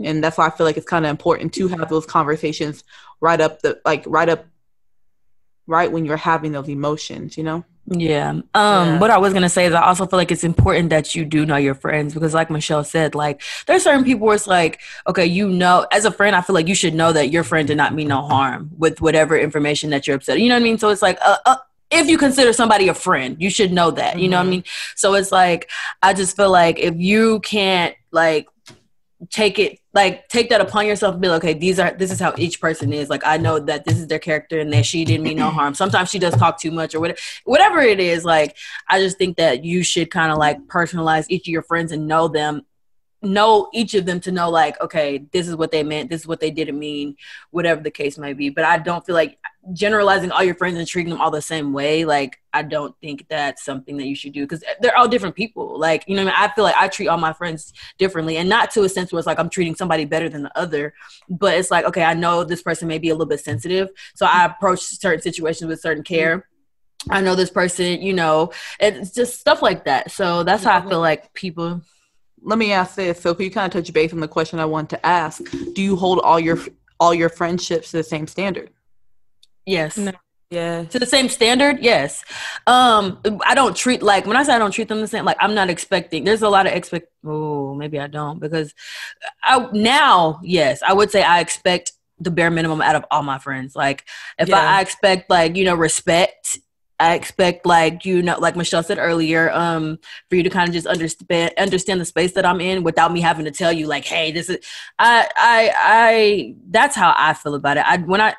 And 0.04 0.24
that's 0.24 0.38
why 0.38 0.48
I 0.48 0.50
feel 0.50 0.66
like 0.66 0.78
it's 0.78 0.86
kind 0.88 1.06
of 1.06 1.10
important 1.12 1.54
to 1.56 1.68
have 1.68 1.90
those 1.90 2.06
conversations 2.06 2.84
right 3.22 3.40
up 3.42 3.62
the 3.62 3.80
like 3.86 4.04
right 4.08 4.30
up 4.30 4.46
right 5.68 5.92
when 5.92 6.06
you're 6.06 6.18
having 6.18 6.52
those 6.54 6.68
emotions, 6.70 7.38
you 7.38 7.44
know? 7.44 7.64
Yeah. 7.92 8.30
Um, 8.30 8.44
Yeah. 8.56 9.00
what 9.00 9.10
I 9.12 9.18
was 9.18 9.34
gonna 9.34 9.50
say 9.50 9.66
is 9.66 9.74
I 9.74 9.82
also 9.82 10.06
feel 10.06 10.18
like 10.18 10.32
it's 10.32 10.44
important 10.44 10.90
that 10.92 11.16
you 11.16 11.26
do 11.26 11.46
know 11.46 11.58
your 11.58 11.76
friends 11.76 12.14
because 12.14 12.34
like 12.34 12.50
Michelle 12.50 12.84
said, 12.84 13.14
like 13.16 13.42
there's 13.68 13.84
certain 13.84 14.04
people 14.04 14.26
where 14.28 14.36
it's 14.36 14.48
like, 14.48 14.80
okay, 15.08 15.26
you 15.26 15.50
know, 15.50 15.86
as 15.92 16.06
a 16.06 16.12
friend, 16.12 16.36
I 16.36 16.42
feel 16.42 16.54
like 16.54 16.68
you 16.68 16.76
should 16.76 16.94
know 16.94 17.12
that 17.12 17.30
your 17.32 17.44
friend 17.44 17.68
did 17.68 17.78
not 17.78 17.94
mean 17.94 18.08
no 18.08 18.22
harm 18.22 18.72
with 18.78 19.02
whatever 19.02 19.38
information 19.38 19.90
that 19.90 20.08
you're 20.08 20.16
upset. 20.16 20.40
You 20.40 20.50
know 20.50 20.56
what 20.56 20.62
I 20.62 20.64
mean? 20.64 20.78
So 20.78 20.90
it's 20.90 21.02
like 21.02 21.18
uh, 21.24 21.38
uh, 21.46 21.58
if 21.92 22.08
you 22.08 22.18
consider 22.18 22.54
somebody 22.54 22.88
a 22.88 22.94
friend, 22.94 23.38
you 23.40 23.50
should 23.50 23.72
know 23.72 23.92
that. 23.92 24.20
You 24.20 24.30
know 24.30 24.38
what 24.38 24.44
I 24.44 24.48
Mhm. 24.48 24.50
mean? 24.52 24.64
So 24.96 25.16
it's 25.16 25.32
like 25.32 25.70
I 26.04 26.14
just 26.14 26.36
feel 26.36 26.52
like 26.52 26.80
if 26.80 26.96
you 26.98 27.40
can't 27.42 27.96
like 28.12 28.48
take 29.30 29.60
it 29.60 29.80
like 29.94 30.30
take 30.30 30.50
that 30.50 30.62
upon 30.62 30.86
yourself 30.86 31.14
and 31.14 31.22
be 31.22 31.28
like, 31.28 31.44
okay, 31.44 31.54
these 31.54 31.78
are 31.80 31.92
this 31.92 32.12
is 32.12 32.20
how 32.20 32.34
each 32.38 32.62
person 32.62 32.94
is. 32.94 33.10
Like 33.10 33.24
I 33.26 33.38
know 33.38 33.60
that 33.60 33.84
this 33.86 33.98
is 33.98 34.08
their 34.08 34.20
character 34.20 34.60
and 34.60 34.72
that 34.72 34.86
she 34.86 35.04
didn't 35.04 35.24
mean 35.24 35.38
no 35.38 35.50
harm. 35.50 35.74
Sometimes 35.74 36.10
she 36.10 36.20
does 36.20 36.36
talk 36.36 36.60
too 36.60 36.72
much 36.72 36.96
or 36.96 37.00
whatever 37.00 37.20
whatever 37.44 37.80
it 37.82 38.00
is, 38.00 38.24
like 38.24 38.56
I 38.88 39.00
just 39.00 39.18
think 39.18 39.38
that 39.38 39.66
you 39.66 39.84
should 39.84 40.10
kind 40.12 40.32
of 40.32 40.38
like 40.38 40.60
personalize 40.68 41.26
each 41.28 41.48
of 41.48 41.52
your 41.52 41.64
friends 41.64 41.92
and 41.92 42.08
know 42.08 42.28
them 42.28 42.66
know 43.22 43.68
each 43.74 43.96
of 43.96 44.06
them 44.06 44.22
to 44.22 44.32
know 44.32 44.50
like 44.50 44.80
okay 44.80 45.26
this 45.34 45.46
is 45.50 45.54
what 45.54 45.72
they 45.72 45.84
meant 45.84 46.10
this 46.10 46.22
is 46.22 46.28
what 46.28 46.40
they 46.40 46.52
didn't 46.52 46.80
mean 46.80 47.18
whatever 47.52 47.82
the 47.82 47.92
case 47.92 48.18
may 48.18 48.32
be 48.32 48.48
but 48.50 48.64
i 48.64 48.78
don't 48.78 49.06
feel 49.06 49.14
like 49.14 49.38
generalizing 49.74 50.32
all 50.32 50.44
your 50.44 50.56
friends 50.56 50.78
and 50.78 50.88
treating 50.88 51.10
them 51.12 51.22
all 51.22 51.30
the 51.30 51.42
same 51.42 51.74
way 51.74 52.06
like 52.06 52.40
i 52.54 52.62
don't 52.62 52.96
think 53.02 53.26
that's 53.30 53.64
something 53.64 53.98
that 53.98 54.08
you 54.08 54.16
should 54.16 54.32
do 54.32 54.44
because 54.44 54.64
they're 54.80 54.96
all 54.96 55.08
different 55.08 55.36
people 55.36 55.78
like 55.78 56.04
you 56.08 56.16
know 56.16 56.24
what 56.24 56.34
I, 56.34 56.42
mean? 56.42 56.50
I 56.50 56.54
feel 56.56 56.64
like 56.64 56.76
i 56.78 56.88
treat 56.88 57.08
all 57.08 57.18
my 57.18 57.34
friends 57.34 57.74
differently 57.98 58.38
and 58.38 58.48
not 58.48 58.72
to 58.72 58.84
a 58.84 58.90
sense 58.90 59.12
where 59.12 59.20
it's 59.20 59.28
like 59.28 59.38
i'm 59.38 59.50
treating 59.50 59.76
somebody 59.76 60.06
better 60.06 60.30
than 60.30 60.44
the 60.44 60.58
other 60.58 60.94
but 61.30 61.58
it's 61.58 61.70
like 61.70 61.86
okay 61.86 62.04
i 62.04 62.14
know 62.14 62.44
this 62.44 62.64
person 62.64 62.88
may 62.88 63.00
be 63.00 63.10
a 63.10 63.14
little 63.14 63.28
bit 63.28 63.42
sensitive 63.42 63.90
so 64.16 64.26
i 64.26 64.46
approach 64.46 64.80
certain 64.80 65.22
situations 65.22 65.68
with 65.68 65.82
certain 65.82 66.04
mm-hmm. 66.04 66.16
care 66.16 66.46
I 67.10 67.22
know 67.22 67.36
this 67.36 67.50
person, 67.50 68.02
you 68.02 68.14
know, 68.14 68.52
it's 68.80 69.12
just 69.12 69.40
stuff 69.40 69.62
like 69.62 69.86
that. 69.86 70.12
So 70.12 70.44
that's 70.44 70.64
how 70.64 70.78
I 70.80 70.82
feel 70.82 71.00
like 71.00 71.34
people. 71.34 71.82
Let 72.42 72.58
me 72.58 72.74
ask 72.74 72.96
this. 72.96 73.22
So, 73.22 73.34
can 73.34 73.46
you 73.46 73.52
kind 73.52 73.74
of 73.74 73.82
touch 73.82 73.94
base 73.94 74.14
on 74.14 74.20
the 74.20 74.28
question 74.28 74.60
I 74.60 74.66
want 74.66 74.90
to 74.92 75.06
ask? 75.06 75.42
Do 75.74 75.82
you 75.82 75.96
hold 75.96 76.20
all 76.20 76.40
your 76.40 76.58
all 77.00 77.14
your 77.14 77.30
friendships 77.30 77.92
to 77.92 77.98
the 77.98 78.04
same 78.04 78.28
standard? 78.28 78.70
Yes. 79.70 79.98
No. 79.98 80.12
yeah. 80.50 80.84
To 80.86 81.00
the 81.00 81.06
same 81.06 81.30
standard, 81.30 81.80
yes. 81.82 82.24
Um, 82.66 83.20
I 83.46 83.54
don't 83.56 83.76
treat 83.76 84.02
like 84.02 84.26
when 84.26 84.36
I 84.38 84.44
say 84.44 84.54
I 84.54 84.60
don't 84.60 84.72
treat 84.72 84.88
them 84.88 85.02
the 85.02 85.08
same. 85.08 85.26
Like 85.26 85.38
I'm 85.40 85.54
not 85.54 85.70
expecting. 85.70 86.24
There's 86.24 86.42
a 86.42 86.50
lot 86.50 86.66
of 86.68 86.74
expect. 86.74 87.08
Oh, 87.26 87.76
maybe 87.76 88.00
I 88.00 88.08
don't 88.08 88.40
because 88.40 88.74
I 89.44 89.68
now 89.74 90.40
yes, 90.44 90.82
I 90.82 90.94
would 90.94 91.12
say 91.12 91.22
I 91.24 91.40
expect 91.40 91.92
the 92.20 92.32
bare 92.32 92.52
minimum 92.52 92.82
out 92.82 92.96
of 92.96 93.06
all 93.12 93.24
my 93.24 93.38
friends. 93.40 93.76
Like 93.76 94.06
if 94.40 94.50
Yeah. 94.50 94.60
I, 94.60 94.78
I 94.78 94.82
expect 94.82 95.30
like 95.30 95.56
you 95.56 95.66
know 95.66 95.76
respect 95.76 96.60
I 97.00 97.14
expect 97.14 97.66
like 97.66 98.04
you 98.06 98.22
know, 98.22 98.38
like 98.40 98.56
Michelle 98.58 98.84
said 98.84 98.98
earlier, 98.98 99.52
um, 99.54 100.00
for 100.30 100.36
you 100.36 100.44
to 100.44 100.50
kind 100.50 100.68
of 100.68 100.74
just 100.74 100.86
understand 100.86 101.54
understand 101.58 102.02
the 102.02 102.06
space 102.06 102.34
that 102.34 102.46
I'm 102.46 102.60
in 102.60 102.84
without 102.84 103.14
me 103.14 103.22
having 103.22 103.46
to 103.46 103.52
tell 103.52 103.72
you 103.72 103.88
like, 103.88 104.04
hey, 104.06 104.32
this 104.34 104.50
is 104.50 104.58
I 104.98 105.30
I 105.38 105.72
I 105.78 106.56
that's 106.70 106.96
how 106.96 107.14
I 107.18 107.34
feel 107.34 107.56
about 107.56 107.78
it. 107.78 107.86
I 107.88 107.98
when 107.98 108.20
I 108.20 108.36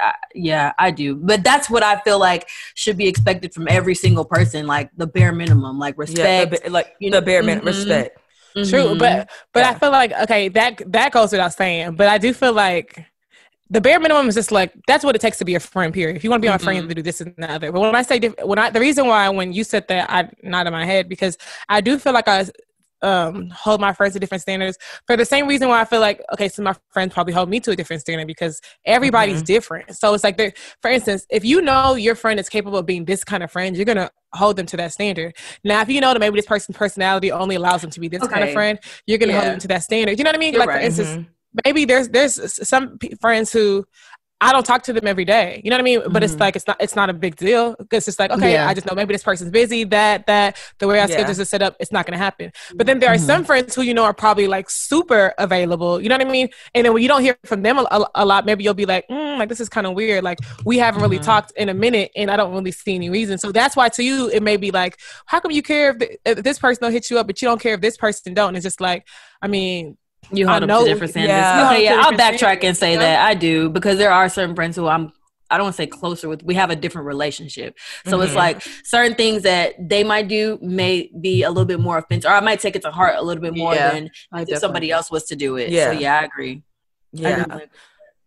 I, 0.00 0.12
yeah, 0.34 0.72
I 0.78 0.90
do. 0.90 1.14
But 1.16 1.44
that's 1.44 1.70
what 1.70 1.82
I 1.82 2.00
feel 2.00 2.18
like 2.18 2.48
should 2.74 2.96
be 2.96 3.06
expected 3.08 3.54
from 3.54 3.66
every 3.68 3.94
single 3.94 4.24
person, 4.24 4.66
like 4.66 4.90
the 4.96 5.06
bare 5.06 5.32
minimum, 5.32 5.78
like 5.78 5.94
Yeah, 5.96 6.00
respect. 6.00 6.50
the, 6.50 6.60
ba- 6.60 6.70
like 6.70 6.94
you 7.00 7.10
the 7.10 7.20
know, 7.20 7.20
bare 7.20 7.42
minimum 7.42 7.66
mhm. 7.66 7.66
respect. 7.66 8.18
True, 8.62 8.94
Mhm. 8.94 8.98
but 8.98 9.30
but 9.52 9.64
I 9.64 9.74
feel 9.74 9.90
like 9.90 10.12
okay, 10.12 10.48
that 10.50 10.82
that 10.92 11.12
goes 11.12 11.32
without 11.32 11.52
saying. 11.54 11.96
But 11.96 12.08
I 12.08 12.18
do 12.18 12.32
feel 12.32 12.52
like 12.52 13.04
the 13.70 13.80
bare 13.80 13.98
minimum 13.98 14.28
is 14.28 14.34
just 14.34 14.52
like 14.52 14.72
that's 14.86 15.04
what 15.04 15.14
it 15.16 15.20
takes 15.20 15.38
to 15.38 15.44
be 15.44 15.54
a 15.54 15.60
friend. 15.60 15.92
Period. 15.92 16.16
If 16.16 16.24
you 16.24 16.30
want 16.30 16.42
to 16.42 16.46
be 16.46 16.50
my 16.50 16.58
friend, 16.58 16.76
you 16.76 16.82
have 16.82 16.88
to 16.88 16.94
do 16.94 17.02
this 17.02 17.20
and 17.20 17.34
the 17.36 17.50
other. 17.50 17.72
But 17.72 17.80
when 17.80 17.94
I 17.94 18.02
say 18.02 18.18
diff- 18.18 18.34
when 18.44 18.58
I 18.58 18.70
the 18.70 18.80
reason 18.80 19.06
why 19.06 19.28
when 19.30 19.52
you 19.52 19.64
said 19.64 19.88
that 19.88 20.10
I 20.10 20.28
not 20.42 20.66
in 20.66 20.72
my 20.72 20.84
head 20.84 21.08
because 21.08 21.38
I 21.68 21.80
do 21.80 21.98
feel 21.98 22.12
like 22.12 22.28
I 22.28 22.46
um 23.04 23.50
hold 23.50 23.80
my 23.80 23.92
friends 23.92 24.14
to 24.14 24.20
different 24.20 24.42
standards 24.42 24.76
for 25.06 25.16
the 25.16 25.24
same 25.24 25.46
reason 25.46 25.68
why 25.68 25.80
I 25.80 25.84
feel 25.84 26.00
like 26.00 26.20
okay, 26.32 26.48
so 26.48 26.62
my 26.62 26.74
friends 26.90 27.12
probably 27.14 27.32
hold 27.34 27.48
me 27.48 27.60
to 27.60 27.70
a 27.72 27.76
different 27.76 28.00
standard 28.02 28.26
because 28.26 28.60
everybody's 28.86 29.42
different. 29.42 29.94
So 29.96 30.14
it's 30.14 30.24
like 30.24 30.38
for 30.82 30.90
instance, 30.90 31.26
if 31.30 31.44
you 31.44 31.60
know 31.62 31.94
your 31.94 32.14
friend 32.14 32.40
is 32.40 32.48
capable 32.48 32.78
of 32.78 32.86
being 32.86 33.04
this 33.04 33.22
kind 33.24 33.42
of 33.42 33.50
friend, 33.52 33.76
you're 33.76 33.84
gonna 33.84 34.10
hold 34.32 34.56
them 34.56 34.66
to 34.66 34.76
that 34.78 34.92
standard. 34.92 35.36
Now, 35.62 35.80
if 35.82 35.88
you 35.88 36.00
know 36.00 36.12
that 36.12 36.18
maybe 36.18 36.36
this 36.36 36.46
person's 36.46 36.76
personality 36.76 37.30
only 37.30 37.54
allows 37.56 37.82
them 37.82 37.90
to 37.90 38.00
be 38.00 38.08
this 38.08 38.26
kind 38.26 38.42
of 38.42 38.52
friend, 38.52 38.78
you're 39.06 39.18
gonna 39.18 39.32
hold 39.34 39.44
them 39.44 39.58
to 39.60 39.68
that 39.68 39.82
standard. 39.84 40.18
You 40.18 40.24
know 40.24 40.28
what 40.30 40.36
I 40.36 40.38
mean? 40.38 40.52
You're 40.54 40.60
like 40.60 40.68
right. 40.70 40.80
for 40.80 40.86
instance, 40.86 41.10
Mhm. 41.10 41.26
maybe 41.64 41.84
there's 41.84 42.08
there's 42.08 42.34
some 42.68 42.98
p- 42.98 43.14
friends 43.20 43.52
who 43.52 43.84
I 44.40 44.52
don't 44.52 44.66
talk 44.66 44.82
to 44.82 44.92
them 44.92 45.06
every 45.06 45.24
day. 45.24 45.62
You 45.64 45.70
know 45.70 45.76
what 45.76 45.80
I 45.80 45.84
mean? 45.84 46.02
But 46.10 46.22
it's 46.22 46.34
Mhm. 46.34 46.40
like 46.40 46.56
it's 46.56 46.66
not 46.66 46.76
it's 46.80 46.94
not 46.96 47.08
a 47.08 47.14
big 47.14 47.36
deal 47.36 47.76
because 47.78 48.06
it's 48.08 48.18
like 48.18 48.30
okay, 48.30 48.52
Yeah. 48.52 48.68
I 48.68 48.74
just 48.74 48.86
know 48.86 48.94
maybe 48.94 49.14
this 49.14 49.22
person's 49.22 49.50
busy. 49.50 49.84
That 49.84 50.26
that 50.26 50.58
the 50.80 50.86
way 50.88 50.98
our 51.00 51.08
Yeah. 51.08 51.14
schedules 51.14 51.40
are 51.40 51.44
set 51.46 51.62
up, 51.62 51.76
it's 51.80 51.92
not 51.92 52.04
going 52.04 52.12
to 52.18 52.22
happen. 52.22 52.52
But 52.74 52.86
then 52.86 52.98
there 52.98 53.10
are 53.10 53.16
some 53.16 53.44
friends 53.44 53.74
who 53.74 53.82
you 53.82 53.94
know 53.94 54.04
are 54.04 54.12
probably 54.12 54.46
like 54.46 54.68
super 54.68 55.32
available. 55.38 56.00
You 56.00 56.08
know 56.10 56.16
what 56.18 56.26
I 56.26 56.30
mean? 56.30 56.48
And 56.74 56.84
then 56.84 56.92
when 56.92 57.02
you 57.02 57.08
don't 57.08 57.22
hear 57.22 57.36
from 57.46 57.62
them 57.62 57.78
a, 57.78 58.06
a, 58.14 58.26
lot, 58.26 58.44
maybe 58.44 58.64
you'll 58.64 58.74
be 58.74 58.86
like, 58.86 59.06
mm, 59.08 59.38
like 59.38 59.48
this 59.48 59.60
is 59.60 59.68
kind 59.70 59.86
of 59.86 59.94
weird. 59.94 60.24
Like 60.24 60.38
we 60.64 60.76
haven't 60.78 61.00
really 61.00 61.20
Mhm. 61.20 61.24
talked 61.24 61.52
in 61.56 61.68
a 61.70 61.74
minute, 61.74 62.10
and 62.14 62.30
I 62.30 62.36
don't 62.36 62.52
really 62.52 62.72
see 62.72 62.96
any 62.96 63.08
reason. 63.08 63.38
So 63.38 63.50
that's 63.52 63.76
why 63.76 63.88
to 63.90 64.02
you 64.02 64.28
it 64.30 64.42
may 64.42 64.56
be 64.58 64.70
like, 64.72 64.98
how 65.26 65.40
come 65.40 65.52
you 65.52 65.62
care 65.62 65.90
if, 65.90 65.98
the, 66.00 66.18
if 66.26 66.42
this 66.42 66.58
person 66.58 66.82
don't 66.82 66.92
hit 66.92 67.08
you 67.08 67.18
up, 67.18 67.26
but 67.28 67.40
you 67.40 67.48
don't 67.48 67.60
care 67.60 67.74
if 67.74 67.80
this 67.80 67.96
person 67.96 68.34
don't? 68.34 68.56
It's 68.56 68.64
just 68.64 68.80
like, 68.80 69.06
I 69.40 69.46
mean, 69.48 69.96
You 70.32 70.46
I 70.46 70.50
hold 70.52 70.62
them 70.62 70.68
know- 70.68 70.84
to 70.84 70.90
different 70.90 71.10
standards. 71.12 71.32
yeah. 71.32 71.70
Okay, 71.72 71.84
yeah, 71.84 72.02
I'll 72.04 72.12
backtrack 72.12 72.64
and 72.64 72.76
say 72.76 72.92
you 72.94 72.98
that 72.98 73.26
I 73.26 73.34
do 73.34 73.68
because 73.68 73.98
there 73.98 74.10
are 74.12 74.28
certain 74.28 74.54
friends 74.54 74.76
who 74.76 74.86
I'm. 74.86 75.12
I 75.50 75.58
don't 75.58 75.66
want 75.66 75.76
to 75.76 75.82
say 75.82 75.86
closer 75.86 76.28
with. 76.28 76.42
We 76.42 76.54
have 76.54 76.70
a 76.70 76.76
different 76.76 77.06
relationship, 77.06 77.76
so 78.06 78.20
it's 78.22 78.32
Mhm. 78.32 78.36
like 78.36 78.62
certain 78.82 79.14
things 79.14 79.42
that 79.42 79.74
they 79.78 80.02
might 80.02 80.26
do 80.26 80.58
may 80.62 81.10
be 81.20 81.42
a 81.42 81.48
little 81.50 81.66
bit 81.66 81.78
more 81.80 81.98
offensive, 81.98 82.30
or 82.30 82.34
I 82.34 82.40
might 82.40 82.60
take 82.60 82.74
it 82.76 82.82
to 82.82 82.90
heart 82.90 83.14
a 83.18 83.22
little 83.22 83.42
bit 83.42 83.54
more 83.54 83.74
Yeah, 83.74 83.90
than 83.92 84.10
I 84.32 84.42
if 84.48 84.58
somebody 84.58 84.90
else 84.90 85.10
was 85.10 85.24
to 85.26 85.36
do 85.36 85.56
it. 85.56 85.68
Yeah. 85.70 85.92
So 85.92 85.98
yeah, 85.98 86.18
I 86.20 86.24
agree. 86.24 86.62
I 87.16 87.20
Yeah. 87.20 87.44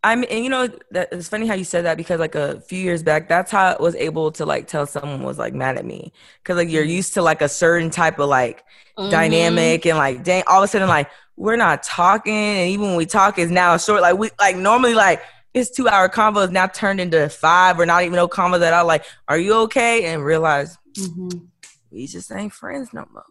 I 0.03 0.15
mean, 0.15 0.25
and 0.29 0.43
you 0.43 0.49
know, 0.49 0.69
that 0.91 1.09
it's 1.11 1.27
funny 1.27 1.47
how 1.47 1.55
you 1.55 1.63
said 1.63 1.85
that 1.85 1.97
because 1.97 2.19
like 2.19 2.35
a 2.35 2.61
few 2.61 2.79
years 2.79 3.03
back, 3.03 3.27
that's 3.27 3.51
how 3.51 3.75
I 3.75 3.81
was 3.81 3.95
able 3.95 4.31
to 4.33 4.45
like 4.45 4.67
tell 4.67 4.85
someone 4.85 5.23
was 5.23 5.37
like 5.37 5.53
mad 5.53 5.77
at 5.77 5.85
me 5.85 6.13
because 6.41 6.55
like 6.55 6.69
you're 6.69 6.83
used 6.83 7.13
to 7.15 7.21
like 7.21 7.41
a 7.41 7.49
certain 7.49 7.89
type 7.89 8.19
of 8.19 8.29
like 8.29 8.63
Mhm. 8.97 9.09
dynamic 9.11 9.85
and 9.85 9.97
like 9.97 10.23
dang, 10.23 10.43
all 10.47 10.61
of 10.63 10.65
a 10.65 10.67
sudden 10.67 10.87
like 10.87 11.09
we're 11.35 11.55
not 11.55 11.83
talking, 11.83 12.33
and 12.33 12.69
even 12.71 12.87
when 12.87 12.95
we 12.95 13.05
talk, 13.05 13.37
is 13.37 13.51
now 13.51 13.77
short. 13.77 14.01
Like 14.01 14.17
we 14.17 14.29
like 14.39 14.55
normally 14.55 14.93
like 14.95 15.21
this 15.53 15.69
two 15.69 15.87
hour 15.87 16.09
convo 16.09 16.45
is 16.45 16.51
now 16.51 16.67
turned 16.67 16.99
into 17.01 17.27
five 17.29 17.79
or 17.79 17.85
not 17.85 18.03
even 18.03 18.15
no 18.15 18.27
convo 18.27 18.59
that 18.59 18.73
I 18.73 18.81
like. 18.81 19.03
Are 19.27 19.37
you 19.37 19.53
okay? 19.63 20.05
And 20.05 20.23
realize 20.23 20.77
Mhm. 20.97 21.47
we 21.91 22.07
just 22.07 22.31
ain't 22.31 22.53
friends 22.53 22.91
no 22.93 23.05
more. 23.13 23.23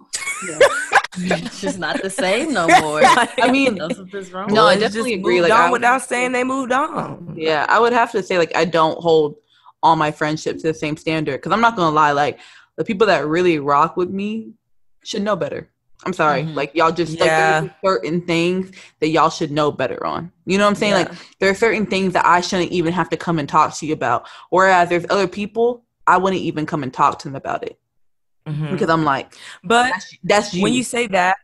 it's 1.18 1.60
just 1.60 1.78
not 1.78 2.02
the 2.02 2.10
same 2.10 2.52
no 2.52 2.66
more. 2.80 3.00
I 3.04 3.50
mean, 3.50 3.76
that's 4.12 4.30
wrong. 4.30 4.52
No, 4.52 4.66
I 4.66 4.74
Boys 4.74 4.82
just 4.82 4.94
definitely 4.94 5.14
agree, 5.14 5.36
moved 5.40 5.50
like, 5.50 5.58
on 5.58 5.68
I- 5.68 5.72
without 5.72 6.02
saying 6.02 6.32
they 6.32 6.44
moved 6.44 6.72
on. 6.72 7.34
Yeah, 7.36 7.66
I 7.68 7.78
would 7.80 7.92
have 7.92 8.12
to 8.12 8.22
say 8.22 8.38
like 8.38 8.54
I 8.56 8.64
don't 8.64 8.98
hold 9.00 9.36
all 9.82 9.96
my 9.96 10.10
friendships 10.10 10.62
to 10.62 10.68
the 10.68 10.74
same 10.74 10.96
standard 10.96 11.38
because 11.38 11.52
I'm 11.52 11.60
not 11.60 11.76
gonna 11.76 11.94
lie, 11.94 12.12
like 12.12 12.38
the 12.76 12.84
people 12.84 13.06
that 13.08 13.26
really 13.26 13.58
rock 13.58 13.96
with 13.96 14.10
me 14.10 14.52
should 15.04 15.22
know 15.22 15.36
better. 15.36 15.68
I'm 16.04 16.12
sorry, 16.12 16.42
Mhm. 16.42 16.54
like 16.54 16.74
y'all 16.74 16.92
just 16.92 17.14
Yeah. 17.14 17.60
like 17.60 17.70
there's 17.82 17.94
certain 17.94 18.20
things 18.26 18.70
that 19.00 19.08
y'all 19.08 19.30
should 19.30 19.50
know 19.50 19.72
better 19.72 20.04
on. 20.06 20.30
You 20.44 20.58
know 20.58 20.64
what 20.64 20.70
I'm 20.70 20.74
saying? 20.76 20.92
Yeah. 20.92 20.98
Like 20.98 21.12
there 21.40 21.50
are 21.50 21.54
certain 21.54 21.86
things 21.86 22.12
that 22.12 22.26
I 22.26 22.40
shouldn't 22.40 22.70
even 22.72 22.92
have 22.92 23.08
to 23.10 23.16
come 23.16 23.38
and 23.38 23.48
talk 23.48 23.74
to 23.78 23.86
you 23.86 23.92
about. 23.94 24.26
Whereas 24.50 24.88
there's 24.88 25.06
other 25.10 25.26
people 25.26 25.84
I 26.06 26.18
wouldn't 26.18 26.42
even 26.42 26.66
come 26.66 26.82
and 26.82 26.92
talk 26.92 27.18
to 27.20 27.28
them 27.28 27.34
about 27.34 27.64
it 27.64 27.78
Mhm. 28.46 28.70
because 28.72 28.88
I'm 28.88 29.04
like 29.04 29.34
But 29.64 29.90
that's, 29.92 30.16
that's 30.24 30.54
you. 30.54 30.62
when 30.62 30.72
you 30.72 30.82
say 30.84 31.06
that 31.08 31.36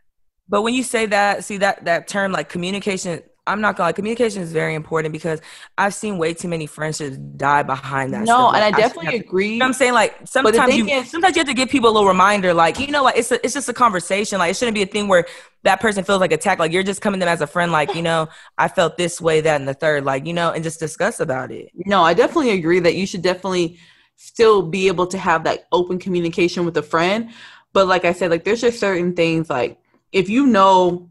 but 0.49 0.61
when 0.61 0.73
you 0.73 0.83
say 0.83 1.05
that 1.07 1.43
see 1.43 1.57
that 1.57 1.85
that 1.85 2.07
term 2.07 2.31
like 2.31 2.49
communication 2.49 3.21
i'm 3.45 3.59
not 3.59 3.75
gonna 3.75 3.87
lie 3.89 3.91
communication 3.93 4.41
is 4.41 4.53
very 4.53 4.73
important 4.73 5.11
because 5.11 5.41
i've 5.77 5.93
seen 5.93 6.17
way 6.17 6.33
too 6.33 6.47
many 6.47 6.65
friendships 6.65 7.17
die 7.17 7.61
behind 7.63 8.13
that 8.13 8.19
no, 8.21 8.25
stuff. 8.25 8.53
and 8.55 8.61
Like, 8.63 8.75
I 8.75 8.77
definitely 8.77 9.19
to- 9.19 9.25
agree. 9.25 9.53
you 9.53 9.59
know 9.59 9.65
what 9.65 9.67
I'm 9.67 9.73
saying? 9.73 9.93
Like 9.93 10.15
sometimes 10.25 10.75
you 10.77 10.87
is- 10.87 11.09
sometimes 11.11 11.35
you 11.35 11.41
have 11.41 11.47
to 11.47 11.53
give 11.53 11.67
people 11.69 11.89
a 11.89 11.93
little 11.93 12.07
reminder, 12.07 12.53
like, 12.53 12.79
you 12.79 12.87
know, 12.87 13.03
like 13.03 13.17
it's 13.17 13.31
a, 13.31 13.43
it's 13.43 13.53
just 13.53 13.67
a 13.67 13.73
conversation. 13.73 14.39
Like 14.39 14.51
it 14.51 14.55
shouldn't 14.57 14.75
be 14.75 14.81
a 14.81 14.85
thing 14.85 15.09
where 15.09 15.25
that 15.63 15.81
person 15.81 16.05
feels 16.05 16.21
like 16.21 16.31
attacked. 16.31 16.59
Like 16.59 16.71
you're 16.71 16.83
just 16.83 17.01
coming 17.01 17.19
to 17.19 17.25
them 17.25 17.33
as 17.33 17.41
a 17.41 17.47
friend, 17.47 17.71
like, 17.73 17.93
you 17.95 18.01
know, 18.01 18.29
I 18.57 18.67
felt 18.69 18.95
this 18.97 19.19
way, 19.19 19.41
that 19.41 19.59
and 19.59 19.67
the 19.67 19.73
third, 19.73 20.05
like, 20.05 20.25
you 20.25 20.31
know, 20.33 20.51
and 20.51 20.63
just 20.63 20.79
discuss 20.79 21.19
about 21.19 21.51
it. 21.51 21.69
No, 21.85 22.01
I 22.01 22.13
definitely 22.13 22.51
agree 22.51 22.79
that 22.79 22.95
you 22.95 23.05
should 23.05 23.21
definitely 23.23 23.77
still 24.15 24.61
be 24.61 24.87
able 24.87 25.07
to 25.07 25.17
have 25.17 25.43
that 25.43 25.67
open 25.71 25.99
communication 25.99 26.65
with 26.65 26.77
a 26.77 26.81
friend. 26.83 27.31
But 27.73 27.87
like 27.87 28.05
I 28.05 28.13
said, 28.13 28.31
like 28.31 28.43
there's 28.43 28.61
just 28.61 28.79
certain 28.79 29.13
things 29.13 29.49
like 29.49 29.79
if 30.11 30.29
you 30.29 30.45
know 30.47 31.09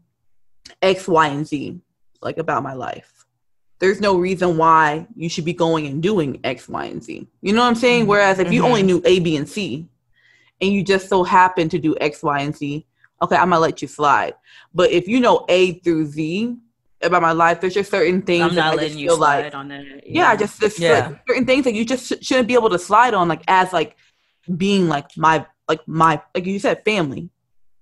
X, 0.81 1.07
Y, 1.07 1.27
and 1.27 1.45
Z, 1.45 1.79
like 2.21 2.37
about 2.37 2.63
my 2.63 2.73
life, 2.73 3.25
there's 3.79 3.99
no 3.99 4.17
reason 4.17 4.57
why 4.57 5.05
you 5.15 5.27
should 5.27 5.45
be 5.45 5.53
going 5.53 5.87
and 5.87 6.01
doing 6.01 6.39
X, 6.43 6.69
Y, 6.69 6.85
and 6.85 7.03
Z. 7.03 7.27
You 7.41 7.53
know 7.53 7.61
what 7.61 7.67
I'm 7.67 7.75
saying? 7.75 8.07
Whereas 8.07 8.39
if 8.39 8.51
you 8.51 8.61
Mhm. 8.61 8.65
only 8.65 8.83
knew 8.83 9.01
A, 9.03 9.19
B, 9.19 9.35
and 9.35 9.47
C, 9.47 9.87
and 10.61 10.71
you 10.71 10.83
just 10.83 11.09
so 11.09 11.23
happen 11.23 11.67
to 11.69 11.77
do 11.77 11.95
X, 11.99 12.23
Y, 12.23 12.39
and 12.39 12.55
Z, 12.55 12.85
okay, 13.21 13.35
I'm 13.35 13.49
gonna 13.49 13.59
let 13.59 13.81
you 13.81 13.87
slide. 13.87 14.35
But 14.73 14.91
if 14.91 15.07
you 15.07 15.19
know 15.19 15.45
A 15.49 15.79
through 15.79 16.05
Z 16.05 16.57
about 17.03 17.21
my 17.21 17.31
life, 17.31 17.61
there's 17.61 17.73
just 17.73 17.91
certain 17.91 18.21
things 18.21 18.43
I'm 18.43 18.55
that 18.55 18.61
not 18.61 18.73
I 18.73 18.75
letting 18.75 18.89
just 18.89 18.99
you 18.99 19.07
feel 19.09 19.17
slide 19.17 19.43
like 19.45 19.55
on 19.55 19.67
that. 19.69 19.83
yeah, 20.09 20.29
I 20.29 20.35
just, 20.35 20.59
just 20.59 20.79
Yeah. 20.79 21.07
like, 21.09 21.21
certain 21.27 21.45
things 21.45 21.63
that 21.65 21.73
you 21.73 21.85
just 21.85 22.07
sh- 22.07 22.25
shouldn't 22.25 22.47
be 22.47 22.53
able 22.53 22.69
to 22.69 22.79
slide 22.79 23.13
on, 23.13 23.27
like 23.27 23.43
as 23.47 23.71
like 23.73 23.95
being 24.57 24.87
like 24.89 25.15
my 25.17 25.45
like 25.67 25.87
my 25.87 26.21
like 26.35 26.45
you 26.45 26.59
said 26.59 26.83
family. 26.83 27.29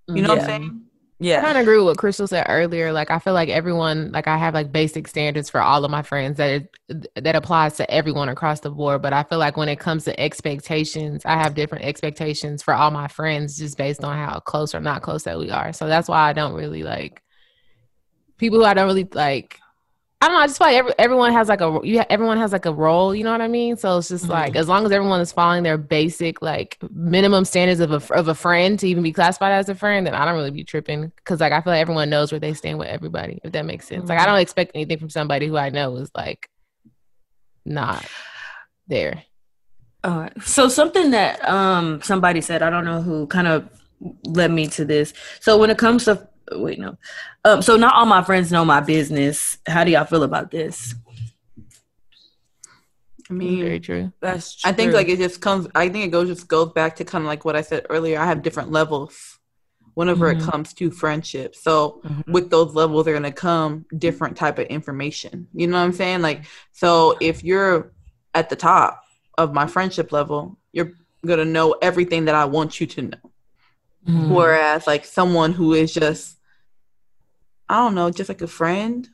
You 0.07 0.21
know 0.21 0.29
what 0.29 0.39
I'm 0.39 0.45
saying? 0.45 0.81
Yeah. 1.23 1.37
I 1.37 1.41
kind 1.43 1.57
of 1.59 1.61
agree 1.61 1.77
with 1.77 1.85
what 1.85 1.97
Crystal 1.99 2.27
said 2.27 2.47
earlier. 2.49 2.91
Like, 2.91 3.11
I 3.11 3.19
feel 3.19 3.33
like 3.33 3.47
everyone, 3.49 4.11
like, 4.11 4.27
I 4.27 4.37
have 4.37 4.55
like 4.55 4.71
basic 4.71 5.07
standards 5.07 5.51
for 5.51 5.61
all 5.61 5.85
of 5.85 5.91
my 5.91 6.01
friends 6.01 6.37
that 6.37 6.67
that 7.15 7.35
applies 7.35 7.77
to 7.77 7.89
everyone 7.91 8.27
across 8.27 8.59
the 8.61 8.71
board. 8.71 9.03
But 9.03 9.13
I 9.13 9.21
feel 9.23 9.37
like 9.37 9.55
when 9.55 9.69
it 9.69 9.79
comes 9.79 10.03
to 10.05 10.19
expectations, 10.19 11.21
I 11.23 11.35
have 11.41 11.53
different 11.53 11.85
expectations 11.85 12.63
for 12.63 12.73
all 12.73 12.89
my 12.89 13.07
friends 13.07 13.57
just 13.59 13.77
based 13.77 14.03
on 14.03 14.17
how 14.17 14.39
close 14.39 14.73
or 14.73 14.79
not 14.79 15.03
close 15.03 15.23
that 15.23 15.37
we 15.37 15.51
are. 15.51 15.71
So 15.73 15.87
that's 15.87 16.07
why 16.09 16.27
I 16.27 16.33
don't 16.33 16.53
really 16.55 16.81
like 16.81 17.21
people 18.41 18.59
who 18.59 18.65
I 18.65 18.73
don't 18.73 18.87
really 18.87 19.07
like. 19.13 19.57
I 20.23 20.27
don't 20.27 20.35
know. 20.35 20.41
I 20.41 20.47
just 20.47 20.59
feel 20.59 20.67
like 20.67 20.75
every, 20.75 20.93
everyone 20.99 21.31
has 21.33 21.47
like 21.49 21.61
a 21.61 21.79
you. 21.83 21.99
ha- 21.99 22.05
Everyone 22.09 22.37
has 22.37 22.51
like 22.51 22.65
a 22.67 22.73
role. 22.73 23.15
You 23.15 23.23
know 23.23 23.31
what 23.31 23.41
I 23.41 23.47
mean? 23.47 23.75
So 23.77 23.97
it's 23.97 24.09
just 24.09 24.25
Mhm. 24.25 24.29
like 24.29 24.55
as 24.55 24.67
long 24.67 24.85
as 24.85 24.91
everyone 24.91 25.19
is 25.21 25.31
following 25.31 25.63
their 25.63 25.77
basic 25.79 26.41
like 26.43 26.77
minimum 26.91 27.43
standards 27.45 27.79
of 27.79 27.91
a 27.91 28.13
of 28.13 28.27
a 28.27 28.35
friend 28.35 28.77
to 28.79 28.87
even 28.87 29.01
be 29.03 29.13
classified 29.13 29.53
as 29.53 29.69
a 29.69 29.73
friend, 29.75 30.05
then 30.05 30.13
I 30.13 30.25
don't 30.25 30.35
really 30.35 30.51
be 30.51 30.63
tripping 30.63 31.11
because 31.15 31.39
like 31.39 31.53
I 31.53 31.61
feel 31.61 31.73
like 31.73 31.81
everyone 31.81 32.09
knows 32.11 32.31
where 32.31 32.39
they 32.39 32.53
stand 32.53 32.77
with 32.77 32.89
everybody. 32.89 33.39
If 33.43 33.51
that 33.53 33.65
makes 33.65 33.87
sense. 33.87 34.09
Like 34.09 34.19
I 34.19 34.25
don't 34.25 34.37
expect 34.39 34.71
anything 34.75 34.99
from 34.99 35.09
somebody 35.09 35.47
who 35.47 35.57
I 35.57 35.69
know 35.69 35.95
is 35.97 36.11
like 36.15 36.49
not 37.65 38.05
there. 38.87 39.23
All 40.03 40.19
right. 40.19 40.33
So 40.43 40.67
something 40.67 41.11
that 41.11 41.47
um 41.49 42.01
somebody 42.03 42.41
said, 42.41 42.61
I 42.61 42.69
don't 42.69 42.85
know 42.85 43.01
who 43.01 43.25
kind 43.27 43.47
of 43.47 43.69
led 44.25 44.51
me 44.51 44.67
to 44.67 44.85
this. 44.85 45.13
So 45.39 45.57
when 45.57 45.69
it 45.71 45.77
comes 45.77 46.05
to 46.05 46.27
wait, 46.51 46.79
no. 46.79 46.97
Um 47.45 47.61
so 47.61 47.75
not 47.77 47.95
all 47.95 48.05
my 48.05 48.23
friends 48.23 48.51
know 48.51 48.65
my 48.65 48.79
business. 48.81 49.57
How 49.67 49.83
do 49.83 49.91
y'all 49.91 50.05
feel 50.05 50.23
about 50.23 50.51
this? 50.51 50.95
I 53.29 53.33
mean, 53.33 53.63
Very 53.63 53.79
true. 53.79 54.11
That's 54.19 54.55
true. 54.55 54.69
I 54.69 54.73
think 54.73 54.93
like 54.93 55.07
it 55.07 55.17
just 55.17 55.41
comes. 55.41 55.67
I 55.73 55.87
think 55.89 56.05
it 56.05 56.09
goes 56.11 56.27
just 56.27 56.47
goes 56.47 56.71
back 56.73 56.95
to 56.97 57.05
kind 57.05 57.23
of 57.23 57.27
like 57.27 57.45
what 57.45 57.55
I 57.55 57.61
said 57.61 57.85
earlier. 57.89 58.19
I 58.19 58.25
have 58.25 58.41
different 58.41 58.71
levels 58.71 59.39
whenever 59.93 60.33
Mhm. 60.33 60.33
it 60.37 60.51
comes 60.51 60.73
to 60.73 60.91
friendship. 60.91 61.55
So 61.55 62.01
Mhm. 62.03 62.27
with 62.27 62.49
those 62.49 62.73
levels, 62.73 63.07
are 63.07 63.13
gonna 63.13 63.31
come 63.31 63.85
different 63.97 64.35
type 64.35 64.59
of 64.59 64.67
information. 64.67 65.47
You 65.53 65.67
know 65.67 65.77
what 65.77 65.83
I'm 65.85 65.93
saying? 65.93 66.21
Like 66.21 66.43
so, 66.73 67.15
if 67.21 67.43
you're 67.43 67.93
at 68.33 68.49
the 68.49 68.55
top 68.55 69.01
of 69.37 69.53
my 69.53 69.67
friendship 69.67 70.11
level, 70.11 70.57
you're 70.73 70.91
gonna 71.25 71.45
know 71.45 71.73
everything 71.81 72.25
that 72.25 72.35
I 72.35 72.45
want 72.45 72.81
you 72.81 72.87
to 72.87 73.01
know. 73.03 73.30
Mm-hmm. 74.07 74.31
Whereas 74.33 74.87
like 74.87 75.05
someone 75.05 75.53
who 75.53 75.73
is 75.73 75.93
just 75.93 76.37
I 77.69 77.75
don't 77.75 77.95
know, 77.95 78.09
just 78.09 78.29
like 78.29 78.41
a 78.41 78.47
friend, 78.47 79.07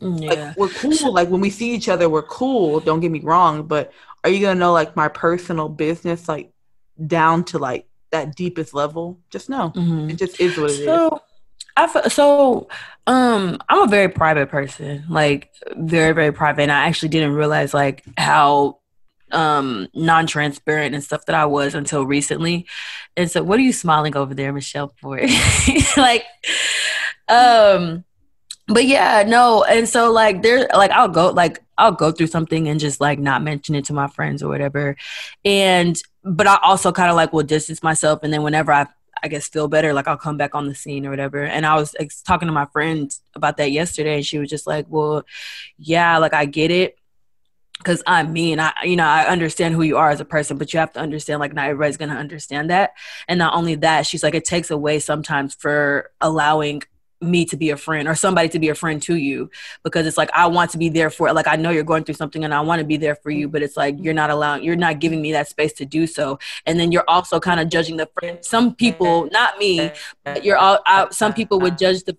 Yeah. 0.00 0.28
Like 0.30 0.56
we're 0.56 0.68
cool. 0.68 1.12
Like 1.12 1.28
when 1.28 1.40
we 1.40 1.50
see 1.50 1.72
each 1.74 1.88
other, 1.88 2.08
we're 2.08 2.22
cool. 2.22 2.80
Don't 2.80 3.00
get 3.00 3.10
me 3.10 3.20
wrong, 3.20 3.64
but 3.66 3.92
are 4.24 4.30
you 4.30 4.40
gonna 4.40 4.58
know 4.58 4.72
like 4.72 4.96
my 4.96 5.08
personal 5.08 5.68
business 5.68 6.28
like 6.28 6.52
down 7.06 7.44
to 7.44 7.58
like 7.58 7.86
that 8.10 8.34
deepest 8.34 8.74
level? 8.74 9.18
Just 9.30 9.48
no. 9.48 9.70
Mhm. 9.70 10.10
It 10.10 10.16
just 10.16 10.40
is 10.40 10.56
what 10.58 10.70
it 10.70 10.80
is. 10.80 10.84
So, 10.84 11.22
I 11.76 11.84
f- 11.84 12.12
so 12.12 12.68
um 13.06 13.58
I'm 13.68 13.82
a 13.82 13.86
very 13.86 14.08
private 14.08 14.48
person, 14.50 15.04
like 15.08 15.50
very 15.76 16.12
very 16.12 16.32
private, 16.32 16.62
and 16.62 16.72
I 16.72 16.86
actually 16.88 17.10
didn't 17.10 17.34
realize 17.34 17.72
like 17.72 18.02
how 18.18 18.79
um 19.32 19.88
non-transparent 19.94 20.94
and 20.94 21.02
stuff 21.04 21.26
that 21.26 21.34
I 21.34 21.46
was 21.46 21.74
until 21.74 22.04
recently. 22.04 22.66
And 23.16 23.30
so, 23.30 23.42
what 23.42 23.58
are 23.58 23.62
you 23.62 23.72
smiling 23.72 24.16
over 24.16 24.34
there, 24.34 24.52
Michelle? 24.52 24.92
For 25.00 25.20
like, 25.96 26.24
um. 27.28 28.04
But 28.68 28.86
yeah, 28.86 29.24
no, 29.26 29.64
and 29.64 29.88
so 29.88 30.12
like 30.12 30.42
there, 30.42 30.68
like 30.72 30.92
I'll 30.92 31.08
go, 31.08 31.30
like 31.30 31.60
I'll 31.76 31.90
go 31.90 32.12
through 32.12 32.28
something 32.28 32.68
and 32.68 32.78
just 32.78 33.00
like 33.00 33.18
not 33.18 33.42
mention 33.42 33.74
it 33.74 33.86
to 33.86 33.92
my 33.92 34.06
friends 34.06 34.44
or 34.44 34.48
whatever, 34.48 34.96
and 35.44 36.00
but 36.22 36.46
I 36.46 36.56
also 36.62 36.92
kind 36.92 37.10
of 37.10 37.16
like 37.16 37.32
will 37.32 37.42
distance 37.42 37.82
myself, 37.82 38.20
and 38.22 38.32
then 38.32 38.44
whenever 38.44 38.70
I 38.72 38.86
I 39.22 39.28
guess 39.28 39.48
feel 39.48 39.68
better, 39.68 39.92
like 39.92 40.06
I'll 40.08 40.16
come 40.16 40.36
back 40.36 40.54
on 40.54 40.68
the 40.68 40.74
scene 40.74 41.06
or 41.06 41.10
whatever. 41.10 41.42
And 41.42 41.66
I 41.66 41.74
was 41.74 41.94
like, 41.98 42.12
talking 42.24 42.46
to 42.46 42.52
my 42.52 42.66
friend 42.66 43.12
about 43.34 43.56
that 43.58 43.72
yesterday, 43.72 44.16
and 44.16 44.26
she 44.26 44.38
was 44.38 44.48
just 44.48 44.66
like, 44.66 44.86
"Well, 44.88 45.24
yeah, 45.78 46.18
like 46.18 46.34
I 46.34 46.44
get 46.46 46.70
it." 46.70 46.96
Cause 47.82 48.02
I'm 48.06 48.32
me 48.32 48.58
I, 48.58 48.72
you 48.84 48.96
know, 48.96 49.06
I 49.06 49.26
understand 49.26 49.74
who 49.74 49.82
you 49.82 49.96
are 49.96 50.10
as 50.10 50.20
a 50.20 50.24
person, 50.24 50.58
but 50.58 50.72
you 50.72 50.80
have 50.80 50.92
to 50.92 51.00
understand, 51.00 51.40
like, 51.40 51.54
not 51.54 51.66
everybody's 51.66 51.96
gonna 51.96 52.14
understand 52.14 52.70
that. 52.70 52.92
And 53.26 53.38
not 53.38 53.54
only 53.54 53.74
that, 53.76 54.06
she's 54.06 54.22
like, 54.22 54.34
it 54.34 54.44
takes 54.44 54.70
away 54.70 54.98
sometimes 54.98 55.54
for 55.54 56.10
allowing 56.20 56.82
me 57.20 57.44
to 57.44 57.56
be 57.56 57.70
a 57.70 57.76
friend 57.76 58.08
or 58.08 58.14
somebody 58.14 58.48
to 58.48 58.58
be 58.58 58.68
a 58.68 58.74
friend 58.74 59.02
to 59.02 59.14
you 59.14 59.50
because 59.82 60.06
it's 60.06 60.16
like 60.16 60.30
I 60.32 60.46
want 60.46 60.70
to 60.70 60.78
be 60.78 60.88
there 60.88 61.10
for 61.10 61.28
it. 61.28 61.34
like 61.34 61.46
I 61.46 61.56
know 61.56 61.70
you're 61.70 61.84
going 61.84 62.04
through 62.04 62.14
something 62.14 62.44
and 62.44 62.54
I 62.54 62.60
want 62.62 62.80
to 62.80 62.84
be 62.84 62.96
there 62.96 63.14
for 63.14 63.30
you 63.30 63.48
but 63.48 63.62
it's 63.62 63.76
like 63.76 63.96
you're 63.98 64.14
not 64.14 64.30
allowing 64.30 64.64
you're 64.64 64.76
not 64.76 65.00
giving 65.00 65.20
me 65.20 65.32
that 65.32 65.48
space 65.48 65.72
to 65.74 65.84
do 65.84 66.06
so 66.06 66.38
and 66.64 66.80
then 66.80 66.92
you're 66.92 67.04
also 67.08 67.38
kind 67.38 67.60
of 67.60 67.68
judging 67.68 67.98
the 67.98 68.08
friend 68.18 68.38
some 68.42 68.74
people 68.74 69.28
not 69.32 69.58
me 69.58 69.92
but 70.24 70.44
you're 70.44 70.56
all 70.56 70.78
out 70.86 71.14
some 71.14 71.34
people 71.34 71.60
would 71.60 71.76
judge 71.76 72.04
the 72.04 72.16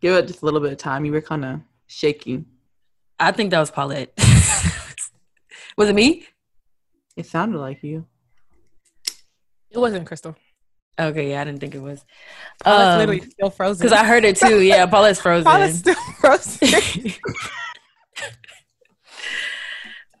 Give 0.00 0.14
it 0.14 0.26
just 0.26 0.42
a 0.42 0.44
little 0.44 0.60
bit 0.60 0.72
of 0.72 0.78
time. 0.78 1.04
You 1.04 1.12
were 1.12 1.20
kind 1.20 1.44
of 1.44 1.60
shaking. 1.86 2.46
I 3.18 3.32
think 3.32 3.50
that 3.50 3.60
was 3.60 3.70
Paulette 3.70 4.12
was 5.76 5.88
it 5.90 5.94
me 5.94 6.26
It 7.16 7.26
sounded 7.26 7.58
like 7.58 7.82
you. 7.82 8.06
It 9.70 9.76
wasn't 9.78 10.06
Crystal. 10.06 10.34
okay 10.98 11.30
yeah 11.30 11.42
I 11.42 11.44
didn't 11.44 11.60
think 11.60 11.74
it 11.74 11.82
was 11.82 12.02
Paula's 12.64 12.94
Um, 12.94 12.98
literally 12.98 13.30
still 13.30 13.50
frozen. 13.50 13.86
because 13.86 13.92
I 13.98 14.04
heard 14.06 14.24
it 14.24 14.36
too 14.36 14.60
yeah 14.62 14.86
Paulette's 14.86 15.20
frozen 15.20 15.44
Paula's 15.44 15.78
still 15.78 15.94
frozen. 16.20 17.12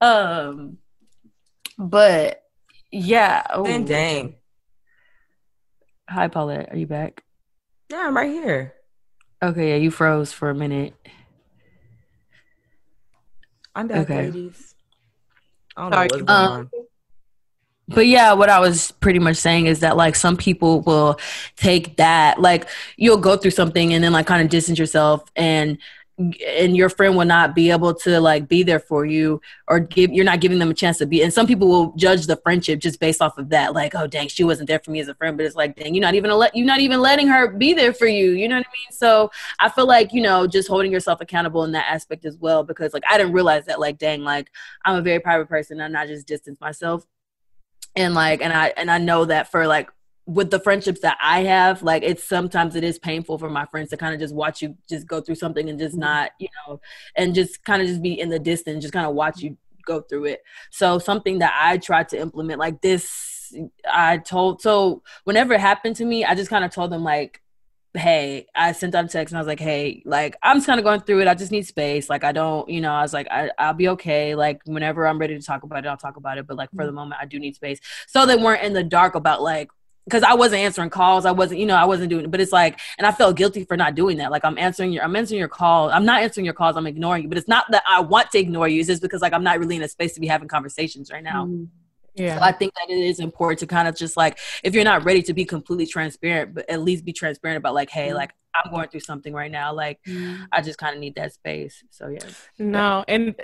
um 0.02 0.78
but 1.78 2.42
yeah 2.92 3.46
oh. 3.54 3.64
Then 3.64 3.84
dang. 3.86 4.34
hi 6.08 6.28
Paulette 6.28 6.68
are 6.72 6.76
you 6.76 6.86
back 6.86 7.22
Yeah, 7.90 8.04
I'm 8.06 8.14
right 8.16 8.30
here. 8.30 8.74
Okay 9.42 9.70
yeah 9.70 9.76
you 9.76 9.90
froze 9.90 10.32
for 10.32 10.50
a 10.50 10.54
minute 10.54 10.94
I'm 13.74 13.86
back, 13.86 14.10
Okay. 14.10 14.26
ladies. 14.26 14.74
I 15.76 15.82
don't 15.82 15.90
know 15.92 15.96
Sorry. 15.96 16.08
what's 16.08 16.22
going 16.22 16.28
Um, 16.28 16.50
on. 16.50 16.70
But 17.88 18.06
yeah, 18.06 18.32
what 18.34 18.48
I 18.48 18.60
was 18.60 18.92
pretty 18.92 19.18
much 19.18 19.36
saying 19.36 19.66
is 19.66 19.80
that 19.80 19.96
like 19.96 20.14
some 20.14 20.36
people 20.36 20.80
will 20.82 21.18
take 21.56 21.96
that 21.96 22.40
like 22.40 22.68
you'll 22.96 23.16
go 23.16 23.36
through 23.36 23.50
something 23.52 23.92
and 23.94 24.02
then 24.02 24.12
like 24.12 24.26
kind 24.26 24.42
of 24.42 24.48
distance 24.48 24.78
yourself 24.78 25.24
and 25.34 25.78
and 26.46 26.76
your 26.76 26.88
friend 26.88 27.16
will 27.16 27.24
not 27.24 27.54
be 27.54 27.70
able 27.70 27.94
to 27.94 28.20
like 28.20 28.46
be 28.48 28.62
there 28.62 28.78
for 28.78 29.06
you 29.06 29.40
or 29.68 29.80
give 29.80 30.12
you're 30.12 30.24
not 30.24 30.40
giving 30.40 30.58
them 30.58 30.70
a 30.70 30.74
chance 30.74 30.98
to 30.98 31.06
be 31.06 31.22
and 31.22 31.32
some 31.32 31.46
people 31.46 31.68
will 31.68 31.92
judge 31.96 32.26
the 32.26 32.36
friendship 32.36 32.78
just 32.78 33.00
based 33.00 33.22
off 33.22 33.38
of 33.38 33.48
that 33.48 33.72
like 33.72 33.94
oh 33.94 34.06
dang 34.06 34.28
she 34.28 34.44
wasn't 34.44 34.66
there 34.68 34.78
for 34.78 34.90
me 34.90 35.00
as 35.00 35.08
a 35.08 35.14
friend 35.14 35.36
but 35.36 35.46
it's 35.46 35.56
like 35.56 35.74
dang 35.76 35.94
you're 35.94 36.02
not 36.02 36.14
even 36.14 36.30
let 36.30 36.54
you're 36.54 36.66
not 36.66 36.80
even 36.80 37.00
letting 37.00 37.26
her 37.26 37.48
be 37.48 37.72
there 37.72 37.92
for 37.92 38.06
you 38.06 38.32
you 38.32 38.48
know 38.48 38.56
what 38.56 38.66
I 38.66 38.72
mean? 38.72 38.92
So 38.92 39.30
I 39.58 39.68
feel 39.68 39.86
like 39.86 40.12
you 40.12 40.20
know 40.20 40.46
just 40.46 40.68
holding 40.68 40.92
yourself 40.92 41.20
accountable 41.20 41.64
in 41.64 41.72
that 41.72 41.86
aspect 41.88 42.24
as 42.24 42.36
well 42.36 42.64
because 42.64 42.92
like 42.92 43.04
I 43.08 43.16
didn't 43.18 43.32
realize 43.32 43.66
that 43.66 43.80
like 43.80 43.98
dang 43.98 44.22
like 44.22 44.50
I'm 44.84 44.96
a 44.96 45.02
very 45.02 45.20
private 45.20 45.48
person 45.48 45.80
and 45.80 45.96
I 45.96 46.06
just 46.06 46.26
distance 46.26 46.60
myself. 46.60 47.06
And 47.96 48.14
like 48.14 48.40
and 48.40 48.52
i 48.52 48.72
and 48.76 48.88
i 48.88 48.98
know 48.98 49.24
that 49.24 49.50
for 49.50 49.66
like 49.66 49.90
with 50.26 50.50
the 50.50 50.60
friendships 50.60 51.00
that 51.00 51.16
i 51.20 51.42
have 51.42 51.82
like 51.82 52.02
it's 52.02 52.22
sometimes 52.22 52.76
it 52.76 52.84
is 52.84 52.98
painful 52.98 53.38
for 53.38 53.50
my 53.50 53.64
friends 53.66 53.90
to 53.90 53.96
kind 53.96 54.14
of 54.14 54.20
just 54.20 54.34
watch 54.34 54.62
you 54.62 54.76
just 54.88 55.06
go 55.06 55.20
through 55.20 55.34
something 55.34 55.68
and 55.68 55.78
just 55.78 55.92
mm-hmm. 55.92 56.02
not 56.02 56.30
you 56.38 56.48
know 56.66 56.80
and 57.16 57.34
just 57.34 57.64
kind 57.64 57.82
of 57.82 57.88
just 57.88 58.02
be 58.02 58.18
in 58.18 58.28
the 58.28 58.38
distance 58.38 58.82
just 58.82 58.92
kind 58.92 59.06
of 59.06 59.14
watch 59.14 59.38
mm-hmm. 59.38 59.48
you 59.48 59.56
go 59.86 60.00
through 60.02 60.26
it. 60.26 60.42
So 60.70 60.98
something 60.98 61.38
that 61.40 61.58
i 61.60 61.78
tried 61.78 62.08
to 62.10 62.20
implement 62.20 62.60
like 62.60 62.80
this 62.80 63.52
i 63.90 64.18
told 64.18 64.62
so 64.62 65.02
whenever 65.24 65.54
it 65.54 65.60
happened 65.60 65.96
to 65.96 66.04
me 66.04 66.24
i 66.24 66.36
just 66.36 66.50
kind 66.50 66.64
of 66.64 66.70
told 66.70 66.92
them 66.92 67.02
like 67.02 67.42
hey 67.94 68.46
i 68.54 68.70
sent 68.70 68.94
out 68.94 69.04
a 69.04 69.08
text 69.08 69.32
and 69.32 69.38
i 69.38 69.40
was 69.40 69.48
like 69.48 69.58
hey 69.58 70.00
like 70.04 70.36
i'm 70.44 70.58
just 70.58 70.66
kind 70.66 70.78
of 70.78 70.84
going 70.84 71.00
through 71.00 71.20
it 71.20 71.26
i 71.26 71.34
just 71.34 71.50
need 71.50 71.66
space 71.66 72.08
like 72.08 72.22
i 72.22 72.30
don't 72.30 72.68
you 72.68 72.80
know 72.80 72.92
i 72.92 73.02
was 73.02 73.12
like 73.12 73.26
I, 73.28 73.50
i'll 73.58 73.74
be 73.74 73.88
okay 73.88 74.36
like 74.36 74.60
whenever 74.66 75.04
i'm 75.04 75.18
ready 75.18 75.36
to 75.36 75.44
talk 75.44 75.64
about 75.64 75.84
it 75.84 75.88
i'll 75.88 75.96
talk 75.96 76.16
about 76.16 76.38
it 76.38 76.46
but 76.46 76.56
like 76.56 76.70
for 76.70 76.76
mm-hmm. 76.76 76.86
the 76.86 76.92
moment 76.92 77.20
i 77.20 77.26
do 77.26 77.40
need 77.40 77.56
space. 77.56 77.80
So 78.06 78.26
they 78.26 78.36
weren't 78.36 78.62
in 78.62 78.72
the 78.72 78.84
dark 78.84 79.14
about 79.14 79.42
like 79.42 79.70
because 80.04 80.22
I 80.22 80.34
wasn't 80.34 80.62
answering 80.62 80.90
calls. 80.90 81.26
I 81.26 81.30
wasn't, 81.30 81.60
you 81.60 81.66
know, 81.66 81.76
I 81.76 81.84
wasn't 81.84 82.10
doing 82.10 82.24
it. 82.24 82.30
But 82.30 82.40
it's 82.40 82.52
like, 82.52 82.80
and 82.98 83.06
I 83.06 83.12
felt 83.12 83.36
guilty 83.36 83.64
for 83.64 83.76
not 83.76 83.94
doing 83.94 84.18
that. 84.18 84.30
Like 84.30 84.44
I'm 84.44 84.58
answering 84.58 84.92
your, 84.92 85.04
I'm 85.04 85.14
answering 85.14 85.38
your 85.38 85.48
call. 85.48 85.90
I'm 85.90 86.04
not 86.04 86.22
answering 86.22 86.44
your 86.44 86.54
calls. 86.54 86.76
I'm 86.76 86.86
ignoring 86.86 87.24
you. 87.24 87.28
But 87.28 87.38
it's 87.38 87.48
not 87.48 87.66
that 87.70 87.82
I 87.88 88.00
want 88.00 88.30
to 88.32 88.38
ignore 88.38 88.68
you. 88.68 88.80
It's 88.80 88.88
just 88.88 89.02
because 89.02 89.22
like 89.22 89.32
I'm 89.32 89.44
not 89.44 89.58
really 89.58 89.76
in 89.76 89.82
a 89.82 89.88
space 89.88 90.14
to 90.14 90.20
be 90.20 90.26
having 90.26 90.48
conversations 90.48 91.10
right 91.12 91.22
now. 91.22 91.46
Mm-hmm. 91.46 91.64
yeah. 92.14 92.38
So 92.38 92.42
I 92.42 92.52
think 92.52 92.72
that 92.74 92.92
it 92.92 92.98
is 92.98 93.20
important 93.20 93.60
to 93.60 93.66
kind 93.66 93.86
of 93.86 93.96
just 93.96 94.16
like, 94.16 94.38
if 94.64 94.74
you're 94.74 94.84
not 94.84 95.04
ready 95.04 95.22
to 95.22 95.34
be 95.34 95.44
completely 95.44 95.86
transparent, 95.86 96.54
but 96.54 96.68
at 96.68 96.82
least 96.82 97.04
be 97.04 97.12
transparent 97.12 97.58
about 97.58 97.74
like, 97.74 97.90
hey, 97.90 98.08
mm-hmm. 98.08 98.16
like 98.16 98.32
I'm 98.54 98.72
going 98.72 98.88
through 98.88 99.00
something 99.00 99.32
right 99.32 99.50
now. 99.50 99.72
Like 99.72 100.00
mm-hmm. 100.06 100.44
I 100.50 100.60
just 100.60 100.78
kind 100.78 100.94
of 100.94 101.00
need 101.00 101.14
that 101.14 101.32
space. 101.32 101.84
So 101.90 102.08
yeah. 102.08 102.18
No, 102.58 103.04
and 103.06 103.34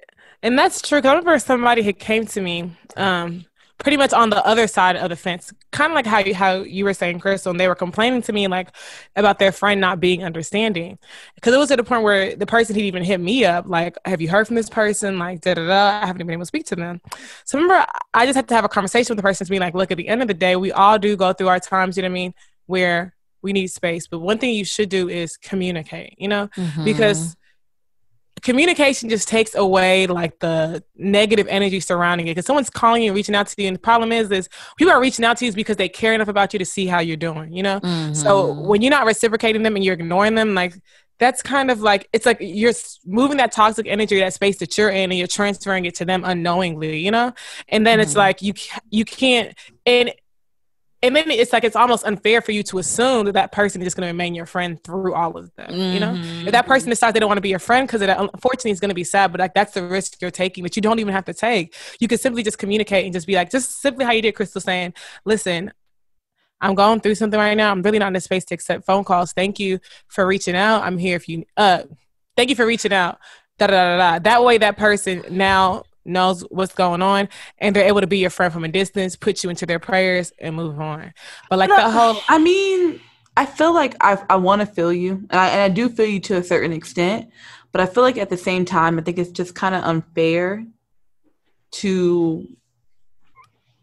and 0.43 0.59
that's 0.59 0.83
true. 0.83 0.99
I 0.99 1.09
remember 1.09 1.39
somebody 1.39 1.83
had 1.83 1.99
came 1.99 2.27
to 2.27 2.41
me, 2.41 2.73
um, 2.97 3.45
pretty 3.79 3.97
much 3.97 4.13
on 4.13 4.31
the 4.31 4.45
other 4.47 4.67
side 4.67 4.97
of 4.97 5.11
the 5.11 5.17
fence, 5.17 5.53
kind 5.71 5.93
of 5.93 5.95
like 5.95 6.07
how 6.07 6.19
you 6.19 6.35
how 6.35 6.57
you 6.63 6.85
were 6.85 6.95
saying, 6.95 7.21
Crystal, 7.21 7.51
and 7.51 7.61
they 7.61 7.69
were 7.69 7.75
complaining 7.75 8.23
to 8.23 8.33
me 8.33 8.49
like 8.49 8.69
about 9.17 9.39
their 9.39 9.53
friend 9.53 9.81
not 9.81 10.01
being 10.01 10.25
understanding, 10.25 10.99
because 11.35 11.53
it 11.53 11.59
was 11.59 11.71
at 11.71 11.77
the 11.77 11.85
point 11.85 12.03
where 12.03 12.35
the 12.35 12.47
person 12.47 12.75
had 12.75 12.85
even 12.85 13.05
hit 13.05 13.21
me 13.21 13.45
up, 13.45 13.67
like, 13.69 13.97
"Have 14.05 14.21
you 14.21 14.29
heard 14.29 14.47
from 14.47 14.57
this 14.57 14.71
person?" 14.71 15.19
Like, 15.19 15.43
da 15.43 15.55
da 15.55 15.67
da. 15.67 16.01
I 16.03 16.07
haven't 16.07 16.17
even 16.17 16.29
been 16.29 16.35
able 16.35 16.43
to 16.43 16.47
speak 16.47 16.67
to 16.67 16.77
them. 16.77 17.01
So 17.45 17.59
remember, 17.59 17.87
I 18.15 18.25
just 18.27 18.37
had 18.37 18.49
to 18.49 18.55
have 18.55 18.65
a 18.65 18.69
conversation 18.69 19.15
with 19.15 19.19
the 19.19 19.29
person 19.29 19.47
to 19.47 19.51
be 19.51 19.59
like, 19.59 19.75
"Look, 19.75 19.91
at 19.91 19.99
the 19.99 20.09
end 20.09 20.23
of 20.23 20.29
the 20.29 20.35
day, 20.35 20.57
we 20.57 20.73
all 20.73 20.99
do 20.99 21.17
go 21.17 21.33
through 21.33 21.49
our 21.49 21.61
times. 21.61 21.97
You 21.97 22.03
know 22.03 22.09
what 22.09 22.13
I 22.13 22.15
mean? 22.15 22.35
Where 22.67 23.15
we 23.43 23.53
need 23.53 23.69
space, 23.69 24.09
but 24.09 24.19
one 24.21 24.39
thing 24.39 24.55
you 24.55 24.65
should 24.65 24.89
do 24.89 25.09
is 25.09 25.37
communicate. 25.37 26.15
You 26.19 26.29
know, 26.29 26.49
mm-hmm. 26.57 26.85
because 26.85 27.36
communication 28.43 29.09
just 29.09 29.29
takes 29.29 29.55
away 29.55 30.07
like 30.07 30.39
the 30.41 30.83
negative 30.97 31.47
energy 31.49 31.81
surrounding 31.81 32.27
it 32.27 32.33
because 32.33 32.47
someone's 32.47 32.71
calling 32.71 33.03
you 33.03 33.09
and 33.11 33.17
reaching 33.17 33.35
out 33.35 33.47
to 33.47 33.63
you 33.63 33.67
and 33.69 33.77
the 33.77 33.81
problem 33.81 34.13
is 34.13 34.31
is 34.31 34.49
people 34.77 34.93
are 34.93 35.01
reaching 35.01 35.25
out 35.25 35.37
to 35.39 35.45
you 35.45 35.49
is 35.49 35.55
because 35.55 35.77
they 35.77 35.89
care 35.89 36.13
enough 36.13 36.29
about 36.29 36.53
you 36.53 36.59
to 36.59 36.65
see 36.65 36.87
how 36.87 36.99
you're 37.01 37.17
doing 37.17 37.53
you 37.53 37.63
know? 37.63 37.81
So 38.13 38.53
when 38.53 38.83
you're 38.83 38.91
not 38.91 39.07
reciprocating 39.07 39.63
them 39.63 39.75
and 39.75 39.85
you're 39.85 39.95
ignoring 39.95 40.35
them 40.35 40.55
like 40.55 40.75
that's 41.19 41.43
kind 41.43 41.71
of 41.71 41.81
like 41.81 42.09
it's 42.13 42.27
like 42.27 42.37
you're 42.41 42.75
moving 43.07 43.39
that 43.39 43.53
toxic 43.53 43.87
energy 43.89 44.19
that 44.19 44.35
space 44.35 44.59
that 44.59 44.77
you're 44.77 44.91
in 44.91 45.11
and 45.11 45.15
you're 45.15 45.27
transferring 45.27 45.87
it 45.87 45.95
to 45.97 46.05
them 46.05 46.23
unknowingly 46.25 46.99
you 46.99 47.11
know? 47.11 47.33
And 47.69 47.87
then 47.87 48.01
it's 48.01 48.13
Mhm. 48.13 48.19
like 48.19 48.43
you 48.43 48.53
you 48.91 49.05
can't 49.07 49.57
and 49.87 50.13
and 51.03 51.15
then 51.15 51.31
it's 51.31 51.53
like 51.53 51.65
it's 51.65 51.77
almost 51.77 52.05
unfair 52.05 52.41
for 52.41 52.53
you 52.53 52.63
to 52.63 52.79
assume 52.79 53.27
that 53.27 53.33
that 53.33 53.53
person 53.53 53.81
is 53.81 53.87
just 53.87 53.97
going 53.97 54.07
to 54.07 54.13
remain 54.13 54.35
your 54.35 54.47
friend 54.47 54.83
through 54.83 55.15
all 55.15 55.37
of 55.37 55.55
them 55.55 55.73
you 55.73 56.01
know? 56.01 56.15
If 56.47 56.53
that 56.53 56.67
person 56.67 56.91
decides 56.91 57.15
they 57.15 57.21
don't 57.21 57.29
want 57.29 57.39
to 57.39 57.43
be 57.43 57.51
your 57.51 57.59
friend 57.59 57.87
because 57.87 58.03
it 58.03 58.09
unfortunately 58.09 58.71
it's 58.71 58.81
going 58.81 58.91
to 58.91 58.95
be 58.95 59.05
sad 59.05 59.33
but 59.33 59.41
like 59.41 59.55
that's 59.55 59.75
the 59.75 59.83
risk 59.83 60.21
you're 60.21 60.31
taking 60.31 60.65
that 60.65 60.77
you 60.77 60.83
don't 60.83 60.99
even 60.99 61.13
have 61.13 61.25
to 61.27 61.35
take. 61.35 61.75
You 62.01 62.09
can 62.09 62.19
simply 62.19 62.43
just 62.43 62.59
communicate 62.59 63.05
and 63.05 63.13
just 63.13 63.27
be 63.27 63.35
like 63.35 63.51
just 63.51 63.81
simply 63.81 64.05
how 64.05 64.13
you 64.13 64.23
did 64.23 64.35
crystal 64.35 64.61
saying 64.61 64.95
listen 65.25 65.73
i'm 66.61 66.75
going 66.75 67.01
through 67.01 67.15
something 67.15 67.39
right 67.39 67.55
now. 67.55 67.71
I'm 67.71 67.83
really 67.83 67.99
not 67.99 68.09
in 68.09 68.17
a 68.17 68.21
space 68.21 68.45
to 68.47 68.55
accept 68.55 68.87
phone 68.87 69.05
calls. 69.05 69.33
Thank 69.33 69.59
you 69.59 69.79
for 70.09 70.27
reaching 70.27 70.57
out. 70.57 70.83
I'm 70.83 70.99
here 70.99 71.17
if 71.17 71.29
you 71.29 71.45
uh 71.57 71.83
thank 72.37 72.51
you 72.51 72.57
for 72.57 72.67
reaching 72.67 72.93
out. 72.93 73.19
Da 73.59 73.67
da 73.67 73.73
da 73.73 73.97
da. 73.97 74.19
That 74.19 74.45
way 74.45 74.59
that 74.59 74.77
person 74.77 75.23
now 75.31 75.85
knows 76.07 76.43
what's 76.51 76.75
going 76.75 77.03
on 77.03 77.29
and 77.59 77.75
they're 77.75 77.87
able 77.87 78.01
to 78.01 78.07
be 78.07 78.19
your 78.19 78.31
friend 78.31 78.53
from 78.53 78.65
a 78.65 78.69
distance 78.69 79.17
put 79.17 79.43
you 79.43 79.51
into 79.51 79.67
their 79.67 79.79
prayers 79.79 80.33
and 80.41 80.55
move 80.55 80.81
on 80.81 81.13
but 81.51 81.59
like 81.59 81.69
No, 81.69 81.77
the 81.77 81.91
whole 81.91 82.17
I 82.29 82.39
mean, 82.39 83.01
I 83.37 83.45
feel 83.45 83.75
like 83.75 83.95
I 84.01 84.23
I 84.31 84.37
want 84.37 84.61
to 84.61 84.67
feel 84.67 84.93
you, 84.93 85.13
and 85.31 85.41
I, 85.41 85.49
and 85.49 85.61
I 85.61 85.69
do 85.69 85.89
feel 85.89 86.07
you 86.07 86.21
to 86.21 86.37
a 86.37 86.43
certain 86.43 86.73
extent, 86.73 87.29
but 87.73 87.81
I 87.81 87.87
feel 87.87 88.03
like 88.03 88.17
at 88.17 88.31
the 88.31 88.37
same 88.37 88.65
time, 88.65 88.99
I 88.99 89.03
think 89.03 89.19
it's 89.19 89.31
just 89.31 89.55
kind 89.55 89.75
of 89.75 89.85
unfair 89.85 90.65
to 91.73 92.47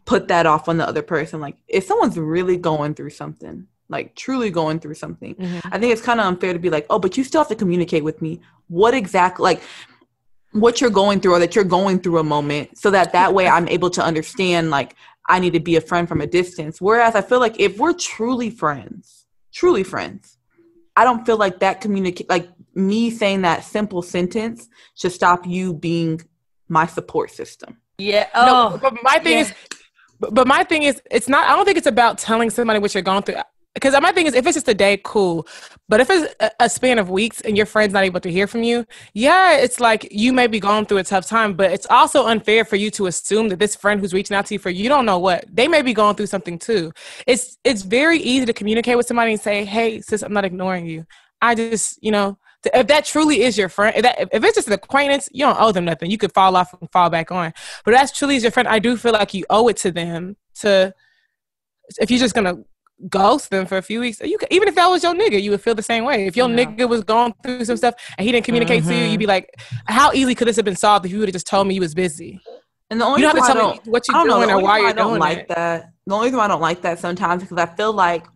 put 0.04 0.28
that 0.28 0.46
off 0.46 0.68
on 0.68 0.76
the 0.76 0.86
other 0.86 1.02
person. 1.02 1.40
Like, 1.40 1.56
if 1.68 1.84
someone's 1.84 2.18
really 2.18 2.56
going 2.56 2.94
through 2.94 3.10
something, 3.10 3.66
like 3.88 4.14
truly 4.16 4.50
going 4.50 4.80
through 4.80 4.94
something. 4.94 5.34
Mhm. 5.34 5.60
I 5.70 5.78
think 5.78 5.92
it's 5.92 6.02
kind 6.02 6.18
of 6.20 6.26
unfair 6.26 6.52
to 6.52 6.58
be 6.58 6.70
like, 6.70 6.86
oh, 6.90 6.98
but 6.98 7.16
you 7.16 7.24
still 7.24 7.40
have 7.40 7.48
to 7.48 7.54
communicate 7.54 8.02
with 8.02 8.20
me. 8.20 8.40
What 8.68 8.94
exactly, 8.94 9.44
like, 9.44 9.62
what 10.54 10.80
you're 10.80 10.90
going 10.90 11.20
through, 11.20 11.34
or 11.34 11.38
that 11.40 11.54
you're 11.54 11.64
going 11.64 12.00
through 12.00 12.18
a 12.18 12.24
moment, 12.24 12.78
so 12.78 12.90
that 12.90 13.12
that 13.12 13.34
way 13.34 13.46
I'm 13.46 13.68
able 13.68 13.90
to 13.90 14.02
understand, 14.02 14.70
like, 14.70 14.96
I 15.28 15.38
need 15.38 15.52
to 15.54 15.60
be 15.60 15.76
a 15.76 15.80
friend 15.80 16.08
from 16.08 16.20
a 16.20 16.26
distance. 16.26 16.80
Whereas 16.80 17.14
I 17.14 17.22
feel 17.22 17.40
like 17.40 17.58
if 17.58 17.78
we're 17.78 17.92
truly 17.94 18.50
friends, 18.50 19.26
truly 19.52 19.82
friends, 19.82 20.38
I 20.96 21.04
don't 21.04 21.24
feel 21.26 21.36
like 21.38 21.60
that 21.60 21.80
communicate, 21.80 22.28
like 22.28 22.48
me 22.74 23.10
saying 23.10 23.42
that 23.42 23.64
simple 23.64 24.02
sentence 24.02 24.68
should 24.94 25.12
stop 25.12 25.46
you 25.46 25.74
being 25.74 26.20
my 26.68 26.86
support 26.86 27.30
system. 27.30 27.78
Yeah. 27.98 28.28
No, 28.34 28.72
Oh, 28.74 28.78
but 28.80 28.96
my 29.02 29.18
thing 29.18 29.38
yeah. 29.38 29.40
is, 29.40 29.54
but, 30.20 30.34
but 30.34 30.46
my 30.46 30.62
thing 30.64 30.84
is, 30.84 31.02
it's 31.10 31.28
not. 31.28 31.48
I 31.48 31.56
don't 31.56 31.64
think 31.64 31.78
it's 31.78 31.86
about 31.86 32.18
telling 32.18 32.50
somebody 32.50 32.78
what 32.78 32.94
you're 32.94 33.02
going 33.02 33.22
through. 33.22 33.36
Because 33.74 34.00
my 34.00 34.12
thing 34.12 34.26
is, 34.26 34.34
if 34.34 34.46
it's 34.46 34.54
just 34.54 34.68
a 34.68 34.74
day, 34.74 35.00
cool. 35.02 35.48
But 35.88 36.00
if 36.00 36.08
it's 36.08 36.34
a, 36.60 36.70
span 36.70 36.98
of 36.98 37.10
weeks 37.10 37.40
and 37.40 37.56
your 37.56 37.66
friend's 37.66 37.92
not 37.92 38.04
able 38.04 38.20
to 38.20 38.30
hear 38.30 38.46
from 38.46 38.62
you, 38.62 38.86
yeah, 39.14 39.56
it's 39.56 39.80
like 39.80 40.08
you 40.12 40.32
may 40.32 40.46
be 40.46 40.60
going 40.60 40.86
through 40.86 40.98
a 40.98 41.04
tough 41.04 41.26
time. 41.26 41.54
But 41.54 41.72
it's 41.72 41.86
also 41.90 42.26
unfair 42.26 42.64
for 42.64 42.76
you 42.76 42.90
to 42.92 43.06
assume 43.06 43.48
that 43.48 43.58
this 43.58 43.74
friend 43.74 44.00
who's 44.00 44.14
reaching 44.14 44.36
out 44.36 44.46
to 44.46 44.54
you 44.54 44.60
for 44.60 44.70
you 44.70 44.88
don't 44.88 45.04
know 45.04 45.18
what 45.18 45.44
they 45.52 45.66
may 45.66 45.82
be 45.82 45.92
going 45.92 46.14
through 46.14 46.26
something 46.26 46.58
too. 46.58 46.92
It's 47.26 47.58
it's 47.64 47.82
very 47.82 48.18
easy 48.18 48.46
to 48.46 48.52
communicate 48.52 48.96
with 48.96 49.06
somebody 49.06 49.32
and 49.32 49.40
say, 49.40 49.64
"Hey, 49.64 50.00
sis, 50.00 50.22
I'm 50.22 50.32
not 50.32 50.44
ignoring 50.44 50.86
you. 50.86 51.04
I 51.42 51.54
just, 51.54 52.02
you 52.02 52.12
know." 52.12 52.38
If 52.72 52.86
that 52.86 53.04
truly 53.04 53.42
is 53.42 53.58
your 53.58 53.68
friend, 53.68 53.94
if, 53.94 54.04
that, 54.04 54.18
if 54.32 54.42
it's 54.42 54.54
just 54.54 54.68
an 54.68 54.72
acquaintance, 54.72 55.28
you 55.32 55.44
don't 55.44 55.60
owe 55.60 55.70
them 55.70 55.84
nothing. 55.84 56.10
You 56.10 56.16
could 56.16 56.32
fall 56.32 56.56
off 56.56 56.72
and 56.80 56.90
fall 56.90 57.10
back 57.10 57.30
on. 57.30 57.52
But 57.84 57.92
if 57.92 58.00
that's 58.00 58.16
truly 58.16 58.36
is 58.36 58.42
your 58.42 58.52
friend. 58.52 58.66
I 58.66 58.78
do 58.78 58.96
feel 58.96 59.12
like 59.12 59.34
you 59.34 59.44
owe 59.50 59.68
it 59.68 59.76
to 59.78 59.90
them 59.90 60.36
to. 60.60 60.94
If 61.98 62.10
you're 62.10 62.20
just 62.20 62.34
gonna 62.34 62.64
ghost 63.08 63.50
them 63.50 63.66
for 63.66 63.76
a 63.76 63.82
few 63.82 64.00
weeks, 64.00 64.20
you 64.20 64.38
could, 64.38 64.48
even 64.50 64.68
if 64.68 64.74
that 64.74 64.86
was 64.86 65.02
your 65.02 65.14
nigga, 65.14 65.40
you 65.40 65.50
would 65.50 65.60
feel 65.60 65.74
the 65.74 65.82
same 65.82 66.04
way. 66.04 66.26
If 66.26 66.36
your 66.36 66.48
Yeah. 66.48 66.64
nigga 66.64 66.88
was 66.88 67.04
going 67.04 67.34
through 67.42 67.64
some 67.64 67.76
stuff 67.76 67.94
and 68.16 68.24
he 68.24 68.32
didn't 68.32 68.44
communicate 68.44 68.84
to 68.84 68.94
you, 68.94 69.04
you'd 69.04 69.18
be 69.18 69.24
mm-hmm. 69.24 69.30
like, 69.30 69.60
"How 69.86 70.12
easily 70.12 70.34
could 70.34 70.48
this 70.48 70.56
have 70.56 70.64
been 70.64 70.76
solved 70.76 71.04
if 71.06 71.12
you 71.12 71.18
would 71.18 71.28
have 71.28 71.34
just 71.34 71.46
told 71.46 71.66
me 71.66 71.74
you 71.74 71.80
was 71.80 71.94
busy?" 71.94 72.40
And 72.90 73.00
the 73.00 73.04
only 73.04 73.20
You 73.22 73.28
don't 73.28 73.36
have 73.36 73.46
to 73.46 73.52
tell 73.52 73.72
me 73.72 73.80
what 73.86 74.06
you're 74.06 74.14
don't 74.14 74.28
know. 74.28 74.36
doing 74.36 74.50
or 74.50 74.60
why 74.60 74.78
you're 74.78 74.88
I 74.88 74.92
don't 74.92 75.08
doing 75.08 75.20
like 75.20 75.38
it. 75.38 75.48
that. 75.48 75.90
The 76.06 76.14
only 76.14 76.26
reason 76.28 76.40
I 76.40 76.48
don't 76.48 76.60
like 76.60 76.82
that 76.82 76.98
sometimes 76.98 77.42
because 77.42 77.58
I 77.58 77.66
feel 77.74 77.92
like 77.92 78.26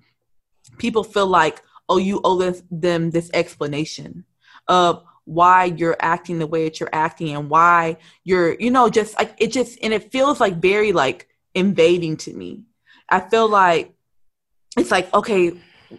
people 0.79 1.05
feel 1.05 1.27
like, 1.27 1.63
oh, 1.89 1.99
you 1.99 2.21
owe 2.25 2.39
this, 2.39 2.63
them 2.71 3.11
this 3.11 3.31
explanation 3.35 4.25
of 4.67 5.05
why 5.25 5.67
you're 5.67 5.97
acting 6.01 6.39
the 6.39 6.47
way 6.47 6.65
that 6.65 6.81
you're 6.81 6.89
acting 6.93 7.37
and 7.37 7.51
why 7.51 7.99
you're, 8.25 8.57
you 8.59 8.71
know, 8.71 8.89
just 8.89 9.17
like 9.19 9.35
it 9.39 9.53
just 9.53 9.79
and 9.83 9.93
it 9.93 10.11
feels 10.11 10.41
like 10.41 10.57
very 10.57 10.93
like 10.93 11.29
invading 11.55 12.17
to 12.17 12.33
me. 12.33 12.63
I 13.11 13.21
feel 13.21 13.49
like 13.49 13.95
it's 14.79 14.91
like 14.91 15.13
okay 15.15 15.53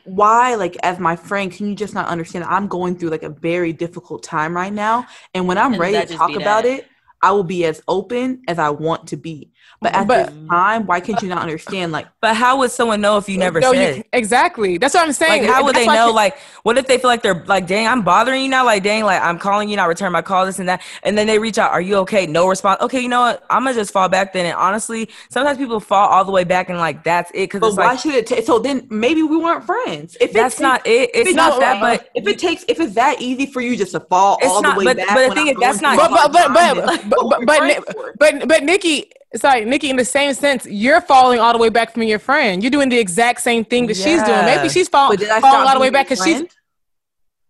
why 0.03 0.55
like 0.55 0.77
as 0.83 0.99
my 0.99 1.15
friend 1.15 1.51
can 1.51 1.67
you 1.67 1.75
just 1.75 1.93
not 1.93 2.07
understand 2.07 2.45
i'm 2.45 2.67
going 2.67 2.95
through 2.95 3.09
like 3.09 3.23
a 3.23 3.29
very 3.29 3.73
difficult 3.73 4.21
time 4.21 4.55
right 4.55 4.73
now? 4.73 5.07
And 5.33 5.47
when 5.47 5.57
i'm 5.57 5.73
And 5.73 5.81
ready 5.81 6.05
to 6.05 6.15
talk 6.15 6.35
about 6.35 6.65
it 6.65 6.87
i 7.21 7.31
will 7.31 7.43
be 7.43 7.65
as 7.65 7.81
open 7.87 8.43
as 8.47 8.59
i 8.59 8.69
want 8.69 9.07
to 9.07 9.17
be 9.17 9.51
but 9.81 9.93
at 9.95 10.07
But- 10.07 10.27
this 10.27 10.35
time 10.49 10.85
why 10.85 10.99
can't 10.99 11.21
you 11.21 11.29
not 11.29 11.41
understand 11.41 11.91
like 11.91 12.07
But 12.21 12.35
how 12.35 12.57
would 12.59 12.71
someone 12.71 12.99
know 13.01 13.17
if 13.17 13.29
you 13.29 13.37
never 13.37 13.59
No, 13.61 13.71
said? 13.71 13.97
you, 13.97 14.03
exactly. 14.13 14.77
That's 14.77 14.93
what 14.93 15.05
I'm 15.05 15.13
saying. 15.13 15.43
Like, 15.43 15.51
how 15.51 15.63
would 15.63 15.75
they 15.75 15.85
know? 15.87 16.11
Like, 16.11 16.37
what 16.63 16.77
if 16.77 16.85
they 16.87 16.97
feel 16.97 17.09
like 17.09 17.21
they're 17.23 17.43
like, 17.45 17.65
dang, 17.65 17.87
I'm 17.87 18.01
bothering 18.01 18.41
you 18.43 18.49
now? 18.49 18.65
Like, 18.65 18.83
dang, 18.83 19.03
like 19.05 19.21
I'm 19.21 19.39
calling 19.39 19.69
you, 19.69 19.77
not 19.77 19.87
return 19.87 20.11
my 20.11 20.21
call, 20.21 20.45
this 20.45 20.59
and 20.59 20.67
that. 20.67 20.81
And 21.03 21.17
then 21.17 21.27
they 21.27 21.39
reach 21.39 21.57
out, 21.57 21.71
are 21.71 21.79
you 21.81 21.95
okay? 21.97 22.27
No 22.27 22.47
response. 22.47 22.81
Okay, 22.81 22.99
you 22.99 23.07
know 23.07 23.21
what? 23.21 23.43
I'm 23.49 23.63
gonna 23.63 23.73
just 23.75 23.93
fall 23.93 24.09
back 24.09 24.33
then. 24.33 24.45
And 24.45 24.55
honestly, 24.55 25.09
sometimes 25.29 25.57
people 25.57 25.79
fall 25.79 26.09
all 26.09 26.25
the 26.25 26.31
way 26.31 26.43
back 26.43 26.69
and 26.69 26.77
like 26.77 27.03
that's 27.03 27.31
it. 27.33 27.47
Cause 27.47 27.77
why 27.77 27.85
like 27.87 27.99
should 27.99 28.15
it 28.15 28.27
take 28.27 28.45
so 28.45 28.59
then 28.59 28.85
maybe 28.89 29.23
we 29.23 29.37
weren't 29.37 29.63
friends 29.63 30.17
if 30.19 30.33
that's 30.33 30.55
takes- 30.55 30.61
not 30.61 30.85
it. 30.85 31.09
It's 31.13 31.33
not 31.33 31.51
takes- 31.51 31.59
that, 31.59 31.79
but 31.79 32.09
if 32.15 32.27
it 32.27 32.37
takes 32.39 32.65
if 32.67 32.79
it's 32.81 32.95
that 32.95 33.21
easy 33.21 33.45
for 33.45 33.61
you 33.61 33.77
just 33.77 33.93
to 33.93 33.99
fall 34.01 34.37
all 34.43 34.61
not- 34.61 34.73
the 34.75 34.79
way 34.79 34.85
but- 34.85 34.97
back 34.97 35.07
but 35.15 35.29
the 35.29 35.35
thing 35.35 35.47
is, 35.47 35.55
that's 35.59 35.81
not- 35.81 35.97
but 36.11 36.11
but 36.11 36.31
but 36.33 36.53
but 37.09 37.45
but 37.45 37.45
but, 37.45 38.47
but, 38.47 38.63
friends 38.63 39.13
But 39.31 39.41
but 39.41 39.67
Nikki. 39.67 39.89
In 39.89 39.95
the 39.95 40.05
same 40.05 40.33
sense, 40.33 40.65
you're 40.65 41.01
falling 41.01 41.39
all 41.39 41.53
the 41.53 41.59
way 41.59 41.69
back 41.69 41.93
from 41.93 42.03
your 42.03 42.19
friend. 42.19 42.63
You're 42.63 42.71
doing 42.71 42.89
the 42.89 42.97
exact 42.97 43.41
same 43.41 43.63
thing 43.63 43.87
that 43.87 43.95
she's 43.95 44.23
doing. 44.23 44.45
Maybe 44.45 44.69
she's 44.69 44.89
fall, 44.89 45.09
But 45.09 45.19
did 45.19 45.29
I 45.29 45.39
falling 45.39 45.67
all 45.67 45.75
the 45.75 45.79
way 45.79 45.89
back 45.89 46.07
because 46.09 46.23
she's. 46.23 46.43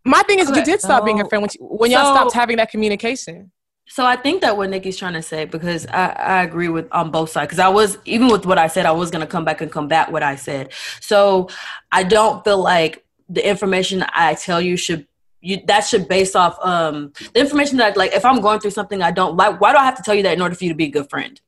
My 0.06 0.24
thing 0.24 0.40
is, 0.40 0.50
you 0.50 0.64
did 0.64 0.80
stop 0.80 1.06
being 1.06 1.18
her 1.18 1.26
friend 1.26 1.42
when, 1.42 1.50
she, 1.50 1.60
when 1.60 1.92
y'all 1.92 2.16
stopped 2.16 2.34
having 2.34 2.58
that 2.58 2.72
communication. 2.72 3.52
So 3.90 4.06
I 4.06 4.16
think 4.16 4.42
that 4.42 4.56
what 4.56 4.70
Nikki's 4.70 4.98
trying 4.98 5.14
to 5.14 5.22
say, 5.22 5.46
because 5.46 5.88
I, 5.88 6.10
I 6.10 6.44
agree 6.44 6.70
with 6.70 6.88
on 6.92 7.10
both 7.10 7.32
sides, 7.32 7.48
because 7.48 7.60
I 7.60 7.70
was 7.70 7.98
even 8.06 8.28
with 8.28 8.46
what 8.46 8.60
I 8.60 8.68
said, 8.68 8.86
I 8.86 8.92
was 8.92 9.10
gonna 9.10 9.28
come 9.28 9.46
back 9.46 9.62
and 9.62 9.72
combat 9.72 10.12
what 10.12 10.22
I 10.22 10.36
said. 10.36 10.74
So 11.02 11.50
I 11.92 12.04
don't 12.04 12.44
feel 12.44 12.62
like 12.62 13.04
the 13.30 13.48
information 13.48 14.06
I 14.14 14.36
tell 14.36 14.62
you 14.62 14.78
should 14.78 15.08
you 15.42 15.62
that 15.66 15.82
should 15.82 16.08
base 16.08 16.36
off 16.36 16.58
um 16.64 17.14
the 17.34 17.40
information 17.40 17.78
that 17.78 17.98
like 17.98 18.14
if 18.14 18.26
I'm 18.26 18.42
going 18.42 18.60
through 18.60 18.72
something 18.72 19.02
I 19.02 19.12
don't 19.12 19.36
like, 19.36 19.60
why 19.60 19.72
do 19.72 19.80
I 19.80 19.86
have 19.86 19.96
to 19.96 20.04
tell 20.04 20.16
you 20.16 20.24
that 20.24 20.34
in 20.34 20.42
order 20.42 20.54
for 20.54 20.66
you 20.66 20.70
to 20.70 20.76
be 20.76 20.86
a 20.86 20.90
good 20.90 21.10
friend? 21.10 21.40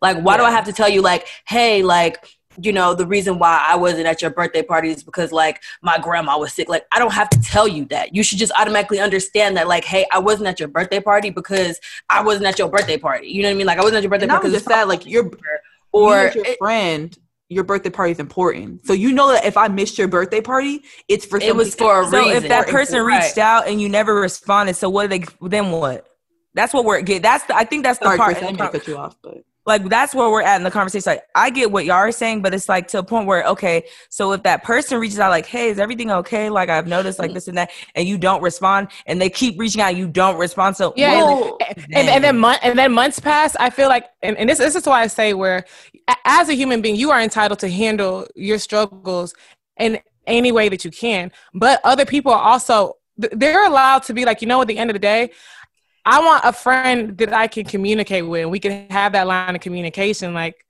Like 0.00 0.18
why 0.22 0.36
do 0.36 0.42
I 0.44 0.50
have 0.50 0.64
to 0.66 0.72
tell 0.72 0.88
you 0.88 1.02
like, 1.02 1.26
hey, 1.46 1.82
like 1.82 2.26
you 2.60 2.72
know 2.72 2.94
the 2.94 3.06
reason 3.06 3.38
why 3.38 3.64
I 3.66 3.76
wasn't 3.76 4.06
at 4.06 4.20
your 4.20 4.30
birthday 4.30 4.62
party 4.62 4.90
is 4.90 5.02
because 5.04 5.30
like 5.32 5.62
my 5.82 5.98
grandma 5.98 6.36
was 6.38 6.52
sick. 6.52 6.68
Like 6.68 6.84
I 6.92 6.98
don't 6.98 7.12
have 7.12 7.30
to 7.30 7.40
tell 7.40 7.68
you 7.68 7.84
that. 7.86 8.14
You 8.14 8.22
should 8.22 8.38
just 8.38 8.52
automatically 8.58 8.98
understand 9.00 9.56
that 9.56 9.68
like, 9.68 9.84
hey, 9.84 10.04
I 10.12 10.18
wasn't 10.18 10.48
at 10.48 10.58
your 10.58 10.68
birthday 10.68 11.00
party 11.00 11.30
because 11.30 11.80
I 12.08 12.22
wasn't 12.22 12.46
at 12.46 12.58
your 12.58 12.68
birthday 12.68 12.98
party. 12.98 13.28
You 13.28 13.42
know 13.42 13.48
what 13.48 13.54
I 13.54 13.56
mean? 13.58 13.66
Like 13.66 13.78
I 13.78 13.82
wasn't 13.82 13.98
at 13.98 14.02
your 14.02 14.10
birthday 14.10 14.24
And 14.24 14.32
party 14.32 14.48
because 14.48 14.64
that, 14.64 14.88
like 14.88 15.06
you're 15.06 15.30
or 15.92 16.32
your 16.34 16.44
it, 16.44 16.58
friend, 16.58 17.16
your 17.48 17.64
birthday 17.64 17.90
party 17.90 18.12
is 18.12 18.18
important. 18.18 18.86
So 18.86 18.92
you 18.92 19.12
know 19.12 19.32
that 19.32 19.44
if 19.44 19.56
I 19.56 19.68
missed 19.68 19.98
your 19.98 20.08
birthday 20.08 20.40
party, 20.40 20.82
it's 21.08 21.24
for 21.24 21.38
it 21.40 21.54
was 21.54 21.74
for 21.74 22.00
a 22.00 22.04
so 22.04 22.16
reason. 22.16 22.30
So 22.32 22.44
if 22.44 22.48
that 22.48 22.66
person 22.68 23.04
Right. 23.04 23.22
reached 23.22 23.38
out 23.38 23.68
and 23.68 23.80
you 23.80 23.88
never 23.88 24.14
responded, 24.14 24.74
so 24.74 24.88
what 24.88 25.10
they? 25.10 25.24
Then 25.40 25.70
what? 25.72 26.06
That's 26.54 26.72
what 26.74 26.84
we're 26.84 27.00
get. 27.02 27.22
That's 27.22 27.44
the, 27.44 27.54
I 27.56 27.64
think 27.64 27.84
that's 27.84 27.98
the 27.98 28.06
Sorry, 28.06 28.18
part. 28.18 28.34
Chris, 28.34 28.42
I 28.42 28.46
didn't 28.46 28.60
mean 28.60 28.72
to 28.72 28.78
cut 28.78 28.86
you 28.88 28.96
off, 28.98 29.16
but 29.22 29.38
like 29.70 29.88
that's 29.88 30.14
where 30.14 30.28
we're 30.28 30.42
at 30.42 30.56
in 30.56 30.62
the 30.64 30.70
conversation. 30.70 31.12
Like 31.12 31.22
I 31.34 31.50
get 31.50 31.70
what 31.70 31.84
y'all 31.84 31.96
are 31.96 32.12
saying, 32.12 32.42
but 32.42 32.52
it's 32.52 32.68
like 32.68 32.88
to 32.88 32.98
a 32.98 33.02
point 33.02 33.26
where 33.26 33.44
okay, 33.44 33.84
so 34.08 34.32
if 34.32 34.42
that 34.42 34.64
person 34.64 34.98
reaches 35.00 35.18
out 35.18 35.30
like, 35.30 35.46
hey, 35.46 35.68
is 35.70 35.78
everything 35.78 36.10
okay? 36.10 36.50
Like 36.50 36.68
I've 36.68 36.86
noticed 36.86 37.18
like 37.18 37.32
this 37.32 37.48
and 37.48 37.56
that, 37.56 37.70
and 37.94 38.06
you 38.06 38.18
don't 38.18 38.42
respond, 38.42 38.88
and 39.06 39.20
they 39.20 39.30
keep 39.30 39.58
reaching 39.58 39.80
out, 39.80 39.96
you 39.96 40.08
don't 40.08 40.38
respond. 40.38 40.76
So 40.76 40.92
Yeah, 40.96 41.24
what- 41.24 41.62
and, 41.76 41.86
and, 41.94 42.08
and 42.08 42.24
then 42.24 42.38
month 42.38 42.60
and 42.62 42.78
then 42.78 42.92
months 42.92 43.18
pass. 43.20 43.56
I 43.56 43.70
feel 43.70 43.88
like, 43.88 44.06
and, 44.22 44.36
and 44.36 44.48
this 44.48 44.58
this 44.58 44.76
is 44.76 44.86
why 44.86 45.02
I 45.02 45.06
say 45.06 45.34
where, 45.34 45.64
as 46.24 46.48
a 46.48 46.54
human 46.54 46.82
being, 46.82 46.96
you 46.96 47.10
are 47.10 47.20
entitled 47.20 47.60
to 47.60 47.68
handle 47.70 48.26
your 48.34 48.58
struggles 48.58 49.34
in 49.78 50.00
any 50.26 50.52
way 50.52 50.68
that 50.68 50.84
you 50.84 50.90
can. 50.90 51.32
But 51.54 51.80
other 51.84 52.04
people 52.04 52.32
are 52.32 52.42
also 52.42 52.96
they're 53.16 53.66
allowed 53.66 54.02
to 54.04 54.14
be 54.14 54.24
like, 54.24 54.40
you 54.40 54.48
know, 54.48 54.60
at 54.62 54.68
the 54.68 54.78
end 54.78 54.90
of 54.90 54.94
the 54.94 55.00
day, 55.00 55.30
I 56.04 56.20
want 56.20 56.44
a 56.44 56.52
friend 56.52 57.16
that 57.18 57.32
I 57.32 57.46
can 57.46 57.64
communicate 57.64 58.26
with, 58.26 58.46
we 58.46 58.58
can 58.58 58.88
have 58.90 59.12
that 59.12 59.26
line 59.26 59.54
of 59.54 59.60
communication. 59.60 60.34
Like, 60.34 60.64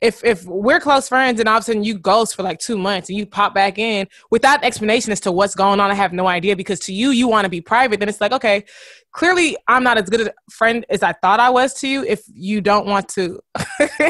if 0.00 0.22
if 0.22 0.44
we're 0.44 0.80
close 0.80 1.08
friends, 1.08 1.40
and 1.40 1.48
all 1.48 1.56
of 1.56 1.62
a 1.62 1.64
sudden 1.64 1.82
you 1.82 1.98
ghost 1.98 2.36
for 2.36 2.42
like 2.42 2.58
two 2.58 2.76
months, 2.76 3.08
and 3.08 3.16
you 3.16 3.24
pop 3.24 3.54
back 3.54 3.78
in 3.78 4.06
without 4.30 4.62
explanation 4.62 5.12
as 5.12 5.20
to 5.20 5.32
what's 5.32 5.54
going 5.54 5.80
on, 5.80 5.90
I 5.90 5.94
have 5.94 6.12
no 6.12 6.26
idea 6.26 6.56
because 6.56 6.78
to 6.80 6.92
you, 6.92 7.10
you 7.10 7.26
want 7.26 7.46
to 7.46 7.48
be 7.48 7.60
private. 7.60 8.00
Then 8.00 8.08
it's 8.08 8.20
like, 8.20 8.32
okay, 8.32 8.64
clearly 9.12 9.56
I'm 9.66 9.82
not 9.82 9.96
as 9.96 10.10
good 10.10 10.28
a 10.28 10.32
friend 10.50 10.84
as 10.90 11.02
I 11.02 11.12
thought 11.12 11.40
I 11.40 11.48
was 11.48 11.74
to 11.80 11.88
you. 11.88 12.04
If 12.04 12.22
you 12.32 12.60
don't 12.60 12.86
want 12.86 13.08
to, 13.10 13.40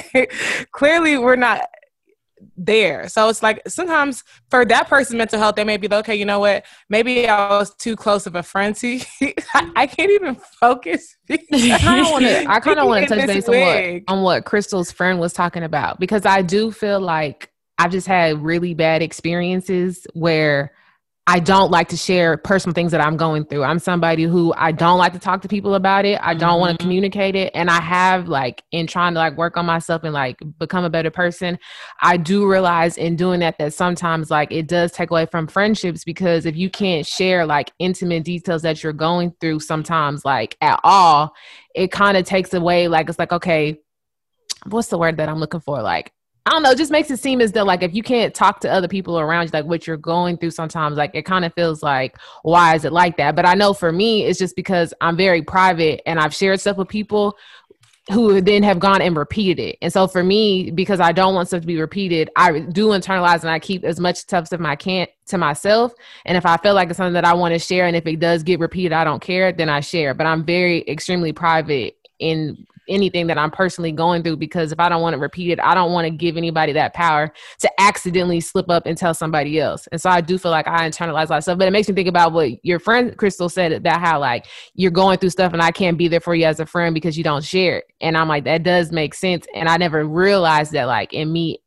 clearly 0.72 1.16
we're 1.16 1.36
not 1.36 1.60
there. 2.56 3.08
So 3.08 3.28
it's 3.28 3.42
like 3.42 3.62
sometimes 3.66 4.24
for 4.50 4.64
that 4.64 4.88
person's 4.88 5.16
mental 5.16 5.38
health, 5.38 5.56
they 5.56 5.64
may 5.64 5.76
be 5.76 5.88
like, 5.88 6.00
okay, 6.00 6.14
you 6.14 6.24
know 6.24 6.40
what? 6.40 6.64
Maybe 6.88 7.28
I 7.28 7.48
was 7.58 7.74
too 7.74 7.96
close 7.96 8.26
of 8.26 8.36
a 8.36 8.42
friend 8.42 8.74
to. 8.76 9.00
I, 9.54 9.72
I 9.76 9.86
can't 9.86 10.10
even 10.10 10.34
focus. 10.34 11.16
I 11.30 11.38
kind 11.78 12.00
of 12.00 12.12
want 12.12 12.24
to. 12.24 12.50
I 12.50 12.60
kind 12.60 12.78
of 12.78 12.86
want 12.86 13.08
to 13.08 13.14
touch 13.14 13.26
base 13.26 13.48
on 13.48 13.60
what 13.60 14.02
on 14.08 14.22
what 14.22 14.44
Crystal's 14.44 14.92
friend 14.92 15.18
was 15.18 15.32
talking 15.32 15.62
about 15.62 16.00
because 16.00 16.26
I 16.26 16.42
do 16.42 16.70
feel 16.70 17.00
like 17.00 17.50
I've 17.78 17.90
just 17.90 18.06
had 18.06 18.42
really 18.42 18.74
bad 18.74 19.02
experiences 19.02 20.06
where 20.14 20.72
I 21.26 21.40
don't 21.40 21.70
like 21.70 21.88
to 21.88 21.96
share 21.96 22.36
personal 22.36 22.74
things 22.74 22.92
that 22.92 23.00
I'm 23.00 23.16
going 23.16 23.46
through. 23.46 23.64
I'm 23.64 23.78
somebody 23.78 24.24
who 24.24 24.52
I 24.58 24.72
don't 24.72 24.98
like 24.98 25.14
to 25.14 25.18
talk 25.18 25.40
to 25.42 25.48
people 25.48 25.74
about 25.74 26.04
it. 26.04 26.20
I 26.22 26.34
don't 26.34 26.60
want 26.60 26.74
Mhm. 26.74 26.78
to 26.78 26.84
communicate 26.84 27.34
it, 27.34 27.50
and 27.54 27.70
I 27.70 27.80
have 27.80 28.28
like 28.28 28.62
in 28.72 28.86
trying 28.86 29.14
to 29.14 29.20
like 29.20 29.38
work 29.38 29.56
on 29.56 29.64
myself 29.64 30.04
and 30.04 30.12
like 30.12 30.38
become 30.58 30.84
a 30.84 30.90
better 30.90 31.10
person. 31.10 31.58
I 32.02 32.18
do 32.18 32.46
realize 32.46 32.98
in 32.98 33.16
doing 33.16 33.40
that 33.40 33.56
that 33.58 33.72
sometimes 33.72 34.30
like 34.30 34.52
it 34.52 34.66
does 34.68 34.92
take 34.92 35.10
away 35.10 35.24
from 35.24 35.46
friendships 35.46 36.04
because 36.04 36.44
if 36.44 36.56
you 36.56 36.68
can't 36.68 37.06
share 37.06 37.46
like 37.46 37.72
intimate 37.78 38.24
details 38.24 38.60
that 38.62 38.82
you're 38.82 38.92
going 38.92 39.32
through 39.40 39.60
sometimes 39.60 40.26
like 40.26 40.58
at 40.60 40.78
all, 40.84 41.32
it 41.74 41.90
kind 41.90 42.18
of 42.18 42.26
takes 42.26 42.52
away 42.52 42.86
like 42.86 43.08
it's 43.08 43.18
like 43.18 43.32
okay, 43.32 43.78
what's 44.66 44.88
the 44.88 44.98
word 44.98 45.16
that 45.16 45.28
I'm 45.28 45.38
looking 45.40 45.60
for? 45.60 45.80
Like 45.82 46.12
I 46.46 46.50
don't 46.50 46.62
know, 46.62 46.72
it 46.72 46.78
just 46.78 46.92
makes 46.92 47.10
it 47.10 47.18
seem 47.18 47.40
as 47.40 47.52
though 47.52 47.64
like 47.64 47.82
if 47.82 47.94
you 47.94 48.02
can't 48.02 48.34
talk 48.34 48.60
to 48.60 48.70
other 48.70 48.88
people 48.88 49.18
around 49.18 49.46
you, 49.46 49.50
like 49.54 49.64
what 49.64 49.86
you're 49.86 49.96
going 49.96 50.36
through 50.36 50.50
sometimes, 50.50 50.98
like 50.98 51.12
it 51.14 51.22
kind 51.22 51.44
of 51.44 51.54
feels 51.54 51.82
like, 51.82 52.18
why 52.42 52.74
is 52.74 52.84
it 52.84 52.92
like 52.92 53.16
that? 53.16 53.34
But 53.34 53.46
I 53.46 53.54
know 53.54 53.72
for 53.72 53.90
me, 53.92 54.24
it's 54.24 54.38
just 54.38 54.54
because 54.54 54.92
I'm 55.00 55.16
very 55.16 55.40
private 55.40 56.02
and 56.04 56.20
I've 56.20 56.34
shared 56.34 56.60
stuff 56.60 56.76
with 56.76 56.88
people 56.88 57.38
who 58.12 58.42
then 58.42 58.62
have 58.62 58.78
gone 58.78 59.00
and 59.00 59.16
repeated 59.16 59.58
it. 59.58 59.78
And 59.80 59.90
so 59.90 60.06
for 60.06 60.22
me, 60.22 60.70
because 60.70 61.00
I 61.00 61.12
don't 61.12 61.34
want 61.34 61.48
stuff 61.48 61.62
to 61.62 61.66
be 61.66 61.80
repeated, 61.80 62.28
I 62.36 62.58
do 62.60 62.88
internalize 62.88 63.40
and 63.40 63.48
I 63.48 63.58
keep 63.58 63.82
as 63.82 63.98
much 63.98 64.16
stuff 64.16 64.46
as 64.52 64.60
I 64.60 64.76
can 64.76 65.06
to 65.28 65.38
myself. 65.38 65.94
And 66.26 66.36
if 66.36 66.44
I 66.44 66.58
feel 66.58 66.74
like 66.74 66.90
it's 66.90 66.98
something 66.98 67.14
that 67.14 67.24
I 67.24 67.32
want 67.32 67.54
to 67.54 67.58
share, 67.58 67.86
and 67.86 67.96
if 67.96 68.06
it 68.06 68.20
does 68.20 68.42
get 68.42 68.60
repeated, 68.60 68.92
I 68.92 69.04
don't 69.04 69.22
care, 69.22 69.50
then 69.52 69.70
I 69.70 69.80
share. 69.80 70.12
But 70.12 70.26
I'm 70.26 70.44
very 70.44 70.84
extremely 70.86 71.32
private 71.32 71.96
in 72.18 72.66
anything 72.88 73.26
that 73.28 73.38
I'm 73.38 73.50
personally 73.50 73.92
going 73.92 74.22
through 74.22 74.36
because 74.36 74.72
if 74.72 74.80
I 74.80 74.88
don't 74.88 75.02
want 75.02 75.14
to 75.14 75.18
repeat 75.18 75.50
it, 75.50 75.60
I 75.60 75.74
don't 75.74 75.92
want 75.92 76.06
to 76.06 76.10
give 76.10 76.36
anybody 76.36 76.72
that 76.72 76.94
power 76.94 77.32
to 77.60 77.80
accidentally 77.80 78.40
slip 78.40 78.70
up 78.70 78.86
and 78.86 78.96
tell 78.96 79.14
somebody 79.14 79.58
else. 79.60 79.86
And 79.88 80.00
so 80.00 80.10
I 80.10 80.20
do 80.20 80.38
feel 80.38 80.50
like 80.50 80.68
I 80.68 80.88
internalize 80.88 81.26
a 81.26 81.30
lot 81.30 81.38
of 81.38 81.42
stuff, 81.44 81.58
but 81.58 81.68
it 81.68 81.72
makes 81.72 81.88
me 81.88 81.94
think 81.94 82.08
about 82.08 82.32
what 82.32 82.64
your 82.64 82.78
friend 82.78 83.16
Crystal 83.16 83.48
said 83.48 83.72
about 83.72 84.00
how 84.00 84.20
like 84.20 84.46
you're 84.74 84.90
going 84.90 85.18
through 85.18 85.30
stuff 85.30 85.52
and 85.52 85.62
I 85.62 85.70
can't 85.70 85.98
be 85.98 86.08
there 86.08 86.20
for 86.20 86.34
you 86.34 86.46
as 86.46 86.60
a 86.60 86.66
friend 86.66 86.94
because 86.94 87.16
you 87.16 87.24
don't 87.24 87.44
share 87.44 87.78
it. 87.78 87.84
And 88.00 88.16
I'm 88.16 88.28
like, 88.28 88.44
that 88.44 88.62
does 88.62 88.92
make 88.92 89.14
sense. 89.14 89.46
And 89.54 89.68
I 89.68 89.76
never 89.76 90.04
realized 90.04 90.72
that 90.72 90.86
like 90.86 91.12
in 91.12 91.32
me 91.32 91.60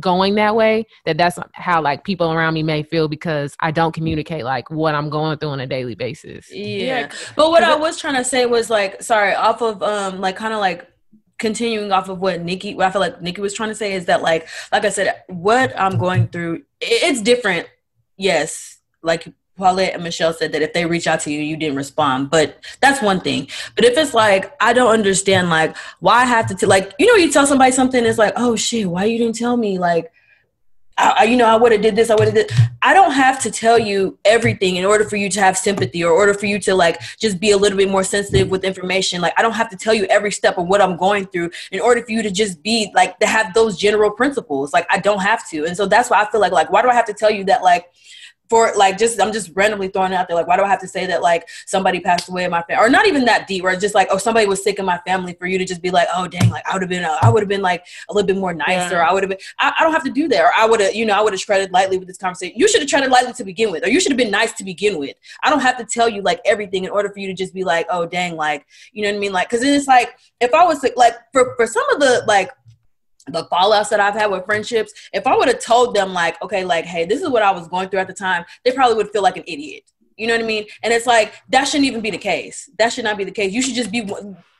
going 0.00 0.34
that 0.34 0.56
way 0.56 0.86
that 1.04 1.16
that's 1.16 1.38
how 1.52 1.80
like 1.80 2.04
people 2.04 2.32
around 2.32 2.54
me 2.54 2.62
may 2.62 2.82
feel 2.82 3.08
because 3.08 3.56
I 3.60 3.70
don't 3.70 3.92
communicate 3.92 4.44
like 4.44 4.70
what 4.70 4.94
I'm 4.94 5.08
going 5.08 5.38
through 5.38 5.50
on 5.50 5.60
a 5.60 5.66
daily 5.66 5.94
basis. 5.94 6.50
Yeah. 6.52 7.10
But 7.36 7.50
what 7.50 7.62
I 7.62 7.76
was 7.76 7.98
trying 7.98 8.16
to 8.16 8.24
say 8.24 8.46
was 8.46 8.70
like, 8.70 9.02
sorry, 9.02 9.34
off 9.34 9.62
of 9.62 9.82
um 9.82 10.20
like 10.20 10.36
kind 10.36 10.54
of 10.54 10.60
like 10.60 10.88
continuing 11.38 11.92
off 11.92 12.08
of 12.08 12.20
what 12.20 12.40
Nikki 12.40 12.74
what 12.74 12.86
I 12.86 12.90
feel 12.90 13.00
like 13.00 13.20
Nikki 13.20 13.40
was 13.40 13.54
trying 13.54 13.68
to 13.68 13.74
say 13.74 13.94
is 13.94 14.06
that 14.06 14.22
like 14.22 14.48
like 14.72 14.84
I 14.84 14.90
said, 14.90 15.22
what 15.28 15.78
I'm 15.78 15.98
going 15.98 16.28
through 16.28 16.62
it's 16.80 17.22
different. 17.22 17.68
Yes. 18.16 18.78
Like 19.02 19.28
Paulette 19.56 19.94
and 19.94 20.02
Michelle 20.02 20.32
said 20.32 20.52
that 20.52 20.62
if 20.62 20.72
they 20.72 20.84
reach 20.84 21.06
out 21.06 21.20
to 21.20 21.30
you, 21.30 21.40
you 21.40 21.56
didn't 21.56 21.76
respond. 21.76 22.30
But 22.30 22.58
that's 22.80 23.00
one 23.00 23.20
thing. 23.20 23.48
But 23.76 23.84
if 23.84 23.96
it's 23.96 24.14
like, 24.14 24.52
I 24.60 24.72
don't 24.72 24.92
understand, 24.92 25.48
like, 25.50 25.76
why 26.00 26.22
I 26.22 26.24
have 26.24 26.46
to, 26.48 26.54
t- 26.54 26.66
like, 26.66 26.92
you 26.98 27.06
know, 27.06 27.14
you 27.14 27.30
tell 27.32 27.46
somebody 27.46 27.70
something, 27.72 28.04
it's 28.04 28.18
like, 28.18 28.32
oh 28.36 28.56
shit, 28.56 28.88
why 28.88 29.04
you 29.04 29.18
didn't 29.18 29.36
tell 29.36 29.56
me? 29.56 29.78
Like, 29.78 30.10
I, 30.96 31.14
I- 31.20 31.24
you 31.24 31.36
know, 31.36 31.46
I 31.46 31.56
would 31.56 31.72
have 31.72 31.82
did 31.82 31.96
this. 31.96 32.10
I 32.10 32.14
would 32.14 32.26
have 32.26 32.34
did. 32.34 32.50
I 32.82 32.92
don't 32.94 33.12
have 33.12 33.40
to 33.42 33.50
tell 33.50 33.78
you 33.78 34.18
everything 34.24 34.76
in 34.76 34.84
order 34.84 35.04
for 35.08 35.16
you 35.16 35.30
to 35.30 35.40
have 35.40 35.56
sympathy, 35.56 36.04
or 36.04 36.12
order 36.12 36.34
for 36.34 36.46
you 36.46 36.58
to 36.60 36.74
like 36.74 37.00
just 37.18 37.40
be 37.40 37.50
a 37.52 37.56
little 37.56 37.78
bit 37.78 37.88
more 37.88 38.04
sensitive 38.04 38.50
with 38.50 38.62
information. 38.62 39.20
Like 39.22 39.32
I 39.38 39.42
don't 39.42 39.52
have 39.54 39.70
to 39.70 39.76
tell 39.76 39.94
you 39.94 40.04
every 40.06 40.30
step 40.30 40.58
of 40.58 40.66
what 40.66 40.82
I'm 40.82 40.96
going 40.96 41.26
through 41.26 41.50
in 41.72 41.80
order 41.80 42.02
for 42.04 42.10
you 42.12 42.22
to 42.22 42.30
just 42.30 42.62
be 42.62 42.90
like 42.94 43.18
to 43.20 43.26
have 43.26 43.54
those 43.54 43.78
general 43.78 44.10
principles. 44.10 44.72
Like 44.74 44.86
I 44.90 44.98
don't 44.98 45.20
have 45.20 45.48
to, 45.50 45.64
and 45.64 45.76
so 45.76 45.86
that's 45.86 46.10
why 46.10 46.22
I 46.22 46.30
feel 46.30 46.40
like 46.40 46.52
like 46.52 46.70
why 46.70 46.82
do 46.82 46.88
I 46.88 46.94
have 46.94 47.06
to 47.06 47.14
tell 47.14 47.30
you 47.30 47.44
that 47.44 47.62
like 47.62 47.90
for 48.50 48.72
like 48.76 48.98
just 48.98 49.20
I'm 49.20 49.32
just 49.32 49.50
randomly 49.54 49.88
throwing 49.88 50.12
it 50.12 50.16
out 50.16 50.28
there. 50.28 50.36
Like, 50.36 50.46
why 50.46 50.56
do 50.56 50.62
I 50.62 50.68
have 50.68 50.80
to 50.80 50.88
say 50.88 51.06
that 51.06 51.22
like 51.22 51.48
somebody 51.66 52.00
passed 52.00 52.28
away 52.28 52.44
in 52.44 52.50
my 52.50 52.62
family, 52.62 52.84
or 52.84 52.90
not 52.90 53.06
even 53.06 53.24
that 53.24 53.46
deep, 53.46 53.64
or 53.64 53.74
just 53.76 53.94
like 53.94 54.08
oh 54.10 54.18
somebody 54.18 54.46
was 54.46 54.62
sick 54.62 54.78
in 54.78 54.84
my 54.84 54.98
family 55.06 55.34
for 55.34 55.46
you 55.46 55.58
to 55.58 55.64
just 55.64 55.82
be 55.82 55.90
like 55.90 56.08
oh 56.14 56.28
dang 56.28 56.50
like 56.50 56.66
I 56.66 56.74
would 56.74 56.82
have 56.82 56.88
been 56.88 57.04
uh, 57.04 57.18
I 57.22 57.30
would 57.30 57.42
have 57.42 57.48
been 57.48 57.62
like 57.62 57.84
a 58.08 58.14
little 58.14 58.26
bit 58.26 58.36
more 58.36 58.52
nice, 58.52 58.92
or 58.92 59.02
I 59.02 59.12
would 59.12 59.22
have 59.22 59.30
been 59.30 59.38
I, 59.58 59.74
I 59.78 59.82
don't 59.82 59.92
have 59.92 60.04
to 60.04 60.10
do 60.10 60.28
that, 60.28 60.40
or 60.40 60.50
I 60.56 60.66
would 60.66 60.80
have 60.80 60.94
you 60.94 61.06
know 61.06 61.14
I 61.14 61.22
would 61.22 61.32
have 61.32 61.40
treaded 61.40 61.72
lightly 61.72 61.98
with 61.98 62.08
this 62.08 62.18
conversation. 62.18 62.58
You 62.58 62.68
should 62.68 62.80
have 62.80 62.88
treaded 62.88 63.10
lightly 63.10 63.32
to 63.32 63.44
begin 63.44 63.70
with, 63.70 63.84
or 63.84 63.88
you 63.88 64.00
should 64.00 64.12
have 64.12 64.18
been 64.18 64.30
nice 64.30 64.52
to 64.54 64.64
begin 64.64 64.98
with. 64.98 65.16
I 65.42 65.50
don't 65.50 65.60
have 65.60 65.78
to 65.78 65.84
tell 65.84 66.08
you 66.08 66.22
like 66.22 66.40
everything 66.44 66.84
in 66.84 66.90
order 66.90 67.10
for 67.10 67.18
you 67.20 67.28
to 67.28 67.34
just 67.34 67.54
be 67.54 67.64
like 67.64 67.86
oh 67.90 68.06
dang 68.06 68.36
like 68.36 68.66
you 68.92 69.02
know 69.02 69.10
what 69.10 69.16
I 69.16 69.20
mean 69.20 69.32
like 69.32 69.48
because 69.48 69.62
then 69.62 69.74
it's 69.74 69.86
like 69.86 70.16
if 70.40 70.52
I 70.52 70.64
was 70.64 70.84
like 70.96 71.14
for 71.32 71.54
for 71.56 71.66
some 71.66 71.88
of 71.90 72.00
the 72.00 72.24
like 72.26 72.50
the 73.26 73.44
fallouts 73.46 73.88
that 73.90 74.00
I've 74.00 74.14
had 74.14 74.30
with 74.30 74.44
friendships, 74.44 74.92
if 75.12 75.26
I 75.26 75.36
would 75.36 75.48
have 75.48 75.60
told 75.60 75.94
them 75.94 76.12
like, 76.12 76.40
okay, 76.42 76.64
like, 76.64 76.84
hey, 76.84 77.04
this 77.04 77.22
is 77.22 77.28
what 77.28 77.42
I 77.42 77.50
was 77.50 77.68
going 77.68 77.88
through 77.88 78.00
at 78.00 78.06
the 78.06 78.14
time, 78.14 78.44
they 78.64 78.72
probably 78.72 78.96
would 78.96 79.10
feel 79.10 79.22
like 79.22 79.36
an 79.36 79.44
idiot. 79.46 79.84
You 80.16 80.26
know 80.26 80.34
what 80.34 80.44
I 80.44 80.46
mean? 80.46 80.66
And 80.82 80.92
it's 80.92 81.06
like 81.06 81.34
that 81.48 81.64
shouldn't 81.64 81.86
even 81.86 82.00
be 82.00 82.10
the 82.10 82.18
case. 82.18 82.70
That 82.78 82.92
should 82.92 83.04
not 83.04 83.16
be 83.16 83.24
the 83.24 83.32
case. 83.32 83.52
You 83.52 83.62
should 83.62 83.74
just 83.74 83.90
be 83.90 84.08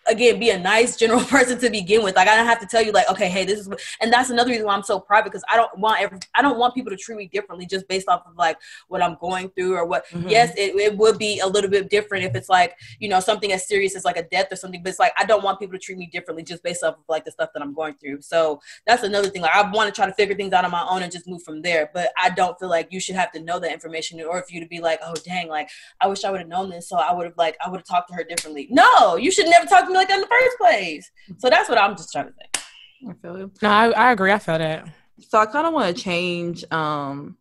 again 0.06 0.39
be 0.39 0.51
a 0.51 0.59
nice 0.59 0.97
general 0.97 1.20
person 1.24 1.59
to 1.60 1.70
begin 1.70 2.02
with. 2.02 2.16
Like 2.16 2.28
I 2.28 2.36
don't 2.36 2.47
have 2.47 2.60
to 2.60 2.66
tell 2.66 2.82
you 2.82 2.93
like, 2.93 3.09
okay, 3.10 3.28
hey, 3.28 3.44
this 3.44 3.60
is 3.60 3.68
what, 3.68 3.81
and 4.01 4.12
that's 4.12 4.31
another 4.31 4.51
reason 4.51 4.66
why 4.66 4.74
I'm 4.74 4.82
so 4.82 5.01
private 5.01 5.31
because 5.32 5.44
I 5.51 5.56
don't 5.56 5.76
want 5.78 6.01
every, 6.01 6.18
I 6.35 6.43
don't 6.43 6.59
want 6.59 6.74
people 6.74 6.90
to 6.90 6.97
treat 6.97 7.16
me 7.16 7.26
differently 7.32 7.66
just 7.66 7.89
based 7.89 8.09
off 8.09 8.22
of 8.26 8.36
like 8.36 8.59
what 8.89 9.02
I'm 9.02 9.16
going 9.20 9.51
through 9.51 9.74
or 9.76 9.85
what. 9.86 10.06
Mhm. 10.09 10.31
Yes, 10.31 10.52
it, 10.56 10.74
it 10.76 10.97
would 10.97 11.18
be 11.18 11.40
a 11.40 11.47
little 11.47 11.70
bit 11.70 11.90
different 11.90 12.24
if 12.24 12.35
it's 12.35 12.48
like 12.48 12.76
you 13.01 13.09
know 13.09 13.20
something 13.20 13.52
as 13.52 13.66
serious 13.66 13.97
as 13.97 14.05
like 14.05 14.16
a 14.16 14.22
death 14.24 14.48
or 14.51 14.56
something. 14.56 14.82
But 14.82 14.90
it's 14.90 14.98
like 14.98 15.12
I 15.18 15.24
don't 15.24 15.43
want 15.43 15.59
people 15.60 15.72
to 15.72 15.78
treat 15.78 15.98
me 15.98 16.06
differently 16.06 16.43
just 16.44 16.62
based 16.62 16.82
off 16.82 16.94
of 16.94 17.05
like 17.09 17.24
the 17.24 17.31
stuff 17.31 17.51
that 17.55 17.62
I'm 17.62 17.74
going 17.74 17.94
through. 17.94 18.22
So 18.22 18.60
that's 18.86 19.02
another 19.02 19.28
thing. 19.28 19.43
Like 19.43 19.55
I 19.55 19.70
want 19.70 19.93
to 19.93 19.98
try 19.98 20.06
to 20.06 20.12
figure 20.14 20.35
things 20.36 20.52
out 20.52 20.64
on 20.64 20.70
my 20.70 20.86
own 20.89 21.02
and 21.02 21.10
just 21.12 21.26
move 21.26 21.43
from 21.43 21.62
there. 21.62 21.90
But 21.94 22.12
I 22.18 22.31
don't 22.31 22.59
feel 22.59 22.68
like 22.68 22.89
you 22.90 23.01
should 23.01 23.16
have 23.16 23.32
to 23.32 23.40
know 23.40 23.59
that 23.59 23.72
information 23.72 24.20
in 24.20 24.26
order 24.26 24.43
for 24.47 24.52
you 24.52 24.60
to 24.60 24.66
be 24.68 24.81
like, 24.81 25.01
oh 25.05 25.14
dang, 25.24 25.48
like 25.48 25.68
I 26.01 26.06
wish 26.09 26.24
I 26.24 26.31
would 26.31 26.40
have 26.40 26.48
known 26.48 26.70
this, 26.70 26.89
so 26.89 26.97
I 26.98 27.12
would 27.12 27.26
have 27.26 27.36
like 27.36 27.56
I 27.64 27.70
would 27.70 27.78
have 27.78 27.86
talked 27.86 28.09
to 28.09 28.14
her 28.14 28.24
differently. 28.24 28.68
No, 28.70 29.16
you 29.16 29.31
should 29.31 29.47
never 29.48 29.66
talk 29.66 29.86
to 29.86 29.93
me 29.94 29.98
like 30.00 30.08
that 30.08 30.16
in 30.16 30.20
the 30.20 30.26
first 30.26 30.58
place. 30.58 31.10
So 31.38 31.48
that's 31.48 31.68
what 31.68 31.78
I'm 31.78 31.96
just 31.96 32.12
trying 32.12 32.26
to 32.26 32.32
say. 32.32 32.62
I 33.08 33.12
feel 33.14 33.38
you. 33.38 33.50
No, 33.62 33.68
I, 33.68 33.90
I 33.90 34.12
agree. 34.12 34.32
I 34.32 34.38
feel 34.38 34.58
that. 34.58 34.88
So 35.28 35.38
I 35.38 35.46
kind 35.46 35.66
of 35.66 35.72
want 35.72 35.96
to 35.96 36.02
change 36.02 36.64
um 36.70 37.36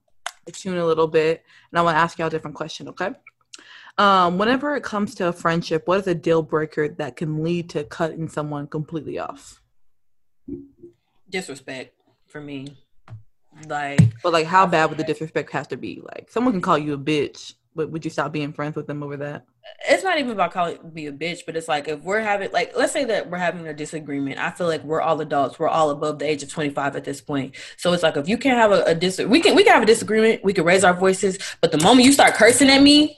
the 0.45 0.51
tune 0.51 0.77
a 0.77 0.85
little 0.85 1.07
bit, 1.07 1.43
and 1.71 1.79
I 1.79 1.81
want 1.81 1.95
to 1.95 1.99
ask 1.99 2.17
y'all 2.17 2.27
a 2.27 2.29
different 2.29 2.55
question. 2.55 2.89
Okay. 2.89 3.11
Um, 3.97 4.37
whenever 4.37 4.75
it 4.75 4.83
comes 4.83 5.13
to 5.15 5.27
a 5.27 5.33
friendship, 5.33 5.87
what 5.87 5.99
is 5.99 6.07
a 6.07 6.15
deal 6.15 6.41
breaker 6.41 6.89
that 6.89 7.15
can 7.15 7.43
lead 7.43 7.69
to 7.71 7.83
cutting 7.83 8.27
someone 8.27 8.67
completely 8.67 9.19
off? 9.19 9.61
Disrespect 11.29 11.93
for 12.27 12.41
me. 12.41 12.75
Like 13.67 14.01
But 14.23 14.33
like, 14.33 14.47
how 14.47 14.65
bad 14.65 14.89
would 14.89 14.97
the 14.97 15.03
disrespect 15.03 15.51
have 15.51 15.67
to 15.69 15.77
be? 15.77 16.01
Like, 16.03 16.29
someone 16.31 16.53
can 16.53 16.61
call 16.61 16.77
you 16.77 16.93
a 16.93 16.97
bitch, 16.97 17.53
would 17.75 18.05
you 18.05 18.11
stop 18.11 18.31
being 18.31 18.53
friends 18.53 18.75
with 18.75 18.87
them 18.87 19.03
over 19.03 19.17
that? 19.17 19.45
it's 19.89 20.03
not 20.03 20.19
even 20.19 20.31
about 20.31 20.51
calling 20.51 20.77
me 20.93 21.07
a 21.07 21.11
bitch, 21.11 21.39
but 21.45 21.55
it's 21.55 21.67
like 21.67 21.87
if 21.87 22.01
we're 22.01 22.19
having 22.19 22.51
like 22.51 22.75
let's 22.75 22.91
say 22.91 23.05
that 23.05 23.29
we're 23.29 23.37
having 23.37 23.67
a 23.67 23.73
disagreement. 23.73 24.39
I 24.39 24.51
feel 24.51 24.67
like 24.67 24.83
we're 24.83 25.01
all 25.01 25.19
adults. 25.21 25.59
We're 25.59 25.69
all 25.69 25.89
above 25.89 26.19
the 26.19 26.25
age 26.25 26.43
of 26.43 26.51
25 26.51 26.95
at 26.95 27.03
this 27.03 27.21
point. 27.21 27.55
So 27.77 27.93
it's 27.93 28.03
like 28.03 28.17
if 28.17 28.27
you 28.27 28.37
can't 28.37 28.57
have 28.57 28.71
a, 28.71 28.83
a 28.83 28.95
dis 28.95 29.19
we 29.19 29.39
can 29.41 29.55
we 29.55 29.63
can 29.63 29.73
have 29.73 29.83
a 29.83 29.87
disagreement, 29.87 30.43
we 30.43 30.53
can 30.53 30.65
raise 30.65 30.83
our 30.83 30.93
voices, 30.93 31.37
but 31.61 31.71
the 31.71 31.79
moment 31.79 32.05
you 32.05 32.11
start 32.11 32.33
cursing 32.35 32.69
at 32.69 32.81
me, 32.81 33.17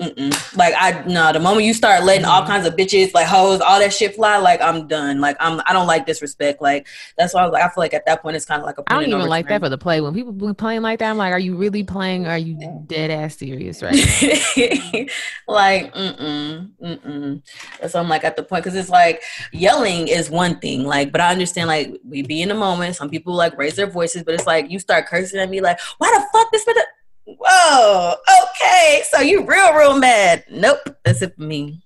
mm-mm. 0.00 0.56
like 0.56 0.74
I 0.78 1.04
no, 1.06 1.32
the 1.32 1.40
moment 1.40 1.66
you 1.66 1.74
start 1.74 2.04
letting 2.04 2.24
all 2.24 2.40
mm-hmm. 2.40 2.50
kinds 2.50 2.66
of 2.66 2.74
bitches, 2.74 3.12
like 3.14 3.26
hoes, 3.26 3.60
all 3.60 3.78
that 3.78 3.92
shit 3.92 4.14
fly, 4.14 4.38
like 4.38 4.60
I'm 4.60 4.86
done. 4.88 5.20
Like 5.20 5.36
I'm 5.40 5.60
I 5.66 5.72
don't 5.72 5.86
like 5.86 6.06
disrespect. 6.06 6.62
Like 6.62 6.86
that's 7.18 7.34
why 7.34 7.42
I 7.42 7.44
was 7.44 7.52
like 7.52 7.62
I 7.62 7.68
feel 7.68 7.82
like 7.82 7.94
at 7.94 8.06
that 8.06 8.22
point 8.22 8.36
it's 8.36 8.44
kind 8.44 8.60
of 8.60 8.66
like 8.66 8.78
a 8.78 8.82
I 8.86 8.94
don't 8.94 8.98
point 8.98 9.04
of 9.06 9.10
no 9.10 9.18
even 9.18 9.28
like 9.30 9.48
that 9.48 9.60
for 9.60 9.68
the 9.68 9.78
play. 9.78 10.00
When 10.00 10.14
people 10.14 10.32
be 10.32 10.52
playing 10.54 10.82
like 10.82 10.98
that, 11.00 11.10
I'm 11.10 11.16
like, 11.16 11.32
are 11.32 11.38
you 11.38 11.56
really 11.56 11.84
playing? 11.84 12.26
Are 12.26 12.38
you 12.38 12.56
dead 12.86 13.10
ass 13.10 13.36
serious 13.36 13.82
right 13.82 13.94
like 15.48 15.92
mm-mm 15.94 16.70
mm-mm 16.80 17.42
so 17.88 18.00
i'm 18.00 18.08
like 18.08 18.24
at 18.24 18.36
the 18.36 18.42
point 18.42 18.64
because 18.64 18.78
it's 18.78 18.88
like 18.88 19.22
yelling 19.52 20.08
is 20.08 20.30
one 20.30 20.58
thing 20.60 20.84
like 20.84 21.10
but 21.12 21.20
i 21.20 21.30
understand 21.30 21.68
like 21.68 21.92
we 22.04 22.22
be 22.22 22.42
in 22.42 22.48
the 22.48 22.54
moment 22.54 22.96
some 22.96 23.10
people 23.10 23.34
like 23.34 23.56
raise 23.56 23.76
their 23.76 23.86
voices 23.86 24.22
but 24.22 24.34
it's 24.34 24.46
like 24.46 24.70
you 24.70 24.78
start 24.78 25.06
cursing 25.06 25.40
at 25.40 25.50
me 25.50 25.60
like 25.60 25.78
why 25.98 26.10
the 26.14 26.24
fuck 26.32 26.50
this 26.52 26.64
bit 26.64 26.76
whoa 27.26 28.14
okay 28.44 29.02
so 29.10 29.20
you 29.20 29.44
real 29.46 29.72
real 29.74 29.98
mad 29.98 30.44
nope 30.50 30.78
that's 31.04 31.22
it 31.22 31.34
for 31.36 31.42
me 31.42 31.82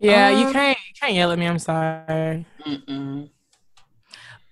Yeah, 0.00 0.30
you 0.30 0.46
Um, 0.46 0.52
can't 0.52 0.78
you 0.78 0.94
can't 1.00 1.14
yell 1.14 1.32
at 1.32 1.38
me. 1.38 1.46
I'm 1.46 1.58
sorry. 1.58 2.46
Mm-mm. 2.64 3.30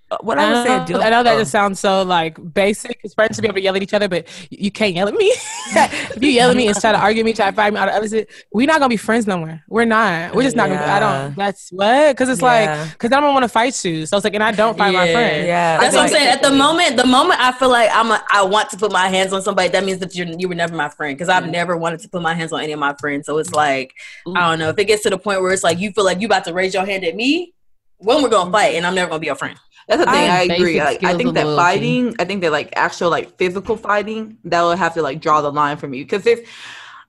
Uh, 0.09 0.19
What 0.21 0.39
I 0.39 0.53
would 0.53 0.67
say, 0.67 0.77
oh, 0.77 0.83
a 0.83 0.87
deal. 0.87 1.03
I 1.03 1.11
know 1.11 1.23
that 1.25 1.35
oh. 1.35 1.39
just 1.41 1.55
um, 1.55 1.75
sounds 1.75 1.81
so 1.81 2.03
like 2.03 2.39
basic. 2.55 3.01
It's 3.03 3.15
friends 3.15 3.37
to 3.37 3.43
be 3.43 3.49
able 3.49 3.57
to 3.57 3.61
yell 3.61 3.75
at 3.75 3.83
each 3.83 3.95
other, 3.95 4.09
but 4.09 4.29
you 4.51 4.67
you 4.67 4.71
can't 4.71 4.95
yell 4.95 5.09
at 5.09 5.15
me. 5.15 5.27
if 5.67 6.23
you 6.23 6.31
yell 6.31 6.51
at 6.51 6.57
me 6.57 6.69
and 6.69 6.77
try 6.81 6.93
to 6.93 6.99
argue 6.99 7.21
with 7.25 7.27
me, 7.27 7.33
try 7.33 7.51
to 7.51 7.57
fight 7.57 7.73
me 7.73 7.79
out 7.79 7.89
of 7.89 7.95
opposite, 7.95 8.31
we're 8.53 8.67
not 8.67 8.79
gonna 8.79 8.89
be 8.89 8.97
friends 8.97 9.27
no 9.27 9.39
more. 9.39 9.63
We're 9.69 9.85
not. 9.85 10.35
We're 10.35 10.43
just 10.43 10.55
not 10.55 10.69
gonna. 10.69 10.81
Be, 10.81 10.85
I 10.85 11.01
don't. 11.01 11.37
That's 11.37 11.71
what 11.71 12.13
because 12.13 12.29
it's 12.29 12.43
like 12.43 12.93
because 12.93 13.11
I 13.13 13.21
don't 13.21 13.35
want 13.35 13.45
to 13.45 13.49
fight 13.49 13.85
you. 13.85 14.07
So 14.07 14.17
it's 14.17 14.25
like, 14.25 14.35
and 14.35 14.43
I 14.43 14.53
don't 14.53 14.79
fight 14.79 14.93
my 14.93 15.13
friends. 15.13 15.47
Yeah, 15.47 15.79
that's 15.79 15.95
I 15.95 15.99
what 15.99 16.05
I'm 16.05 16.11
saying. 16.11 16.29
At 16.29 16.43
the 16.43 16.53
moment, 16.53 16.97
the 16.97 17.07
moment 17.07 17.41
I 17.41 17.51
feel 17.53 17.71
like 17.71 17.91
I'm, 17.93 18.11
a, 18.11 18.25
I 18.31 18.43
want 18.43 18.71
to 18.71 18.77
put 18.77 18.93
my 18.93 19.09
hands 19.09 19.33
on 19.33 19.43
somebody. 19.43 19.69
That 19.71 19.85
means 19.85 19.99
that 19.99 20.15
you're, 20.15 20.27
you 20.27 20.49
were 20.49 20.55
never 20.55 20.75
my 20.75 20.89
friend 20.89 21.17
because 21.17 21.29
I've 21.29 21.45
mm. 21.45 21.51
never 21.51 21.77
wanted 21.77 22.01
to 22.01 22.09
put 22.09 22.23
my 22.23 22.35
hands 22.35 22.53
on 22.53 22.61
any 22.61 22.73
of 22.73 22.79
my 22.79 22.95
friends. 23.01 23.27
So 23.27 23.39
it's 23.39 23.51
mm. 23.51 23.57
like, 23.57 23.93
I 24.37 24.51
don't 24.51 24.59
know. 24.59 24.69
If 24.69 24.79
it 24.79 24.85
gets 24.85 25.03
to 25.03 25.11
the 25.11 25.19
point 25.19 25.43
where 25.43 25.53
it's 25.53 25.65
like 25.65 25.79
you 25.79 25.91
feel 25.91 26.05
like 26.05 26.21
you 26.21 26.27
about 26.27 26.45
to 26.45 26.55
raise 26.55 26.75
your 26.75 26.87
hand 26.87 27.05
at 27.05 27.17
me, 27.17 27.55
when 27.99 28.23
we're 28.23 28.29
gonna 28.29 28.51
mm. 28.51 28.53
fight, 28.53 28.75
and 28.75 28.87
I'm 28.87 28.95
never 28.95 29.09
gonna 29.09 29.21
be 29.21 29.27
your 29.27 29.37
friend. 29.37 29.59
That's 29.89 30.05
the 30.05 30.11
thing. 30.11 30.31
I- 30.31 30.39
I, 30.39 30.43
agree. 30.43 30.79
Like, 30.81 31.05
I 31.05 31.15
think 31.17 31.35
that 31.35 31.45
loyalty. 31.47 31.63
fighting, 31.63 32.15
I 32.19 32.25
think 32.25 32.41
that 32.43 32.51
like 32.53 32.73
actual 32.77 33.09
like 33.11 33.37
physical 33.39 33.77
fighting, 33.77 34.39
that 34.45 34.63
will 34.63 34.75
have 34.77 34.95
to 34.95 35.03
like 35.03 35.21
draw 35.21 35.41
the 35.43 35.53
line 35.53 35.77
for 35.77 35.87
me. 35.87 36.03
Because 36.03 36.27
if, 36.27 36.49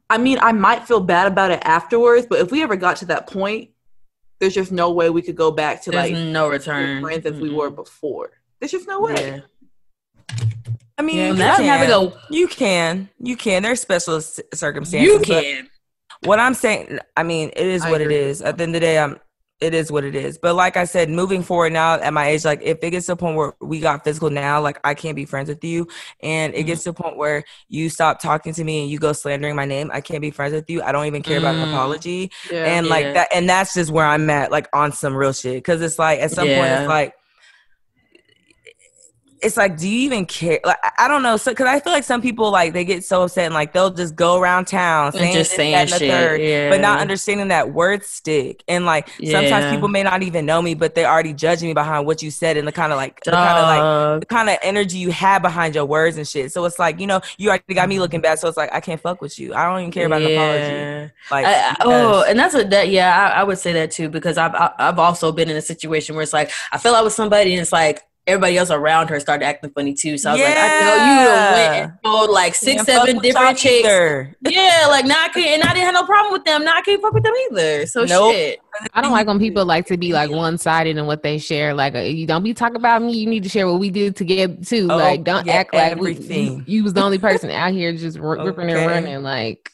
I 0.09 0.17
mean, 0.17 0.37
I 0.41 0.51
might 0.51 0.87
feel 0.87 0.99
bad 0.99 1.27
about 1.27 1.51
it 1.51 1.59
afterwards, 1.63 2.27
but 2.29 2.39
if 2.39 2.51
we 2.51 2.61
ever 2.63 2.75
got 2.75 2.97
to 2.97 3.05
that 3.07 3.27
point, 3.27 3.71
there's 4.39 4.53
just 4.53 4.71
no 4.71 4.91
way 4.91 5.09
we 5.09 5.23
could 5.23 5.35
go 5.35 5.49
back 5.51 5.81
to 5.83 5.91
There's 5.91 6.11
like 6.11 6.13
no 6.31 6.47
return. 6.49 7.01
friends 7.01 7.25
as 7.25 7.39
we 7.39 7.49
Mm-mm. 7.49 7.55
were 7.55 7.69
before. 7.71 8.29
There's 8.59 8.71
just 8.71 8.87
no 8.87 9.01
way. 9.01 9.41
Yeah. 10.29 10.35
I 10.99 11.01
mean, 11.03 11.17
Yeah, 11.17 11.27
you, 11.27 11.33
Imagine 11.33 11.65
can. 11.65 11.79
having 11.79 11.91
a 11.91 12.13
you 12.33 12.47
can, 12.47 13.09
you 13.19 13.35
can. 13.37 13.63
There's 13.63 13.81
special 13.81 14.21
c- 14.21 14.43
circumstances. 14.53 15.11
you 15.11 15.19
can. 15.19 15.69
What 16.23 16.39
I'm 16.39 16.53
saying, 16.55 16.99
I 17.15 17.23
mean, 17.23 17.49
it 17.55 17.65
is 17.67 17.83
I 17.83 17.91
what 17.91 18.01
agree. 18.01 18.15
it 18.15 18.21
is. 18.21 18.41
At 18.41 18.57
the 18.57 18.63
end 18.63 18.75
of 18.75 18.81
the 18.81 18.85
day, 18.87 18.97
I'm 18.99 19.19
it 19.59 19.73
is 19.73 19.91
what 19.91 20.03
it 20.03 20.15
is. 20.15 20.37
But 20.37 20.55
like 20.55 20.77
I 20.77 20.85
said, 20.85 21.09
moving 21.09 21.41
forward 21.41 21.73
now 21.73 21.95
at 21.95 22.13
my 22.13 22.27
age, 22.27 22.45
like 22.45 22.61
if 22.61 22.77
it 22.83 22.91
gets 22.91 23.07
to 23.07 23.13
a 23.13 23.15
point 23.15 23.35
where 23.35 23.53
we 23.59 23.79
got 23.79 24.03
physical 24.03 24.29
now, 24.29 24.61
like 24.61 24.79
I 24.83 24.93
can't 24.93 25.15
be 25.15 25.25
friends 25.25 25.49
with 25.49 25.63
you, 25.63 25.87
and 26.21 26.53
it 26.53 26.63
gets 26.63 26.83
to 26.83 26.91
a 26.91 26.93
point 26.93 27.17
where 27.17 27.43
you 27.67 27.89
stop 27.89 28.19
talking 28.19 28.53
to 28.53 28.63
me 28.63 28.81
and 28.83 28.91
you 28.91 28.99
go 28.99 29.13
slandering 29.13 29.55
my 29.55 29.65
name, 29.65 29.89
I 29.93 30.01
can't 30.01 30.21
be 30.21 30.31
friends 30.31 30.53
with 30.53 30.69
you. 30.69 30.81
I 30.83 30.91
don't 30.91 31.05
even 31.07 31.23
care 31.23 31.39
about 31.39 31.55
an 31.55 31.61
Mm. 31.61 31.69
apology, 31.73 32.31
Yeah. 32.51 32.65
and 32.65 32.85
Yeah. 32.85 32.93
like 32.93 33.13
that, 33.13 33.27
and 33.33 33.49
that's 33.49 33.73
just 33.73 33.91
where 33.91 34.05
I'm 34.05 34.29
at, 34.29 34.51
like 34.51 34.67
on 34.73 34.91
some 34.91 35.15
real 35.15 35.33
shit. 35.33 35.55
Because 35.55 35.81
it's 35.81 35.97
like 35.97 36.19
at 36.19 36.31
some 36.31 36.47
point, 36.47 36.71
it's 36.71 36.87
like. 36.87 37.13
It's 39.41 39.57
like, 39.57 39.77
do 39.77 39.87
you 39.87 39.99
even 40.01 40.25
care? 40.25 40.59
Like, 40.63 40.77
I- 40.97 41.07
don't 41.07 41.23
know. 41.23 41.37
So, 41.37 41.51
because 41.51 41.67
I 41.67 41.79
feel 41.79 41.93
like 41.93 42.03
some 42.03 42.21
people 42.21 42.51
like 42.51 42.73
they 42.73 42.83
get 42.83 43.03
so 43.03 43.23
upset 43.23 43.45
and 43.45 43.53
like 43.53 43.71
they'll 43.73 43.91
just 43.91 44.15
go 44.15 44.37
around 44.39 44.65
town 44.65 45.07
And 45.07 45.15
saying 45.15 45.33
just 45.33 45.51
saying 45.51 45.71
that, 45.73 45.89
the 45.89 45.97
shit, 45.99 46.11
third, 46.11 46.41
yeah. 46.41 46.69
but 46.69 46.81
not 46.81 46.99
understanding 46.99 47.47
that 47.49 47.71
words 47.71 48.07
stick. 48.07 48.63
And 48.67 48.85
like 48.85 49.09
sometimes 49.09 49.73
people 49.73 49.87
may 49.87 50.03
not 50.03 50.23
even 50.23 50.45
know 50.45 50.61
me, 50.61 50.73
but 50.73 50.95
they're 50.95 51.09
already 51.09 51.33
judging 51.33 51.67
me 51.69 51.73
behind 51.73 52.05
what 52.05 52.21
you 52.21 52.29
said 52.31 52.57
and 52.57 52.67
the 52.67 52.71
kind 52.71 52.91
of 52.91 52.97
like 52.97 53.23
the 53.23 53.31
kind 53.31 53.57
of 53.57 53.63
like 53.63 54.19
the 54.21 54.25
kind 54.25 54.49
of 54.49 54.57
energy 54.61 54.97
you 54.97 55.11
have 55.11 55.41
behind 55.41 55.75
your 55.75 55.85
words 55.85 56.17
and 56.17 56.27
shit. 56.27 56.51
So 56.51 56.65
it's 56.65 56.79
like 56.79 56.99
you 56.99 57.07
know 57.07 57.21
you 57.37 57.49
already 57.49 57.73
got 57.73 57.87
me 57.89 57.99
looking 57.99 58.21
bad. 58.21 58.39
So 58.39 58.47
it's 58.47 58.57
like 58.57 58.73
I 58.73 58.79
can't 58.79 58.99
fuck 58.99 59.21
with 59.21 59.39
you. 59.39 59.53
I 59.53 59.63
don't 59.69 59.79
even 59.79 59.91
care 59.91 60.07
about 60.07 60.21
an 60.21 60.31
apology. 60.31 61.13
Like 61.31 61.45
I, 61.45 61.75
oh, 61.81 62.23
and 62.27 62.37
that's 62.37 62.53
what 62.53 62.69
that. 62.71 62.89
Yeah, 62.89 63.31
I, 63.35 63.41
I 63.41 63.43
would 63.43 63.57
say 63.59 63.73
that 63.73 63.91
too 63.91 64.09
because 64.09 64.37
I've 64.37 64.55
I- 64.55 64.73
I've 64.79 64.99
also 64.99 65.31
been 65.31 65.49
in 65.49 65.57
a 65.57 65.61
situation 65.61 66.15
where 66.15 66.23
it's 66.23 66.33
like 66.33 66.51
I 66.71 66.77
fell 66.77 66.95
out 66.95 67.03
with 67.03 67.13
somebody 67.13 67.53
and 67.53 67.61
it's 67.61 67.71
like 67.71 68.01
everybody 68.27 68.57
else 68.57 68.69
around 68.69 69.09
her 69.09 69.19
started 69.19 69.45
acting 69.45 69.69
funny 69.71 69.93
too. 69.93 70.17
So 70.17 70.29
I 70.29 70.33
was 70.33 70.41
like, 70.41 70.57
I 70.57 70.79
know 70.81 70.95
you 70.95 71.29
went 71.55 71.75
and 71.91 71.93
told 72.03 72.29
like 72.29 72.53
six, 72.55 72.83
Can't 72.83 72.85
seven 72.87 73.19
different 73.19 73.57
chicks. 73.57 73.85
either. 73.87 74.35
Yeah, 74.41 74.85
like 74.89 75.05
now 75.05 75.23
I 75.23 75.29
can't, 75.29 75.47
and 75.47 75.63
I 75.63 75.73
didn't 75.73 75.85
have 75.85 75.93
no 75.93 76.05
problem 76.05 76.33
with 76.33 76.43
them. 76.43 76.63
Now 76.65 76.75
I 76.75 76.81
can't 76.81 77.01
fuck 77.01 77.13
with 77.13 77.23
them 77.23 77.33
either. 77.51 77.85
So 77.87 78.03
Nope. 78.03 78.33
shit. 78.33 78.59
I 78.93 79.01
don't 79.01 79.11
like 79.11 79.25
when 79.25 79.39
people 79.39 79.65
like 79.65 79.85
to 79.87 79.97
be 79.97 80.13
like 80.13 80.29
one 80.29 80.57
sided 80.57 80.97
in 80.97 81.05
what 81.07 81.23
they 81.23 81.37
share. 81.39 81.73
Like, 81.73 81.95
uh, 81.95 81.99
you 81.99 82.27
don't 82.27 82.43
be 82.43 82.53
talking 82.53 82.75
about 82.75 83.01
me. 83.01 83.13
You 83.13 83.27
need 83.27 83.43
to 83.43 83.49
share 83.49 83.67
what 83.67 83.79
we 83.79 83.89
did 83.89 84.15
together 84.15 84.55
too. 84.63 84.87
Oh, 84.91 84.97
like, 84.97 85.23
don't 85.23 85.45
yeah, 85.47 85.53
act 85.53 85.73
like 85.73 85.95
we, 85.95 86.11
everything. 86.11 86.57
you, 86.57 86.63
you 86.67 86.83
was 86.83 86.93
the 86.93 87.01
only 87.01 87.17
person 87.17 87.49
out 87.51 87.71
here 87.71 87.91
just 87.93 88.19
r- 88.19 88.45
ripping 88.45 88.69
and 88.69 88.85
running. 88.85 89.23
Like, 89.23 89.71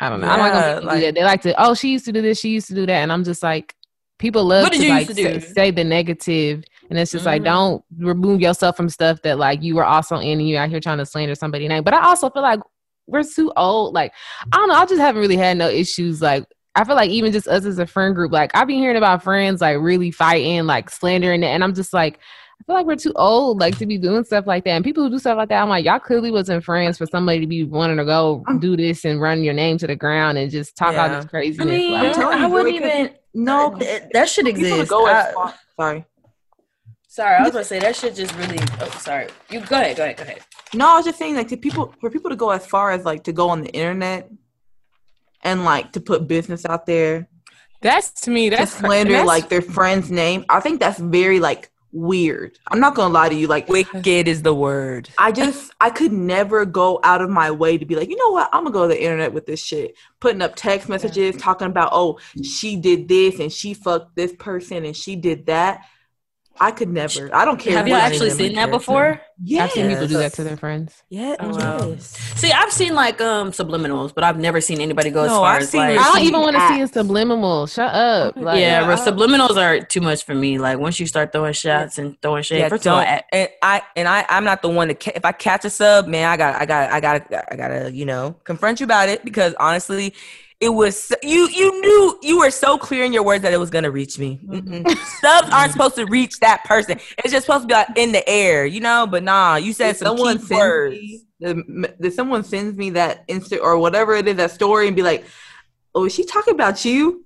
I 0.00 0.08
don't 0.08 0.20
know. 0.20 0.28
I 0.28 0.36
don't 0.36 0.44
like 0.44 0.52
Yeah, 0.54 0.66
when 0.66 0.74
people 0.76 0.86
like- 0.88 1.00
do 1.00 1.06
that. 1.06 1.14
They 1.16 1.24
like 1.24 1.42
to, 1.42 1.62
oh, 1.62 1.74
she 1.74 1.90
used 1.90 2.04
to 2.04 2.12
do 2.12 2.22
this. 2.22 2.38
She 2.38 2.50
used 2.50 2.68
to 2.68 2.74
do 2.74 2.86
that, 2.86 3.02
and 3.02 3.12
I'm 3.12 3.24
just 3.24 3.42
like, 3.42 3.74
people 4.18 4.44
love 4.44 4.62
What 4.62 4.72
did 4.72 4.80
to 4.80 4.86
you 4.86 4.92
like 4.92 5.08
used 5.08 5.18
to 5.18 5.22
say, 5.24 5.32
do? 5.34 5.40
say 5.40 5.70
the 5.70 5.84
negative, 5.84 6.64
and 6.90 6.98
it's 6.98 7.12
just 7.12 7.26
like, 7.26 7.42
Mhm. 7.42 7.46
don't 7.46 7.84
remove 7.98 8.40
yourself 8.40 8.76
from 8.76 8.88
stuff 8.88 9.22
that 9.22 9.38
like 9.38 9.62
you 9.62 9.74
were 9.74 9.84
also 9.84 10.16
in. 10.16 10.38
And 10.38 10.48
you 10.48 10.56
out 10.58 10.68
here 10.70 10.80
trying 10.80 10.98
to 10.98 11.06
slander 11.06 11.34
somebody's 11.34 11.68
name. 11.68 11.82
But 11.84 11.94
I 11.94 12.02
also 12.06 12.30
feel 12.30 12.42
like 12.42 12.60
we're 13.06 13.22
too 13.22 13.52
old. 13.56 13.94
Like, 13.94 14.12
I 14.52 14.56
don't 14.56 14.68
know. 14.68 14.74
I 14.74 14.84
just 14.86 15.00
haven't 15.00 15.20
really 15.20 15.36
had 15.36 15.56
no 15.56 15.68
issues. 15.68 16.20
Like, 16.22 16.44
I 16.74 16.84
feel 16.84 16.94
like 16.96 17.10
even 17.10 17.32
just 17.32 17.48
us 17.48 17.64
as 17.64 17.78
a 17.78 17.86
friend 17.86 18.14
group, 18.14 18.30
like 18.32 18.50
I've 18.54 18.66
been 18.68 18.76
hearing 18.78 18.96
about 18.96 19.22
friends 19.22 19.60
like 19.60 19.78
really 19.80 20.10
fighting, 20.10 20.66
like 20.66 20.90
slandering 20.90 21.42
it, 21.42 21.46
and 21.46 21.64
I'm 21.64 21.74
just 21.74 21.92
like, 21.92 22.18
I 22.60 22.64
feel 22.64 22.74
like 22.76 22.86
we're 22.86 22.96
too 22.96 23.12
old, 23.16 23.60
like 23.60 23.78
to 23.78 23.86
be 23.86 23.98
doing 23.98 24.24
stuff 24.24 24.46
like 24.46 24.64
that. 24.64 24.70
And 24.72 24.84
people 24.84 25.04
who 25.04 25.10
do 25.10 25.18
stuff 25.18 25.36
like 25.36 25.48
that, 25.48 25.62
I'm 25.62 25.68
like, 25.68 25.84
y'all 25.84 25.98
clearly 26.00 26.30
wasn't 26.30 26.64
friends 26.64 26.98
for 26.98 27.06
somebody 27.06 27.40
to 27.40 27.46
be 27.46 27.62
wanting 27.64 27.96
to 27.98 28.04
go 28.04 28.44
do 28.58 28.76
this 28.76 29.04
and 29.04 29.20
run 29.20 29.42
your 29.44 29.54
name 29.54 29.78
to 29.78 29.86
the 29.86 29.94
ground 29.96 30.38
and 30.38 30.50
just 30.50 30.76
talk 30.76 30.88
all 30.88 30.94
Yeah. 31.08 31.20
this 31.20 31.58
I 31.60 31.64
mean, 31.64 31.92
like, 31.92 32.14
telling 32.14 32.38
I 32.38 32.46
wouldn't 32.46 32.74
even. 32.74 33.10
No, 33.34 33.74
Th- 33.78 34.02
that 34.12 34.28
should 34.28 34.48
exist. 34.48 34.90
go 34.90 35.06
as 35.06 35.26
I- 35.26 35.32
far. 35.32 35.54
Sorry. 35.76 36.04
Sorry, 37.08 37.36
I 37.36 37.42
was 37.42 37.52
gonna 37.52 37.64
say 37.64 37.78
that 37.80 37.96
should 37.96 38.14
just 38.14 38.34
really. 38.36 38.58
Oh, 38.80 38.88
sorry. 39.00 39.26
You 39.50 39.60
go 39.60 39.76
ahead. 39.80 39.96
Go 39.96 40.04
ahead. 40.04 40.16
Go 40.16 40.22
ahead. 40.22 40.40
No, 40.74 40.88
I 40.92 40.96
was 40.96 41.04
just 41.06 41.18
saying 41.18 41.34
like 41.34 41.48
to 41.48 41.56
people 41.56 41.94
for 42.00 42.10
people 42.10 42.30
to 42.30 42.36
go 42.36 42.50
as 42.50 42.64
far 42.66 42.90
as 42.92 43.04
like 43.04 43.24
to 43.24 43.32
go 43.32 43.48
on 43.50 43.62
the 43.62 43.70
internet 43.70 44.30
and 45.42 45.64
like 45.64 45.92
to 45.92 46.00
put 46.00 46.28
business 46.28 46.64
out 46.66 46.84
there 46.86 47.28
That's 47.80 48.10
to 48.22 48.30
me. 48.30 48.50
to 48.50 48.56
That's 48.56 48.74
cra- 48.74 48.86
slander 48.88 49.12
that's- 49.12 49.26
like 49.26 49.48
their 49.48 49.62
friend's 49.62 50.10
name. 50.10 50.44
I 50.48 50.60
think 50.60 50.80
that's 50.80 50.98
very 50.98 51.40
like 51.40 51.70
weird. 51.90 52.58
I'm 52.70 52.80
not 52.80 52.94
gonna 52.94 53.14
lie 53.14 53.30
to 53.30 53.34
you. 53.34 53.46
Like 53.46 53.66
wicked 53.68 54.28
is 54.28 54.42
the 54.42 54.52
word. 54.54 55.08
I 55.16 55.32
just 55.32 55.72
I 55.80 55.88
could 55.88 56.12
never 56.12 56.66
go 56.66 57.00
out 57.02 57.22
of 57.22 57.30
my 57.30 57.50
way 57.50 57.78
to 57.78 57.86
be 57.86 57.94
like, 57.94 58.10
you 58.10 58.16
know 58.16 58.30
what, 58.30 58.50
I'm 58.52 58.64
gonna 58.64 58.74
go 58.74 58.82
to 58.82 58.88
the 58.88 59.02
internet 59.02 59.32
with 59.32 59.46
this 59.46 59.62
shit. 59.62 59.94
Putting 60.20 60.42
up 60.42 60.54
text 60.54 60.88
messages 60.90 61.36
talking 61.36 61.68
about, 61.68 61.88
oh, 61.92 62.18
she 62.42 62.76
did 62.76 63.08
this 63.08 63.38
and 63.40 63.50
she 63.50 63.72
fucked 63.72 64.16
this 64.16 64.34
person 64.38 64.84
and 64.84 64.94
she 64.94 65.16
did 65.16 65.46
that. 65.46 65.80
I 66.60 66.70
could 66.72 66.88
never. 66.88 67.34
I 67.34 67.44
don't 67.44 67.58
care. 67.58 67.76
Have 67.76 67.86
y'all 67.86 67.96
actually 67.98 68.30
seen 68.30 68.54
that 68.54 68.66
that. 68.66 68.70
before? 68.72 69.20
I've 69.58 69.70
seen 69.70 69.88
people 69.88 70.06
do 70.08 70.18
that 70.18 70.32
to 70.34 70.44
their 70.44 70.56
friends. 70.56 71.02
Yeah. 71.08 71.36
Oh, 71.38 71.50
wow. 71.50 71.88
yes. 71.90 72.16
See, 72.36 72.50
I've 72.50 72.72
seen 72.72 72.94
like 72.94 73.20
um 73.20 73.52
subliminals, 73.52 74.12
but 74.14 74.24
I've 74.24 74.38
never 74.38 74.60
seen 74.60 74.80
anybody 74.80 75.10
go 75.10 75.24
as 75.24 75.30
far 75.30 75.54
I've 75.54 75.62
as 75.62 75.70
seen 75.70 75.80
like. 75.80 75.98
I've 75.98 76.06
I 76.06 76.12
don't 76.18 76.26
even 76.26 76.40
want 76.40 76.56
to 76.56 76.68
see 76.68 76.80
a 76.80 76.88
subliminal. 76.88 77.66
Shut 77.66 77.94
up. 77.94 78.36
Like, 78.36 78.58
yeah, 78.60 78.80
Yeah, 78.80 78.86
but 78.86 78.98
subliminals 78.98 79.56
are 79.56 79.80
too 79.84 80.00
much 80.00 80.24
for 80.24 80.34
me. 80.34 80.58
Like 80.58 80.78
once 80.78 80.98
you 80.98 81.06
start 81.06 81.32
throwing 81.32 81.52
shots 81.52 81.98
and 81.98 82.20
throwing 82.20 82.42
shade, 82.42 82.58
Yeah, 82.60 82.68
first 82.68 82.82
don't. 82.84 82.98
I- 82.98 83.22
And 83.32 83.48
I 83.62 83.82
and 83.94 84.08
I 84.08 84.26
I'm 84.28 84.44
not 84.44 84.62
the 84.62 84.68
one 84.68 84.88
to 84.88 84.94
ca- 84.94 85.12
if 85.14 85.24
I 85.24 85.32
catch 85.32 85.64
a 85.64 85.70
sub, 85.70 86.06
man, 86.08 86.28
I 86.28 86.36
got 86.36 86.60
I 86.60 86.66
got 86.66 86.90
I 86.90 87.00
got 87.00 87.34
I 87.52 87.56
gotta 87.56 87.92
you 87.92 88.04
know 88.04 88.34
confront 88.44 88.80
you 88.80 88.84
about 88.84 89.08
it 89.08 89.24
because 89.24 89.54
honestly, 89.60 90.14
it 90.60 90.70
was 90.70 91.12
you 91.22 91.48
you 91.50 91.80
knew 91.80 92.18
you 92.22 92.38
were 92.40 92.50
so 92.50 92.76
clear 92.78 93.04
in 93.04 93.12
your 93.12 93.22
words 93.22 93.42
that 93.42 93.52
it 93.52 93.58
was 93.60 93.70
gonna 93.70 93.90
reach 93.90 94.18
me. 94.18 94.40
Mm-mm. 94.44 94.88
Subs 95.20 95.48
aren't 95.50 95.72
supposed 95.72 95.94
to 95.96 96.06
reach 96.06 96.38
that 96.40 96.64
person. 96.64 96.98
It's 97.18 97.32
just 97.32 97.46
supposed 97.46 97.62
to 97.62 97.68
be 97.68 97.74
like 97.74 97.88
in 97.96 98.10
the 98.12 98.28
air, 98.28 98.66
you 98.66 98.80
know. 98.80 99.06
But 99.08 99.22
nah, 99.22 99.56
you 99.56 99.72
said 99.72 99.90
If 99.90 99.98
some 99.98 100.16
someone 100.16 100.38
key 100.38 100.44
sends 100.46 100.60
words. 100.60 100.94
me, 100.96 101.20
the, 101.40 101.94
the 102.00 102.10
someone 102.10 102.42
sends 102.42 102.76
me 102.76 102.90
that 102.90 103.26
insta 103.28 103.60
or 103.62 103.78
whatever 103.78 104.14
it 104.16 104.26
is 104.26 104.36
that 104.36 104.50
story 104.50 104.88
and 104.88 104.96
be 104.96 105.02
like, 105.02 105.24
oh, 105.94 106.06
is 106.06 106.14
she 106.14 106.24
talking 106.24 106.54
about 106.54 106.84
you? 106.84 107.24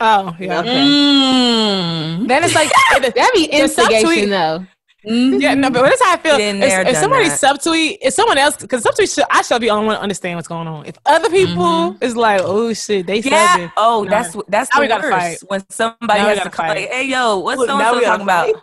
Oh 0.00 0.34
yeah. 0.40 0.58
Okay. 0.60 0.70
Mm. 0.70 2.26
Then 2.28 2.42
it's 2.44 2.54
like 2.54 2.70
That'd 2.90 3.14
be 3.34 3.46
The 3.46 3.52
subtweet- 3.52 3.60
instigation, 3.60 4.30
though. 4.30 4.66
Mhm. 5.06 5.40
Yeah, 5.40 5.54
no, 5.54 5.70
but 5.70 5.82
that's 5.82 6.02
how 6.02 6.14
I 6.14 6.16
feel. 6.16 6.36
Been 6.36 6.62
If, 6.62 6.68
there, 6.70 6.80
if 6.82 6.86
done 6.92 7.02
somebody 7.02 7.28
that. 7.28 7.40
subtweet, 7.40 7.98
if 8.00 8.14
someone 8.14 8.38
else, 8.38 8.56
because 8.56 8.82
subtweet, 8.84 9.14
should, 9.14 9.24
I 9.30 9.42
shall 9.42 9.58
be 9.58 9.66
the 9.66 9.72
only 9.72 9.86
one 9.86 9.96
to 9.96 10.02
understand 10.02 10.36
what's 10.36 10.48
going 10.48 10.66
on. 10.68 10.86
If 10.86 10.96
other 11.06 11.28
people 11.30 11.96
is 12.00 12.16
like, 12.16 12.40
oh 12.42 12.72
shit, 12.72 13.06
they 13.06 13.18
Yeah. 13.20 13.56
subbing. 13.58 13.72
Oh, 13.76 14.02
No. 14.04 14.10
that's 14.10 14.34
what 14.34 14.50
that's 14.50 14.70
Now 14.74 14.78
the 14.80 14.82
we 14.84 14.88
gotta 14.88 15.02
worst. 15.08 15.16
fight. 15.18 15.38
When 15.48 15.70
somebody 15.70 16.20
Now 16.20 16.28
has 16.28 16.38
gotta 16.38 16.50
to 16.50 16.56
come 16.56 16.66
fight. 16.68 16.80
like, 16.82 16.90
hey 16.90 17.04
yo, 17.06 17.38
what's 17.38 17.58
Look, 17.58 17.68
so 17.68 17.76
now 17.78 17.88
and 17.90 17.98
we 18.00 18.04
talking 18.04 18.22
about? 18.22 18.46
fight. 18.46 18.54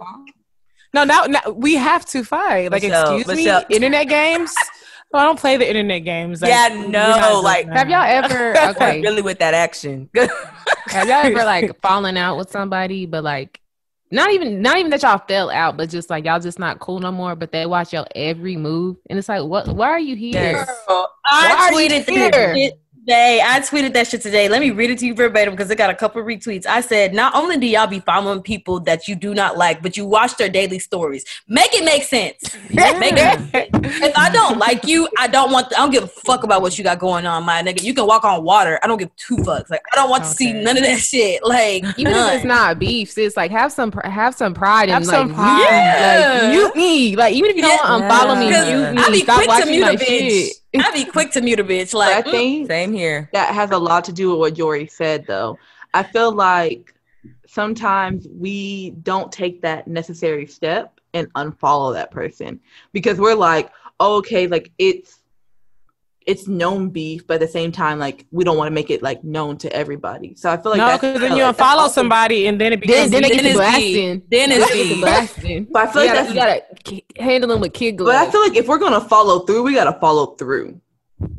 No, 0.94 1.04
now, 1.06 1.24
now 1.24 1.40
we 1.54 1.76
have 1.76 2.06
to 2.08 2.24
fight. 2.26 2.70
Like, 2.72 2.84
Michelle, 2.84 3.16
excuse 3.18 3.38
me, 3.46 3.64
internet 3.70 4.08
games. 4.10 4.54
Oh, 5.14 5.18
I 5.20 5.24
don't 5.26 5.38
play 5.38 5.58
the 5.58 5.68
internet 5.68 6.06
games. 6.06 6.42
Like, 6.42 6.52
Yeah, 6.52 6.70
no, 6.88 7.42
like- 7.44 7.68
Have 7.68 7.90
y'all 7.90 8.02
ever 8.02 8.58
okay? 8.70 9.02
Really 9.02 9.22
with 9.22 9.40
that 9.40 9.54
action. 9.54 10.10
Have 10.88 11.08
y'all 11.10 11.26
ever 11.26 11.44
like 11.44 11.80
fallen 11.82 12.16
out 12.18 12.38
with 12.38 12.50
somebody, 12.50 13.06
but 13.06 13.22
like 13.24 13.60
not 14.12 14.32
even 14.32 14.62
not 14.62 14.78
even 14.78 14.92
that 14.92 15.04
y'all 15.04 15.22
fell 15.28 15.50
out, 15.50 15.78
but 15.78 15.90
just 15.90 16.10
like 16.10 16.26
y'all 16.26 16.40
just 16.40 16.60
not 16.60 16.80
cool 16.80 17.00
no 17.00 17.12
more, 17.12 17.36
but 17.36 17.52
they 17.52 17.66
watch 17.66 17.94
your 17.94 18.06
every 18.16 18.58
move, 18.58 18.98
and 19.10 19.18
it's 19.18 19.30
like, 19.30 19.44
what? 19.44 19.68
Why 19.70 19.90
are 19.90 20.00
you 20.00 20.16
here? 20.16 20.34
Yes. 20.34 20.70
I 20.88 21.08
Why 21.30 21.56
are 21.56 21.82
you 21.82 21.90
tweeted 21.90 22.10
here? 22.10 22.32
that 22.32 22.56
shit 22.56 22.81
today. 23.02 23.42
I 23.44 23.60
tweeted 23.60 23.94
that 23.94 24.08
shit 24.08 24.22
today. 24.22 24.48
Let 24.50 24.62
me 24.62 24.72
read 24.72 24.90
it 24.92 25.00
to 25.00 25.06
you 25.06 25.14
verbatim 25.14 25.54
because 25.54 25.70
it 25.70 25.78
got 25.78 25.90
a 25.90 25.96
couple 25.96 26.22
retweets. 26.24 26.66
I 26.66 26.82
said, 26.82 27.14
not 27.14 27.36
only 27.36 27.58
do 27.58 27.68
y'all 27.68 27.88
be 27.88 28.00
following 28.00 28.42
people 28.42 28.80
that 28.82 29.08
you 29.08 29.16
do 29.16 29.34
not 29.34 29.58
like, 29.58 29.82
but 29.82 29.98
you 29.98 30.06
watch 30.06 30.38
their 30.38 30.50
daily 30.50 30.80
stories. 30.80 31.24
Make 31.48 31.74
it 31.74 31.84
make 31.84 32.04
sense. 32.04 32.38
Make 32.72 33.14
it. 33.14 33.70
If 33.84 34.18
I 34.18 34.30
don't 34.30 34.58
like 34.58 34.86
you, 34.86 35.08
I 35.18 35.28
don't 35.28 35.52
want. 35.52 35.68
I 35.74 35.78
don't 35.82 35.92
give 35.92 36.04
a 36.04 36.08
fuck 36.08 36.44
about 36.44 36.62
what 36.62 36.78
you 36.78 36.84
got 36.84 37.00
going 37.00 37.26
on, 37.26 37.44
my 37.44 37.62
nigga. 37.62 37.84
You 37.84 37.94
can 37.94 38.06
walk 38.08 38.24
on 38.24 38.44
water. 38.44 38.80
I 38.84 38.88
don't 38.88 38.98
give 38.98 39.14
two 39.18 39.38
fucks. 39.38 39.70
Like 39.70 39.82
I 39.92 39.96
don't 39.96 40.10
want 40.10 40.24
to 40.24 40.30
see 40.30 40.54
none 40.54 40.78
of 40.78 40.84
that 40.84 41.00
shit. 41.00 41.44
Like 41.44 41.84
Even 41.98 42.14
none. 42.14 42.30
if 42.30 42.36
it's 42.38 42.46
not 42.46 42.80
beef, 42.80 43.18
it's 43.18 43.36
like 43.36 43.52
have 43.52 43.72
some 43.72 43.92
pr- 43.92 44.08
have 44.08 44.36
some 44.36 44.54
pride 44.54 44.90
in 44.90 44.94
Have 44.94 45.04
like, 45.04 45.14
some 45.16 45.28
mute- 45.28 45.36
pride. 45.36 46.42
like 46.44 46.52
mute 46.52 46.76
me. 46.76 47.16
Like 47.16 47.34
even 47.34 47.50
if 47.52 47.56
you 47.58 47.62
don't 47.64 47.72
Yeah. 47.74 48.10
unfollow 48.10 48.40
me, 48.40 48.48
Because 48.48 48.68
mute 48.68 48.94
me. 48.96 49.02
I 49.04 49.10
be 49.10 49.20
Stop 49.24 49.36
quick 49.36 49.46
to 49.48 49.50
watching 49.50 49.72
mute 49.72 49.82
my 49.82 49.92
a 49.92 49.98
bitch. 49.98 50.30
shit. 50.30 50.54
I 50.76 50.92
be 50.94 51.06
quick 51.06 51.32
to 51.32 51.42
mute 51.42 51.60
a 51.60 51.64
bitch. 51.64 51.94
Like 51.94 52.26
I 52.26 52.30
mm, 52.30 52.32
think 52.32 52.68
Same 52.68 52.94
here. 52.94 53.30
that 53.34 53.54
has 53.54 53.72
a 53.72 53.78
lot 53.78 54.06
to 54.06 54.14
do 54.14 54.32
with 54.32 54.40
what 54.40 54.54
Jory 54.54 54.88
said, 54.88 55.26
though. 55.28 55.58
I 55.94 56.04
feel 56.04 56.32
like 56.32 56.94
sometimes 57.46 58.28
we 58.30 58.92
don't 58.92 59.32
take 59.32 59.62
that 59.62 59.88
necessary 59.88 60.48
step 60.48 61.00
and 61.14 61.32
unfollow 61.34 61.94
that 61.94 62.12
person 62.12 62.60
because 62.94 63.20
we're 63.20 63.36
like, 63.36 63.72
oh, 64.00 64.18
okay, 64.18 64.48
like 64.48 64.72
it's 64.78 65.21
it's 66.28 66.48
known 66.48 66.90
beef, 66.90 67.26
but 67.26 67.36
at 67.36 67.40
the 67.40 67.48
same 67.48 67.72
time, 67.72 67.98
like 67.98 68.26
we 68.32 68.44
don't 68.44 68.56
want 68.58 68.68
to 68.68 68.72
make 68.74 68.90
it 68.92 69.02
like 69.02 69.24
known 69.24 69.58
to 69.58 69.74
everybody. 69.74 70.36
So 70.36 70.50
I 70.52 70.58
feel 70.58 70.72
like 70.72 70.78
no, 70.78 70.92
because 70.94 71.20
then 71.20 71.36
you 71.36 71.44
like, 71.44 71.58
that's 71.58 71.70
unfollow 71.76 71.90
somebody 71.90 72.48
and 72.48 72.62
then 72.62 72.74
it 72.74 72.82
Then, 72.86 73.10
becomes. 73.10 73.12
then 73.12 73.22
they 73.24 73.30
get 73.30 73.38
then 73.38 73.46
it's 73.48 73.56
blasting. 73.58 74.20
beef. 74.20 74.30
Then 74.30 74.52
it's 74.52 74.70
They 74.70 74.78
get 74.78 74.84
to 74.84 74.90
beef. 74.94 75.02
blasting. 75.02 75.68
But 75.72 75.88
I 75.88 75.92
feel 75.92 76.04
you 76.06 76.14
like 76.14 76.36
gotta, 76.36 76.64
you 76.96 77.02
gotta 77.16 77.24
handle 77.24 77.50
them 77.50 77.60
with 77.62 77.74
kid 77.74 77.94
gloves. 77.98 78.10
But 78.10 78.14
gloves. 78.14 78.28
I 78.28 78.32
feel 78.32 78.42
like 78.42 78.56
if 78.58 78.68
we're 78.68 78.78
gonna 78.78 79.02
follow 79.02 79.40
through, 79.40 79.64
we 79.64 79.74
gotta 79.74 79.98
follow 80.00 80.36
through. 80.36 80.80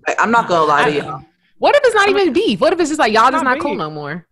Like, 0.07 0.17
I'm 0.21 0.31
not 0.31 0.49
gonna 0.49 0.65
lie 0.65 0.91
to 0.91 1.07
I- 1.07 1.19
you. 1.21 1.27
What 1.59 1.77
if 1.77 1.83
it's 1.85 1.95
not 1.95 2.09
even 2.09 2.33
beef? 2.33 2.61
What 2.61 2.73
if 2.73 2.81
it's 2.81 2.91
just 2.91 2.99
like 2.99 3.13
y'all 3.13 3.31
just 3.31 3.45
Not 3.45 3.55
not 3.55 3.61
cool 3.61 3.77
no 3.77 3.89
more? 3.89 4.27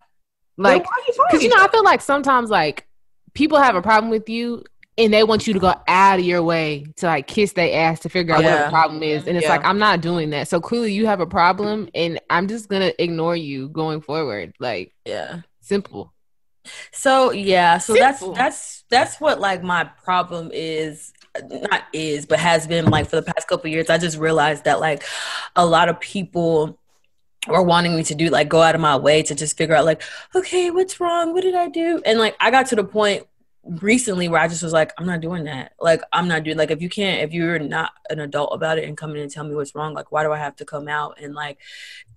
Like, 0.57 0.83
Like, 0.85 1.07
you 1.07 1.13
because 1.29 1.43
you 1.43 1.49
know, 1.49 1.55
I 1.63 1.69
feel 1.69 1.83
like 1.83 2.01
sometimes 2.01 2.49
like 2.49 2.87
people 3.33 3.57
have 3.57 3.75
a 3.77 3.81
problem 3.81 4.09
with 4.11 4.27
you 4.27 4.65
and 4.97 5.13
they 5.13 5.23
want 5.23 5.47
you 5.47 5.53
to 5.53 5.59
go 5.59 5.73
out 5.87 6.19
of 6.19 6.25
your 6.25 6.43
way 6.43 6.85
to 6.97 7.05
like 7.07 7.27
kiss 7.27 7.53
their 7.53 7.85
ass 7.89 8.01
to 8.01 8.09
figure 8.09 8.35
out 8.35 8.43
what 8.43 8.65
the 8.65 8.69
problem 8.69 9.01
is. 9.03 9.25
And 9.27 9.37
it's 9.37 9.45
Yeah. 9.45 9.51
like 9.51 9.65
I'm 9.65 9.79
not 9.79 10.01
doing 10.01 10.31
that. 10.31 10.47
So 10.47 10.59
clearly 10.59 10.93
you 10.93 11.05
have 11.07 11.19
a 11.21 11.25
problem 11.25 11.89
and 11.95 12.19
I'm 12.29 12.47
just 12.47 12.69
gonna 12.69 12.91
ignore 12.99 13.35
you 13.35 13.69
going 13.69 14.01
forward. 14.01 14.53
Like 14.59 14.93
Yeah. 15.05 15.41
simple. 15.61 16.13
So 16.91 17.31
yeah, 17.31 17.79
so 17.79 17.95
Simple. 17.95 18.33
that's 18.33 18.37
that's 18.37 18.83
that's 18.89 19.21
what 19.21 19.39
like 19.39 19.63
my 19.63 19.85
problem 19.85 20.51
is 20.53 21.11
not 21.49 21.83
is 21.93 22.25
but 22.25 22.39
has 22.39 22.67
been 22.67 22.85
like 22.85 23.09
for 23.09 23.15
the 23.15 23.23
past 23.23 23.47
couple 23.47 23.69
years. 23.71 23.89
I 23.89 23.97
just 23.97 24.17
realized 24.17 24.65
that 24.65 24.79
like 24.79 25.03
a 25.55 25.65
lot 25.65 25.89
of 25.89 25.99
people 25.99 26.77
were 27.47 27.63
wanting 27.63 27.95
me 27.95 28.03
to 28.03 28.13
do 28.13 28.29
like 28.29 28.49
go 28.49 28.61
out 28.61 28.75
of 28.75 28.81
my 28.81 28.95
way 28.95 29.23
to 29.23 29.33
just 29.33 29.57
figure 29.57 29.73
out 29.73 29.83
like 29.85 30.03
okay 30.35 30.69
what's 30.69 30.99
wrong 30.99 31.33
what 31.33 31.41
did 31.41 31.55
i 31.55 31.67
do 31.67 31.99
and 32.05 32.19
like 32.19 32.35
i 32.39 32.51
got 32.51 32.67
to 32.67 32.75
the 32.75 32.83
point 32.83 33.25
recently 33.63 34.27
where 34.27 34.41
i 34.41 34.47
just 34.47 34.63
was 34.63 34.73
like 34.73 34.91
i'm 34.97 35.05
not 35.05 35.21
doing 35.21 35.43
that. 35.43 35.73
Like 35.79 36.01
i'm 36.11 36.27
not 36.27 36.43
doing 36.43 36.57
like 36.57 36.71
if 36.71 36.81
you 36.81 36.89
can't 36.89 37.21
if 37.21 37.31
you're 37.31 37.59
not 37.59 37.91
an 38.09 38.19
adult 38.19 38.53
about 38.53 38.79
it 38.79 38.85
and 38.85 38.97
come 38.97 39.11
in 39.11 39.21
and 39.21 39.29
tell 39.29 39.43
me 39.43 39.55
what's 39.55 39.75
wrong 39.75 39.93
like 39.93 40.11
why 40.11 40.23
do 40.23 40.31
i 40.31 40.37
have 40.37 40.55
to 40.57 40.65
come 40.65 40.87
out 40.87 41.17
and 41.21 41.35
like 41.35 41.59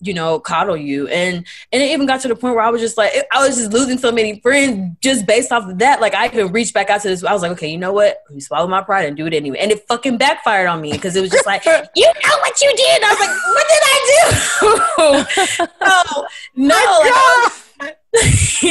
you 0.01 0.15
know 0.15 0.41
coddle 0.41 0.77
you? 0.77 1.07
And 1.09 1.47
and 1.73 1.83
it 1.83 1.91
even 1.91 2.07
got 2.07 2.21
to 2.21 2.29
the 2.29 2.37
point 2.37 2.55
where 2.55 2.65
i 2.65 2.71
was 2.71 2.81
just 2.81 2.97
like 2.97 3.13
i 3.33 3.47
was 3.47 3.57
just 3.57 3.73
losing 3.73 3.99
so 3.99 4.11
many 4.11 4.41
friends 4.41 4.97
just 5.01 5.27
based 5.27 5.53
off 5.53 5.69
of 5.69 5.79
that. 5.79 6.01
Like 6.01 6.15
i 6.15 6.27
even 6.27 6.53
reached 6.53 6.75
back 6.75 6.91
out 6.91 7.03
to 7.03 7.09
this 7.09 7.23
i 7.25 7.33
was 7.33 7.43
like 7.43 7.53
okay 7.53 7.69
you 7.69 7.79
know 7.79 7.93
what? 7.93 8.23
Let 8.29 8.35
me 8.35 8.41
swallow 8.41 8.67
my 8.67 8.83
pride 8.83 9.07
and 9.07 9.17
do 9.17 9.27
it 9.27 9.35
anyway. 9.35 9.59
And 9.61 9.71
it 9.71 9.87
fucking 9.87 10.19
backfired 10.19 10.69
on 10.69 10.81
me 10.81 10.93
because 10.93 11.15
it 11.17 11.21
was 11.21 11.31
just 11.31 11.47
like 11.47 11.65
you 11.97 12.07
know 12.07 12.37
what 12.41 12.61
you 12.61 12.73
did? 12.75 13.03
I 13.03 13.11
was 13.11 13.21
like 13.21 13.37
what 13.55 13.67
did 13.69 13.83
i 13.85 13.99
do? 14.09 14.41
Oh 15.87 16.27
no 16.57 16.75
like, 17.81 17.99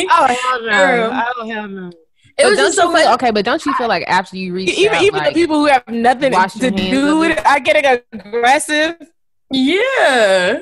Oh 0.10 0.26
hell 0.28 0.62
no! 0.64 1.24
Oh 1.38 1.48
hell 1.48 1.68
no! 1.68 1.92
It 2.38 2.46
was 2.46 2.58
just 2.58 2.76
so 2.76 2.84
you 2.84 2.96
feel 2.96 3.04
funny. 3.06 3.14
okay? 3.16 3.32
But 3.32 3.46
don't 3.46 3.66
you 3.66 3.74
feel 3.76 3.88
like 3.88 4.04
after 4.08 4.38
you 4.38 4.54
reach 4.54 4.70
Even 4.78 4.96
out, 4.96 5.04
even 5.04 5.20
like, 5.20 5.34
the 5.34 5.40
people 5.42 5.58
who 5.58 5.66
have 5.66 5.88
nothing 5.88 6.32
to 6.32 6.72
do 6.72 7.14
of 7.14 7.20
with 7.20 7.32
it. 7.32 7.38
it 7.40 7.46
are 7.46 7.60
getting 7.60 8.02
aggressive. 8.14 8.96
yeah 9.52 10.62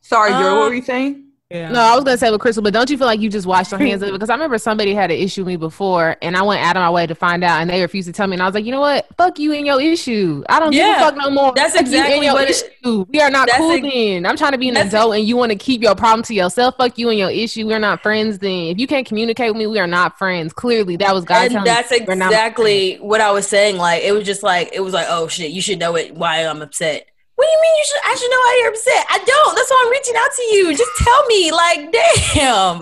Sorry, 0.00 0.30
Joe. 0.30 0.36
Uh, 0.36 0.60
What 0.60 0.68
were 0.68 0.74
you 0.74 0.82
saying? 0.82 1.23
Yeah. 1.54 1.70
No, 1.70 1.78
I 1.80 1.94
was 1.94 2.02
gonna 2.04 2.18
say 2.18 2.30
with 2.32 2.40
Crystal, 2.40 2.62
but 2.64 2.72
don't 2.72 2.90
you 2.90 2.98
feel 2.98 3.06
like 3.06 3.20
you 3.20 3.30
just 3.30 3.46
washed 3.46 3.70
your 3.70 3.78
hands 3.78 4.02
of 4.02 4.08
it? 4.08 4.12
Because 4.14 4.28
I 4.28 4.34
remember 4.34 4.58
somebody 4.58 4.92
had 4.94 5.10
an 5.12 5.16
issue 5.18 5.42
with 5.42 5.48
me 5.48 5.56
before, 5.56 6.16
and 6.20 6.36
I 6.36 6.42
went 6.42 6.60
out 6.62 6.76
of 6.76 6.80
my 6.80 6.90
way 6.90 7.06
to 7.06 7.14
find 7.14 7.44
out, 7.44 7.60
and 7.60 7.70
they 7.70 7.80
refused 7.80 8.06
to 8.08 8.12
tell 8.12 8.26
me, 8.26 8.34
and 8.34 8.42
I 8.42 8.46
was 8.46 8.54
like, 8.54 8.64
you 8.64 8.72
know 8.72 8.80
what? 8.80 9.06
Fuck 9.16 9.38
you 9.38 9.52
and 9.52 9.64
your 9.64 9.80
issue. 9.80 10.42
I 10.48 10.58
don't 10.58 10.72
Yeah, 10.72 10.86
give 10.86 10.96
a 10.96 11.00
fuck 11.00 11.16
no 11.16 11.30
more. 11.30 11.52
that's 11.54 11.74
Fuck 11.76 11.86
you 11.86 11.92
and 11.92 11.94
exactly 11.94 12.26
your 12.26 12.34
what 12.34 12.50
it- 12.50 13.08
we 13.12 13.20
are 13.20 13.30
not 13.30 13.48
cool 13.50 13.70
ex- 13.72 13.82
then. 13.94 14.26
I'm 14.26 14.36
trying 14.36 14.52
to 14.52 14.58
be 14.58 14.68
an 14.68 14.76
adult, 14.76 15.14
and 15.14 15.24
you 15.26 15.36
want 15.36 15.52
to 15.52 15.56
keep 15.56 15.80
your 15.82 15.94
problem 15.94 16.22
to 16.24 16.34
yourself. 16.34 16.74
Fuck 16.76 16.98
you 16.98 17.08
and 17.08 17.18
your 17.18 17.30
issue. 17.30 17.66
We're 17.66 17.78
not 17.78 18.02
friends. 18.02 18.38
Then 18.40 18.66
if 18.66 18.78
you 18.80 18.86
can't 18.86 19.06
communicate 19.06 19.50
with 19.52 19.58
me, 19.58 19.66
we 19.68 19.78
are 19.78 19.86
not 19.86 20.18
friends. 20.18 20.52
Clearly, 20.52 20.96
that 20.96 21.14
was 21.14 21.24
God 21.24 21.52
and 21.52 21.64
that's 21.64 21.92
exactly 21.92 22.96
what 22.96 23.20
I 23.20 23.30
was 23.30 23.46
saying. 23.46 23.76
Like 23.76 24.02
it 24.02 24.12
was 24.12 24.24
just 24.24 24.42
like 24.42 24.70
it 24.72 24.80
was 24.80 24.92
like, 24.92 25.06
oh 25.08 25.28
shit, 25.28 25.50
you 25.52 25.60
should 25.62 25.78
know 25.78 25.96
it 25.96 26.14
why 26.14 26.38
I'm 26.46 26.62
upset. 26.62 27.06
What 27.36 27.46
do 27.46 27.50
you 27.50 27.60
mean 27.60 27.76
you 27.76 27.84
should 27.86 28.00
I 28.04 28.14
should 28.14 28.30
know 28.30 28.36
why 28.36 28.58
you're 28.60 28.70
upset? 28.70 29.06
I 29.10 29.18
don't. 29.18 29.56
That's 29.56 29.70
why 29.70 29.82
I'm 29.84 29.90
reaching 29.90 30.14
out 30.16 30.30
to 30.36 30.42
you. 30.54 30.76
Just 30.76 30.90
tell 30.98 31.26
me. 31.26 31.52
Like, 31.52 31.92
damn. 32.34 32.78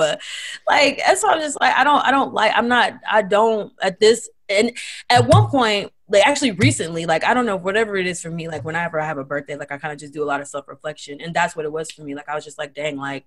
Like 0.68 1.02
that's 1.06 1.22
why 1.22 1.32
I'm 1.32 1.40
just 1.40 1.60
like, 1.60 1.74
I 1.74 1.84
don't 1.84 2.04
I 2.04 2.10
don't 2.10 2.34
like 2.34 2.52
I'm 2.54 2.68
not 2.68 2.94
I 3.10 3.22
don't 3.22 3.72
at 3.82 4.00
this 4.00 4.28
and 4.48 4.76
at 5.08 5.26
one 5.26 5.48
point, 5.48 5.90
like 6.08 6.26
actually 6.26 6.50
recently, 6.52 7.06
like 7.06 7.24
I 7.24 7.32
don't 7.32 7.46
know, 7.46 7.56
whatever 7.56 7.96
it 7.96 8.06
is 8.06 8.20
for 8.20 8.30
me, 8.30 8.48
like 8.48 8.64
whenever 8.64 9.00
I 9.00 9.06
have 9.06 9.18
a 9.18 9.24
birthday, 9.24 9.56
like 9.56 9.72
I 9.72 9.78
kind 9.78 9.92
of 9.92 9.98
just 9.98 10.12
do 10.12 10.22
a 10.22 10.26
lot 10.26 10.40
of 10.40 10.48
self-reflection. 10.48 11.20
And 11.22 11.34
that's 11.34 11.56
what 11.56 11.64
it 11.64 11.72
was 11.72 11.90
for 11.90 12.02
me. 12.02 12.14
Like 12.14 12.28
I 12.28 12.34
was 12.34 12.44
just 12.44 12.58
like, 12.58 12.74
dang, 12.74 12.96
like 12.98 13.24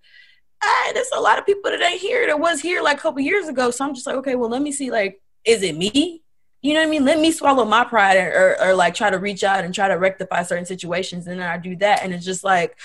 ah, 0.64 0.92
there's 0.94 1.10
a 1.16 1.22
lot 1.22 1.40
of 1.40 1.46
people 1.46 1.70
that 1.72 1.82
ain't 1.82 2.02
here 2.02 2.26
that 2.28 2.40
was 2.40 2.62
here 2.62 2.82
like 2.82 2.98
a 2.98 3.02
couple 3.02 3.22
years 3.22 3.48
ago. 3.48 3.72
So 3.72 3.86
I'm 3.86 3.94
just 3.94 4.08
like, 4.08 4.16
okay, 4.18 4.36
well, 4.36 4.50
let 4.50 4.62
me 4.62 4.72
see, 4.72 4.92
like, 4.92 5.22
is 5.44 5.62
it 5.62 5.78
me? 5.78 6.24
You 6.66 6.74
know 6.74 6.80
what 6.80 6.88
I 6.88 6.90
mean? 6.90 7.06
Let 7.06 7.20
me 7.20 7.32
swallow 7.32 7.64
my 7.64 7.84
pride 7.84 8.18
or, 8.18 8.32
or, 8.60 8.70
or 8.70 8.74
like 8.74 8.96
try 8.96 9.10
to 9.12 9.20
reach 9.20 9.44
out 9.44 9.64
and 9.64 9.74
try 9.74 9.88
to 9.88 9.94
rectify 9.96 10.42
certain 10.42 10.66
situations. 10.66 11.28
And 11.28 11.40
then 11.40 11.48
I 11.48 11.58
do 11.60 11.76
that. 11.76 12.02
And 12.02 12.12
it's 12.14 12.26
just 12.26 12.44
like, 12.44 12.76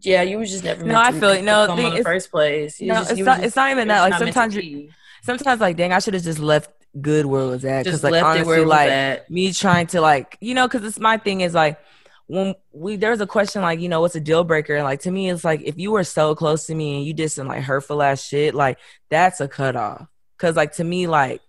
yeah, 0.00 0.22
you 0.22 0.38
was 0.38 0.50
just 0.50 0.64
never 0.64 0.84
No, 0.84 0.98
I 1.00 1.12
feel 1.12 1.30
it. 1.30 1.42
No, 1.44 1.66
thing 1.76 1.86
on 1.86 1.94
the 1.94 2.02
first 2.02 2.30
place. 2.30 2.80
You 2.80 2.88
No, 2.88 2.94
just- 2.94 3.12
it's 3.12 3.20
not. 3.20 3.38
was 3.38 3.46
It's 3.46 3.56
not 3.56 3.70
even 3.70 3.86
that. 3.88 4.00
Like 4.00 4.10
not 4.10 4.20
meant 4.22 4.34
to 4.34 4.40
sometimes, 4.40 4.56
you 4.56 4.90
sometimes 5.22 5.60
like, 5.60 5.76
dang, 5.76 5.92
I 5.92 6.00
should 6.00 6.14
have 6.14 6.24
just 6.24 6.40
left 6.40 6.70
good 7.00 7.24
where 7.26 7.42
it 7.42 7.46
was 7.46 7.64
at. 7.64 7.84
just 7.84 8.02
Because 8.02 8.02
like 8.02 8.12
left 8.14 8.24
where 8.24 8.32
honestly, 8.34 8.56
it 8.56 8.60
was 8.60 8.68
like 8.68 8.90
at. 8.90 9.30
me 9.30 9.52
trying 9.52 9.86
to 9.88 10.00
like, 10.00 10.36
you 10.40 10.54
know, 10.54 10.66
because 10.66 10.82
it's 10.84 10.98
my 10.98 11.18
thing 11.18 11.40
is 11.42 11.54
like 11.54 11.78
when 12.26 12.54
we 12.72 12.96
there's 12.96 13.20
a 13.20 13.26
question 13.28 13.62
like, 13.62 13.78
you 13.80 13.88
know, 13.88 14.00
what's 14.00 14.16
a 14.16 14.20
deal 14.20 14.42
breaker? 14.42 14.74
And 14.74 14.82
like 14.84 15.00
to 15.02 15.10
me, 15.12 15.30
it's 15.30 15.44
like 15.44 15.62
if 15.62 15.78
you 15.78 15.92
were 15.92 16.04
so 16.04 16.34
close 16.34 16.66
to 16.66 16.74
me 16.74 16.96
and 16.96 17.06
you 17.06 17.14
did 17.14 17.28
some 17.30 17.46
like 17.46 17.62
hurtful 17.62 18.02
ass 18.02 18.24
shit, 18.24 18.56
like 18.56 18.78
that's 19.08 19.40
a 19.40 19.46
cutoff. 19.46 20.06
Because 20.36 20.56
like 20.56 20.72
to 20.74 20.84
me, 20.84 21.06
like 21.06 21.40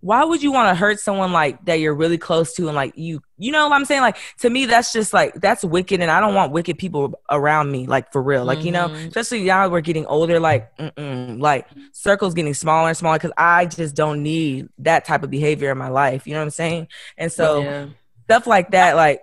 why 0.00 0.22
would 0.24 0.42
you 0.42 0.52
want 0.52 0.68
to 0.68 0.74
hurt 0.74 1.00
someone 1.00 1.32
like 1.32 1.64
that 1.64 1.80
you're 1.80 1.94
really 1.94 2.18
close 2.18 2.54
to 2.54 2.68
and 2.68 2.76
like 2.76 2.96
you 2.96 3.20
you 3.36 3.50
know 3.50 3.68
what 3.68 3.74
i'm 3.74 3.84
saying 3.84 4.00
like 4.00 4.16
to 4.38 4.48
me 4.48 4.64
that's 4.64 4.92
just 4.92 5.12
like 5.12 5.34
that's 5.40 5.64
wicked 5.64 6.00
and 6.00 6.08
i 6.10 6.20
don't 6.20 6.34
want 6.34 6.52
wicked 6.52 6.78
people 6.78 7.18
around 7.30 7.70
me 7.72 7.86
like 7.86 8.12
for 8.12 8.22
real 8.22 8.44
like 8.44 8.62
you 8.62 8.70
know 8.70 8.88
Mhm. 8.88 9.08
especially 9.08 9.42
now 9.44 9.68
we're 9.68 9.80
getting 9.80 10.06
older 10.06 10.38
like 10.38 10.70
like 10.96 11.66
circles 11.92 12.34
getting 12.34 12.54
smaller 12.54 12.88
and 12.88 12.96
smaller 12.96 13.16
because 13.18 13.32
i 13.36 13.66
just 13.66 13.96
don't 13.96 14.22
need 14.22 14.68
that 14.78 15.04
type 15.04 15.22
of 15.24 15.30
behavior 15.30 15.70
in 15.72 15.78
my 15.78 15.88
life 15.88 16.26
you 16.26 16.32
know 16.32 16.40
what 16.40 16.44
i'm 16.44 16.50
saying 16.50 16.86
and 17.16 17.32
so 17.32 17.62
yeah. 17.62 17.86
stuff 18.24 18.46
like 18.46 18.70
that 18.70 18.94
like 18.94 19.20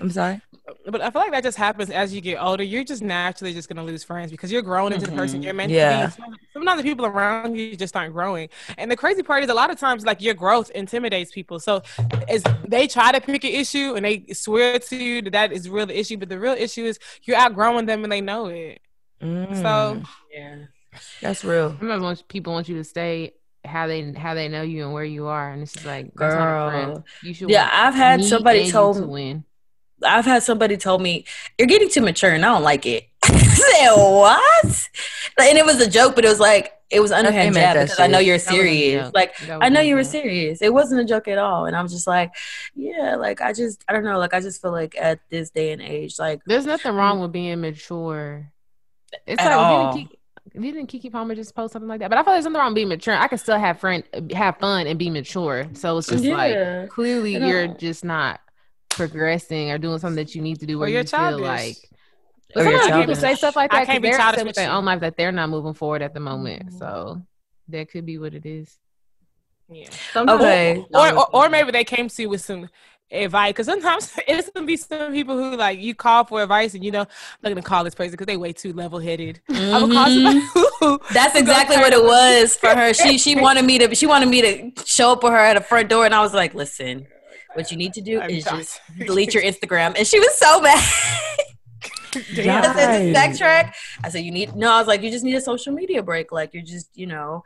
i'm 0.00 0.10
sorry 0.10 0.40
But 0.86 1.00
I 1.00 1.10
feel 1.10 1.22
like 1.22 1.30
that 1.32 1.44
just 1.44 1.56
happens 1.58 1.90
as 1.90 2.12
you 2.12 2.20
get 2.20 2.38
older. 2.42 2.62
You're 2.64 2.82
just 2.84 3.02
naturally 3.02 3.52
just 3.52 3.68
gonna 3.68 3.84
lose 3.84 4.02
friends 4.02 4.30
because 4.32 4.50
you're 4.50 4.62
growing 4.62 4.92
into 4.92 5.06
the 5.06 5.16
person 5.16 5.42
you're 5.42 5.54
meant 5.54 5.70
Yeah. 5.70 6.08
to 6.08 6.16
be. 6.16 6.22
Sometimes 6.52 6.78
the 6.78 6.82
people 6.82 7.06
around 7.06 7.56
you 7.56 7.76
just 7.76 7.94
aren't 7.96 8.12
growing. 8.12 8.48
And 8.76 8.90
the 8.90 8.96
crazy 8.96 9.22
part 9.22 9.44
is 9.44 9.50
a 9.50 9.54
lot 9.54 9.70
of 9.70 9.78
times 9.78 10.04
like 10.04 10.20
your 10.20 10.34
growth 10.34 10.70
intimidates 10.70 11.30
people. 11.30 11.60
So 11.60 11.82
as 12.28 12.42
they 12.66 12.88
try 12.88 13.12
to 13.12 13.20
pick 13.20 13.44
an 13.44 13.50
issue 13.52 13.94
and 13.94 14.04
they 14.04 14.26
swear 14.32 14.78
to 14.78 14.96
you 14.96 15.22
that 15.22 15.32
that 15.32 15.52
is 15.52 15.68
real 15.70 15.86
the 15.86 15.98
issue, 15.98 16.16
but 16.16 16.28
the 16.28 16.38
real 16.38 16.54
issue 16.54 16.84
is 16.84 16.98
you're 17.24 17.36
outgrowing 17.36 17.86
them 17.86 18.02
and 18.02 18.12
they 18.12 18.20
know 18.20 18.46
it. 18.46 18.80
Mm, 19.22 19.62
So 19.62 20.02
Yeah. 20.34 20.56
that's 21.20 21.44
real 21.44 21.76
Sometimes 21.78 22.02
want, 22.02 22.28
people 22.28 22.52
want 22.52 22.68
you 22.68 22.76
to 22.76 22.84
stay 22.84 23.34
how 23.64 23.86
they 23.86 24.12
how 24.12 24.34
they 24.34 24.48
know 24.48 24.62
you 24.62 24.84
and 24.84 24.92
where 24.92 25.04
you 25.04 25.26
are, 25.26 25.50
and 25.52 25.62
it's 25.62 25.72
just 25.72 25.86
like 25.86 26.12
that's 26.14 26.34
not 26.34 26.66
a 26.66 26.70
friend. 26.70 26.94
Girl. 26.94 27.04
You 27.22 27.34
should. 27.34 27.50
Yeah, 27.50 27.68
I've 27.72 27.94
had 27.94 28.24
somebody 28.24 28.60
and 28.62 28.72
told 28.72 28.96
to 28.96 29.02
me 29.02 29.08
win. 29.08 29.44
I've 30.06 30.24
had 30.24 30.42
somebody 30.42 30.76
told 30.76 31.02
me 31.02 31.24
you're 31.58 31.68
getting 31.68 31.88
too 31.88 32.00
mature 32.00 32.30
and 32.30 32.44
I 32.44 32.48
don't 32.52 32.62
like 32.62 32.86
it. 32.86 33.08
I 33.24 33.38
said 33.38 33.94
what? 33.94 34.88
And 35.38 35.58
it 35.58 35.64
was 35.64 35.80
a 35.80 35.90
joke, 35.90 36.14
but 36.14 36.24
it 36.24 36.28
was 36.28 36.40
like 36.40 36.72
it 36.88 37.00
was 37.00 37.10
underhand 37.10 37.54
jab 37.54 37.74
because 37.74 37.98
I 37.98 38.06
know 38.06 38.18
you're 38.18 38.38
That 38.38 38.52
wasn't 38.52 38.68
a 38.68 38.70
serious. 38.70 39.10
Like 39.14 39.34
I 39.60 39.68
know 39.68 39.80
you 39.80 39.96
were 39.96 40.04
serious. 40.04 40.62
It 40.62 40.72
wasn't 40.72 41.00
a 41.00 41.04
joke 41.04 41.26
at 41.28 41.38
all. 41.38 41.66
And 41.66 41.74
I'm 41.74 41.88
just 41.88 42.06
like, 42.06 42.32
yeah, 42.74 43.16
like 43.16 43.40
I 43.40 43.52
just 43.52 43.84
I 43.88 43.92
don't 43.92 44.04
know. 44.04 44.18
Like 44.18 44.34
I 44.34 44.40
just 44.40 44.62
feel 44.62 44.72
like 44.72 44.94
at 44.98 45.20
this 45.30 45.50
day 45.50 45.72
and 45.72 45.82
age, 45.82 46.18
like 46.18 46.40
There's 46.46 46.66
nothing 46.66 46.92
wrong 46.94 47.20
with 47.20 47.32
being 47.32 47.60
mature. 47.60 48.52
It's 49.26 49.42
like 49.42 49.52
all. 49.56 49.92
didn't 49.94 50.08
Keke, 50.10 50.62
didn't 50.62 50.86
Keke 50.90 51.10
Palmer 51.12 51.34
just 51.34 51.54
post 51.54 51.72
something 51.72 51.88
like 51.88 52.00
that? 52.00 52.10
But 52.10 52.18
I 52.18 52.22
feel 52.22 52.32
like 52.32 52.36
there's 52.36 52.44
nothing 52.44 52.58
wrong 52.60 52.70
with 52.70 52.76
being 52.76 52.88
mature. 52.88 53.14
I 53.14 53.28
can 53.28 53.38
still 53.38 53.58
have 53.58 53.80
friend, 53.80 54.04
have 54.32 54.58
fun, 54.58 54.86
and 54.86 54.98
be 54.98 55.10
mature. 55.10 55.66
So 55.74 55.98
it's 55.98 56.08
just 56.08 56.24
Yeah. 56.24 56.36
like 56.36 56.90
clearly 56.90 57.36
you're 57.36 57.66
just 57.68 58.04
not 58.04 58.40
progressing 58.96 59.70
or 59.70 59.78
doing 59.78 59.98
something 59.98 60.16
that 60.24 60.34
you 60.34 60.42
need 60.42 60.60
to 60.60 60.66
do 60.66 60.76
Or 60.76 60.80
where 60.80 60.88
you're 60.88 61.02
you 61.02 61.06
feel 61.06 61.38
like. 61.38 61.76
But 62.54 62.64
you're 62.64 62.72
sometimes 62.80 62.86
people 62.86 63.14
childish. 63.14 63.18
say 63.18 63.34
stuff 63.34 63.56
like 63.56 63.70
that. 63.70 63.76
I 63.76 63.80
that 63.80 63.86
can't 63.86 64.02
because 64.02 64.02
be 64.02 64.08
they're 64.10 64.18
childish 64.18 64.34
upset 64.34 64.44
with 64.46 64.48
with 64.50 64.56
their 64.56 64.70
own 64.72 64.84
life 64.84 65.00
that 65.00 65.16
they're 65.16 65.32
not 65.32 65.50
moving 65.50 65.74
forward 65.74 66.02
at 66.02 66.14
the 66.14 66.20
moment. 66.20 66.70
Mhm. 66.70 66.78
So 66.78 67.22
that 67.68 67.90
could 67.90 68.06
be 68.06 68.18
what 68.18 68.34
it 68.34 68.46
is. 68.46 68.78
yeah. 69.68 69.88
okay. 70.14 70.84
Or, 70.94 71.12
or 71.14 71.26
or 71.36 71.48
maybe 71.50 71.70
they 71.72 71.84
came 71.84 72.08
to 72.08 72.22
you 72.22 72.28
with 72.28 72.40
some 72.40 72.68
advice 73.10 73.50
because 73.50 73.66
sometimes 73.66 74.12
it's 74.28 74.48
gonna 74.50 74.66
be 74.66 74.76
some 74.76 75.12
people 75.12 75.36
who 75.36 75.56
like 75.56 75.78
you 75.80 75.94
call 75.94 76.24
for 76.24 76.42
advice 76.42 76.74
and 76.74 76.84
you 76.84 76.90
know 76.90 77.02
I'm 77.02 77.06
not 77.42 77.48
gonna 77.50 77.62
call 77.62 77.84
this 77.84 77.94
person 77.94 78.12
because 78.12 78.26
they 78.26 78.36
way 78.36 78.52
too 78.52 78.72
level 78.72 78.98
headed. 79.00 79.40
I'm 79.48 79.90
gonna 79.90 79.94
call 79.94 80.06
Mhm. 80.08 80.98
That's 81.12 81.36
exactly 81.36 81.76
what 81.78 81.92
it 81.92 82.02
was 82.02 82.56
for 82.56 82.68
her. 82.68 82.94
She 82.94 83.18
she 83.18 83.34
wanted 83.40 83.64
me 83.64 83.78
to 83.80 83.94
she 83.94 84.06
wanted 84.06 84.28
me 84.28 84.40
to 84.42 84.84
show 84.84 85.12
up 85.12 85.22
with 85.24 85.32
her 85.32 85.38
at 85.38 85.56
a 85.56 85.60
front 85.60 85.88
door, 85.88 86.04
and 86.06 86.14
I 86.14 86.20
was 86.20 86.32
like, 86.34 86.54
"Listen, 86.54 87.06
what 87.56 87.70
you 87.70 87.76
need 87.76 87.92
to 87.94 88.00
do 88.00 88.20
I'm 88.20 88.30
is 88.30 88.44
sorry. 88.44 88.58
just 88.62 88.80
delete 88.98 89.34
your 89.34 89.42
Instagram." 89.42 89.96
And 89.96 90.06
she 90.06 90.18
was 90.18 90.36
so 90.38 90.60
mad. 90.66 90.84
Damn. 92.34 92.64
I 92.64 92.74
said, 92.74 92.86
Right. 92.86 93.14
"Just 93.14 93.40
backtrack." 93.42 93.72
I 94.04 94.08
said, 94.08 94.20
"You 94.24 94.30
need 94.32 94.54
no." 94.56 94.70
I 94.70 94.78
was 94.78 94.86
like, 94.86 95.02
"You 95.02 95.10
just 95.10 95.24
need 95.24 95.34
a 95.34 95.40
social 95.40 95.72
media 95.72 96.02
break. 96.02 96.32
Like 96.32 96.54
you're 96.54 96.62
just 96.62 96.88
you 96.94 97.06
know." 97.06 97.44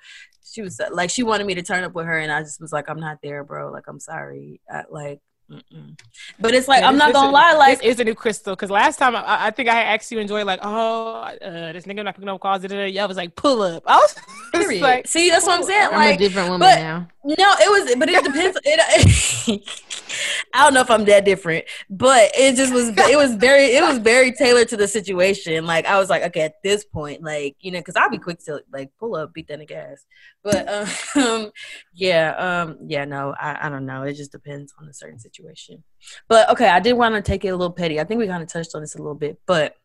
She 0.52 0.62
was 0.62 0.80
like, 0.90 1.10
she 1.10 1.22
wanted 1.22 1.46
me 1.46 1.54
to 1.54 1.62
turn 1.62 1.84
up 1.84 1.94
with 1.94 2.06
her, 2.06 2.18
and 2.18 2.32
I 2.32 2.40
just 2.42 2.60
was 2.60 2.72
like, 2.72 2.88
"I'm 2.88 2.98
not 2.98 3.18
there, 3.22 3.44
bro. 3.44 3.70
Like 3.70 3.84
I'm 3.88 4.00
sorry. 4.00 4.60
I, 4.70 4.82
like." 4.90 5.20
Mm-mm. 5.50 5.98
But 6.38 6.54
it's 6.54 6.68
like 6.68 6.82
Yeah, 6.82 6.88
I'm 6.88 6.96
not 6.96 7.12
gonna 7.12 7.28
is- 7.28 7.32
lie, 7.32 7.54
like 7.54 7.80
this 7.80 7.94
is 7.94 8.00
a 8.00 8.04
new 8.04 8.14
crystal 8.14 8.54
because 8.54 8.70
last 8.70 8.98
time 8.98 9.16
I, 9.16 9.46
I 9.46 9.50
think 9.50 9.68
I 9.68 9.74
had 9.74 9.94
asked 10.00 10.12
you 10.12 10.18
enjoy 10.20 10.44
like 10.44 10.60
oh 10.62 11.14
uh, 11.22 11.72
this 11.72 11.86
nigga 11.86 12.04
not 12.04 12.14
picking 12.14 12.28
up 12.28 12.40
calls. 12.40 12.62
da-da-da. 12.62 12.86
Y'all 12.86 13.08
was 13.08 13.16
like 13.16 13.34
pull 13.34 13.62
up. 13.62 13.82
I 13.86 13.96
was 13.96 14.14
just 14.54 14.80
like 14.80 15.08
see 15.08 15.28
that's 15.28 15.46
what 15.46 15.58
I'm 15.58 15.64
saying. 15.64 15.88
I'm 15.88 15.92
Like 15.94 16.14
a 16.16 16.18
different 16.18 16.48
woman 16.50 16.60
but- 16.68 16.76
now. 16.78 17.08
No, 17.22 17.34
it 17.36 17.70
was, 17.70 17.94
but 17.96 18.08
it 18.08 18.24
depends. 18.24 18.58
It, 18.64 19.60
I 20.54 20.64
don't 20.64 20.74
know 20.74 20.80
if 20.80 20.90
I'm 20.90 21.04
that 21.06 21.24
different, 21.24 21.64
but 21.88 22.30
it 22.34 22.56
just 22.56 22.72
was. 22.72 22.88
It 22.88 23.16
was 23.16 23.34
very. 23.34 23.66
It 23.66 23.82
was 23.82 23.98
very 23.98 24.32
tailored 24.32 24.68
to 24.68 24.76
the 24.76 24.88
situation. 24.88 25.66
Like 25.66 25.86
I 25.86 25.98
was 25.98 26.10
like, 26.10 26.22
okay, 26.24 26.42
at 26.42 26.62
this 26.62 26.84
point, 26.84 27.22
like 27.22 27.56
you 27.60 27.70
know, 27.70 27.80
because 27.80 27.96
I'll 27.96 28.10
be 28.10 28.18
quick 28.18 28.38
to 28.46 28.62
like 28.72 28.90
pull 28.98 29.16
up, 29.16 29.32
beat 29.32 29.48
that 29.48 29.60
nigga 29.60 29.92
ass. 29.92 30.04
But 30.42 30.68
um, 31.16 31.50
yeah, 31.92 32.34
um, 32.36 32.78
yeah, 32.86 33.04
no, 33.04 33.34
I, 33.38 33.66
I 33.66 33.68
don't 33.68 33.86
know. 33.86 34.02
It 34.02 34.14
just 34.14 34.32
depends 34.32 34.72
on 34.78 34.86
the 34.86 34.94
certain 34.94 35.18
situation. 35.18 35.82
But 36.28 36.50
okay, 36.50 36.68
I 36.68 36.80
did 36.80 36.94
want 36.94 37.14
to 37.14 37.22
take 37.22 37.44
it 37.44 37.48
a 37.48 37.56
little 37.56 37.72
petty. 37.72 38.00
I 38.00 38.04
think 38.04 38.18
we 38.18 38.26
kind 38.26 38.42
of 38.42 38.48
touched 38.48 38.74
on 38.74 38.80
this 38.80 38.94
a 38.94 38.98
little 38.98 39.14
bit, 39.14 39.40
but 39.46 39.76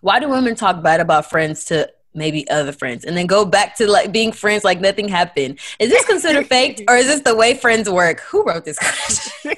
why 0.00 0.18
do 0.18 0.28
women 0.28 0.54
talk 0.54 0.82
bad 0.82 1.00
about 1.00 1.30
friends 1.30 1.64
to 1.66 1.90
maybe 2.14 2.48
other 2.50 2.72
friends, 2.72 3.04
and 3.04 3.16
then 3.16 3.26
go 3.26 3.44
back 3.44 3.76
to 3.78 3.86
like 3.90 4.12
being 4.12 4.32
friends 4.32 4.64
like 4.64 4.80
nothing 4.80 5.08
happened. 5.08 5.58
Is 5.78 5.90
this 5.90 6.04
considered 6.04 6.46
fake, 6.46 6.84
or 6.88 6.96
is 6.96 7.06
this 7.06 7.20
the 7.22 7.34
way 7.34 7.54
friends 7.54 7.88
work? 7.90 8.20
Who 8.20 8.44
wrote 8.44 8.64
this 8.64 8.78
question? 8.78 9.54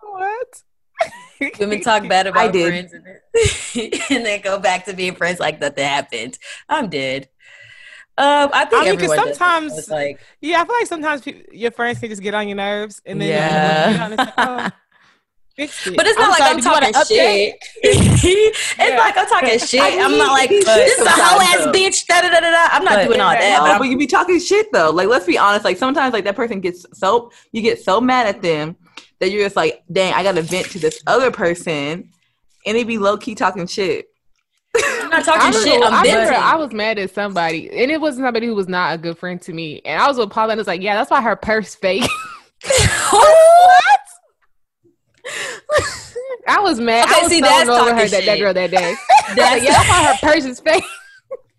what? 0.00 0.62
Women 1.58 1.80
talk 1.80 2.08
bad 2.08 2.26
I 2.26 2.30
about 2.30 2.52
did. 2.52 2.68
friends 2.68 2.92
and 2.92 3.04
then, 3.04 3.90
and 4.10 4.24
then 4.26 4.40
go 4.42 4.58
back 4.58 4.84
to 4.86 4.92
being 4.94 5.14
friends 5.14 5.40
like 5.40 5.60
nothing 5.60 5.84
happened. 5.84 6.38
I'm 6.68 6.88
dead. 6.88 7.28
Um, 8.18 8.50
I 8.52 8.66
think 8.66 8.82
I 8.82 8.84
mean, 8.84 8.94
everyone 8.94 9.16
does 9.16 9.28
it. 9.28 9.34
sometimes- 9.36 9.78
It's 9.78 9.88
like 9.88 10.20
Yeah, 10.40 10.60
I 10.60 10.64
feel 10.66 10.74
like 10.76 10.86
sometimes 10.86 11.22
people, 11.22 11.42
your 11.52 11.70
friends 11.70 11.98
can 11.98 12.10
just 12.10 12.22
get 12.22 12.34
on 12.34 12.46
your 12.46 12.56
nerves, 12.56 13.00
and 13.06 13.20
then 13.20 13.28
Yeah. 13.28 14.08
like, 14.16 14.32
oh, 14.36 14.68
fix 15.56 15.86
it. 15.86 15.96
But 15.96 16.06
it's 16.06 16.18
not 16.18 16.30
like 16.30 16.38
sorry, 16.38 16.50
I'm 16.50 16.56
did 16.56 16.64
you 16.64 16.70
want 16.70 16.94
talking 16.94 17.16
shit. 17.16 17.56
it's 17.82 18.78
Yeah. 18.78 18.96
like 18.98 19.16
I'm 19.16 19.26
talking 19.26 19.58
shit. 19.66 19.80
I 19.80 20.00
I'm 20.04 20.16
not 20.18 20.32
like 20.32 20.48
this 20.50 20.66
is 20.98 21.06
a 21.06 21.10
hoe 21.10 21.40
ass 21.40 21.64
though. 21.66 21.72
bitch. 21.72 22.06
Da 22.06 22.20
da 22.22 22.28
da 22.30 22.40
da 22.40 22.50
da. 22.50 22.68
I'm 22.72 22.84
not 22.84 22.94
But- 22.94 23.06
doing 23.08 23.20
all 23.20 23.30
that. 23.30 23.42
Yeah, 23.42 23.60
but 23.60 23.72
No, 23.72 23.78
but 23.78 23.88
you 23.88 23.96
be 23.98 24.06
talking 24.06 24.38
shit 24.40 24.72
though. 24.72 24.90
Like, 24.90 25.08
let's 25.08 25.26
be 25.26 25.38
honest. 25.38 25.64
Like, 25.64 25.76
sometimes 25.76 26.12
like 26.12 26.24
that 26.24 26.36
person 26.36 26.60
gets 26.60 26.86
so 26.94 27.30
you 27.52 27.62
get 27.62 27.82
so 27.82 28.00
mad 28.00 28.26
at 28.26 28.42
them 28.42 28.76
that 29.20 29.30
you're 29.30 29.44
just 29.44 29.56
like, 29.56 29.82
dang, 29.92 30.12
I 30.14 30.22
gotta 30.22 30.42
vent 30.42 30.66
to 30.70 30.78
this 30.78 31.00
other 31.06 31.30
person, 31.30 32.10
and 32.66 32.76
they 32.76 32.82
be 32.84 32.98
low 32.98 33.16
key 33.16 33.34
talking 33.34 33.66
shit. 33.66 34.06
I'm 34.74 35.10
not 35.10 35.20
I, 35.28 35.50
talking 35.50 35.52
shit. 35.62 35.82
I'm 35.84 35.92
I 35.94 36.00
remember 36.02 36.26
venting. 36.28 36.42
I 36.42 36.56
was 36.56 36.72
mad 36.72 36.98
at 36.98 37.14
somebody, 37.14 37.68
and 37.70 37.90
it 37.90 38.00
was 38.00 38.16
somebody 38.16 38.46
who 38.46 38.54
was 38.54 38.68
not 38.68 38.94
a 38.94 38.98
good 38.98 39.16
friend 39.18 39.40
to 39.42 39.52
me. 39.52 39.80
And 39.84 40.00
I 40.02 40.08
was 40.08 40.16
with 40.18 40.30
Paula, 40.30 40.52
and 40.52 40.60
it's 40.60 40.66
like, 40.66 40.80
yeah, 40.80 40.94
that's 40.96 41.10
why 41.10 41.20
her 41.22 41.36
purse 41.36 41.74
fake. 41.74 42.08
what? 43.10 44.00
I 46.48 46.60
was 46.60 46.80
mad. 46.80 47.08
Okay, 47.08 47.18
I 47.18 47.22
was 47.22 47.30
see, 47.30 47.38
so 47.40 47.46
that's 47.46 47.68
over 47.68 47.94
her 47.94 48.06
talking 48.06 48.10
that, 48.10 48.24
that 48.24 48.38
girl 48.38 48.54
that 48.54 48.70
day. 48.70 48.94
That's 49.36 49.64
yeah, 49.64 49.70
that's 49.72 49.88
why 49.88 50.04
her 50.04 50.18
purse 50.20 50.44
is 50.44 50.60
fake. 50.60 50.84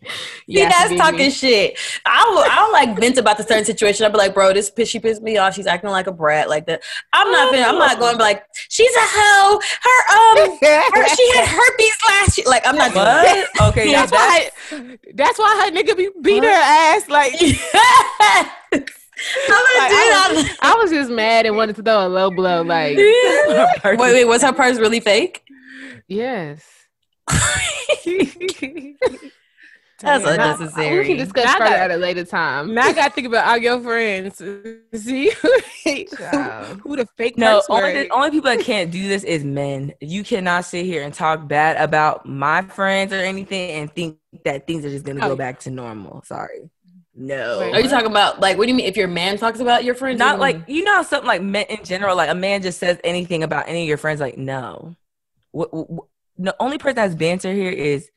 See, 0.04 0.10
Yeah, 0.48 0.68
that's 0.68 0.94
talking 0.98 1.18
me. 1.18 1.30
shit. 1.32 1.80
I 2.06 2.26
will, 2.30 2.40
I 2.40 2.56
don't 2.58 2.74
like 2.74 3.00
vent 3.00 3.18
about 3.18 3.38
the 3.38 3.44
certain 3.44 3.64
situation. 3.64 4.06
I'll 4.06 4.12
be 4.12 4.18
like, 4.18 4.34
bro, 4.34 4.52
this 4.54 4.70
piss, 4.70 4.90
she 4.90 5.00
pissed 5.00 5.22
me 5.22 5.38
off. 5.38 5.54
She's 5.56 5.66
acting 5.66 5.90
like 5.90 6.08
a 6.08 6.12
brat, 6.12 6.50
like 6.50 6.66
that. 6.66 6.84
I'm 7.14 7.32
not, 7.32 7.54
finna, 7.54 7.64
I'm 7.70 7.78
not 7.80 7.98
going 8.00 8.12
to 8.12 8.18
be 8.18 8.24
like, 8.24 8.44
she's 8.70 8.92
a 8.94 9.00
hoe. 9.00 9.60
Her, 9.82 10.44
um, 10.44 10.58
her, 10.60 11.08
she 11.16 11.32
had 11.38 11.48
herpes 11.48 11.98
last 12.06 12.38
year. 12.38 12.48
Like, 12.48 12.68
I'm 12.68 12.76
not 12.76 12.94
that. 12.94 13.48
What? 13.58 13.70
Okay, 13.70 13.90
yeah, 13.92 14.06
that's 14.06 14.12
why. 14.12 14.50
That's 15.16 15.40
why 15.40 15.64
her 15.66 15.72
nigga 15.76 15.96
be 15.96 16.10
beat 16.22 16.44
her 16.44 16.50
ass. 16.50 17.08
Like, 17.08 17.34
I'm 19.50 19.50
gonna 19.50 19.90
do 19.90 19.96
that. 20.44 20.58
I 20.62 20.76
was 20.76 20.92
just 20.92 21.10
mad 21.12 21.46
and 21.46 21.56
wanted 21.56 21.76
to 21.78 21.84
throw 21.84 22.06
a 22.06 22.10
low 22.10 22.30
blow. 22.32 22.62
Like, 22.62 22.98
wait, 23.84 23.98
wait, 24.00 24.26
was 24.26 24.42
her 24.42 24.54
purse 24.54 24.78
really 24.80 25.00
fake? 25.00 25.42
yes. 26.08 26.64
That's 30.02 30.26
Damn. 30.26 30.34
unnecessary. 30.34 31.00
We 31.00 31.06
can 31.06 31.18
discuss 31.18 31.46
Now 31.46 31.54
further 31.60 31.70
got- 31.70 31.80
at 31.80 31.92
a 31.92 31.96
later 31.98 32.26
time. 32.26 32.74
Now 32.74 32.88
I 32.88 32.94
gotta 32.94 33.14
think 33.14 33.28
about 33.28 33.48
all 33.48 33.58
your 33.58 33.80
friends. 33.80 34.36
See 34.94 35.30
who, 35.30 35.48
who 36.84 36.96
the 36.98 37.08
fake 37.16 37.38
no, 37.38 37.62
only 37.70 37.94
the 37.94 38.10
only 38.10 38.32
people 38.32 38.50
that 38.50 38.60
can't 38.60 38.92
do 38.92 39.08
this 39.08 39.24
is 39.24 39.46
men. 39.46 39.94
You 40.02 40.26
cannot 40.26 40.66
sit 40.66 40.86
here 40.86 41.04
and 41.04 41.14
talk 41.14 41.48
bad 41.48 41.78
about 41.78 42.26
my 42.26 42.64
friends 42.64 43.14
or 43.14 43.18
anything 43.22 43.72
and 43.72 43.94
think 43.96 44.18
that 44.44 44.68
things 44.68 44.84
are 44.84 44.90
just 44.90 45.06
gonna 45.06 45.26
Oh. 45.26 45.30
go 45.30 45.36
back 45.38 45.60
to 45.62 45.70
normal. 45.72 46.22
Sorry. 46.26 46.70
No. 47.16 47.72
Are 47.72 47.80
you 47.80 47.90
talking 47.90 48.08
about 48.10 48.40
like 48.40 48.58
what 48.58 48.66
do 48.66 48.70
you 48.72 48.76
mean 48.76 48.88
if 48.88 48.98
your 48.98 49.08
man 49.08 49.38
talks 49.38 49.60
about 49.60 49.84
your 49.84 49.94
friends? 49.96 50.18
Not 50.20 50.36
or- 50.36 50.40
like 50.40 50.64
you 50.68 50.84
know 50.84 51.04
something 51.04 51.28
like 51.28 51.42
men 51.44 51.66
in 51.70 51.84
general, 51.84 52.16
like 52.18 52.30
a 52.30 52.36
man 52.36 52.62
just 52.64 52.80
says 52.80 52.98
anything 53.04 53.44
about 53.44 53.68
any 53.68 53.84
of 53.84 53.88
your 53.88 53.98
friends, 53.98 54.20
like 54.20 54.38
no. 54.38 54.96
What, 55.52 55.72
what, 55.74 56.06
the 56.40 56.56
only 56.60 56.80
person 56.80 56.96
that's 56.96 57.14
banter 57.14 57.54
here 57.54 57.70
is 57.70 58.10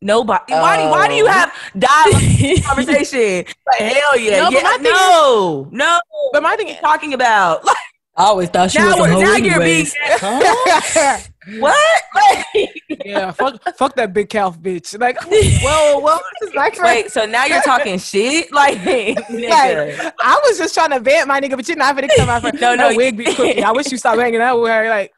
nobody. 0.00 0.52
Why 0.54 0.82
do 0.82 0.88
why 0.90 1.08
do 1.08 1.14
you 1.14 1.26
Oh. 1.26 1.30
have 1.30 1.52
dialogue 1.78 2.62
conversation? 2.64 3.44
Like 3.66 3.92
hell 3.92 4.18
yeah, 4.18 4.38
No, 4.38 4.44
but 4.44 4.52
yeah, 4.54 4.62
my 4.62 4.76
thing 4.78 4.86
is- 4.86 4.92
no, 4.92 5.68
no. 5.70 6.00
But 6.32 6.42
my 6.42 6.56
thing 6.56 6.68
are 6.68 6.70
you 6.70 6.80
talking 6.80 7.12
about? 7.14 7.64
Like, 7.68 7.76
I 8.16 8.24
always 8.24 8.48
thought 8.48 8.72
she 8.72 8.78
now, 8.80 8.86
was 8.86 8.96
a 8.96 9.02
we're- 9.02 9.12
hoe 9.12 9.20
now 9.20 9.36
you're 9.36 9.58
being 9.60 9.86
anyways. 9.86 9.94
Huh? 10.00 11.18
what? 11.58 12.02
Yeah, 13.04 13.30
fuck, 13.32 13.62
fuck 13.76 13.94
that 13.96 14.12
big 14.12 14.28
calf 14.28 14.58
bitch. 14.58 14.98
Like, 14.98 15.18
whoa, 15.22 15.98
whoa, 16.00 16.18
this 16.40 16.50
is 16.50 16.54
my 16.54 16.70
friend. 16.70 16.84
wait, 17.04 17.10
so 17.12 17.26
now 17.26 17.44
you're 17.44 17.62
talking 17.62 17.98
shit, 18.10 18.52
like, 18.52 18.78
nigga. 18.78 19.98
Like, 19.98 20.14
I 20.20 20.40
was 20.44 20.58
just 20.58 20.74
trying 20.74 20.90
to 20.90 21.00
vent 21.00 21.28
my 21.28 21.40
nigga, 21.40 21.56
but 21.56 21.66
you're 21.68 21.76
not 21.76 21.94
gonna 21.94 22.08
tell 22.08 22.26
my 22.26 22.40
friend. 22.40 22.60
No, 22.60 22.74
no, 22.74 22.90
Her 22.90 22.96
wig 22.96 23.16
be 23.16 23.24
crooked. 23.34 23.60
I 23.62 23.72
wish 23.72 23.90
you 23.92 23.98
stopped 23.98 24.18
hanging 24.20 24.40
out 24.40 24.60
with 24.60 24.70
her. 24.70 24.88
Like, 24.88 25.12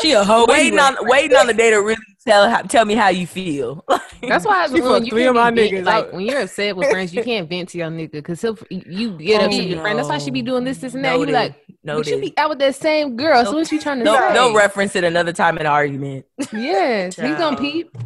she 0.00 0.12
a 0.12 0.22
hoe. 0.22 0.46
waiting 0.48 0.78
anyway. 0.78 0.82
on 1.00 1.08
waiting 1.08 1.36
on 1.36 1.46
the 1.48 1.54
day 1.54 1.70
to 1.70 1.78
really 1.78 1.96
tell 2.24 2.48
how, 2.48 2.62
tell 2.62 2.84
me 2.84 2.94
how 2.94 3.08
you 3.08 3.26
feel. 3.26 3.84
That's 4.22 4.44
why 4.44 4.66
She 4.68 4.74
when 4.74 4.82
fucked 4.82 5.06
you 5.06 5.10
three 5.10 5.24
of 5.26 5.34
my 5.34 5.50
vent- 5.50 5.72
niggas. 5.72 5.84
like 5.84 6.12
when 6.12 6.22
you're 6.22 6.40
upset 6.42 6.76
with 6.76 6.90
friends, 6.90 7.12
you 7.14 7.24
can't 7.24 7.48
vent 7.48 7.70
to 7.70 7.78
your 7.78 7.88
nigga 7.88 8.12
because 8.12 8.40
he'll 8.40 8.56
you 8.70 9.16
get 9.18 9.40
up 9.42 9.48
Oh, 9.50 9.56
to 9.56 9.62
your 9.64 9.80
friend. 9.80 9.98
That's 9.98 10.08
why 10.08 10.18
she 10.18 10.30
be 10.30 10.42
doing 10.42 10.62
this, 10.64 10.78
this, 10.78 10.94
and 10.94 11.04
that. 11.04 11.14
He 11.14 11.18
Noted. 11.20 11.32
like, 11.32 11.54
no, 11.84 11.98
but 11.98 12.06
you 12.06 12.20
be 12.20 12.34
out 12.36 12.50
with 12.50 12.58
that 12.60 12.74
same 12.74 13.16
girl. 13.16 13.44
So 13.44 13.52
what's 13.52 13.70
you 13.70 13.78
trying 13.78 13.98
to 13.98 14.04
no, 14.04 14.18
say? 14.18 14.34
no 14.34 14.54
reference 14.54 14.96
it 14.96 15.04
another 15.04 15.32
time 15.32 15.56
in 15.56 15.62
an 15.62 15.72
argument. 15.72 16.26
Yes, 16.52 17.16
he's 17.16 17.36
gonna 17.36 17.56
Child. 17.56 17.58
peep. 17.58 17.96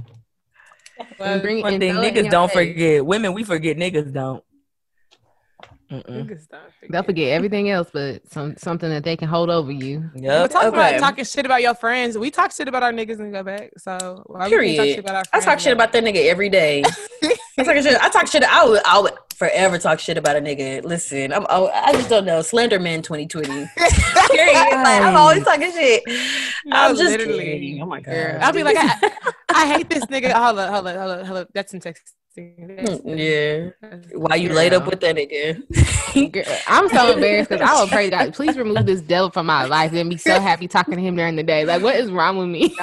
And 1.20 1.42
bring, 1.42 1.62
One 1.62 1.74
and 1.74 1.80
thing 1.80 1.94
throw 1.94 2.02
it 2.02 2.08
in 2.08 2.14
niggas 2.14 2.30
don't 2.30 2.50
face. 2.52 2.72
forget. 2.74 3.06
Women, 3.06 3.32
we 3.32 3.44
forget. 3.44 3.76
Niggas 3.76 4.12
don't. 4.12 4.42
Niggas 5.90 6.48
don't 6.48 6.60
They'll 6.90 7.02
forget 7.02 7.28
everything 7.30 7.70
else, 7.70 7.90
but 7.92 8.30
some 8.30 8.56
something 8.56 8.88
that 8.90 9.04
they 9.04 9.16
can 9.16 9.28
hold 9.28 9.48
over 9.48 9.72
you. 9.72 10.10
But 10.12 10.22
Yep. 10.22 10.50
talk 10.50 10.64
Okay. 10.64 10.68
about 10.68 11.00
talking 11.00 11.24
shit 11.24 11.46
about 11.46 11.62
your 11.62 11.74
friends. 11.74 12.18
We 12.18 12.30
talk 12.30 12.52
shit 12.52 12.68
about 12.68 12.82
our 12.82 12.92
niggas 12.92 13.20
and 13.20 13.32
go 13.32 13.42
back. 13.42 13.70
So 13.78 14.22
why 14.26 14.40
we 14.40 14.50
talk 14.50 14.50
Period. 14.50 14.88
shit 14.88 14.98
about 14.98 15.14
our 15.16 15.24
I 15.32 15.40
talk 15.40 15.60
shit 15.60 15.72
about 15.72 15.92
that 15.92 16.04
nigga 16.04 16.24
every 16.26 16.48
day. 16.48 16.82
I 17.58 17.64
talk 17.64 17.76
shit. 17.76 17.96
I 18.00 18.08
talk 18.10 18.26
shit. 18.26 18.44
I 18.44 18.64
would. 18.66 18.82
I 18.86 18.98
would 19.00 19.12
forever 19.38 19.78
talk 19.78 20.00
shit 20.00 20.18
about 20.18 20.36
a 20.36 20.40
nigga. 20.40 20.84
Listen, 20.84 21.32
I'm. 21.32 21.46
I, 21.48 21.70
I 21.86 21.92
just 21.92 22.08
don't 22.08 22.24
know. 22.24 22.40
Slenderman 22.40 23.02
2020. 23.02 23.48
Period. 23.76 24.54
Like, 24.78 25.02
I'm 25.02 25.16
always 25.16 25.44
talking 25.44 25.72
shit. 25.72 26.02
No, 26.64 26.76
I'm 26.76 26.96
just 26.96 27.10
literally. 27.10 27.44
kidding. 27.44 27.82
Oh 27.82 27.86
my 27.86 28.00
god. 28.00 28.12
Girl. 28.12 28.38
I'll 28.40 28.52
be 28.52 28.62
like, 28.62 28.76
I, 28.78 29.10
I 29.50 29.66
hate 29.66 29.88
this 29.90 30.04
nigga. 30.06 30.32
Hold 30.32 30.58
up, 30.58 30.72
hold 30.72 30.86
up, 30.86 30.96
hold 30.96 31.10
up, 31.10 31.26
hold 31.26 31.38
up. 31.38 31.48
That's 31.52 31.70
some 31.70 31.80
texting. 31.80 32.12
Mm, 32.36 33.18
yeah. 33.18 33.70
Why 34.16 34.36
you 34.36 34.52
laid 34.52 34.72
up 34.72 34.86
with 34.86 35.00
that 35.00 35.16
nigga? 35.16 36.32
Girl, 36.32 36.56
I'm 36.68 36.88
so 36.88 37.12
embarrassed 37.14 37.50
because 37.50 37.68
I 37.68 37.80
would 37.80 37.90
pray 37.90 38.10
to 38.10 38.16
God, 38.16 38.34
please 38.34 38.56
remove 38.56 38.86
this 38.86 39.00
devil 39.00 39.30
from 39.30 39.46
my 39.46 39.64
life 39.64 39.92
and 39.92 40.08
be 40.08 40.16
so 40.16 40.38
happy 40.40 40.68
talking 40.68 40.94
to 40.94 41.00
him 41.00 41.16
during 41.16 41.36
the 41.36 41.42
day. 41.42 41.64
Like, 41.64 41.82
what 41.82 41.96
is 41.96 42.10
wrong 42.10 42.38
with 42.38 42.48
me? 42.48 42.76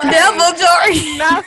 Devil 0.00 0.52
Jory. 0.58 1.18
no, 1.18 1.42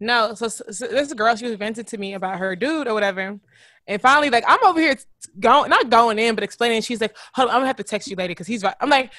no. 0.00 0.34
So, 0.34 0.48
so, 0.48 0.86
this 0.86 1.12
girl, 1.12 1.36
she 1.36 1.46
was 1.46 1.54
venting 1.54 1.84
to 1.84 1.98
me 1.98 2.14
about 2.14 2.38
her 2.38 2.56
dude 2.56 2.88
or 2.88 2.94
whatever. 2.94 3.38
And 3.86 4.00
finally, 4.00 4.30
like, 4.30 4.44
I'm 4.46 4.58
over 4.64 4.80
here 4.80 4.96
going, 5.38 5.70
not 5.70 5.90
going 5.90 6.18
in, 6.18 6.34
but 6.34 6.44
explaining. 6.44 6.82
She's 6.82 7.00
like, 7.00 7.16
hold 7.34 7.48
on, 7.48 7.54
I'm 7.54 7.60
gonna 7.60 7.66
have 7.68 7.76
to 7.76 7.84
text 7.84 8.08
you 8.08 8.16
later 8.16 8.32
because 8.32 8.46
he's 8.46 8.62
right. 8.62 8.74
I'm 8.80 8.90
like, 8.90 9.12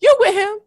you 0.00 0.16
with 0.20 0.34
him? 0.34 0.58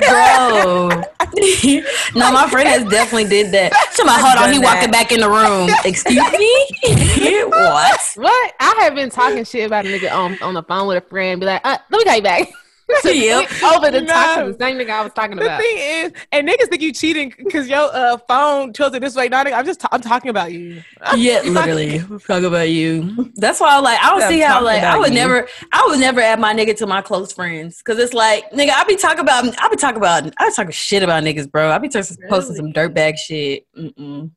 Bro. 0.00 0.88
no, 2.14 2.32
my 2.32 2.48
friend 2.50 2.68
has 2.68 2.84
definitely 2.90 3.28
did 3.28 3.52
that. 3.52 3.72
Somebody, 3.92 4.22
hold 4.22 4.38
on, 4.38 4.52
he 4.52 4.58
walking 4.58 4.90
that. 4.90 4.92
back 4.92 5.12
in 5.12 5.20
the 5.20 5.28
room. 5.28 5.70
Excuse 5.84 6.32
me? 6.32 7.44
what? 7.48 8.00
What? 8.16 8.54
I 8.60 8.78
have 8.80 8.94
been 8.94 9.10
talking 9.10 9.44
shit 9.44 9.66
about 9.66 9.86
a 9.86 9.88
nigga 9.88 10.12
on, 10.12 10.38
on 10.42 10.54
the 10.54 10.62
phone 10.62 10.88
with 10.88 10.98
a 10.98 11.06
friend, 11.06 11.40
be 11.40 11.46
like, 11.46 11.60
uh, 11.64 11.78
let 11.90 11.98
me 11.98 12.04
call 12.04 12.16
you 12.16 12.22
back. 12.22 12.50
Yep. 13.04 13.50
Over 13.62 13.90
the 13.90 14.04
talk 14.06 14.38
to 14.44 14.52
the 14.52 14.56
same 14.58 14.76
nigga 14.78 14.90
I 14.90 15.02
was 15.02 15.12
talking 15.12 15.32
about. 15.38 15.58
The 15.58 15.64
thing 15.64 15.76
is, 15.78 16.12
and 16.32 16.48
niggas 16.48 16.68
think 16.68 16.82
you 16.82 16.92
cheating 16.92 17.32
because 17.38 17.68
your 17.68 17.88
uh, 17.94 18.16
phone 18.28 18.72
tilted 18.72 19.02
this 19.02 19.14
way. 19.16 19.28
No, 19.28 19.42
nigga, 19.44 19.54
I'm 19.54 19.64
just, 19.66 19.84
I'm 19.92 20.00
talking 20.00 20.30
about 20.30 20.52
you. 20.52 20.82
Yeah, 21.16 21.40
literally. 21.42 21.98
Talk 22.26 22.42
about 22.44 22.68
you. 22.70 23.30
That's 23.36 23.60
why 23.60 23.76
I 23.76 23.80
like 23.80 23.98
I 24.00 24.10
don't 24.10 24.20
Yeah, 24.20 24.28
see 24.28 24.40
how 24.40 24.62
like 24.64 24.82
I 24.82 24.98
would 24.98 25.08
you. 25.10 25.14
never 25.14 25.48
I 25.72 25.86
would 25.88 25.98
never 26.00 26.20
add 26.20 26.38
my 26.40 26.54
nigga 26.54 26.76
to 26.78 26.86
my 26.86 27.02
close 27.02 27.32
friends. 27.32 27.80
Cause 27.82 27.98
it's 27.98 28.14
like, 28.14 28.50
nigga, 28.52 28.70
I 28.74 28.84
be 28.84 28.96
talking 28.96 29.20
about 29.20 29.44
I 29.60 29.68
be 29.68 29.76
talking 29.76 29.96
about 29.96 30.24
I 30.38 30.48
be 30.48 30.54
talking 30.54 30.70
shit 30.72 31.02
about 31.02 31.22
niggas, 31.24 31.50
bro. 31.50 31.70
I 31.70 31.78
be 31.78 31.88
just 31.88 32.18
posting 32.28 32.56
some 32.56 32.72
dirtbag 32.72 33.16
shit. 33.18 33.66
Mm-mm. 33.76 34.30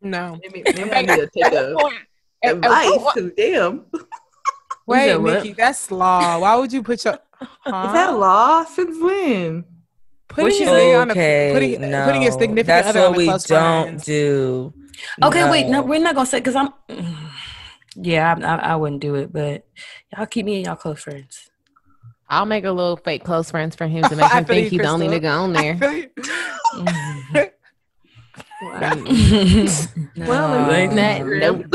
No. 0.00 0.38
Maybe, 0.42 0.62
maybe 0.64 0.92
I 0.92 1.00
need 1.02 1.08
to 1.16 1.28
take 1.34 1.52
a 1.52 1.74
At- 2.44 2.50
at 2.50 2.56
advice. 2.56 2.88
what- 2.90 3.14
'cause 3.14 3.30
damn, 3.36 3.84
Wait, 4.86 5.08
said 5.08 5.16
what? 5.22 5.34
Nikki, 5.44 5.52
that's 5.54 5.90
law. 5.90 6.38
Why 6.40 6.54
would 6.56 6.72
you 6.72 6.82
put 6.82 7.04
your 7.04 7.18
huh? 7.40 7.86
is 7.86 7.92
that 7.92 8.16
law? 8.18 8.64
Since 8.64 9.00
when? 9.02 9.64
putting 10.28 10.60
your 10.60 10.74
nigga 10.74 11.00
on 11.02 11.10
Okay, 11.10 11.48
the 11.48 11.54
putting, 11.54 11.90
no, 11.90 12.04
putting 12.04 12.22
your 12.22 12.32
significant 12.32 12.66
that's 12.66 12.88
other 12.88 13.00
what 13.00 13.06
on 13.08 13.12
the 13.12 13.18
we 13.18 13.24
close 13.26 13.44
don't 13.44 13.84
friends? 13.86 14.04
do. 14.04 14.74
Okay, 15.22 15.50
wait, 15.50 15.66
no, 15.68 15.82
we're 15.82 16.00
not 16.00 16.14
gonna 16.14 16.26
say 16.26 16.38
because 16.40 16.56
I'm 16.56 16.70
yeah, 17.96 18.34
I, 18.38 18.42
I, 18.44 18.56
I 18.72 18.76
wouldn't 18.76 19.00
do 19.00 19.14
it, 19.16 19.32
but 19.32 19.66
y'all 20.16 20.26
keep 20.26 20.44
me 20.46 20.56
and 20.56 20.66
y'all 20.66 20.76
close 20.76 21.02
friends. 21.02 21.50
I'll 22.28 22.44
make 22.46 22.64
a 22.64 22.70
little 22.70 22.96
fake 22.98 23.24
close 23.24 23.50
friends 23.50 23.74
for 23.74 23.86
him 23.86 24.02
to 24.04 24.16
make 24.16 24.30
him 24.30 24.44
think 24.44 24.64
you, 24.64 24.70
he's 24.70 24.80
the 24.80 24.86
only 24.88 25.08
Crystal. 25.08 25.30
nigga 25.30 25.42
on 25.42 25.56
I 25.56 25.62
there. 25.62 26.10
Mm-hmm. 26.74 27.17
Feel 28.80 28.98
you. 28.98 29.04
Mm. 29.04 30.26
Well, 30.28 30.48
No. 30.88 30.94
That- 30.94 31.24
nope. 31.40 31.66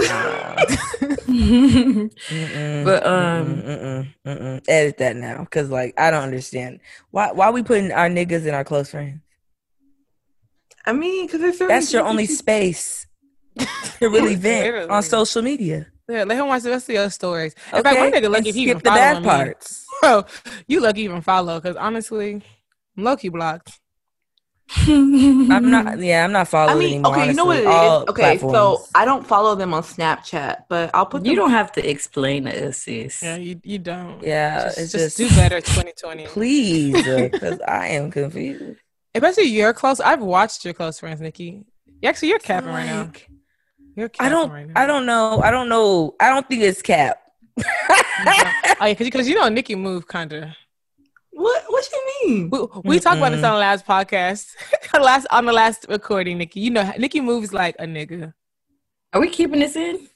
But, 2.86 3.06
um, 3.06 3.62
mm-mm, 3.62 3.64
mm-mm, 3.66 4.14
mm-mm. 4.26 4.64
edit 4.68 4.98
that 5.00 5.16
now, 5.16 5.46
cause 5.50 5.70
like 5.70 5.94
I 6.00 6.12
don't 6.12 6.24
understand 6.24 6.80
why 7.12 7.32
why 7.32 7.50
we 7.50 7.64
putting 7.64 7.92
our 7.92 8.10
niggas 8.10 8.46
in 8.46 8.54
our 8.54 8.64
close 8.64 8.90
friends. 8.92 9.20
I 10.86 10.94
mean, 10.94 11.26
because 11.26 11.42
there's 11.42 11.58
That's 11.60 11.94
your 11.94 12.06
only 12.06 12.26
that 12.26 12.32
you- 12.32 12.36
space 12.38 13.08
to 13.58 14.10
really 14.10 14.36
vent 14.48 14.92
on 14.92 15.02
social 15.04 15.42
media. 15.42 15.88
Yeah, 16.10 16.26
let 16.26 16.38
him 16.38 16.48
watch 16.48 16.64
the 16.64 16.70
rest 16.72 16.90
of 16.90 16.96
your 16.96 17.10
stories. 17.10 17.56
In 17.74 17.82
fact, 17.82 17.98
my 17.98 18.12
nigga 18.12 18.26
And 18.26 18.34
lucky 18.34 18.50
if 18.50 18.56
he 18.56 18.64
even 18.64 18.78
the 18.80 18.84
bad 18.84 19.24
following 19.24 19.24
me. 19.24 19.30
parts. 19.46 19.86
Bro, 20.02 20.26
you 20.68 20.82
lucky 20.82 21.02
even 21.04 21.22
follow 21.22 21.60
because 21.62 21.78
honestly, 21.78 22.44
I'm 22.98 23.04
low 23.04 23.16
key 23.16 23.30
blocked. 23.30 23.80
I'm 24.78 25.70
not. 25.70 26.00
Yeah, 26.04 26.24
I'm 26.24 26.32
not 26.32 26.42
I 26.42 26.44
following 26.46 26.80
mean, 26.80 26.94
anymore. 27.06 27.18
okay, 27.18 27.28
you 27.28 27.34
know 27.34 27.46
what 27.46 27.60
it 27.60 27.66
honestly. 27.66 27.86
is? 27.86 27.92
All 27.92 28.06
Okay, 28.10 28.38
so. 28.40 28.84
I 28.96 29.06
don't 29.06 29.26
follow 29.26 29.56
them 29.56 29.74
on 29.74 29.84
Snapchat, 29.84 30.64
but 30.70 30.90
I'll 30.94 31.06
put 31.06 31.24
them 31.24 31.30
You 31.32 31.36
don't 31.36 31.52
have 31.52 31.72
to 31.74 31.88
explain 31.90 32.46
to 32.46 32.70
us, 32.70 32.78
sis. 32.80 33.22
Yeah, 33.22 33.36
you 33.36 33.60
you 33.64 33.80
don't. 33.80 34.22
yeah, 34.24 34.64
just, 34.66 34.78
it's 34.80 34.92
just, 34.92 35.18
just, 35.18 35.32
do 35.32 35.36
better 35.38 35.60
2020. 35.62 36.28
please, 36.28 37.08
uh, 37.08 37.30
because 37.32 37.60
I 37.68 37.88
am 37.90 38.10
confused. 38.12 38.80
Especially 39.14 39.44
your 39.46 39.74
close. 39.74 40.00
I've 40.00 40.22
watched 40.22 40.66
your 40.66 40.74
close 40.74 41.00
friends, 41.00 41.22
Nikki. 41.22 41.66
Actually, 42.04 42.30
you're 42.30 42.40
capping 42.40 42.70
right 42.70 42.86
now. 42.86 43.12
You're 43.96 44.08
I 44.08 44.10
capping 44.10 44.32
don't. 44.32 44.52
right 44.52 44.68
now. 44.68 44.82
I 44.82 44.86
don't 44.88 45.06
know. 45.06 45.40
I 45.44 45.52
don't 45.52 45.70
know. 45.70 46.16
I 46.20 46.30
don't 46.30 46.48
think 46.48 46.64
it's 46.64 46.82
cap. 46.82 47.20
Oh 48.80 48.86
yeah, 48.86 48.94
because 48.96 49.28
you 49.30 49.36
know 49.36 49.48
Nikki 49.50 49.76
moved 49.76 50.08
kind 50.08 50.32
of. 50.34 50.50
What? 51.44 51.64
What 51.68 51.90
you 51.92 52.02
mean? 52.30 52.50
We, 52.50 52.60
we 52.86 53.00
talked 53.02 53.18
about 53.18 53.32
this 53.34 53.44
on 53.44 53.54
the 53.54 53.60
last 53.60 53.86
podcast, 53.86 54.48
last 54.94 55.28
on 55.30 55.44
the 55.46 55.52
last 55.52 55.86
recording. 55.90 56.38
Nikki, 56.38 56.62
you 56.62 56.70
know 56.70 56.90
Nikki 56.98 57.20
moves 57.20 57.52
like 57.54 57.76
a 57.80 57.84
nigga. 57.86 58.34
Are 59.12 59.20
we 59.20 59.28
keeping 59.30 59.60
this 59.60 59.76
in? 59.76 60.08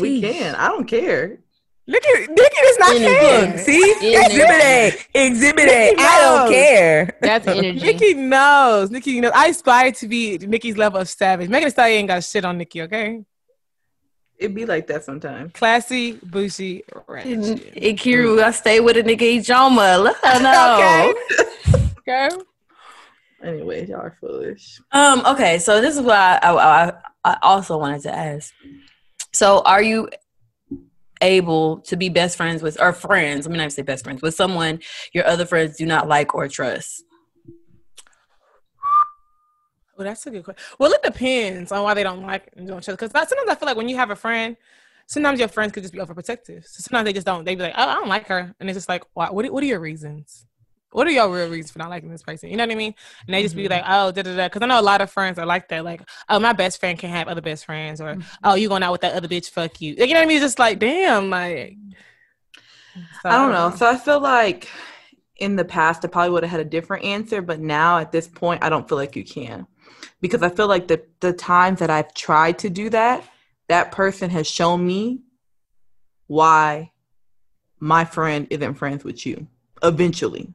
We 0.00 0.22
can. 0.22 0.54
I 0.54 0.68
don't 0.68 0.86
care. 0.88 1.38
Nikki, 1.86 2.08
Nikki 2.28 2.60
is 2.70 2.78
not 2.78 2.96
Energy. 2.96 3.04
fair. 3.04 3.46
Look, 3.50 3.58
see, 3.58 3.94
Yeah, 4.00 4.24
exhibit 4.26 4.62
A, 4.62 4.92
exhibit 5.26 5.68
A. 5.68 5.90
Nikki 5.90 6.02
I 6.02 6.20
don't 6.20 6.50
care. 6.50 7.18
That's 7.20 7.46
energy. 7.58 7.80
Nikki 7.80 8.14
knows. 8.14 8.90
Nikki 8.90 9.20
knows. 9.20 9.32
I 9.34 9.48
aspire 9.48 9.92
to 9.92 10.08
be 10.08 10.38
Nikki's 10.38 10.78
level 10.78 11.00
of 11.00 11.08
savage. 11.10 11.50
Megan 11.50 11.66
Thee 11.66 11.72
Stallion 11.72 11.98
ain't 11.98 12.08
got 12.08 12.24
shit 12.24 12.44
on 12.46 12.56
Nikki, 12.56 12.82
okay? 12.82 13.24
It 14.42 14.54
be 14.54 14.66
like 14.66 14.88
that 14.88 15.04
sometimes. 15.04 15.52
Classy, 15.52 16.12
bougie, 16.14 16.82
ratchet. 17.06 17.74
Ikiru, 17.76 18.42
I 18.42 18.50
stay 18.50 18.80
with 18.80 18.96
a 18.96 19.02
nigga 19.02 19.38
Ijoma. 19.38 20.02
Let 20.02 20.16
her 20.16 20.42
know. 20.42 21.14
Okay. 22.08 22.28
Anyway, 23.44 23.86
y'all 23.86 24.00
are 24.00 24.16
foolish. 24.20 24.80
Um. 24.90 25.24
Okay. 25.24 25.60
So 25.60 25.80
this 25.80 25.94
is 25.94 26.02
what 26.02 26.16
I, 26.16 26.38
I 26.42 26.88
I 26.88 26.92
I 27.24 27.38
also 27.42 27.78
wanted 27.78 28.02
to 28.02 28.12
ask. 28.12 28.52
So 29.32 29.62
are 29.64 29.80
you 29.80 30.08
able 31.20 31.78
to 31.82 31.96
be 31.96 32.08
best 32.08 32.36
friends 32.36 32.60
with 32.60 32.80
or 32.80 32.92
friends? 32.92 33.46
Let 33.46 33.52
me 33.52 33.58
not 33.58 33.70
say 33.70 33.82
best 33.82 34.02
friends 34.02 34.20
with 34.20 34.34
someone 34.34 34.80
your 35.12 35.24
other 35.26 35.46
friends 35.46 35.76
do 35.76 35.86
not 35.86 36.08
like 36.08 36.34
or 36.34 36.48
trust. 36.48 37.04
Well, 40.02 40.10
that's 40.10 40.26
a 40.26 40.30
good 40.30 40.44
question. 40.44 40.64
Well, 40.78 40.92
it 40.92 41.02
depends 41.02 41.70
on 41.70 41.84
why 41.84 41.94
they 41.94 42.02
don't 42.02 42.22
like 42.22 42.50
and 42.56 42.66
don't. 42.66 42.84
Because 42.84 43.12
sometimes 43.12 43.48
I 43.48 43.54
feel 43.54 43.66
like 43.66 43.76
when 43.76 43.88
you 43.88 43.96
have 43.96 44.10
a 44.10 44.16
friend, 44.16 44.56
sometimes 45.06 45.38
your 45.38 45.48
friends 45.48 45.72
could 45.72 45.84
just 45.84 45.92
be 45.92 46.00
overprotective. 46.00 46.66
So 46.66 46.80
sometimes 46.80 47.04
they 47.04 47.12
just 47.12 47.26
don't. 47.26 47.44
They 47.44 47.54
be 47.54 47.62
like, 47.62 47.74
"Oh, 47.76 47.88
I 47.88 47.94
don't 47.94 48.08
like 48.08 48.26
her," 48.26 48.52
and 48.58 48.68
it's 48.68 48.76
just 48.76 48.88
like, 48.88 49.04
"Why? 49.14 49.30
What? 49.30 49.44
are- 49.44 49.52
What 49.52 49.62
are 49.62 49.66
your 49.66 49.78
reasons? 49.78 50.46
What 50.90 51.06
are 51.06 51.10
your 51.10 51.32
real 51.32 51.48
reasons 51.48 51.70
for 51.70 51.78
not 51.78 51.88
liking 51.88 52.10
this 52.10 52.22
person? 52.22 52.50
You 52.50 52.56
know 52.56 52.64
what 52.64 52.72
I 52.72 52.74
mean?" 52.74 52.94
And 53.26 53.34
they 53.34 53.42
just 53.44 53.54
be 53.54 53.62
mm-hmm. 53.62 53.72
like, 53.72 53.84
"Oh, 53.86 54.10
da 54.10 54.22
da 54.22 54.36
da." 54.36 54.46
Because 54.46 54.62
I 54.62 54.66
know 54.66 54.80
a 54.80 54.82
lot 54.82 55.00
of 55.00 55.10
friends 55.10 55.38
are 55.38 55.46
like 55.46 55.68
that. 55.68 55.84
Like, 55.84 56.02
"Oh, 56.28 56.40
my 56.40 56.52
best 56.52 56.80
friend 56.80 56.98
can 56.98 57.10
have 57.10 57.28
other 57.28 57.40
best 57.40 57.64
friends," 57.64 58.00
or 58.00 58.14
mm-hmm. 58.14 58.22
"Oh, 58.42 58.54
you 58.54 58.68
going 58.68 58.82
out 58.82 58.90
with 58.90 59.02
that 59.02 59.14
other 59.14 59.28
bitch? 59.28 59.50
Fuck 59.50 59.80
you." 59.80 59.94
Like, 59.94 60.08
you 60.08 60.14
know 60.14 60.20
what 60.20 60.24
I 60.24 60.26
mean? 60.26 60.38
It's 60.38 60.46
just 60.46 60.58
like, 60.58 60.80
damn, 60.80 61.30
like. 61.30 61.76
So, 63.22 63.28
I 63.28 63.38
don't 63.38 63.52
know. 63.52 63.74
So 63.76 63.86
I 63.86 63.96
feel 63.96 64.20
like 64.20 64.68
in 65.42 65.56
the 65.56 65.64
past 65.64 66.04
I 66.04 66.08
probably 66.08 66.30
would 66.30 66.44
have 66.44 66.50
had 66.50 66.60
a 66.60 66.64
different 66.64 67.04
answer, 67.04 67.42
but 67.42 67.58
now 67.58 67.98
at 67.98 68.12
this 68.12 68.28
point 68.28 68.62
I 68.62 68.68
don't 68.68 68.88
feel 68.88 68.96
like 68.96 69.16
you 69.16 69.24
can. 69.24 69.66
Because 70.20 70.42
I 70.42 70.48
feel 70.48 70.68
like 70.68 70.88
the 70.88 71.02
the 71.20 71.32
times 71.32 71.80
that 71.80 71.90
I've 71.90 72.14
tried 72.14 72.58
to 72.60 72.70
do 72.70 72.90
that, 72.90 73.24
that 73.68 73.92
person 73.92 74.30
has 74.30 74.46
shown 74.46 74.86
me 74.86 75.22
why 76.26 76.92
my 77.80 78.04
friend 78.04 78.46
isn't 78.50 78.74
friends 78.74 79.04
with 79.04 79.26
you 79.26 79.46
eventually. 79.82 80.54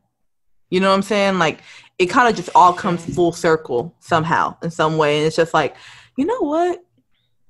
You 0.69 0.79
know 0.79 0.89
what 0.89 0.95
I'm 0.95 1.01
saying? 1.01 1.37
Like 1.39 1.61
it 1.97 2.07
kind 2.07 2.29
of 2.29 2.35
just 2.35 2.49
all 2.55 2.73
comes 2.73 3.03
full 3.15 3.31
circle 3.31 3.95
somehow 3.99 4.55
in 4.61 4.71
some 4.71 4.97
way. 4.97 5.17
And 5.17 5.27
it's 5.27 5.35
just 5.35 5.53
like, 5.53 5.75
you 6.15 6.25
know 6.25 6.39
what? 6.39 6.83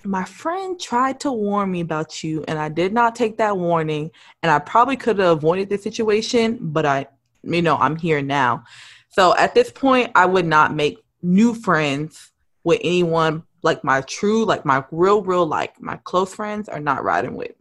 My 0.03 0.23
friend 0.23 0.79
tried 0.79 1.19
to 1.21 1.31
warn 1.31 1.71
me 1.71 1.81
about 1.81 2.23
you, 2.23 2.45
and 2.47 2.57
I 2.57 2.69
did 2.69 2.93
not 2.93 3.15
take 3.15 3.37
that 3.37 3.57
warning. 3.57 4.11
And 4.41 4.51
I 4.51 4.59
probably 4.59 4.95
could 4.95 5.19
have 5.19 5.37
avoided 5.37 5.69
the 5.69 5.77
situation, 5.77 6.59
but 6.61 6.85
I, 6.85 7.07
you 7.43 7.61
know, 7.61 7.75
I'm 7.77 7.97
here 7.97 8.21
now. 8.21 8.63
So 9.09 9.35
at 9.35 9.53
this 9.53 9.71
point, 9.71 10.11
I 10.15 10.25
would 10.25 10.45
not 10.45 10.73
make 10.73 10.99
new 11.27 11.53
friends 11.53 12.31
with 12.63 12.79
anyone 12.83 13.43
like 13.61 13.83
my 13.83 14.01
true, 14.01 14.45
like 14.45 14.65
my 14.65 14.83
real, 14.91 15.21
real, 15.21 15.45
like 15.45 15.79
my 15.81 15.97
close 15.97 16.33
friends 16.33 16.69
are 16.69 16.79
not 16.79 17.03
riding 17.03 17.35
with. 17.35 17.51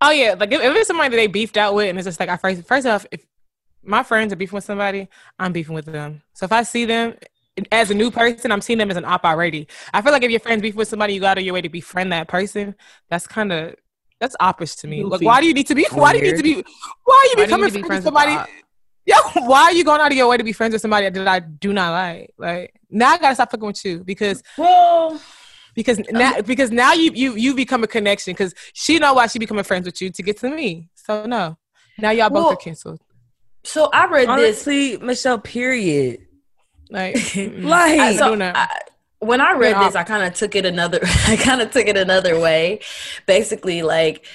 Oh 0.00 0.10
yeah, 0.10 0.34
like 0.38 0.52
if, 0.52 0.60
if 0.60 0.76
it's 0.76 0.88
somebody 0.88 1.10
that 1.10 1.16
they 1.16 1.26
beefed 1.26 1.56
out 1.56 1.74
with, 1.74 1.88
and 1.88 1.98
it's 1.98 2.06
just 2.06 2.20
like 2.20 2.28
I 2.28 2.36
first 2.36 2.64
first 2.64 2.86
off, 2.86 3.06
if 3.10 3.24
my 3.82 4.02
friends 4.02 4.32
are 4.32 4.36
beefing 4.36 4.56
with 4.56 4.64
somebody, 4.64 5.08
I'm 5.38 5.52
beefing 5.52 5.74
with 5.74 5.86
them. 5.86 6.22
So 6.34 6.44
if 6.44 6.52
I 6.52 6.62
see 6.64 6.84
them 6.84 7.14
as 7.70 7.90
a 7.90 7.94
new 7.94 8.10
person, 8.10 8.52
I'm 8.52 8.60
seeing 8.60 8.78
them 8.78 8.90
as 8.90 8.96
an 8.96 9.04
op 9.04 9.24
already. 9.24 9.68
I 9.92 10.02
feel 10.02 10.12
like 10.12 10.22
if 10.22 10.30
your 10.30 10.40
friends 10.40 10.62
beef 10.62 10.74
with 10.74 10.88
somebody, 10.88 11.14
you 11.14 11.20
go 11.20 11.26
out 11.26 11.38
of 11.38 11.44
your 11.44 11.54
way 11.54 11.60
to 11.60 11.68
befriend 11.68 12.12
that 12.12 12.28
person. 12.28 12.74
That's 13.10 13.26
kind 13.26 13.52
of 13.52 13.74
that's 14.20 14.36
opposite 14.40 14.78
to 14.80 14.88
me. 14.88 15.04
Like, 15.04 15.20
why 15.22 15.40
do 15.40 15.46
you 15.46 15.54
need 15.54 15.66
to 15.68 15.74
be? 15.74 15.86
Why 15.90 16.12
do 16.12 16.18
you 16.18 16.24
need 16.24 16.36
to 16.36 16.42
be? 16.42 16.54
Why 16.54 16.58
are 16.58 16.60
you 16.60 16.64
Why 17.04 17.24
do 17.34 17.40
you 17.40 17.46
becoming 17.46 17.64
need 17.66 17.72
to 17.72 17.74
be 17.74 17.86
friends 17.86 18.04
friends 18.04 18.04
with 18.04 18.14
somebody? 18.14 18.52
The 19.06 19.12
Yo, 19.34 19.42
why 19.46 19.62
are 19.64 19.72
you 19.72 19.84
going 19.84 20.00
out 20.00 20.10
of 20.10 20.16
your 20.16 20.28
way 20.28 20.36
to 20.36 20.44
be 20.44 20.52
friends 20.52 20.72
with 20.72 20.82
somebody 20.82 21.08
that 21.08 21.28
I 21.28 21.40
do 21.40 21.72
not 21.72 21.90
like? 21.92 22.34
Like 22.38 22.74
now, 22.90 23.10
I 23.10 23.18
gotta 23.18 23.34
stop 23.34 23.50
fucking 23.50 23.66
with 23.66 23.84
you 23.84 24.04
because 24.04 24.42
Well, 24.58 25.20
because 25.74 26.00
now 26.10 26.40
because 26.42 26.70
now 26.70 26.92
you 26.92 27.10
you 27.14 27.34
you 27.34 27.54
become 27.54 27.82
a 27.82 27.86
connection 27.86 28.32
because 28.34 28.54
she 28.74 28.98
know 28.98 29.14
why 29.14 29.26
she 29.26 29.38
becoming 29.38 29.64
friends 29.64 29.86
with 29.86 30.00
you 30.00 30.10
to 30.10 30.22
get 30.22 30.38
to 30.38 30.50
me. 30.50 30.90
So 30.94 31.26
no, 31.26 31.56
now 31.98 32.10
y'all 32.10 32.28
both 32.30 32.44
Well, 32.44 32.52
are 32.52 32.56
canceled. 32.56 33.00
so 33.64 33.88
I 33.92 34.06
read 34.06 34.28
this. 34.28 34.66
Honestly, 34.66 34.96
Michelle. 34.98 35.38
Period. 35.38 36.26
Like. 36.90 37.16
Like, 37.36 37.98
I- 38.00 38.16
so. 38.16 38.34
I, 38.40 38.68
when 39.18 39.40
I 39.40 39.52
read 39.52 39.76
this, 39.80 39.94
I 39.94 40.02
kind 40.02 40.24
of 40.24 40.34
took 40.34 40.56
it 40.56 40.66
another. 40.66 40.98
I 41.28 41.36
kind 41.36 41.60
of 41.62 41.70
took 41.70 41.86
it 41.86 41.96
another 41.96 42.40
way. 42.40 42.80
Basically, 43.26 43.82
like 43.82 44.26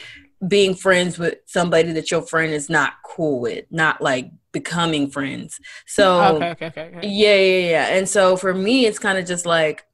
being 0.47 0.75
friends 0.75 1.19
with 1.19 1.35
somebody 1.45 1.91
that 1.91 2.09
your 2.09 2.21
friend 2.21 2.53
is 2.53 2.69
not 2.69 2.93
cool 3.03 3.41
with, 3.41 3.65
not 3.69 4.01
like 4.01 4.31
becoming 4.59 5.09
friends. 5.09 5.59
So 5.85 6.35
okay, 6.37 6.49
okay, 6.51 6.65
okay, 6.67 6.97
okay. 6.97 7.07
yeah, 7.07 7.35
yeah, 7.35 7.69
yeah. 7.69 7.87
And 7.97 8.07
so 8.09 8.37
for 8.37 8.53
me, 8.53 8.85
it's 8.85 8.99
kind 8.99 9.17
of 9.17 9.25
just 9.25 9.45
like, 9.45 9.85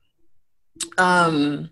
um, 0.97 1.69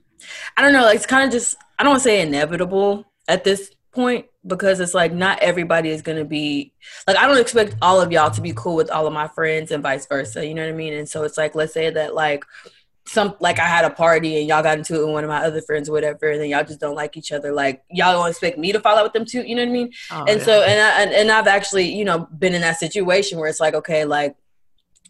I 0.57 0.61
don't 0.61 0.73
know. 0.73 0.84
Like 0.84 0.95
it's 0.95 1.05
kind 1.05 1.26
of 1.26 1.31
just 1.31 1.55
I 1.80 1.84
don't 1.84 1.91
want 1.91 2.03
to 2.03 2.09
say 2.09 2.22
inevitable 2.22 3.05
at 3.27 3.43
this 3.43 3.72
point 3.91 4.26
because 4.47 4.80
it's 4.80 4.93
like 4.93 5.13
not 5.13 5.39
everybody 5.39 5.89
is 5.89 6.01
gonna 6.01 6.26
be 6.26 6.73
like 7.07 7.18
I 7.18 7.27
don't 7.27 7.39
expect 7.39 7.76
all 7.81 8.01
of 8.01 8.11
y'all 8.11 8.31
to 8.31 8.41
be 8.41 8.53
cool 8.55 8.76
with 8.76 8.89
all 8.89 9.05
of 9.05 9.13
my 9.13 9.27
friends 9.27 9.72
and 9.72 9.84
vice 9.84 10.05
versa. 10.05 10.45
You 10.45 10.53
know 10.53 10.63
what 10.63 10.73
I 10.73 10.77
mean? 10.77 10.93
And 10.93 11.07
so 11.07 11.23
it's 11.23 11.38
like 11.38 11.55
let's 11.55 11.73
say 11.73 11.89
that 11.89 12.13
like 12.13 12.43
some 13.05 13.35
like 13.39 13.59
I 13.59 13.65
had 13.67 13.83
a 13.83 13.89
party 13.89 14.39
and 14.39 14.47
y'all 14.47 14.63
got 14.63 14.77
into 14.77 14.95
it 14.95 15.05
with 15.05 15.13
one 15.13 15.23
of 15.23 15.29
my 15.29 15.43
other 15.43 15.61
friends 15.61 15.89
or 15.89 15.93
whatever, 15.93 16.29
and 16.29 16.41
then 16.41 16.49
y'all 16.49 16.63
just 16.63 16.79
don't 16.79 16.95
like 16.95 17.17
each 17.17 17.31
other. 17.31 17.51
Like 17.51 17.83
y'all 17.89 18.13
don't 18.13 18.29
expect 18.29 18.57
me 18.57 18.71
to 18.71 18.79
follow 18.79 19.03
with 19.03 19.13
them 19.13 19.25
too. 19.25 19.43
You 19.43 19.55
know 19.55 19.63
what 19.63 19.69
I 19.69 19.73
mean? 19.73 19.91
Oh, 20.11 20.25
and 20.27 20.39
yeah. 20.39 20.45
so 20.45 20.61
and 20.63 20.79
I 20.79 21.01
and, 21.01 21.11
and 21.11 21.31
I've 21.31 21.47
actually 21.47 21.91
you 21.93 22.05
know 22.05 22.27
been 22.37 22.53
in 22.53 22.61
that 22.61 22.77
situation 22.77 23.39
where 23.39 23.49
it's 23.49 23.59
like 23.59 23.73
okay 23.73 24.05
like 24.05 24.35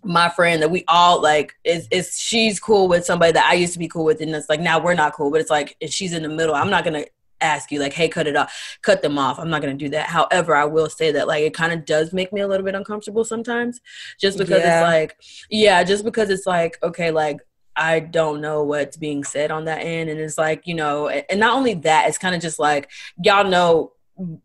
my 0.04 0.30
friend 0.30 0.62
that 0.64 0.72
we 0.72 0.84
all 0.88 1.22
like 1.22 1.54
is 1.64 1.88
is 1.92 2.18
she's 2.20 2.60
cool 2.60 2.88
with 2.88 3.06
somebody 3.06 3.34
that 3.34 3.46
I 3.46 3.54
used 3.54 3.74
to 3.74 3.80
be 3.80 3.88
cool 3.88 4.06
with 4.06 4.20
and 4.22 4.34
it's 4.34 4.50
like 4.50 4.60
now 4.60 4.80
we're 4.80 4.96
not 4.96 5.14
cool 5.14 5.30
but 5.30 5.42
it's 5.42 5.52
like 5.52 5.76
if 5.80 5.92
she's 5.92 6.14
in 6.14 6.24
the 6.24 6.30
middle 6.30 6.56
I'm 6.56 6.72
not 6.72 6.84
gonna 6.84 7.06
ask 7.40 7.72
you 7.72 7.80
like 7.80 7.94
hey 7.94 8.08
cut 8.10 8.26
it 8.26 8.36
off 8.36 8.80
cut 8.82 9.04
them 9.04 9.20
off 9.20 9.38
I'm 9.38 9.50
not 9.52 9.62
gonna 9.62 9.76
do 9.76 9.90
that 9.90 10.08
however 10.08 10.56
I 10.56 10.66
will 10.66 10.90
say 10.90 11.12
that 11.12 11.28
like 11.28 11.44
it 11.44 11.54
kind 11.54 11.72
of 11.72 11.86
does 11.86 12.14
make 12.14 12.34
me 12.34 12.42
a 12.42 12.48
little 12.48 12.66
bit 12.66 12.74
uncomfortable 12.74 13.24
sometimes 13.24 13.80
just 14.20 14.40
because 14.40 14.62
Yeah. 14.62 14.80
it's 14.80 14.88
like 14.88 15.18
yeah 15.52 15.84
just 15.84 16.04
because 16.04 16.32
it's 16.32 16.48
like 16.48 16.80
okay 16.82 17.12
like 17.12 17.40
I 17.76 18.00
don't 18.00 18.42
know 18.42 18.64
what's 18.64 18.98
being 18.98 19.24
said 19.24 19.52
on 19.52 19.66
that 19.66 19.80
end 19.80 20.10
and 20.10 20.20
it's 20.20 20.38
like 20.38 20.68
you 20.68 20.76
know 20.76 21.08
and 21.08 21.40
not 21.40 21.56
only 21.56 21.74
that 21.76 22.08
it's 22.08 22.18
kind 22.18 22.36
of 22.36 22.42
just 22.42 22.60
like 22.60 22.90
y'all 23.24 23.50
know 23.50 23.94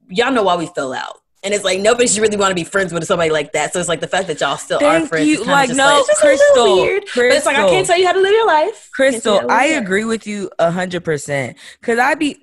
y'all 0.09 0.33
know 0.33 0.43
why 0.43 0.57
we 0.57 0.67
fell 0.67 0.93
out. 0.93 1.21
And 1.47 1.55
it's 1.55 1.63
like 1.63 1.79
nobody 1.79 2.09
should 2.09 2.23
really 2.23 2.37
want 2.37 2.51
to 2.51 2.57
be 2.57 2.65
friends 2.65 2.93
with 2.93 3.05
somebody 3.05 3.31
like 3.31 3.53
that. 3.53 3.73
So 3.73 3.79
it's 3.79 3.89
like 3.89 4.01
the 4.01 4.09
fact 4.09 4.27
that 4.27 4.41
y'all 4.41 4.57
still 4.57 4.85
are 4.85 5.07
friends. 5.07 5.29
You. 5.29 5.45
Like 5.45 5.71
no, 5.71 6.01
it's 6.01 6.09
just 6.09 6.23
a 6.25 6.61
little 6.61 6.85
Crystal. 6.87 7.23
But 7.23 7.37
it's 7.37 7.47
like 7.47 7.57
I 7.57 7.69
can't 7.69 7.87
tell 7.87 7.97
you 7.97 8.05
how 8.05 8.13
to 8.15 8.21
live 8.21 8.33
your 8.33 8.47
life. 8.49 8.87
You 8.87 8.95
Crystal, 8.95 9.35
live 9.37 9.47
I 9.49 9.67
your 9.67 9.75
life. 9.77 9.85
agree 9.85 10.05
with 10.05 10.27
you 10.27 10.51
a 10.59 10.73
hundred 10.73 11.05
percent. 11.05 11.57
Cause 11.83 11.99
I 12.01 12.15
be, 12.17 12.37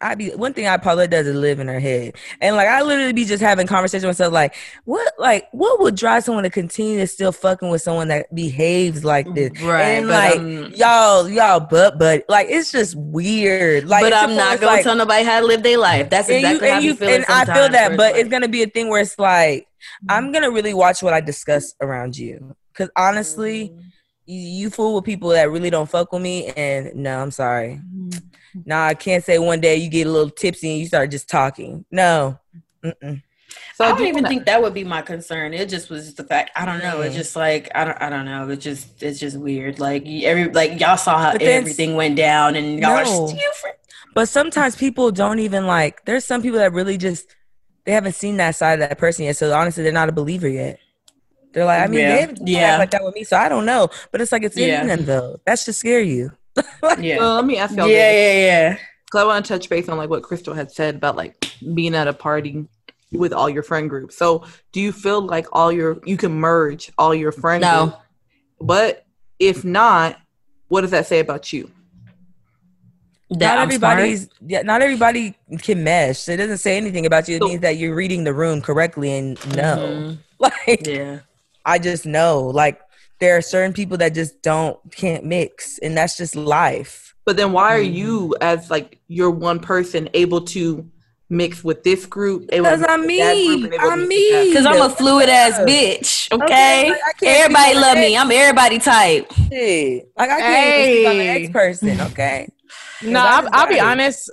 I 0.00 0.14
be 0.14 0.30
one 0.30 0.52
thing 0.52 0.66
I 0.66 0.76
Paula 0.76 1.08
does 1.08 1.26
is 1.26 1.34
live 1.34 1.58
in 1.58 1.68
her 1.68 1.80
head, 1.80 2.16
and 2.42 2.54
like 2.54 2.68
I 2.68 2.82
literally 2.82 3.14
be 3.14 3.24
just 3.24 3.42
having 3.42 3.66
conversations 3.66 4.04
with 4.04 4.18
myself, 4.18 4.32
like 4.34 4.54
what, 4.84 5.10
like 5.18 5.48
what 5.52 5.80
would 5.80 5.94
drive 5.96 6.24
someone 6.24 6.44
to 6.44 6.50
continue 6.50 6.98
to 6.98 7.06
still 7.06 7.32
fucking 7.32 7.70
with 7.70 7.80
someone 7.80 8.08
that 8.08 8.32
behaves 8.34 9.04
like 9.04 9.32
this, 9.34 9.58
Right, 9.62 9.82
And 9.82 10.06
but, 10.06 10.12
like 10.12 10.38
um, 10.38 10.72
y'all, 10.74 11.28
y'all, 11.30 11.60
but 11.60 11.98
but 11.98 12.24
like 12.28 12.48
it's 12.50 12.70
just 12.70 12.94
weird. 12.96 13.88
Like, 13.88 14.02
but 14.02 14.12
I'm 14.12 14.36
not 14.36 14.60
gonna 14.60 14.72
like, 14.72 14.84
tell 14.84 14.96
nobody 14.96 15.24
how 15.24 15.40
to 15.40 15.46
live 15.46 15.62
their 15.62 15.78
life. 15.78 16.10
That's 16.10 16.28
exactly 16.28 16.66
you, 16.66 16.72
how 16.72 16.76
and 16.76 16.84
you 16.84 16.90
you, 16.90 16.96
feel. 16.96 17.08
and 17.08 17.24
I 17.28 17.44
feel 17.46 17.68
that, 17.70 17.96
but 17.96 18.16
it's 18.16 18.24
like, 18.24 18.30
gonna 18.34 18.48
be 18.48 18.62
a 18.62 18.66
thing 18.66 18.88
where 18.88 19.00
it's 19.00 19.18
like 19.18 19.68
I'm 20.08 20.32
gonna 20.32 20.50
really 20.50 20.74
watch 20.74 21.02
what 21.02 21.12
I 21.14 21.20
discuss 21.20 21.74
around 21.80 22.16
you, 22.16 22.56
because 22.72 22.90
honestly, 22.96 23.72
you, 24.26 24.38
you 24.40 24.70
fool 24.70 24.94
with 24.96 25.04
people 25.04 25.28
that 25.30 25.50
really 25.50 25.70
don't 25.70 25.88
fuck 25.88 26.12
with 26.12 26.22
me, 26.22 26.46
and 26.56 26.94
no, 26.94 27.20
I'm 27.20 27.30
sorry. 27.30 27.80
Mm-hmm. 27.94 28.60
Nah, 28.66 28.86
I 28.86 28.94
can't 28.94 29.22
say 29.24 29.38
one 29.38 29.60
day 29.60 29.76
you 29.76 29.88
get 29.90 30.06
a 30.06 30.10
little 30.10 30.30
tipsy 30.30 30.70
and 30.70 30.80
you 30.80 30.86
start 30.86 31.10
just 31.10 31.28
talking. 31.28 31.84
No. 31.90 32.38
Mm-mm. 32.84 33.22
So 33.76 33.84
I 33.84 33.88
I, 33.88 33.90
don't 33.90 33.98
do 33.98 34.04
even 34.04 34.14
wanna- 34.16 34.28
think 34.28 34.46
that 34.46 34.60
would 34.62 34.74
be 34.74 34.84
my 34.84 35.02
concern. 35.02 35.54
It 35.54 35.68
just 35.68 35.90
was 35.90 36.04
just 36.06 36.16
the 36.16 36.24
fact. 36.24 36.50
I 36.56 36.64
don't 36.64 36.80
know. 36.80 37.00
It's 37.02 37.14
just 37.14 37.36
like 37.36 37.68
I 37.74 37.84
don't. 37.84 38.00
I 38.02 38.08
don't 38.10 38.24
know. 38.24 38.48
It 38.50 38.56
just 38.56 39.02
it's 39.02 39.18
just 39.20 39.36
weird. 39.38 39.78
Like 39.80 40.04
every 40.06 40.48
like 40.50 40.80
y'all 40.80 40.96
saw 40.96 41.18
how 41.18 41.32
then- 41.38 41.42
everything 41.60 41.94
went 41.94 42.16
down, 42.16 42.56
and 42.56 42.80
y'all 42.80 42.90
No. 42.90 42.96
are 42.96 43.04
still 43.28 43.52
friends. 43.60 43.78
But 44.14 44.28
sometimes 44.28 44.76
people 44.76 45.10
don't 45.10 45.40
even 45.40 45.66
like. 45.66 46.04
There's 46.04 46.24
some 46.24 46.40
people 46.40 46.60
that 46.60 46.72
really 46.72 46.96
just 46.96 47.26
they 47.84 47.92
haven't 47.92 48.14
seen 48.14 48.36
that 48.38 48.56
side 48.56 48.80
of 48.80 48.88
that 48.88 48.98
person 48.98 49.24
yet. 49.24 49.36
So 49.36 49.52
honestly, 49.52 49.82
they're 49.82 49.92
not 49.92 50.08
a 50.08 50.12
believer 50.12 50.48
yet. 50.48 50.78
They're 51.52 51.64
like, 51.64 51.82
I 51.82 51.86
mean, 51.86 52.00
Yeah. 52.00 52.14
they 52.14 52.20
haven't 52.20 52.48
Yeah. 52.48 52.60
yeah. 52.60 52.78
like 52.78 52.90
that 52.92 53.04
with 53.04 53.14
me, 53.14 53.24
so 53.24 53.36
I 53.36 53.48
don't 53.48 53.64
know. 53.66 53.88
But 54.10 54.20
it's 54.20 54.32
like 54.32 54.42
it's 54.42 54.56
Yeah. 54.56 54.80
in 54.82 54.88
them 54.88 55.04
though. 55.04 55.40
That 55.46 55.58
should 55.58 55.74
scare 55.74 56.00
you. 56.00 56.32
Yeah. 56.98 57.18
Well, 57.18 57.34
let 57.36 57.44
me 57.46 57.56
ask 57.58 57.76
y'all 57.76 57.88
yeah, 57.88 58.12
this. 58.12 58.34
yeah, 58.36 58.46
yeah. 58.46 58.78
Because 59.06 59.20
I 59.22 59.24
want 59.24 59.44
to 59.44 59.52
touch 59.54 59.68
base 59.68 59.88
on 59.88 59.96
like 59.98 60.10
what 60.10 60.22
Crystal 60.22 60.54
had 60.54 60.70
said 60.70 60.96
about 60.96 61.16
like 61.16 61.44
being 61.74 61.94
at 61.94 62.08
a 62.08 62.12
party 62.12 62.66
with 63.12 63.32
all 63.32 63.48
your 63.48 63.62
friend 63.62 63.88
groups. 63.88 64.16
So 64.16 64.44
do 64.72 64.80
you 64.80 64.90
feel 64.92 65.20
like 65.20 65.46
all 65.52 65.70
your 65.72 65.98
you 66.04 66.16
can 66.16 66.32
merge 66.32 66.90
all 66.98 67.14
your 67.14 67.32
friend 67.32 67.62
No. 67.62 67.84
group? 67.86 67.96
But 68.60 69.04
if 69.38 69.64
not, 69.64 70.16
what 70.68 70.80
does 70.82 70.90
that 70.92 71.06
say 71.06 71.20
about 71.20 71.52
you? 71.52 71.70
That 73.38 73.54
not 73.54 73.58
I'm 73.58 73.62
everybody's 73.68 74.28
yeah, 74.46 74.62
not 74.62 74.82
everybody 74.82 75.34
can 75.62 75.84
mesh. 75.84 76.28
It 76.28 76.36
doesn't 76.36 76.58
say 76.58 76.76
anything 76.76 77.06
about 77.06 77.28
you. 77.28 77.36
It 77.36 77.40
So- 77.42 77.48
means 77.48 77.60
that 77.62 77.76
you're 77.76 77.94
reading 77.94 78.24
the 78.24 78.34
room 78.34 78.60
correctly 78.60 79.12
and 79.12 79.38
smart. 79.38 79.56
no. 79.56 79.76
Mhm. 79.76 80.18
Like 80.40 80.86
Yeah. 80.86 81.20
I 81.64 81.78
just 81.78 82.04
know. 82.06 82.40
Like 82.48 82.80
there 83.20 83.36
are 83.36 83.42
certain 83.42 83.72
people 83.72 83.96
that 83.98 84.14
just 84.14 84.42
don't 84.42 84.78
can't 84.94 85.24
mix 85.24 85.78
and 85.78 85.96
that's 85.96 86.16
just 86.16 86.36
life. 86.36 87.14
But 87.24 87.36
then 87.38 87.52
why 87.52 87.74
are 87.76 87.80
Mm-hmm. 87.82 87.94
you 87.94 88.36
as 88.40 88.70
like 88.70 88.98
you're 89.08 89.30
one 89.30 89.58
person 89.60 90.08
able 90.14 90.42
to 90.42 90.86
mix 91.30 91.64
with 91.64 91.82
this 91.84 92.04
group? 92.04 92.50
able 92.52 92.66
to 92.66 92.76
Because 92.76 92.86
I'm 92.88 93.06
me. 93.06 93.18
group, 93.46 93.64
and 93.64 93.74
able 93.74 93.86
to 93.86 93.90
I'm 93.92 94.08
mix 94.08 94.10
with 94.10 94.32
that 94.32 94.42
me. 94.44 94.48
Because 94.50 94.66
I'm 94.66 94.82
a 94.82 94.90
fluid 94.90 95.28
ass 95.30 95.58
bitch. 95.60 96.30
Okay. 96.32 96.44
Okay, 96.44 96.88
like, 96.90 97.22
everybody 97.22 97.74
love 97.76 97.94
my 97.96 98.00
me. 98.02 98.16
I'm 98.16 98.30
everybody 98.30 98.78
type. 98.78 99.32
Shit. 99.50 100.10
Like 100.18 100.30
I 100.30 100.40
can't 100.40 100.76
even 100.76 100.92
speak 100.92 101.06
on 101.08 101.16
the 101.16 101.24
Hey. 101.24 101.44
ex 101.44 101.52
person, 101.52 102.00
okay? 102.02 102.48
No, 103.04 103.20
I'll, 103.20 103.48
I'll 103.52 103.68
be 103.68 103.80
honest. 103.80 104.30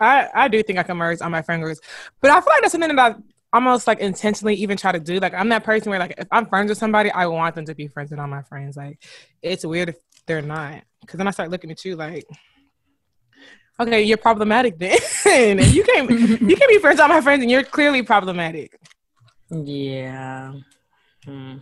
I 0.00 0.28
I 0.34 0.48
do 0.48 0.62
think 0.62 0.78
I 0.78 0.82
can 0.82 0.96
merge 0.96 1.20
on 1.20 1.30
my 1.30 1.42
friend 1.42 1.62
groups, 1.62 1.80
but 2.20 2.30
I 2.30 2.34
feel 2.34 2.48
like 2.48 2.62
that's 2.62 2.72
something 2.72 2.94
that 2.94 3.12
I 3.12 3.16
almost 3.52 3.86
like 3.86 4.00
intentionally 4.00 4.54
even 4.56 4.76
try 4.76 4.92
to 4.92 5.00
do. 5.00 5.18
Like 5.20 5.34
I'm 5.34 5.48
that 5.50 5.64
person 5.64 5.90
where 5.90 5.98
like 5.98 6.14
if 6.18 6.28
I'm 6.30 6.46
friends 6.46 6.68
with 6.68 6.78
somebody, 6.78 7.10
I 7.10 7.26
want 7.26 7.54
them 7.54 7.64
to 7.66 7.74
be 7.74 7.86
friends 7.86 8.10
with 8.10 8.20
all 8.20 8.26
my 8.26 8.42
friends. 8.42 8.76
Like 8.76 9.02
it's 9.42 9.64
weird 9.64 9.90
if 9.90 9.96
they're 10.26 10.42
not, 10.42 10.82
because 11.00 11.18
then 11.18 11.28
I 11.28 11.30
start 11.30 11.50
looking 11.50 11.70
at 11.70 11.84
you 11.84 11.96
like, 11.96 12.24
okay, 13.78 14.02
you're 14.02 14.16
problematic 14.18 14.78
then. 14.78 14.98
you 15.58 15.84
can't 15.84 16.10
you 16.10 16.56
can't 16.56 16.70
be 16.70 16.78
friends 16.78 16.96
with 16.96 17.00
all 17.00 17.08
my 17.08 17.20
friends, 17.20 17.42
and 17.42 17.50
you're 17.50 17.62
clearly 17.62 18.02
problematic. 18.02 18.78
Yeah. 19.50 20.54
Hmm. 21.24 21.58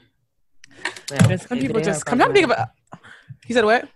And 1.13 1.41
some 1.41 1.59
people 1.59 1.81
just 1.81 2.07
come 2.07 2.19
down 2.19 2.29
to 2.29 2.35
think 2.35 2.47
about. 2.47 2.69
He 3.47 3.53
said 3.53 3.65
what? 3.65 3.89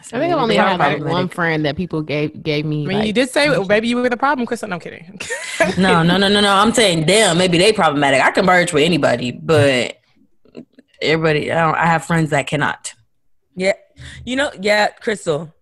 I 0.00 0.18
think 0.18 0.32
I've 0.32 0.38
only 0.38 0.56
They 0.56 0.62
had 0.62 0.78
like 0.78 1.04
one 1.04 1.28
friend 1.28 1.64
that 1.64 1.76
people 1.76 2.02
gave 2.02 2.42
gave 2.42 2.64
me. 2.64 2.84
I 2.84 2.86
mean, 2.86 2.98
like, 2.98 3.06
you 3.06 3.12
did 3.12 3.30
say 3.30 3.48
maybe 3.66 3.88
you 3.88 3.96
were 3.96 4.08
the 4.08 4.16
problem, 4.16 4.46
Chris. 4.46 4.62
No, 4.62 4.74
I'm 4.74 4.80
kidding. 4.80 5.20
No, 5.78 6.02
no, 6.02 6.16
no, 6.16 6.28
no, 6.28 6.40
no. 6.40 6.52
I'm 6.52 6.72
saying, 6.72 7.04
damn, 7.06 7.38
maybe 7.38 7.58
they 7.58 7.72
problematic. 7.72 8.20
I 8.22 8.30
can 8.30 8.44
merge 8.46 8.72
with 8.72 8.84
anybody, 8.84 9.32
but 9.32 9.98
everybody, 11.00 11.52
I, 11.52 11.60
don't, 11.60 11.74
I 11.76 11.86
have 11.86 12.04
friends 12.04 12.30
that 12.30 12.46
cannot. 12.46 12.94
Yeah. 13.54 13.74
You 14.24 14.36
know, 14.36 14.50
yeah, 14.60 14.88
Crystal. 14.88 15.52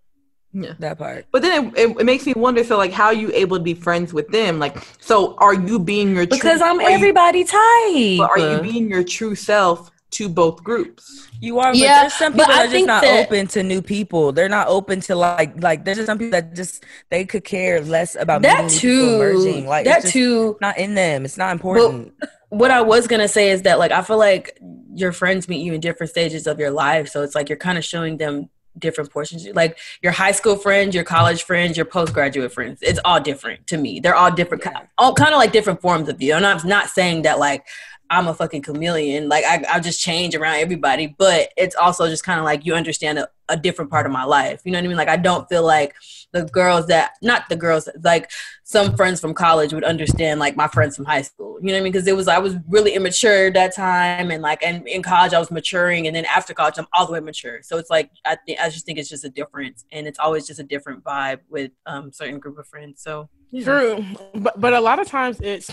Yeah. 0.53 0.73
That 0.79 0.97
part. 0.99 1.27
But 1.33 1.43
then 1.43 1.67
it, 1.77 1.79
it, 1.79 2.01
it 2.01 2.05
makes 2.05 2.25
me 2.25 2.33
wonder. 2.35 2.65
So, 2.65 2.79
like, 2.79 2.93
how 2.93 3.07
are 3.07 3.15
you 3.15 3.31
able 3.35 3.59
to 3.59 3.63
be 3.63 3.75
friends 3.75 4.15
with 4.15 4.29
them? 4.29 4.59
Like, 4.59 4.79
so 5.01 5.35
are 5.37 5.53
you 5.55 5.79
being 5.79 6.15
your 6.15 6.27
Because 6.27 6.61
true, 6.61 6.69
I'm 6.69 6.79
are 6.81 6.89
you- 6.89 6.95
everybody 6.95 7.45
type. 7.45 8.19
but 8.19 8.31
are 8.31 8.39
you 8.39 8.61
being 8.63 8.89
your 8.89 9.05
true 9.05 9.35
self 9.35 9.91
to 10.13 10.29
both 10.29 10.63
groups? 10.63 11.29
You 11.41 11.59
are, 11.59 11.73
but 11.73 11.77
Yeah, 11.79 12.01
there's 12.03 12.15
some 12.15 12.33
people 12.33 12.47
that 12.47 12.69
are 12.69 12.73
just 12.73 12.87
not 12.87 13.03
that- 13.03 13.27
open 13.27 13.47
to 13.49 13.63
new 13.63 13.83
people. 13.83 14.33
They're 14.33 14.49
not 14.49 14.69
open 14.69 15.01
to 15.03 15.15
like 15.17 15.63
like 15.63 15.85
there's 15.85 15.99
just 15.99 16.07
some 16.07 16.19
people 16.19 16.33
that 16.33 16.55
just 16.55 16.85
they 17.11 17.25
could 17.25 17.45
care 17.45 17.81
less 17.81 18.15
about 18.15 18.43
that 18.43 18.65
meeting 18.65 18.91
new 18.91 19.01
people, 19.01 19.19
too. 19.19 19.19
merging. 19.19 19.67
Like 19.67 19.85
that 19.87 20.05
too. 20.05 20.57
not 20.61 20.79
in 20.79 20.95
them. 20.95 21.25
It's 21.25 21.37
not 21.37 21.53
important. 21.53 22.15
what 22.49 22.71
I 22.71 22.81
was 22.83 23.07
gonna 23.07 23.29
say 23.29 23.51
is 23.51 23.63
that 23.63 23.79
like 23.79 23.91
I 23.93 24.03
feel 24.03 24.19
like 24.19 24.59
your 24.95 25.13
friends 25.13 25.49
meet 25.49 25.63
you 25.63 25.75
in 25.75 25.81
different 25.81 26.11
stages 26.11 26.47
of 26.47 26.59
your 26.59 26.71
life, 26.71 27.09
so 27.09 27.23
it's 27.23 27.35
like 27.35 27.49
you're 27.49 27.59
kind 27.59 27.77
of 27.77 27.85
showing 27.85 28.17
them 28.17 28.49
different 28.79 29.11
portions. 29.11 29.47
Like 29.55 29.79
your 30.03 30.13
high 30.13 30.33
school 30.33 30.57
friends, 30.57 30.95
your 30.95 31.03
college 31.05 31.43
friends, 31.45 31.77
your 31.79 31.87
postgraduate 31.87 32.53
friends. 32.53 32.79
It's 32.83 33.01
all 33.07 33.19
different 33.21 33.67
to 33.69 33.79
me. 33.79 34.01
They're 34.01 34.15
all 34.15 34.31
different, 34.31 34.63
ki- 34.65 34.71
all 34.99 35.15
kind 35.15 35.33
of 35.33 35.39
like 35.39 35.51
different 35.51 35.81
forms 35.81 36.11
of 36.11 36.21
you. 36.21 36.35
And 36.35 36.47
I'm 36.47 36.67
not 36.69 36.89
saying 36.91 37.23
that 37.23 37.39
like 37.39 37.65
I'm 38.11 38.29
a 38.29 38.35
fucking 38.35 38.63
chameleon. 38.63 39.29
Like 39.29 39.45
I, 39.45 39.65
I 39.69 39.81
just 39.81 40.01
change 40.01 40.35
around 40.35 40.57
everybody, 40.57 41.09
but 41.19 41.53
it's 41.57 41.75
also 41.75 42.09
just 42.09 42.25
kind 42.25 42.39
of 42.39 42.45
like 42.45 42.65
you 42.65 42.75
understand 42.75 43.19
a, 43.19 43.29
a 43.49 43.57
different 43.57 43.91
part 43.91 44.07
of 44.07 44.13
my 44.13 44.25
life. 44.25 44.61
You 44.65 44.73
know 44.73 44.79
what 44.79 44.85
I 44.85 44.89
mean? 44.89 44.97
Like 44.97 45.09
I 45.09 45.17
don't 45.17 45.49
feel 45.49 45.65
like 45.65 45.95
the 46.33 46.45
girls 46.45 46.87
that, 46.89 47.13
not 47.23 47.49
the 47.49 47.57
girls, 47.57 47.89
like 48.03 48.31
some 48.65 48.97
friends 48.97 49.21
from 49.21 49.35
college 49.35 49.73
would 49.73 49.85
understand 49.85 50.41
like 50.41 50.57
my 50.57 50.69
friends 50.69 50.97
from 50.97 51.05
high 51.05 51.23
school. 51.23 51.59
You 51.61 51.69
know 51.69 51.73
what 51.75 51.79
I 51.79 51.83
mean? 51.83 51.93
Because 51.93 52.07
it 52.07 52.17
was 52.17 52.29
I 52.29 52.39
was 52.39 52.57
really 52.69 52.95
immature 52.95 53.51
that 53.53 53.75
time, 53.75 54.31
and 54.31 54.43
like 54.43 54.63
and 54.63 54.87
in 54.87 55.03
college 55.03 55.33
I 55.33 55.39
was 55.39 55.51
maturing, 55.51 56.07
and 56.07 56.15
then 56.15 56.25
after 56.27 56.55
college 56.55 56.75
I'm 56.79 56.87
all 56.93 57.07
the 57.07 57.13
way 57.13 57.21
mature. 57.21 57.61
So 57.63 57.79
it's 57.79 57.91
like 57.91 58.11
I 58.25 58.37
think 58.47 58.61
I 58.61 58.69
just 58.69 58.87
think 58.87 58.99
it's 58.99 59.09
just 59.09 59.25
a 59.25 59.31
difference, 59.31 59.85
and 59.93 60.07
it's 60.07 60.19
always 60.19 60.47
just 60.47 60.61
a 60.61 60.65
different 60.65 61.03
vibe 61.03 61.41
with 61.49 61.73
um 61.87 62.13
certain 62.13 62.39
group 62.39 62.59
of 62.59 62.67
friends. 62.67 63.03
So 63.03 63.29
yeah. 63.51 63.65
True, 63.65 64.05
but 64.35 64.61
but 64.61 64.75
a 64.75 64.81
lot 64.81 64.99
of 64.99 65.07
times 65.07 65.41
it's, 65.41 65.71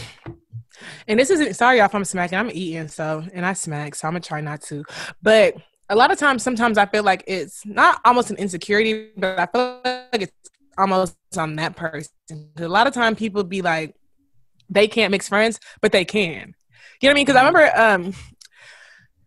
and 1.07 1.19
this 1.19 1.29
isn't 1.29 1.55
sorry 1.55 1.77
y'all 1.77 1.85
if 1.85 1.95
I'm 1.95 2.05
smacking. 2.05 2.37
I'm 2.37 2.51
eating 2.51 2.87
so 2.87 3.25
and 3.33 3.45
I 3.45 3.53
smack, 3.53 3.95
so 3.95 4.07
I'm 4.07 4.13
gonna 4.13 4.21
try 4.21 4.41
not 4.41 4.61
to. 4.63 4.83
But 5.21 5.55
a 5.89 5.95
lot 5.95 6.11
of 6.11 6.17
times, 6.17 6.43
sometimes 6.43 6.77
I 6.77 6.85
feel 6.85 7.03
like 7.03 7.23
it's 7.27 7.65
not 7.65 8.01
almost 8.05 8.31
an 8.31 8.37
insecurity, 8.37 9.09
but 9.17 9.39
I 9.39 9.45
feel 9.45 9.81
like 9.83 10.21
it's 10.21 10.49
almost 10.77 11.15
on 11.37 11.55
that 11.57 11.75
person. 11.75 12.09
A 12.57 12.67
lot 12.67 12.87
of 12.87 12.93
time 12.93 13.15
people 13.15 13.43
be 13.43 13.61
like, 13.61 13.95
they 14.69 14.87
can't 14.87 15.11
mix 15.11 15.27
friends, 15.29 15.59
but 15.81 15.91
they 15.91 16.05
can. 16.05 16.55
You 17.01 17.09
know 17.09 17.11
what 17.11 17.11
I 17.11 17.13
mean? 17.15 17.25
Because 17.25 17.35
I 17.35 17.45
remember 17.45 17.79
um, 17.79 18.13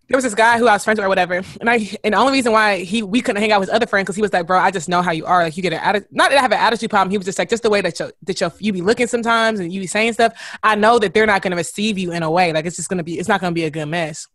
there 0.08 0.16
was 0.16 0.24
this 0.24 0.34
guy 0.34 0.58
who 0.58 0.68
I 0.68 0.74
was 0.74 0.84
friends 0.84 0.98
with 0.98 1.06
or 1.06 1.08
whatever, 1.08 1.42
and 1.60 1.68
I 1.68 1.90
and 2.04 2.14
the 2.14 2.18
only 2.18 2.32
reason 2.32 2.52
why 2.52 2.78
he 2.78 3.02
we 3.02 3.20
couldn't 3.20 3.40
hang 3.42 3.50
out 3.50 3.60
with 3.60 3.68
his 3.68 3.74
other 3.74 3.86
friend 3.86 4.04
because 4.04 4.14
he 4.14 4.22
was 4.22 4.32
like, 4.32 4.46
bro, 4.46 4.58
I 4.58 4.70
just 4.70 4.88
know 4.88 5.02
how 5.02 5.10
you 5.10 5.26
are. 5.26 5.42
Like 5.42 5.56
you 5.56 5.62
get 5.62 5.72
an 5.72 5.80
attitude, 5.80 6.08
not 6.12 6.30
that 6.30 6.38
I 6.38 6.42
have 6.42 6.52
an 6.52 6.58
attitude 6.58 6.90
problem. 6.90 7.10
He 7.10 7.18
was 7.18 7.24
just 7.24 7.38
like, 7.38 7.48
just 7.48 7.64
the 7.64 7.70
way 7.70 7.80
that 7.80 7.98
you 7.98 8.12
that 8.22 8.40
you 8.40 8.50
you 8.60 8.72
be 8.72 8.82
looking 8.82 9.08
sometimes 9.08 9.58
and 9.58 9.72
you 9.72 9.80
be 9.80 9.86
saying 9.86 10.12
stuff. 10.12 10.32
I 10.62 10.76
know 10.76 10.98
that 11.00 11.12
they're 11.12 11.26
not 11.26 11.42
going 11.42 11.50
to 11.50 11.56
receive 11.56 11.98
you 11.98 12.12
in 12.12 12.22
a 12.22 12.30
way 12.30 12.52
like 12.52 12.66
it's 12.66 12.76
just 12.76 12.88
going 12.88 12.98
to 12.98 13.04
be 13.04 13.18
it's 13.18 13.28
not 13.28 13.40
going 13.40 13.52
to 13.52 13.54
be 13.54 13.64
a 13.64 13.70
good 13.70 13.86
mess. 13.86 14.28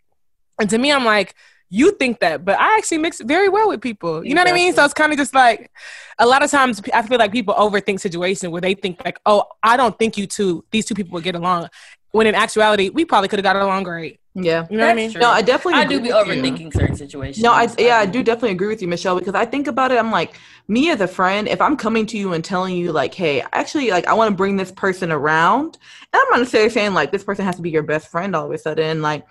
And 0.60 0.70
to 0.70 0.78
me, 0.78 0.92
I'm 0.92 1.06
like, 1.06 1.36
you 1.70 1.94
think 1.94 2.20
that, 2.20 2.44
but 2.44 2.60
I 2.60 2.78
actually 2.78 2.98
mix 2.98 3.22
very 3.22 3.48
well 3.48 3.70
with 3.70 3.82
people. 3.82 4.26
You 4.26 4.36
know 4.36 4.42
what 4.42 4.52
I 4.52 4.54
mean? 4.54 4.74
So 4.74 4.84
it's 4.84 4.94
kind 4.94 5.14
of 5.14 5.18
just 5.18 5.34
like 5.34 5.72
a 6.20 6.26
lot 6.26 6.44
of 6.44 6.52
times 6.52 6.82
I 6.94 7.02
feel 7.02 7.18
like 7.18 7.32
people 7.32 7.54
overthink 7.54 8.02
situations 8.02 8.52
where 8.52 8.62
they 8.62 8.74
think 8.74 9.04
like, 9.06 9.20
oh, 9.26 9.46
I 9.64 9.78
don't 9.78 9.98
think 9.98 10.18
you 10.18 10.28
two, 10.28 10.66
these 10.72 10.86
two 10.86 10.94
people 10.94 11.14
would 11.14 11.24
get 11.24 11.34
along. 11.34 11.70
When 12.12 12.28
in 12.28 12.36
actuality, 12.36 12.90
we 12.90 13.06
probably 13.06 13.30
could 13.30 13.40
have 13.40 13.44
got 13.44 13.56
along 13.56 13.84
great. 13.84 14.21
Yeah. 14.34 14.66
You 14.70 14.78
know 14.78 14.86
what 14.86 14.92
I 14.92 14.96
mean? 14.96 15.12
True. 15.12 15.22
No, 15.22 15.30
I 15.30 15.42
definitely. 15.42 15.82
I 15.82 15.86
do 15.86 16.00
be 16.00 16.10
with 16.12 16.28
you. 16.28 16.34
overthinking 16.34 16.74
certain 16.74 16.96
situations. 16.96 17.44
No, 17.44 17.52
I 17.52 17.68
yeah, 17.78 17.98
I 17.98 18.06
do 18.06 18.24
definitely 18.24 18.52
agree 18.52 18.68
with 18.68 18.82
you, 18.82 18.88
Michelle, 18.88 19.20
because 19.20 19.36
I 19.36 19.46
think 19.46 19.68
about 19.68 19.92
it. 19.92 19.98
I'm 19.98 20.12
like, 20.12 20.40
me 20.70 20.90
as 20.90 21.02
a 21.02 21.08
friend, 21.08 21.48
if 21.50 21.60
I'm 21.60 21.76
coming 21.76 22.06
to 22.08 22.18
you 22.18 22.32
and 22.34 22.44
telling 22.44 22.76
you 22.78 22.94
like, 22.94 23.14
hey, 23.14 23.44
actually, 23.52 23.90
like, 23.90 24.08
I 24.08 24.14
want 24.14 24.30
to 24.30 24.36
bring 24.36 24.56
this 24.56 24.72
person 24.72 25.12
around, 25.12 25.78
and 26.14 26.22
I'm 26.22 26.30
not 26.30 26.40
necessarily 26.40 26.70
saying 26.70 26.94
like 26.94 27.12
this 27.12 27.26
person 27.26 27.44
has 27.44 27.58
to 27.58 27.62
be 27.62 27.72
your 27.72 27.84
best 27.84 28.08
friend 28.08 28.36
all 28.36 28.46
of 28.46 28.52
a 28.52 28.58
sudden, 28.58 29.02
like, 29.02 29.26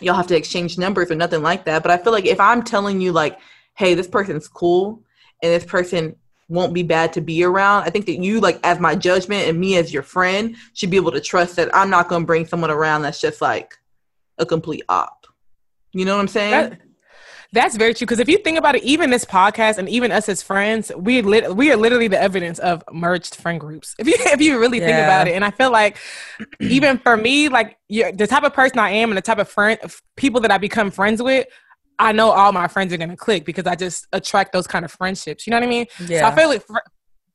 y'all 0.00 0.16
have 0.16 0.26
to 0.28 0.36
exchange 0.36 0.78
numbers 0.78 1.10
or 1.10 1.14
nothing 1.14 1.42
like 1.42 1.64
that. 1.66 1.82
But 1.82 1.92
I 1.92 1.98
feel 1.98 2.12
like 2.12 2.26
if 2.26 2.40
I'm 2.40 2.64
telling 2.64 3.00
you 3.00 3.12
like, 3.12 3.38
hey, 3.74 3.94
this 3.94 4.08
person's 4.08 4.48
cool, 4.48 5.02
and 5.42 5.52
this 5.52 5.64
person 5.64 6.16
won't 6.48 6.74
be 6.74 6.82
bad 6.82 7.12
to 7.12 7.20
be 7.20 7.44
around. 7.44 7.84
I 7.84 7.90
think 7.90 8.06
that 8.06 8.20
you, 8.20 8.40
like, 8.40 8.58
as 8.64 8.80
my 8.80 8.96
judgment 8.96 9.46
and 9.46 9.58
me 9.60 9.76
as 9.76 9.92
your 9.92 10.02
friend, 10.02 10.56
should 10.74 10.90
be 10.90 10.96
able 10.96 11.12
to 11.12 11.20
trust 11.20 11.54
that 11.56 11.74
I'm 11.74 11.88
not 11.88 12.08
going 12.08 12.22
to 12.22 12.26
bring 12.26 12.44
someone 12.44 12.72
around 12.72 13.02
that's 13.02 13.20
just 13.20 13.40
like 13.40 13.78
a 14.40 14.46
complete 14.46 14.82
op. 14.88 15.26
You 15.92 16.04
know 16.04 16.14
what 16.16 16.22
I'm 16.22 16.28
saying? 16.28 16.50
That- 16.70 16.80
that's 17.52 17.76
very 17.76 17.94
true. 17.94 18.04
Because 18.06 18.20
if 18.20 18.28
you 18.28 18.38
think 18.38 18.58
about 18.58 18.76
it, 18.76 18.84
even 18.84 19.10
this 19.10 19.24
podcast 19.24 19.78
and 19.78 19.88
even 19.88 20.12
us 20.12 20.28
as 20.28 20.40
friends, 20.40 20.92
we 20.96 21.20
lit- 21.20 21.56
we 21.56 21.72
are 21.72 21.76
literally 21.76 22.06
the 22.06 22.20
evidence 22.20 22.60
of 22.60 22.84
merged 22.92 23.34
friend 23.34 23.58
groups. 23.58 23.96
If 23.98 24.06
you 24.06 24.14
if 24.18 24.40
you 24.40 24.60
really 24.60 24.78
think 24.78 24.96
about 24.98 25.26
it, 25.26 25.32
and 25.34 25.44
I 25.44 25.50
feel 25.50 25.72
like 25.72 25.98
even 26.60 26.98
for 26.98 27.16
me, 27.16 27.48
like 27.48 27.76
you're, 27.88 28.12
the 28.12 28.28
type 28.28 28.44
of 28.44 28.54
person 28.54 28.78
I 28.78 28.90
am 28.90 29.10
and 29.10 29.18
the 29.18 29.22
type 29.22 29.38
of 29.38 29.48
friend 29.48 29.80
of 29.82 30.00
people 30.16 30.40
that 30.42 30.52
I 30.52 30.58
become 30.58 30.92
friends 30.92 31.20
with, 31.20 31.44
I 31.98 32.12
know 32.12 32.30
all 32.30 32.52
my 32.52 32.68
friends 32.68 32.92
are 32.92 32.96
gonna 32.98 33.16
click 33.16 33.44
because 33.44 33.66
I 33.66 33.74
just 33.74 34.06
attract 34.12 34.52
those 34.52 34.68
kind 34.68 34.84
of 34.84 34.92
friendships. 34.92 35.44
You 35.44 35.50
know 35.50 35.56
what 35.56 35.66
I 35.66 35.70
mean? 35.70 35.86
So 35.98 36.04
I 36.04 36.08
Yeah. 36.08 36.34
feel 36.36 36.48
like 36.50 36.64
fr- 36.64 36.78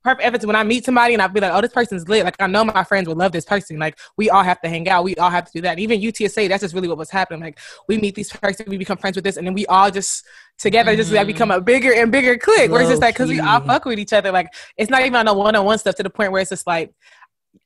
perfect 0.05 0.23
evidence 0.23 0.45
when 0.45 0.55
I 0.55 0.63
meet 0.63 0.85
somebody 0.85 1.15
and 1.15 1.21
I'll 1.21 1.29
be 1.29 1.39
like, 1.39 1.51
oh, 1.51 1.61
this 1.61 1.73
person's 1.73 2.07
lit. 2.07 2.23
Like 2.23 2.35
I 2.39 2.45
know 2.45 2.63
my 2.63 2.83
friends 2.83 3.07
would 3.07 3.17
love 3.17 3.31
this 3.31 3.43
person. 3.43 3.79
Like 3.79 3.97
we 4.17 4.29
all 4.29 4.43
have 4.43 4.61
to 4.61 4.69
hang 4.69 4.87
out. 4.87 5.03
We 5.03 5.15
all 5.15 5.31
have 5.31 5.45
to 5.45 5.51
do 5.51 5.61
that. 5.61 5.71
And 5.71 5.79
even 5.79 5.99
UTSA, 5.99 6.47
that's 6.47 6.61
just 6.61 6.75
really 6.75 6.87
what 6.87 6.99
was 6.99 7.09
happening. 7.09 7.41
Like 7.41 7.59
we 7.87 7.97
meet 7.97 8.13
these 8.13 8.31
person, 8.31 8.67
we 8.69 8.77
become 8.77 8.97
friends 8.97 9.17
with 9.17 9.25
this, 9.25 9.35
and 9.35 9.47
then 9.47 9.55
we 9.55 9.65
all 9.65 9.89
just 9.89 10.23
together 10.59 10.91
mm-hmm. 10.91 10.97
just 10.99 11.11
like 11.11 11.25
become 11.25 11.49
a 11.49 11.59
bigger 11.59 11.91
and 11.91 12.11
bigger 12.11 12.37
clique. 12.37 12.69
Where 12.69 12.81
it's 12.81 12.91
just 12.91 13.01
like 13.01 13.15
because 13.15 13.29
we 13.29 13.39
all 13.39 13.59
fuck 13.61 13.85
with 13.85 13.97
each 13.97 14.13
other. 14.13 14.31
Like 14.31 14.47
it's 14.77 14.91
not 14.91 15.01
even 15.01 15.15
on 15.15 15.25
the 15.25 15.33
one 15.33 15.55
on 15.55 15.65
one 15.65 15.79
stuff 15.79 15.95
to 15.95 16.03
the 16.03 16.11
point 16.11 16.31
where 16.31 16.41
it's 16.41 16.51
just 16.51 16.67
like 16.67 16.93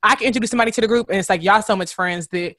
I 0.02 0.16
can 0.16 0.28
introduce 0.28 0.50
somebody 0.50 0.72
to 0.72 0.82
the 0.82 0.88
group 0.88 1.10
and 1.10 1.20
it's 1.20 1.30
like 1.30 1.44
y'all 1.44 1.62
so 1.62 1.76
much 1.76 1.94
friends 1.94 2.28
that 2.30 2.56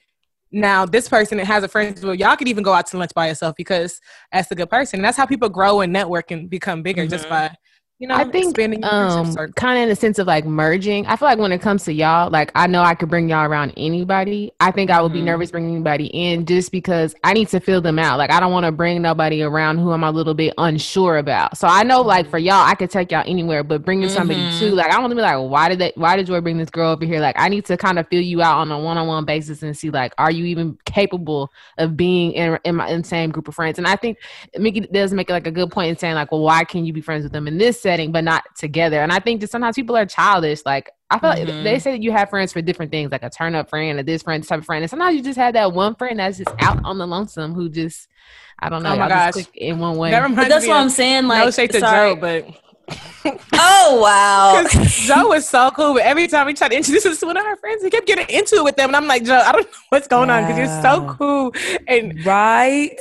now 0.53 0.85
this 0.85 1.09
person 1.09 1.39
that 1.39 1.47
has 1.47 1.65
a 1.65 1.69
friend 1.69 1.99
well 2.03 2.15
y'all 2.15 2.37
could 2.37 2.49
even 2.49 2.63
go 2.63 2.73
out 2.73 2.87
to 2.89 2.99
lunch 2.99 3.13
by 3.15 3.29
yourself 3.29 3.55
because 3.57 4.01
that's 4.33 4.51
a 4.51 4.55
good 4.55 4.69
person 4.69 4.99
and 4.99 5.05
that's 5.05 5.17
how 5.17 5.25
people 5.25 5.49
grow 5.49 5.81
and 5.81 5.93
network 5.93 6.33
and 6.33 6.51
become 6.51 6.83
bigger 6.83 7.03
mm-hmm. 7.03 7.11
just 7.11 7.29
by 7.29 7.55
you 8.01 8.09
know, 8.09 8.15
I 8.15 8.25
think 8.25 8.59
um, 8.83 9.35
kind 9.57 9.77
of 9.77 9.83
in 9.83 9.89
the 9.91 9.95
sense 9.95 10.19
of 10.19 10.27
like 10.27 10.47
merging. 10.47 11.05
I 11.05 11.17
feel 11.17 11.29
like 11.29 11.39
when 11.39 11.53
it 11.53 11.61
comes 11.61 11.85
to 11.85 11.93
y'all, 11.93 12.31
like 12.31 12.51
I 12.55 12.67
know 12.67 12.81
I 12.81 12.95
could 12.95 13.11
bring 13.11 13.29
y'all 13.29 13.45
around 13.45 13.75
anybody. 13.77 14.51
I 14.59 14.71
think 14.71 14.91
I 14.91 15.03
would 15.03 15.13
mm-hmm. 15.13 15.21
be 15.21 15.27
nervous 15.27 15.51
bringing 15.51 15.75
anybody 15.75 16.07
in 16.07 16.47
just 16.47 16.73
because 16.73 17.15
I 17.25 17.35
need 17.35 17.49
to 17.49 17.61
feel 17.61 17.83
them 17.83 17.99
out. 17.99 18.17
Like 18.17 18.31
I 18.31 18.41
don't 18.41 18.53
want 18.53 18.65
to 18.65 18.73
bring 18.73 19.03
nobody 19.03 19.43
around 19.43 19.81
who 19.81 19.91
I'm 19.91 20.03
a 20.03 20.11
little 20.11 20.33
bit 20.33 20.55
unsure 20.57 21.19
about. 21.19 21.59
So 21.59 21.69
I 21.69 21.83
know, 21.83 22.01
like 22.01 22.27
for 22.31 22.39
y'all, 22.39 22.67
I 22.67 22.75
could 22.75 22.89
take 22.89 23.13
y'all 23.13 23.23
anywhere, 23.27 23.63
but 23.63 23.85
bringing 23.85 24.09
mm-hmm. 24.09 24.17
somebody 24.17 24.59
too, 24.59 24.71
like 24.71 24.91
I 24.91 24.99
want 24.99 25.11
to 25.11 25.15
be 25.15 25.21
like, 25.21 25.37
why 25.39 25.69
did 25.69 25.79
they? 25.79 25.93
Why 25.95 26.17
did 26.17 26.27
Joy 26.27 26.41
bring 26.41 26.57
this 26.57 26.71
girl 26.71 26.93
over 26.93 27.05
here? 27.05 27.21
Like 27.21 27.37
I 27.39 27.51
need 27.51 27.67
to 27.67 27.77
kind 27.77 27.99
of 27.99 28.09
feel 28.09 28.23
you 28.23 28.41
out 28.41 28.61
on 28.61 28.73
a 28.73 28.79
one-on-one 28.79 29.27
basis 29.27 29.63
and 29.63 29.77
see 29.77 29.91
like, 29.91 30.15
are 30.17 30.31
you 30.31 30.47
even 30.47 30.79
capable 30.87 31.53
of 31.77 31.99
being 31.99 32.33
in 32.33 32.59
in 32.65 32.77
my 32.77 32.89
in 32.89 33.05
same 33.05 33.31
group 33.31 33.47
of 33.47 33.55
friends? 33.55 33.77
And 33.77 33.87
I 33.87 33.97
think 33.97 34.17
Mickey 34.57 34.81
does 34.81 35.13
make 35.13 35.29
like 35.29 35.47
a 35.47 35.51
good 35.51 35.71
point 35.71 35.91
in 35.91 35.99
saying 35.99 36.15
like, 36.15 36.33
well, 36.33 36.41
why 36.41 36.65
can 36.65 36.87
you 36.87 36.95
be 36.95 37.03
friends 37.03 37.25
with 37.25 37.33
them 37.33 37.47
in 37.47 37.59
this 37.59 37.90
setting, 37.91 38.13
but 38.13 38.23
not 38.23 38.45
together. 38.57 39.03
And 39.03 39.13
I 39.13 39.19
think 39.19 39.41
that 39.41 39.51
sometimes 39.51 39.75
people 39.75 39.97
are 39.97 40.07
childish. 40.07 40.63
Like 40.65 40.91
I 41.11 41.19
feel 41.19 41.31
mm-hmm. 41.31 41.51
like 41.51 41.65
they 41.65 41.79
say 41.81 41.91
that 41.93 42.03
you 42.03 42.13
have 42.13 42.31
friends 42.31 42.53
for 42.53 42.63
different 42.63 42.93
things, 42.93 43.11
like 43.11 43.25
a 43.25 43.31
turn 43.31 43.57
up 43.57 43.69
friend, 43.69 43.99
a 43.99 44.05
this 44.05 44.23
friend, 44.23 44.43
this 44.43 44.49
type 44.49 44.61
of 44.61 44.67
friend. 44.67 44.85
And 44.85 44.91
sometimes 44.91 45.17
you 45.17 45.23
just 45.23 45.39
have 45.39 45.55
that 45.55 45.73
one 45.73 45.97
friend 45.97 46.21
that's 46.21 46.39
just 46.39 46.55
out 46.61 46.81
on 46.85 46.99
the 46.99 47.07
lonesome 47.07 47.53
who 47.53 47.69
just 47.69 48.07
I 48.61 48.69
don't 48.69 48.83
know. 48.85 48.93
Oh 48.93 48.97
my 48.97 49.09
gosh. 49.09 49.35
in 49.55 49.81
one 49.81 49.97
way. 49.97 50.13
But 50.13 50.49
that's 50.49 50.67
what 50.67 50.77
I'm 50.77 50.91
saying. 50.91 51.27
Like 51.27 51.45
no 51.45 51.51
shade 51.51 51.73
to 51.73 51.81
sorry. 51.81 52.15
Joe, 52.15 52.21
but 52.21 52.61
oh 53.55 54.01
wow, 54.03 54.67
Joe 54.85 55.29
was 55.29 55.49
so 55.49 55.71
cool. 55.73 55.95
But 55.95 56.03
every 56.03 56.27
time 56.27 56.47
we 56.47 56.55
tried 56.55 56.69
to 56.69 56.77
introduce 56.77 57.07
us 57.07 57.21
to 57.21 57.27
one 57.27 57.37
of 57.37 57.45
her 57.45 57.57
friends, 57.57 57.83
he 57.83 57.91
kept 57.91 58.07
getting 58.07 58.29
into 58.29 58.57
it 58.57 58.65
with 58.65 58.77
them, 58.77 58.91
and 58.91 58.97
I'm 58.97 59.07
like, 59.07 59.25
Joe, 59.25 59.43
I 59.45 59.53
don't 59.53 59.67
know 59.73 59.79
what's 59.91 60.09
going 60.09 60.29
wow. 60.29 60.39
on 60.39 60.45
because 60.45 60.59
you're 60.59 60.83
so 60.83 61.15
cool 61.15 61.53
and 61.87 62.25
right. 62.25 62.97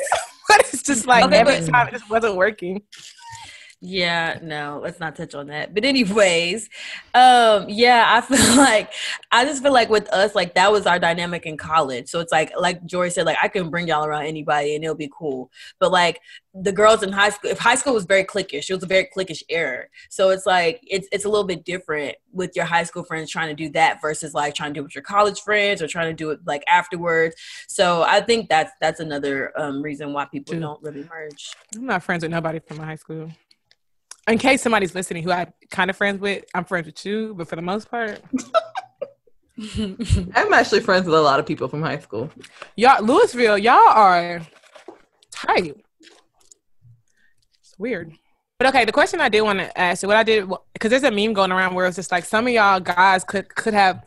but 0.47 0.59
it's 0.59 0.83
just 0.83 1.07
like 1.07 1.25
okay, 1.25 1.37
every 1.37 1.59
but- 1.59 1.69
time 1.71 1.87
it 1.87 1.91
just 1.91 2.09
wasn't 2.09 2.35
working. 2.35 2.81
Yeah, 3.81 4.39
no, 4.43 4.81
let's 4.83 4.99
not 4.99 5.15
touch 5.15 5.33
on 5.33 5.47
that. 5.47 5.73
But 5.73 5.85
anyways, 5.85 6.69
um, 7.13 7.65
yeah, 7.69 8.05
I 8.09 8.19
feel 8.35 8.57
like 8.57 8.91
I 9.31 9.45
just 9.45 9.63
feel 9.63 9.71
like 9.71 9.89
with 9.89 10.09
us, 10.09 10.35
like 10.35 10.53
that 10.55 10.69
was 10.69 10.85
our 10.85 10.99
dynamic 10.99 11.45
in 11.45 11.55
college. 11.55 12.09
So 12.09 12.19
it's 12.19 12.31
like 12.31 12.51
like 12.59 12.85
Jory 12.85 13.09
said, 13.09 13.25
like 13.25 13.37
I 13.41 13.47
can 13.47 13.69
bring 13.69 13.87
y'all 13.87 14.03
around 14.03 14.25
anybody 14.25 14.75
and 14.75 14.83
it'll 14.83 14.97
be 14.97 15.09
cool. 15.17 15.49
But 15.79 15.93
like 15.93 16.19
the 16.53 16.73
girls 16.73 17.03
in 17.03 17.13
high 17.13 17.29
school, 17.29 17.51
if 17.51 17.57
high 17.57 17.75
school 17.75 17.93
was 17.93 18.03
very 18.03 18.25
cliquish, 18.25 18.69
it 18.69 18.73
was 18.73 18.83
a 18.83 18.87
very 18.87 19.07
cliquish 19.15 19.43
era. 19.47 19.85
So 20.09 20.31
it's 20.31 20.45
like 20.45 20.81
it's 20.85 21.07
it's 21.13 21.23
a 21.23 21.29
little 21.29 21.47
bit 21.47 21.63
different 21.63 22.17
with 22.33 22.57
your 22.57 22.65
high 22.65 22.83
school 22.83 23.05
friends 23.05 23.31
trying 23.31 23.47
to 23.47 23.55
do 23.55 23.69
that 23.69 24.01
versus 24.01 24.33
like 24.33 24.55
trying 24.55 24.73
to 24.73 24.79
do 24.79 24.81
it 24.81 24.83
with 24.83 24.95
your 24.95 25.05
college 25.05 25.39
friends 25.39 25.81
or 25.81 25.87
trying 25.87 26.09
to 26.09 26.13
do 26.13 26.31
it 26.31 26.41
like 26.45 26.65
afterwards. 26.67 27.33
So 27.69 28.03
I 28.03 28.19
think 28.19 28.49
that's 28.49 28.73
that's 28.81 28.99
another 28.99 29.53
um, 29.57 29.81
reason 29.81 30.11
why 30.11 30.25
people 30.25 30.55
Dude, 30.55 30.63
don't 30.63 30.83
really 30.83 31.07
merge. 31.09 31.53
I'm 31.77 31.85
not 31.85 32.03
friends 32.03 32.23
with 32.23 32.31
nobody 32.31 32.59
from 32.59 32.79
my 32.79 32.85
high 32.85 32.95
school 32.95 33.31
in 34.29 34.37
case 34.37 34.61
somebody's 34.61 34.95
listening 34.95 35.23
who 35.23 35.31
I'm 35.31 35.53
kind 35.71 35.89
of 35.89 35.95
friends 35.95 36.19
with, 36.19 36.45
I'm 36.53 36.65
friends 36.65 36.85
with 36.85 37.05
you, 37.05 37.33
but 37.35 37.47
for 37.47 37.55
the 37.55 37.61
most 37.61 37.89
part. 37.89 38.21
I'm 40.35 40.53
actually 40.53 40.79
friends 40.81 41.05
with 41.05 41.15
a 41.15 41.21
lot 41.21 41.39
of 41.39 41.45
people 41.45 41.67
from 41.67 41.81
high 41.81 41.99
school. 41.99 42.29
Y'all, 42.75 43.03
Louisville, 43.03 43.57
y'all 43.57 43.89
are 43.89 44.41
tight. 45.31 45.75
It's 47.59 47.75
weird. 47.77 48.13
But 48.57 48.69
okay, 48.69 48.85
the 48.85 48.91
question 48.91 49.21
I 49.21 49.29
did 49.29 49.41
want 49.41 49.59
to 49.59 49.77
ask, 49.79 50.05
what 50.05 50.17
I 50.17 50.23
did, 50.23 50.49
because 50.73 50.89
there's 50.89 51.03
a 51.03 51.11
meme 51.11 51.33
going 51.33 51.51
around 51.51 51.75
where 51.75 51.85
it's 51.87 51.95
just 51.95 52.11
like 52.11 52.25
some 52.25 52.47
of 52.47 52.53
y'all 52.53 52.79
guys 52.79 53.23
could 53.23 53.53
could 53.55 53.73
have, 53.73 54.03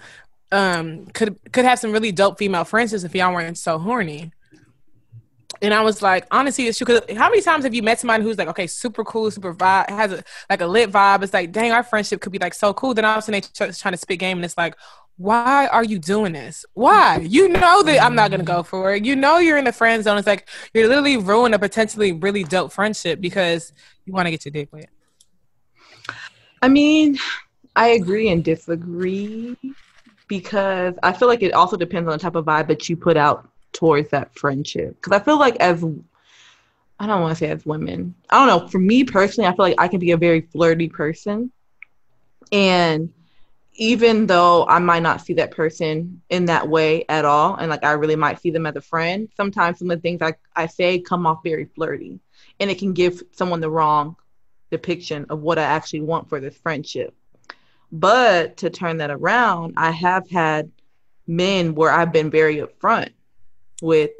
um, 0.52 1.06
could 1.06 1.38
could 1.52 1.64
have 1.64 1.78
some 1.78 1.92
really 1.92 2.12
dope 2.12 2.38
female 2.38 2.64
friendships 2.64 3.04
if 3.04 3.14
y'all 3.14 3.32
weren't 3.32 3.56
so 3.56 3.78
horny. 3.78 4.30
And 5.60 5.74
I 5.74 5.82
was 5.82 6.02
like, 6.02 6.26
honestly, 6.30 6.66
it's 6.66 6.78
true. 6.78 6.86
Cause 6.86 7.02
how 7.16 7.28
many 7.28 7.42
times 7.42 7.64
have 7.64 7.74
you 7.74 7.82
met 7.82 8.00
somebody 8.00 8.24
who's 8.24 8.38
like, 8.38 8.48
okay, 8.48 8.66
super 8.66 9.04
cool, 9.04 9.30
super 9.30 9.54
vibe, 9.54 9.90
has 9.90 10.12
a 10.12 10.24
like 10.48 10.60
a 10.60 10.66
lit 10.66 10.90
vibe? 10.90 11.22
It's 11.22 11.32
like, 11.32 11.52
dang, 11.52 11.72
our 11.72 11.82
friendship 11.82 12.20
could 12.20 12.32
be 12.32 12.38
like 12.38 12.54
so 12.54 12.72
cool. 12.72 12.94
Then 12.94 13.04
all 13.04 13.12
of 13.12 13.18
a 13.18 13.22
sudden 13.22 13.42
they 13.58 13.66
are 13.66 13.72
trying 13.72 13.92
to 13.92 13.98
spit 13.98 14.18
game, 14.18 14.38
and 14.38 14.44
it's 14.44 14.56
like, 14.56 14.76
why 15.16 15.66
are 15.68 15.84
you 15.84 15.98
doing 15.98 16.32
this? 16.32 16.64
Why? 16.74 17.18
You 17.18 17.48
know 17.48 17.82
that 17.82 18.02
I'm 18.02 18.14
not 18.14 18.30
gonna 18.30 18.42
go 18.42 18.62
for 18.62 18.94
it. 18.94 19.04
You 19.04 19.14
know 19.14 19.38
you're 19.38 19.58
in 19.58 19.64
the 19.64 19.72
friend 19.72 20.02
zone. 20.02 20.18
It's 20.18 20.26
like 20.26 20.48
you're 20.74 20.88
literally 20.88 21.16
ruining 21.16 21.54
a 21.54 21.58
potentially 21.58 22.12
really 22.12 22.44
dope 22.44 22.72
friendship 22.72 23.20
because 23.20 23.72
you 24.04 24.12
want 24.12 24.26
to 24.26 24.30
get 24.30 24.44
your 24.44 24.52
dick 24.52 24.72
wet. 24.72 24.88
I 26.60 26.68
mean, 26.68 27.18
I 27.76 27.88
agree 27.88 28.30
and 28.30 28.42
disagree 28.42 29.56
because 30.28 30.94
I 31.02 31.12
feel 31.12 31.28
like 31.28 31.42
it 31.42 31.52
also 31.52 31.76
depends 31.76 32.08
on 32.08 32.12
the 32.12 32.18
type 32.18 32.34
of 32.34 32.44
vibe 32.44 32.68
that 32.68 32.88
you 32.88 32.96
put 32.96 33.16
out 33.16 33.48
towards 33.72 34.10
that 34.10 34.34
friendship. 34.34 34.96
Because 34.96 35.12
I 35.18 35.24
feel 35.24 35.38
like 35.38 35.56
as 35.56 35.84
I 36.98 37.06
don't 37.06 37.20
want 37.20 37.36
to 37.36 37.36
say 37.36 37.50
as 37.50 37.66
women, 37.66 38.14
I 38.30 38.46
don't 38.46 38.62
know. 38.62 38.68
For 38.68 38.78
me 38.78 39.04
personally, 39.04 39.48
I 39.48 39.56
feel 39.56 39.64
like 39.64 39.74
I 39.78 39.88
can 39.88 39.98
be 39.98 40.12
a 40.12 40.16
very 40.16 40.42
flirty 40.42 40.88
person, 40.88 41.50
and 42.52 43.12
even 43.74 44.26
though 44.26 44.66
I 44.66 44.78
might 44.78 45.02
not 45.02 45.22
see 45.22 45.32
that 45.34 45.50
person 45.50 46.20
in 46.28 46.44
that 46.44 46.68
way 46.68 47.04
at 47.08 47.24
all, 47.24 47.56
and 47.56 47.70
like 47.70 47.84
I 47.84 47.92
really 47.92 48.16
might 48.16 48.40
see 48.40 48.50
them 48.50 48.66
as 48.66 48.76
a 48.76 48.80
friend, 48.80 49.28
sometimes 49.36 49.78
some 49.78 49.90
of 49.90 49.98
the 49.98 50.02
things 50.02 50.20
I, 50.22 50.34
I 50.54 50.66
say 50.66 51.00
come 51.00 51.26
off 51.26 51.42
very 51.42 51.64
flirty, 51.64 52.20
and 52.60 52.70
it 52.70 52.78
can 52.78 52.92
give 52.92 53.22
someone 53.32 53.60
the 53.60 53.70
wrong 53.70 54.16
depiction 54.70 55.26
of 55.28 55.40
what 55.40 55.58
I 55.58 55.62
actually 55.62 56.02
want 56.02 56.28
for 56.28 56.38
this 56.38 56.56
friendship. 56.56 57.14
But 57.90 58.58
to 58.58 58.70
turn 58.70 58.98
that 58.98 59.10
around, 59.10 59.74
I 59.76 59.90
have 59.90 60.28
had 60.30 60.70
men 61.26 61.74
where 61.74 61.90
I've 61.90 62.12
been 62.12 62.30
very 62.30 62.56
upfront 62.56 63.10
with 63.82 64.12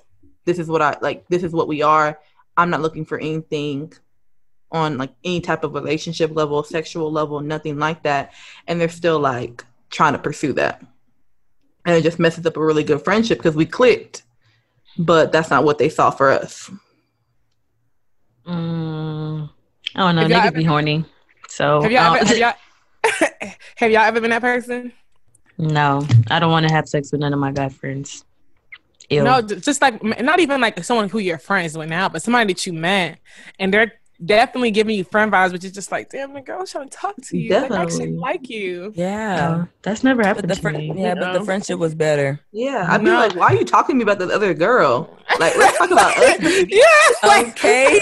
this 0.45 0.59
is 0.59 0.69
what 0.69 0.83
I 0.83 0.97
like, 1.01 1.27
this 1.29 1.43
is 1.43 1.53
what 1.53 1.69
we 1.69 1.83
are. 1.83 2.19
I'm 2.57 2.69
not 2.69 2.83
looking 2.83 3.07
for 3.07 3.19
anything 3.19 3.93
on 4.71 4.99
like 4.99 5.11
any 5.25 5.41
type 5.41 5.65
of 5.65 5.75
relationship 5.75 6.35
level, 6.35 6.63
sexual 6.63 7.11
level, 7.11 7.41
nothing 7.41 7.79
like 7.79 8.03
that. 8.03 8.33
And 8.67 8.81
they're 8.81 8.89
still 8.89 9.21
like 9.21 9.65
trying 9.91 10.13
to 10.15 10.19
pursue 10.19 10.53
that. 10.55 10.85
And 11.85 11.97
it 11.97 12.03
just 12.03 12.19
messes 12.19 12.47
up 12.47 12.57
a 12.57 12.65
really 12.65 12.85
good 12.85 13.03
friendship 13.03 13.39
because 13.39 13.55
we 13.55 13.67
clicked, 13.67 14.23
but 14.99 15.33
that's 15.33 15.51
not 15.51 15.65
what 15.65 15.79
they 15.79 15.89
saw 15.89 16.11
for 16.11 16.31
us. 16.31 16.71
Mm, 18.47 19.51
I 19.95 20.01
don't 20.01 20.17
know. 20.17 20.27
Niggas 20.27 20.55
be 20.55 20.65
horny. 20.65 21.05
So 21.49 21.83
have 21.83 21.93
y'all, 21.93 22.15
ever, 22.15 22.25
have, 22.25 22.39
y'all, 22.39 22.55
have 23.77 23.91
y'all 23.91 24.03
ever 24.03 24.21
been 24.21 24.31
that 24.31 24.41
person? 24.41 24.93
No, 25.59 26.07
I 26.31 26.39
don't 26.39 26.51
want 26.51 26.67
to 26.67 26.75
have 26.75 26.89
sex 26.89 27.13
with 27.13 27.21
none 27.21 27.33
of 27.33 27.39
my 27.39 27.53
guy 27.53 27.69
friends. 27.69 28.25
Ew. 29.11 29.23
No, 29.23 29.43
just 29.43 29.83
like 29.83 30.03
not 30.03 30.41
even 30.41 30.61
like 30.61 30.83
someone 30.85 31.09
who 31.09 31.19
you're 31.19 31.39
friends 31.39 31.77
with 31.77 31.89
now, 31.89 32.09
but 32.09 32.23
somebody 32.23 32.53
that 32.53 32.67
you 32.67 32.73
met, 32.73 33.19
and 33.59 33.73
they're 33.73 33.93
definitely 34.25 34.71
giving 34.71 34.97
you 34.97 35.05
friend 35.05 35.33
vibes, 35.33 35.53
which 35.53 35.65
is 35.65 35.73
just 35.73 35.91
like, 35.91 36.11
damn, 36.11 36.33
the 36.33 36.41
girl's 36.41 36.71
trying 36.71 36.89
to 36.89 36.97
talk 36.97 37.15
to 37.17 37.37
you. 37.37 37.49
Definitely. 37.49 37.77
They 37.77 37.83
actually 37.83 38.13
like 38.13 38.49
you. 38.49 38.93
Yeah. 38.95 39.65
that's 39.83 40.05
never 40.05 40.23
happened 40.23 40.51
the 40.51 40.57
fr- 40.57 40.71
me. 40.71 40.93
Yeah, 40.97 41.15
but 41.15 41.33
the 41.39 41.45
friendship 41.45 41.79
was 41.79 41.95
better. 41.95 42.41
Yeah. 42.53 42.87
I'd 42.89 43.03
be 43.05 43.11
like, 43.11 43.35
why 43.35 43.47
are 43.47 43.55
you 43.55 43.65
talking 43.65 43.95
to 43.95 43.99
me 43.99 44.03
about 44.03 44.19
the 44.19 44.35
other 44.35 44.55
girl? 44.55 45.17
Like, 45.39 45.57
let's 45.57 45.79
talk 45.79 45.91
about 45.91 46.17
us. 46.17 46.39
yeah. 46.69 46.83
Like, 47.23 47.47
okay. 47.51 48.01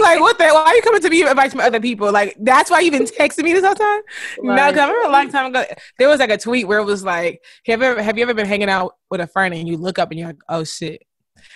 like, 0.00 0.18
what 0.20 0.38
the? 0.38 0.44
Why 0.44 0.62
are 0.62 0.74
you 0.74 0.82
coming 0.82 1.02
to 1.02 1.10
me 1.10 1.22
advice 1.22 1.50
from 1.52 1.60
other 1.60 1.78
people? 1.78 2.10
Like, 2.10 2.34
that's 2.40 2.70
why 2.70 2.80
you've 2.80 2.92
been 2.92 3.04
texting 3.04 3.44
me 3.44 3.52
this 3.52 3.64
whole 3.64 3.74
time? 3.74 4.00
Like, 4.38 4.56
no, 4.56 4.66
because 4.66 4.78
I 4.78 4.86
remember 4.86 5.08
a 5.08 5.12
long 5.12 5.30
time 5.30 5.46
ago, 5.46 5.64
there 5.98 6.08
was 6.08 6.20
like 6.20 6.30
a 6.30 6.38
tweet 6.38 6.66
where 6.66 6.78
it 6.78 6.84
was 6.84 7.04
like, 7.04 7.42
have 7.66 7.80
you 7.80 7.86
ever, 7.86 8.02
have 8.02 8.16
you 8.16 8.22
ever 8.22 8.34
been 8.34 8.46
hanging 8.46 8.70
out 8.70 8.94
with 9.10 9.20
a 9.20 9.26
friend 9.26 9.52
and 9.52 9.68
you 9.68 9.76
look 9.76 9.98
up 9.98 10.10
and 10.10 10.18
you're 10.18 10.28
like, 10.28 10.40
oh 10.48 10.64
shit. 10.64 11.02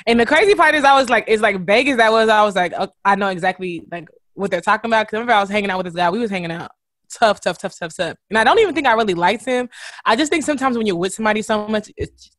And 0.06 0.18
the 0.18 0.26
crazy 0.26 0.54
part 0.54 0.74
is, 0.74 0.84
I 0.84 0.98
was 0.98 1.08
like, 1.08 1.24
it's 1.28 1.42
like 1.42 1.64
vague 1.64 1.88
as 1.88 1.96
that 1.96 2.12
was. 2.12 2.28
I 2.28 2.42
was 2.42 2.56
like, 2.56 2.72
oh, 2.78 2.88
I 3.04 3.14
know 3.14 3.28
exactly 3.28 3.82
like 3.90 4.08
what 4.34 4.50
they're 4.50 4.60
talking 4.60 4.88
about. 4.88 5.06
Because 5.06 5.14
remember, 5.14 5.32
I 5.32 5.40
was 5.40 5.50
hanging 5.50 5.70
out 5.70 5.78
with 5.78 5.86
this 5.86 5.94
guy. 5.94 6.10
We 6.10 6.18
was 6.18 6.30
hanging 6.30 6.52
out 6.52 6.70
tough, 7.12 7.40
tough, 7.40 7.58
tough, 7.58 7.78
tough, 7.78 7.96
tough. 7.96 8.16
And 8.30 8.38
I 8.38 8.44
don't 8.44 8.58
even 8.58 8.74
think 8.74 8.86
I 8.86 8.92
really 8.92 9.14
liked 9.14 9.44
him. 9.44 9.68
I 10.04 10.16
just 10.16 10.30
think 10.30 10.44
sometimes 10.44 10.76
when 10.76 10.86
you're 10.86 10.96
with 10.96 11.14
somebody 11.14 11.42
so 11.42 11.66
much, 11.68 11.90
it's 11.96 12.30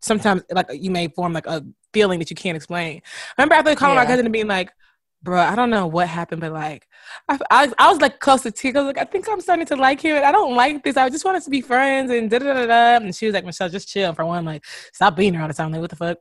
sometimes 0.00 0.42
like 0.50 0.66
you 0.72 0.90
may 0.90 1.08
form 1.08 1.32
like 1.32 1.46
a 1.46 1.64
feeling 1.92 2.18
that 2.18 2.30
you 2.30 2.36
can't 2.36 2.56
explain. 2.56 3.00
I 3.36 3.42
remember 3.42 3.54
after 3.54 3.74
calling 3.74 3.96
yeah. 3.96 4.02
my 4.02 4.06
cousin 4.06 4.26
and 4.26 4.32
being 4.32 4.48
like, 4.48 4.70
bro, 5.22 5.40
I 5.40 5.56
don't 5.56 5.70
know 5.70 5.86
what 5.86 6.08
happened, 6.08 6.40
but 6.40 6.52
like, 6.52 6.86
I, 7.28 7.38
I, 7.50 7.72
I 7.78 7.90
was 7.90 8.00
like 8.00 8.20
close 8.20 8.42
to 8.42 8.50
tears. 8.50 8.74
Like, 8.74 8.98
I 8.98 9.04
think 9.04 9.28
I'm 9.28 9.40
starting 9.40 9.66
to 9.66 9.76
like 9.76 10.00
him. 10.00 10.16
And 10.16 10.24
I 10.24 10.32
don't 10.32 10.54
like 10.54 10.84
this. 10.84 10.96
I 10.96 11.08
just 11.08 11.24
want 11.24 11.36
us 11.36 11.44
to 11.44 11.50
be 11.50 11.60
friends 11.60 12.10
and 12.10 12.30
da 12.30 12.38
da 12.38 12.54
da 12.54 12.66
da. 12.66 13.04
And 13.04 13.14
she 13.14 13.26
was 13.26 13.34
like, 13.34 13.44
Michelle, 13.44 13.68
just 13.68 13.88
chill 13.88 14.12
for 14.14 14.24
one. 14.24 14.44
Like, 14.44 14.64
stop 14.92 15.16
being 15.16 15.32
here 15.32 15.42
all 15.42 15.48
the 15.48 15.54
time. 15.54 15.72
Like, 15.72 15.80
what 15.80 15.90
the 15.90 15.96
fuck? 15.96 16.18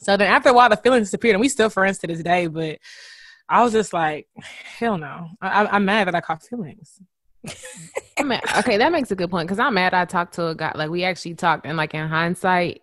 So 0.00 0.16
then 0.16 0.28
after 0.28 0.50
a 0.50 0.52
while, 0.52 0.68
the 0.68 0.76
feelings 0.76 1.08
disappeared, 1.08 1.34
and 1.34 1.40
we 1.40 1.48
still 1.48 1.70
friends 1.70 1.98
to 1.98 2.06
this 2.06 2.22
day. 2.22 2.46
But 2.46 2.78
I 3.48 3.62
was 3.62 3.72
just 3.72 3.92
like, 3.92 4.28
hell 4.78 4.98
no. 4.98 5.28
I, 5.40 5.76
am 5.76 5.84
mad 5.84 6.08
that 6.08 6.14
I 6.14 6.20
caught 6.20 6.42
feelings. 6.42 7.00
Mad- 8.24 8.42
okay, 8.58 8.78
that 8.78 8.90
makes 8.90 9.10
a 9.10 9.16
good 9.16 9.30
point 9.30 9.46
because 9.46 9.58
I'm 9.58 9.74
mad. 9.74 9.94
I 9.94 10.04
talked 10.04 10.34
to 10.34 10.48
a 10.48 10.54
guy 10.54 10.72
like 10.74 10.90
we 10.90 11.04
actually 11.04 11.34
talked, 11.34 11.66
and 11.66 11.76
like 11.76 11.94
in 11.94 12.08
hindsight, 12.08 12.82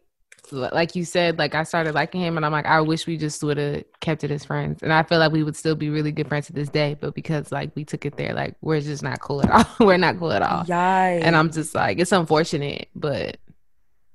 like 0.51 0.95
you 0.95 1.03
said, 1.05 1.37
like 1.37 1.55
I 1.55 1.63
started 1.63 1.95
liking 1.95 2.21
him, 2.21 2.37
and 2.37 2.45
I'm 2.45 2.51
like, 2.51 2.65
I 2.65 2.79
wish 2.81 3.07
we 3.07 3.17
just 3.17 3.43
would 3.43 3.57
have 3.57 3.83
kept 3.99 4.23
it 4.23 4.31
as 4.31 4.45
friends, 4.45 4.83
and 4.83 4.93
I 4.93 5.03
feel 5.03 5.19
like 5.19 5.31
we 5.31 5.43
would 5.43 5.55
still 5.55 5.75
be 5.75 5.89
really 5.89 6.11
good 6.11 6.27
friends 6.27 6.47
to 6.47 6.53
this 6.53 6.69
day, 6.69 6.95
but 6.99 7.13
because 7.13 7.51
like 7.51 7.71
we 7.75 7.83
took 7.83 8.05
it 8.05 8.15
there, 8.15 8.33
like 8.33 8.55
we're 8.61 8.79
just 8.79 9.03
not 9.03 9.19
cool 9.19 9.43
at 9.43 9.49
all. 9.49 9.65
we're 9.85 9.97
not 9.97 10.17
cool 10.17 10.31
at 10.31 10.41
all, 10.41 10.63
Yikes. 10.63 11.23
and 11.23 11.35
I'm 11.35 11.51
just 11.51 11.75
like, 11.75 11.99
it's 11.99 12.11
unfortunate, 12.11 12.87
but 12.95 13.37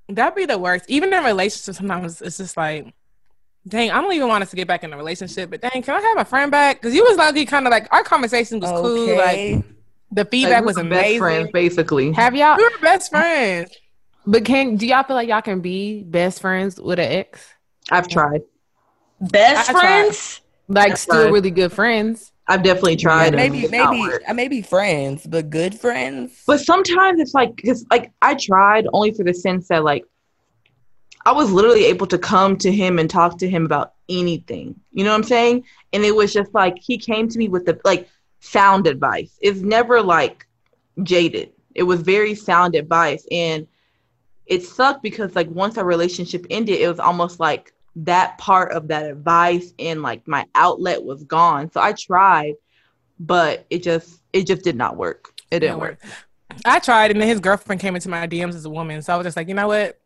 That'd 0.08 0.34
be 0.34 0.46
the 0.46 0.58
worst. 0.58 0.86
Even 0.88 1.12
in 1.12 1.22
relationships, 1.24 1.76
sometimes 1.78 2.20
it's 2.22 2.38
just 2.38 2.56
like, 2.56 2.92
dang, 3.66 3.90
I 3.90 4.00
don't 4.00 4.12
even 4.14 4.28
want 4.28 4.42
us 4.42 4.50
to 4.50 4.56
get 4.56 4.66
back 4.66 4.82
in 4.84 4.92
a 4.92 4.96
relationship. 4.96 5.50
But 5.50 5.60
dang, 5.60 5.82
can 5.82 5.94
I 5.96 6.00
have 6.00 6.18
a 6.18 6.24
friend 6.24 6.50
back? 6.50 6.80
Because 6.80 6.94
you 6.94 7.04
was 7.04 7.16
lucky, 7.18 7.44
kind 7.44 7.66
of 7.66 7.70
like 7.70 7.86
our 7.92 8.02
conversation 8.02 8.60
was 8.60 8.70
cool. 8.70 9.16
Like 9.16 9.38
Okay. 9.38 9.62
the 10.12 10.22
Like, 10.22 10.30
feedback 10.30 10.60
we 10.62 10.66
was 10.66 10.76
were 10.76 10.84
best 10.84 10.92
amazing. 11.00 11.18
friends, 11.18 11.50
basically. 11.52 12.12
have 12.12 12.34
y'all? 12.34 12.56
We 12.56 12.64
were 12.64 12.70
best 12.80 13.10
friends. 13.10 13.70
But 14.26 14.44
can 14.44 14.76
do 14.76 14.86
y'all 14.86 15.02
feel 15.04 15.16
like 15.16 15.28
y'all 15.28 15.42
can 15.42 15.60
be 15.60 16.02
best 16.04 16.40
friends 16.40 16.80
with 16.80 16.98
an 16.98 17.10
ex? 17.12 17.46
I've 17.90 18.08
tried. 18.08 18.42
Best 19.20 19.68
I 19.68 19.72
tried. 19.72 19.80
friends? 19.80 20.40
Like 20.68 20.90
That's 20.90 21.02
still 21.02 21.24
right. 21.24 21.32
really 21.32 21.50
good 21.50 21.72
friends? 21.72 22.32
I've 22.48 22.62
definitely 22.62 22.96
tried. 22.96 23.34
and 23.34 23.36
maybe 23.36 23.68
maybe. 23.68 23.76
I 23.82 24.18
uh, 24.28 24.34
may 24.34 24.48
be 24.48 24.62
friends, 24.62 25.26
but 25.26 25.50
good 25.50 25.78
friends. 25.78 26.42
But 26.46 26.60
sometimes 26.60 27.20
it's 27.20 27.34
like, 27.34 27.60
cause 27.64 27.84
like 27.90 28.10
I 28.22 28.34
tried 28.34 28.86
only 28.92 29.12
for 29.12 29.22
the 29.22 29.34
sense 29.34 29.68
that 29.68 29.84
like 29.84 30.04
I 31.26 31.32
was 31.32 31.52
literally 31.52 31.84
able 31.84 32.06
to 32.06 32.18
come 32.18 32.56
to 32.58 32.72
him 32.72 32.98
and 32.98 33.10
talk 33.10 33.38
to 33.38 33.48
him 33.48 33.66
about 33.66 33.92
anything. 34.08 34.80
You 34.92 35.04
know 35.04 35.10
what 35.10 35.16
I'm 35.16 35.24
saying? 35.24 35.64
And 35.92 36.04
it 36.04 36.16
was 36.16 36.32
just 36.32 36.54
like 36.54 36.78
he 36.80 36.96
came 36.96 37.28
to 37.28 37.38
me 37.38 37.48
with 37.48 37.66
the 37.66 37.78
like 37.84 38.08
sound 38.40 38.86
advice. 38.86 39.38
It's 39.42 39.60
never 39.60 40.00
like 40.00 40.46
jaded. 41.02 41.52
It 41.74 41.82
was 41.82 42.00
very 42.00 42.34
sound 42.34 42.74
advice, 42.74 43.26
and 43.30 43.66
it 44.46 44.64
sucked 44.64 45.02
because 45.02 45.36
like 45.36 45.50
once 45.50 45.76
our 45.76 45.84
relationship 45.84 46.46
ended, 46.48 46.80
it 46.80 46.88
was 46.88 46.98
almost 46.98 47.40
like 47.40 47.74
that 48.04 48.38
part 48.38 48.72
of 48.72 48.88
that 48.88 49.06
advice 49.06 49.72
and 49.78 50.02
like 50.02 50.26
my 50.28 50.46
outlet 50.54 51.02
was 51.02 51.24
gone. 51.24 51.70
So 51.72 51.80
I 51.80 51.92
tried, 51.92 52.54
but 53.18 53.66
it 53.70 53.82
just 53.82 54.20
it 54.32 54.46
just 54.46 54.62
did 54.62 54.76
not 54.76 54.96
work. 54.96 55.32
It 55.50 55.60
didn't 55.60 55.80
work. 55.80 55.98
I 56.64 56.78
tried, 56.78 57.10
and 57.10 57.20
then 57.20 57.28
his 57.28 57.40
girlfriend 57.40 57.80
came 57.80 57.94
into 57.94 58.08
my 58.08 58.26
DMs 58.26 58.54
as 58.54 58.64
a 58.64 58.70
woman. 58.70 59.02
So 59.02 59.14
I 59.14 59.16
was 59.16 59.26
just 59.26 59.36
like, 59.36 59.48
you 59.48 59.54
know 59.54 59.68
what? 59.68 59.98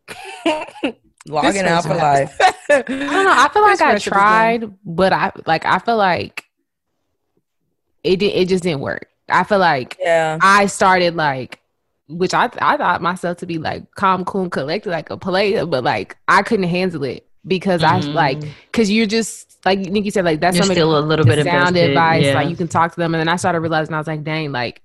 Logging 1.27 1.61
out 1.65 1.83
for 1.83 1.95
life. 1.95 2.35
I 2.69 2.81
don't 2.81 2.89
know. 2.89 3.31
I 3.31 3.49
feel 3.53 3.61
like 3.61 3.79
This 3.79 3.81
I 3.81 3.85
friendship 3.85 4.13
is 4.17 4.23
done. 4.25 4.59
tried, 4.59 4.73
but 4.85 5.13
I 5.13 5.31
like 5.45 5.65
I 5.65 5.79
feel 5.79 5.97
like 5.97 6.45
it 8.03 8.17
did 8.17 8.33
it 8.33 8.49
just 8.49 8.63
didn't 8.63 8.81
work. 8.81 9.07
I 9.29 9.43
feel 9.43 9.59
like 9.59 9.97
Yeah. 9.99 10.37
I 10.41 10.65
started 10.65 11.15
like 11.15 11.59
which 12.09 12.33
I 12.33 12.49
I 12.59 12.75
thought 12.77 13.01
myself 13.01 13.37
to 13.37 13.45
be 13.45 13.57
like 13.57 13.89
calm, 13.95 14.25
cool, 14.25 14.43
and 14.43 14.51
collected, 14.51 14.89
like 14.89 15.09
a 15.09 15.17
player, 15.17 15.65
but 15.65 15.83
like 15.83 16.17
I 16.27 16.41
couldn't 16.41 16.67
handle 16.67 17.03
it 17.03 17.25
because 17.45 17.83
I 17.83 17.99
Mhm. 17.99 18.13
like 18.13 18.41
because 18.71 18.89
you're 18.91 19.05
just 19.05 19.57
like 19.65 19.79
Nikki 19.79 20.09
said, 20.09 20.25
like 20.25 20.39
that's 20.41 20.57
You're 20.57 20.65
still 20.65 20.97
a 20.97 20.99
little 20.99 21.25
bit 21.25 21.39
of 21.39 21.45
sound 21.45 21.77
advice. 21.77 22.23
yeah. 22.25 22.35
Like 22.35 22.49
you 22.49 22.55
can 22.55 22.67
talk 22.67 22.91
to 22.93 22.99
them, 22.99 23.13
and 23.13 23.19
then 23.19 23.29
I 23.29 23.35
started 23.37 23.59
realizing 23.61 23.93
I 23.93 23.97
was 23.97 24.07
like, 24.07 24.23
dang, 24.23 24.51
like 24.51 24.81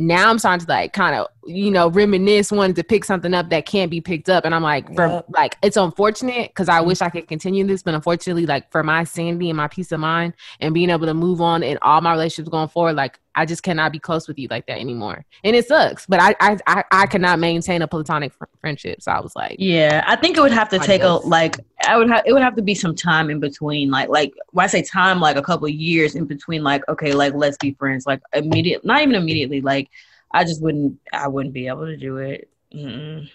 now 0.00 0.30
I'm 0.30 0.38
starting 0.38 0.64
to 0.64 0.70
like 0.72 0.92
kind 0.92 1.16
of 1.16 1.26
you 1.46 1.70
know 1.70 1.88
reminisce, 1.88 2.52
wanting 2.52 2.74
to 2.74 2.84
pick 2.84 3.04
something 3.04 3.34
up 3.34 3.50
that 3.50 3.66
can't 3.66 3.90
be 3.90 4.00
picked 4.00 4.28
up, 4.30 4.44
and 4.44 4.54
I'm 4.54 4.62
like, 4.62 4.94
for 4.94 5.06
Yep. 5.08 5.24
like 5.30 5.56
it's 5.62 5.76
unfortunate 5.76 6.50
because 6.50 6.68
I 6.68 6.80
wish 6.80 7.00
I 7.02 7.08
could 7.08 7.26
continue 7.26 7.66
this, 7.66 7.82
but 7.82 7.94
unfortunately, 7.94 8.46
like 8.46 8.70
for 8.70 8.82
my 8.82 9.04
sanity 9.04 9.50
and 9.50 9.56
my 9.56 9.66
peace 9.68 9.90
of 9.92 10.00
mind 10.00 10.34
and 10.60 10.72
being 10.72 10.90
able 10.90 11.06
to 11.06 11.14
move 11.14 11.40
on 11.40 11.62
in 11.62 11.78
all 11.82 12.00
my 12.00 12.12
relationships 12.12 12.48
going 12.48 12.68
forward, 12.68 12.94
like 12.96 13.18
I 13.38 13.44
just 13.44 13.62
cannot 13.62 13.92
be 13.92 14.00
close 14.00 14.26
with 14.26 14.36
you 14.36 14.48
like 14.50 14.66
that 14.66 14.80
anymore, 14.80 15.24
and 15.44 15.54
it 15.54 15.68
sucks. 15.68 16.06
But 16.06 16.20
I 16.20 16.34
I 16.40 16.58
I, 16.66 16.84
I 16.90 17.06
cannot 17.06 17.38
maintain 17.38 17.82
a 17.82 17.86
platonic 17.86 18.32
fr- 18.32 18.46
friendship, 18.60 19.00
so 19.00 19.12
I 19.12 19.20
was 19.20 19.36
like, 19.36 19.56
Yeah, 19.60 20.02
I 20.08 20.16
think 20.16 20.36
it 20.36 20.40
would 20.40 20.50
have 20.50 20.68
to 20.70 20.80
I 20.80 20.84
take 20.84 21.02
a 21.02 21.08
like 21.08 21.56
I 21.86 21.96
would 21.96 22.10
have 22.10 22.24
it 22.26 22.32
would 22.32 22.42
have 22.42 22.56
to 22.56 22.62
be 22.62 22.74
some 22.74 22.96
time 22.96 23.30
in 23.30 23.38
between 23.38 23.92
like 23.92 24.08
like 24.08 24.32
when 24.50 24.64
I 24.64 24.66
say 24.66 24.82
time 24.82 25.20
like 25.20 25.36
a 25.36 25.42
couple 25.42 25.66
of 25.66 25.72
years 25.72 26.16
in 26.16 26.24
between 26.24 26.64
like 26.64 26.82
okay 26.88 27.12
like 27.12 27.34
let's 27.34 27.56
be 27.58 27.74
friends 27.74 28.06
like 28.06 28.20
immediate 28.32 28.84
not 28.84 29.02
even 29.02 29.14
immediately 29.14 29.60
like 29.60 29.88
I 30.32 30.42
just 30.42 30.60
wouldn't 30.60 30.98
I 31.12 31.28
wouldn't 31.28 31.54
be 31.54 31.68
able 31.68 31.86
to 31.86 31.96
do 31.96 32.16
it. 32.16 32.50
Mm-mm. 32.74 33.30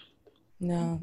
No. 0.60 1.00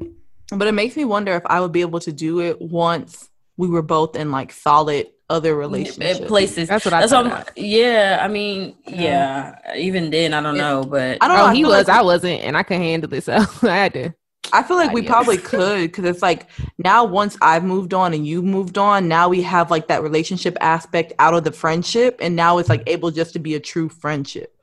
But 0.50 0.68
it 0.68 0.72
makes 0.72 0.96
me 0.96 1.04
wonder 1.04 1.34
if 1.34 1.42
I 1.46 1.60
would 1.60 1.72
be 1.72 1.80
able 1.80 2.00
to 2.00 2.12
do 2.12 2.40
it 2.40 2.60
once 2.60 3.30
we 3.56 3.68
were 3.68 3.82
both 3.82 4.14
in 4.14 4.30
like 4.30 4.52
solid 4.52 5.08
other 5.32 5.54
relationships. 5.56 6.20
Places. 6.26 6.68
That's 6.68 6.84
what 6.84 6.94
I 6.94 7.00
That's 7.00 7.12
thought. 7.12 7.26
what 7.26 7.58
yeah, 7.58 8.20
I 8.22 8.28
mean, 8.28 8.76
yeah. 8.86 9.56
Even 9.76 10.10
then, 10.10 10.34
I 10.34 10.40
don't 10.42 10.56
know, 10.56 10.84
but 10.84 11.18
I 11.20 11.28
don't 11.28 11.36
know. 11.36 11.46
Oh, 11.46 11.50
he 11.50 11.64
was, 11.64 11.88
like- 11.88 11.96
I 11.96 12.02
wasn't, 12.02 12.42
and 12.42 12.56
I 12.56 12.62
couldn't 12.62 12.82
handle 12.82 13.12
it, 13.14 13.24
so 13.24 13.32
I 13.62 13.76
had 13.76 13.92
to. 13.94 14.14
I 14.52 14.62
feel 14.62 14.76
like 14.76 14.92
we 14.92 15.02
probably 15.02 15.38
could 15.52 15.82
because 15.90 16.04
it's 16.04 16.20
like 16.20 16.48
now 16.78 17.04
once 17.04 17.38
I've 17.40 17.64
moved 17.64 17.94
on 17.94 18.12
and 18.12 18.26
you've 18.26 18.44
moved 18.44 18.76
on, 18.76 19.08
now 19.08 19.28
we 19.28 19.40
have 19.42 19.70
like 19.70 19.88
that 19.88 20.02
relationship 20.02 20.56
aspect 20.60 21.12
out 21.18 21.32
of 21.32 21.44
the 21.44 21.52
friendship, 21.52 22.18
and 22.20 22.36
now 22.36 22.58
it's 22.58 22.68
like 22.68 22.82
able 22.86 23.10
just 23.10 23.32
to 23.32 23.38
be 23.38 23.54
a 23.54 23.60
true 23.60 23.88
friendship. 23.88 24.54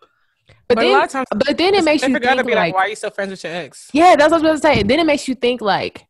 But, 0.68 0.76
But 0.76 0.78
a 0.78 0.82
then, 0.88 0.94
lot 0.94 1.06
of 1.06 1.12
times 1.12 1.28
but 1.32 1.58
then 1.58 1.74
it 1.74 1.84
makes 1.84 2.04
you 2.04 2.14
forgot 2.14 2.32
to 2.32 2.36
think 2.38 2.48
be 2.50 2.54
like, 2.56 2.74
like, 2.74 2.76
why 2.76 2.82
are 2.82 2.90
you 2.90 2.96
still 2.96 3.10
friends 3.10 3.32
with 3.32 3.44
your 3.44 3.54
ex? 3.54 3.90
yeah, 3.92 4.16
that's 4.16 4.32
what 4.32 4.46
I 4.46 4.52
was 4.52 4.62
about 4.62 4.74
to 4.74 4.80
say. 4.80 4.84
Then 4.84 5.00
it 5.00 5.06
makes 5.08 5.28
you 5.28 5.34
think 5.34 5.62
like, 5.62 6.06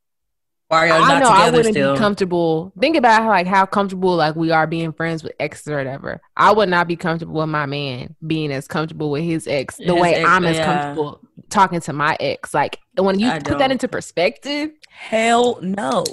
why 0.70 0.90
are 0.90 0.94
I 0.94 1.00
not 1.00 1.20
know 1.24 1.30
I 1.30 1.50
wouldn't 1.50 1.74
still? 1.74 1.94
be 1.94 2.00
comfortable. 2.00 2.72
Think 2.80 2.96
about 2.96 3.24
how, 3.24 3.30
like 3.30 3.48
how 3.48 3.66
comfortable 3.66 4.16
like 4.16 4.36
we 4.36 4.52
are 4.52 4.66
being 4.68 4.94
friends 4.94 5.24
with 5.24 5.34
exes 5.40 5.68
or 5.68 5.78
whatever. 5.78 6.22
I 6.38 6.52
would 6.54 6.70
not 6.70 6.88
be 6.88 6.96
comfortable 6.96 7.40
with 7.42 7.50
my 7.50 7.66
man 7.66 8.16
being 8.26 8.52
as 8.52 8.68
comfortable 8.68 9.10
with 9.12 9.24
his 9.24 9.48
ex 9.48 9.76
the 9.78 9.86
His 9.86 9.94
way 9.96 10.14
ex, 10.16 10.30
I'm 10.30 10.46
as 10.46 10.58
yeah. 10.58 10.66
comfortable 10.66 11.22
talking 11.50 11.80
to 11.82 11.94
my 11.94 12.16
ex. 12.20 12.54
Like 12.54 12.80
when 12.98 13.18
you 13.20 13.30
I 13.30 13.40
put 13.40 13.58
that 13.58 13.58
don't. 13.60 13.72
into 13.72 13.88
perspective, 13.88 14.72
Hell 14.90 15.60
no. 15.62 16.04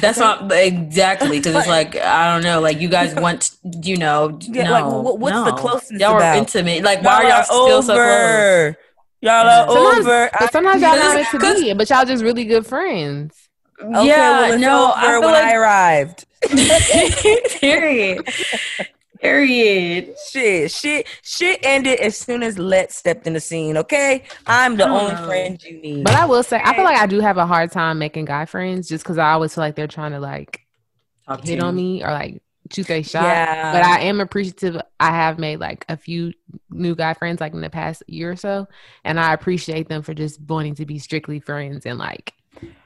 That's 0.00 0.18
not 0.18 0.50
exactly 0.52 1.38
because 1.38 1.54
it's 1.56 1.66
like 1.68 1.96
I 1.96 2.32
don't 2.32 2.42
know, 2.44 2.60
like 2.60 2.80
you 2.80 2.88
guys 2.88 3.14
want, 3.14 3.50
you 3.82 3.96
know, 3.98 4.38
Yeah, 4.42 4.64
no, 4.64 4.70
like, 4.72 4.84
what- 5.04 5.18
what's 5.18 5.36
the 5.36 5.50
no. 5.50 5.56
closeness 5.56 6.00
Y'all 6.00 6.14
are 6.22 6.34
intimate. 6.34 6.82
Like, 6.82 7.02
why 7.02 7.24
are 7.24 7.28
y'all 7.28 7.42
still 7.42 7.82
so 7.82 7.94
close? 7.94 8.76
Y'all 9.20 9.46
are 9.46 9.66
sometimes, 9.68 10.06
over. 10.06 10.30
but 10.38 10.52
sometimes 10.52 10.80
y'all 10.80 10.96
not 10.96 11.14
meant 11.14 11.28
to 11.32 11.38
be, 11.60 11.72
but 11.74 11.90
y'all 11.90 12.04
just 12.04 12.22
really 12.22 12.44
good 12.44 12.64
friends. 12.64 13.47
Okay, 13.80 14.06
yeah, 14.06 14.48
well, 14.50 14.58
no, 14.58 14.92
I 14.94 15.02
feel 15.12 15.20
when 15.20 15.32
like 15.34 15.44
I 15.44 15.54
arrived. 15.54 16.26
period, 17.60 18.26
period. 19.20 20.14
Shit, 20.30 20.70
shit, 20.70 21.06
shit 21.22 21.60
ended 21.62 22.00
as 22.00 22.16
soon 22.16 22.42
as 22.42 22.58
Let 22.58 22.92
stepped 22.92 23.26
in 23.26 23.34
the 23.34 23.40
scene. 23.40 23.76
Okay, 23.76 24.24
I'm 24.46 24.76
the 24.76 24.88
only 24.88 25.14
know. 25.14 25.24
friend 25.26 25.62
you 25.62 25.80
need. 25.80 26.04
But 26.04 26.14
I 26.14 26.26
will 26.26 26.42
say, 26.42 26.60
I 26.62 26.74
feel 26.74 26.84
like 26.84 26.98
I 26.98 27.06
do 27.06 27.20
have 27.20 27.36
a 27.36 27.46
hard 27.46 27.70
time 27.70 27.98
making 27.98 28.24
guy 28.26 28.44
friends 28.46 28.88
just 28.88 29.04
because 29.04 29.18
I 29.18 29.30
always 29.32 29.54
feel 29.54 29.62
like 29.62 29.76
they're 29.76 29.86
trying 29.86 30.12
to 30.12 30.20
like 30.20 30.60
Talk 31.26 31.44
hit 31.44 31.58
you. 31.58 31.64
on 31.64 31.76
me 31.76 32.02
or 32.02 32.10
like 32.10 32.42
shoot 32.72 32.86
their 32.86 33.02
shot. 33.02 33.22
yeah, 33.22 33.72
But 33.72 33.82
I 33.84 34.00
am 34.02 34.20
appreciative. 34.20 34.80
I 34.98 35.10
have 35.10 35.38
made 35.38 35.60
like 35.60 35.84
a 35.88 35.96
few 35.96 36.32
new 36.70 36.94
guy 36.94 37.14
friends 37.14 37.40
like 37.40 37.52
in 37.52 37.60
the 37.60 37.70
past 37.70 38.02
year 38.08 38.32
or 38.32 38.36
so, 38.36 38.66
and 39.04 39.20
I 39.20 39.32
appreciate 39.34 39.88
them 39.88 40.02
for 40.02 40.14
just 40.14 40.40
wanting 40.40 40.74
to 40.76 40.86
be 40.86 40.98
strictly 40.98 41.38
friends 41.40 41.86
and 41.86 41.98
like 41.98 42.32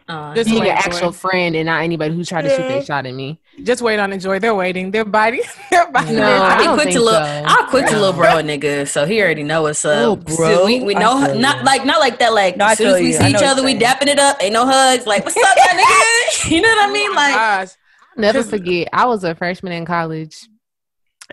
Uh, 0.09 0.35
Just 0.35 0.51
being 0.51 0.62
an 0.62 0.69
actual 0.69 1.11
it. 1.11 1.15
friend 1.15 1.55
and 1.57 1.66
not 1.66 1.83
anybody 1.83 2.15
who 2.15 2.24
tried 2.24 2.43
to 2.43 2.51
shoot 2.51 2.61
Yeah. 2.61 2.69
their 2.69 2.85
shot 2.85 3.07
at 3.07 3.15
me. 3.15 3.41
Just 3.62 3.83
wait 3.83 3.99
on 4.01 4.12
enjoy. 4.12 4.39
They're 4.41 4.55
waiting. 4.55 4.91
They're 4.91 5.05
biting. 5.05 5.43
They're 5.70 5.91
biting. 5.91 6.16
No, 6.16 6.23
I 6.27 6.55
I 6.55 6.59
be 6.59 6.65
quick 6.74 6.79
to 6.89 6.93
think 6.95 7.05
little. 7.05 7.20
so. 7.24 7.43
I'll 7.47 7.66
quit 7.69 7.87
to 7.87 7.93
No. 7.93 7.99
little 8.01 8.12
bro 8.15 8.39
a 8.39 8.43
nigga, 8.43 8.89
so 8.89 9.07
he 9.07 9.20
already 9.23 9.43
know 9.45 9.62
what's 9.62 9.85
up. 9.85 9.97
Little 9.97 10.37
bro? 10.37 10.66
we, 10.66 10.83
we 10.83 10.95
know 10.95 11.35
not 11.35 11.59
you. 11.59 11.65
like 11.65 11.85
not 11.85 12.01
like 12.01 12.19
that. 12.19 12.33
Like 12.35 12.57
No, 12.57 12.66
as 12.66 12.79
soon 12.79 12.89
as 12.89 13.01
we 13.01 13.09
you. 13.09 13.12
see 13.15 13.29
each 13.31 13.37
other, 13.43 13.62
we 13.62 13.74
dapping 13.79 14.09
it 14.09 14.19
up. 14.19 14.43
Ain't 14.43 14.53
no 14.55 14.66
hugs. 14.66 15.07
Like 15.07 15.24
what's 15.24 15.37
up, 15.37 15.43
my 15.43 15.83
nigga? 15.83 16.51
You 16.51 16.61
know 16.61 16.69
what 16.69 16.91
I 16.91 16.93
mean? 16.93 17.11
Oh 17.11 17.15
Like 17.15 17.35
gosh. 17.35 17.69
Never 18.16 18.43
forget, 18.43 18.89
I 18.93 19.07
was 19.07 19.24
a 19.24 19.35
freshman 19.35 19.73
in 19.73 19.85
college. 19.87 20.49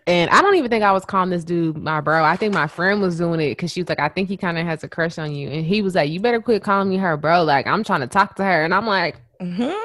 And 0.08 0.30
I 0.32 0.42
don't 0.42 0.56
even 0.56 0.70
think 0.70 0.84
I 0.84 0.92
was 0.92 1.06
calling 1.06 1.30
this 1.30 1.44
dude 1.44 1.78
my 1.78 2.02
bro. 2.02 2.24
I 2.24 2.36
think 2.36 2.54
my 2.54 2.68
friend 2.68 3.02
was 3.02 3.18
doing 3.18 3.40
it 3.40 3.50
because 3.52 3.72
she 3.72 3.82
was 3.82 3.90
like, 3.90 4.00
I 4.00 4.10
think 4.10 4.28
he 4.30 4.38
kind 4.38 4.58
of 4.58 4.66
has 4.66 4.84
a 4.84 4.88
crush 4.88 5.18
on 5.18 5.34
you. 5.34 5.50
And 5.50 5.66
he 5.66 5.82
was 5.82 5.96
like, 5.96 6.10
You 6.10 6.20
better 6.20 6.42
quit 6.42 6.64
calling 6.64 6.90
me 6.90 6.98
her 6.98 7.18
bro. 7.18 7.44
Like, 7.44 7.68
I'm 7.68 7.84
trying 7.84 8.02
to 8.02 8.08
talk 8.08 8.36
to 8.36 8.44
her. 8.44 8.64
And 8.64 8.74
I'm 8.74 8.86
like, 8.88 9.18
Mhm. 9.42 9.76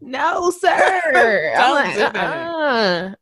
No, 0.00 0.50
sir. 0.50 1.52
I'm 1.58 1.74
like, 1.74 2.14
uh-uh. 2.14 3.14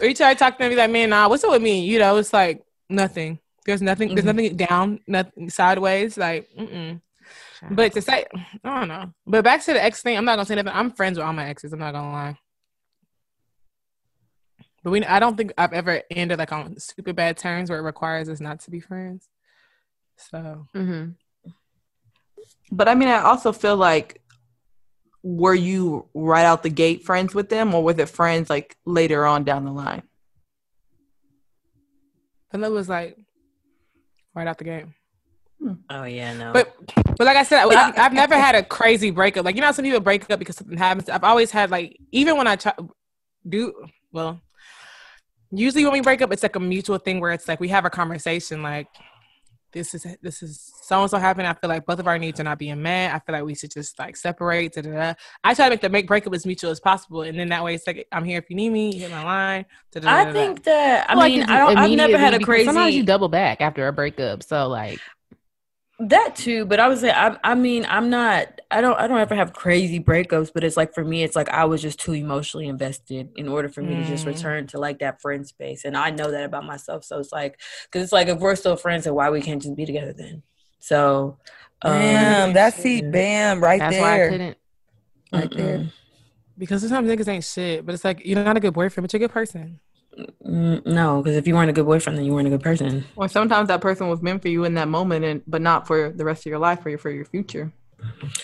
Or 0.00 0.06
you 0.06 0.14
try 0.14 0.34
to 0.34 0.38
talk 0.38 0.58
to 0.58 0.68
me 0.68 0.74
like, 0.74 0.90
man, 0.90 1.10
nah, 1.10 1.28
what's 1.28 1.44
up 1.44 1.50
with 1.52 1.62
me? 1.62 1.84
You 1.84 2.00
know, 2.00 2.16
it's 2.16 2.32
like 2.32 2.64
nothing. 2.88 3.38
There's 3.64 3.82
nothing. 3.82 4.14
There's 4.14 4.24
Mhm. 4.24 4.34
nothing 4.34 4.56
down, 4.56 5.00
nothing 5.06 5.50
sideways. 5.50 6.16
Like, 6.16 6.48
mm-mm. 6.58 7.00
but 7.70 7.92
to 7.94 8.02
say, 8.02 8.24
I 8.64 8.78
don't 8.80 8.88
know. 8.88 9.12
But 9.26 9.44
back 9.44 9.62
to 9.64 9.72
the 9.72 9.82
ex 9.82 10.02
thing, 10.02 10.16
I'm 10.16 10.24
not 10.24 10.36
gonna 10.36 10.46
say 10.46 10.54
nothing. 10.56 10.72
I'm 10.74 10.90
friends 10.92 11.18
with 11.18 11.26
all 11.26 11.32
my 11.32 11.46
exes. 11.48 11.72
I'm 11.72 11.78
not 11.78 11.92
gonna 11.92 12.12
lie. 12.12 12.38
But 14.86 14.92
we, 14.92 15.04
I 15.04 15.18
don't 15.18 15.36
think 15.36 15.52
I've 15.58 15.72
ever 15.72 16.00
ended 16.12 16.38
like 16.38 16.52
on 16.52 16.78
super 16.78 17.12
bad 17.12 17.36
terms 17.36 17.68
where 17.70 17.80
it 17.80 17.82
requires 17.82 18.28
us 18.28 18.38
not 18.38 18.60
to 18.60 18.70
be 18.70 18.78
friends. 18.78 19.28
So 20.16 20.68
Mhm. 20.76 21.16
But 22.70 22.86
I 22.86 22.94
mean, 22.94 23.08
I 23.08 23.22
also 23.22 23.50
feel 23.52 23.76
like 23.76 24.22
were 25.24 25.56
you 25.56 26.08
right 26.14 26.44
out 26.44 26.62
the 26.62 26.70
gate 26.70 27.02
friends 27.04 27.34
with 27.34 27.48
them, 27.48 27.74
or 27.74 27.82
was 27.82 27.98
it 27.98 28.08
friends 28.08 28.48
like 28.48 28.76
later 28.84 29.26
on 29.26 29.42
down 29.42 29.64
the 29.64 29.72
line? 29.72 30.04
and 32.52 32.64
it 32.64 32.70
was 32.70 32.88
like 32.88 33.18
right 34.34 34.46
out 34.46 34.58
the 34.58 34.64
game. 34.64 34.94
Oh 35.90 36.04
yeah, 36.04 36.32
no. 36.32 36.52
But 36.52 36.76
but 37.18 37.26
like 37.26 37.36
I 37.36 37.42
said, 37.42 37.64
I've, 37.64 37.98
I've 37.98 38.12
never 38.12 38.36
had 38.36 38.54
a 38.54 38.62
crazy 38.62 39.10
breakup. 39.10 39.44
Like 39.44 39.56
you 39.56 39.62
know, 39.62 39.66
how 39.66 39.72
some 39.72 39.84
people 39.84 39.98
break 39.98 40.30
up 40.30 40.38
because 40.38 40.54
something 40.54 40.78
happens. 40.78 41.08
I've 41.08 41.24
always 41.24 41.50
had 41.50 41.72
like 41.72 41.98
even 42.12 42.36
when 42.36 42.46
I 42.46 42.54
try 42.54 42.72
do 43.48 43.74
well. 44.12 44.40
Usually 45.50 45.84
when 45.84 45.92
we 45.92 46.00
break 46.00 46.22
up, 46.22 46.32
it's 46.32 46.42
like 46.42 46.56
a 46.56 46.60
mutual 46.60 46.98
thing 46.98 47.20
where 47.20 47.32
it's 47.32 47.48
like 47.48 47.60
we 47.60 47.68
have 47.68 47.84
a 47.84 47.90
conversation 47.90 48.62
like 48.62 48.88
this 49.76 49.94
is 49.94 50.06
this 50.22 50.42
is 50.42 50.72
so 50.82 51.02
and 51.02 51.10
so 51.10 51.18
happened. 51.18 51.46
I 51.46 51.52
feel 51.52 51.68
like 51.68 51.84
both 51.84 51.98
of 51.98 52.06
our 52.06 52.18
needs 52.18 52.40
are 52.40 52.44
not 52.44 52.58
being 52.58 52.80
met. 52.80 53.14
I 53.14 53.18
feel 53.18 53.34
like 53.34 53.44
we 53.44 53.54
should 53.54 53.70
just 53.70 53.98
like 53.98 54.16
separate. 54.16 54.72
Da, 54.72 54.80
da, 54.80 54.90
da. 54.90 55.14
I 55.44 55.54
try 55.54 55.66
to 55.66 55.70
make 55.70 55.80
the 55.80 55.88
make 55.88 56.06
breakup 56.06 56.34
as 56.34 56.46
mutual 56.46 56.70
as 56.70 56.80
possible, 56.80 57.22
and 57.22 57.38
then 57.38 57.48
that 57.50 57.62
way 57.62 57.74
it's 57.74 57.86
like 57.86 58.06
I'm 58.10 58.24
here 58.24 58.38
if 58.38 58.48
you 58.48 58.56
need 58.56 58.70
me. 58.70 58.96
Hit 58.96 59.10
my 59.10 59.22
line. 59.22 59.66
Da, 59.92 60.00
da, 60.00 60.08
da, 60.08 60.14
I 60.14 60.24
da, 60.24 60.24
da. 60.24 60.32
think 60.32 60.62
that 60.64 61.10
I 61.10 61.12
feel 61.12 61.18
like 61.18 61.32
mean 61.32 61.42
it's 61.42 61.50
I 61.50 61.58
don't, 61.58 61.76
I've 61.76 61.90
never 61.90 62.18
had 62.18 62.34
a 62.34 62.40
crazy 62.40 62.64
Sometimes 62.64 62.94
you 62.94 63.04
double 63.04 63.28
back 63.28 63.60
after 63.60 63.86
a 63.86 63.92
breakup, 63.92 64.42
so 64.42 64.66
like 64.68 64.98
that 65.98 66.34
too. 66.36 66.64
But 66.64 66.80
I 66.80 66.88
would 66.88 66.98
say 66.98 67.10
I 67.10 67.36
I 67.44 67.54
mean 67.54 67.84
I'm 67.88 68.08
not 68.08 68.55
I 68.70 68.80
don't 68.80 68.98
I 68.98 69.06
don't 69.06 69.18
ever 69.18 69.34
have 69.34 69.52
crazy 69.52 70.00
breakups. 70.00 70.50
But 70.52 70.64
it's 70.64 70.76
like 70.76 70.94
for 70.94 71.04
me 71.04 71.22
it's 71.22 71.36
like 71.36 71.48
I 71.50 71.64
was 71.66 71.82
just 71.82 72.00
too 72.00 72.12
emotionally 72.14 72.68
invested 72.68 73.30
in 73.36 73.48
order 73.48 73.68
for 73.68 73.82
me 73.82 73.96
to 73.96 74.04
just 74.04 74.24
Mm. 74.24 74.26
return 74.26 74.66
to 74.68 74.78
like 74.78 74.98
that 75.00 75.20
friend 75.20 75.46
space, 75.46 75.84
and 75.84 75.96
I 75.96 76.10
know 76.10 76.30
that 76.30 76.44
about 76.44 76.64
myself. 76.66 77.04
So 77.04 77.18
it's 77.18 77.32
like 77.32 77.60
because 77.84 78.02
it's 78.04 78.12
like 78.12 78.28
if 78.28 78.38
we're 78.38 78.56
still 78.56 78.76
friends, 78.76 79.04
then 79.04 79.14
why 79.14 79.30
we 79.30 79.42
can't 79.42 79.62
just 79.62 79.76
be 79.76 79.86
together 79.86 80.12
then? 80.16 80.42
So 80.80 81.38
um, 81.82 81.92
Bam, 81.92 82.52
that's 82.52 82.84
it. 82.84 83.10
Bam, 83.10 83.62
right 83.62 83.78
that's 83.78 83.98
why 83.98 84.14
I 84.16 84.18
there. 84.18 84.28
couldn't. 84.28 84.58
Right 85.32 85.52
there. 85.54 85.84
mm-mm. 85.84 85.92
because 86.58 86.82
sometimes 86.82 87.08
niggas 87.08 87.28
ain't 87.28 87.44
shit, 87.44 87.84
but 87.86 87.94
it's 87.94 88.04
like 88.04 88.24
you're 88.24 88.42
not 88.42 88.56
a 88.56 88.60
good 88.60 88.74
boyfriend, 88.74 89.04
but 89.04 89.12
you're 89.12 89.24
a 89.24 89.28
good 89.28 89.32
person. 89.34 89.80
Mm, 90.44 90.86
no, 90.86 91.22
because 91.22 91.36
if 91.36 91.46
you 91.46 91.54
weren't 91.54 91.70
a 91.70 91.72
good 91.74 91.84
boyfriend, 91.86 92.18
then 92.18 92.24
you 92.24 92.32
weren't 92.32 92.46
a 92.46 92.50
good 92.50 92.62
person. 92.62 93.04
Or 93.16 93.28
sometimes 93.28 93.68
that 93.68 93.80
person 93.80 94.08
was 94.08 94.22
meant 94.22 94.42
for 94.42 94.48
you 94.48 94.64
in 94.64 94.74
that 94.74 94.88
moment, 94.88 95.24
and 95.24 95.42
but 95.46 95.62
not 95.62 95.86
for 95.86 96.10
the 96.10 96.24
rest 96.24 96.42
of 96.46 96.50
your 96.50 96.58
life 96.58 96.84
or 96.86 96.96
for 96.98 97.10
your 97.10 97.24
future. 97.24 97.72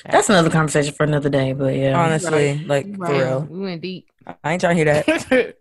That's 0.05 0.29
another 0.29 0.51
conversation 0.51 0.95
for 0.95 1.05
another 1.05 1.29
day. 1.29 1.53
But 1.53 1.75
yeah, 1.77 1.99
Honestly, 1.99 2.65
like 2.65 2.97
for 2.97 3.13
real. 3.13 3.47
We 3.49 3.61
went 3.61 3.83
deep. 3.83 4.09
I 4.45 4.53
ain't 4.53 4.61
trying 4.61 4.77
to 4.77 4.85
hear 4.85 5.05
that. 5.05 5.57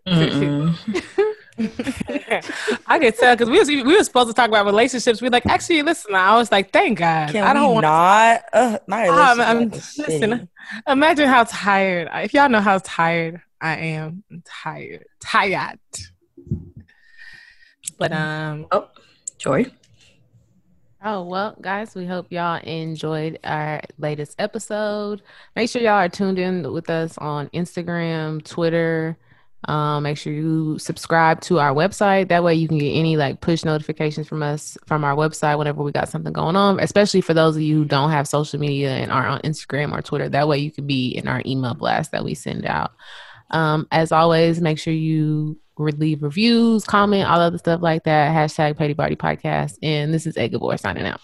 I 2.86 2.98
could 2.98 3.16
tell 3.16 3.34
because 3.34 3.50
we 3.50 3.58
was 3.58 3.68
we 3.68 3.82
were 3.82 4.04
supposed 4.04 4.28
to 4.28 4.34
talk 4.34 4.48
about 4.48 4.66
relationships. 4.66 5.20
We 5.20 5.28
like 5.28 5.46
actually 5.46 5.82
listen. 5.82 6.14
I 6.14 6.36
was 6.36 6.50
like, 6.50 6.72
thank 6.72 6.98
God. 6.98 7.30
Can 7.30 7.44
I 7.44 7.52
don't 7.52 7.68
we 7.68 7.74
want. 7.74 7.84
not? 7.84 8.44
Uh, 8.52 8.78
my 8.86 9.08
I'm, 9.08 9.40
I'm, 9.40 9.68
listen, 9.70 10.48
imagine 10.86 11.28
how 11.28 11.44
tired. 11.44 12.08
If 12.14 12.32
y'all 12.34 12.48
know 12.48 12.60
how 12.60 12.78
tired 12.78 13.42
I 13.60 13.76
am, 13.76 14.24
I'm 14.30 14.42
tired, 14.44 15.04
tired. 15.20 15.78
But 17.98 18.12
um, 18.12 18.66
oh, 18.72 18.88
Joy. 19.38 19.66
Oh, 21.04 21.24
well, 21.24 21.56
guys, 21.60 21.96
we 21.96 22.06
hope 22.06 22.30
y'all 22.30 22.60
enjoyed 22.62 23.40
our 23.42 23.82
latest 23.98 24.40
episode. 24.40 25.20
Make 25.56 25.68
sure 25.68 25.82
y'all 25.82 25.94
are 25.94 26.08
tuned 26.08 26.38
in 26.38 26.72
with 26.72 26.88
us 26.88 27.18
on 27.18 27.48
Instagram, 27.48 28.44
Twitter. 28.44 29.16
Um, 29.66 30.04
make 30.04 30.16
sure 30.16 30.32
you 30.32 30.78
subscribe 30.78 31.40
to 31.42 31.58
our 31.58 31.72
website. 31.72 32.28
That 32.28 32.44
way 32.44 32.54
you 32.54 32.68
can 32.68 32.78
get 32.78 32.92
any 32.92 33.16
like 33.16 33.40
push 33.40 33.64
notifications 33.64 34.28
from 34.28 34.44
us 34.44 34.78
from 34.86 35.02
our 35.02 35.16
website 35.16 35.58
whenever 35.58 35.82
we 35.82 35.90
got 35.90 36.08
something 36.08 36.32
going 36.32 36.54
on, 36.54 36.78
especially 36.78 37.20
for 37.20 37.34
those 37.34 37.56
of 37.56 37.62
you 37.62 37.78
who 37.78 37.84
don't 37.84 38.10
have 38.10 38.28
social 38.28 38.60
media 38.60 38.90
and 38.90 39.10
are 39.10 39.26
on 39.26 39.40
Instagram 39.40 39.92
or 39.96 40.02
Twitter. 40.02 40.28
That 40.28 40.46
way 40.46 40.58
you 40.58 40.70
can 40.70 40.86
be 40.86 41.08
in 41.08 41.26
our 41.26 41.42
email 41.44 41.74
blast 41.74 42.12
that 42.12 42.24
we 42.24 42.34
send 42.34 42.64
out. 42.64 42.92
Um, 43.50 43.88
as 43.90 44.12
always, 44.12 44.60
make 44.60 44.78
sure 44.78 44.94
you 44.94 45.58
leave 45.78 46.22
reviews, 46.22 46.84
comment, 46.84 47.28
all 47.28 47.40
other 47.40 47.58
stuff 47.58 47.82
like 47.82 48.04
that. 48.04 48.32
Hashtag 48.32 48.76
Petty 48.76 48.94
Party 48.94 49.16
Podcast. 49.16 49.78
And 49.82 50.12
this 50.12 50.26
is 50.26 50.36
Egabor 50.36 50.78
signing 50.78 51.06
out. 51.06 51.20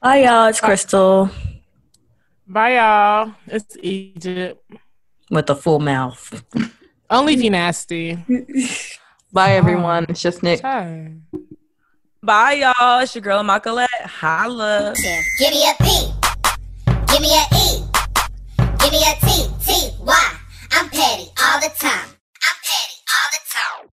Bye, 0.00 0.24
y'all. 0.24 0.46
It's 0.46 0.60
Crystal. 0.60 1.30
Bye, 2.46 2.76
y'all. 2.76 3.32
It's 3.46 3.76
Egypt. 3.82 4.62
With 5.30 5.48
a 5.48 5.54
full 5.54 5.80
mouth. 5.80 6.44
Only 7.08 7.36
be 7.36 7.48
nasty. 7.48 8.18
Bye, 9.32 9.52
everyone. 9.52 10.04
It's 10.08 10.20
just 10.20 10.42
Nick. 10.42 10.60
Bye, 10.62 11.18
y'all. 12.52 13.00
It's 13.00 13.14
your 13.14 13.22
girl, 13.22 13.42
Macolette. 13.42 13.88
Holla. 14.02 14.94
Give 15.38 15.50
me 15.50 15.68
a 15.68 15.74
P. 15.82 16.12
Give 17.08 17.20
me 17.20 17.30
a 17.34 17.44
E. 17.56 17.82
Give 18.78 18.92
me 18.92 19.02
a 19.02 19.14
T. 19.24 19.48
T. 19.64 19.90
Y. 20.00 20.36
I'm 20.72 20.88
petty 20.90 21.30
all 21.42 21.60
the 21.60 21.70
time. 21.78 22.08
I'm 22.10 22.56
petty 22.62 22.93
all 23.14 23.30
the 23.32 23.42
time. 23.50 23.90